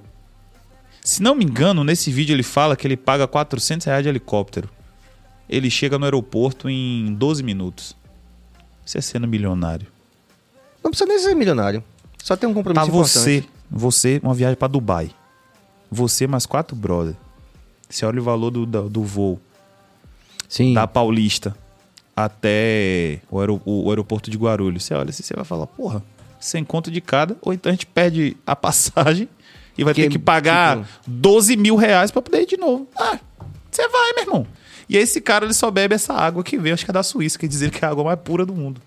Se 1.03 1.23
não 1.23 1.35
me 1.35 1.45
engano, 1.45 1.83
nesse 1.85 2.11
vídeo 2.11 2.35
ele 2.35 2.43
fala 2.43 2.77
que 2.77 2.87
ele 2.87 2.97
paga 2.97 3.27
400 3.27 3.87
reais 3.87 4.03
de 4.03 4.09
helicóptero. 4.09 4.69
Ele 5.49 5.71
chega 5.71 5.99
no 5.99 6.05
aeroporto 6.05 6.69
em 6.69 7.15
12 7.15 7.43
minutos. 7.43 7.97
Você 8.85 8.99
é 8.99 9.01
sendo 9.01 9.27
milionário. 9.27 9.87
Não 10.85 10.91
precisa 10.91 11.09
nem 11.09 11.19
ser 11.19 11.35
milionário. 11.35 11.83
Só 12.23 12.37
tem 12.37 12.49
um 12.49 12.53
Tá 12.53 12.57
compromisso 12.63 12.91
você, 12.93 13.37
importante. 13.39 13.55
você, 13.71 14.21
uma 14.23 14.35
viagem 14.35 14.57
pra 14.57 14.69
Dubai. 14.69 15.11
Você 15.91 16.27
mais 16.27 16.45
quatro 16.45 16.77
brother. 16.77 17.15
Você 17.89 18.05
olha 18.05 18.21
o 18.21 18.25
valor 18.25 18.51
do, 18.51 18.67
do, 18.67 18.89
do 18.89 19.03
voo 19.03 19.41
Sim. 20.47 20.75
da 20.75 20.87
Paulista 20.87 21.57
até 22.25 23.21
o, 23.31 23.39
aero- 23.41 23.61
o 23.65 23.89
aeroporto 23.91 24.31
de 24.31 24.37
Guarulhos. 24.37 24.85
Você 24.85 24.95
olha 24.95 25.11
assim, 25.11 25.23
você 25.23 25.35
vai 25.35 25.45
falar, 25.45 25.67
porra, 25.67 26.03
sem 26.41 26.65
conta 26.65 26.91
de 26.91 27.01
cada, 27.01 27.37
ou 27.43 27.53
então 27.53 27.71
a 27.71 27.73
gente 27.73 27.87
perde 27.87 28.37
a 28.47 28.55
passagem 28.57 29.29
e 29.77 29.85
vai 29.85 29.95
Que, 29.95 30.03
ter 30.03 30.09
que 30.11 30.19
pagar 30.19 30.79
tipo- 30.79 30.89
12 31.07 31.57
mil 31.57 31.77
reais 31.77 32.11
pra 32.11 32.21
poder 32.23 32.43
ir 32.43 32.47
de 32.47 32.57
novo. 32.57 32.89
Ah, 32.97 33.19
você 33.71 33.89
vai, 33.89 34.13
meu 34.15 34.25
irmão. 34.25 34.47
E 34.89 34.97
aí 34.97 35.03
esse 35.03 35.21
cara, 35.21 35.45
ele 35.45 35.55
só 35.55 35.71
bebe 35.71 35.95
essa 35.95 36.15
água 36.15 36.43
que 36.43 36.57
veio, 36.59 36.75
acho 36.75 36.85
que 36.85 36.91
é 36.91 36.95
da 36.95 37.03
Suíça, 37.03 37.39
que 37.39 37.47
dizer 37.47 37.71
que 37.71 37.85
é 37.85 37.89
a 37.89 37.91
água 37.91 38.05
mais 38.05 38.19
pura 38.21 38.45
do 38.47 38.55
mundo. 38.55 38.81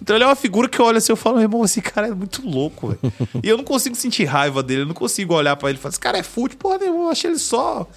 Então 0.00 0.16
ele 0.16 0.24
é 0.24 0.26
uma 0.26 0.36
figura 0.36 0.68
que 0.68 0.78
eu 0.78 0.84
olho 0.84 0.98
assim, 0.98 1.12
eu 1.12 1.16
falo, 1.16 1.36
meu 1.36 1.44
irmão, 1.44 1.64
esse 1.64 1.80
cara 1.80 2.08
é 2.08 2.14
muito 2.14 2.46
louco, 2.46 2.88
velho. 2.88 3.00
e 3.42 3.48
eu 3.48 3.56
não 3.56 3.64
consigo 3.64 3.94
sentir 3.96 4.24
raiva 4.24 4.62
dele, 4.62 4.82
eu 4.82 4.86
não 4.86 4.94
consigo 4.94 5.34
olhar 5.34 5.56
pra 5.56 5.68
ele 5.70 5.78
e 5.78 5.80
falar, 5.80 5.90
esse 5.90 6.00
cara 6.00 6.18
é 6.18 6.22
fútil, 6.22 6.58
porra, 6.58 6.78
meu 6.78 6.88
irmão, 6.88 7.02
eu 7.04 7.10
achei 7.10 7.30
ele 7.30 7.38
só 7.38 7.88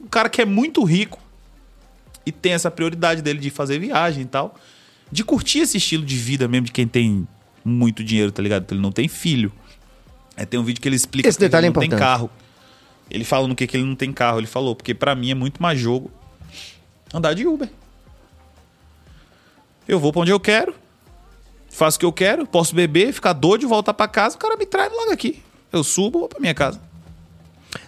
um 0.00 0.06
cara 0.06 0.28
que 0.28 0.40
é 0.40 0.44
muito 0.44 0.82
rico 0.84 1.18
e 2.24 2.32
tem 2.32 2.52
essa 2.52 2.70
prioridade 2.70 3.22
dele 3.22 3.38
de 3.38 3.50
fazer 3.50 3.78
viagem 3.78 4.22
e 4.22 4.26
tal, 4.26 4.54
de 5.10 5.24
curtir 5.24 5.60
esse 5.60 5.78
estilo 5.78 6.04
de 6.04 6.16
vida 6.16 6.46
mesmo 6.46 6.66
de 6.66 6.72
quem 6.72 6.86
tem 6.86 7.26
muito 7.64 8.02
dinheiro, 8.04 8.30
tá 8.30 8.42
ligado? 8.42 8.70
Ele 8.72 8.80
não 8.80 8.92
tem 8.92 9.08
filho. 9.08 9.52
Aí 10.36 10.46
tem 10.46 10.58
um 10.58 10.64
vídeo 10.64 10.80
que 10.80 10.88
ele 10.88 10.96
explica 10.96 11.28
Esse 11.28 11.36
que 11.38 11.44
ele 11.44 11.48
detalhe 11.48 11.66
é 11.66 11.70
não 11.70 11.74
tem 11.74 11.86
importante. 11.86 12.00
carro. 12.06 12.30
Ele 13.10 13.24
fala 13.24 13.48
no 13.48 13.54
que, 13.54 13.66
que 13.66 13.76
ele 13.76 13.84
não 13.84 13.96
tem 13.96 14.12
carro. 14.12 14.38
Ele 14.38 14.46
falou, 14.46 14.74
porque 14.76 14.94
pra 14.94 15.14
mim 15.14 15.30
é 15.30 15.34
muito 15.34 15.60
mais 15.60 15.78
jogo 15.78 16.10
andar 17.12 17.34
de 17.34 17.46
Uber. 17.46 17.68
Eu 19.88 19.98
vou 19.98 20.12
pra 20.12 20.22
onde 20.22 20.30
eu 20.30 20.38
quero, 20.38 20.74
faço 21.68 21.96
o 21.96 22.00
que 22.00 22.06
eu 22.06 22.12
quero, 22.12 22.46
posso 22.46 22.74
beber, 22.74 23.12
ficar 23.12 23.32
doido, 23.32 23.66
voltar 23.68 23.92
pra 23.92 24.06
casa, 24.06 24.36
o 24.36 24.38
cara 24.38 24.56
me 24.56 24.64
traz 24.64 24.92
logo 24.92 25.10
aqui. 25.10 25.42
Eu 25.72 25.82
subo, 25.82 26.20
vou 26.20 26.28
pra 26.28 26.38
minha 26.40 26.54
casa. 26.54 26.80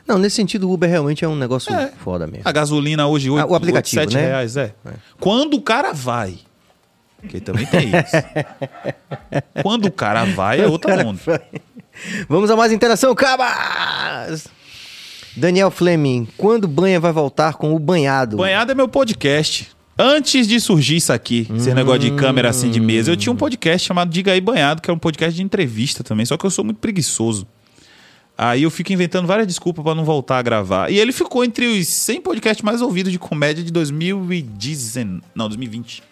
Não, 0.07 0.19
nesse 0.19 0.37
sentido, 0.37 0.69
o 0.69 0.73
Uber 0.73 0.89
realmente 0.89 1.25
é 1.25 1.29
um 1.29 1.37
negócio 1.37 1.73
É. 1.75 1.91
foda 2.03 2.27
mesmo. 2.27 2.43
A 2.45 2.53
gasolina 2.53 3.07
hoje, 3.07 3.29
Ah, 3.29 3.33
8, 3.33 3.51
o 3.51 3.55
aplicativo, 3.55 4.03
7 4.03 4.15
né? 4.15 4.27
reais, 4.27 4.57
é. 4.57 4.75
Quando 5.19 5.55
o 5.55 5.61
cara 5.63 5.93
vai, 5.93 6.39
que 7.29 7.41
também 7.41 7.67
tem 7.67 7.89
isso. 7.89 8.17
Quando 9.63 9.87
o 9.87 9.93
cara 9.93 10.25
vai, 10.25 10.61
é 10.61 10.67
outra 10.67 11.07
onda. 11.07 11.21
Vamos 12.29 12.51
a 12.51 12.57
mais 12.57 12.73
interação, 12.73 13.15
cabas! 13.15 14.49
Daniel 15.37 15.71
Fleming, 15.71 16.29
quando 16.37 16.69
banha 16.69 17.01
vai 17.01 17.13
voltar 17.13 17.55
com 17.55 17.75
o 17.75 17.79
banhado? 17.79 18.37
Banhado 18.37 18.73
é 18.73 18.75
meu 18.75 18.89
podcast. 18.89 19.71
Antes 19.99 20.47
de 20.47 20.59
surgir 20.59 20.97
isso 20.97 21.13
aqui, 21.13 21.47
esse 21.55 21.73
negócio 21.75 22.01
de 22.01 22.11
câmera 22.13 22.49
assim 22.51 22.71
de 22.71 22.81
mesa, 22.81 23.11
eu 23.13 23.17
tinha 23.17 23.33
um 23.33 23.37
podcast 23.37 23.87
chamado 23.87 24.11
Diga 24.11 24.33
aí 24.33 24.41
Banhado, 24.41 24.81
que 24.83 24.91
é 24.91 24.93
um 24.93 24.99
podcast 24.99 25.35
de 25.37 25.43
entrevista 25.43 26.03
também, 26.03 26.25
só 26.27 26.37
que 26.37 26.45
eu 26.45 26.51
sou 26.51 26.65
muito 26.65 26.79
preguiçoso. 26.79 27.47
Aí 28.45 28.65
eu 28.65 28.71
fico 28.73 28.93
inventando 28.93 29.25
várias 29.25 29.47
desculpas 29.47 29.85
pra 29.85 29.95
não 29.95 30.05
voltar 30.05 30.39
a 30.39 30.43
gravar. 30.43 30.91
E 30.91 30.99
ele 30.99 31.13
ficou 31.13 31.45
entre 31.45 31.65
os 31.65 31.87
100 31.87 32.23
podcasts 32.23 32.65
mais 32.65 32.83
ouvidos 32.83 33.13
de 33.13 33.19
comédia 33.19 33.63
de 33.63 33.71
2019, 33.71 35.23
não, 35.33 35.47
2020. 35.47 36.03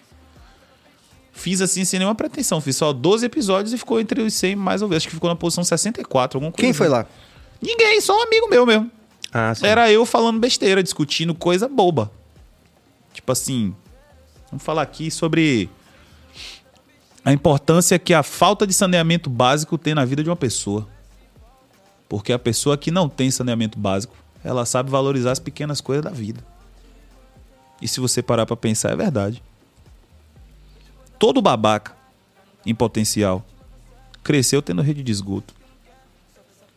Fiz 1.32 1.60
assim 1.60 1.84
sem 1.84 1.98
nenhuma 1.98 2.14
pretensão, 2.14 2.60
fiz 2.60 2.76
só 2.76 2.92
12 2.92 3.26
episódios 3.26 3.72
e 3.72 3.78
ficou 3.78 3.98
entre 3.98 4.22
os 4.22 4.32
100 4.34 4.54
mais 4.54 4.80
ouvidos. 4.80 4.98
Acho 4.98 5.08
que 5.08 5.14
ficou 5.14 5.28
na 5.28 5.34
posição 5.34 5.64
64, 5.64 6.36
alguma 6.36 6.52
coisa 6.52 6.62
Quem 6.62 6.72
foi 6.72 6.86
assim. 6.86 6.94
lá? 6.94 7.06
Ninguém, 7.60 8.00
só 8.00 8.16
um 8.16 8.22
amigo 8.22 8.48
meu 8.48 8.64
mesmo. 8.64 8.88
Ah, 9.32 9.52
sim. 9.52 9.66
Era 9.66 9.90
eu 9.90 10.06
falando 10.06 10.38
besteira, 10.38 10.84
discutindo 10.84 11.34
coisa 11.34 11.66
boba. 11.66 12.12
Tipo 13.12 13.32
assim, 13.32 13.74
vamos 14.52 14.62
falar 14.62 14.82
aqui 14.82 15.10
sobre 15.10 15.68
a 17.24 17.32
importância 17.32 17.98
que 17.98 18.14
a 18.14 18.22
falta 18.22 18.68
de 18.68 18.72
saneamento 18.72 19.28
básico 19.28 19.76
tem 19.76 19.96
na 19.96 20.04
vida 20.04 20.22
de 20.22 20.30
uma 20.30 20.36
pessoa. 20.36 20.86
Porque 22.10 22.32
a 22.32 22.38
pessoa 22.40 22.76
que 22.76 22.90
não 22.90 23.08
tem 23.08 23.30
saneamento 23.30 23.78
básico, 23.78 24.16
ela 24.42 24.66
sabe 24.66 24.90
valorizar 24.90 25.30
as 25.30 25.38
pequenas 25.38 25.80
coisas 25.80 26.04
da 26.04 26.10
vida. 26.10 26.44
E 27.80 27.86
se 27.86 28.00
você 28.00 28.20
parar 28.20 28.44
pra 28.46 28.56
pensar, 28.56 28.90
é 28.90 28.96
verdade. 28.96 29.40
Todo 31.20 31.40
babaca 31.40 31.94
em 32.66 32.74
potencial 32.74 33.46
cresceu 34.24 34.60
tendo 34.60 34.82
rede 34.82 35.04
de 35.04 35.12
esgoto. 35.12 35.54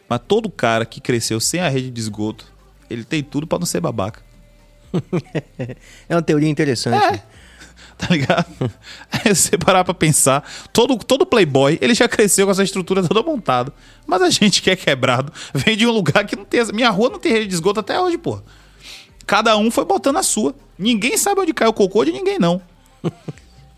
Mas 0.08 0.22
todo 0.28 0.52
cara 0.52 0.86
que 0.86 1.02
cresceu 1.02 1.40
sem 1.40 1.62
a 1.62 1.68
rede 1.68 1.90
de 1.90 2.00
esgoto, 2.00 2.46
ele 2.88 3.04
tem 3.04 3.24
tudo 3.24 3.48
pra 3.48 3.58
não 3.58 3.66
ser 3.66 3.82
babaca. 3.82 4.22
É 6.08 6.16
uma 6.16 6.22
teoria 6.22 6.48
interessante. 6.48 7.16
É. 7.16 7.24
Tá 7.98 8.08
ligado? 8.10 8.72
Aí 9.12 9.34
você 9.34 9.58
parar 9.58 9.84
pra 9.84 9.94
pensar, 9.94 10.44
todo, 10.74 10.98
todo 10.98 11.26
playboy, 11.26 11.78
ele 11.82 11.94
já 11.94 12.08
cresceu 12.08 12.46
com 12.46 12.52
essa 12.52 12.64
estrutura 12.64 13.08
toda 13.08 13.22
montada. 13.22 13.72
Mas 14.06 14.22
a 14.22 14.30
gente 14.30 14.62
que 14.62 14.70
é 14.70 14.76
quebrado, 14.76 15.32
vem 15.54 15.78
de 15.78 15.86
um 15.88 15.92
lugar 15.92 16.26
que 16.26 16.36
não 16.36 16.44
tem... 16.44 16.64
Minha 16.74 16.90
rua 16.90 17.10
não 17.10 17.20
tem 17.20 17.32
rede 17.32 17.48
de 17.48 17.54
esgoto 17.54 17.80
até 17.80 18.00
hoje, 18.00 18.18
pô. 18.18 18.42
Cada 19.26 19.56
um 19.58 19.72
foi 19.72 19.86
botando 19.86 20.18
a 20.18 20.24
sua. 20.24 20.56
Ninguém 20.78 21.18
sabe 21.18 21.42
onde 21.42 21.54
cai 21.54 21.68
o 21.68 21.74
cocô 21.74 22.04
de 22.04 22.12
ninguém, 22.12 22.40
não. 22.40 22.62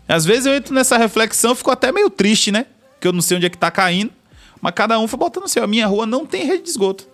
Às 0.08 0.24
vezes 0.24 0.46
eu 0.46 0.54
entro 0.54 0.74
nessa 0.74 0.96
reflexão 0.96 1.52
e 1.52 1.56
fico 1.56 1.70
até 1.70 1.92
meio 1.92 2.08
triste, 2.10 2.50
né? 2.50 2.66
Que 3.00 3.08
eu 3.08 3.12
não 3.12 3.20
sei 3.20 3.36
onde 3.36 3.46
é 3.46 3.50
que 3.50 3.58
tá 3.58 3.70
caindo. 3.70 4.12
Mas 4.60 4.72
cada 4.72 4.98
um 4.98 5.06
foi 5.06 5.18
botando 5.18 5.44
o 5.44 5.48
seu. 5.48 5.62
A 5.62 5.66
minha 5.66 5.86
rua 5.86 6.06
não 6.06 6.24
tem 6.24 6.46
rede 6.46 6.64
de 6.64 6.70
esgoto. 6.70 7.06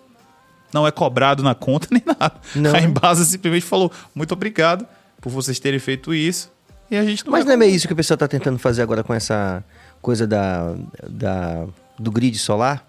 Não 0.71 0.87
é 0.87 0.91
cobrado 0.91 1.43
na 1.43 1.53
conta 1.53 1.87
nem 1.91 2.01
nada. 2.05 2.35
Não. 2.55 2.73
A 2.73 2.81
Embasa 2.81 3.23
simplesmente 3.25 3.65
falou: 3.65 3.91
muito 4.15 4.31
obrigado 4.31 4.87
por 5.21 5.29
vocês 5.31 5.59
terem 5.59 5.79
feito 5.79 6.13
isso. 6.13 6.51
E 6.93 6.97
a 6.97 7.03
gente 7.03 7.25
não 7.25 7.31
Mas 7.31 7.43
não 7.43 7.53
é 7.53 7.57
meio 7.57 7.73
isso 7.73 7.87
que 7.87 7.93
o 7.93 7.95
pessoal 7.95 8.15
tá 8.15 8.27
tentando 8.27 8.59
fazer 8.59 8.83
agora 8.83 9.03
com 9.03 9.13
essa 9.15 9.63
coisa 9.99 10.27
da, 10.27 10.75
da 11.09 11.65
do 11.97 12.11
grid 12.11 12.37
solar? 12.37 12.85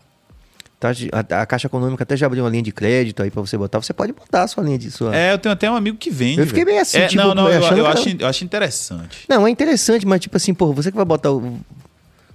Tá, 0.78 0.90
a, 1.10 1.40
a 1.40 1.46
Caixa 1.46 1.68
Econômica 1.68 2.02
até 2.02 2.14
já 2.14 2.26
abriu 2.26 2.44
uma 2.44 2.50
linha 2.50 2.62
de 2.62 2.70
crédito 2.70 3.22
aí 3.22 3.30
pra 3.30 3.40
você 3.40 3.56
botar. 3.56 3.80
Você 3.80 3.94
pode 3.94 4.12
botar 4.12 4.42
a 4.42 4.48
sua 4.48 4.62
linha 4.62 4.76
de 4.76 4.90
sua. 4.90 5.16
É, 5.16 5.32
eu 5.32 5.38
tenho 5.38 5.54
até 5.54 5.70
um 5.70 5.74
amigo 5.74 5.96
que 5.96 6.10
vende. 6.10 6.38
Eu 6.38 6.46
fiquei 6.46 6.66
meio 6.66 6.82
assim, 6.82 6.98
É, 6.98 7.06
tipo, 7.06 7.22
não, 7.22 7.34
não, 7.34 7.48
eu, 7.48 7.62
eu 7.62 7.86
acho, 7.86 8.08
eu 8.10 8.26
acho 8.26 8.44
interessante. 8.44 9.24
Não, 9.26 9.46
é 9.46 9.50
interessante, 9.50 10.06
mas 10.06 10.20
tipo 10.20 10.36
assim, 10.36 10.52
porra, 10.52 10.74
você 10.74 10.90
que 10.90 10.96
vai 10.98 11.06
botar 11.06 11.32
o. 11.32 11.58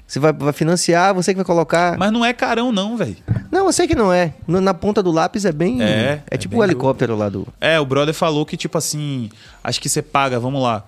Você 0.08 0.18
vai, 0.20 0.34
vai 0.34 0.54
financiar, 0.54 1.14
você 1.14 1.34
que 1.34 1.36
vai 1.36 1.46
colocar. 1.46 1.96
Mas 2.00 2.12
não 2.12 2.26
é 2.26 2.34
carão, 2.34 2.72
não, 2.72 2.98
velho. 2.98 3.18
Não, 3.52 3.68
eu 3.68 3.72
sei 3.72 3.88
que 3.88 3.94
não 3.94 4.12
é. 4.12 4.34
Na 4.48 4.74
ponta 4.74 5.04
do 5.04 5.12
lápis 5.12 5.46
é 5.46 5.52
bem. 5.52 5.84
É, 5.84 6.24
é 6.32 6.36
tipo 6.36 6.54
bem 6.54 6.62
o 6.62 6.64
helicóptero 6.64 7.16
lá 7.16 7.30
do. 7.30 7.48
É, 7.62 7.80
o 7.80 7.86
brother 7.86 8.16
falou 8.16 8.44
que, 8.44 8.58
tipo 8.58 8.76
assim, 8.76 9.30
acho 9.64 9.80
que 9.80 9.88
você 9.88 10.02
paga, 10.02 10.40
vamos 10.40 10.64
lá, 10.64 10.84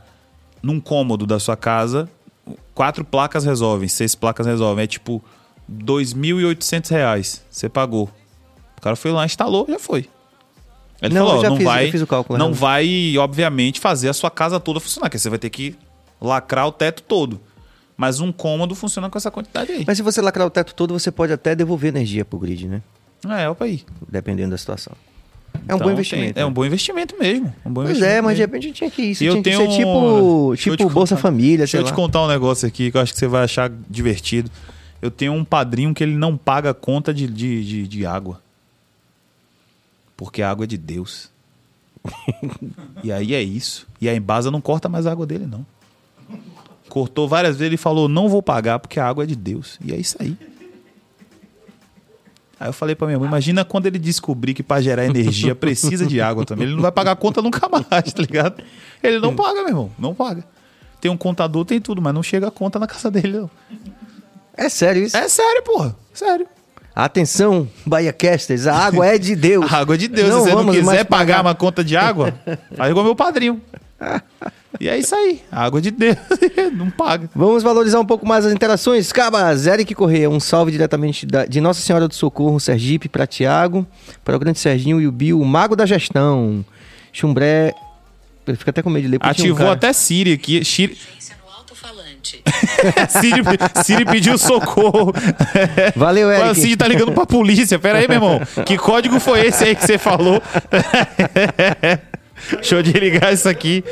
num 0.61 0.79
cômodo 0.79 1.25
da 1.25 1.39
sua 1.39 1.55
casa, 1.57 2.09
quatro 2.73 3.03
placas 3.03 3.43
resolvem, 3.45 3.88
seis 3.88 4.15
placas 4.15 4.45
resolvem. 4.45 4.83
É 4.83 4.88
tipo 4.88 5.23
2.800 5.71 6.89
reais. 6.91 7.43
Você 7.49 7.67
pagou. 7.69 8.09
O 8.77 8.81
cara 8.81 8.95
foi 8.95 9.11
lá, 9.11 9.25
instalou, 9.25 9.65
já 9.69 9.79
foi. 9.79 10.09
Ele 11.01 11.15
Não, 11.15 11.25
falou, 11.27 11.43
não 11.43 11.55
fiz- 11.57 11.65
vai, 11.65 11.91
cálculo, 12.07 12.38
não 12.38 12.49
né? 12.49 12.55
vai, 12.55 13.17
obviamente, 13.17 13.79
fazer 13.79 14.09
a 14.09 14.13
sua 14.13 14.29
casa 14.29 14.59
toda 14.59 14.79
funcionar, 14.79 15.07
porque 15.09 15.17
você 15.17 15.29
vai 15.29 15.39
ter 15.39 15.49
que 15.49 15.75
lacrar 16.21 16.67
o 16.67 16.71
teto 16.71 17.01
todo. 17.01 17.41
Mas 17.97 18.19
um 18.19 18.31
cômodo 18.31 18.75
funciona 18.75 19.09
com 19.09 19.17
essa 19.17 19.29
quantidade 19.31 19.71
aí. 19.71 19.83
Mas 19.85 19.97
se 19.97 20.03
você 20.03 20.21
lacrar 20.21 20.45
o 20.45 20.49
teto 20.49 20.73
todo, 20.75 20.93
você 20.93 21.11
pode 21.11 21.33
até 21.33 21.55
devolver 21.55 21.89
energia 21.89 22.23
pro 22.23 22.38
grid, 22.39 22.67
né? 22.67 22.81
É, 23.27 23.47
opa 23.49 23.65
aí. 23.65 23.83
Dependendo 24.09 24.51
da 24.51 24.57
situação. 24.57 24.93
É 25.67 25.73
um 25.73 25.75
Então, 25.75 25.77
bom 25.77 25.83
tem- 25.85 25.93
investimento. 25.93 26.39
é 26.39 26.41
né? 26.41 26.45
um 26.45 26.51
bom 26.53 26.65
investimento 26.65 27.15
mesmo. 27.19 27.55
Um 27.65 27.71
bom 27.71 27.83
Pois 27.83 28.01
é, 28.01 28.21
mas 28.21 28.35
de 28.35 28.41
mesmo. 28.41 28.53
repente 28.55 28.71
tinha 28.73 28.89
que 28.91 29.01
isso. 29.03 29.23
Eu 29.23 29.33
Tinha 29.33 29.43
que 29.43 29.49
tenho 29.49 29.71
ser 29.71 29.77
tipo, 29.77 30.53
tipo 30.57 30.89
Bolsa 30.89 31.15
contar- 31.15 31.21
Família, 31.21 31.57
Deixa 31.59 31.77
eu 31.77 31.81
lá. 31.83 31.88
te 31.89 31.93
contar 31.93 32.23
um 32.23 32.27
negócio 32.27 32.67
aqui 32.67 32.89
que 32.91 32.97
eu 32.97 33.01
acho 33.01 33.13
que 33.13 33.19
você 33.19 33.27
vai 33.27 33.43
achar 33.43 33.71
divertido. 33.89 34.49
Eu 35.01 35.09
tenho 35.11 35.33
um 35.33 35.43
padrinho 35.45 35.93
que 35.93 36.03
ele 36.03 36.15
não 36.15 36.35
paga 36.38 36.73
conta 36.73 37.13
de, 37.13 37.27
de, 37.27 37.63
de, 37.65 37.88
de 37.88 38.05
água. 38.05 38.41
Porque 40.17 40.41
a 40.41 40.49
água 40.51 40.65
é 40.65 40.67
de 40.67 40.77
Deus. 40.77 41.29
e 43.03 43.11
aí 43.11 43.33
é 43.33 43.41
isso. 43.41 43.88
E 43.99 44.09
a 44.09 44.15
Embasa 44.15 44.49
não 44.51 44.61
corta 44.61 44.89
mais 44.89 45.05
a 45.07 45.11
água 45.11 45.25
dele, 45.25 45.45
não. 45.47 45.65
Cortou 46.89 47.27
várias 47.27 47.57
vezes 47.57 47.73
e 47.75 47.77
falou: 47.77 48.07
não 48.09 48.27
vou 48.27 48.41
pagar 48.41 48.79
porque 48.79 48.99
a 48.99 49.07
água 49.07 49.23
é 49.23 49.27
de 49.27 49.35
Deus. 49.35 49.79
E 49.83 49.93
é 49.93 49.97
isso 49.97 50.17
aí. 50.19 50.35
Aí 52.61 52.67
eu 52.67 52.73
falei 52.73 52.93
pra 52.93 53.07
minha 53.07 53.17
mãe, 53.17 53.27
imagina 53.27 53.65
quando 53.65 53.88
ele 53.88 53.97
descobrir 53.97 54.53
que 54.53 54.61
pra 54.61 54.79
gerar 54.79 55.03
energia 55.03 55.55
precisa 55.55 56.05
de 56.05 56.21
água 56.21 56.45
também. 56.45 56.67
Ele 56.67 56.75
não 56.75 56.83
vai 56.83 56.91
pagar 56.91 57.13
a 57.13 57.15
conta 57.15 57.41
nunca 57.41 57.67
mais, 57.67 58.13
tá 58.13 58.21
ligado? 58.21 58.61
Ele 59.01 59.17
não 59.17 59.35
paga, 59.35 59.61
meu 59.61 59.69
irmão, 59.69 59.91
não 59.97 60.13
paga. 60.13 60.43
Tem 61.01 61.09
um 61.09 61.17
contador, 61.17 61.65
tem 61.65 61.81
tudo, 61.81 61.99
mas 62.03 62.13
não 62.13 62.21
chega 62.21 62.49
a 62.49 62.51
conta 62.51 62.77
na 62.77 62.85
casa 62.85 63.09
dele, 63.09 63.39
não. 63.39 63.49
É 64.55 64.69
sério 64.69 65.01
isso? 65.01 65.17
É 65.17 65.27
sério, 65.27 65.63
porra. 65.63 65.95
Sério. 66.13 66.45
Atenção, 66.93 67.67
Bahia 67.83 68.13
Casters, 68.13 68.67
a 68.67 68.75
água 68.75 69.07
é 69.07 69.17
de 69.17 69.35
Deus. 69.35 69.65
A 69.73 69.77
água 69.79 69.97
de 69.97 70.07
Deus. 70.07 70.29
Não 70.29 70.43
Se 70.43 70.51
você 70.51 70.63
não 70.63 70.71
quiser 70.71 71.05
pagar 71.05 71.38
pagar. 71.38 71.41
uma 71.41 71.55
conta 71.55 71.83
de 71.83 71.97
água, 71.97 72.31
faz 72.77 72.91
igual 72.91 73.03
meu 73.03 73.15
padrinho. 73.15 73.59
E 74.80 74.89
é 74.89 74.98
isso 74.98 75.14
aí. 75.14 75.41
Água 75.52 75.80
de 75.81 75.91
Deus 75.91 76.15
não 76.73 76.89
paga. 76.89 77.30
Vamos 77.35 77.61
valorizar 77.61 77.99
um 77.99 78.06
pouco 78.06 78.26
mais 78.27 78.45
as 78.45 78.53
interações. 78.53 79.11
Cabas, 79.11 79.68
Eric 79.68 79.93
Corrêa, 79.93 80.30
um 80.30 80.39
salve 80.39 80.72
diretamente 80.72 81.26
da- 81.26 81.45
de 81.45 81.60
Nossa 81.61 81.81
Senhora 81.81 82.07
do 82.07 82.15
Socorro, 82.15 82.60
Sergipe, 82.60 83.10
para 83.10 83.27
Tiago, 83.27 83.85
para 84.23 84.35
o 84.35 84.39
grande 84.39 84.60
Serginho 84.60 84.99
e 85.02 85.07
o 85.07 85.11
Bill, 85.11 85.39
o 85.39 85.45
mago 85.45 85.76
da 85.76 85.85
gestão. 85.85 86.65
Chumbré. 87.14 87.73
Ele 88.48 88.57
fica 88.57 88.72
até 88.72 88.81
com 88.81 88.89
medo 88.89 89.03
de 89.03 89.10
ler. 89.10 89.19
um 89.23 89.27
Ativou 89.30 89.57
cara- 89.57 89.72
até 89.73 89.93
Siri 89.93 90.34
aqui. 90.34 90.64
Siri. 90.65 90.98
Siri, 93.10 93.41
Siri 93.84 94.06
pediu 94.06 94.38
socorro. 94.38 95.14
Valeu, 95.95 96.27
O 96.27 96.31
Eric. 96.31 96.60
Cid 96.60 96.77
tá 96.77 96.88
ligando 96.88 97.11
pra 97.11 97.26
polícia. 97.26 97.77
Pera 97.77 97.99
aí, 97.99 98.07
meu 98.07 98.15
irmão. 98.18 98.41
Que 98.65 98.77
código 98.77 99.19
foi 99.19 99.45
esse 99.48 99.64
aí 99.64 99.76
que 99.76 99.85
você 99.85 99.98
falou? 99.98 100.41
Deixa 102.51 102.76
eu 102.76 102.84
desligar 102.84 103.34
isso 103.34 103.47
aqui. 103.47 103.84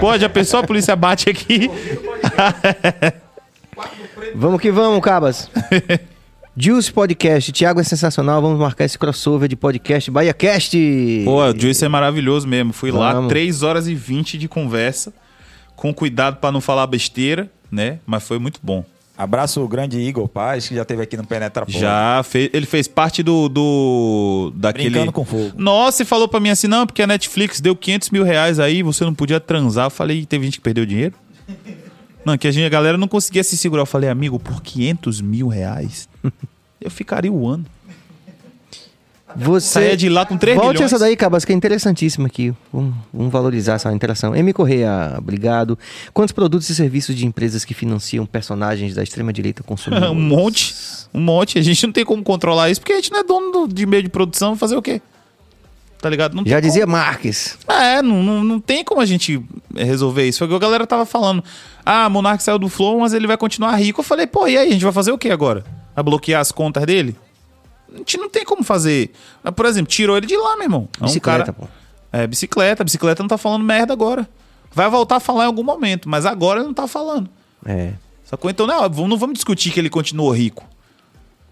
Pô, 0.00 0.18
já 0.18 0.28
pensou 0.28 0.60
a 0.60 0.62
polícia 0.62 0.94
bate 0.96 1.28
aqui? 1.30 1.70
Vamos 4.34 4.60
que 4.60 4.70
vamos, 4.70 5.00
Cabas. 5.02 5.50
Juice 6.56 6.92
Podcast, 6.92 7.50
Tiago 7.50 7.80
é 7.80 7.84
sensacional. 7.84 8.40
Vamos 8.40 8.58
marcar 8.58 8.84
esse 8.84 8.98
crossover 8.98 9.48
de 9.48 9.56
podcast 9.56 10.10
BahiaCast. 10.10 11.22
Pô, 11.24 11.42
o 11.42 11.60
Juice 11.60 11.84
é 11.84 11.88
maravilhoso 11.88 12.46
mesmo. 12.46 12.72
Fui 12.72 12.92
lá, 12.92 13.12
Vamos. 13.12 13.28
3 13.28 13.62
horas 13.62 13.88
e 13.88 13.94
20 13.94 14.38
de 14.38 14.48
conversa. 14.48 15.12
Com 15.74 15.92
cuidado 15.92 16.36
pra 16.36 16.52
não 16.52 16.60
falar 16.60 16.86
besteira, 16.86 17.50
né? 17.70 17.98
Mas 18.06 18.26
foi 18.26 18.38
muito 18.38 18.60
bom. 18.62 18.84
Abraço 19.16 19.62
o 19.62 19.68
grande 19.68 19.98
Igor 19.98 20.26
Paz, 20.26 20.68
que 20.68 20.74
já 20.74 20.84
teve 20.84 21.02
aqui 21.02 21.16
no 21.16 21.24
Penetra. 21.24 21.64
Já 21.68 22.20
fez, 22.24 22.50
ele 22.52 22.66
fez 22.66 22.88
parte 22.88 23.22
do, 23.22 23.48
do 23.48 24.52
daquele. 24.56 24.90
Brincando 24.90 25.12
com 25.12 25.24
fogo. 25.24 25.52
Nossa, 25.56 26.02
e 26.02 26.06
falou 26.06 26.26
pra 26.26 26.40
mim 26.40 26.50
assim, 26.50 26.66
não, 26.66 26.84
porque 26.84 27.00
a 27.00 27.06
Netflix 27.06 27.60
deu 27.60 27.76
500 27.76 28.10
mil 28.10 28.24
reais 28.24 28.58
aí, 28.58 28.82
você 28.82 29.04
não 29.04 29.14
podia 29.14 29.38
transar. 29.38 29.86
Eu 29.86 29.90
falei, 29.90 30.26
teve 30.26 30.44
gente 30.44 30.58
que 30.58 30.64
perdeu 30.64 30.84
dinheiro? 30.84 31.14
Não, 32.24 32.38
que 32.38 32.48
a, 32.48 32.50
gente, 32.50 32.64
a 32.64 32.70
galera 32.70 32.96
não 32.96 33.06
conseguia 33.06 33.44
se 33.44 33.54
segurar. 33.54 33.82
Eu 33.82 33.86
falei, 33.86 34.08
amigo, 34.08 34.38
por 34.38 34.62
500 34.62 35.20
mil 35.20 35.46
reais, 35.46 36.08
eu 36.80 36.90
ficaria 36.90 37.30
o 37.30 37.46
ano. 37.46 37.66
Você... 39.36 39.66
Saía 39.66 39.96
de 39.96 40.08
lá 40.08 40.24
com 40.24 40.36
3 40.36 40.56
Volte 40.56 40.74
milhões. 40.74 40.92
essa 40.92 40.98
daí, 40.98 41.16
Cabas, 41.16 41.44
que 41.44 41.52
é 41.52 41.54
interessantíssima 41.54 42.26
aqui. 42.26 42.54
Vamos, 42.72 42.94
vamos 43.12 43.32
valorizar 43.32 43.74
essa 43.74 43.92
interação. 43.92 44.34
M. 44.34 44.52
Correia, 44.52 45.14
obrigado. 45.18 45.78
Quantos 46.12 46.32
produtos 46.32 46.68
e 46.70 46.74
serviços 46.74 47.14
de 47.16 47.26
empresas 47.26 47.64
que 47.64 47.74
financiam 47.74 48.24
personagens 48.26 48.94
da 48.94 49.02
extrema-direita 49.02 49.62
consumem? 49.62 50.02
um 50.10 50.14
monte, 50.14 50.74
um 51.12 51.20
monte. 51.20 51.58
A 51.58 51.62
gente 51.62 51.84
não 51.86 51.92
tem 51.92 52.04
como 52.04 52.22
controlar 52.22 52.70
isso, 52.70 52.80
porque 52.80 52.92
a 52.92 52.96
gente 52.96 53.10
não 53.10 53.18
é 53.20 53.24
dono 53.24 53.50
do- 53.66 53.74
de 53.74 53.86
meio 53.86 54.02
de 54.02 54.08
produção, 54.08 54.56
fazer 54.56 54.76
o 54.76 54.82
quê? 54.82 55.00
Tá 56.00 56.10
ligado? 56.10 56.36
Não 56.36 56.44
Já 56.44 56.60
dizia 56.60 56.86
Marques. 56.86 57.56
É, 57.66 58.02
não, 58.02 58.22
não, 58.22 58.44
não 58.44 58.60
tem 58.60 58.84
como 58.84 59.00
a 59.00 59.06
gente 59.06 59.42
resolver 59.74 60.28
isso. 60.28 60.38
Foi 60.38 60.46
o 60.46 60.50
que 60.50 60.56
a 60.56 60.58
galera 60.58 60.86
tava 60.86 61.06
falando. 61.06 61.42
Ah, 61.84 62.08
Monark 62.10 62.42
saiu 62.42 62.58
do 62.58 62.68
Flow, 62.68 63.00
mas 63.00 63.14
ele 63.14 63.26
vai 63.26 63.38
continuar 63.38 63.74
rico. 63.76 64.00
Eu 64.00 64.04
falei, 64.04 64.26
pô, 64.26 64.46
e 64.46 64.56
aí? 64.58 64.68
A 64.68 64.72
gente 64.72 64.84
vai 64.84 64.92
fazer 64.92 65.12
o 65.12 65.18
que 65.18 65.30
agora? 65.30 65.64
Vai 65.94 66.04
bloquear 66.04 66.42
as 66.42 66.52
contas 66.52 66.84
dele? 66.84 67.16
A 67.94 67.98
gente 67.98 68.16
não 68.18 68.28
tem 68.28 68.44
como 68.44 68.62
fazer. 68.64 69.12
Por 69.54 69.64
exemplo, 69.66 69.90
tirou 69.90 70.16
ele 70.16 70.26
de 70.26 70.36
lá, 70.36 70.56
meu 70.56 70.64
irmão. 70.64 70.88
É 71.00 71.02
um 71.04 71.06
Bicicleta, 71.06 71.38
cara- 71.38 71.52
pô. 71.52 71.68
É, 72.12 72.26
bicicleta. 72.26 72.84
Bicicleta 72.84 73.22
não 73.22 73.28
tá 73.28 73.38
falando 73.38 73.64
merda 73.64 73.92
agora. 73.92 74.28
Vai 74.72 74.88
voltar 74.90 75.16
a 75.16 75.20
falar 75.20 75.44
em 75.44 75.46
algum 75.46 75.62
momento, 75.62 76.08
mas 76.08 76.26
agora 76.26 76.58
ele 76.60 76.66
não 76.66 76.74
tá 76.74 76.86
falando. 76.88 77.28
É. 77.64 77.92
Sacou? 78.24 78.50
Então, 78.50 78.66
não, 78.66 78.80
vamos- 78.90 79.08
não 79.10 79.16
vamos 79.16 79.34
discutir 79.34 79.70
que 79.70 79.78
ele 79.78 79.88
continuou 79.90 80.30
rico. 80.32 80.64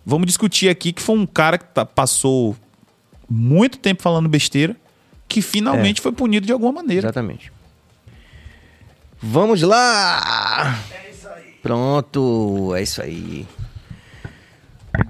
Vamos 0.05 0.27
discutir 0.27 0.69
aqui 0.69 0.93
que 0.93 1.01
foi 1.01 1.17
um 1.17 1.27
cara 1.27 1.57
que 1.59 1.65
tá- 1.67 1.87
passou 1.87 2.57
muito 3.31 3.79
tempo 3.79 4.03
falando 4.03 4.29
besteira, 4.29 4.77
que 5.29 5.41
finalmente 5.41 6.01
foi 6.01 6.11
punido 6.13 6.45
de 6.47 6.53
alguma 6.53 6.73
maneira. 6.73 7.07
Exatamente. 7.07 7.53
Vamos 9.23 9.63
lá! 9.63 10.79
Pronto, 11.63 12.73
é 12.75 12.83
isso 12.83 13.01
aí. 13.01 13.47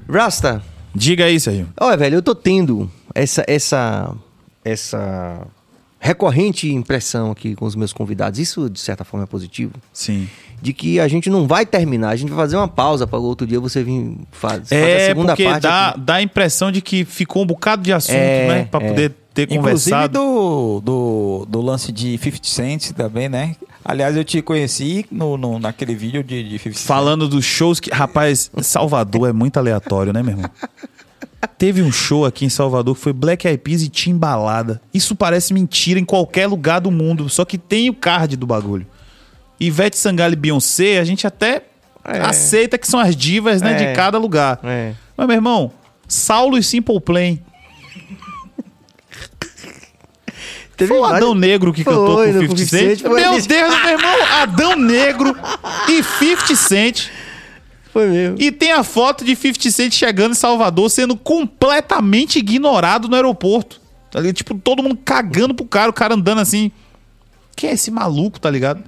Rasta, 0.08 0.62
Diga 0.94 1.24
aí, 1.24 1.38
Sérgio. 1.40 1.68
olha, 1.80 1.96
velho, 1.96 2.16
eu 2.16 2.22
tô 2.22 2.34
tendo 2.34 2.90
essa, 3.14 3.44
essa, 3.48 4.14
essa 4.64 5.46
recorrente 5.98 6.70
impressão 6.72 7.30
aqui 7.30 7.54
com 7.54 7.64
os 7.64 7.74
meus 7.76 7.92
convidados. 7.92 8.38
Isso, 8.38 8.68
de 8.68 8.80
certa 8.80 9.04
forma, 9.04 9.24
é 9.24 9.26
positivo. 9.26 9.72
Sim. 9.92 10.28
De 10.60 10.72
que 10.72 11.00
a 11.00 11.08
gente 11.08 11.28
não 11.28 11.46
vai 11.46 11.66
terminar, 11.66 12.10
a 12.10 12.16
gente 12.16 12.28
vai 12.30 12.38
fazer 12.38 12.56
uma 12.56 12.68
pausa 12.68 13.06
para 13.06 13.18
outro 13.18 13.46
dia 13.46 13.58
você 13.58 13.82
vir 13.82 14.16
faz, 14.30 14.68
fazer 14.68 14.74
a 14.76 14.88
É, 14.88 15.06
segunda 15.08 15.32
porque 15.32 15.44
parte. 15.44 15.62
dá, 15.62 15.88
aqui. 15.88 16.00
dá 16.00 16.14
a 16.14 16.22
impressão 16.22 16.70
de 16.70 16.80
que 16.80 17.04
ficou 17.04 17.42
um 17.42 17.46
bocado 17.46 17.82
de 17.82 17.92
assunto, 17.92 18.14
É, 18.16 18.48
né? 18.48 18.64
Pra 18.70 18.80
é. 18.80 18.88
poder 18.88 19.12
ter 19.34 19.42
Inclusive 19.44 19.58
conversado. 19.96 20.18
do, 20.18 20.80
do, 20.80 21.46
do 21.48 21.60
lance 21.60 21.90
de 21.90 22.16
50 22.18 22.38
Cent 22.44 22.90
também, 22.92 23.28
né? 23.28 23.56
Aliás, 23.84 24.16
eu 24.16 24.24
te 24.24 24.40
conheci 24.42 25.04
no, 25.10 25.36
no- 25.36 25.58
naquele 25.58 25.94
vídeo 25.94 26.22
de, 26.22 26.42
de 26.44 26.58
50 26.58 26.78
Cent. 26.78 26.86
Falando 26.86 27.28
dos 27.28 27.44
shows 27.44 27.80
que. 27.80 27.90
Rapaz, 27.90 28.50
Salvador 28.62 29.28
é 29.28 29.32
muito 29.32 29.56
aleatório, 29.58 30.12
né, 30.12 30.22
meu 30.22 30.32
irmão? 30.34 30.50
Teve 31.58 31.82
um 31.82 31.90
show 31.90 32.24
aqui 32.24 32.44
em 32.44 32.48
Salvador 32.48 32.94
que 32.94 33.00
foi 33.00 33.12
Black 33.12 33.46
Eyed 33.46 33.58
Peas 33.62 33.82
e 33.82 33.88
Timbalada. 33.88 34.80
Isso 34.94 35.14
parece 35.16 35.52
mentira 35.52 35.98
em 35.98 36.04
qualquer 36.04 36.46
lugar 36.46 36.80
do 36.80 36.90
mundo, 36.90 37.28
só 37.28 37.44
que 37.44 37.58
tem 37.58 37.90
o 37.90 37.94
card 37.94 38.36
do 38.36 38.46
bagulho. 38.46 38.86
Ivete 39.58 39.96
Sangalo 39.96 40.32
e 40.32 40.36
Beyoncé, 40.36 40.98
a 40.98 41.04
gente 41.04 41.26
até 41.26 41.62
É. 42.04 42.18
aceita 42.20 42.78
que 42.78 42.86
são 42.86 42.98
as 43.00 43.14
divas, 43.16 43.60
né, 43.62 43.72
É. 43.72 43.74
de 43.90 43.96
cada 43.96 44.18
lugar. 44.18 44.58
É. 44.64 44.92
Mas, 45.16 45.26
meu 45.26 45.36
irmão, 45.36 45.72
Saulo 46.08 46.56
e 46.58 46.62
Simple 46.62 47.00
Plan. 47.00 47.38
Teve 50.82 50.88
Foi 50.88 50.98
o 50.98 51.04
Adão 51.04 51.34
Negro 51.34 51.72
que 51.72 51.84
Foi, 51.84 51.94
cantou 51.94 52.16
com 52.16 52.26
no 52.26 52.40
50 52.40 52.56
50 52.56 52.66
Cent. 52.66 53.02
Meu. 53.02 53.14
Deus, 53.14 53.46
meu 53.46 53.90
irmão, 53.90 54.26
Adão 54.32 54.76
Negro 54.76 55.36
e 55.88 56.02
50 56.02 56.56
Cent. 56.56 57.08
Foi 57.92 58.08
mesmo. 58.08 58.36
E 58.40 58.50
tem 58.50 58.72
a 58.72 58.82
foto 58.82 59.24
de 59.24 59.36
50 59.36 59.70
Cent 59.70 59.92
chegando 59.92 60.32
em 60.32 60.34
Salvador 60.34 60.90
sendo 60.90 61.16
completamente 61.16 62.40
ignorado 62.40 63.08
no 63.08 63.14
aeroporto. 63.14 63.80
Tá 64.10 64.18
ligado? 64.18 64.34
Tipo, 64.34 64.54
todo 64.56 64.82
mundo 64.82 64.98
cagando 65.04 65.54
pro 65.54 65.64
cara, 65.64 65.88
o 65.88 65.92
cara 65.92 66.14
andando 66.14 66.40
assim. 66.40 66.72
Quem 67.54 67.70
é 67.70 67.74
esse 67.74 67.90
maluco, 67.90 68.40
tá 68.40 68.50
ligado? 68.50 68.82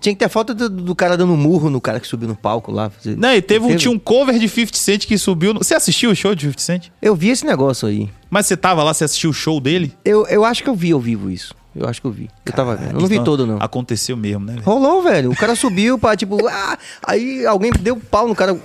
Tinha 0.00 0.14
que 0.14 0.18
ter 0.18 0.24
a 0.26 0.28
foto 0.28 0.54
do, 0.54 0.68
do 0.68 0.94
cara 0.94 1.16
dando 1.16 1.36
murro 1.36 1.68
no 1.70 1.80
cara 1.80 1.98
que 2.00 2.06
subiu 2.06 2.28
no 2.28 2.36
palco 2.36 2.70
lá. 2.72 2.90
Não, 3.16 3.32
e 3.34 3.40
teve, 3.42 3.64
um- 3.64 3.68
Teve? 3.68 3.78
tinha 3.80 3.90
um 3.92 3.98
cover 3.98 4.38
de 4.38 4.48
50 4.48 4.76
Cent 4.76 5.06
que 5.06 5.16
subiu. 5.18 5.54
no- 5.54 5.62
Você 5.64 5.74
assistiu 5.74 6.10
o 6.10 6.14
show 6.16 6.34
de 6.34 6.42
50 6.42 6.62
Cent? 6.62 6.88
Eu 7.00 7.14
vi 7.14 7.28
esse 7.30 7.44
negócio 7.44 7.88
aí. 7.88 8.08
Mas 8.30 8.46
você 8.46 8.56
tava 8.56 8.82
lá, 8.82 8.92
você 8.94 9.04
assistiu 9.04 9.30
o 9.30 9.32
show 9.34 9.60
dele? 9.60 9.92
Eu, 10.04 10.26
eu 10.26 10.44
acho 10.44 10.62
que 10.62 10.68
eu 10.68 10.74
vi 10.74 10.92
ao 10.92 11.00
vivo 11.00 11.30
isso. 11.30 11.54
Eu 11.74 11.86
acho 11.86 12.00
que 12.00 12.06
eu 12.06 12.10
vi. 12.10 12.30
Eu 12.46 12.52
tava 12.54 12.74
vendo. 12.74 12.94
Eu 12.94 13.00
não 13.00 13.06
vi 13.06 13.22
todo, 13.22 13.46
não. 13.46 13.58
Aconteceu 13.60 14.16
mesmo, 14.16 14.44
né? 14.46 14.54
velho? 14.54 14.64
Rolou, 14.64 15.02
velho. 15.02 15.30
O 15.30 15.36
cara 15.36 15.54
subiu 15.54 15.98
pra, 15.98 16.16
tipo, 16.16 16.38
ah, 16.48 16.78
aí 17.06 17.44
alguém 17.44 17.70
deu 17.80 17.96
pau 17.96 18.26
no 18.26 18.34
cara. 18.34 18.58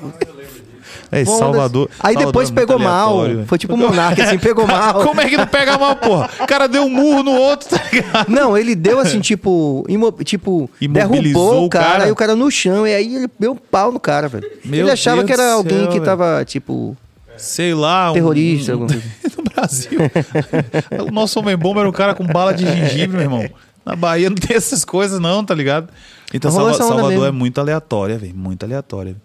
É, 1.11 1.25
Salvador. 1.25 1.89
Aí 1.99 2.13
Salvador 2.13 2.25
depois 2.25 2.49
é 2.49 2.53
pegou 2.53 2.79
mal. 2.79 3.21
velho. 3.23 3.45
Foi 3.45 3.57
tipo 3.57 3.73
um 3.73 3.77
monarca, 3.77 4.23
assim, 4.23 4.37
pegou 4.39 4.65
mal. 4.67 5.03
Como 5.03 5.19
é 5.21 5.29
que 5.29 5.37
não 5.37 5.47
pega 5.47 5.77
mal, 5.77 5.95
porra? 5.95 6.29
O 6.39 6.47
cara 6.47 6.67
deu 6.67 6.83
um 6.83 6.89
murro 6.89 7.23
no 7.23 7.31
outro, 7.31 7.69
tá 7.69 7.81
ligado? 7.91 8.29
Não, 8.29 8.57
ele 8.57 8.75
deu 8.75 8.99
assim, 8.99 9.19
tipo, 9.19 9.85
imo- 9.89 10.11
tipo 10.23 10.69
derrubou 10.79 11.61
o 11.61 11.65
o 11.65 11.69
cara, 11.69 11.85
cara. 11.85 12.03
aí 12.05 12.11
o 12.11 12.15
cara 12.15 12.35
no 12.35 12.49
chão, 12.51 12.85
e 12.87 12.93
aí 12.95 13.15
ele 13.15 13.29
deu 13.39 13.51
um 13.53 13.57
pau 13.57 13.91
no 13.91 13.99
cara, 13.99 14.27
velho. 14.27 14.49
Meu 14.65 14.81
ele 14.81 14.91
achava 14.91 15.17
Deus 15.17 15.27
que 15.27 15.33
era 15.33 15.53
alguém 15.53 15.77
céu, 15.79 15.87
que 15.87 15.93
velho. 15.93 16.05
tava, 16.05 16.43
tipo. 16.45 16.95
Sei 17.37 17.73
lá. 17.73 18.11
um- 18.11 18.13
Terrorista, 18.13 18.73
alguma 18.73 18.89
coisa. 18.89 19.03
no 19.37 19.43
Brasil. 19.43 19.99
o 21.07 21.11
nosso 21.11 21.39
homem-bomba 21.39 21.79
era 21.81 21.89
um 21.89 21.93
cara 21.93 22.13
com 22.13 22.25
bala 22.25 22.53
de 22.53 22.65
gengibre, 22.65 23.09
meu 23.17 23.21
irmão. 23.21 23.49
Na 23.85 23.95
Bahia 23.95 24.29
não 24.29 24.37
tem 24.37 24.55
essas 24.55 24.85
coisas, 24.85 25.19
não, 25.19 25.43
tá 25.43 25.55
ligado? 25.55 25.89
Então, 26.33 26.51
Salva- 26.51 26.73
Salvador 26.75 27.09
mesmo. 27.09 27.25
é 27.25 27.31
muito 27.31 27.59
aleatória, 27.59 28.17
velho. 28.17 28.33
Muito 28.35 28.63
aleatória. 28.63 29.15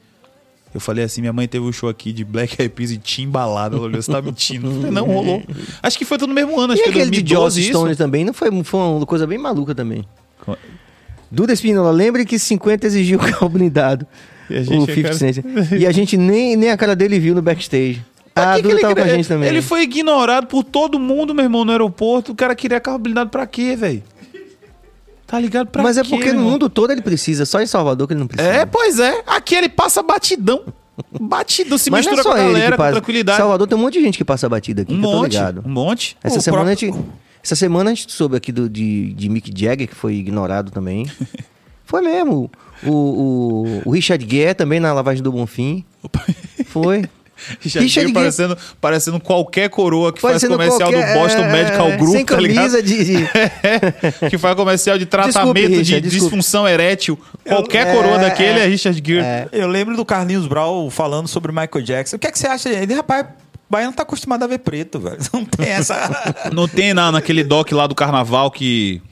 Eu 0.77 0.81
falei 0.81 1.03
assim, 1.05 1.23
minha 1.23 1.32
mãe 1.32 1.48
teve 1.48 1.65
um 1.65 1.73
show 1.73 1.89
aqui 1.89 2.12
de 2.12 2.23
Black 2.23 2.61
Eyed 2.61 2.74
Peas 2.74 2.90
e 2.90 2.98
Timbalada. 2.98 3.77
Ela 3.77 3.86
olhou, 3.86 4.03
você 4.03 4.12
tá 4.12 4.20
mentindo. 4.20 4.69
Não, 4.93 5.07
rolou. 5.07 5.43
Acho 5.82 5.97
que 5.97 6.05
foi 6.05 6.19
tudo 6.19 6.28
no 6.28 6.35
mesmo 6.35 6.61
ano, 6.61 6.74
acho 6.74 6.82
E 6.82 6.85
que 6.85 6.93
foi 6.93 7.01
aquele 7.03 7.16
de 7.16 7.23
2012 7.23 7.61
Joss 7.62 7.70
isso. 7.70 7.78
Stone 7.78 7.97
também, 7.97 8.24
não 8.27 8.35
foi, 8.35 8.51
foi 8.62 8.78
uma 8.81 9.07
coisa 9.07 9.27
bem 9.27 9.39
maluca 9.39 9.74
também. 9.74 10.05
Co- 10.44 10.59
Duda 11.31 11.55
Espinola, 11.55 11.90
lembre 11.90 12.27
que 12.27 12.39
50 12.39 12.86
exigiu 12.86 13.16
o 13.19 13.23
carro 13.23 13.48
blindado. 13.48 14.07
E 14.51 14.57
a 14.59 14.62
gente 14.62 14.78
o 14.81 14.90
é 14.90 14.94
50 14.94 15.03
cara- 15.03 15.15
Cent. 15.15 15.44
E 15.81 15.86
a 15.86 15.93
gente 15.93 16.16
nem, 16.19 16.57
nem 16.57 16.70
a 16.70 16.77
cara 16.77 16.94
dele 16.94 17.19
viu 17.19 17.35
no 17.35 17.40
backstage. 17.40 18.03
Pra 18.35 18.53
Ah, 18.53 18.57
que 18.57 18.57
que 18.57 18.62
Duda 18.65 18.74
ele 18.74 18.82
tava 18.82 18.94
com 18.94 19.01
a 19.01 19.09
gente 19.09 19.27
também. 19.28 19.48
Ele 19.48 19.62
foi 19.62 19.82
ignorado 19.85 20.47
por 20.47 20.62
todo 20.62 21.01
mundo, 21.01 21.35
meu 21.35 21.43
irmão, 21.44 21.65
no 21.65 21.73
aeroporto. 21.73 22.32
O 22.32 22.35
cara 22.35 22.55
queria 22.55 22.78
carro 22.78 22.98
blindado 22.98 23.31
pra 23.31 23.47
quê, 23.47 23.74
velho? 23.74 24.03
Tá 25.27 25.39
ligado 25.40 25.66
pra 25.69 25.82
Mas 25.82 25.97
é 25.98 26.03
quê, 26.03 26.09
porque 26.11 26.24
meu 26.27 26.35
no 26.35 26.40
irmão? 26.40 26.53
mundo 26.53 26.69
todo 26.70 26.93
ele 26.93 27.03
precisa, 27.03 27.44
só 27.44 27.61
em 27.61 27.66
Salvador 27.66 28.07
que 28.07 28.12
ele 28.12 28.20
não 28.20 28.28
precisa. 28.28 28.48
É, 28.48 28.65
pois 28.66 28.98
é. 29.01 29.23
Aqui 29.27 29.55
ele 29.57 29.69
passa 29.69 30.03
batidão. 30.03 30.62
Batido, 31.20 31.77
se 31.78 31.90
Mas 31.90 32.07
não 32.07 32.12
é 32.12 32.16
mistura 32.16 32.23
só 32.23 32.31
com 32.31 32.36
a 32.36 32.44
ele 32.44 32.53
galera, 32.55 32.70
que 32.70 32.77
com 32.77 32.82
passa. 32.82 32.93
tranquilidade. 32.93 33.39
Salvador 33.39 33.66
tem 33.66 33.77
um 33.77 33.81
monte 33.82 33.94
de 33.94 34.03
gente 34.03 34.16
que 34.19 34.24
passa 34.24 34.48
batida 34.48 34.82
aqui, 34.82 34.94
Um 34.94 35.01
que 35.01 35.05
eu 35.07 35.11
tô 35.11 35.16
monte, 35.19 35.32
ligado. 35.32 35.62
um 35.66 35.69
monte. 35.69 36.16
Essa 36.23 36.39
O 36.39 36.40
semana 36.43 36.65
próprio- 36.65 36.90
a 36.90 36.94
gente. 36.94 37.05
Essa 37.43 37.55
semana 37.57 37.90
a 37.90 37.94
gente 37.94 38.11
soube 38.12 38.36
aqui 38.36 38.51
do, 38.51 38.69
de, 38.69 39.12
de 39.15 39.28
Mick 39.28 39.51
Jagger, 39.55 39.86
que 39.89 39.94
foi 39.94 40.15
ignorado 40.15 40.70
também. 40.70 41.11
foi 41.85 42.01
mesmo. 42.03 42.51
O, 42.85 42.90
o, 42.90 43.82
o 43.85 43.90
Richard 43.90 44.27
Gere 44.28 44.55
também 44.55 44.81
na 44.81 44.93
lavagem 44.93 45.23
do 45.23 45.31
Bonfim. 45.32 45.85
Foi. 46.66 47.05
Richard 47.36 47.60
Richard 47.62 47.88
Gere 47.88 48.06
Gere- 48.06 48.12
parecendo, 48.12 48.58
parecendo 48.80 49.20
qualquer 49.20 49.68
coroa 49.68 50.12
que 50.12 50.20
Parecendo 50.20 50.56
faz 50.56 50.70
comercial 50.70 50.90
qualquer- 50.92 51.14
do 51.14 51.20
Boston 51.20 51.42
é, 51.42 51.52
Medical 51.52 51.92
Group, 51.98 52.12
Sem 52.16 52.24
tá 52.24 52.36
ligado? 52.40 52.56
camisa 52.56 52.82
de. 52.82 53.04
de- 53.04 53.28
que 54.30 54.38
faz 54.38 54.54
comercial 54.56 54.98
de 54.98 55.04
Desculpe, 55.04 55.32
tratamento 55.32 55.54
de 55.70 55.76
Richard, 55.76 56.00
desculpe. 56.00 56.24
disfunção 56.36 56.66
erétil. 56.68 57.18
Qualquer 57.44 57.86
É, 57.88 57.92
coroa 57.94 58.18
daquele 58.18 58.58
é, 58.60 58.64
é, 58.64 58.66
Richard 58.66 59.02
Gere. 59.04 59.20
é. 59.24 59.48
Eu 59.52 59.68
lembro 59.68 59.96
do 59.96 60.04
Carlinhos 60.04 60.46
Brau 60.46 60.88
falando 60.90 61.28
sobre 61.28 61.52
Michael 61.52 61.82
Jackson. 61.84 62.16
O 62.16 62.18
que 62.18 62.26
é 62.26 62.30
que 62.32 62.38
você 62.38 62.46
acha? 62.46 62.68
Ele, 62.68 62.94
rapaz, 62.94 63.26
baiano 63.68 63.92
tá 63.92 64.02
acostumado 64.02 64.42
a 64.42 64.46
ver 64.46 64.58
preto, 64.58 64.98
velho. 64.98 65.18
Não 65.32 65.44
tem 65.44 65.68
essa. 65.68 66.34
Não 66.52 66.66
tem 66.66 66.94
na, 66.94 67.12
naquele 67.12 67.44
doc 67.44 67.70
lá 67.72 67.86
do 67.86 67.94
carnaval 67.94 68.50
que 68.50 69.02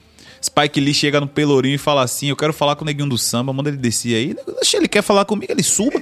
Spike 0.44 0.78
Lee 0.78 0.92
chega 0.92 1.18
no 1.20 1.26
Pelourinho 1.26 1.76
e 1.76 1.78
fala 1.78 2.02
assim: 2.02 2.28
Eu 2.28 2.36
quero 2.36 2.52
falar 2.52 2.76
com 2.76 2.82
o 2.82 2.84
neguinho 2.84 3.08
do 3.08 3.16
samba, 3.16 3.50
manda 3.50 3.70
ele 3.70 3.78
descer 3.78 4.14
aí. 4.14 4.36
Deixa 4.60 4.76
ele 4.76 4.86
quer 4.86 5.00
falar 5.00 5.24
comigo, 5.24 5.50
ele 5.50 5.62
suba. 5.62 5.98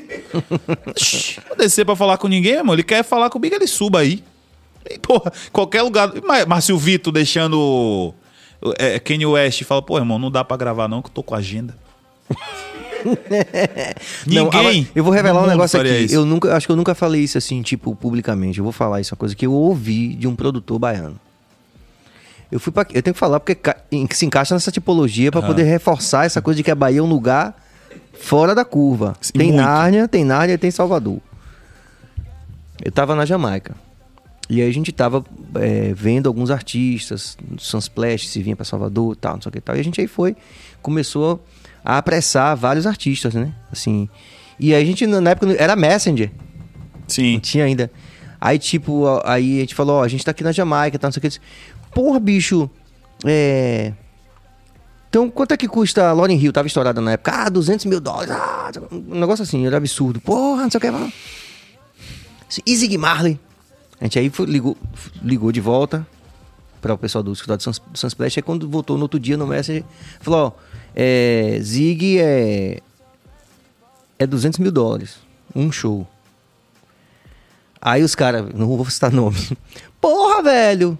Não 1.48 1.56
descer 1.56 1.84
pra 1.84 1.94
falar 1.94 2.18
com 2.18 2.26
ninguém, 2.26 2.54
irmão. 2.54 2.74
Ele 2.74 2.82
quer 2.82 3.04
falar 3.04 3.30
comigo, 3.30 3.54
ele 3.54 3.68
suba 3.68 4.00
aí. 4.00 4.24
E, 4.90 4.98
porra, 4.98 5.32
qualquer 5.52 5.82
lugar. 5.82 6.10
Márcio 6.48 6.76
Vitor 6.76 7.12
deixando 7.12 8.12
é, 8.78 8.98
Kanye 8.98 9.26
West 9.26 9.62
fala: 9.62 9.80
Pô, 9.80 9.96
irmão, 9.96 10.18
não 10.18 10.30
dá 10.30 10.42
pra 10.42 10.56
gravar 10.56 10.88
não, 10.88 11.00
que 11.00 11.08
eu 11.08 11.14
tô 11.14 11.22
com 11.22 11.36
agenda. 11.36 11.76
Não, 13.04 14.44
Ninguém. 14.44 14.60
agora, 14.60 14.86
eu 14.94 15.02
vou 15.02 15.12
revelar 15.12 15.42
um 15.42 15.46
negócio 15.48 15.80
aqui. 15.80 16.04
isso. 16.04 16.14
Eu 16.14 16.24
nunca, 16.24 16.54
acho 16.56 16.66
que 16.66 16.72
eu 16.72 16.76
nunca 16.76 16.94
falei 16.94 17.22
isso 17.22 17.36
assim, 17.36 17.60
tipo, 17.60 17.96
publicamente. 17.96 18.58
Eu 18.58 18.64
vou 18.64 18.72
falar 18.72 19.00
isso, 19.00 19.12
uma 19.12 19.18
coisa 19.18 19.34
que 19.34 19.44
eu 19.44 19.52
ouvi 19.52 20.14
de 20.14 20.28
um 20.28 20.36
produtor 20.36 20.78
baiano. 20.78 21.18
Eu 22.52 22.60
fui 22.60 22.70
para, 22.70 22.86
eu 22.92 23.02
tenho 23.02 23.14
que 23.14 23.18
falar 23.18 23.40
porque 23.40 23.56
se 24.10 24.26
encaixa 24.26 24.54
nessa 24.54 24.70
tipologia 24.70 25.32
pra 25.32 25.40
poder 25.40 25.62
reforçar 25.62 26.26
essa 26.26 26.42
coisa 26.42 26.58
de 26.58 26.62
que 26.62 26.70
a 26.70 26.74
Bahia 26.74 26.98
é 26.98 27.02
um 27.02 27.08
lugar 27.08 27.56
fora 28.12 28.54
da 28.54 28.62
curva. 28.62 29.16
Sim, 29.22 29.32
tem 29.32 29.48
muito. 29.48 29.64
Nárnia, 29.64 30.06
tem 30.06 30.22
Nárnia 30.22 30.52
e 30.52 30.58
tem 30.58 30.70
Salvador. 30.70 31.18
Eu 32.84 32.92
tava 32.92 33.14
na 33.14 33.24
Jamaica. 33.24 33.74
E 34.50 34.60
aí 34.60 34.68
a 34.68 34.72
gente 34.72 34.92
tava 34.92 35.24
é, 35.54 35.94
vendo 35.94 36.26
alguns 36.26 36.50
artistas, 36.50 37.38
Sunsplash, 37.56 38.28
se 38.28 38.42
vinha 38.42 38.54
pra 38.54 38.66
Salvador 38.66 39.14
e 39.14 39.16
tal, 39.16 39.34
não 39.36 39.40
sei 39.40 39.48
o 39.48 39.52
que 39.52 39.60
tal. 39.62 39.74
E 39.74 39.80
a 39.80 39.84
gente 39.84 39.98
aí 39.98 40.06
foi, 40.06 40.36
começou 40.82 41.42
a 41.82 41.96
apressar 41.96 42.54
vários 42.54 42.86
artistas, 42.86 43.32
né? 43.32 43.54
Assim. 43.72 44.10
E 44.60 44.74
aí 44.74 44.82
a 44.82 44.84
gente, 44.84 45.06
na 45.06 45.30
época, 45.30 45.54
era 45.54 45.74
Messenger. 45.74 46.30
Não 46.30 47.08
Sim. 47.08 47.38
tinha 47.38 47.64
ainda. 47.64 47.90
Aí, 48.44 48.58
tipo, 48.58 49.04
aí 49.24 49.58
a 49.58 49.60
gente 49.60 49.74
falou, 49.74 50.00
ó, 50.00 50.02
a 50.02 50.08
gente 50.08 50.24
tá 50.24 50.32
aqui 50.32 50.42
na 50.42 50.50
Jamaica, 50.50 50.98
tá, 50.98 51.06
não 51.06 51.12
sei 51.12 51.20
o 51.20 51.30
que. 51.30 51.38
Porra, 51.94 52.18
bicho, 52.20 52.70
é... 53.24 53.92
Então, 55.08 55.28
quanto 55.28 55.52
é 55.52 55.56
que 55.58 55.68
custa 55.68 56.08
a 56.08 56.12
Lauren 56.12 56.36
Hill? 56.38 56.52
Tava 56.54 56.66
estourada 56.66 56.98
na 57.00 57.12
época. 57.12 57.32
Ah, 57.34 57.48
200 57.50 57.84
mil 57.84 58.00
dólares. 58.00 58.30
Ah, 58.30 58.70
um 58.90 59.20
negócio 59.20 59.42
assim, 59.42 59.66
era 59.66 59.76
absurdo. 59.76 60.20
Porra, 60.22 60.62
não 60.62 60.70
sei 60.70 60.78
o 60.78 60.80
que. 60.80 62.62
E 62.64 62.76
Zig 62.76 62.96
Marley? 62.96 63.38
A 64.00 64.04
gente 64.04 64.18
aí 64.18 64.30
foi- 64.30 64.46
ligou, 64.46 64.76
ligou 65.22 65.52
de 65.52 65.60
volta 65.60 66.06
para 66.80 66.94
o 66.94 66.98
pessoal 66.98 67.22
do 67.22 67.30
escritório 67.32 67.62
do 67.62 67.98
Sunsplash. 67.98 68.38
Aí 68.38 68.42
quando 68.42 68.68
voltou 68.68 68.96
no 68.96 69.02
outro 69.02 69.20
dia 69.20 69.36
no 69.36 69.46
Messenger, 69.46 69.84
falou, 70.20 70.46
ó, 70.46 70.52
é, 70.96 71.58
Zig 71.62 72.18
é... 72.18 72.80
É 74.18 74.26
200 74.26 74.58
mil 74.60 74.72
dólares. 74.72 75.18
Um 75.54 75.70
show. 75.70 76.06
Aí 77.80 78.02
os 78.02 78.14
caras, 78.14 78.46
não 78.54 78.66
vou 78.66 78.88
citar 78.88 79.12
nome. 79.12 79.36
Porra, 80.00 80.42
velho! 80.42 80.98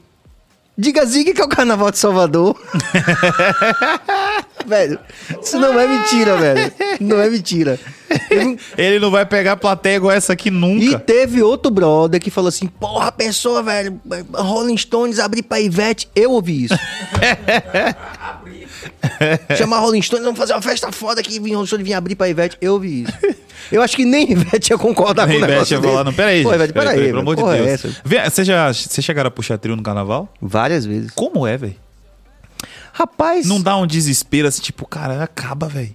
Diga 0.76 1.04
Zig 1.04 1.34
que 1.34 1.40
é 1.40 1.44
o 1.44 1.48
carnaval 1.48 1.90
de 1.90 1.98
Salvador. 1.98 2.56
velho, 4.66 4.98
isso 5.42 5.58
não 5.58 5.78
é 5.78 5.86
mentira, 5.86 6.36
velho. 6.38 6.72
Não 7.00 7.20
é 7.20 7.28
mentira. 7.28 7.78
Teve- 8.28 8.58
Ele 8.78 8.98
não 8.98 9.10
vai 9.10 9.26
pegar 9.26 9.56
plateia 9.56 9.96
igual 9.96 10.12
essa 10.12 10.32
aqui 10.32 10.48
E 10.48 10.52
nunca. 10.52 10.98
teve 10.98 11.42
outro 11.42 11.70
brother 11.70 12.18
que 12.20 12.30
falou 12.30 12.48
assim: 12.48 12.66
Porra, 12.66 13.12
pessoa, 13.12 13.62
velho, 13.62 14.00
Rolling 14.32 14.76
Stones 14.78 15.18
abrir 15.18 15.42
pra 15.42 15.60
Ivete. 15.60 16.08
Eu 16.14 16.30
ouvi 16.32 16.64
isso. 16.64 16.74
Chamar 19.56 19.78
Rolling 19.80 20.02
Stones, 20.02 20.24
vamos 20.24 20.38
fazer 20.38 20.52
uma 20.54 20.62
festa 20.62 20.90
foda 20.92 21.20
aqui, 21.20 21.38
vir 21.38 21.52
Rolling 21.52 21.66
Stones 21.66 21.86
vir 21.86 21.94
abrir 21.94 22.14
pra 22.14 22.28
Ivete. 22.28 22.56
Eu 22.60 22.74
ouvi 22.74 23.04
isso. 23.04 23.12
Eu 23.70 23.82
acho 23.82 23.96
que 23.96 24.04
nem 24.04 24.30
Ivete 24.32 24.70
ia 24.72 24.78
concordar 24.78 25.26
com 25.26 25.32
o 25.32 25.36
Ivete 25.36 25.50
negócio 25.50 25.74
ia 25.76 25.82
falar, 25.82 26.04
não, 26.04 26.12
peraí. 26.12 26.42
Pô, 26.42 26.54
Ivete, 26.54 26.72
peraí, 26.72 27.06
pelo 27.06 27.20
amor 27.20 27.36
de 27.36 27.42
é 27.42 27.76
Deus. 27.76 27.96
Vê, 28.04 28.28
Você 28.28 28.44
já, 28.44 28.72
você 28.72 29.02
chegaram 29.02 29.28
a 29.28 29.30
puxar 29.30 29.58
trio 29.58 29.76
no 29.76 29.82
carnaval? 29.82 30.28
Várias 30.40 30.84
vezes. 30.84 31.10
Como 31.14 31.46
é, 31.46 31.56
velho? 31.56 31.76
Rapaz, 32.92 33.46
Não 33.46 33.60
dá 33.60 33.76
um 33.76 33.86
desespero 33.86 34.48
assim, 34.48 34.60
tipo, 34.60 34.86
cara, 34.86 35.22
acaba, 35.22 35.66
velho. 35.66 35.94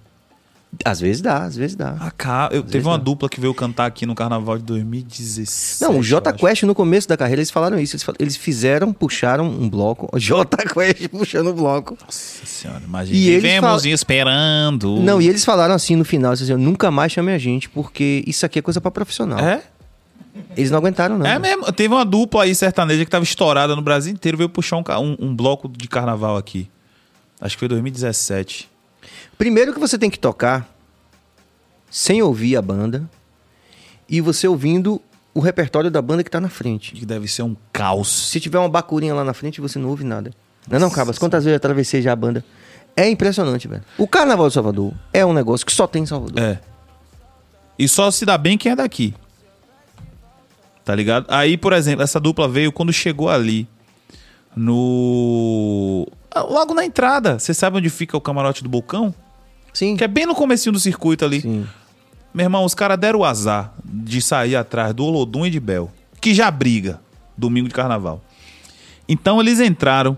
Às 0.86 1.00
vezes 1.00 1.22
dá, 1.22 1.44
às 1.44 1.56
vezes 1.56 1.76
dá. 1.76 1.92
Acaba. 2.00 2.54
Eu, 2.54 2.62
teve 2.64 2.86
uma 2.88 2.98
dá. 2.98 3.04
dupla 3.04 3.28
que 3.30 3.40
veio 3.40 3.54
cantar 3.54 3.86
aqui 3.86 4.06
no 4.06 4.14
carnaval 4.14 4.58
de 4.58 4.64
2016. 4.66 5.80
Não, 5.82 5.94
o 5.94 5.98
eu 5.98 6.04
J 6.04 6.30
acho. 6.30 6.40
Quest 6.40 6.64
no 6.64 6.76
começo 6.76 7.08
da 7.08 7.16
carreira 7.18 7.40
eles 7.40 7.50
falaram 7.52 7.80
isso. 7.80 7.96
Eles, 7.96 8.04
fal- 8.04 8.16
eles 8.20 8.36
fizeram, 8.36 8.92
puxaram 8.94 9.46
um 9.46 9.70
bloco. 9.70 10.10
O 10.14 10.20
J 10.20 10.46
Quest 10.68 11.08
puxando 11.10 11.48
o 11.48 11.54
bloco. 11.54 11.98
Nossa 12.04 12.46
senhora, 12.46 12.82
imagina. 12.86 13.18
E 13.18 13.30
eles 13.30 13.42
Vivemos 13.44 13.70
falam- 13.82 13.94
esperando. 13.94 14.98
Não, 15.02 15.22
e 15.22 15.28
eles 15.28 15.44
falaram 15.46 15.74
assim 15.74 15.96
no 15.96 16.06
final, 16.06 16.32
eles 16.32 16.40
diziam, 16.40 16.58
nunca 16.60 16.92
mais 16.92 17.12
chame 17.12 17.32
a 17.32 17.38
gente, 17.38 17.70
porque 17.70 18.24
isso 18.28 18.46
aqui 18.46 18.60
é 18.60 18.62
coisa 18.62 18.80
pra 18.82 18.92
profissional. 18.92 19.40
É? 19.40 19.62
Eles 20.56 20.70
não 20.70 20.78
aguentaram, 20.78 21.18
não. 21.18 21.26
É 21.26 21.40
mesmo. 21.40 21.64
Teve 21.72 21.94
uma 21.94 22.06
dupla 22.06 22.44
aí 22.44 22.54
sertaneja 22.54 23.04
que 23.04 23.10
tava 23.10 23.24
estourada 23.24 23.76
no 23.76 23.82
Brasil 23.82 24.14
inteiro, 24.14 24.38
veio 24.38 24.50
puxar 24.50 24.78
um, 24.78 24.84
um, 25.00 25.18
um 25.30 25.36
bloco 25.36 25.68
de 25.68 25.88
carnaval 25.88 26.38
aqui. 26.38 26.70
Acho 27.42 27.56
que 27.56 27.60
foi 27.60 27.68
2017. 27.70 28.70
Primeiro 29.38 29.74
que 29.74 29.80
você 29.80 29.98
tem 29.98 30.10
que 30.10 30.20
tocar 30.20 30.68
sem 31.90 32.22
ouvir 32.22 32.56
a 32.58 32.62
banda 32.62 33.10
e 34.10 34.20
você 34.22 34.48
ouvindo 34.48 35.02
o 35.34 35.40
repertório 35.40 35.92
da 35.92 36.02
banda 36.02 36.24
que 36.24 36.32
tá 36.32 36.42
na 36.42 36.50
frente. 36.50 36.94
Que 36.94 37.06
deve 37.06 37.28
ser 37.28 37.44
um 37.44 37.56
caos. 37.72 38.30
Se 38.30 38.40
tiver 38.40 38.58
uma 38.58 38.70
bacurinha 38.70 39.14
lá 39.14 39.24
na 39.24 39.34
frente, 39.34 39.62
você 39.62 39.78
não 39.78 39.90
ouve 39.90 40.04
nada. 40.04 40.32
Não, 40.68 40.78
é 40.78 40.80
não, 40.80 40.90
Cabas, 40.90 41.18
quantas 41.18 41.44
vezes 41.44 41.54
eu 41.54 41.58
atravessei 41.58 42.02
já 42.02 42.12
a 42.12 42.16
banda? 42.16 42.44
É 42.96 43.08
impressionante, 43.08 43.68
velho. 43.68 43.84
O 43.98 44.08
Carnaval 44.08 44.48
de 44.48 44.56
Salvador 44.56 44.92
é 45.14 45.24
um 45.24 45.32
negócio 45.34 45.66
que 45.66 45.72
só 45.72 45.86
tem 45.86 46.04
em 46.04 46.06
Salvador. 46.08 46.42
É. 46.42 46.60
E 47.78 47.88
só 47.88 48.10
se 48.10 48.26
dá 48.26 48.38
bem 48.38 48.58
quem 48.58 48.72
é 48.72 48.76
daqui. 48.76 49.14
Tá 50.84 50.96
ligado? 50.96 51.28
Aí, 51.30 51.58
por 51.58 51.74
exemplo, 51.74 52.02
essa 52.04 52.20
dupla 52.20 52.48
veio 52.50 52.72
quando 52.72 52.92
chegou 52.92 53.30
ali. 53.30 53.68
No. 54.56 56.08
ah, 56.32 56.42
Logo 56.42 56.74
na 56.74 56.84
entrada. 56.84 57.38
Você 57.38 57.54
sabe 57.54 57.78
onde 57.78 57.90
fica 57.92 58.18
o 58.18 58.22
camarote 58.22 58.64
do 58.64 58.70
Bocão? 58.70 59.14
Sim. 59.78 59.96
Que 59.96 60.04
é 60.04 60.08
bem 60.08 60.26
no 60.26 60.34
comecinho 60.34 60.74
do 60.74 60.80
circuito 60.80 61.24
ali. 61.24 61.40
Sim. 61.40 61.68
Meu 62.34 62.46
irmão, 62.46 62.66
os 62.66 62.74
caras 62.74 62.98
deram 62.98 63.20
o 63.20 63.24
azar 63.26 63.76
de 63.86 64.20
sair 64.24 64.56
atrás 64.56 64.92
do 64.92 65.06
Olodum 65.06 65.46
e 65.46 65.52
de 65.52 65.60
Bel. 65.60 65.92
Que 66.20 66.34
já 66.34 66.50
briga. 66.50 67.00
Domingo 67.38 67.68
de 67.68 67.76
carnaval. 67.76 68.20
Então 69.08 69.40
eles 69.40 69.60
entraram. 69.60 70.18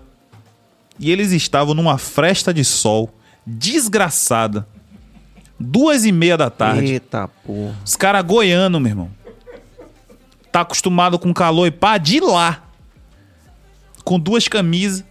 E 0.98 1.10
eles 1.10 1.32
estavam 1.32 1.74
numa 1.74 1.98
fresta 1.98 2.54
de 2.54 2.64
sol. 2.64 3.14
Desgraçada. 3.46 4.66
Duas 5.58 6.06
e 6.06 6.12
meia 6.12 6.38
da 6.38 6.48
tarde. 6.48 6.92
Eita 6.94 7.28
porra. 7.28 7.76
Os 7.84 7.96
caras 7.96 8.24
goiano, 8.24 8.80
meu 8.80 8.90
irmão. 8.90 9.10
Tá 10.50 10.62
acostumado 10.62 11.18
com 11.18 11.34
calor 11.34 11.66
e 11.66 11.70
pá, 11.70 11.98
de 11.98 12.18
lá. 12.18 12.64
Com 14.04 14.18
duas 14.18 14.48
camisas 14.48 15.04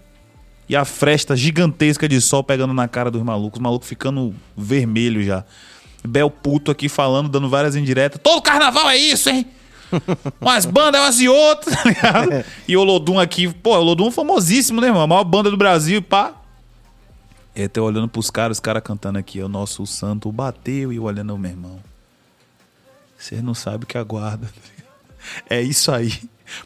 e 0.69 0.75
a 0.75 0.85
fresta 0.85 1.35
gigantesca 1.35 2.07
de 2.07 2.21
sol 2.21 2.43
pegando 2.43 2.73
na 2.75 2.87
cara 2.87 3.09
dos 3.09 3.23
malucos. 3.23 3.57
Os 3.57 3.63
malucos 3.63 3.89
ficando 3.89 4.35
vermelho 4.55 5.23
já. 5.23 5.43
Bel 6.07 6.29
puto 6.29 6.69
aqui 6.69 6.87
falando, 6.87 7.27
dando 7.27 7.49
várias 7.49 7.75
indiretas. 7.75 8.21
Todo 8.23 8.41
carnaval 8.41 8.87
é 8.87 8.95
isso, 8.95 9.29
hein? 9.29 9.47
Umas 10.39 10.67
bandas, 10.67 11.01
umas 11.01 11.19
e 11.19 11.27
outras, 11.27 11.75
tá 11.75 11.83
ligado? 11.83 12.45
E 12.67 12.77
o 12.77 12.83
Lodum 12.83 13.19
aqui, 13.19 13.51
pô, 13.51 13.75
o 13.75 13.83
Lodum 13.83 14.09
é 14.09 14.11
famosíssimo, 14.11 14.79
né, 14.79 14.87
irmão? 14.87 15.01
A 15.01 15.07
maior 15.07 15.23
banda 15.23 15.49
do 15.49 15.57
Brasil 15.57 15.97
e 15.97 16.01
pá. 16.01 16.35
E 17.55 17.63
até 17.63 17.81
olhando 17.81 18.07
pros 18.07 18.29
caras, 18.29 18.57
os 18.57 18.61
caras 18.61 18.83
cantando 18.83 19.17
aqui, 19.17 19.41
o 19.41 19.49
nosso 19.49 19.87
santo 19.87 20.31
bateu 20.31 20.93
e 20.93 20.97
eu 20.97 21.03
olhando, 21.03 21.35
meu 21.35 21.49
irmão. 21.49 21.79
Você 23.17 23.41
não 23.41 23.55
sabe 23.55 23.83
o 23.83 23.87
que 23.87 23.97
aguarda. 23.97 24.47
É 25.49 25.61
isso 25.61 25.91
aí. 25.91 26.13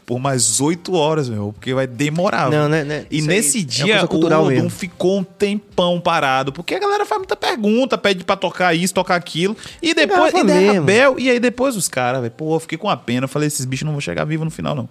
Por 0.04 0.18
mais 0.18 0.60
oito 0.60 0.94
horas, 0.94 1.28
meu, 1.28 1.52
porque 1.52 1.74
vai 1.74 1.86
demorar. 1.86 2.50
Não, 2.50 2.68
né, 2.68 2.84
né, 2.84 3.06
E 3.10 3.18
isso 3.18 3.30
aí 3.30 3.36
nesse 3.36 3.58
é 3.58 3.60
uma 3.60 3.66
dia 3.66 4.06
coisa 4.06 4.26
o 4.26 4.28
Lodum 4.28 4.48
mesmo. 4.48 4.70
ficou 4.70 5.18
um 5.18 5.24
tempão 5.24 6.00
parado, 6.00 6.52
porque 6.52 6.74
a 6.74 6.78
galera 6.78 7.04
faz 7.04 7.18
muita 7.18 7.36
pergunta, 7.36 7.96
pede 7.96 8.24
pra 8.24 8.36
tocar 8.36 8.74
isso, 8.74 8.94
tocar 8.94 9.16
aquilo. 9.16 9.56
E 9.82 9.94
depois, 9.94 10.32
e 10.34 10.44
derra 10.44 10.60
mesmo. 10.60 10.86
Bel, 10.86 11.18
e 11.18 11.30
aí 11.30 11.40
depois 11.40 11.76
os 11.76 11.88
caras, 11.88 12.20
velho, 12.20 12.32
pô, 12.32 12.56
eu 12.56 12.60
fiquei 12.60 12.78
com 12.78 12.88
a 12.88 12.96
pena. 12.96 13.24
Eu 13.24 13.28
falei, 13.28 13.46
esses 13.46 13.64
bichos 13.64 13.84
não 13.84 13.92
vão 13.92 14.00
chegar 14.00 14.24
vivos 14.24 14.44
no 14.44 14.50
final, 14.50 14.74
não. 14.74 14.88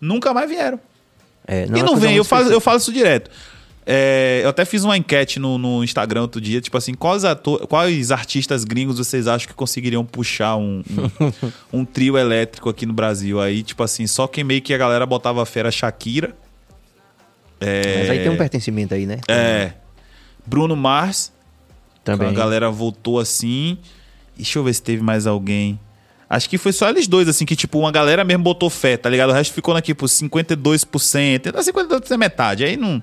Nunca 0.00 0.32
mais 0.34 0.48
vieram. 0.48 0.78
É, 1.46 1.66
e 1.66 1.80
é 1.80 1.82
não 1.82 1.96
vem, 1.96 2.16
eu 2.16 2.24
falo, 2.24 2.50
eu 2.50 2.60
falo 2.60 2.78
isso 2.78 2.92
direto. 2.92 3.30
É, 3.86 4.40
eu 4.42 4.48
até 4.48 4.64
fiz 4.64 4.82
uma 4.82 4.96
enquete 4.96 5.38
no, 5.38 5.58
no 5.58 5.84
Instagram 5.84 6.22
outro 6.22 6.40
dia, 6.40 6.58
tipo 6.60 6.76
assim, 6.76 6.94
quais, 6.94 7.22
ator, 7.22 7.66
quais 7.66 8.10
artistas 8.10 8.64
gringos 8.64 8.96
vocês 8.96 9.28
acham 9.28 9.46
que 9.46 9.54
conseguiriam 9.54 10.04
puxar 10.04 10.56
um, 10.56 10.82
um, 10.90 11.32
um 11.80 11.84
trio 11.84 12.16
elétrico 12.16 12.70
aqui 12.70 12.86
no 12.86 12.94
Brasil? 12.94 13.40
Aí, 13.40 13.62
tipo 13.62 13.82
assim, 13.82 14.06
só 14.06 14.26
quem 14.26 14.42
meio 14.42 14.62
que 14.62 14.72
a 14.72 14.78
galera 14.78 15.04
botava 15.04 15.44
fé 15.44 15.60
era 15.60 15.70
Shakira. 15.70 16.34
É, 17.60 17.98
Mas 17.98 18.10
aí 18.10 18.18
tem 18.20 18.30
um 18.30 18.36
pertencimento 18.36 18.94
aí, 18.94 19.06
né? 19.06 19.20
é, 19.28 19.72
Bruno 20.46 20.74
Mars, 20.74 21.30
Também. 22.02 22.28
a 22.28 22.32
galera 22.32 22.70
voltou 22.70 23.18
assim. 23.18 23.78
Deixa 24.36 24.58
eu 24.58 24.64
ver 24.64 24.74
se 24.74 24.82
teve 24.82 25.02
mais 25.02 25.26
alguém. 25.26 25.78
Acho 26.28 26.48
que 26.48 26.58
foi 26.58 26.72
só 26.72 26.88
eles 26.88 27.06
dois, 27.06 27.28
assim, 27.28 27.44
que 27.44 27.54
tipo, 27.54 27.78
uma 27.78 27.92
galera 27.92 28.24
mesmo 28.24 28.42
botou 28.42 28.68
fé, 28.68 28.96
tá 28.96 29.08
ligado? 29.08 29.30
O 29.30 29.32
resto 29.32 29.52
ficou 29.54 29.76
aqui 29.76 29.94
por 29.94 30.08
52%. 30.08 31.46
Então 31.46 31.62
52% 31.62 32.10
é 32.10 32.16
metade. 32.16 32.64
Aí 32.64 32.76
não, 32.76 33.00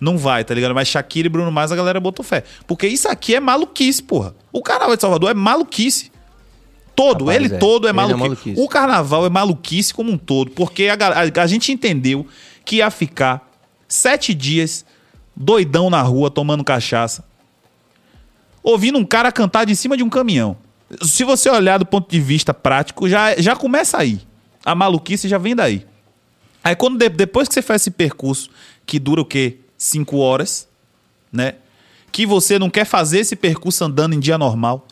não 0.00 0.16
vai, 0.18 0.44
tá 0.44 0.54
ligado? 0.54 0.74
Mas 0.74 0.88
Shakira 0.88 1.26
e 1.26 1.28
Bruno 1.28 1.50
Mars 1.50 1.72
a 1.72 1.76
galera 1.76 1.98
botou 2.00 2.24
fé. 2.24 2.44
Porque 2.66 2.86
isso 2.86 3.08
aqui 3.08 3.34
é 3.34 3.40
maluquice, 3.40 4.02
porra. 4.02 4.34
O 4.52 4.62
carnaval 4.62 4.94
de 4.96 5.00
Salvador 5.02 5.30
é 5.30 5.34
maluquice. 5.34 6.10
Todo, 6.94 7.26
Rapaz, 7.26 7.44
ele 7.44 7.54
é. 7.54 7.58
todo 7.58 7.86
é 7.86 7.90
Ele 7.90 7.98
é 7.98 8.02
maluquice. 8.02 8.22
maluquice. 8.28 8.60
O 8.60 8.68
carnaval 8.68 9.26
é 9.26 9.28
maluquice 9.30 9.94
como 9.94 10.10
um 10.12 10.18
todo. 10.18 10.50
Porque 10.52 10.88
a, 10.88 10.94
a- 10.94 11.42
a 11.42 11.46
gente 11.46 11.70
entendeu 11.72 12.26
que 12.64 12.76
ia 12.76 12.90
ficar 12.90 13.48
sete 13.86 14.34
dias 14.34 14.84
doidão 15.36 15.88
na 15.88 16.02
rua 16.02 16.30
tomando 16.30 16.64
cachaça 16.64 17.24
ouvindo 18.62 18.98
um 18.98 19.04
cara 19.04 19.30
cantar 19.32 19.64
de 19.64 19.74
cima 19.74 19.96
de 19.96 20.02
um 20.02 20.08
caminhão. 20.10 20.56
Se 21.02 21.24
você 21.24 21.48
olhar 21.50 21.78
do 21.78 21.86
ponto 21.86 22.10
de 22.10 22.20
vista 22.20 22.52
prático, 22.52 23.08
já, 23.08 23.34
já 23.40 23.54
começa 23.54 23.96
aí. 23.98 24.20
A 24.64 24.74
maluquice 24.74 25.28
já 25.28 25.38
vem 25.38 25.54
daí. 25.54 25.86
Aí 26.62 26.74
quando 26.74 26.98
de- 26.98 27.08
depois 27.08 27.46
que 27.48 27.54
você 27.54 27.62
faz 27.62 27.82
esse 27.82 27.90
percurso, 27.90 28.50
que 28.84 28.98
dura 28.98 29.20
o 29.20 29.24
quê? 29.24 29.58
Cinco 29.78 30.18
horas, 30.18 30.68
né? 31.32 31.54
Que 32.10 32.26
você 32.26 32.58
não 32.58 32.68
quer 32.68 32.84
fazer 32.84 33.20
esse 33.20 33.36
percurso 33.36 33.84
andando 33.84 34.14
em 34.14 34.20
dia 34.20 34.36
normal, 34.36 34.86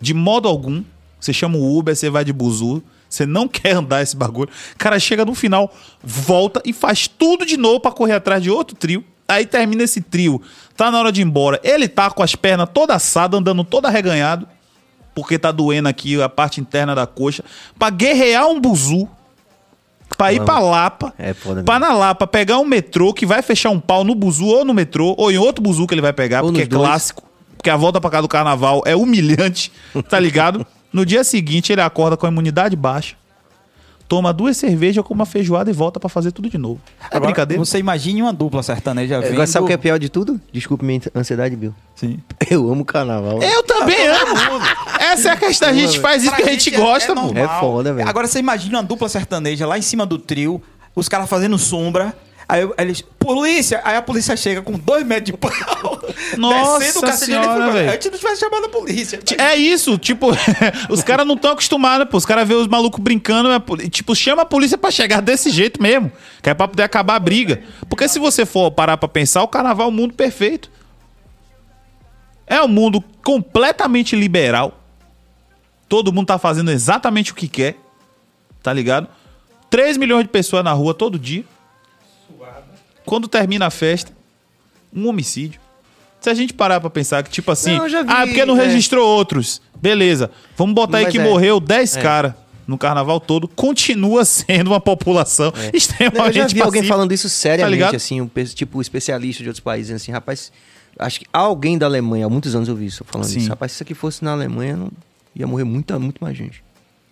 de 0.00 0.14
modo 0.14 0.48
algum. 0.48 0.84
Você 1.20 1.32
chama 1.32 1.58
o 1.58 1.76
Uber, 1.76 1.96
você 1.96 2.08
vai 2.08 2.24
de 2.24 2.32
buzu, 2.32 2.80
você 3.08 3.26
não 3.26 3.48
quer 3.48 3.74
andar 3.74 4.00
esse 4.00 4.16
bagulho. 4.16 4.48
Cara 4.78 4.98
chega 5.00 5.24
no 5.24 5.34
final, 5.34 5.74
volta 6.02 6.62
e 6.64 6.72
faz 6.72 7.08
tudo 7.08 7.44
de 7.44 7.56
novo 7.56 7.80
pra 7.80 7.90
correr 7.90 8.12
atrás 8.12 8.40
de 8.42 8.50
outro 8.50 8.76
trio. 8.76 9.04
Aí 9.26 9.44
termina 9.44 9.82
esse 9.82 10.00
trio, 10.00 10.40
tá 10.74 10.90
na 10.90 10.98
hora 10.98 11.12
de 11.12 11.20
ir 11.20 11.24
embora. 11.24 11.60
Ele 11.62 11.86
tá 11.86 12.10
com 12.10 12.22
as 12.22 12.34
pernas 12.34 12.68
toda 12.72 12.94
assada, 12.94 13.36
andando 13.36 13.62
todo 13.62 13.84
arreganhado, 13.84 14.48
porque 15.14 15.38
tá 15.38 15.50
doendo 15.50 15.88
aqui 15.88 16.22
a 16.22 16.28
parte 16.28 16.60
interna 16.60 16.94
da 16.94 17.06
coxa, 17.06 17.44
pra 17.78 17.90
guerrear 17.90 18.46
um 18.46 18.58
buzu, 18.58 19.08
pra 20.18 20.32
ir 20.34 20.44
pra 20.44 20.58
Lapa, 20.58 21.14
É 21.18 21.32
foda 21.32 21.62
pra 21.62 21.78
mesmo. 21.78 21.92
na 21.94 21.98
Lapa 21.98 22.26
pegar 22.26 22.58
um 22.58 22.64
metrô 22.66 23.14
que 23.14 23.24
vai 23.24 23.40
fechar 23.40 23.70
um 23.70 23.80
pau 23.80 24.04
no 24.04 24.14
buzu 24.14 24.44
ou 24.46 24.64
no 24.64 24.74
metrô, 24.74 25.14
ou 25.16 25.30
em 25.30 25.38
outro 25.38 25.62
buzu 25.62 25.86
que 25.86 25.94
ele 25.94 26.02
vai 26.02 26.12
pegar, 26.12 26.42
Ou 26.42 26.48
porque 26.50 26.62
é 26.62 26.66
dois. 26.66 26.82
clássico. 26.86 27.22
Porque 27.56 27.70
a 27.70 27.76
volta 27.76 28.00
pra 28.00 28.10
casa 28.10 28.22
do 28.22 28.28
carnaval 28.28 28.82
é 28.84 28.94
humilhante, 28.94 29.72
tá 30.10 30.20
ligado? 30.20 30.66
No 30.90 31.04
dia 31.04 31.22
seguinte 31.22 31.70
ele 31.70 31.82
acorda 31.82 32.16
com 32.16 32.24
a 32.24 32.30
imunidade 32.30 32.74
baixa, 32.74 33.14
toma 34.08 34.32
duas 34.32 34.56
cervejas 34.56 35.04
com 35.04 35.12
uma 35.12 35.26
feijoada 35.26 35.68
e 35.68 35.72
volta 35.74 36.00
pra 36.00 36.08
fazer 36.08 36.32
tudo 36.32 36.48
de 36.48 36.56
novo. 36.56 36.80
É 36.98 37.04
Agora, 37.08 37.20
brincadeira? 37.26 37.62
Você 37.62 37.78
imagine 37.78 38.22
uma 38.22 38.32
dupla 38.32 38.62
sertaneja 38.62 39.20
vendo... 39.20 39.32
Agora 39.32 39.46
sabe 39.46 39.64
o 39.64 39.66
que 39.66 39.74
é 39.74 39.76
pior 39.76 39.98
de 39.98 40.08
tudo? 40.08 40.40
Desculpe 40.50 40.86
minha 40.86 40.98
ansiedade, 41.14 41.54
Bill. 41.56 41.74
Sim. 41.94 42.20
Eu 42.50 42.72
amo 42.72 42.86
carnaval. 42.86 43.42
Eu 43.42 43.62
também 43.64 44.06
amo. 44.06 44.34
Essa 45.12 45.28
é 45.28 45.32
a 45.32 45.36
questão. 45.36 45.68
A 45.68 45.72
gente 45.72 46.00
faz 46.00 46.22
isso 46.22 46.32
Pra 46.34 46.42
que 46.44 46.48
a 46.48 46.52
gente 46.52 46.74
é- 46.74 46.78
gosta, 46.78 47.12
é 47.12 47.14
pô. 47.14 47.20
normal. 47.22 47.44
É 47.44 47.60
foda, 47.60 47.92
velho. 47.94 48.08
Agora 48.08 48.26
você 48.26 48.38
imagina 48.38 48.78
uma 48.78 48.84
dupla 48.84 49.08
sertaneja 49.08 49.66
lá 49.66 49.78
em 49.78 49.82
cima 49.82 50.04
do 50.06 50.18
trio, 50.18 50.62
os 50.94 51.08
caras 51.08 51.28
fazendo 51.28 51.58
sombra. 51.58 52.16
Aí 52.50 52.66
eles, 52.78 53.02
polícia! 53.18 53.82
Aí 53.84 53.94
a 53.94 54.00
polícia 54.00 54.34
chega 54.34 54.62
com 54.62 54.72
dois 54.72 55.04
metros 55.04 55.26
de 55.26 55.32
pau. 55.36 55.52
Nossa 56.38 56.78
descendo 56.78 56.98
o 57.00 57.02
cacete, 57.02 57.26
senhora, 57.26 57.70
velho. 57.72 57.88
A 57.90 57.92
gente 57.92 58.10
não 58.10 58.18
tivesse 58.18 58.40
chamado 58.40 58.64
a 58.64 58.68
polícia. 58.70 59.20
É 59.36 59.54
isso, 59.54 59.98
tipo, 59.98 60.28
os 60.88 61.02
caras 61.02 61.26
não 61.26 61.34
estão 61.34 61.50
acostumados, 61.50 62.08
pô. 62.08 62.16
Os 62.16 62.24
caras 62.24 62.48
vêem 62.48 62.58
os 62.58 62.66
malucos 62.66 63.00
brincando, 63.02 63.50
é, 63.52 63.88
tipo, 63.90 64.14
chama 64.16 64.42
a 64.42 64.46
polícia 64.46 64.78
pra 64.78 64.90
chegar 64.90 65.20
desse 65.20 65.50
jeito 65.50 65.82
mesmo. 65.82 66.10
Que 66.40 66.48
é 66.48 66.54
pra 66.54 66.66
poder 66.66 66.84
acabar 66.84 67.16
a 67.16 67.20
briga. 67.20 67.60
Porque 67.86 68.08
se 68.08 68.18
você 68.18 68.46
for 68.46 68.70
parar 68.70 68.96
pra 68.96 69.08
pensar, 69.10 69.42
o 69.42 69.48
carnaval 69.48 69.88
é 69.88 69.90
um 69.90 69.94
mundo 69.94 70.14
perfeito. 70.14 70.70
É 72.46 72.62
um 72.62 72.68
mundo 72.68 73.04
completamente 73.22 74.16
liberal. 74.16 74.77
Todo 75.88 76.12
mundo 76.12 76.26
tá 76.26 76.38
fazendo 76.38 76.70
exatamente 76.70 77.32
o 77.32 77.34
que 77.34 77.48
quer. 77.48 77.76
Tá 78.62 78.72
ligado? 78.72 79.08
3 79.70 79.96
milhões 79.96 80.24
de 80.24 80.28
pessoas 80.30 80.62
na 80.64 80.72
rua 80.72 80.92
todo 80.94 81.18
dia. 81.18 81.44
Quando 83.04 83.26
termina 83.28 83.66
a 83.66 83.70
festa, 83.70 84.12
um 84.94 85.08
homicídio. 85.08 85.60
Se 86.20 86.28
a 86.28 86.34
gente 86.34 86.52
parar 86.52 86.80
pra 86.80 86.90
pensar 86.90 87.22
que, 87.22 87.30
tipo 87.30 87.50
assim, 87.50 87.76
Não, 87.76 87.86
eu 87.86 88.04
vi, 88.04 88.10
ah, 88.12 88.26
porque 88.26 88.44
não 88.44 88.60
é. 88.60 88.66
registrou 88.66 89.06
outros. 89.06 89.62
Beleza. 89.80 90.30
Vamos 90.56 90.74
botar 90.74 90.98
aí 90.98 91.04
Mas 91.04 91.12
que 91.12 91.18
é. 91.18 91.24
morreu 91.24 91.60
10 91.60 91.96
caras 91.96 92.34
no 92.66 92.76
carnaval 92.76 93.20
todo. 93.20 93.46
Continua 93.48 94.24
sendo 94.26 94.68
uma 94.68 94.80
população 94.80 95.52
Eu 95.56 95.70
extremamente 95.72 96.34
já 96.34 96.46
vi 96.48 96.60
alguém 96.60 96.82
pacífica. 96.82 96.88
falando 96.88 97.12
isso 97.12 97.28
Tá 97.28 97.34
seriamente, 97.34 97.70
ligado? 97.74 97.94
assim, 97.94 98.20
um, 98.20 98.26
tipo 98.28 98.82
especialista 98.82 99.42
de 99.42 99.48
outros 99.48 99.62
países, 99.62 99.92
assim, 99.94 100.10
rapaz, 100.10 100.52
acho 100.98 101.20
que 101.20 101.26
alguém 101.32 101.78
da 101.78 101.86
Alemanha, 101.86 102.26
há 102.26 102.28
muitos 102.28 102.54
anos 102.54 102.68
eu 102.68 102.74
vi 102.74 102.86
isso 102.86 103.04
falando 103.06 103.28
Sim. 103.28 103.38
isso. 103.38 103.48
Rapaz, 103.48 103.72
se 103.72 103.76
isso 103.76 103.82
aqui 103.84 103.94
fosse 103.94 104.22
na 104.24 104.32
Alemanha, 104.32 104.76
não, 104.76 104.90
ia 105.34 105.46
morrer 105.46 105.64
muita, 105.64 105.98
muito 105.98 106.22
mais 106.22 106.36
gente. 106.36 106.62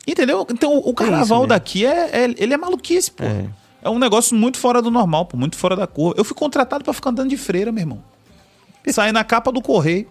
Entendeu? 0.07 0.47
Então 0.51 0.78
o 0.78 0.81
isso 0.85 0.95
carnaval 0.95 1.39
mesmo. 1.41 1.49
daqui 1.49 1.85
é, 1.85 2.11
é- 2.25 2.35
ele 2.36 2.55
é 2.55 2.57
maluquice, 2.57 3.11
pô. 3.11 3.25
É. 3.25 3.47
É. 3.83 3.91
um 3.91 3.99
negócio 3.99 4.36
muito 4.36 4.59
fora 4.59 4.81
do 4.81 4.91
normal, 4.91 5.27
pô, 5.27 5.36
muito 5.36 5.57
fora 5.57 5.75
da 5.75 5.86
cor. 5.86 6.15
Eu 6.17 6.25
fui 6.25 6.36
contratado 6.36 6.85
pra 6.85 6.93
ficar 6.93 7.11
andando 7.11 7.31
de 7.31 7.36
freira, 7.36 7.73
meu 7.73 7.83
irmão. 7.83 8.03
Saí 8.89 9.11
na 9.11 9.25
capa 9.25 9.51
do 9.51 9.61
correio. 9.61 10.07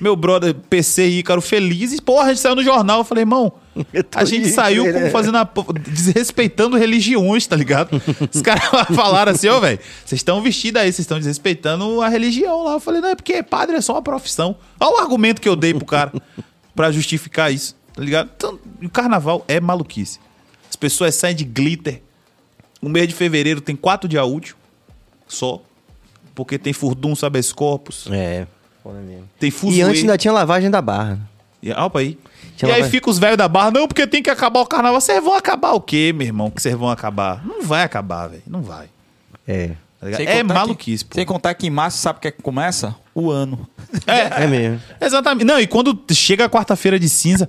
Meu 0.00 0.16
brother 0.16 0.52
PC 0.52 1.06
e 1.06 1.18
Ícaro 1.20 1.40
felizes. 1.40 2.00
Porra, 2.00 2.24
a 2.24 2.28
gente 2.30 2.40
saiu 2.40 2.56
no 2.56 2.62
jornal. 2.64 2.98
Eu 2.98 3.04
falei, 3.04 3.22
irmão, 3.22 3.52
a 4.16 4.24
gente 4.24 4.48
saiu 4.48 4.82
freira. 4.82 4.98
como 4.98 5.12
fazendo 5.12 5.38
a, 5.38 5.48
desrespeitando 5.80 6.76
religiões, 6.76 7.46
tá 7.46 7.54
ligado? 7.54 8.02
Os 8.34 8.42
caras 8.42 8.64
falaram 8.96 9.30
assim, 9.30 9.48
ô, 9.48 9.60
velho, 9.60 9.78
vocês 10.04 10.18
estão 10.18 10.42
vestidos 10.42 10.82
aí, 10.82 10.88
vocês 10.92 11.00
estão 11.04 11.18
desrespeitando 11.18 12.02
a 12.02 12.08
religião 12.08 12.64
lá. 12.64 12.72
Eu 12.72 12.80
falei, 12.80 13.00
não, 13.00 13.10
é 13.10 13.14
porque 13.14 13.40
padre 13.44 13.76
é 13.76 13.80
só 13.80 13.92
uma 13.92 14.02
profissão. 14.02 14.56
Olha 14.80 14.96
o 14.96 14.98
argumento 14.98 15.40
que 15.40 15.48
eu 15.48 15.54
dei 15.54 15.72
pro 15.72 15.86
cara 15.86 16.12
pra 16.76 16.92
justificar 16.92 17.52
isso, 17.52 17.74
tá 17.92 18.00
ligado? 18.02 18.30
Então, 18.36 18.58
o 18.82 18.88
carnaval 18.88 19.44
é 19.48 19.58
maluquice. 19.60 20.20
As 20.68 20.76
pessoas 20.76 21.14
saem 21.16 21.34
de 21.34 21.44
glitter. 21.44 22.02
O 22.80 22.88
mês 22.88 23.08
de 23.08 23.14
fevereiro 23.14 23.60
tem 23.60 23.74
quatro 23.74 24.08
dias 24.08 24.24
útil 24.24 24.54
só. 25.26 25.60
Porque 26.34 26.58
tem 26.58 26.72
furdunço 26.74 27.24
habeas 27.24 27.50
corpus, 27.50 28.06
É, 28.10 28.46
foda 28.82 28.98
mesmo. 29.00 29.26
tem 29.40 29.48
E 29.48 29.50
fuzuê. 29.50 29.80
antes 29.82 30.02
ainda 30.02 30.18
tinha 30.18 30.32
lavagem 30.32 30.70
da 30.70 30.82
barra. 30.82 31.18
E, 31.62 31.72
opa 31.72 32.00
aí. 32.00 32.18
Tinha 32.56 32.68
e 32.68 32.72
aí 32.72 32.80
lavagem. 32.80 32.90
fica 32.90 33.08
os 33.10 33.18
velhos 33.18 33.38
da 33.38 33.48
barra, 33.48 33.70
não, 33.70 33.88
porque 33.88 34.06
tem 34.06 34.22
que 34.22 34.28
acabar 34.28 34.60
o 34.60 34.66
carnaval. 34.66 35.00
Vocês 35.00 35.22
vão 35.24 35.34
acabar 35.34 35.72
o 35.72 35.80
quê, 35.80 36.12
meu 36.14 36.26
irmão? 36.26 36.50
Que 36.50 36.60
vocês 36.60 36.74
vão 36.74 36.90
acabar? 36.90 37.42
Não 37.46 37.62
vai 37.62 37.82
acabar, 37.82 38.26
velho. 38.28 38.42
Não 38.46 38.60
vai. 38.60 38.88
É, 39.48 39.70
Tá 40.00 40.22
É 40.22 40.42
maluquice, 40.42 41.04
que, 41.04 41.10
pô. 41.10 41.14
Sem 41.16 41.24
contar 41.26 41.54
que 41.54 41.66
em 41.66 41.70
março, 41.70 41.98
sabe 41.98 42.18
o 42.18 42.20
que 42.22 42.28
é 42.28 42.30
que 42.30 42.42
começa? 42.42 42.94
O 43.14 43.30
ano. 43.30 43.66
É, 44.06 44.44
é 44.44 44.46
mesmo. 44.46 44.80
exatamente. 45.00 45.44
Não, 45.44 45.58
e 45.60 45.66
quando 45.66 45.98
chega 46.12 46.44
a 46.44 46.48
quarta-feira 46.50 46.98
de 46.98 47.08
cinza, 47.08 47.48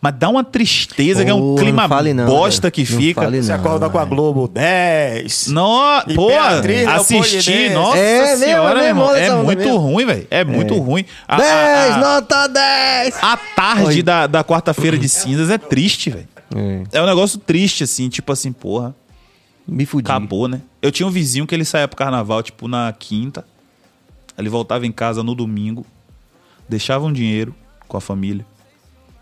mas 0.00 0.14
dá 0.16 0.28
uma 0.28 0.42
tristeza, 0.42 1.24
que 1.24 1.30
é 1.30 1.34
um 1.34 1.54
clima 1.56 1.86
não 1.86 2.14
não, 2.14 2.26
bosta 2.26 2.70
que 2.70 2.80
Não 2.80 2.98
fica. 3.00 3.20
fale 3.22 3.42
Você 3.42 3.52
não, 3.52 3.58
acorda 3.60 3.90
com 3.90 3.98
a. 3.98 4.04
Globo 4.04 4.48
10. 4.48 5.48
Não, 5.48 6.02
pô, 6.14 6.30
Imperatriz, 6.30 6.86
assistir, 6.88 7.70
nossa 7.72 7.98
É 7.98 8.22
mesmo, 8.30 8.44
senhora, 8.44 8.70
é 8.70 8.82
meu 8.82 8.84
irmão, 8.88 9.12
mesmo, 9.12 9.38
é 9.40 9.42
muito 9.42 9.58
mesmo. 9.58 9.76
ruim, 9.76 10.06
velho. 10.06 10.26
É 10.30 10.44
muito 10.44 10.74
ruim. 10.78 11.04
A, 11.28 11.36
10, 11.36 11.50
a- 11.50 11.94
a- 11.94 11.98
nota 11.98 12.46
10! 12.48 13.14
a 13.22 13.36
tarde 13.36 13.84
Oi. 13.84 14.02
da, 14.02 14.26
da 14.26 14.42
quarta-feira 14.42 14.96
de 14.96 15.08
cinzas 15.08 15.50
é 15.50 15.58
triste, 15.58 16.10
velho. 16.10 16.28
É, 16.92 16.98
É 16.98 17.02
um 17.02 17.06
negócio 17.06 17.38
triste, 17.38 17.84
assim, 17.84 18.08
tipo 18.08 18.32
assim, 18.32 18.50
porra, 18.52 18.94
me 19.68 19.84
fudi. 19.86 20.10
acabou, 20.10 20.48
né? 20.48 20.60
Eu 20.82 20.90
tinha 20.90 21.06
um 21.06 21.10
vizinho 21.10 21.46
que 21.46 21.54
ele 21.54 21.64
saía 21.64 21.86
pro 21.88 21.96
carnaval, 21.96 22.42
tipo, 22.42 22.66
na 22.68 22.92
quinta. 22.92 23.46
Ele 24.36 24.48
voltava 24.48 24.84
em 24.86 24.92
casa 24.92 25.22
no 25.22 25.34
domingo, 25.34 25.86
deixava 26.68 27.04
um 27.06 27.12
dinheiro 27.12 27.54
com 27.86 27.96
a 27.96 28.00
família, 28.00 28.44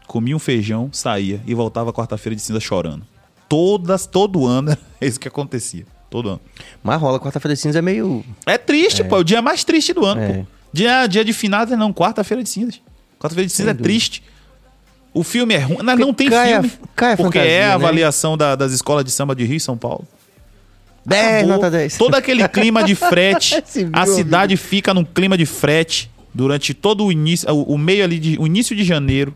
comia 0.06 0.34
um 0.34 0.38
feijão, 0.38 0.88
saía 0.92 1.42
e 1.46 1.52
voltava 1.54 1.92
quarta-feira 1.92 2.34
de 2.34 2.40
cinza 2.42 2.60
chorando. 2.60 3.04
Todas, 3.48 4.06
todo 4.06 4.46
ano 4.46 4.76
é 5.00 5.06
isso 5.06 5.18
que 5.20 5.28
acontecia. 5.28 5.84
Todo 6.08 6.28
ano. 6.30 6.40
Mas 6.82 7.00
rola, 7.00 7.20
quarta-feira 7.20 7.54
de 7.54 7.60
cinza 7.60 7.78
é 7.78 7.82
meio... 7.82 8.24
É 8.46 8.56
triste, 8.56 9.04
pô. 9.04 9.16
É 9.16 9.18
o 9.20 9.24
dia 9.24 9.42
mais 9.42 9.62
triste 9.64 9.92
do 9.92 10.04
ano, 10.04 10.20
É. 10.20 10.32
pô. 10.38 10.46
Dia, 10.72 11.06
dia 11.08 11.24
de 11.24 11.32
finados, 11.32 11.76
não. 11.76 11.92
Quarta-feira 11.92 12.42
de 12.42 12.48
cinzas. 12.48 12.80
Quarta-feira 13.18 13.46
de 13.48 13.52
cinza 13.52 13.72
é 13.72 13.74
triste. 13.74 14.22
O 15.12 15.24
filme 15.24 15.54
é 15.54 15.58
ruim. 15.58 15.78
Não, 15.82 15.96
não 15.96 16.14
tem 16.14 16.30
cai 16.30 16.52
a- 16.52 16.62
filme. 16.62 16.78
cai 16.94 17.12
a 17.12 17.16
porque 17.16 17.38
fantasia, 17.40 17.56
é 17.58 17.64
a 17.64 17.68
né? 17.70 17.74
avaliação 17.74 18.36
da- 18.36 18.54
das 18.54 18.70
escolas 18.72 19.04
de 19.04 19.10
samba 19.10 19.34
de 19.34 19.44
Rio 19.44 19.56
e 19.56 19.60
São 19.60 19.76
Paulo. 19.76 20.06
10, 21.06 21.26
Acabou. 21.26 21.48
nota 21.48 21.70
10. 21.70 21.96
Todo 21.98 22.14
aquele 22.14 22.46
clima 22.48 22.82
de 22.84 22.94
frete. 22.94 23.56
A 23.92 24.06
cidade 24.06 24.56
fica 24.56 24.92
num 24.92 25.04
clima 25.04 25.36
de 25.36 25.46
frete 25.46 26.10
durante 26.32 26.72
todo 26.74 27.04
o 27.04 27.10
início, 27.12 27.50
o, 27.52 27.74
o 27.74 27.78
meio 27.78 28.04
ali 28.04 28.18
de, 28.18 28.36
o 28.38 28.46
início 28.46 28.76
de 28.76 28.84
janeiro. 28.84 29.34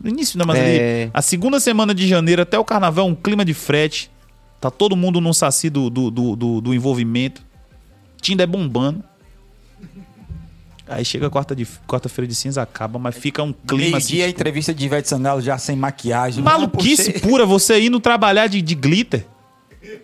No 0.00 0.10
início, 0.10 0.38
não, 0.38 0.44
mas 0.46 0.58
É. 0.58 1.02
ali, 1.04 1.10
a 1.14 1.22
segunda 1.22 1.58
semana 1.58 1.94
de 1.94 2.06
janeiro 2.06 2.42
até 2.42 2.58
o 2.58 2.64
carnaval 2.64 3.08
é 3.08 3.10
um 3.10 3.14
clima 3.14 3.44
de 3.44 3.54
frete. 3.54 4.10
Tá 4.60 4.70
todo 4.70 4.94
mundo 4.94 5.20
num 5.20 5.32
saci 5.32 5.68
do, 5.70 5.88
do, 5.90 6.10
do, 6.10 6.36
do- 6.36 6.60
do 6.60 6.74
envolvimento. 6.74 7.42
Tinder 8.20 8.44
é 8.44 8.46
bombando. 8.46 9.02
Aí 10.86 11.04
chega 11.04 11.30
quarta 11.30 11.56
de- 11.56 11.66
quarta-feira 11.88 12.26
de 12.28 12.34
cinza, 12.34 12.60
acaba, 12.60 12.98
mas 12.98 13.16
fica 13.16 13.42
um 13.42 13.52
clima 13.54 13.96
assim. 13.96 14.12
Meio-dia, 14.14 14.26
a 14.26 14.28
entrevista 14.28 14.74
de 14.74 14.84
Ivete 14.84 15.08
Sangalo 15.08 15.40
já 15.40 15.56
sem 15.56 15.74
maquiagem. 15.76 16.44
Maluquice 16.44 17.12
pura, 17.20 17.46
você 17.46 17.80
indo 17.80 17.98
trabalhar 17.98 18.46
de, 18.48 18.60
de 18.60 18.74
glitter 18.74 19.26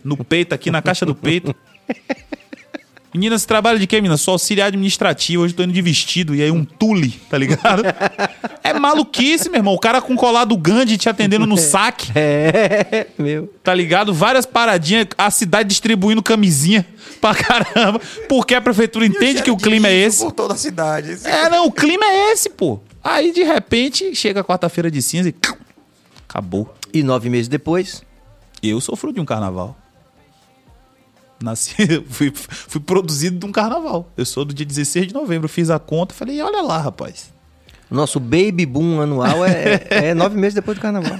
no 0.04 0.16
peito, 0.24 0.54
aqui 0.54 0.70
na 0.70 0.80
caixa 0.82 1.04
do 1.06 1.14
peito. 1.14 1.54
Menina, 3.12 3.36
você 3.36 3.44
trabalha 3.44 3.76
de 3.76 3.88
quê, 3.88 3.96
menina? 3.96 4.16
Sou 4.16 4.32
auxiliar 4.32 4.68
administrativo, 4.68 5.42
hoje 5.42 5.52
tô 5.52 5.64
indo 5.64 5.72
de 5.72 5.82
vestido 5.82 6.32
e 6.32 6.40
aí 6.42 6.50
um 6.52 6.64
tule, 6.64 7.10
tá 7.28 7.36
ligado? 7.36 7.82
É 8.62 8.72
maluquice, 8.72 9.48
meu 9.48 9.58
irmão. 9.58 9.74
O 9.74 9.80
cara 9.80 10.00
com 10.00 10.14
colar 10.14 10.44
do 10.44 10.56
Gandhi 10.56 10.96
te 10.96 11.08
atendendo 11.08 11.44
no 11.44 11.56
saque, 11.56 12.12
É, 12.14 13.08
meu. 13.18 13.52
tá 13.64 13.74
ligado? 13.74 14.14
Várias 14.14 14.46
paradinhas, 14.46 15.08
a 15.18 15.28
cidade 15.28 15.68
distribuindo 15.70 16.22
camisinha 16.22 16.86
pra 17.20 17.34
caramba, 17.34 18.00
porque 18.28 18.54
a 18.54 18.60
prefeitura 18.60 19.04
entende 19.04 19.42
que 19.42 19.50
o 19.50 19.56
clima 19.56 19.88
é 19.88 19.94
esse. 19.94 20.22
Por 20.22 20.30
toda 20.30 20.54
a 20.54 20.56
cidade. 20.56 21.18
É, 21.24 21.50
não, 21.50 21.66
o 21.66 21.72
clima 21.72 22.04
é 22.04 22.32
esse, 22.32 22.48
pô. 22.48 22.78
Aí, 23.02 23.32
de 23.32 23.42
repente, 23.42 24.14
chega 24.14 24.40
a 24.40 24.44
quarta-feira 24.44 24.88
de 24.88 25.02
cinza 25.02 25.30
e... 25.30 25.34
Acabou. 26.28 26.72
E 26.94 27.02
nove 27.02 27.28
meses 27.28 27.48
depois, 27.48 28.02
Eu 28.62 28.80
sofro 28.80 29.12
de 29.12 29.20
um 29.20 29.24
carnaval. 29.24 29.76
Nasci, 31.42 31.74
fui, 32.08 32.32
fui 32.34 32.80
produzido 32.80 33.38
de 33.38 33.46
um 33.46 33.52
carnaval. 33.52 34.08
Eu 34.16 34.26
sou 34.26 34.44
do 34.44 34.52
dia 34.52 34.66
16 34.66 35.08
de 35.08 35.14
novembro, 35.14 35.48
fiz 35.48 35.70
a 35.70 35.78
conta, 35.78 36.14
falei, 36.14 36.40
olha 36.42 36.60
lá, 36.62 36.78
rapaz. 36.78 37.32
nosso 37.90 38.20
baby 38.20 38.66
boom 38.66 39.00
anual 39.00 39.44
é, 39.44 39.86
é 39.90 40.14
nove 40.14 40.36
meses 40.36 40.54
depois 40.54 40.76
do 40.76 40.80
carnaval. 40.82 41.18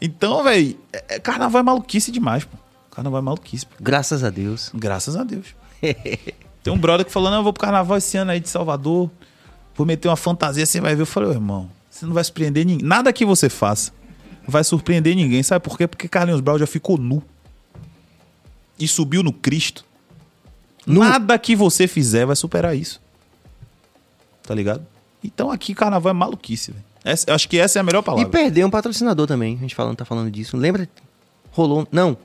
Então, 0.00 0.44
velho, 0.44 0.78
é- 0.92 1.16
é- 1.16 1.18
carnaval 1.18 1.60
é 1.60 1.64
maluquice 1.64 2.12
demais, 2.12 2.44
pô. 2.44 2.56
Carnaval 2.92 3.18
é 3.18 3.22
maluquice, 3.22 3.66
pô. 3.66 3.74
Graças 3.80 4.22
a 4.22 4.30
Deus. 4.30 4.70
Graças 4.74 5.16
a 5.16 5.24
Deus. 5.24 5.46
Tem 6.62 6.72
um 6.72 6.78
brother 6.78 7.04
que 7.04 7.12
falou, 7.12 7.30
não, 7.30 7.38
eu 7.38 7.42
vou 7.44 7.52
pro 7.52 7.62
carnaval 7.62 7.96
esse 7.98 8.16
ano 8.16 8.30
aí 8.30 8.38
de 8.40 8.48
Salvador, 8.48 9.10
vou 9.74 9.86
meter 9.86 10.08
uma 10.08 10.16
fantasia, 10.16 10.64
você 10.66 10.80
vai 10.80 10.94
ver. 10.94 11.02
Eu 11.02 11.06
falei, 11.06 11.30
ô, 11.30 11.32
irmão, 11.32 11.68
você 11.90 12.06
não 12.06 12.12
vai 12.12 12.22
surpreender 12.22 12.64
ninguém. 12.64 12.86
Nada 12.86 13.12
que 13.12 13.24
você 13.24 13.48
faça 13.48 13.92
vai 14.48 14.64
surpreender 14.64 15.14
ninguém. 15.14 15.42
Sabe 15.42 15.62
por 15.64 15.76
quê? 15.76 15.86
Porque 15.86 16.08
Carlinhos 16.08 16.40
Brown 16.40 16.58
já 16.58 16.66
ficou 16.66 16.96
nu. 16.96 17.22
E 18.78 18.88
subiu 18.88 19.22
no 19.22 19.32
Cristo. 19.32 19.84
Nu? 20.86 21.00
Nada 21.00 21.38
que 21.38 21.54
você 21.54 21.86
fizer 21.86 22.24
vai 22.24 22.34
superar 22.34 22.74
isso. 22.76 23.00
Tá 24.42 24.54
ligado? 24.54 24.84
Então 25.22 25.50
aqui 25.50 25.74
carnaval 25.74 26.10
é 26.10 26.14
maluquice, 26.14 26.72
velho. 26.72 26.84
Essa- 27.04 27.34
Acho 27.34 27.48
que 27.48 27.58
essa 27.58 27.78
é 27.78 27.80
a 27.80 27.82
melhor 27.82 28.00
E 28.00 28.04
palavra. 28.04 28.28
perdeu 28.28 28.66
um 28.66 28.70
patrocinador 28.70 29.26
também. 29.26 29.56
A 29.56 29.60
gente 29.60 29.74
falando, 29.74 29.96
tá 29.96 30.04
falando 30.04 30.30
disso. 30.30 30.56
Lembra? 30.56 30.88
Rolou. 31.50 31.86
Não. 31.92 32.16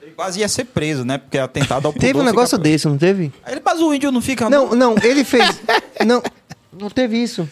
Ele 0.00 0.12
quase 0.12 0.40
ia 0.40 0.48
ser 0.48 0.64
preso, 0.66 1.04
né? 1.04 1.18
Porque 1.18 1.38
atentado 1.38 1.86
ao 1.86 1.92
Teve 1.94 2.18
um 2.18 2.22
negócio 2.22 2.56
desse, 2.58 2.86
não 2.86 2.96
teve? 2.98 3.32
Ele, 3.46 3.60
mas 3.64 3.80
o 3.80 3.92
índio 3.92 4.12
não 4.12 4.20
fica... 4.20 4.48
Não, 4.48 4.74
não, 4.74 4.94
ele 5.02 5.24
fez. 5.24 5.60
não, 6.06 6.22
não 6.72 6.88
teve 6.90 7.16
isso. 7.20 7.48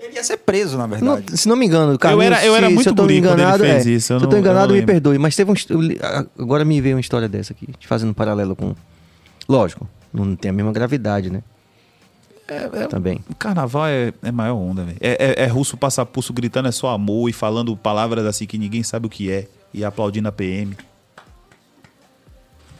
Ele 0.00 0.14
ia 0.14 0.22
ser 0.24 0.36
preso, 0.38 0.76
na 0.78 0.86
Não, 0.86 0.96
verdade. 1.16 1.36
se 1.36 1.48
não 1.48 1.56
me 1.56 1.66
engano, 1.66 1.98
Carlinhos, 1.98 2.26
era- 2.26 2.44
eu 2.46 2.54
era 2.54 2.68
se, 2.68 2.72
muito 2.74 2.84
se 2.84 2.88
eu 2.90 2.94
tô 2.94 3.02
guri 3.02 3.18
enganado, 3.18 3.64
fez 3.64 3.86
é, 3.86 3.90
isso, 3.90 4.12
eu 4.12 4.18
se 4.20 4.24
eu 4.24 4.28
tô 4.28 4.36
não- 4.36 4.38
eu 4.38 4.40
enganado, 4.40 4.68
não 4.72 4.80
me 4.80 4.86
perdoe. 4.86 5.18
Mas 5.18 5.34
teve 5.34 5.50
um. 5.50 5.54
eu 5.68 5.98
Agora 6.38 6.64
me 6.64 6.80
veio 6.80 6.94
uma 6.96 7.00
história 7.00 7.28
dessa 7.28 7.52
aqui, 7.52 7.66
te 7.78 7.86
fazendo 7.88 8.10
um 8.10 8.14
paralelo 8.14 8.54
com. 8.54 8.74
Lógico, 9.48 9.88
não 10.12 10.36
tem 10.36 10.50
a 10.50 10.54
mesma 10.54 10.72
gravidade, 10.72 11.30
né? 11.30 11.42
Também. 12.88 13.20
O 13.28 13.34
carnaval 13.34 13.86
é, 13.86 14.12
é 14.22 14.32
maior 14.32 14.54
onda, 14.56 14.82
velho. 14.82 14.96
É, 15.00 15.34
é, 15.40 15.44
é 15.44 15.46
russo 15.48 15.76
passapulso 15.76 16.32
gritando 16.32 16.68
é 16.68 16.72
só 16.72 16.88
amor 16.88 17.28
e 17.28 17.32
falando 17.32 17.76
palavras 17.76 18.24
assim 18.24 18.46
que 18.46 18.56
ninguém 18.56 18.82
sabe 18.82 19.06
o 19.06 19.10
que 19.10 19.30
é 19.30 19.46
e 19.74 19.84
aplaudindo 19.84 20.28
a 20.28 20.32
PM. 20.32 20.74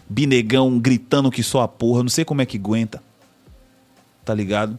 Binegão 0.08 0.78
gritando 0.78 1.30
que 1.30 1.42
só 1.42 1.60
a 1.62 1.68
porra, 1.68 2.02
não 2.02 2.08
sei 2.08 2.24
como 2.24 2.40
é 2.40 2.46
que 2.46 2.56
aguenta. 2.56 3.02
Tá 4.24 4.32
ligado? 4.32 4.78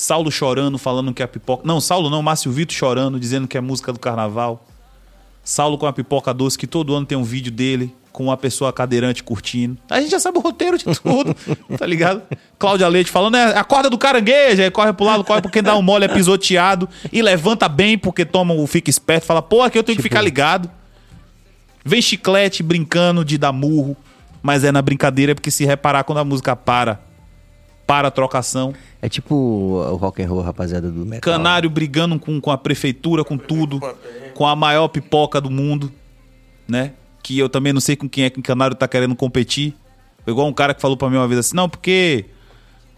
Saulo 0.00 0.32
chorando, 0.32 0.78
falando 0.78 1.12
que 1.12 1.20
é 1.20 1.26
a 1.26 1.28
pipoca. 1.28 1.62
Não, 1.66 1.78
Saulo 1.78 2.08
não, 2.08 2.22
Márcio 2.22 2.50
Vitor 2.50 2.74
chorando, 2.74 3.20
dizendo 3.20 3.46
que 3.46 3.58
é 3.58 3.60
música 3.60 3.92
do 3.92 3.98
carnaval. 3.98 4.66
Saulo 5.44 5.76
com 5.76 5.84
a 5.84 5.92
pipoca 5.92 6.32
doce, 6.32 6.56
que 6.56 6.66
todo 6.66 6.94
ano 6.94 7.04
tem 7.04 7.18
um 7.18 7.22
vídeo 7.22 7.52
dele 7.52 7.94
com 8.10 8.24
uma 8.24 8.36
pessoa 8.38 8.72
cadeirante 8.72 9.22
curtindo. 9.22 9.76
A 9.90 10.00
gente 10.00 10.10
já 10.10 10.18
sabe 10.18 10.38
o 10.38 10.40
roteiro 10.40 10.78
de 10.78 10.84
tudo, 10.98 11.36
tá 11.76 11.86
ligado? 11.86 12.22
Cláudia 12.58 12.88
Leite 12.88 13.10
falando, 13.10 13.36
é 13.36 13.58
a 13.58 13.62
corda 13.62 13.90
do 13.90 13.98
caranguejo, 13.98 14.62
aí 14.62 14.70
corre 14.70 14.90
pro 14.94 15.04
lado, 15.04 15.22
corre 15.22 15.42
porque 15.42 15.60
dá 15.60 15.76
um 15.76 15.82
mole, 15.82 16.06
é 16.06 16.08
pisoteado, 16.08 16.88
e 17.12 17.20
levanta 17.20 17.68
bem 17.68 17.98
porque 17.98 18.24
toma 18.24 18.54
o 18.54 18.66
fica 18.66 18.88
esperto, 18.88 19.26
fala, 19.26 19.42
pô, 19.42 19.60
aqui 19.60 19.78
eu 19.78 19.84
tenho 19.84 19.96
que 19.96 20.02
ficar 20.02 20.22
ligado. 20.22 20.70
Vem 21.84 22.00
chiclete 22.00 22.62
brincando 22.62 23.22
de 23.22 23.36
dar 23.36 23.52
murro, 23.52 23.94
mas 24.42 24.64
é 24.64 24.72
na 24.72 24.80
brincadeira 24.80 25.34
porque 25.34 25.50
se 25.50 25.66
reparar 25.66 26.04
quando 26.04 26.18
a 26.18 26.24
música 26.24 26.56
para, 26.56 27.09
para 27.90 28.06
a 28.06 28.10
trocação. 28.12 28.72
É 29.02 29.08
tipo 29.08 29.34
o 29.34 29.96
rock 29.96 30.22
and 30.22 30.28
roll, 30.28 30.42
rapaziada 30.42 30.88
do 30.92 31.04
metal. 31.04 31.20
Canário 31.20 31.68
brigando 31.68 32.20
com, 32.20 32.40
com 32.40 32.52
a 32.52 32.56
prefeitura, 32.56 33.24
com 33.24 33.36
tudo, 33.36 33.80
com 34.32 34.46
a 34.46 34.54
maior 34.54 34.86
pipoca 34.86 35.40
do 35.40 35.50
mundo, 35.50 35.90
né? 36.68 36.92
Que 37.20 37.36
eu 37.36 37.48
também 37.48 37.72
não 37.72 37.80
sei 37.80 37.96
com 37.96 38.08
quem 38.08 38.24
é 38.24 38.30
que 38.30 38.38
o 38.38 38.42
Canário 38.44 38.76
tá 38.76 38.86
querendo 38.86 39.16
competir. 39.16 39.74
Foi 40.22 40.32
igual 40.32 40.46
um 40.46 40.52
cara 40.52 40.72
que 40.72 40.80
falou 40.80 40.96
pra 40.96 41.10
mim 41.10 41.16
uma 41.16 41.26
vez 41.26 41.40
assim, 41.40 41.56
não, 41.56 41.68
porque 41.68 42.26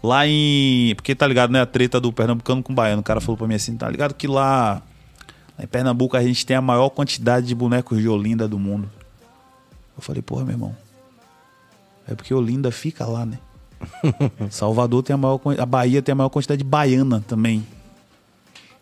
lá 0.03 0.27
em. 0.27 0.93
Porque 0.93 1.15
tá 1.15 1.25
ligado, 1.25 1.49
né? 1.49 1.61
A 1.61 1.65
treta 1.65 1.99
do 1.99 2.13
Pernambucano 2.13 2.61
com 2.61 2.71
o 2.71 2.75
Baiano. 2.75 3.01
O 3.01 3.03
cara 3.03 3.19
falou 3.19 3.35
pra 3.35 3.47
mim 3.47 3.55
assim, 3.55 3.75
tá 3.75 3.89
ligado 3.89 4.13
que 4.13 4.27
lá, 4.27 4.83
lá 5.57 5.63
em 5.63 5.67
Pernambuco 5.67 6.15
a 6.15 6.21
gente 6.21 6.45
tem 6.45 6.55
a 6.55 6.61
maior 6.61 6.89
quantidade 6.91 7.47
de 7.47 7.55
bonecos 7.55 7.99
de 7.99 8.07
Olinda 8.07 8.47
do 8.47 8.59
mundo. 8.59 8.87
Eu 9.97 10.03
falei, 10.03 10.21
porra, 10.21 10.43
meu 10.43 10.53
irmão. 10.53 10.77
É 12.07 12.13
porque 12.13 12.31
Olinda 12.31 12.69
fica 12.69 13.07
lá, 13.07 13.25
né? 13.25 13.39
Salvador 14.49 15.03
tem 15.03 15.13
a 15.13 15.17
maior. 15.17 15.39
A 15.57 15.65
Bahia 15.65 16.01
tem 16.01 16.13
a 16.13 16.15
maior 16.15 16.29
quantidade 16.29 16.59
de 16.59 16.63
baiana 16.63 17.23
também. 17.27 17.65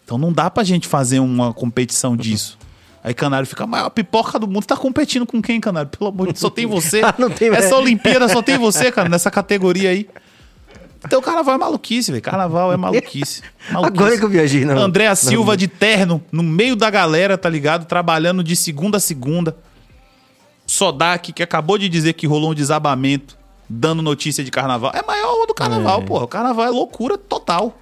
Então 0.03 0.17
não 0.17 0.31
dá 0.31 0.49
pra 0.49 0.63
gente 0.63 0.87
fazer 0.87 1.19
uma 1.19 1.53
competição 1.53 2.17
disso. 2.17 2.57
Aí 3.03 3.13
Canário 3.13 3.47
fica, 3.47 3.63
a 3.63 3.67
maior 3.67 3.89
pipoca 3.89 4.37
do 4.37 4.47
mundo. 4.47 4.65
Tá 4.65 4.77
competindo 4.77 5.25
com 5.25 5.41
quem, 5.41 5.59
Canário? 5.59 5.89
Pelo 5.89 6.09
amor 6.09 6.27
de 6.27 6.33
Deus, 6.33 6.39
só 6.39 6.49
tem 6.49 6.65
você. 6.65 7.01
Ah, 7.05 7.15
não 7.17 7.29
tem 7.29 7.49
Essa. 7.49 7.75
Olimpíada 7.75 8.27
só 8.29 8.41
tem 8.41 8.57
você, 8.57 8.91
cara, 8.91 9.09
nessa 9.09 9.31
categoria 9.31 9.89
aí. 9.89 10.07
Então 11.03 11.19
carnaval 11.19 11.55
é 11.55 11.57
maluquice, 11.57 12.11
velho. 12.11 12.21
Carnaval 12.21 12.71
é 12.71 12.77
maluquice. 12.77 13.41
maluquice. 13.71 14.01
Agora 14.01 14.17
que 14.17 14.23
eu 14.23 14.29
viajei, 14.29 14.65
não. 14.65 14.77
Andréa 14.77 15.15
Silva 15.15 15.57
de 15.57 15.67
terno, 15.67 16.23
no 16.31 16.43
meio 16.43 16.75
da 16.75 16.91
galera, 16.91 17.37
tá 17.37 17.49
ligado? 17.49 17.85
Trabalhando 17.85 18.43
de 18.43 18.55
segunda 18.55 18.97
a 18.97 18.99
segunda. 18.99 19.55
Sodak, 20.67 21.33
que 21.33 21.41
acabou 21.41 21.77
de 21.77 21.89
dizer 21.89 22.13
que 22.13 22.27
rolou 22.27 22.51
um 22.51 22.55
desabamento, 22.55 23.35
dando 23.71 24.01
notícia 24.01 24.43
de 24.43 24.51
carnaval. 24.51 24.91
É 24.93 25.01
maior 25.05 25.45
do 25.45 25.53
carnaval, 25.53 26.01
porra. 26.03 26.25
O 26.25 26.27
carnaval 26.27 26.65
é 26.65 26.69
loucura 26.69 27.17
total. 27.17 27.77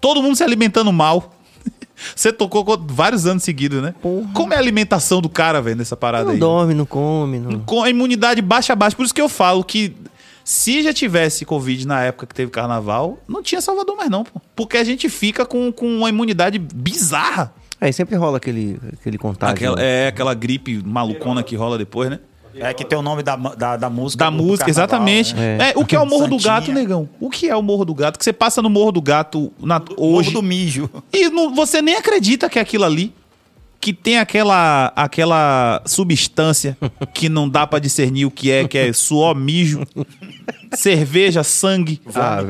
Todo 0.00 0.22
mundo 0.22 0.36
se 0.36 0.42
alimentando 0.42 0.92
mal. 0.92 1.34
Você 2.14 2.32
tocou 2.32 2.64
co- 2.64 2.78
vários 2.88 3.26
anos 3.26 3.42
seguidos, 3.42 3.82
né? 3.82 3.94
Como 4.34 4.52
é 4.52 4.56
a 4.56 4.58
alimentação 4.60 5.20
do 5.20 5.28
cara, 5.28 5.60
velho, 5.60 5.76
nessa 5.76 5.96
parada 5.96 6.24
Não 6.24 6.32
aí? 6.32 6.38
dorme, 6.38 6.74
não 6.74 6.86
come, 6.86 7.38
não. 7.38 7.60
Com 7.60 7.82
a 7.82 7.90
imunidade 7.90 8.40
baixa 8.42 8.74
baixa. 8.74 8.96
Por 8.96 9.04
isso 9.04 9.14
que 9.14 9.20
eu 9.20 9.28
falo 9.28 9.62
que 9.64 9.94
se 10.44 10.82
já 10.82 10.92
tivesse 10.92 11.44
Covid 11.44 11.86
na 11.86 12.02
época 12.04 12.26
que 12.26 12.34
teve 12.34 12.50
carnaval, 12.50 13.18
não 13.28 13.42
tinha 13.42 13.60
Salvador 13.60 13.96
mais 13.96 14.10
não, 14.10 14.24
pô. 14.24 14.40
Porque 14.56 14.76
a 14.76 14.84
gente 14.84 15.08
fica 15.08 15.44
com, 15.44 15.70
com 15.72 15.86
uma 15.98 16.08
imunidade 16.08 16.58
bizarra. 16.58 17.52
Aí 17.80 17.92
sempre 17.92 18.16
rola 18.16 18.38
aquele, 18.38 18.78
aquele 18.92 19.18
contágio. 19.18 19.54
Aquela, 19.54 19.76
né? 19.76 20.04
é 20.04 20.08
aquela 20.08 20.34
gripe 20.34 20.82
malucona 20.84 21.42
que 21.42 21.54
rola 21.54 21.76
depois, 21.78 22.10
né? 22.10 22.18
É 22.60 22.74
que 22.74 22.84
tem 22.84 22.98
o 22.98 23.02
nome 23.02 23.22
da, 23.22 23.36
da, 23.36 23.76
da 23.76 23.90
música. 23.90 24.24
Da 24.24 24.30
do- 24.30 24.36
do 24.36 24.42
música, 24.42 24.66
carnaval, 24.66 24.84
exatamente. 24.84 25.34
né? 25.34 25.70
É, 25.70 25.72
o 25.76 25.84
que 25.84 25.94
é 25.96 26.00
o 26.00 26.06
Morro 26.06 26.26
do 26.26 26.40
Santinha. 26.40 26.54
Gato, 26.60 26.72
negão? 26.72 27.08
O 27.20 27.30
que 27.30 27.48
é 27.48 27.54
o 27.56 27.62
Morro 27.62 27.84
do 27.84 27.94
Gato? 27.94 28.18
Que 28.18 28.24
você 28.24 28.32
passa 28.32 28.60
no 28.62 28.68
Morro 28.70 28.92
do 28.92 29.00
Gato 29.02 29.52
na, 29.60 29.78
Morro 29.78 29.94
hoje 30.16 30.30
do 30.32 30.42
mijo. 30.42 30.90
e 31.12 31.28
não- 31.30 31.54
você 31.54 31.80
nem 31.82 31.96
acredita 31.96 32.48
que 32.48 32.58
é 32.58 32.62
aquilo 32.62 32.84
ali. 32.84 33.14
Que 33.80 33.92
tem 33.92 34.18
aquela, 34.18 34.92
aquela 34.96 35.80
substância 35.86 36.76
que 37.14 37.28
não 37.28 37.48
dá 37.48 37.64
pra 37.64 37.78
discernir 37.78 38.24
o 38.26 38.30
que 38.30 38.50
é, 38.50 38.66
que 38.66 38.76
é 38.76 38.92
suor, 38.92 39.36
mijo, 39.36 39.82
cerveja, 40.74 41.42
sangue. 41.44 42.00
Ah. 42.14 42.40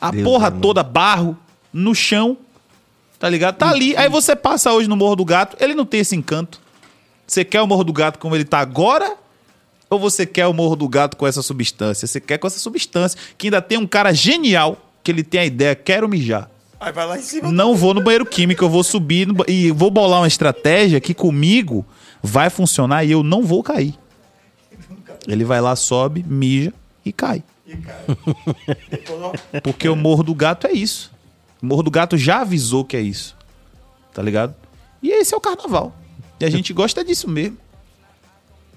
A 0.00 0.10
Deus 0.12 0.22
porra 0.24 0.48
do 0.50 0.54
céu, 0.54 0.60
toda, 0.62 0.82
barro, 0.84 1.36
no 1.72 1.94
chão. 1.94 2.36
Tá 3.18 3.28
ligado? 3.28 3.56
Tá 3.56 3.68
ali. 3.68 3.96
Aí 3.96 4.08
você 4.08 4.34
passa 4.34 4.72
hoje 4.72 4.88
no 4.88 4.96
Morro 4.96 5.16
do 5.16 5.24
Gato, 5.24 5.56
ele 5.60 5.74
não 5.74 5.84
tem 5.84 6.00
esse 6.00 6.16
encanto. 6.16 6.60
Você 7.26 7.44
quer 7.44 7.60
o 7.60 7.66
Morro 7.66 7.84
do 7.84 7.92
Gato 7.92 8.18
como 8.18 8.34
ele 8.34 8.44
tá 8.44 8.60
agora? 8.60 9.14
Ou 9.90 9.98
você 9.98 10.24
quer 10.24 10.46
o 10.46 10.54
Morro 10.54 10.76
do 10.76 10.88
Gato 10.88 11.16
com 11.16 11.26
essa 11.26 11.42
substância? 11.42 12.06
Você 12.06 12.20
quer 12.20 12.38
com 12.38 12.46
essa 12.46 12.60
substância, 12.60 13.18
que 13.36 13.48
ainda 13.48 13.60
tem 13.60 13.76
um 13.76 13.86
cara 13.86 14.12
genial, 14.12 14.78
que 15.02 15.10
ele 15.10 15.24
tem 15.24 15.40
a 15.40 15.44
ideia, 15.44 15.74
quero 15.74 16.08
mijar. 16.08 16.48
Aí 16.78 16.92
vai 16.92 17.06
lá 17.06 17.18
em 17.18 17.22
cima. 17.22 17.50
Não 17.50 17.74
vou 17.74 17.92
no 17.92 18.00
banheiro 18.00 18.24
químico, 18.24 18.64
eu 18.64 18.70
vou 18.70 18.84
subir 18.84 19.26
no 19.26 19.44
e 19.48 19.72
vou 19.72 19.90
bolar 19.90 20.20
uma 20.20 20.28
estratégia 20.28 21.00
que 21.00 21.12
comigo 21.12 21.84
vai 22.22 22.48
funcionar 22.48 23.04
e 23.04 23.10
eu 23.10 23.22
não 23.22 23.42
vou 23.42 23.62
cair. 23.62 23.98
Ele 25.26 25.44
vai 25.44 25.60
lá, 25.60 25.74
sobe, 25.74 26.24
mija 26.26 26.72
e 27.04 27.12
cai. 27.12 27.42
Porque 29.62 29.88
o 29.88 29.96
Morro 29.96 30.22
do 30.22 30.34
Gato 30.34 30.66
é 30.66 30.72
isso. 30.72 31.10
O 31.60 31.66
Morro 31.66 31.82
do 31.82 31.90
Gato 31.90 32.16
já 32.16 32.40
avisou 32.40 32.84
que 32.84 32.96
é 32.96 33.00
isso. 33.00 33.36
Tá 34.14 34.22
ligado? 34.22 34.54
E 35.02 35.10
esse 35.10 35.34
é 35.34 35.36
o 35.36 35.40
carnaval. 35.40 35.94
E 36.38 36.44
a 36.44 36.50
gente 36.50 36.72
gosta 36.72 37.04
disso 37.04 37.28
mesmo. 37.28 37.58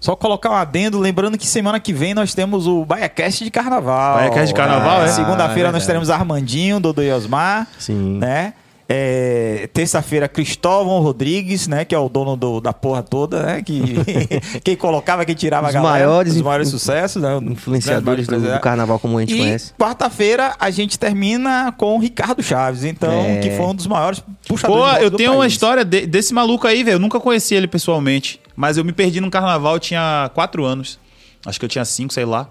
Só 0.04 0.18
colocar 0.18 0.50
um 0.50 0.56
adendo, 0.56 1.00
lembrando 1.00 1.38
que 1.38 1.48
semana 1.48 1.80
que 1.80 1.94
vem 1.94 2.14
nós 2.14 2.34
temos 2.34 2.68
o 2.68 2.84
BaiaCast 2.84 3.42
de 3.42 3.50
Carnaval. 3.50 4.18
BaiaCast 4.18 4.48
de 4.48 4.54
Carnaval, 4.54 5.02
é? 5.04 5.08
Segunda-feira 5.08 5.70
Ah, 5.70 5.72
nós 5.72 5.84
é 5.84 5.86
teremos 5.86 6.10
Armandinho, 6.10 6.78
Dodô 6.78 7.02
e 7.02 7.10
Osmar. 7.10 7.66
Sim. 7.80 8.18
Né? 8.18 8.54
É, 8.88 9.70
Terça-feira, 9.74 10.28
Cristóvão 10.28 11.00
Rodrigues, 11.02 11.68
né? 11.68 11.86
Que 11.86 11.96
é 11.96 11.98
o 11.98 12.10
dono 12.10 12.36
do- 12.36 12.60
da 12.60 12.74
porra 12.74 13.02
toda, 13.02 13.42
né? 13.44 13.62
Que, 13.62 13.82
quem 14.64 14.76
colocava, 14.76 15.24
quem 15.26 15.34
tirava 15.36 15.68
Os 15.70 15.76
a 15.76 15.80
galera. 15.80 16.06
maiores 16.06 16.36
os 16.36 16.42
maiores 16.42 16.68
sucessos, 16.70 17.22
né? 17.22 17.38
Influenciadores 17.42 18.28
do, 18.28 18.40
do 18.40 18.60
carnaval 18.60 19.00
como 19.00 19.18
a 19.18 19.22
gente 19.22 19.34
e 19.36 19.38
conhece. 19.38 19.74
quarta-feira 19.80 20.54
a 20.60 20.70
gente 20.70 21.00
termina 21.00 21.72
com 21.78 21.96
o 21.96 22.00
Ricardo 22.00 22.44
Chaves, 22.44 22.84
então, 22.84 23.12
É. 23.12 23.40
que 23.40 23.52
foi 23.52 23.66
um 23.66 23.74
dos 23.76 23.88
maiores 23.88 24.22
puxadores 24.48 24.84
Pô, 24.98 24.98
eu 25.04 25.10
do 25.10 25.18
tenho 25.18 25.32
uma 25.32 25.40
país. 25.40 25.54
história 25.54 25.86
de- 25.86 26.06
desse 26.06 26.34
maluco 26.34 26.68
aí, 26.68 26.84
velho. 26.84 26.96
Eu 26.96 27.00
nunca 27.00 27.20
conheci 27.20 27.56
ele 27.56 27.68
pessoalmente. 27.68 28.40
Mas 28.56 28.78
eu 28.78 28.84
me 28.86 28.92
perdi 28.92 29.20
num 29.22 29.30
carnaval, 29.30 29.76
eu 29.76 29.80
tinha 29.80 30.30
quatro 30.36 30.64
anos. 30.66 31.00
Acho 31.46 31.58
que 31.58 31.66
eu 31.66 31.70
tinha 31.70 31.86
cinco, 31.86 32.14
sei 32.14 32.26
lá. 32.26 32.48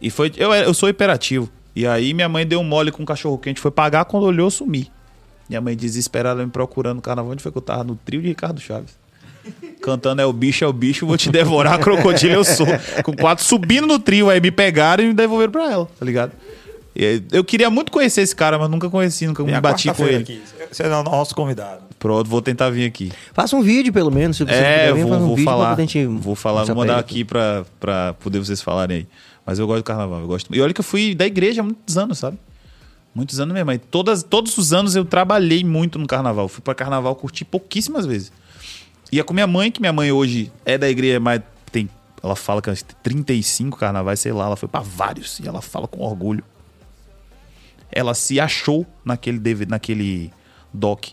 E 0.00 0.10
foi. 0.10 0.32
Eu, 0.36 0.52
eu 0.52 0.74
sou 0.74 0.88
hiperativo. 0.88 1.48
E 1.76 1.86
aí 1.86 2.12
minha 2.12 2.28
mãe 2.28 2.44
deu 2.46 2.58
um 2.60 2.64
mole 2.64 2.90
com 2.90 3.02
um 3.02 3.06
cachorro 3.06 3.38
quente, 3.38 3.60
foi 3.60 3.70
pagar, 3.70 4.04
quando 4.06 4.24
olhou, 4.24 4.50
sumi. 4.50 4.90
Minha 5.48 5.60
mãe 5.60 5.76
desesperada 5.76 6.44
me 6.44 6.50
procurando 6.50 6.96
no 6.96 7.02
carnaval, 7.02 7.32
onde 7.32 7.42
foi 7.42 7.50
que 7.50 7.58
eu 7.58 7.62
tava? 7.62 7.84
No 7.84 7.96
trio 7.96 8.20
de 8.20 8.28
Ricardo 8.28 8.60
Chaves. 8.60 8.92
Cantando 9.80 10.20
é 10.20 10.26
o 10.26 10.32
bicho, 10.32 10.62
é 10.64 10.66
o 10.68 10.72
bicho, 10.72 11.06
vou 11.06 11.16
te 11.16 11.30
devorar, 11.30 11.78
crocodilo 11.80 12.34
eu 12.34 12.44
sou. 12.44 12.66
Com 13.02 13.14
quatro 13.16 13.44
subindo 13.44 13.86
no 13.86 13.98
trio, 13.98 14.28
aí 14.28 14.40
me 14.40 14.50
pegaram 14.50 15.02
e 15.04 15.08
me 15.08 15.14
devolveram 15.14 15.52
pra 15.52 15.70
ela, 15.72 15.88
tá 15.98 16.04
ligado? 16.04 16.32
E 16.94 17.22
Eu 17.32 17.44
queria 17.44 17.70
muito 17.70 17.90
conhecer 17.92 18.22
esse 18.22 18.34
cara, 18.34 18.58
mas 18.58 18.68
nunca 18.68 18.90
conheci, 18.90 19.26
nunca 19.26 19.42
me 19.42 19.58
bati 19.60 19.90
com 19.94 20.04
ele. 20.04 20.16
aqui. 20.16 20.42
Você 20.70 20.82
é 20.82 20.94
o 20.94 21.02
nosso 21.02 21.34
convidado. 21.34 21.82
Pronto, 21.98 22.28
vou 22.28 22.42
tentar 22.42 22.70
vir 22.70 22.84
aqui. 22.86 23.10
Faça 23.32 23.56
um 23.56 23.62
vídeo, 23.62 23.92
pelo 23.92 24.10
menos, 24.10 24.36
se 24.36 24.44
você 24.44 24.52
É, 24.52 24.88
puder 24.90 24.94
vir, 24.94 25.02
vou, 25.02 25.10
faz 25.12 25.22
um 25.22 25.26
vou 25.26 25.38
falar. 25.38 25.76
gente 25.76 26.04
Vou 26.06 26.34
falar, 26.34 26.64
vou 26.64 26.76
mandar 26.76 26.98
aqui 26.98 27.24
pra, 27.24 27.64
pra 27.80 28.14
poder 28.14 28.38
vocês 28.40 28.60
falarem 28.60 28.98
aí. 28.98 29.06
Mas 29.46 29.58
eu 29.58 29.66
gosto 29.66 29.78
do 29.78 29.84
carnaval, 29.84 30.20
eu 30.20 30.26
gosto. 30.26 30.54
E 30.54 30.60
olha 30.60 30.74
que 30.74 30.80
eu 30.80 30.84
fui 30.84 31.14
da 31.14 31.24
igreja 31.26 31.62
há 31.62 31.64
muitos 31.64 31.96
anos, 31.96 32.18
sabe? 32.18 32.36
Muitos 33.18 33.40
anos 33.40 33.52
mesmo. 33.52 33.72
E 33.72 33.78
todas, 33.78 34.22
todos 34.22 34.56
os 34.56 34.72
anos 34.72 34.94
eu 34.94 35.04
trabalhei 35.04 35.64
muito 35.64 35.98
no 35.98 36.06
carnaval. 36.06 36.46
Fui 36.48 36.62
pra 36.62 36.72
carnaval, 36.72 37.16
curti 37.16 37.44
pouquíssimas 37.44 38.06
vezes. 38.06 38.30
Ia 39.10 39.24
com 39.24 39.34
minha 39.34 39.46
mãe, 39.48 39.72
que 39.72 39.80
minha 39.80 39.92
mãe 39.92 40.12
hoje 40.12 40.52
é 40.64 40.78
da 40.78 40.88
igreja, 40.88 41.18
mas 41.18 41.42
tem. 41.72 41.90
Ela 42.22 42.36
fala 42.36 42.62
que 42.62 42.68
ela 42.70 42.76
tem 42.78 42.96
35 43.02 43.76
carnavais, 43.76 44.20
sei 44.20 44.30
lá, 44.32 44.44
ela 44.46 44.54
foi 44.56 44.68
pra 44.68 44.78
vários. 44.78 45.40
E 45.40 45.48
ela 45.48 45.60
fala 45.60 45.88
com 45.88 46.00
orgulho. 46.00 46.44
Ela 47.90 48.14
se 48.14 48.38
achou 48.38 48.86
naquele, 49.04 49.40
DVD, 49.40 49.68
naquele 49.68 50.32
doc. 50.72 51.06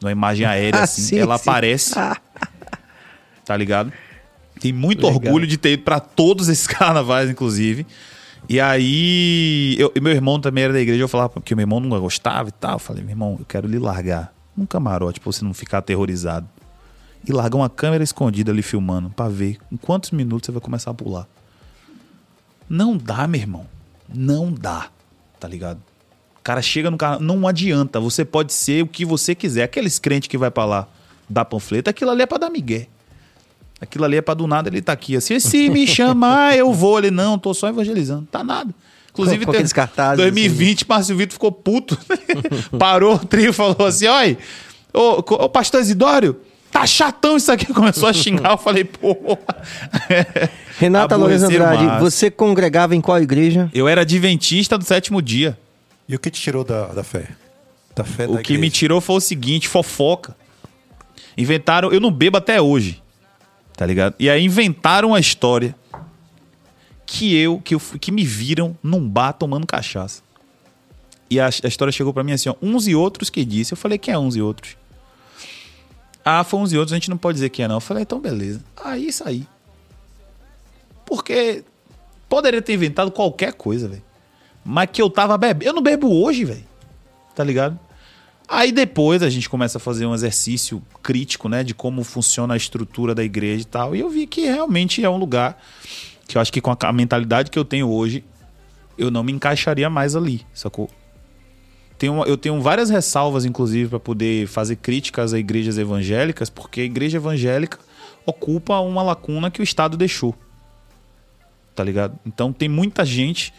Numa 0.00 0.10
imagem 0.10 0.46
aérea, 0.50 0.80
Ah, 0.80 0.82
assim. 0.82 1.02
sim, 1.02 1.18
ela 1.18 1.38
sim. 1.38 1.48
aparece. 1.48 1.94
Tá 3.44 3.56
ligado? 3.56 3.92
Tem 4.60 4.72
muito 4.72 5.06
Legal. 5.06 5.14
orgulho 5.14 5.46
de 5.46 5.56
ter 5.56 5.74
ido 5.74 5.84
pra 5.84 6.00
todos 6.00 6.48
esses 6.48 6.66
carnavais, 6.68 7.30
inclusive. 7.30 7.86
E 8.48 8.60
aí, 8.60 9.76
eu, 9.78 9.92
meu 10.00 10.12
irmão 10.12 10.40
também 10.40 10.64
era 10.64 10.72
da 10.72 10.80
igreja, 10.80 11.02
eu 11.02 11.08
falava 11.08 11.40
que 11.40 11.54
meu 11.54 11.62
irmão 11.62 11.80
não 11.80 11.88
gostava 12.00 12.48
e 12.48 12.52
tal. 12.52 12.74
Eu 12.74 12.78
falei, 12.78 13.02
meu 13.02 13.12
irmão, 13.12 13.36
eu 13.38 13.44
quero 13.44 13.66
lhe 13.66 13.78
largar 13.78 14.32
um 14.56 14.66
camarote 14.66 15.20
pra 15.20 15.32
você 15.32 15.44
não 15.44 15.54
ficar 15.54 15.78
aterrorizado. 15.78 16.48
E 17.26 17.32
largar 17.32 17.56
uma 17.56 17.68
câmera 17.68 18.04
escondida 18.04 18.52
ali 18.52 18.62
filmando 18.62 19.10
pra 19.10 19.28
ver 19.28 19.58
em 19.70 19.76
quantos 19.76 20.10
minutos 20.10 20.46
você 20.46 20.52
vai 20.52 20.60
começar 20.60 20.90
a 20.90 20.94
pular. 20.94 21.26
Não 22.68 22.96
dá, 22.96 23.26
meu 23.26 23.40
irmão. 23.40 23.66
Não 24.12 24.52
dá. 24.52 24.88
Tá 25.40 25.48
ligado? 25.48 25.78
O 26.38 26.42
cara 26.42 26.62
chega 26.62 26.90
no 26.90 26.96
carro, 26.96 27.20
não 27.20 27.46
adianta. 27.46 28.00
Você 28.00 28.24
pode 28.24 28.52
ser 28.52 28.82
o 28.82 28.86
que 28.86 29.04
você 29.04 29.34
quiser. 29.34 29.64
Aqueles 29.64 29.98
crentes 29.98 30.28
que 30.28 30.38
vai 30.38 30.50
pra 30.50 30.64
lá 30.64 30.88
dar 31.28 31.44
panfleto, 31.44 31.90
aquilo 31.90 32.10
ali 32.10 32.22
é 32.22 32.26
pra 32.26 32.38
dar 32.38 32.50
migué. 32.50 32.88
Aquilo 33.80 34.04
ali 34.04 34.16
é 34.16 34.20
pra 34.22 34.34
do 34.34 34.46
nada 34.46 34.68
ele 34.68 34.82
tá 34.82 34.92
aqui 34.92 35.16
assim. 35.16 35.38
Se 35.38 35.70
me 35.70 35.86
chamar, 35.86 36.56
eu 36.58 36.72
vou. 36.72 36.98
Ele, 36.98 37.10
não, 37.10 37.38
tô 37.38 37.54
só 37.54 37.68
evangelizando. 37.68 38.26
Tá 38.30 38.42
nada. 38.42 38.74
Inclusive, 39.10 39.38
Com- 39.44 39.44
com 39.46 39.50
aqueles 39.52 39.72
cartazes, 39.72 40.16
2020, 40.18 40.84
Márcio 40.88 41.16
Vitor 41.16 41.32
ficou 41.34 41.50
puto. 41.52 41.96
Parou 42.78 43.14
o 43.14 43.18
trio 43.18 43.50
e 43.50 43.52
falou 43.52 43.86
assim: 43.86 44.06
Oi, 44.06 44.38
ô, 44.92 45.18
ô 45.18 45.48
pastor 45.48 45.80
Isidório, 45.80 46.40
tá 46.70 46.86
chatão 46.86 47.36
isso 47.36 47.50
aqui. 47.52 47.66
Começou 47.74 48.08
a 48.08 48.12
xingar. 48.12 48.52
Eu 48.52 48.58
falei, 48.58 48.84
pô. 48.84 49.16
Renata 50.78 51.16
Lourenço 51.16 51.46
Andrade, 51.46 52.00
você 52.00 52.30
congregava 52.30 52.94
em 52.94 53.00
qual 53.00 53.20
igreja? 53.20 53.68
Eu 53.72 53.88
era 53.88 54.02
adventista 54.02 54.76
do 54.78 54.84
sétimo 54.84 55.20
dia. 55.22 55.58
E 56.08 56.14
o 56.14 56.18
que 56.18 56.30
te 56.30 56.40
tirou 56.40 56.64
da, 56.64 56.86
da 56.86 57.02
fé? 57.04 57.28
Da 57.94 58.04
fé 58.04 58.26
O 58.26 58.34
da 58.34 58.42
que 58.42 58.52
me 58.52 58.58
igreja? 58.58 58.74
tirou 58.74 59.00
foi 59.00 59.16
o 59.16 59.20
seguinte, 59.20 59.68
fofoca. 59.68 60.36
Inventaram, 61.36 61.92
eu 61.92 62.00
não 62.00 62.10
bebo 62.10 62.36
até 62.36 62.60
hoje. 62.60 63.02
Tá 63.78 63.86
ligado? 63.86 64.16
E 64.18 64.28
aí 64.28 64.44
inventaram 64.44 65.10
uma 65.10 65.20
história 65.20 65.72
que 67.06 67.36
eu, 67.36 67.60
que 67.60 67.76
eu 67.76 67.80
que 67.80 68.10
me 68.10 68.24
viram 68.24 68.76
num 68.82 69.08
bar 69.08 69.32
tomando 69.32 69.68
cachaça. 69.68 70.20
E 71.30 71.38
a, 71.38 71.46
a 71.46 71.68
história 71.68 71.92
chegou 71.92 72.12
pra 72.12 72.24
mim 72.24 72.32
assim, 72.32 72.48
ó, 72.48 72.56
uns 72.60 72.88
e 72.88 72.96
outros 72.96 73.30
que 73.30 73.44
disse. 73.44 73.72
Eu 73.72 73.76
falei, 73.76 73.96
quem 73.96 74.12
é 74.12 74.18
uns 74.18 74.34
e 74.34 74.42
outros? 74.42 74.76
Ah, 76.24 76.42
foi 76.42 76.58
uns 76.58 76.72
e 76.72 76.76
outros, 76.76 76.92
a 76.92 76.96
gente 76.96 77.08
não 77.08 77.16
pode 77.16 77.36
dizer 77.36 77.50
quem 77.50 77.66
é 77.66 77.68
não. 77.68 77.76
Eu 77.76 77.80
falei, 77.80 78.02
então 78.02 78.18
beleza. 78.18 78.64
Aí 78.84 79.06
isso 79.06 79.22
aí. 79.24 79.46
Porque 81.06 81.62
poderia 82.28 82.60
ter 82.60 82.74
inventado 82.74 83.12
qualquer 83.12 83.52
coisa, 83.52 83.86
velho. 83.86 84.02
Mas 84.64 84.90
que 84.92 85.00
eu 85.00 85.08
tava 85.08 85.38
bebendo. 85.38 85.70
Eu 85.70 85.72
não 85.72 85.82
bebo 85.82 86.12
hoje, 86.20 86.44
velho. 86.44 86.64
Tá 87.32 87.44
ligado? 87.44 87.78
Aí 88.48 88.72
depois 88.72 89.22
a 89.22 89.28
gente 89.28 89.48
começa 89.48 89.76
a 89.76 89.80
fazer 89.80 90.06
um 90.06 90.14
exercício 90.14 90.82
crítico, 91.02 91.48
né, 91.48 91.62
de 91.62 91.74
como 91.74 92.02
funciona 92.02 92.54
a 92.54 92.56
estrutura 92.56 93.14
da 93.14 93.22
igreja 93.22 93.62
e 93.62 93.66
tal. 93.66 93.94
E 93.94 94.00
eu 94.00 94.08
vi 94.08 94.26
que 94.26 94.46
realmente 94.46 95.04
é 95.04 95.10
um 95.10 95.18
lugar 95.18 95.62
que 96.26 96.38
eu 96.38 96.40
acho 96.40 96.52
que 96.52 96.60
com 96.60 96.74
a 96.78 96.92
mentalidade 96.92 97.50
que 97.50 97.58
eu 97.58 97.64
tenho 97.64 97.88
hoje, 97.90 98.24
eu 98.96 99.10
não 99.10 99.22
me 99.22 99.32
encaixaria 99.32 99.90
mais 99.90 100.16
ali, 100.16 100.46
sacou? 100.54 100.90
Tenho, 101.98 102.24
eu 102.24 102.36
tenho 102.36 102.60
várias 102.60 102.90
ressalvas, 102.90 103.44
inclusive, 103.44 103.90
para 103.90 104.00
poder 104.00 104.46
fazer 104.46 104.76
críticas 104.76 105.34
a 105.34 105.38
igrejas 105.38 105.76
evangélicas, 105.76 106.48
porque 106.48 106.80
a 106.80 106.84
igreja 106.84 107.18
evangélica 107.18 107.78
ocupa 108.24 108.78
uma 108.80 109.02
lacuna 109.02 109.50
que 109.50 109.60
o 109.60 109.64
Estado 109.64 109.96
deixou. 109.96 110.34
Tá 111.74 111.82
ligado? 111.82 112.18
Então 112.24 112.52
tem 112.52 112.68
muita 112.68 113.04
gente 113.04 113.52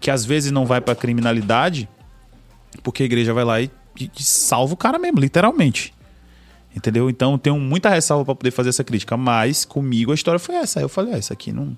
que 0.00 0.10
às 0.10 0.24
vezes 0.24 0.52
não 0.52 0.64
vai 0.64 0.80
pra 0.80 0.94
criminalidade 0.94 1.88
porque 2.82 3.02
a 3.02 3.06
igreja 3.06 3.32
vai 3.32 3.44
lá 3.44 3.60
e, 3.60 3.70
e- 3.98 4.10
e 4.18 4.22
salva 4.22 4.74
o 4.74 4.76
cara 4.76 4.98
mesmo, 4.98 5.18
literalmente. 5.20 5.92
Entendeu? 6.74 7.08
Então 7.10 7.36
tenho 7.38 7.58
muita 7.58 7.88
ressalva 7.88 8.24
pra 8.24 8.34
poder 8.34 8.50
fazer 8.50 8.68
essa 8.68 8.84
crítica, 8.84 9.16
mas 9.16 9.64
comigo 9.64 10.12
a 10.12 10.14
história 10.14 10.38
foi 10.38 10.54
essa. 10.56 10.78
Aí 10.78 10.84
eu 10.84 10.88
falei, 10.88 11.14
ah, 11.14 11.18
isso 11.18 11.32
aqui 11.32 11.50
não, 11.50 11.76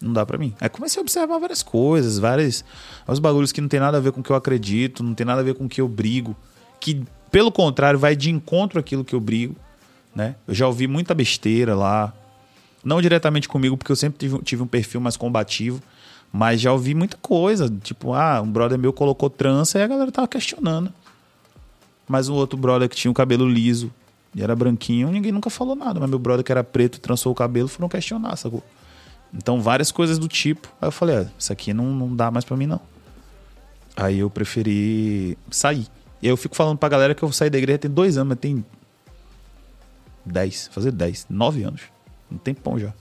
não 0.00 0.12
dá 0.12 0.24
pra 0.26 0.38
mim. 0.38 0.52
Aí 0.60 0.68
comecei 0.68 0.98
a 1.00 1.02
observar 1.02 1.38
várias 1.38 1.62
coisas, 1.62 2.18
vários, 2.18 2.64
vários 3.06 3.20
bagulhos 3.20 3.52
que 3.52 3.60
não 3.60 3.68
tem 3.68 3.78
nada 3.78 3.98
a 3.98 4.00
ver 4.00 4.12
com 4.12 4.20
o 4.20 4.22
que 4.24 4.30
eu 4.30 4.36
acredito, 4.36 5.02
não 5.04 5.14
tem 5.14 5.26
nada 5.26 5.40
a 5.40 5.44
ver 5.44 5.54
com 5.54 5.66
o 5.66 5.68
que 5.68 5.80
eu 5.80 5.86
brigo, 5.86 6.34
que 6.80 7.02
pelo 7.30 7.52
contrário 7.52 7.98
vai 7.98 8.16
de 8.16 8.30
encontro 8.30 8.80
àquilo 8.80 9.04
que 9.04 9.14
eu 9.14 9.20
brigo, 9.20 9.54
né? 10.14 10.34
Eu 10.48 10.54
já 10.54 10.66
ouvi 10.66 10.86
muita 10.86 11.14
besteira 11.14 11.74
lá, 11.74 12.12
não 12.84 13.00
diretamente 13.00 13.48
comigo, 13.48 13.76
porque 13.76 13.92
eu 13.92 13.96
sempre 13.96 14.18
tive, 14.18 14.38
tive 14.42 14.62
um 14.62 14.66
perfil 14.66 15.00
mais 15.00 15.16
combativo, 15.16 15.80
mas 16.32 16.60
já 16.60 16.72
ouvi 16.72 16.94
muita 16.94 17.16
coisa. 17.18 17.72
Tipo, 17.82 18.14
ah, 18.14 18.40
um 18.42 18.50
brother 18.50 18.78
meu 18.78 18.92
colocou 18.92 19.30
trança 19.30 19.78
e 19.78 19.82
a 19.82 19.86
galera 19.86 20.10
tava 20.10 20.26
questionando. 20.28 20.92
Mas 22.06 22.28
um 22.28 22.34
outro 22.34 22.58
brother 22.58 22.88
que 22.88 22.96
tinha 22.96 23.10
o 23.10 23.14
cabelo 23.14 23.48
liso 23.48 23.92
e 24.34 24.42
era 24.42 24.54
branquinho, 24.54 25.10
ninguém 25.10 25.32
nunca 25.32 25.48
falou 25.48 25.76
nada. 25.76 26.00
Mas 26.00 26.10
meu 26.10 26.18
brother 26.18 26.44
que 26.44 26.52
era 26.52 26.64
preto 26.64 26.96
e 26.96 27.00
trançou 27.00 27.32
o 27.32 27.34
cabelo 27.34 27.68
foram 27.68 27.88
questionar, 27.88 28.36
sacou? 28.36 28.62
Então, 29.32 29.60
várias 29.60 29.90
coisas 29.90 30.18
do 30.18 30.28
tipo. 30.28 30.68
Aí 30.80 30.88
eu 30.88 30.92
falei, 30.92 31.16
ah, 31.16 31.26
isso 31.38 31.52
aqui 31.52 31.72
não, 31.72 31.86
não 31.86 32.14
dá 32.14 32.30
mais 32.30 32.44
pra 32.44 32.56
mim, 32.56 32.66
não. 32.66 32.80
Aí 33.96 34.18
eu 34.18 34.30
preferi 34.30 35.38
sair. 35.50 35.86
E 36.20 36.28
eu 36.28 36.36
fico 36.36 36.56
falando 36.56 36.78
pra 36.78 36.88
galera 36.88 37.14
que 37.14 37.22
eu 37.22 37.30
saí 37.32 37.50
da 37.50 37.58
igreja 37.58 37.78
tem 37.78 37.90
dois 37.90 38.16
anos, 38.16 38.30
mas 38.30 38.38
tem 38.38 38.64
10, 40.24 40.68
fazer 40.68 40.90
10, 40.90 41.26
9 41.28 41.62
anos. 41.64 41.82
Um 42.30 42.38
tempão 42.38 42.78
já. 42.78 42.92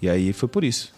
E 0.00 0.08
aí 0.08 0.32
foi 0.32 0.48
por 0.48 0.64
isso. 0.64 0.92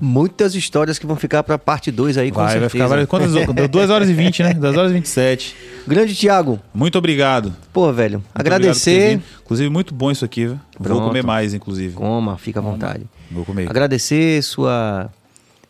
Muitas 0.00 0.54
histórias 0.54 0.98
que 0.98 1.06
vão 1.06 1.16
ficar 1.16 1.42
pra 1.42 1.58
parte 1.58 1.90
2 1.90 2.18
aí, 2.18 2.30
com 2.30 2.36
Vai, 2.36 2.44
vai 2.44 2.52
certeza. 2.54 2.70
ficar 2.70 2.86
várias. 2.86 3.08
Quantas 3.08 3.34
horas? 3.34 3.54
Deu 3.54 3.68
2 3.68 3.90
horas 3.90 4.08
e 4.08 4.14
20, 4.14 4.42
né? 4.42 4.54
2 4.54 4.76
horas 4.76 4.90
e 4.90 4.94
27. 4.94 5.56
Grande 5.86 6.14
Tiago, 6.14 6.60
Muito 6.74 6.96
obrigado. 6.98 7.54
pô, 7.72 7.92
velho, 7.92 8.18
Muito 8.18 8.30
agradecer. 8.34 9.20
Inclusive, 9.44 9.68
muito 9.68 9.94
bom 9.94 10.10
isso 10.10 10.24
aqui, 10.24 10.46
viu? 10.46 10.60
Vou 10.78 11.00
comer 11.02 11.22
mais, 11.24 11.54
inclusive. 11.54 11.94
Coma, 11.94 12.36
fica 12.38 12.60
à 12.60 12.62
vontade. 12.62 13.04
Vou 13.30 13.44
comer. 13.44 13.68
Agradecer 13.68 14.42
sua 14.42 15.10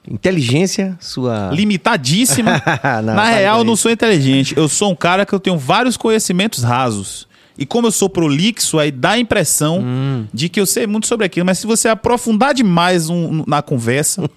inteligência, 0.09 0.97
sua. 1.01 1.51
Limitadíssima. 1.53 2.63
Não, 3.03 3.03
Na 3.03 3.15
para 3.15 3.37
real, 3.37 3.59
eu 3.59 3.65
não 3.65 3.77
sou 3.77 3.91
inteligente. 3.91 4.55
Eu 4.57 4.69
sou 4.69 4.91
um 4.91 4.97
cara 4.97 5.25
que 5.25 5.33
eu 5.33 5.41
tenho 5.41 5.57
vários 5.59 5.97
conhecimentos 5.97 6.63
rasos. 6.63 7.27
E 7.57 7.67
como 7.67 7.87
eu 7.87 7.93
sou 7.93 8.09
prolixo, 8.09 8.79
aí 8.79 8.91
dá 8.91 9.11
a 9.11 9.19
impressão 9.19 9.81
Hum. 9.83 10.27
de 10.33 10.49
que 10.49 10.59
eu 10.61 10.67
sei 10.67 10.87
muito 10.87 11.07
sobre 11.07 11.27
aquilo. 11.27 11.45
Mas 11.47 11.59
se 11.59 11.67
você 11.67 11.89
aprofundar 11.89 12.55
demais 12.55 13.11
um- 13.11 13.45
na 13.47 13.61
conversa, 13.63 14.29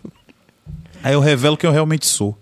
aí 1.03 1.13
eu 1.13 1.19
revelo 1.19 1.55
quem 1.57 1.67
eu 1.67 1.73
realmente 1.73 2.05
sou. 2.05 2.37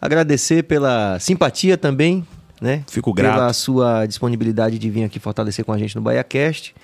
Agradecer 0.00 0.64
pela 0.64 1.18
simpatia 1.18 1.78
também, 1.78 2.26
né? 2.60 2.82
Fico 2.88 3.12
grato. 3.14 3.34
Pela 3.34 3.52
sua 3.54 4.04
disponibilidade 4.06 4.78
de 4.78 4.90
vir 4.90 5.04
aqui 5.04 5.18
fortalecer 5.18 5.64
com 5.64 5.72
a 5.72 5.78
gente 5.78 5.96
no 5.96 6.02
BaiaCast. 6.02 6.74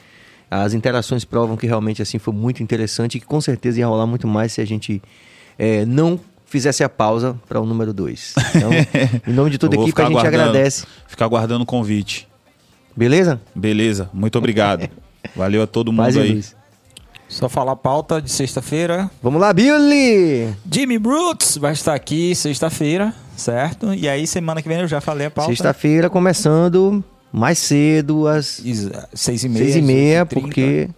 As 0.51 0.73
interações 0.73 1.25
provam 1.25 1.57
que 1.57 1.67
realmente 1.67 2.01
assim 2.03 2.19
foi 2.19 2.33
muito 2.35 2.63
interessante 2.63 3.17
e 3.17 3.21
que 3.21 3.27
com 3.27 3.41
certeza 3.41 3.79
ia 3.79 3.87
rolar 3.87 4.07
muito 4.07 4.27
mais 4.27 4.53
se 4.53 4.61
a 4.61 4.65
gente 4.65 5.01
é, 5.59 5.85
não 5.85 6.19
fizesse 6.47 6.83
a 6.83 6.89
pausa 6.89 7.39
para 7.47 7.61
o 7.61 7.67
número 7.67 7.93
2. 7.93 8.35
Então, 8.57 8.71
em 9.29 9.33
nome 9.33 9.51
de 9.51 9.59
toda 9.59 9.77
a 9.77 9.83
equipe, 9.83 10.01
a 10.01 10.07
gente 10.07 10.17
aguardando. 10.19 10.43
agradece. 10.43 10.87
Ficar 11.07 11.27
aguardando 11.27 11.63
o 11.63 11.67
convite. 11.67 12.27
Beleza? 12.97 13.41
Beleza, 13.55 14.11
muito 14.13 14.37
obrigado. 14.39 14.89
Valeu 15.37 15.63
a 15.63 15.67
todo 15.67 15.93
mundo 15.93 16.05
Paz 16.05 16.17
aí. 16.17 16.35
luz. 16.35 16.57
Só 17.29 17.49
falar 17.49 17.73
a 17.73 17.77
pauta 17.77 18.21
de 18.21 18.31
sexta-feira. 18.31 19.09
Vamos 19.23 19.41
lá, 19.41 19.53
Billy! 19.53 20.53
Jimmy 20.71 20.99
Brooks 20.99 21.57
vai 21.59 21.73
estar 21.73 21.95
aqui 21.95 22.35
sexta-feira, 22.35 23.15
certo? 23.37 23.95
E 23.95 24.09
aí, 24.09 24.27
semana 24.27 24.61
que 24.61 24.69
vem 24.69 24.81
eu 24.81 24.89
já 24.89 25.01
falei 25.01 25.29
a 25.29 25.31
pauta. 25.31 25.51
Sexta-feira 25.53 26.11
começando 26.11 27.05
mais 27.33 27.59
cedo, 27.59 28.27
às 28.27 28.59
Is- 28.59 28.91
Seis 29.15 29.45
e 29.45 29.49
meia. 29.49 29.65
seis 29.65 29.77
e 29.77 29.83
meia, 29.83 30.27
18h30. 30.27 30.41
porque 30.41 30.89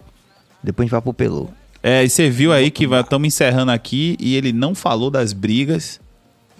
depois 0.63 0.83
a 0.83 0.85
gente 0.87 0.91
vai 0.91 1.01
pro 1.01 1.13
Pelô. 1.13 1.49
É, 1.83 2.03
e 2.03 2.09
você 2.09 2.29
viu 2.31 2.51
aí 2.51 2.71
que 2.71 2.85
estamos 2.85 3.27
encerrando 3.27 3.71
aqui 3.71 4.17
e 4.19 4.35
ele 4.35 4.51
não 4.51 4.73
falou 4.73 5.11
das 5.11 5.33
brigas 5.33 5.99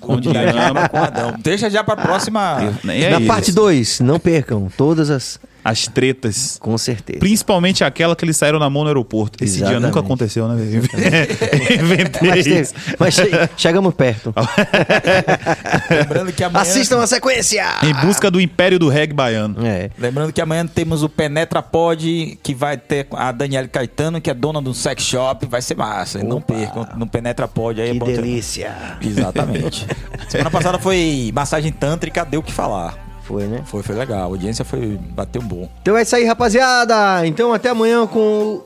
com 0.04 0.14
o 0.14 0.22
Dinamo. 0.22 0.90
Com 0.90 0.98
Adão. 0.98 1.34
Deixa 1.40 1.70
já 1.70 1.84
pra 1.84 1.96
próxima. 1.96 2.58
E 2.86 3.04
é 3.04 3.10
Na 3.10 3.22
parte 3.22 3.52
2, 3.52 4.02
não 4.02 4.20
percam 4.20 4.70
todas 4.78 5.10
as. 5.10 5.40
As 5.64 5.88
tretas. 5.88 6.58
Com 6.60 6.78
certeza. 6.78 7.20
Principalmente 7.20 7.84
aquela 7.84 8.16
que 8.16 8.26
eles 8.26 8.36
saíram 8.36 8.60
na 8.60 8.70
mão 8.70 8.84
no 8.84 8.90
aeroporto. 8.90 9.42
Esse 9.44 9.56
dia 9.58 9.64
Exatamente. 9.68 9.86
nunca 9.88 10.00
aconteceu, 10.02 10.48
né? 10.48 10.56
velho? 10.56 10.84
Inventei 11.84 12.30
Mas, 12.30 12.44
teve- 12.44 12.70
mas 13.00 13.16
che- 13.16 13.50
chegamos 13.58 13.94
perto. 13.94 14.34
Lembrando 15.90 16.32
que 16.34 16.44
amanhã. 16.44 16.62
Assistam 16.62 17.02
a 17.02 17.08
sequência! 17.08 17.66
Em 17.84 17.94
busca 18.06 18.30
do 18.30 18.40
império 18.42 18.78
do 18.80 18.90
reggae 18.90 19.14
baiano. 19.14 19.66
É. 19.66 19.90
Lembrando 19.98 20.34
que 20.34 20.42
amanhã 20.42 20.66
temos 20.68 21.04
o 21.04 21.10
Penetra 21.10 21.62
Pod, 21.62 22.38
que 22.42 22.54
vai 22.54 22.78
ter 22.78 23.08
a 23.12 23.32
Daniela 23.32 23.68
Caetano, 23.68 24.20
que 24.20 24.30
é 24.30 24.34
dona 24.34 24.62
do 24.62 24.74
sex 24.74 25.04
shop. 25.04 25.46
Vai 25.48 25.62
ser 25.62 25.76
massa. 25.76 26.24
Não 26.24 26.42
percam 26.42 26.88
no 26.98 27.08
Penetra 27.08 27.48
Pod 27.48 27.80
aí. 27.82 27.90
é 27.90 27.94
Que 27.94 28.00
bom 28.00 28.06
ter- 28.06 28.18
delícia! 28.18 28.76
Exatamente. 29.02 29.88
Semana 30.30 30.52
passada 30.52 30.78
foi 30.80 31.32
massagem 31.34 31.72
tântrica, 31.72 32.26
deu 32.26 32.40
o 32.40 32.44
que 32.44 32.52
falar. 32.52 33.13
Foi, 33.24 33.46
né? 33.46 33.64
Foi, 33.66 33.82
foi 33.82 33.96
legal. 33.96 34.20
A 34.20 34.24
audiência 34.24 34.64
foi. 34.64 34.98
Bateu 34.98 35.42
bom. 35.42 35.70
Então 35.82 35.98
é 35.98 36.02
isso 36.02 36.16
aí, 36.16 36.26
rapaziada. 36.26 37.26
Então 37.26 37.54
até 37.54 37.70
amanhã 37.70 38.06
com. 38.06 38.62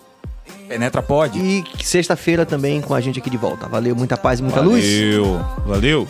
Penetra 0.68 1.02
Pod. 1.02 1.38
E 1.38 1.64
sexta-feira 1.84 2.46
também 2.46 2.82
com 2.82 2.94
a 2.94 3.00
gente 3.00 3.20
aqui 3.20 3.30
de 3.30 3.38
volta. 3.38 3.68
Valeu, 3.68 3.96
muita 3.96 4.18
paz 4.18 4.40
e 4.40 4.44
muita 4.44 4.60
luz. 4.60 4.84
Valeu. 4.84 5.46
Valeu. 5.66 6.08